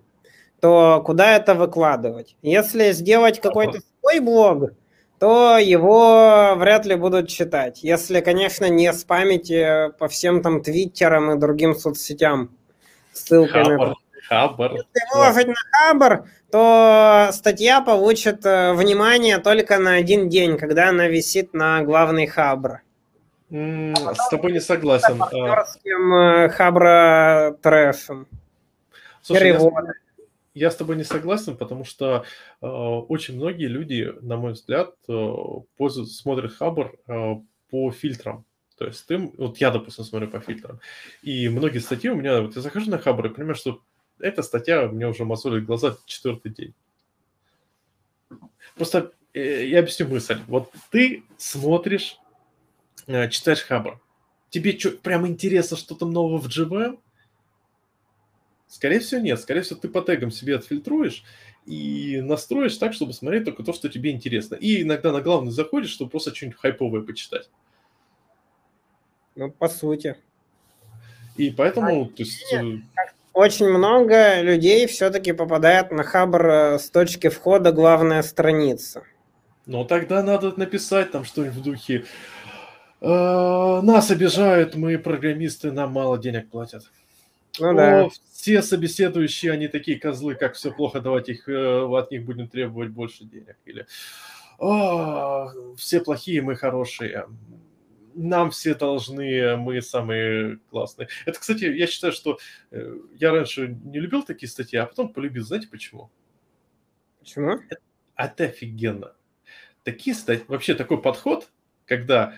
то 0.60 1.02
куда 1.04 1.36
это 1.36 1.54
выкладывать? 1.54 2.36
Если 2.42 2.92
сделать 2.92 3.40
какой-то 3.40 3.80
свой 4.00 4.20
блог, 4.20 4.72
то 5.18 5.58
его 5.58 6.54
вряд 6.56 6.86
ли 6.86 6.94
будут 6.94 7.28
читать. 7.28 7.82
Если, 7.82 8.20
конечно, 8.20 8.68
не 8.68 8.92
спамить 8.92 9.52
по 9.98 10.08
всем 10.08 10.42
там 10.42 10.62
твиттерам 10.62 11.32
и 11.32 11.38
другим 11.38 11.74
соцсетям 11.74 12.56
ссылками. 13.18 13.76
Хабар. 13.76 13.94
Хабар. 14.28 14.72
Если 14.72 15.14
выложить 15.14 15.48
на 15.48 15.54
Хабар, 15.72 16.24
то 16.50 17.28
статья 17.32 17.80
получит 17.80 18.44
э, 18.44 18.72
внимание 18.74 19.38
только 19.38 19.78
на 19.78 19.94
один 19.94 20.28
день, 20.28 20.58
когда 20.58 20.90
она 20.90 21.08
висит 21.08 21.54
на 21.54 21.82
главный 21.82 22.26
Хабр. 22.26 22.82
Mm, 23.50 23.94
а 24.06 24.14
с 24.14 24.28
тобой 24.28 24.52
не 24.52 24.60
согласен. 24.60 25.18
Партнерским 25.18 26.14
э, 26.14 26.48
Хабра 26.50 27.56
трэшем. 27.62 28.26
Слушай, 29.22 29.52
я, 29.52 29.58
я 30.54 30.70
с 30.70 30.76
тобой 30.76 30.96
не 30.96 31.04
согласен, 31.04 31.56
потому 31.56 31.84
что 31.84 32.24
э, 32.60 32.66
очень 32.66 33.36
многие 33.36 33.66
люди, 33.66 34.12
на 34.20 34.36
мой 34.36 34.52
взгляд, 34.52 34.94
э, 35.08 35.32
пользуются, 35.76 36.14
смотрят 36.14 36.52
Хабр 36.52 36.94
э, 37.06 37.34
по 37.70 37.90
фильтрам. 37.90 38.44
То 38.78 38.86
есть 38.86 39.06
ты, 39.06 39.18
вот 39.18 39.58
я, 39.58 39.70
допустим, 39.70 40.04
смотрю 40.04 40.28
по 40.28 40.38
фильтрам, 40.40 40.78
и 41.22 41.48
многие 41.48 41.78
статьи 41.78 42.08
у 42.08 42.14
меня, 42.14 42.40
вот 42.40 42.54
я 42.54 42.62
захожу 42.62 42.90
на 42.90 42.98
Хабр 42.98 43.26
и 43.26 43.34
понимаю, 43.34 43.56
что 43.56 43.82
эта 44.20 44.42
статья 44.42 44.86
мне 44.86 45.08
уже 45.08 45.24
мозолит 45.24 45.66
глаза 45.66 45.96
четвертый 46.06 46.52
день. 46.52 46.74
Просто 48.76 49.12
э, 49.34 49.66
я 49.66 49.80
объясню 49.80 50.06
мысль. 50.08 50.38
Вот 50.46 50.72
ты 50.90 51.24
смотришь, 51.36 52.18
э, 53.08 53.28
читаешь 53.30 53.62
Хабр, 53.62 54.00
тебе 54.50 54.78
что, 54.78 54.92
прям 54.92 55.26
интересно 55.26 55.76
что-то 55.76 56.06
новое 56.06 56.38
в 56.38 56.46
GVM? 56.46 57.00
Скорее 58.68 59.00
всего, 59.00 59.20
нет. 59.20 59.40
Скорее 59.40 59.62
всего, 59.62 59.80
ты 59.80 59.88
по 59.88 60.02
тегам 60.02 60.30
себе 60.30 60.54
отфильтруешь 60.54 61.24
и 61.66 62.20
настроишь 62.22 62.76
так, 62.76 62.94
чтобы 62.94 63.12
смотреть 63.12 63.44
только 63.44 63.64
то, 63.64 63.72
что 63.72 63.88
тебе 63.88 64.12
интересно. 64.12 64.54
И 64.54 64.82
иногда 64.82 65.10
на 65.10 65.20
главный 65.20 65.50
заходишь, 65.50 65.90
чтобы 65.90 66.10
просто 66.12 66.34
что-нибудь 66.34 66.60
хайповое 66.60 67.02
почитать. 67.02 67.50
Ну, 69.38 69.52
по 69.52 69.68
сути. 69.68 70.16
И 71.36 71.50
поэтому, 71.50 72.02
а, 72.02 72.04
то 72.06 72.22
есть... 72.24 72.52
Э, 72.52 72.80
очень 73.32 73.68
много 73.68 74.40
людей 74.42 74.88
все-таки 74.88 75.32
попадает 75.32 75.92
на 75.92 76.02
Хабр 76.02 76.46
э, 76.46 76.78
с 76.80 76.90
точки 76.90 77.28
входа 77.28 77.70
главная 77.70 78.22
страница. 78.22 79.04
Ну, 79.64 79.84
тогда 79.84 80.24
надо 80.24 80.58
написать 80.58 81.12
там 81.12 81.24
что-нибудь 81.24 81.54
в 81.54 81.62
духе 81.62 82.04
«Э, 83.00 83.80
нас 83.80 84.10
обижают, 84.10 84.74
мы 84.74 84.98
программисты, 84.98 85.70
нам 85.70 85.92
мало 85.92 86.18
денег 86.18 86.50
платят. 86.50 86.90
Ну, 87.60 87.70
О, 87.70 87.74
да. 87.74 88.08
Все 88.32 88.60
собеседующие, 88.60 89.52
они 89.52 89.68
такие 89.68 90.00
козлы, 90.00 90.34
как 90.34 90.54
все 90.54 90.72
плохо, 90.72 91.00
давайте 91.00 91.34
их, 91.34 91.48
от 91.48 92.10
них 92.10 92.24
будем 92.24 92.48
требовать 92.48 92.90
больше 92.90 93.22
денег. 93.22 93.56
Или 93.66 93.86
О, 94.58 95.52
все 95.76 96.00
плохие, 96.00 96.42
мы 96.42 96.56
хорошие 96.56 97.26
нам 98.18 98.50
все 98.50 98.74
должны, 98.74 99.56
мы 99.56 99.80
самые 99.80 100.58
классные. 100.70 101.08
Это, 101.24 101.38
кстати, 101.38 101.64
я 101.64 101.86
считаю, 101.86 102.12
что 102.12 102.38
э, 102.70 102.96
я 103.14 103.30
раньше 103.30 103.78
не 103.84 104.00
любил 104.00 104.22
такие 104.22 104.48
статьи, 104.48 104.78
а 104.78 104.86
потом 104.86 105.12
полюбил. 105.12 105.44
Знаете 105.44 105.68
почему? 105.68 106.10
Почему? 107.20 107.52
Это, 107.52 107.80
это 108.16 108.44
офигенно. 108.44 109.14
Такие 109.84 110.14
статьи, 110.14 110.44
вообще 110.48 110.74
такой 110.74 111.00
подход, 111.00 111.48
когда 111.86 112.34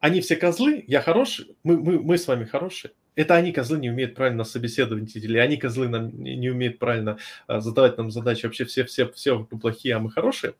они 0.00 0.20
все 0.20 0.36
козлы, 0.36 0.84
я 0.86 1.00
хороший, 1.00 1.56
мы, 1.62 1.78
мы, 1.78 1.98
мы 1.98 2.18
с 2.18 2.28
вами 2.28 2.44
хорошие. 2.44 2.92
Это 3.16 3.36
они, 3.36 3.52
козлы, 3.52 3.78
не 3.78 3.90
умеют 3.90 4.14
правильно 4.14 4.44
собеседовать, 4.44 5.14
или 5.16 5.38
они, 5.38 5.56
козлы, 5.56 5.88
нам 5.88 6.10
не 6.22 6.50
умеют 6.50 6.78
правильно 6.78 7.18
а, 7.46 7.60
задавать 7.60 7.96
нам 7.96 8.10
задачи. 8.10 8.44
Вообще 8.44 8.64
все, 8.64 8.84
все, 8.84 9.08
все 9.08 9.44
плохие, 9.44 9.94
а 9.94 10.00
мы 10.00 10.10
хорошие. 10.10 10.54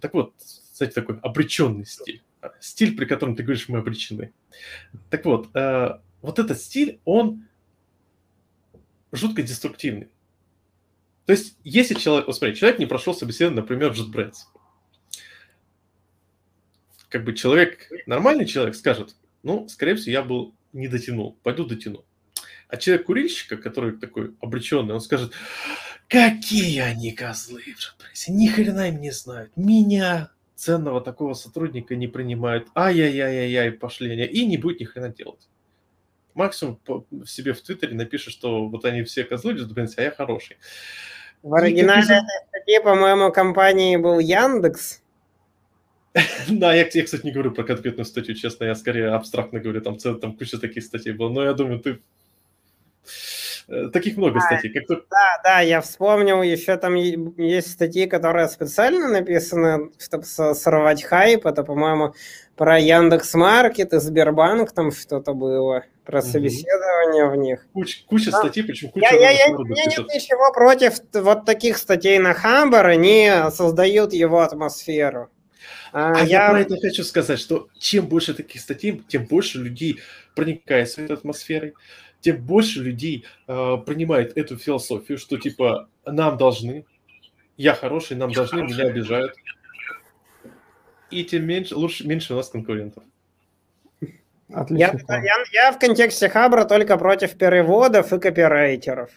Так 0.00 0.14
вот, 0.14 0.34
кстати, 0.38 0.92
такой 0.92 1.18
обреченный 1.20 1.84
стиль 1.84 2.22
стиль, 2.60 2.96
при 2.96 3.04
котором 3.04 3.36
ты 3.36 3.42
говоришь, 3.42 3.68
мы 3.68 3.78
обречены. 3.78 4.32
Так 5.10 5.24
вот, 5.24 5.48
э, 5.54 5.98
вот 6.22 6.38
этот 6.38 6.60
стиль, 6.60 7.00
он 7.04 7.46
жутко 9.12 9.42
деструктивный. 9.42 10.08
То 11.26 11.32
есть, 11.32 11.56
если 11.62 11.94
человек, 11.94 12.26
вот 12.26 12.36
смотри, 12.36 12.56
человек 12.56 12.78
не 12.78 12.86
прошел 12.86 13.14
собеседование, 13.14 13.62
например, 13.62 13.92
в 13.92 14.00
JetBrains, 14.00 14.34
как 17.08 17.24
бы 17.24 17.34
человек, 17.34 17.88
нормальный 18.06 18.46
человек 18.46 18.74
скажет, 18.74 19.14
ну, 19.42 19.68
скорее 19.68 19.94
всего, 19.96 20.12
я 20.12 20.22
был 20.22 20.54
не 20.72 20.88
дотянул, 20.88 21.36
пойду 21.42 21.64
дотяну. 21.64 22.04
А 22.68 22.76
человек 22.76 23.06
курильщика, 23.06 23.56
который 23.56 23.96
такой 23.96 24.34
обреченный, 24.40 24.94
он 24.94 25.00
скажет, 25.00 25.32
какие 26.08 26.80
они 26.80 27.12
козлы 27.12 27.62
в 27.62 27.66
JetBrains, 27.66 28.30
ни 28.30 28.46
хрена 28.46 28.88
им 28.88 29.00
не 29.00 29.10
знают, 29.10 29.56
меня 29.56 30.30
ценного 30.60 31.00
такого 31.00 31.32
сотрудника 31.32 31.96
не 31.96 32.06
принимают, 32.06 32.68
ай-яй-яй-яй, 32.74 33.72
пошли 33.72 34.12
они, 34.12 34.24
и 34.24 34.44
не 34.44 34.58
будет 34.58 34.80
ни 34.80 34.84
хрена 34.84 35.08
делать. 35.08 35.48
Максимум 36.34 36.78
в 36.86 37.26
себе 37.26 37.54
в 37.54 37.62
Твиттере 37.62 37.94
напишет, 37.94 38.34
что 38.34 38.68
вот 38.68 38.84
они 38.84 39.02
все 39.02 39.24
козлы, 39.24 39.56
а 39.56 40.02
я 40.02 40.10
хороший. 40.10 40.58
В 41.42 41.54
оригинале 41.54 42.02
этой 42.02 42.48
статьи, 42.48 42.78
по-моему, 42.84 43.32
компании 43.32 43.96
был 43.96 44.18
Яндекс. 44.18 45.02
Да, 46.48 46.74
я, 46.74 46.88
я, 46.92 47.04
кстати, 47.04 47.24
не 47.24 47.32
говорю 47.32 47.52
про 47.52 47.62
конкретную 47.62 48.04
статью, 48.04 48.34
честно, 48.34 48.64
я 48.64 48.74
скорее 48.74 49.10
абстрактно 49.10 49.60
говорю, 49.60 49.80
там, 49.80 49.96
там 49.96 50.36
куча 50.36 50.58
таких 50.58 50.82
статей 50.84 51.12
было, 51.12 51.30
но 51.30 51.44
я 51.44 51.54
думаю, 51.54 51.78
ты 51.80 52.00
таких 53.92 54.16
много 54.16 54.38
а, 54.38 54.40
статей. 54.40 54.72
Как 54.72 54.84
-то... 54.84 55.02
Да, 55.10 55.40
да, 55.44 55.60
я 55.60 55.80
вспомнил, 55.80 56.42
еще 56.42 56.76
там 56.76 56.94
есть 56.94 57.72
статьи, 57.72 58.06
которые 58.06 58.48
специально 58.48 59.08
написаны, 59.08 59.90
чтобы 59.98 60.24
сорвать 60.24 61.02
хайп. 61.02 61.46
Это, 61.46 61.62
по-моему, 61.62 62.14
про 62.56 62.78
Яндекс 62.78 63.34
Маркет 63.34 63.92
и 63.92 64.00
Сбербанк 64.00 64.72
там 64.72 64.92
что-то 64.92 65.32
было, 65.32 65.84
про 66.04 66.20
собеседование 66.20 67.28
в 67.30 67.36
них. 67.36 67.66
Куча, 67.72 68.04
куча 68.06 68.30
да. 68.30 68.38
статей, 68.38 68.64
причем 68.64 68.90
куча 68.90 69.06
я, 69.14 69.30
я, 69.30 69.46
я, 69.46 69.56
У 69.56 69.64
меня 69.64 69.84
нет 69.84 70.06
ничего 70.12 70.52
против 70.52 70.94
вот 71.14 71.46
таких 71.46 71.78
статей 71.78 72.18
на 72.18 72.34
Хамбар, 72.34 72.86
они 72.86 73.30
создают 73.50 74.12
его 74.12 74.40
атмосферу. 74.40 75.30
А, 75.92 76.12
а 76.12 76.18
я... 76.18 76.46
я 76.46 76.50
про 76.50 76.60
это 76.60 76.76
хочу 76.76 77.04
сказать, 77.04 77.38
что 77.38 77.68
чем 77.78 78.06
больше 78.06 78.34
таких 78.34 78.60
статей, 78.60 79.02
тем 79.08 79.24
больше 79.24 79.58
людей 79.58 80.00
проникает 80.34 80.88
в 80.88 80.98
этой 80.98 81.16
атмосферой, 81.16 81.74
тем 82.20 82.44
больше 82.44 82.82
людей 82.82 83.24
э, 83.46 83.76
принимает 83.86 84.36
эту 84.36 84.56
философию, 84.56 85.18
что 85.18 85.38
типа 85.38 85.88
нам 86.04 86.36
должны, 86.36 86.84
я 87.56 87.74
хороший, 87.74 88.16
нам 88.16 88.32
должны, 88.32 88.62
меня 88.62 88.86
обижают. 88.86 89.34
И 91.10 91.24
тем 91.24 91.44
меньше, 91.46 91.74
лучше, 91.74 92.06
меньше 92.06 92.34
у 92.34 92.36
нас 92.36 92.48
конкурентов. 92.48 93.02
Отлично. 94.52 95.00
Я, 95.08 95.22
я, 95.22 95.34
я 95.52 95.72
в 95.72 95.78
контексте 95.78 96.28
Хабра 96.28 96.64
только 96.64 96.96
против 96.96 97.36
переводов 97.36 98.12
и 98.12 98.18
копирайтеров. 98.18 99.10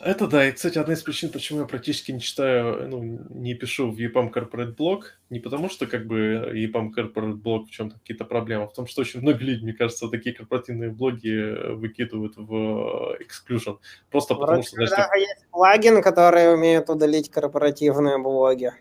Это 0.00 0.26
да, 0.26 0.48
и, 0.48 0.52
кстати, 0.52 0.78
одна 0.78 0.94
из 0.94 1.02
причин, 1.02 1.28
почему 1.28 1.60
я 1.60 1.66
практически 1.66 2.10
не 2.10 2.20
читаю, 2.20 2.88
ну, 2.88 3.02
не 3.28 3.54
пишу 3.54 3.90
в 3.90 3.98
EPAM 3.98 4.32
Corporate 4.32 4.74
Blog, 4.74 5.02
не 5.28 5.40
потому 5.40 5.68
что, 5.68 5.86
как 5.86 6.06
бы, 6.06 6.50
EPAM 6.54 6.88
Corporate 6.96 7.34
Blog 7.34 7.66
в 7.66 7.70
чем-то 7.70 7.98
какие-то 7.98 8.24
проблемы, 8.24 8.64
а 8.64 8.68
в 8.68 8.72
том, 8.72 8.86
что 8.86 9.02
очень 9.02 9.20
многие 9.20 9.44
люди, 9.44 9.62
мне 9.62 9.72
кажется, 9.74 10.08
такие 10.08 10.34
корпоративные 10.34 10.90
блоги 10.90 11.74
выкидывают 11.74 12.32
в 12.36 13.18
exclusion, 13.20 13.76
просто 14.10 14.34
Вроде 14.34 14.62
потому 14.62 14.86
что... 14.86 14.96
Так... 14.96 15.14
есть 15.16 15.46
плагин, 15.50 16.02
который 16.02 16.54
умеет 16.54 16.88
удалить 16.88 17.30
корпоративные 17.30 18.16
блоги. 18.16 18.72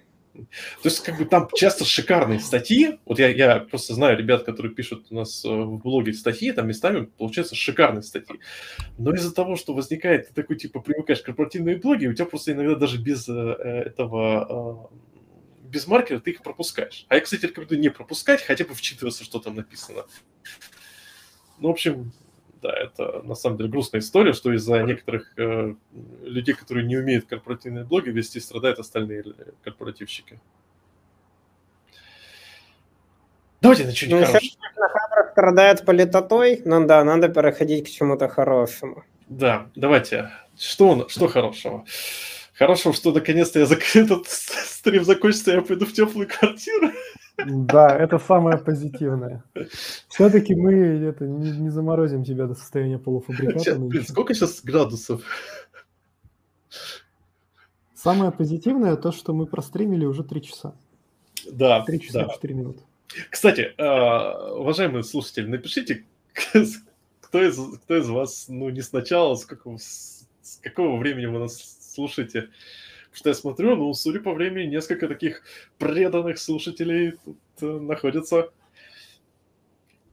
То 0.82 0.90
есть, 0.90 1.02
как 1.02 1.18
бы 1.18 1.26
там 1.26 1.48
часто 1.54 1.86
шикарные 1.86 2.40
статьи. 2.40 3.00
Вот 3.06 3.20
я, 3.20 3.30
я 3.30 3.60
просто 3.60 3.94
знаю 3.94 4.18
ребят, 4.18 4.44
которые 4.44 4.74
пишут 4.74 5.08
у 5.10 5.16
нас 5.16 5.44
э, 5.46 5.50
в 5.50 5.78
блоге 5.78 6.14
статьи, 6.14 6.52
там 6.52 6.68
местами 6.68 7.06
получаются 7.18 7.56
шикарные 7.56 8.04
статьи. 8.04 8.40
Но 8.98 9.14
из-за 9.14 9.34
того, 9.34 9.56
что 9.56 9.74
возникает, 9.74 10.30
ты 10.30 10.34
такой, 10.34 10.58
типа, 10.58 10.80
привыкаешь 10.80 11.22
к 11.22 11.26
корпоративные 11.26 11.78
блоги, 11.78 12.08
у 12.08 12.14
тебя 12.14 12.26
просто 12.26 12.54
иногда 12.54 12.76
даже 12.76 12.98
без 12.98 13.28
э, 13.28 13.34
этого 13.34 14.90
э, 14.92 15.10
без 15.70 15.88
маркера 15.88 16.20
ты 16.20 16.32
их 16.32 16.42
пропускаешь. 16.42 17.06
А 17.10 17.16
я, 17.16 17.22
кстати, 17.22 17.46
рекомендую 17.46 17.80
не 17.80 17.90
пропускать, 17.90 18.42
хотя 18.42 18.66
бы 18.66 18.74
вчитываться, 18.74 19.24
что 19.24 19.40
там 19.40 19.56
написано. 19.56 20.06
Ну, 21.60 21.68
в 21.68 21.72
общем, 21.72 22.12
да, 22.62 22.74
это 22.74 23.22
на 23.24 23.36
самом 23.36 23.58
деле 23.58 23.70
грустная 23.70 24.02
история, 24.02 24.34
что 24.34 24.54
из-за 24.54 24.82
некоторых 24.84 25.34
э, 25.38 25.76
людей, 26.24 26.54
которые 26.54 26.86
не 26.86 26.98
умеют 26.98 27.26
корпоративные 27.26 27.86
блоги 27.86 28.10
вести, 28.10 28.40
страдают 28.40 28.80
остальные 28.80 29.24
корпоративщики. 29.64 30.40
Давайте 33.62 33.86
на 33.86 33.92
что-нибудь 33.94 34.22
ну, 34.22 34.26
хорошее. 34.26 34.52
страдает 35.32 35.86
политотой, 35.86 36.62
ну 36.66 36.86
да, 36.86 37.04
надо 37.04 37.30
переходить 37.30 37.88
к 37.88 37.90
чему-то 37.90 38.30
хорошему. 38.30 39.04
Да, 39.28 39.68
давайте. 39.76 40.32
Что, 40.58 41.08
что 41.10 41.28
хорошего? 41.28 41.86
Хорошо, 42.54 42.92
что 42.92 43.14
наконец-то 43.14 43.60
я 43.60 43.66
зак... 43.66 43.80
этот 43.96 44.28
стрим 44.28 45.06
закончится, 45.06 45.52
я 45.52 45.62
пойду 45.62 45.86
в 45.86 45.94
теплую 45.94 46.28
квартиру. 46.28 46.92
Да, 47.46 47.96
это 47.98 48.20
самое 48.20 48.58
позитивное. 48.58 49.44
Все-таки 50.08 50.56
мы 50.56 50.74
это, 50.74 51.26
не, 51.26 51.52
не 51.52 51.70
заморозим 51.70 52.24
тебя 52.24 52.48
до 52.48 52.56
состояния 52.56 52.98
полуфабриката. 52.98 53.60
Сейчас, 53.60 53.78
блин, 53.78 54.04
сколько 54.06 54.34
сейчас 54.34 54.62
градусов? 54.64 55.24
Самое 57.94 58.32
позитивное 58.32 58.96
то, 58.96 59.12
что 59.12 59.34
мы 59.34 59.46
простримили 59.46 60.06
уже 60.06 60.24
три 60.24 60.42
часа. 60.42 60.74
Да. 61.52 61.84
Три 61.84 62.00
часа 62.00 62.26
да. 62.26 62.54
минуты. 62.54 62.82
Кстати, 63.30 63.74
а, 63.78 64.54
уважаемые 64.54 65.04
слушатели, 65.04 65.48
напишите, 65.48 66.06
кто 67.22 67.44
из, 67.44 67.58
кто 67.84 67.98
из 67.98 68.08
вас, 68.08 68.46
ну, 68.48 68.70
не 68.70 68.82
сначала, 68.82 69.36
с 69.36 69.46
какого, 69.46 69.78
с 69.78 70.28
какого 70.62 70.98
времени 70.98 71.26
вы 71.26 71.40
нас 71.40 71.78
слушаете. 71.94 72.50
Что 73.12 73.30
я 73.30 73.36
смотрю, 73.36 73.76
ну, 73.76 73.94
судя 73.94 74.20
по 74.20 74.34
времени, 74.34 74.68
несколько 74.68 75.08
таких 75.08 75.42
преданных 75.78 76.40
слушателей 76.40 77.14
тут 77.26 77.40
э, 77.62 77.66
находятся. 77.66 78.52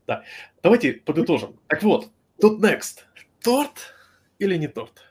Да, 0.07 0.23
давайте 0.63 0.95
подытожим. 0.95 1.59
Так 1.67 1.83
вот, 1.83 2.09
тут 2.41 2.65
next. 2.65 3.01
Торт 3.43 3.95
или 4.39 4.57
не 4.57 4.69
торт? 4.69 5.03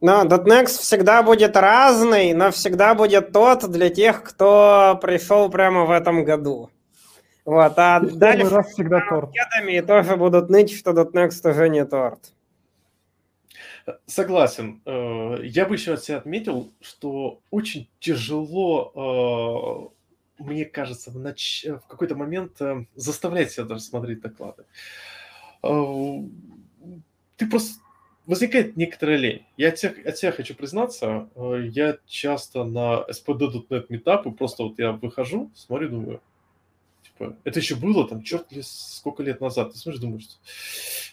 Но 0.00 0.24
.next 0.24 0.78
всегда 0.78 1.22
будет 1.22 1.56
разный, 1.56 2.32
но 2.32 2.50
всегда 2.52 2.94
будет 2.94 3.32
тот 3.32 3.68
для 3.70 3.90
тех, 3.90 4.22
кто 4.22 4.98
пришел 5.02 5.50
прямо 5.50 5.86
в 5.86 5.90
этом 5.90 6.24
году. 6.24 6.70
Вот, 7.44 7.72
а 7.78 8.00
И 8.04 8.10
дальше 8.10 8.48
раз 8.48 8.72
всегда 8.72 9.00
торт. 9.08 9.30
и 9.66 9.80
тоже 9.80 10.16
будут 10.16 10.50
ныть, 10.50 10.72
что 10.72 10.92
.next 10.92 11.48
уже 11.50 11.68
не 11.68 11.84
торт. 11.84 12.32
Согласен. 14.06 14.80
Э, 14.84 15.40
Я 15.44 15.66
бы 15.66 15.74
еще 15.76 15.94
от 15.94 16.04
себя 16.04 16.18
отметил, 16.18 16.72
что 16.80 17.40
очень 17.50 17.88
тяжело, 18.00 19.92
э, 20.38 20.42
мне 20.42 20.64
кажется, 20.64 21.10
в, 21.10 21.18
нач... 21.18 21.64
в 21.64 21.86
какой-то 21.86 22.14
момент 22.16 22.60
э, 22.60 22.86
заставлять 22.94 23.52
себя 23.52 23.64
даже 23.64 23.82
смотреть 23.82 24.20
доклады. 24.20 24.64
Ты 25.62 27.46
просто... 27.50 27.80
Возникает 28.26 28.76
некоторая 28.76 29.16
лень. 29.16 29.46
Я 29.56 29.70
от 29.70 29.78
себя, 29.78 29.94
от 30.04 30.18
себя 30.18 30.32
хочу 30.32 30.54
признаться, 30.54 31.30
я 31.34 31.96
часто 32.06 32.64
на 32.64 33.06
spd.net 33.08 33.86
метапы 33.88 34.32
просто 34.32 34.64
вот 34.64 34.78
я 34.78 34.92
выхожу, 34.92 35.50
смотрю, 35.54 35.88
думаю, 35.88 36.20
типа, 37.04 37.36
это 37.44 37.58
еще 37.58 37.74
было 37.74 38.06
там, 38.06 38.22
черт 38.22 38.52
ли, 38.52 38.60
сколько 38.62 39.22
лет 39.22 39.40
назад. 39.40 39.72
Ты 39.72 39.78
смотришь, 39.78 40.02
думаешь, 40.02 40.28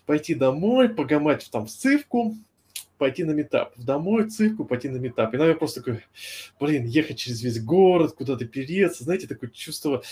пойти 0.06 0.36
домой, 0.36 0.90
погамать 0.90 1.50
там 1.50 1.68
в 1.68 1.70
цивку, 1.70 2.36
пойти 2.98 3.24
на 3.24 3.32
метап. 3.32 3.74
Домой, 3.77 4.30
цирку, 4.30 4.65
пойти 4.65 4.90
на 4.90 4.98
метап. 4.98 5.33
И, 5.33 5.38
наверное, 5.38 5.57
просто 5.57 5.82
такой, 5.82 6.01
блин, 6.59 6.85
ехать 6.85 7.17
через 7.17 7.41
весь 7.41 7.61
город, 7.61 8.14
куда-то 8.14 8.45
переться. 8.45 9.03
Знаете, 9.03 9.27
такое 9.27 9.49
чувство 9.49 10.03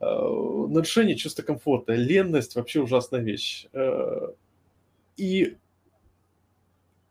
э, 0.00 0.04
нарушения 0.04 1.16
чувства 1.16 1.42
комфорта. 1.42 1.94
Ленность 1.94 2.56
вообще 2.56 2.80
ужасная 2.80 3.20
вещь. 3.20 3.66
Э, 3.72 4.32
и, 5.16 5.56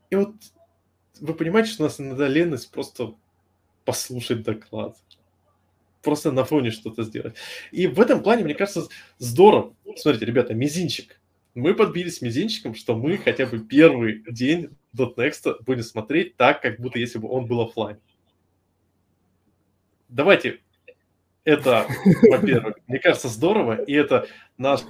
и 0.09 0.15
вот 0.15 0.33
вы 1.19 1.33
понимаете, 1.33 1.71
что 1.71 1.83
у 1.83 1.87
нас 1.87 1.99
иногда 1.99 2.27
ленность 2.27 2.71
просто 2.71 3.15
послушать 3.85 4.43
доклад. 4.43 4.97
Просто 6.01 6.33
на 6.33 6.43
фоне 6.43 6.71
что-то 6.71 7.03
сделать. 7.03 7.35
И 7.71 7.87
в 7.87 8.01
этом 8.01 8.21
плане, 8.21 8.43
мне 8.43 8.55
кажется, 8.55 8.87
здорово. 9.19 9.73
Смотрите, 9.95 10.25
ребята, 10.25 10.53
мизинчик. 10.53 11.19
Мы 11.55 11.75
подбились 11.75 12.21
мизинчиком, 12.21 12.75
что 12.75 12.95
мы 12.95 13.17
хотя 13.17 13.45
бы 13.45 13.59
первый 13.59 14.23
день 14.29 14.75
DotNext 14.95 15.63
будем 15.65 15.83
смотреть 15.83 16.37
так, 16.37 16.61
как 16.61 16.79
будто 16.79 16.99
если 16.99 17.19
бы 17.19 17.29
он 17.29 17.45
был 17.45 17.61
офлайн. 17.61 17.99
Давайте 20.09 20.59
это, 21.43 21.87
во-первых, 22.29 22.77
мне 22.87 22.99
кажется, 22.99 23.27
здорово, 23.27 23.81
и 23.83 23.93
это 23.93 24.27
наш 24.57 24.81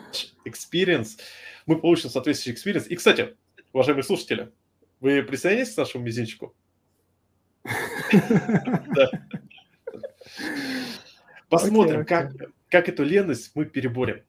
experience. 0.45 1.17
Мы 1.65 1.80
получим 1.80 2.09
соответствующий 2.09 2.53
experience. 2.53 2.88
И, 2.88 2.95
кстати, 2.95 3.35
уважаемые 3.72 4.03
слушатели, 4.03 4.51
вы 4.99 5.23
присоединитесь 5.23 5.73
к 5.73 5.77
нашему 5.77 6.03
мизинчику? 6.03 6.53
Посмотрим, 11.49 12.06
как, 12.06 12.33
как 12.69 12.90
эту 12.90 13.03
ленность 13.03 13.51
мы 13.56 13.65
переборем. 13.65 14.23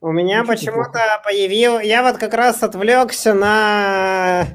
У 0.00 0.12
меня 0.12 0.44
почему-то 0.44 1.00
появил... 1.24 1.80
Я 1.80 2.02
вот 2.02 2.18
как 2.18 2.34
раз 2.34 2.62
отвлекся 2.62 3.34
на 3.34 4.46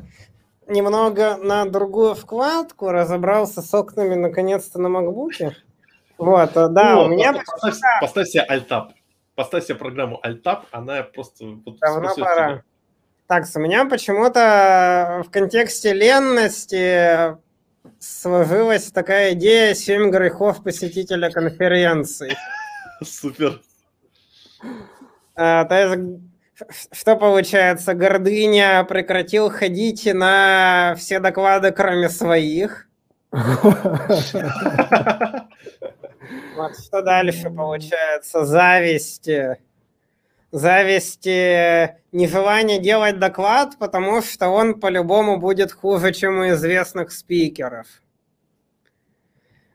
немного 0.68 1.38
на 1.38 1.66
другую 1.66 2.16
вкладку, 2.16 2.92
разобрался 2.92 3.62
с 3.62 3.74
окнами 3.74 4.16
наконец-то 4.16 4.80
на 4.80 4.90
макбуке. 4.90 5.56
Вот, 6.18 6.54
да, 6.54 7.00
О, 7.00 7.06
у 7.06 7.08
меня... 7.10 7.34
Поставь, 7.34 7.80
поставь 8.00 8.28
себе 8.28 8.44
альтап. 8.44 8.94
Поставь 9.36 9.66
себе 9.66 9.76
программу 9.76 10.20
альтап, 10.22 10.66
она 10.72 11.02
просто... 11.04 11.46
Вот, 11.46 11.80
Давно 11.80 12.14
пора. 12.16 12.52
Тебя. 12.52 12.64
Так, 13.28 13.46
у 13.56 13.60
меня 13.60 13.86
почему-то 13.86 15.24
в 15.26 15.32
контексте 15.32 15.94
ленности 15.94 17.38
сложилась 17.98 18.92
такая 18.92 19.34
идея 19.34 19.74
«Семь 19.74 20.12
грехов 20.12 20.62
посетителя 20.64 21.32
конференции». 21.32 22.38
Супер. 23.04 23.62
А, 25.36 25.66
то 25.66 25.76
есть, 25.76 26.22
что 26.92 27.16
получается? 27.16 27.94
Гордыня 27.94 28.84
прекратил 28.84 29.50
ходить 29.50 30.06
на 30.14 30.96
все 30.98 31.20
доклады, 31.20 31.72
кроме 31.72 32.10
своих. 32.10 32.88
Вот 36.56 36.78
что 36.78 37.02
дальше 37.02 37.50
получается? 37.50 38.46
Зависть. 38.46 39.30
Зависть, 40.52 41.26
нежелание 41.26 42.80
делать 42.80 43.20
доклад, 43.20 43.78
потому 43.80 44.22
что 44.22 44.50
он 44.50 44.80
по-любому 44.82 45.38
будет 45.38 45.72
хуже, 45.72 46.14
чем 46.14 46.40
у 46.40 46.50
известных 46.50 47.14
спикеров. 47.14 47.88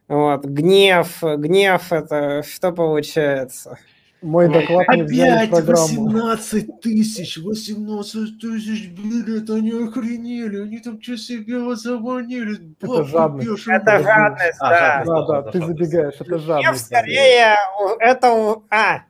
Вот, 0.07 0.44
гнев, 0.44 1.23
гнев 1.23 1.93
это 1.93 2.43
что 2.43 2.73
получается? 2.73 3.78
Мой 4.22 4.48
доклад 4.48 4.88
не 4.88 5.02
взяли 5.02 5.46
в 5.46 5.50
программу. 5.50 6.04
18 6.06 6.80
тысяч, 6.80 7.36
18 7.36 8.40
тысяч, 8.40 8.90
блин, 8.90 9.44
они 9.50 9.70
охренели, 9.88 10.62
они 10.62 10.78
там 10.78 11.00
что 11.00 11.16
себе 11.16 11.76
завонили. 11.76 12.74
Это 12.80 13.04
жадность. 13.04 13.66
Это 13.68 13.98
жадность, 14.02 14.58
А, 14.60 14.70
да. 14.70 15.04
Да, 15.04 15.42
да, 15.42 15.50
ты 15.52 15.60
забегаешь, 15.64 16.14
это 16.18 16.38
жадность. 16.38 16.86
скорее, 16.86 17.56
это... 18.00 18.32
у- 18.32 18.64
А, 18.70 19.02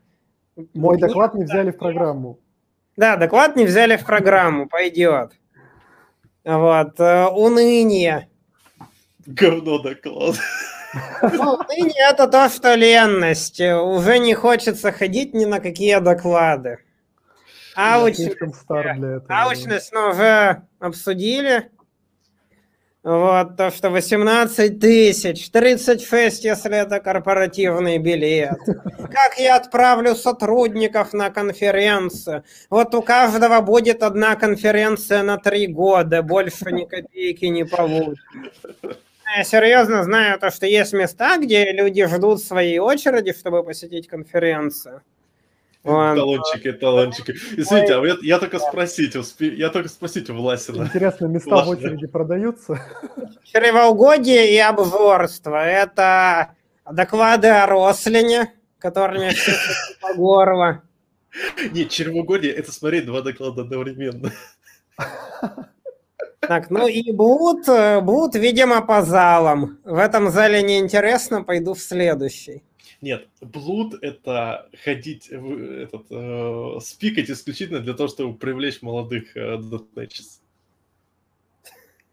Мой 0.75 0.99
доклад 0.99 1.35
не 1.35 1.45
взяли 1.45 1.71
в 1.71 1.79
программу. 1.79 2.39
да, 2.97 3.17
доклад 3.17 3.57
не 3.57 3.65
взяли 3.65 3.97
в 3.97 4.05
программу, 4.05 4.67
пойдет. 4.69 5.33
Вот, 6.45 6.99
э, 7.01 7.27
уныние. 7.27 8.29
Говно 9.25 9.79
доклад. 9.83 10.37
Ну, 11.23 11.55
уныние 11.71 12.11
это 12.11 12.27
то, 12.29 12.49
что 12.49 12.75
ленность. 12.75 13.61
Уже 13.61 14.19
не 14.19 14.35
хочется 14.35 14.93
ходить 14.93 15.35
ни 15.35 15.45
на 15.45 15.61
какие 15.61 15.99
доклады. 15.99 16.79
Аучность, 17.77 18.39
аучность 19.29 19.93
мы 19.93 20.11
уже 20.11 20.63
обсудили. 20.79 21.71
Вот, 23.07 23.57
то, 23.57 23.71
что 23.71 23.91
18 23.91 24.81
тысяч, 24.81 25.49
36, 25.51 26.45
если 26.45 26.77
это 26.77 26.99
корпоративный 26.99 27.99
билет. 27.99 28.59
Как 28.65 29.39
я 29.39 29.55
отправлю 29.55 30.17
сотрудников 30.17 31.13
на 31.13 31.31
конференцию? 31.31 32.43
Вот 32.69 32.97
у 32.97 33.03
каждого 33.03 33.61
будет 33.61 34.03
одна 34.03 34.35
конференция 34.35 35.23
на 35.23 35.37
три 35.39 35.69
года, 35.69 36.23
больше 36.23 36.73
ни 36.73 36.85
копейки 36.85 37.45
не 37.45 37.65
получится. 37.65 38.99
Я 39.35 39.45
серьезно 39.45 40.03
знаю 40.05 40.39
то, 40.39 40.51
что 40.51 40.67
есть 40.67 40.93
места, 40.93 41.37
где 41.39 41.73
люди 41.73 42.07
ждут 42.07 42.43
своей 42.43 42.79
очереди, 42.79 43.33
чтобы 43.33 43.65
посетить 43.65 44.09
конференцию. 44.09 45.03
Вон. 45.83 46.17
Талончики, 46.17 46.73
талончики. 46.73 47.33
Извините, 47.57 47.95
а 47.95 48.05
я, 48.05 48.17
я 48.21 48.39
только 48.41 48.59
спросить, 48.59 49.15
успе... 49.15 49.55
я 49.55 49.69
только 49.69 49.89
спросить 49.89 50.29
у 50.31 50.35
Власина. 50.35 50.85
Интересно, 50.85 51.27
места 51.27 51.65
в 51.65 51.69
очереди 51.69 52.07
продаются? 52.09 52.81
Чревоугодие 53.45 54.53
и 54.53 54.59
обжорство. 54.59 55.65
Это 55.65 56.55
доклады 56.91 57.49
о 57.49 57.67
рослине, 57.67 58.53
которыми 58.79 59.31
все 59.31 59.53
по 60.01 60.15
горло. 60.15 60.83
Нет, 61.73 61.91
чревоугодие– 61.91 62.53
это 62.55 62.73
смотреть 62.73 63.07
два 63.07 63.21
доклада 63.21 63.63
одновременно. 63.63 64.33
Так, 66.49 66.71
ну 66.71 66.87
и 66.87 67.13
блуд, 67.13 67.67
блуд, 68.03 68.35
видимо, 68.35 68.83
по 68.83 69.03
залам. 69.03 69.79
В 69.85 69.97
этом 69.97 70.31
зале 70.31 70.63
неинтересно, 70.63 71.43
пойду 71.43 71.75
в 71.75 71.81
следующий. 71.81 72.63
Нет, 73.01 73.29
блуд 73.41 73.95
это 74.03 74.69
ходить, 74.85 75.29
этот, 75.29 76.07
э, 76.11 76.79
спикать 76.81 77.31
исключительно 77.31 77.81
для 77.81 77.95
того, 77.95 78.09
чтобы 78.09 78.37
привлечь 78.37 78.83
молодых 78.83 79.37
э. 79.37 79.59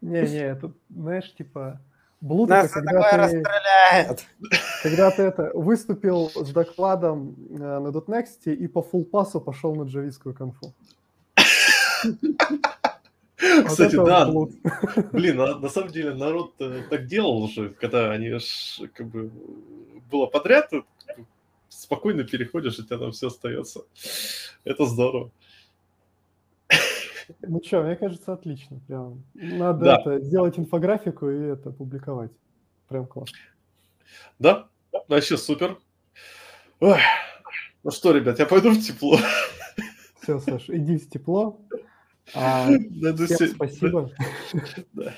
Не-не, 0.02 0.40
это, 0.40 0.74
знаешь, 0.90 1.34
типа, 1.34 1.80
блуд 2.20 2.50
Нас 2.50 2.66
это 2.66 2.74
когда 2.74 2.92
такое 2.92 3.12
ты, 3.12 3.18
расстреляют. 3.18 4.26
когда 4.84 5.12
ты 5.12 5.22
это, 5.24 5.52
выступил 5.53 6.30
с 6.30 6.50
докладом 6.52 7.36
э, 7.50 7.80
на 7.80 7.88
.next 7.88 8.53
и 8.53 8.68
по 8.68 8.82
фулпасу 8.82 9.40
пошел 9.40 9.74
на 9.76 9.84
джавистскую 9.84 10.36
конфу. 10.36 10.74
Кстати, 13.36 13.95
да, 13.95 14.32
блин, 15.12 15.38
на, 15.38 15.58
на 15.58 15.70
самом 15.70 15.90
деле 15.90 16.14
народ 16.14 16.53
э, 16.60 16.84
так 16.90 17.08
делал 17.08 17.44
уже, 17.44 17.70
когда 17.70 18.12
они 18.12 18.38
ж, 18.38 18.80
как 18.94 19.08
бы 19.08 19.32
было 20.12 20.28
подряд, 20.28 20.72
спокойно 21.68 22.24
переходишь, 22.24 22.78
и 22.78 22.82
у 22.82 22.86
тебя 22.86 22.98
там 22.98 23.12
все 23.12 23.28
остается. 23.28 23.82
Это 24.64 24.86
здорово. 24.86 25.32
Ну 27.42 27.62
что, 27.64 27.82
мне 27.84 27.95
кажется, 27.95 28.34
отлично. 28.34 28.80
Прям. 28.88 29.24
Надо 29.34 29.86
Да. 29.86 30.02
это, 30.02 30.20
сделать 30.20 30.60
инфографику 30.60 31.30
и 31.30 31.40
это 31.48 31.72
публиковать. 31.72 32.32
Прям 32.88 33.08
класс. 33.08 33.30
Да, 34.40 34.68
вообще 35.08 35.38
супер. 35.38 35.78
Ой. 36.80 37.00
Ну 37.84 37.92
что, 37.92 38.12
ребят, 38.12 38.40
я 38.40 38.45
пойду 38.45 38.72
в 38.72 38.80
тепло. 38.80 39.18
Все, 40.22 40.40
Саш, 40.40 40.70
иди 40.70 40.98
в 40.98 41.10
тепло. 41.10 41.60
А, 42.34 42.69
Найду 42.69 43.26
всем 43.26 43.38
се- 43.38 43.48
спасибо, 43.50 44.10
Да. 44.93 45.14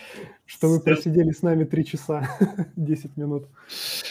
что 0.46 0.68
вы 0.70 0.80
Всем- 0.80 0.84
просидели 0.96 1.32
с 1.32 1.42
нами 1.44 1.64
3 1.64 1.86
часа 1.86 2.28
10 2.76 3.16
минут. 3.16 3.48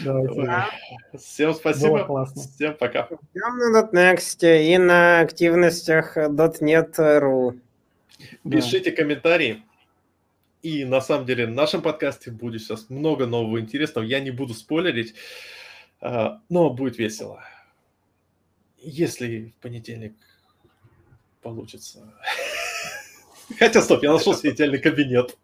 Давайте. 0.00 0.40
Ой. 0.40 1.18
Всем 1.18 1.55
спасибо. 1.55 1.89
Было 1.98 2.05
классно. 2.05 2.42
Всем 2.42 2.76
пока. 2.76 3.08
Ждем 3.34 3.73
на 3.73 3.82
.next 3.92 4.44
и 4.44 4.78
на 4.78 5.20
активностях 5.20 6.16
.net.ru. 6.16 7.58
Да. 8.44 8.50
Пишите 8.56 8.92
комментарии. 8.92 9.62
И 10.62 10.84
на 10.86 11.00
самом 11.02 11.26
деле 11.26 11.47
в 11.47 11.50
нашем 11.50 11.82
подкасте 11.82 12.31
будет 12.31 12.62
сейчас 12.62 12.89
много 12.89 13.26
нового 13.26 13.60
интересного. 13.60 14.05
Я 14.05 14.20
не 14.20 14.31
буду 14.31 14.55
спойлерить, 14.55 15.14
а, 16.00 16.40
но 16.48 16.70
будет 16.70 16.97
весело. 16.98 17.42
Если 18.78 19.52
в 19.58 19.62
понедельник 19.62 20.14
получится. 21.42 22.14
Хотя, 23.58 23.82
стоп, 23.82 24.02
я 24.02 24.12
нашел 24.12 24.34
себе 24.34 24.52
идеальный 24.52 24.78
кабинет. 24.78 25.36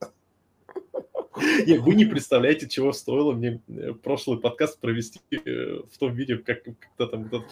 Вы 1.35 1.95
не 1.95 2.05
представляете, 2.05 2.69
чего 2.69 2.93
стоило 2.93 3.33
мне 3.33 3.61
э, 3.69 3.93
прошлый 3.93 4.39
подкаст 4.39 4.79
провести 4.81 5.20
э, 5.31 5.81
в 5.91 5.99
том 5.99 6.12
видео, 6.12 6.39
как 6.45 6.65
когда 6.65 7.11
там, 7.11 7.29
в 7.29 7.45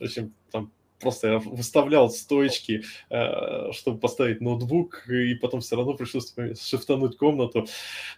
общем, 0.00 0.34
там 0.50 0.70
просто 1.00 1.28
я 1.28 1.38
выставлял 1.38 2.10
стоечки, 2.10 2.84
э, 3.10 3.72
чтобы 3.72 3.98
поставить 3.98 4.40
ноутбук, 4.40 5.08
и 5.08 5.34
потом 5.34 5.60
все 5.60 5.76
равно 5.76 5.94
пришлось 5.94 6.34
шифтануть 6.60 7.16
комнату. 7.16 7.66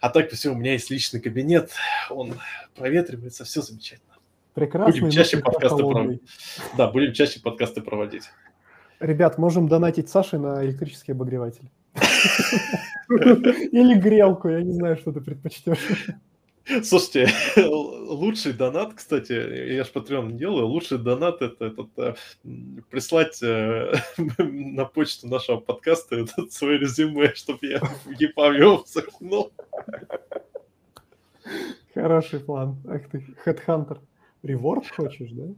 А 0.01 0.09
так 0.09 0.31
все, 0.31 0.51
у 0.51 0.55
меня 0.55 0.73
есть 0.73 0.89
личный 0.89 1.19
кабинет, 1.19 1.71
он 2.09 2.33
проветривается, 2.75 3.43
все 3.43 3.61
замечательно. 3.61 4.15
Прекрасный, 4.53 5.01
Будем 5.01 5.11
чаще 5.11 5.37
подкасты 5.37 5.81
холодный. 5.81 6.21
Да, 6.77 6.87
будем 6.89 7.13
чаще 7.13 7.41
подкасты 7.41 7.81
проводить. 7.81 8.23
Ребят, 8.99 9.37
можем 9.37 9.67
донатить 9.67 10.09
Саше 10.09 10.37
на 10.37 10.63
электрический 10.65 11.11
обогреватель. 11.11 11.69
Или 13.09 13.99
грелку, 13.99 14.49
я 14.49 14.61
не 14.61 14.73
знаю, 14.73 14.97
что 14.97 15.11
ты 15.11 15.21
предпочтешь. 15.21 16.07
Слушайте, 16.83 17.29
лучший 17.57 18.53
донат, 18.53 18.95
кстати, 18.95 19.33
я 19.33 19.83
же 19.83 19.91
Patreon 19.93 20.31
делаю, 20.31 20.65
лучший 20.65 20.97
донат 20.97 21.43
это 21.43 21.65
этот, 21.65 21.89
э, 21.97 22.15
прислать 22.89 23.41
э, 23.43 23.93
на 24.39 24.85
почту 24.85 25.27
нашего 25.27 25.57
подкаста 25.57 26.15
этот 26.15 26.51
свое 26.53 26.79
резюме, 26.79 27.35
чтобы 27.35 27.67
я 27.67 27.79
в 27.79 28.07
EPUB 28.07 28.57
его 28.57 28.83
закинул. 28.87 29.51
Хороший 31.93 32.39
план. 32.39 32.77
Ах 32.87 33.09
ты, 33.11 33.23
Headhunter. 33.45 33.99
Реворд 34.41 34.87
хочешь, 34.89 35.29
да? 35.31 35.53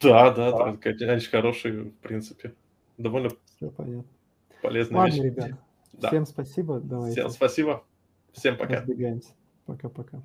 Да, 0.00 0.30
да, 0.30 0.52
да, 0.52 0.76
конечно, 0.76 1.20
хороший, 1.30 1.72
в 1.72 1.94
принципе. 1.96 2.54
Довольно 2.98 3.30
Все 3.56 3.70
понятно. 3.70 4.04
полезная 4.62 4.98
Ладно, 4.98 5.12
вещь. 5.14 5.22
ребят. 5.24 5.50
Да. 5.92 6.08
Всем 6.08 6.26
спасибо. 6.26 6.80
Давайте 6.80 7.20
Всем 7.20 7.30
спасибо. 7.30 7.84
Всем 8.32 8.56
пока. 8.56 8.76
разбегаемся. 8.76 9.30
Пока-пока. 9.66 10.22